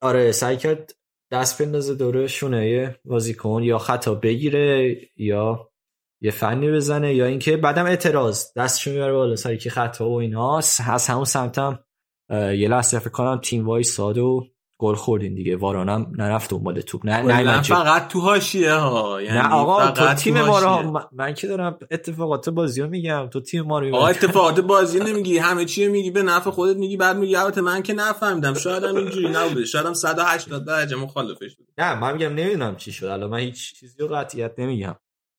آره 0.00 0.32
سعی 0.32 0.56
کرد 0.56 0.92
دست 1.30 1.62
بندازه 1.62 1.94
دوره 1.94 2.26
شونه 2.26 2.96
بازیکن 3.04 3.62
یا 3.62 3.78
خطا 3.78 4.14
بگیره 4.14 4.96
یا 5.16 5.65
یه 6.20 6.30
فنی 6.30 6.70
بزنه 6.70 7.14
یا 7.14 7.26
اینکه 7.26 7.56
بعدم 7.56 7.84
اعتراض. 7.86 8.44
دستشو 8.56 8.90
می‌بره 8.90 9.12
بالا 9.12 9.36
سری 9.36 9.58
که 9.58 9.70
خطا 9.70 10.08
و 10.08 10.20
اینا. 10.20 10.58
از 10.58 11.06
همون 11.06 11.24
سمتم 11.24 11.78
یه 12.30 12.68
لحظه 12.68 12.98
فکر 12.98 13.10
کنم 13.10 13.40
تیم 13.42 13.66
وای 13.66 13.82
ساد 13.82 14.18
و 14.18 14.46
گل 14.78 14.94
خوردین 14.94 15.34
دیگه. 15.34 15.56
وارانم 15.56 16.12
نرفت 16.18 16.50
دنبال 16.50 16.80
توپ. 16.80 17.06
نه 17.06 17.22
نه 17.22 17.42
نه 17.42 17.62
فقط 17.62 18.08
تو 18.08 18.20
حاشیه 18.20 18.72
ها. 18.72 19.22
یعنی 19.22 19.38
نه 19.38 19.48
آقا 19.52 19.90
تو 19.90 20.14
تیم 20.14 20.42
ما. 20.42 20.58
رو 20.58 20.90
من- 20.90 21.04
من 21.12 21.34
که 21.34 21.46
دارم 21.46 21.78
اتفاقات 21.90 22.48
بازی 22.48 22.82
رو 22.82 22.88
میگم. 22.88 23.28
تو 23.32 23.40
تیم 23.40 23.62
ما 23.64 23.78
رو 23.78 23.96
آقا. 23.96 24.06
اتفاقات 24.06 24.60
بازی 24.60 25.00
نمیگی. 25.00 25.38
همه 25.38 25.64
چی 25.64 25.88
میگی 25.88 26.10
به 26.10 26.22
نفع 26.22 26.50
خودت 26.50 26.76
میگی 26.76 26.96
بعد 26.96 27.16
میگی 27.16 27.36
البته 27.36 27.60
من 27.60 27.82
که 27.82 27.92
نفهمیدم. 27.94 28.54
شاید 28.54 28.84
هم 28.84 28.96
اینجوری 28.96 29.28
نبوده. 29.28 29.64
شاید 29.64 29.86
هم 29.86 29.94
180 29.94 30.64
درجه 30.66 30.96
مخالفش 30.96 31.56
بود. 31.56 31.66
نه 31.78 31.94
من 32.00 32.12
میگم 32.12 32.34
نمی‌دونم 32.34 32.76
چی 32.76 32.92
شد. 32.92 33.06
الان 33.06 33.30
من 33.30 33.38
هیچ 33.38 33.74
چیزی 33.74 33.98
رو 33.98 34.08
قطعیت 34.08 34.52
نمیگم. 34.58 34.94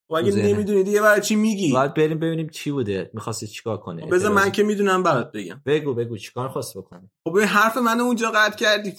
و 0.10 0.16
اگه. 0.16 0.36
نمی‌دونی 0.36 0.84
دیگه 0.84 1.02
برای 1.02 1.22
چی 1.22 1.36
میگی؟ 1.36 1.72
باید 1.74 1.94
بریم 1.94 2.20
ببینیم 2.20 2.50
چی 2.50 2.72
بوده. 2.72 3.12
می‌خواستی 3.14 3.48
چیکار 3.48 3.78
کنه 3.78 4.02
خب 4.02 4.14
بذار 4.14 4.32
من 4.32 4.52
که 4.52 4.64
می‌دونم 4.64 5.04
برات 5.04 5.32
بگم. 5.32 5.62
بگو 5.66 5.94
بگو. 5.94 6.18
چیکار 6.18 6.50
خواست 6.50 6.78
بکنی؟ 6.78 7.10
خب 7.28 7.34
به 7.34 7.46
حرف 7.46 7.78
من 7.78 8.00
اونجا 8.00 8.32
قطع 8.36 8.56
کردی. 8.56 8.94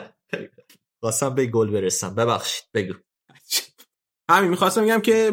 خواستم 1.00 1.34
به 1.34 1.46
گل 1.46 1.70
برسم. 1.70 2.14
ببخشید. 2.14 2.64
بگو. 2.74 2.94
همین 4.30 4.50
می‌خواستم 4.50 4.82
بگم 4.84 5.00
که 5.00 5.30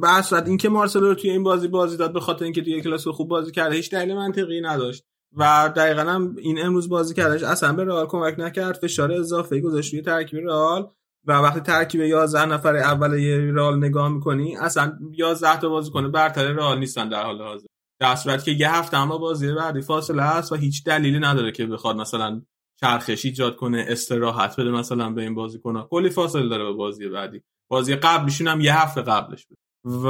به 0.00 0.08
هر 0.08 0.22
صورت 0.22 0.46
اینکه 0.46 0.68
مارسلو 0.68 1.08
رو 1.08 1.14
توی 1.14 1.30
این 1.30 1.42
بازی 1.42 1.68
بازی 1.68 1.96
داد 1.96 2.12
به 2.12 2.20
خاطر 2.20 2.44
اینکه 2.44 2.62
توی 2.62 2.80
کلاس 2.80 3.08
خوب 3.08 3.28
بازی 3.28 3.52
کرده 3.52 3.76
هیچ 3.76 3.90
دلیل 3.90 4.14
منطقی 4.14 4.60
نداشت. 4.60 5.04
و 5.36 5.72
دقیقا 5.76 6.00
هم 6.02 6.36
این 6.38 6.58
امروز 6.62 6.88
بازی 6.88 7.14
کردش 7.14 7.42
اصلا 7.42 7.72
به 7.72 7.84
رئال 7.84 8.06
کمک 8.06 8.34
نکرد. 8.38 8.78
فشار 8.78 9.12
اضافه 9.12 9.60
گذاشت 9.60 9.92
روی 9.94 10.02
ترکیب 10.02 10.40
رئال. 10.46 10.90
و 11.26 11.32
وقتی 11.32 11.60
ترکیب 11.60 12.00
11 12.00 12.46
نفر 12.46 12.76
اول 12.76 13.14
رئال 13.54 13.78
نگاه 13.78 14.08
می‌کنی 14.08 14.56
اصلا 14.56 14.98
11 15.12 15.60
تا 15.60 15.68
بازیکن 15.68 16.10
برتر 16.10 16.52
رئال 16.52 16.78
نیستن 16.78 17.08
در 17.08 17.22
حال 17.22 17.42
حاضر. 17.42 17.66
در 18.00 18.14
صورتی 18.16 18.44
که 18.44 18.60
یه 18.60 18.74
هفته 18.74 18.96
اما 18.96 19.18
بازی 19.18 19.52
بعدی 19.54 19.80
فاصله 19.80 20.22
هست 20.22 20.52
و 20.52 20.54
هیچ 20.54 20.84
دلیلی 20.84 21.18
نداره 21.18 21.52
که 21.52 21.66
بخواد 21.66 21.96
مثلا 21.96 22.42
چرخش 22.80 23.24
ایجاد 23.24 23.56
کنه 23.56 23.84
استراحت 23.88 24.60
بده 24.60 24.70
مثلا 24.70 25.10
به 25.10 25.22
این 25.22 25.34
بازیکن‌ها 25.34 25.88
کلی 25.90 26.10
فاصله 26.10 26.48
داره 26.48 26.64
به 26.64 26.72
بازی 26.72 27.08
بعدی. 27.08 27.42
بازی 27.70 27.94
قبلیشون 27.96 28.48
هم 28.48 28.60
یه 28.60 28.82
هفته 28.82 29.02
قبلش 29.02 29.46
بود. 29.46 29.58
و 29.84 30.06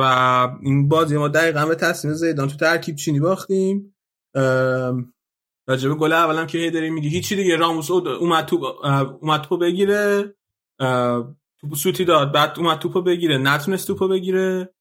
این 0.63 0.89
بازی 0.89 1.17
ما 1.17 1.29
دقیقا 1.29 1.67
به 1.67 1.75
تصمیم 1.75 2.15
زیدان 2.15 2.49
تو 2.49 2.57
ترکیب 2.57 2.97
چینی 2.97 3.21
باختیم. 3.21 3.95
ام، 4.35 5.13
راجب 5.69 5.95
گل 5.95 6.13
اولم 6.13 6.47
که 6.47 6.59
هی 6.59 6.91
میگی 6.91 7.09
هیچی 7.09 7.37
دیگه. 7.37 7.57
راموس 7.57 7.91
او- 7.91 8.09
اومد 8.09 8.45
تو 8.45 8.65
اومد 9.21 9.41
توپو 9.41 9.57
بگیره. 9.57 10.35
سوتی 11.77 12.05
داد 12.05 12.33
بعد 12.33 12.59
اومد 12.59 12.79
توپو 12.79 13.03
بگیره. 13.03 13.39
نتونست 13.39 13.87
توپو 13.87 14.09
بگیره. 14.09 14.75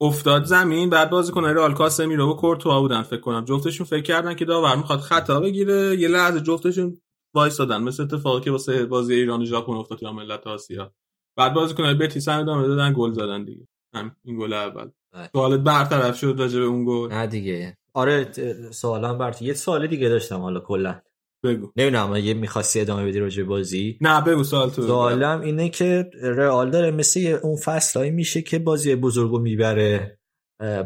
افتاد 0.00 0.44
زمین 0.44 0.90
بعد 0.90 1.10
بازیکن 1.10 1.44
رئال 1.44 1.74
کاسمیرو 1.74 2.30
و 2.30 2.36
کورتوا 2.36 2.80
بودن 2.80 3.02
فکر 3.02 3.20
کنم. 3.20 3.44
جفتشون 3.44 3.86
فکر 3.86 4.02
کردن 4.02 4.34
که 4.34 4.44
داور 4.44 4.76
می‌خواد 4.76 5.00
خطا 5.00 5.40
بگیره. 5.40 5.96
یه 5.98 6.08
لحظه 6.08 6.40
جفتشون 6.40 6.98
وایسادن 7.34 7.82
مثل 7.82 8.02
اتفاقی 8.02 8.40
که 8.40 8.50
واسه 8.50 8.86
بازی 8.86 9.14
ایران 9.14 9.42
و 9.42 9.44
ژاپن 9.44 9.72
افتاد 9.72 9.98
تو 9.98 10.12
ملت 10.12 10.46
آسیا. 10.46 10.92
بعد 11.36 11.54
بازیکن 11.54 11.98
بتیس 11.98 12.28
هم 12.28 12.40
ادامه 12.40 12.68
دادن 12.68 12.94
گل 12.96 13.12
زدن 13.12 13.44
دیگه. 13.44 13.68
هم 13.94 14.16
این 14.24 14.38
گل 14.38 14.52
اول. 14.52 14.90
سوالت 15.32 15.60
برطرف 15.60 16.18
شد 16.18 16.36
راجع 16.38 16.58
به 16.58 16.64
اون 16.64 16.84
گل. 16.84 17.12
نه 17.12 17.26
دیگه. 17.26 17.78
آره 17.94 18.32
سوالم 18.70 19.18
برات 19.18 19.42
یه 19.42 19.54
سوال 19.54 19.86
دیگه 19.86 20.08
داشتم 20.08 20.40
حالا 20.40 20.60
کلا. 20.60 21.00
بگو. 21.44 21.72
نمی‌دونم 21.76 22.12
اگه 22.12 22.34
می‌خواستی 22.34 22.80
ادامه 22.80 23.06
بدی 23.06 23.18
راجع 23.18 23.42
بازی؟ 23.42 23.98
نه 24.00 24.20
بگو 24.20 24.44
سوال 24.44 24.70
تو. 24.70 24.82
سوالم 24.82 25.40
اینه 25.40 25.68
که 25.68 26.10
رئال 26.22 26.70
داره 26.70 26.90
مثل 26.90 27.38
اون 27.42 27.56
فصلایی 27.56 28.10
میشه 28.10 28.42
که 28.42 28.58
بازی 28.58 28.94
بزرگو 28.94 29.38
می‌بره 29.38 30.18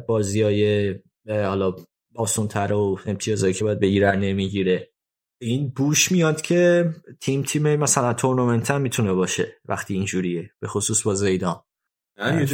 بازی 0.08 0.42
های 0.42 0.94
حالا 1.28 1.76
آسونتر 2.14 2.72
و 2.72 2.98
امتیازهایی 3.06 3.54
که 3.54 3.64
باید 3.64 3.80
بگیره 3.80 4.16
نمی‌گیره. 4.16 4.92
این 5.42 5.72
بوش 5.76 6.12
میاد 6.12 6.40
که 6.40 6.90
تیم 7.20 7.42
تیم 7.42 7.76
مثلا 7.76 8.12
تورنمنت 8.14 8.70
هم 8.70 8.80
می‌تونه 8.80 9.12
باشه 9.12 9.52
وقتی 9.64 9.94
اینجوریه 9.94 10.50
به 10.60 10.68
خصوص 10.68 11.02
با 11.02 11.14
زیدان. 11.14 11.62
نه 12.18 12.46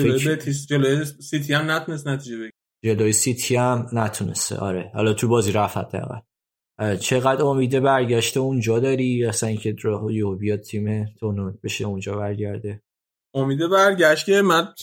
جلوی 0.68 1.04
سیتی 1.04 1.54
هم 1.54 1.70
نتونست 1.70 2.08
نتیجه 2.08 2.36
بگیره. 2.36 2.52
جلوی 2.84 3.12
سیتی 3.12 3.56
هم 3.56 3.86
نتونسته. 3.92 4.56
آره 4.56 4.90
حالا 4.94 5.12
تو 5.12 5.28
بازی 5.28 5.52
رفت 5.52 5.76
حداقل. 5.76 6.18
چقدر 7.00 7.44
امیده 7.44 7.80
برگشته 7.80 8.40
اونجا 8.40 8.78
داری؟ 8.78 9.24
اصلا 9.24 9.48
اینکه 9.48 9.76
یهو 10.10 10.34
بیاد 10.34 10.60
تیم 10.60 11.04
تورنمنت 11.04 11.60
بشه 11.60 11.84
اونجا 11.84 12.16
برگرده. 12.16 12.82
امیده 13.34 13.68
برگشت 13.68 14.26
که 14.26 14.42
من 14.42 14.74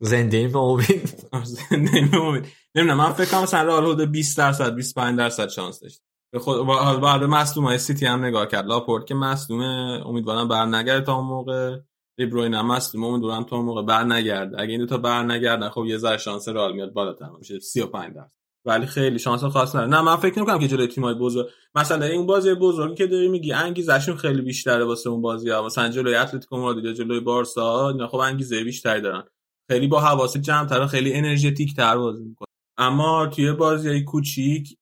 زنده 0.00 0.36
این 0.36 0.56
امید. 0.56 1.28
زنده 1.44 1.96
این 1.96 2.14
امید. 2.14 2.46
نمی‌دونم 2.74 2.98
من 2.98 3.12
فکر 3.12 3.30
کنم 3.30 3.42
مثلا 3.42 3.62
رئال 3.62 3.84
حدود 3.84 4.12
20 4.12 4.38
درصد 4.38 4.74
25 4.74 5.18
درصد 5.18 5.48
شانس 5.48 5.80
داشت. 5.80 6.02
به 6.32 6.38
خود 6.38 6.66
بعد 7.00 7.24
مصدوم 7.24 7.64
های 7.64 7.78
سیتی 7.78 8.06
هم 8.06 8.24
نگاه 8.24 8.46
کرد. 8.46 8.66
لاپورت 8.66 9.06
که 9.06 9.14
مصدومه 9.14 10.02
امیدوارم 10.06 10.48
بر 10.48 10.66
نگرده 10.66 11.04
تا 11.04 11.14
اون 11.16 11.26
موقع. 11.26 11.78
دیبروین 12.18 12.54
هم 12.54 12.66
مصدومه 12.66 13.06
امیدوارم 13.06 13.44
تا 13.44 13.56
اون 13.56 13.64
موقع 13.64 13.82
بر 13.82 14.04
نگرده 14.04 14.60
اگه 14.60 14.70
این 14.70 14.80
دو 14.80 14.86
تا 14.86 14.98
بر 14.98 15.22
نگردن 15.22 15.68
خب 15.68 15.84
یه 15.86 15.98
ذره 15.98 16.16
شانس 16.16 16.48
رئال 16.48 16.72
میاد 16.74 16.92
بالاتر. 16.92 17.30
میشه 17.38 17.58
35 17.60 18.14
درصد. 18.14 18.43
ولی 18.66 18.86
خیلی 18.86 19.18
شانس 19.18 19.44
خاص 19.44 19.74
نداره. 19.74 19.90
نه 19.90 20.00
من 20.00 20.16
فکر 20.16 20.38
نمی‌کنم 20.38 20.58
که 20.58 20.68
جلوی 20.68 20.86
تیمای 20.86 21.14
بزرگ 21.14 21.46
مثلا 21.74 22.06
این 22.06 22.26
بازی 22.26 22.54
بزرگی 22.54 22.94
که 22.94 23.06
داری 23.06 23.28
میگی 23.28 23.52
انگیزشون 23.52 24.16
خیلی 24.16 24.42
بیشتره 24.42 24.84
واسه 24.84 25.10
اون 25.10 25.22
بازی 25.22 25.50
ها. 25.50 25.62
مثلا 25.62 25.88
جلوی 25.88 26.14
اتلتیکو 26.14 26.56
مادرید 26.56 26.84
یا 26.84 26.92
جلوی 26.92 27.20
بارسا 27.20 27.88
اینا 27.88 28.08
خب 28.08 28.16
انگیزه 28.16 28.64
بیشتری 28.64 29.00
دارن. 29.00 29.24
خیلی 29.70 29.88
با 29.88 30.00
حواس 30.00 30.36
جمع 30.36 30.66
تر 30.66 30.86
خیلی 30.86 31.12
انرژتیک 31.12 31.76
تر 31.76 31.96
بازی 31.96 32.24
می‌کنن. 32.24 32.46
اما 32.78 33.26
توی 33.26 33.52
بازی 33.52 34.04
کوچیک 34.04 34.76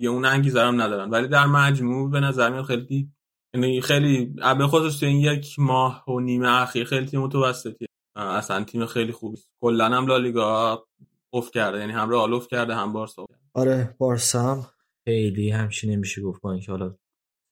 یه 0.00 0.10
اون 0.10 0.24
انگیزه 0.24 0.60
هم 0.60 0.82
ندارن. 0.82 1.10
ولی 1.10 1.28
در 1.28 1.46
مجموع 1.46 2.10
به 2.10 2.20
نظر 2.20 2.50
میاد 2.50 2.64
خیلی 2.64 3.08
یعنی 3.54 3.80
خیلی 3.80 4.34
به 4.58 4.66
خصوص 4.66 5.02
این 5.02 5.16
یک 5.16 5.58
ماه 5.58 6.04
و 6.10 6.20
نیمه 6.20 6.62
اخیر 6.62 6.84
خیلی 6.84 7.06
تیم 7.06 7.20
متوسطیه. 7.20 7.88
اصلا 8.16 8.64
تیم 8.64 8.86
خیلی 8.86 9.12
خوبی. 9.12 9.38
کلا 9.60 9.84
هم 9.84 10.06
لالیگا 10.06 10.84
افت 11.34 11.52
کرده 11.52 11.78
یعنی 11.78 11.92
هم 11.92 12.10
رئال 12.10 12.34
افت 12.34 12.50
کرده 12.50 12.74
هم 12.74 12.92
بارسا 12.92 13.26
آره 13.54 13.94
بارسا 13.98 14.54
هم. 14.54 14.66
خیلی 15.08 15.50
همچین 15.50 15.90
نمیشه 15.90 16.22
گفت 16.22 16.40
با 16.40 16.52
اینکه 16.52 16.72
حالا 16.72 16.96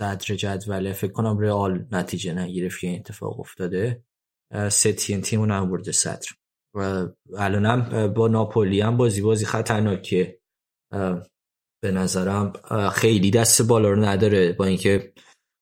صدر 0.02 0.34
جدوله. 0.34 0.92
فکر 0.92 1.12
کنم 1.12 1.38
رئال 1.38 1.86
نتیجه 1.92 2.34
نگرفت 2.34 2.80
که 2.80 2.96
اتفاق 2.96 3.40
افتاده. 3.40 4.04
ستین 4.70 5.20
تیم 5.20 5.52
نبرده 5.52 5.92
صدر. 5.92 6.28
و 6.76 7.08
الانم 7.36 8.12
با 8.14 8.28
ناپولی 8.28 8.80
هم 8.80 8.96
بازی 8.96 9.22
بازی 9.22 9.44
خطرناکیه. 9.44 10.40
به 11.82 11.90
نظرم 11.92 12.52
خیلی 12.92 13.30
دست 13.30 13.62
بالا 13.62 13.90
رو 13.90 14.04
نداره 14.04 14.52
با 14.52 14.64
اینکه 14.64 15.12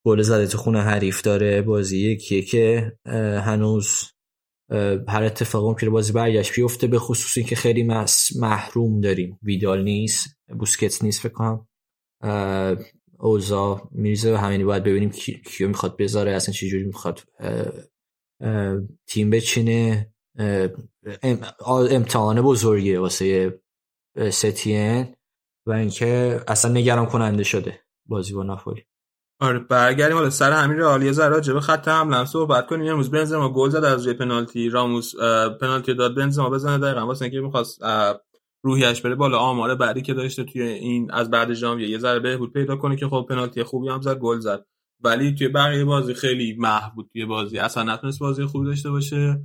گل 0.06 0.22
زده 0.22 0.46
تو 0.46 0.58
خونه 0.58 0.80
حریف 0.80 1.22
داره. 1.22 1.62
بازی 1.62 2.10
یکیه 2.10 2.42
که 2.42 2.92
هنوز 3.44 4.13
هر 5.08 5.22
اتفاق 5.22 5.64
ممکنه 5.64 5.90
بازی 5.90 6.12
برگشت. 6.12 6.54
بیفته 6.54 6.86
به 6.86 6.98
خصوص 6.98 7.36
اینکه 7.38 7.56
خیلی 7.56 7.88
محروم 8.36 9.00
داریم. 9.00 9.38
ویدال 9.42 9.84
نیست 9.84 10.36
بوسکتس 10.58 11.02
نیست 11.02 11.20
فکر 11.20 11.32
کنم. 11.32 11.66
اوزا 13.18 13.88
میرزه 13.90 14.34
و 14.34 14.36
همینی 14.36 14.64
باید 14.64 14.84
ببینیم 14.84 15.10
کیو 15.46 15.68
می‌خواد 15.68 15.96
بذاره 15.96 16.32
اصلا 16.32 16.52
چه 16.52 16.68
جوری 16.68 16.84
می‌خواد 16.84 17.20
تیم 19.06 19.30
بچینه. 19.30 20.12
امتحان 21.90 22.42
بزرگیه 22.42 23.00
واسه 23.00 23.60
ستین 24.30 25.14
و 25.66 25.72
اینکه 25.72 26.40
اصلا 26.48 26.72
نگران 26.72 27.06
کننده 27.06 27.42
شده 27.42 27.80
بازی 28.06 28.34
با 28.34 28.42
ناپولی. 28.42 28.82
آره 29.44 29.58
برگردیم 29.58 30.16
حالا 30.16 30.30
سر 30.30 30.52
همین 30.52 30.78
رئال. 30.78 31.02
یه 31.02 31.12
ذره 31.12 31.28
راجع 31.28 31.52
به 31.52 31.60
خط 31.60 31.88
حمله 31.88 32.24
صحبت 32.24 32.66
کنیم. 32.66 32.92
امروز 32.92 33.10
بنزما 33.10 33.52
گل 33.52 33.68
زد 33.68 33.84
از 33.84 34.06
روی 34.06 34.14
پنالتی. 34.14 34.68
راموس 34.68 35.16
پنالتی 35.60 35.94
داد. 35.94 36.14
بنزما 36.14 36.50
بزنه 36.50 36.78
دقیقاً 36.78 37.06
واسه 37.06 37.24
اینکه 37.24 37.40
می‌خواست 37.40 37.82
روحیش 38.64 39.00
بره 39.00 39.14
بالا. 39.14 39.38
آمار 39.38 39.74
بعدی 39.74 40.02
که 40.02 40.14
داشته 40.14 40.44
توی 40.44 40.62
این 40.62 41.10
از 41.10 41.30
بعد 41.30 41.54
ژانویه. 41.54 41.88
یه 41.88 41.98
ذره 41.98 42.20
بهبود 42.20 42.52
پیدا 42.52 42.76
کنه 42.76 42.96
که 42.96 43.08
خب 43.08 43.26
پنالتی 43.28 43.62
خوبی 43.62 43.88
هم 43.88 44.00
زد 44.00 44.18
گل 44.18 44.38
زد. 44.38 44.64
ولی 45.00 45.34
توی 45.34 45.48
بقیه 45.48 45.84
بازی 45.84 46.14
خیلی 46.14 46.56
محو 46.58 47.02
توی 47.12 47.24
بازی. 47.24 47.58
اصلا 47.58 47.82
نتونست 47.82 48.20
بازی 48.20 48.44
خوبی 48.44 48.66
داشته 48.66 48.90
باشه. 48.90 49.40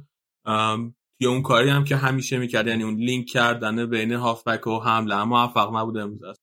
توی 1.19 1.27
اون 1.27 1.41
کاری 1.41 1.69
هم 1.69 1.83
که 1.83 1.95
همیشه 1.95 2.37
می‌کرد. 2.37 2.67
یعنی 2.67 2.83
اون 2.83 2.95
لینک 2.95 3.25
کردن 3.25 3.85
بین 3.85 4.11
هافبک 4.11 4.67
و 4.67 4.79
حمله 4.79 5.23
موفق 5.23 5.75
نبود 5.75 5.97
امروز. 5.97 6.37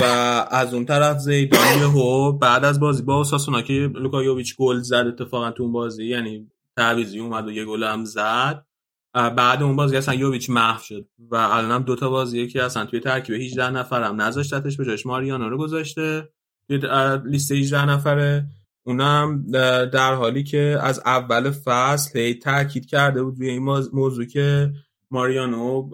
و 0.00 0.04
از 0.50 0.74
اون 0.74 0.84
طرف 0.84 1.18
زیدان 1.18 1.78
هم 1.78 2.32
بعد 2.32 2.64
از 2.64 2.80
بازی 2.80 3.02
با 3.02 3.16
اوساسونا 3.16 3.62
که 3.62 3.72
لوکا 3.94 4.19
یوویچ 4.19 4.56
گل 4.56 4.78
زد 4.80 4.94
اتفاقا 4.94 5.50
تو 5.50 5.62
اون 5.62 5.72
بازی. 5.72 6.06
یعنی 6.06 6.50
تعویضی 6.76 7.18
اومد 7.18 7.46
و 7.46 7.50
یه 7.50 7.64
گل 7.64 7.84
هم 7.84 8.04
زد. 8.04 8.66
بعد 9.14 9.62
اون 9.62 9.76
بازی 9.76 9.96
اصلا 9.96 10.14
یوویچ 10.14 10.50
محو 10.50 10.82
شد 10.82 11.08
و 11.18 11.36
الان 11.36 11.70
هم 11.70 11.82
دوتا 11.82 12.10
بازیه 12.10 12.46
که 12.46 12.62
اصلا 12.62 12.86
توی 12.86 13.00
ترکیب 13.00 13.34
18 13.34 13.70
نفرم 13.70 14.20
نذاشتتش 14.20 14.76
به 14.76 14.84
جاش 14.84 15.06
ماریانو 15.06 15.48
رو 15.48 15.58
گذاشته. 15.58 16.28
توی 16.68 16.80
لیست 17.24 17.52
18 17.52 17.84
نفره. 17.84 18.46
اونم 18.82 19.44
در 19.92 20.14
حالی 20.14 20.44
که 20.44 20.78
از 20.82 21.00
اول 21.06 21.50
فصل 21.50 22.18
هی 22.18 22.34
تاکید 22.34 22.86
کرده 22.86 23.22
بود 23.22 23.38
روی 23.38 23.50
این 23.50 23.62
موضوع 23.92 24.24
که 24.24 24.72
ماریانو 25.10 25.90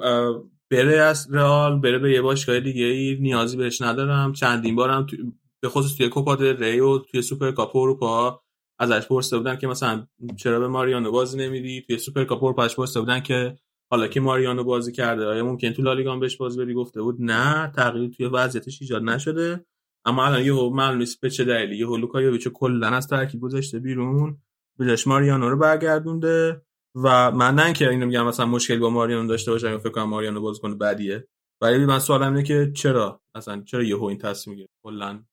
بره 0.70 0.96
از 0.96 1.28
رئال 1.30 1.80
بره 1.80 1.98
به 1.98 2.12
یه 2.12 2.22
باشگاه 2.22 2.60
دیگه 2.60 2.84
ای 2.84 3.18
نیازی 3.20 3.56
بهش 3.56 3.82
ندارم. 3.82 4.32
چندین 4.32 4.76
بارم 4.76 5.06
تو... 5.06 5.16
به 5.60 5.68
خصوص 5.68 5.96
توی 5.96 6.08
کوپا 6.08 6.36
دل 6.36 6.56
ری 6.56 6.80
و 6.80 6.98
توی 6.98 7.22
سوپر 7.22 7.50
کاپ 7.50 7.76
اروپا 7.76 8.42
ازش 8.78 9.06
پرسیده 9.06 9.38
بودن 9.38 9.56
که 9.56 9.66
مثلا 9.66 10.06
چرا 10.36 10.60
به 10.60 10.68
ماریانو 10.68 11.10
بازی 11.10 11.38
نمیدی؟ 11.38 11.82
توی 11.82 11.98
سوپر 11.98 12.24
کاپ 12.24 12.44
اروپا 12.44 12.68
پرسیده 12.68 13.00
بودن 13.00 13.20
که 13.20 13.58
حالا 13.90 14.08
که 14.08 14.20
ماریانو 14.20 14.64
بازی 14.64 14.92
کرده؟ 14.92 15.26
آیا 15.26 15.44
ممکن 15.44 15.72
تو 15.72 15.82
لالیگا 15.82 16.16
بهش 16.16 16.36
بازی 16.36 16.64
بدی؟ 16.64 16.74
گفته 16.74 17.02
بود 17.02 17.16
نه 17.18 17.72
تغییری 17.76 18.10
توی 18.10 18.26
وضعیتش 18.26 18.82
ایجاد 18.82 19.02
نشده. 19.02 19.64
اما 20.04 20.26
الان 20.26 20.44
یه 20.44 20.52
معلوم 20.52 20.98
نیست 20.98 21.20
به 21.20 21.30
چه 21.30 21.44
دلیلی. 21.44 21.78
یه 21.78 21.86
لوکا 21.86 22.11
یوویچ 22.11 22.48
کلا 22.48 22.88
از 22.88 23.08
ترکیب 23.08 23.40
گذاشته 23.40 23.78
بیرون. 23.78 24.38
بجاش 24.78 25.06
ماریانو 25.06 25.48
رو 25.48 25.58
برگردونده. 25.58 26.65
و 27.04 27.30
من 27.30 27.54
نه 27.54 27.64
اینکه 27.64 27.90
اینو 27.90 28.06
میگم 28.06 28.26
مثلا 28.26 28.46
مشکل 28.46 28.78
با 28.78 28.90
ماریانو 28.90 29.28
داشته 29.28 29.50
باشم 29.50 29.66
یا 29.66 29.78
فکر 29.78 29.90
کنم 29.90 30.08
ماریانو 30.08 30.40
بازیکن 30.40 30.78
بدیه. 30.78 31.28
ولی 31.60 31.86
من 31.86 31.98
سوالم 31.98 32.32
اینه 32.32 32.42
که 32.42 32.72
چرا؟ 32.74 33.22
اصلا 33.34 33.62
چرا 33.62 33.82
یهو 33.82 34.04
این 34.04 34.18
تصمیم 34.18 34.54
می‌گیره؟ 34.56 34.68
کلا 34.84 35.24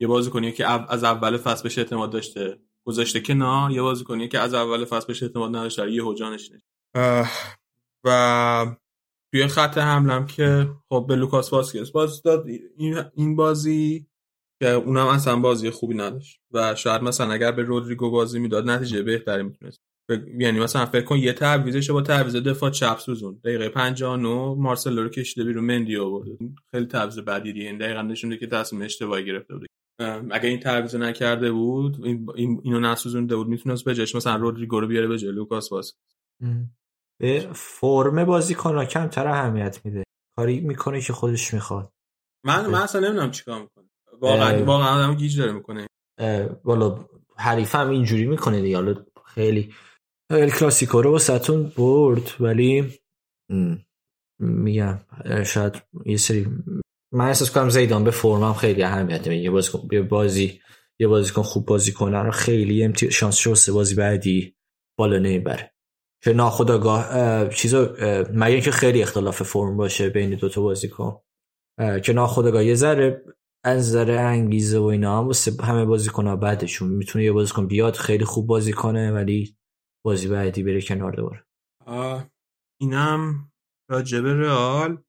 یه 0.00 0.08
بازیکنی 0.08 0.52
که 0.52 0.92
از 0.92 1.04
اول 1.04 1.36
فصل 1.36 1.62
بهش 1.62 1.78
اعتماد 1.78 2.10
داشته 2.10 2.58
گذاشته 2.86 3.20
کنار 3.20 3.70
یه 3.70 3.82
بازیکنی 3.82 4.28
که 4.28 4.38
از 4.38 4.54
اول 4.54 4.84
فصل 4.84 5.06
بهش 5.06 5.22
اعتماد 5.22 5.56
نداشته 5.56 5.92
یهو 5.92 6.14
جانش 6.14 6.50
و 8.04 8.76
توی 9.32 9.46
خط 9.46 9.78
حملم 9.78 10.26
که 10.26 10.70
خب 10.88 11.04
به 11.08 11.16
لوکاس 11.16 11.52
واسکس 11.52 11.90
بازی 11.90 12.22
داد 12.22 12.46
این 13.14 13.36
بازی 13.36 14.06
که 14.62 14.68
اونم 14.68 15.06
اصلا 15.06 15.36
بازی 15.36 15.70
خوبی 15.70 15.94
نداشت. 15.94 16.40
و 16.50 16.74
شاید 16.74 17.02
مثلا 17.02 17.32
اگر 17.32 17.52
به 17.52 17.62
رودریگو 17.62 18.10
بازی 18.10 18.38
می‌داد 18.38 18.70
نتیجه 18.70 19.02
بهتری 19.02 19.42
می‌تونست. 19.42 19.80
یعنی 20.38 20.60
مثلا 20.60 20.86
فکر 20.86 21.04
کن 21.04 21.16
یه 21.16 21.32
تعویضش 21.32 21.90
با 21.90 22.02
تعویض 22.02 22.36
دفاع 22.36 22.70
چپ 22.70 22.98
سوزون 22.98 23.40
دقیقه 23.44 23.68
59 23.68 24.54
مارسلو 24.58 25.02
رو 25.02 25.08
کشیده 25.08 25.44
بیرون 25.44 25.64
مندی 25.64 25.96
آورد 25.96 26.28
خیلی 26.70 26.86
تعویض 26.86 27.18
بدی 27.18 27.52
دیگه 27.52 27.66
این 27.66 27.78
دقیقاً 27.78 28.02
نشون 28.02 28.36
که 28.36 28.46
تصمیم 28.46 28.82
اشتباهی 28.82 29.24
گرفته 29.24 29.54
بود 29.54 29.66
اگه 30.30 30.48
این 30.48 30.60
تعویض 30.60 30.96
نکرده 30.96 31.52
بود 31.52 32.04
این 32.04 32.60
اینو 32.64 32.80
نسوزونده 32.80 33.36
بود. 33.36 33.48
می‌تونست 33.48 33.84
به 33.84 33.94
جاش 33.94 34.14
مثلا 34.14 34.36
رودریگو 34.36 34.80
رو 34.80 34.86
بیاره 34.86 35.06
به 35.06 35.18
جای 35.18 35.32
لوکاس 35.32 35.68
به 37.20 37.48
فرم 37.52 38.24
بازیکن 38.24 38.84
کمتر 38.84 39.28
اهمیت 39.28 39.80
میده. 39.84 40.04
کاری 40.36 40.60
می‌کنه 40.60 41.00
که 41.00 41.12
خودش 41.12 41.54
می‌خواد. 41.54 41.92
من 42.44 42.66
من 42.66 42.82
اصلا 42.82 43.00
نمی‌دونم 43.00 43.30
چیکار 43.30 43.62
می‌کنه. 43.62 43.84
واقعا 44.20 44.64
واقعا 44.64 44.88
آدم 44.88 45.14
گیج 45.14 45.38
داره 45.38 45.52
می‌کنه. 45.52 45.86
والا 46.64 47.04
حریف 47.36 47.74
هم 47.74 47.90
اینجوری 47.90 48.26
می‌کنه 48.26 48.62
دیگه. 48.62 48.76
حالا 48.76 48.94
خیلی 49.24 49.72
ال 50.30 50.50
کلاسیکو 50.50 51.02
رو 51.02 51.10
واسهتون 51.10 51.72
برد 51.76 52.30
ولی 52.40 52.94
میگم 54.38 54.98
شاید 55.46 55.82
یه 56.06 56.16
سری 56.16 56.46
من 57.12 57.26
احساس 57.26 57.50
کنم 57.50 57.68
زیدان 57.68 58.04
به 58.04 58.10
فرمم 58.10 58.54
خیلی 58.54 58.82
اهمیت 58.82 59.28
میده. 59.28 59.42
یه 59.42 59.50
بازیکن 59.50 59.88
یه 59.92 60.02
بازی 60.02 60.60
یه 61.00 61.06
بازیکن 61.06 61.42
خوب 61.42 61.66
بازی 61.66 61.92
کنن 61.92 62.24
رو 62.24 62.30
خیلی 62.30 62.84
امتی... 62.84 63.10
شانس 63.10 63.36
شسته 63.36 63.72
بازی 63.72 63.94
بعدی 63.94 64.56
بالا 64.98 65.18
نمی‌بره. 65.18 65.74
که 66.22 66.32
ناخداگاه 66.32 67.06
اه، 67.10 67.48
چیزا 67.48 67.94
مگه 68.34 68.52
اینکه 68.52 68.70
خیلی 68.70 69.02
اختلاف 69.02 69.42
فرم 69.42 69.76
باشه 69.76 70.08
بین 70.08 70.30
دوتا 70.30 70.62
بازیکن. 70.62 71.20
اه، 71.78 72.00
که 72.00 72.12
ناخداگاه 72.12 72.64
یه 72.64 72.74
ذره 72.74 73.24
از 73.64 73.88
نظر 73.88 74.10
انگیزه 74.10 74.78
و 74.78 74.84
اینا 74.84 75.18
هم 75.18 75.26
واسه 75.26 75.52
همه 75.62 75.84
بازیکن‌ها 75.84 76.36
بعدشون. 76.36 76.88
می‌تونه 76.88 77.24
یه 77.24 77.32
بازیکن 77.32 77.66
بیاد 77.66 77.94
خیلی 77.94 78.24
خوب 78.24 78.46
بازی 78.46 78.72
کنه 78.72 79.12
ولی 79.12 79.56
بازی 80.06 80.28
بعدی 80.28 80.62
بره 80.62 80.82
کنار 80.82 81.12
دوباره. 81.12 81.44
اینم 82.80 83.52
راجب 83.90 84.26
رئال. 84.26 85.02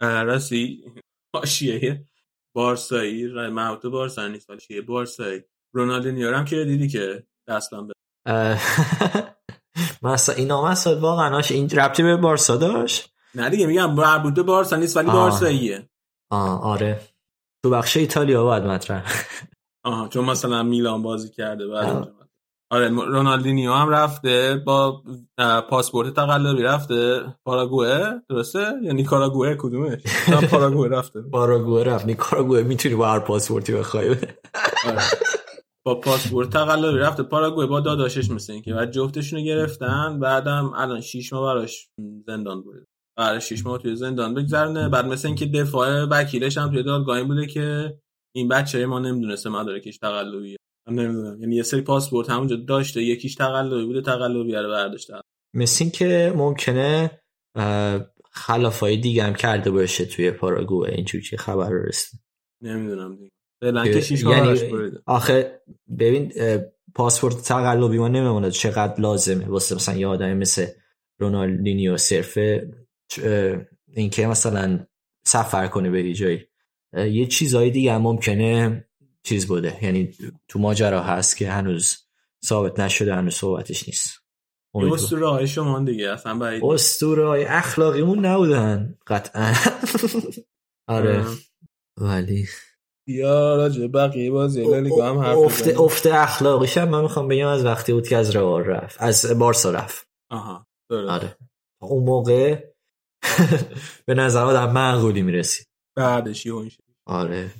راستی؟ 0.00 0.84
حاشیه 1.34 2.04
بارسایی. 2.56 3.26
مربوط 3.48 3.86
بارسا 3.86 4.28
نیست 4.28 4.50
حاشیه 4.50 4.82
بارسایی. 4.82 5.42
رونالدینیو 5.74 6.30
رو 6.30 6.36
هم 6.36 6.44
که 6.44 6.64
دیدی 6.64 6.88
که 6.88 7.26
دستم 7.48 7.86
به 7.86 7.94
مثلا 10.02 10.34
اینا 10.34 10.70
مثلا 10.70 11.00
واقعا 11.00 11.42
این 11.50 11.70
ربطی 11.70 12.02
به 12.02 12.16
بارسا 12.16 12.56
داشت؟ 12.56 13.12
نه 13.34 13.50
دیگه 13.50 13.66
میگم 13.66 13.94
مربوط 13.94 14.34
به 14.34 14.42
بارسا 14.42 14.76
نیست 14.76 14.96
ولی. 14.96 15.06
بارساییه. 15.06 15.88
آه 16.30 16.62
آره. 16.62 17.00
تو 17.64 17.70
بخش 17.70 17.96
ایتالیا 17.96 18.44
باید 18.44 18.62
مطرح. 18.62 19.24
آها 19.84 20.08
چون 20.08 20.24
مثلا 20.24 20.62
میلان 20.62 21.02
بازی 21.02 21.30
کرده 21.30 21.68
بعد. 21.68 22.14
آره 22.72 22.88
رونالدینیو 22.88 23.72
هم 23.72 23.88
رفته 23.88 24.62
با 24.66 25.02
پاسپورت 25.70 26.14
تقلبی 26.14 26.62
رفته 26.62 27.20
پاراگوئه 27.44 28.22
درسته؟ 28.30 28.58
یا 28.82 28.92
نیکاراگوئه؟ 28.92 29.56
کدومش؟ 29.58 30.02
نه 30.28 30.46
پاراگوئه 30.50 30.90
رفته. 30.90 31.20
باراگوه 31.20 31.82
رفت. 31.84 32.06
نیکاراگوه 32.06 32.62
می‌تونی 32.62 32.94
با 32.94 33.08
هر 33.12 33.18
پاسپورتی 33.18 33.72
بخوای. 33.72 34.08
آره. 34.08 35.02
با 35.86 35.94
پاسپورت 36.00 36.50
تقلبی 36.50 36.98
رفته. 36.98 37.22
پاراگوئه 37.22 37.66
با 37.66 37.80
داداشش 37.80 38.30
مثل 38.30 38.52
اینکه. 38.52 38.74
بعد 38.74 38.90
جفتشون 38.90 39.38
رو 39.38 39.44
گرفتن. 39.44 40.18
بعدم 40.20 40.72
الان 40.76 41.00
شیش 41.00 41.32
ماه 41.32 41.54
براش 41.54 41.88
زندان 42.26 42.62
بوده. 42.62 42.86
آره 43.18 43.38
شیش 43.40 43.66
ماه 43.66 43.78
توی 43.78 43.96
زندان 43.96 44.34
بگذرنه 44.34 44.88
بعد 44.88 45.06
مثل 45.06 45.28
اینکه 45.28 45.46
دفاع 45.46 46.04
وکیلش 46.04 46.58
هم 46.58 46.70
توی 46.70 46.82
دادگاه 46.82 47.16
این 47.16 47.28
بوده 47.28 47.46
که 47.46 47.94
این 48.36 48.48
بچه 48.48 48.86
ما 48.86 48.98
نمی‌دونسته 48.98 49.50
مدارکش 49.50 49.98
تقلبیه. 49.98 50.56
من 50.88 50.94
نمی‌دونم. 50.94 51.40
یعنی 51.40 51.56
یه 51.56 51.62
سری 51.62 51.80
پاسپورت 51.80 52.30
همونجا 52.30 52.56
داشته 52.56 53.02
یکیش 53.02 53.34
تقلبی 53.34 53.84
بوده 53.84 54.02
تقلبی 54.02 54.52
رو 54.52 54.68
برداشته. 54.68 55.14
مثل 55.54 55.90
که 55.90 56.32
ممکنه 56.36 57.10
خلافای 58.30 58.96
دیگه 58.96 59.24
هم 59.24 59.34
کرده 59.34 59.70
باشه 59.70 60.04
توی 60.04 60.30
پاراگوه 60.30 60.88
اینجور 60.88 61.20
که 61.20 61.36
خبر 61.36 61.70
رو 61.70 61.82
رسید 61.82 62.20
نمی‌دونم 62.62 63.16
دیگه. 63.16 63.30
یعنی 63.62 64.90
آخه 65.06 65.62
ببین 65.98 66.32
پاسپورت 66.94 67.42
تقلبی 67.42 67.98
ما 67.98 68.08
نمیمونه. 68.08 68.50
چقدر 68.50 69.00
لازمه؟ 69.00 69.46
واسه 69.46 69.74
مثلا 69.74 69.96
یه 69.96 70.06
آدمی 70.06 70.34
مثل 70.34 70.66
رونالدینیو 71.20 71.96
صرفه 71.96 72.70
اه، 73.22 73.56
اینکه 73.88 74.26
مثلا 74.26 74.86
سفر 75.26 75.66
کنه 75.66 75.90
بری 75.90 76.14
جایی. 76.14 76.46
یه 76.96 77.26
چیزهای 77.26 77.70
دیگه 77.70 77.92
هم 77.92 78.02
ممکنه 78.02 78.84
چیز 79.22 79.46
بوده. 79.46 79.84
یعنی 79.84 80.14
تو 80.48 80.58
ماجرا 80.58 81.02
هست 81.02 81.36
که 81.36 81.50
هنوز 81.50 81.98
ثابت 82.44 82.80
نشده 82.80 83.14
هنوز 83.14 83.34
صحبتش 83.34 83.88
نیست. 83.88 84.22
اسطوره 84.74 85.28
های 85.28 85.46
شما 85.46 85.80
دیگه 85.80 86.10
اصلا 86.10 86.38
بعید 86.38 86.64
اسطوره 86.64 87.28
های 87.28 87.44
اخلاقیمون 87.44 88.26
نبودن 88.26 88.98
قطعا. 89.06 89.54
آره. 90.88 91.24
ولی. 92.00 92.46
یا 93.06 93.56
راجع 93.56 93.86
بقیه 93.86 94.30
بازی 94.30 94.62
هم 94.62 95.18
افت. 95.18 95.68
افت 95.68 96.06
اخلاقیش 96.06 96.78
هم 96.78 96.88
من 96.88 97.02
می‌خوام 97.02 97.28
بگم 97.28 97.48
از 97.48 97.64
وقتی 97.64 97.92
بود 97.92 98.08
که 98.08 98.16
از 98.16 98.30
روال 98.30 98.62
رفت 98.62 98.96
از 99.02 99.38
بارسا 99.38 99.70
رفت. 99.70 100.06
آها. 100.30 100.66
آره. 100.90 101.36
اون 101.82 102.04
موقع 102.04 102.64
به 104.06 104.14
نظر 104.14 104.44
آدم 104.44 104.72
معقولی 104.72 105.22
می‌رسید. 105.22 105.66
بعدش 105.96 106.46
یه 106.46 106.52
اونش 106.52 106.78
آره. 107.06 107.50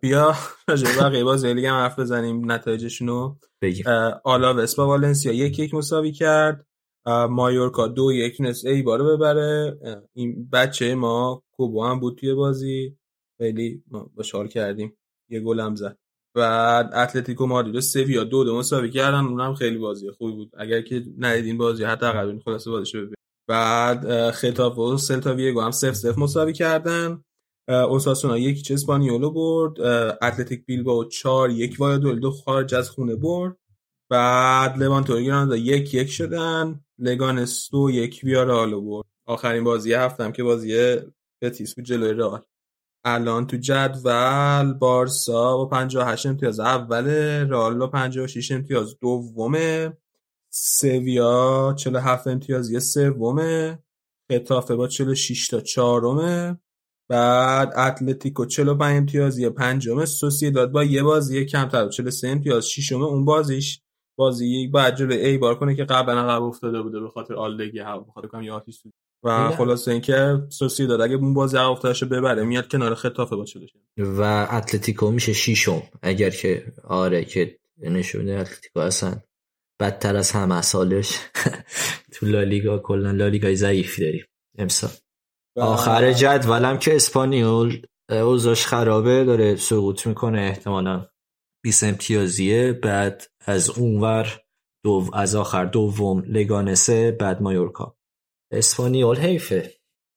بیا 0.00 0.34
راجع 0.68 0.88
به 0.88 1.00
بقیه 1.00 1.24
بازی 1.24 1.54
لیگ 1.54 1.64
هم 1.66 1.74
حرف 1.74 1.98
بزنیم 1.98 2.52
نتایجشونو 2.52 3.36
بگیم. 3.62 3.84
اه، 3.86 4.20
آلاوس 4.24 4.74
با 4.74 4.86
والنسیا 4.86 5.32
یک 5.32 5.58
یک 5.58 5.74
مساوی 5.74 6.12
کرد. 6.12 6.66
مایورکا 7.30 7.88
دو 7.88 8.12
یک 8.12 8.36
تونست 8.36 8.66
ای 8.66 8.82
بارو 8.82 9.16
ببره. 9.16 9.78
این 10.12 10.48
بچه 10.52 10.94
ما 10.94 11.42
کوبو 11.56 11.84
هم 11.84 12.00
بود 12.00 12.18
توی 12.18 12.34
بازی. 12.34 12.96
خیلی 13.38 13.82
ما 13.90 14.10
باشار 14.16 14.48
کردیم. 14.48 14.96
یه 15.28 15.40
گل 15.40 15.60
هم 15.60 15.74
زد. 15.74 15.98
بعد 16.34 16.94
اتلتیکو 16.94 17.46
مادرید 17.46 17.76
و 17.76 17.80
سویا 17.80 18.24
دو 18.24 18.44
دو 18.44 18.58
مساوی 18.58 18.90
کردن. 18.90 19.24
اونم 19.24 19.54
خیلی 19.54 19.78
بازی 19.78 20.10
خوبی 20.10 20.32
بود. 20.32 20.50
اگر 20.58 20.82
که 20.82 21.04
ندیدین 21.18 21.58
بازی 21.58 21.84
حداقل 21.84 22.24
ببینید 22.24 22.42
خلاصه 22.42 22.70
بازیشو 22.70 22.98
ببینید. 22.98 23.16
بعد 23.48 24.30
ختافه 24.30 24.78
و 24.78 24.96
سلتا 24.96 25.34
ویگو 25.34 25.60
هم 25.60 25.70
صفر 25.70 25.94
صفر 25.94 26.18
مساوی 26.18 26.52
کردن. 26.52 27.24
اوساسونا 27.68 28.38
یک 28.38 28.70
اسپانیولو 28.70 29.30
برد 29.30 29.80
اتلتیک 30.22 30.66
بیلبائو 30.66 31.04
چهار 31.04 31.50
یک 31.50 31.76
وایادولید 31.78 32.24
خارج 32.44 32.74
از 32.74 32.90
خونه 32.90 33.16
برد. 33.16 33.56
بعد 34.10 34.78
لوانتو 34.78 35.20
گرانادا 35.20 35.56
یک 35.56 35.94
یک 35.94 36.10
شدن 36.10 36.80
لگانس 36.98 37.68
دو 37.72 37.90
یک 37.90 38.20
ویارالو 38.24 38.80
برد. 38.80 39.06
آخرین 39.26 39.64
بازی 39.64 39.92
هفتم 39.92 40.32
که 40.32 40.42
بازی 40.42 40.96
بتیس 41.42 41.74
بود 41.74 41.84
جلوی 41.84 42.12
رئال. 42.12 42.42
الان 43.04 43.46
تو 43.46 43.56
جدول 43.56 44.72
بارسا 44.72 45.56
با 45.56 45.66
58 45.66 46.26
امتیاز 46.26 46.60
اول 46.60 47.06
رئال 47.50 47.78
با 47.78 47.86
56 47.86 48.52
امتیاز 48.52 48.98
دومه. 49.00 49.96
سویا 50.50 51.74
47 51.78 52.26
امتیاز 52.26 52.70
یه 52.70 52.78
سومه. 52.78 53.78
خطافه 54.32 54.76
با 54.76 54.88
46 54.88 55.48
تا 55.48 55.60
چهارمه. 55.60 56.58
بعد 57.08 57.72
اتلتیکو 57.76 58.46
45 58.46 58.96
امتیاز 58.96 59.38
یه 59.38 59.50
پنجمه 59.50 60.04
سوسیداد 60.04 60.72
با 60.72 60.84
یه 60.84 61.02
بازی 61.02 61.44
کمتر 61.44 61.88
43 61.88 62.28
امتیاز 62.28 62.68
ششمه 62.68 63.04
اون 63.04 63.24
بازیش. 63.24 63.80
بازی 64.18 64.46
یک 64.46 64.72
بعد 64.72 64.96
جلوی 64.96 65.16
ای 65.16 65.38
بار 65.38 65.54
کنه 65.58 65.74
که 65.74 65.84
قبلا 65.84 66.20
عقب 66.20 66.42
افتاده 66.42 66.82
بوده 66.82 67.00
به 67.00 67.08
خاطر 67.08 67.34
آلدگی 67.34 67.78
هوا 67.78 68.00
به 68.00 68.12
خاطر 68.12 68.28
کم 68.28 68.60
سوزی. 68.64 68.92
و. 69.24 69.50
خلاصه 69.50 69.90
اینکه 69.90 70.42
سوسیداد 70.48 71.00
اگه 71.00 71.14
اون 71.14 71.34
بازی 71.34 71.56
عقب 71.56 71.70
افتادهشو 71.70 72.06
ببره 72.06 72.44
میاد 72.44 72.68
کنار 72.68 72.94
خطافه 72.94 73.36
با 73.36 73.44
46 73.44 73.72
و 73.98 74.48
اتلتیکو 74.50 75.10
میشه 75.10 75.32
شیشم 75.32 75.82
اگر 76.02 76.30
که 76.30 76.72
آره 76.84 77.24
که 77.24 77.58
نشونه 77.78 78.32
اتلتیکو 78.32 78.80
اصلا 78.80 79.14
بدتر 79.80 80.16
از 80.16 80.30
همه 80.30 80.62
سالش. 80.62 81.18
تو 82.12 82.26
لالیگا 82.26 82.78
کلا 82.78 83.10
لالیگای 83.10 83.56
ضعیفی 83.56 84.02
داریم 84.02 84.24
امسال. 84.58 84.90
آخر 85.56 86.12
جدولم 86.12 86.78
که 86.78 86.96
اسپانیول 86.96 87.86
اه، 88.08 88.18
اوضاعش 88.18 88.66
خرابه 88.66 89.24
داره 89.24 89.56
سقوط 89.56 90.06
می‌کنه 90.06 90.40
احتمالا. 90.40 91.06
20 91.64 91.84
امتیازیه 91.84 92.72
بعد 92.72 93.22
از 93.46 93.70
اونور 93.70 94.40
دو 94.84 95.10
از 95.14 95.34
آخر 95.34 95.64
دوم 95.64 96.22
لگانسه 96.26 97.12
بعد 97.12 97.42
مایورکا. 97.42 97.96
اسپانیول 98.52 99.16
حیفه. 99.16 99.72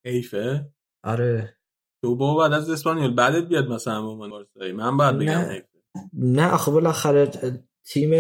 حیفه؟ 0.05 0.71
آره. 1.03 1.57
تو 2.03 2.15
با 2.15 2.35
بعد 2.35 2.53
از 2.53 2.69
اسپانیول. 2.69 3.15
بعدت 3.15 3.47
بیاد 3.47 3.67
مثلا 3.67 4.01
با 4.01 4.15
من 4.15 4.29
بارسایی. 4.29 4.71
من 4.71 4.97
بعد 4.97 5.17
بگم 5.17 5.29
نه. 5.31 5.51
حیفه. 5.51 5.67
نه 6.13 6.51
آخه 6.51 6.71
بالاخره 6.71 7.31
تیم 7.85 8.11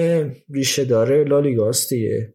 ریشه 0.49 0.85
داره 0.85 1.23
لالیگاست 1.23 1.89
دیگه. 1.89 2.34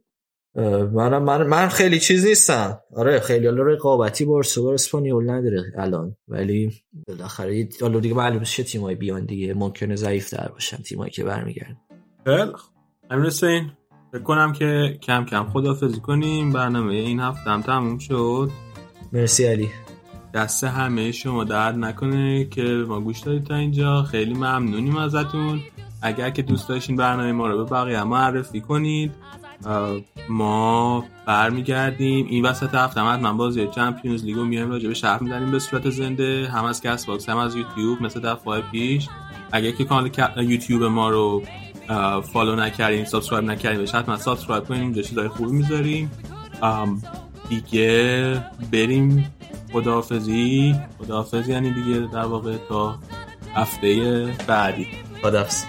من, 0.54 1.18
من, 1.18 1.46
من 1.46 1.68
خیلی 1.68 2.00
چیز 2.00 2.26
نیستم. 2.26 2.80
آره 2.96 3.20
خیلی 3.20 3.46
حالا 3.46 3.62
رقابتی 3.62 4.24
بارسا 4.24 4.62
با 4.62 4.72
اسپانیول 4.72 5.30
نداره 5.30 5.72
الان. 5.76 6.16
ولی 6.28 6.72
بالاخره 7.08 7.68
حالا 7.80 8.00
دیگه 8.00 8.14
معلومه 8.14 8.44
چه 8.44 8.62
تیمایی 8.62 8.96
بیان 8.96 9.24
دیگه. 9.24 9.54
ممکنه 9.54 9.96
ضعیف 9.96 10.30
تر 10.30 10.48
باشن 10.48 10.76
تیمایی 10.76 11.10
که 11.10 11.24
برمیگردن. 11.24 11.76
خیلی. 12.24 12.52
امیر 13.10 13.26
حسین 13.26 13.70
فکر 14.12 14.22
کنم 14.22 14.52
که 14.52 14.98
کم 15.02 15.24
کم 15.24 15.44
خدافظی 15.44 16.00
کنیم. 16.00 16.52
برنامه 16.52 16.94
این 16.94 17.20
هفته 17.20 17.50
هم 17.50 17.62
تموم 17.62 17.98
شد. 17.98 18.50
مرسی 19.12 19.46
علی. 19.46 19.70
دست 20.34 20.64
همه 20.64 21.12
شما 21.12 21.44
درد 21.44 21.74
نکنه 21.74 22.44
که 22.44 22.55
به 22.55 22.62
ما 22.62 23.00
گوش 23.00 23.20
دادید 23.20 23.44
تا 23.44 23.54
اینجا. 23.54 24.02
خیلی 24.02 24.34
ممنونیم 24.34 24.96
ازتون. 24.96 25.60
اگر 26.02 26.30
که 26.30 26.42
دوست 26.42 26.68
داشتین 26.68 26.96
برنامه 26.96 27.32
ما 27.32 27.48
رو 27.48 27.64
به 27.64 27.70
بقیه 27.70 28.04
معرفی 28.04 28.60
کنید. 28.60 29.12
ما 30.28 31.04
برمیگردیم. 31.26 32.26
این 32.26 32.44
وسط 32.44 32.74
هفته 32.74 33.00
هم 33.00 33.14
حتما 33.14 33.32
بازی 33.32 33.66
Champions 33.66 34.24
League 34.24 34.36
رو 34.36 34.44
میایم 34.44 34.70
راجع 34.70 34.88
به 34.88 34.94
شرح 34.94 35.22
میدیم 35.22 35.50
به 35.50 35.58
صورت 35.58 35.90
زنده. 35.90 36.48
هم 36.48 36.64
از 36.64 36.82
کست 36.82 37.06
باکس 37.06 37.28
هم 37.28 37.36
از 37.36 37.56
یوتیوب 37.56 38.02
مثل 38.02 38.20
دفعه 38.20 38.60
پیش. 38.60 39.08
اگر 39.52 39.70
که 39.70 39.84
کانال 39.84 40.10
یوتیوب 40.36 40.82
ما 40.82 41.10
رو 41.10 41.42
follow 42.32 42.56
نکردین 42.56 43.04
subscribe 43.04 43.44
نکردین 43.44 43.78
بهش 43.78 43.94
حتما 43.94 44.16
subscribe 44.16 44.64
کنین. 44.64 44.82
اونجا 44.82 45.02
چیزای 45.02 45.28
خوبی 45.28 45.52
می‌ذاریم. 45.52 46.10
دیگه 47.48 48.44
بریم. 48.72 49.34
خداحافظی. 49.72 50.74
خداحافظ 50.98 51.48
یعنی 51.48 51.70
دیگه 51.72 52.08
در 52.12 52.24
واقع 52.24 52.56
تا 52.68 52.98
هفته 53.54 54.26
بعدی. 54.46 54.86
خدافظ 55.22 55.64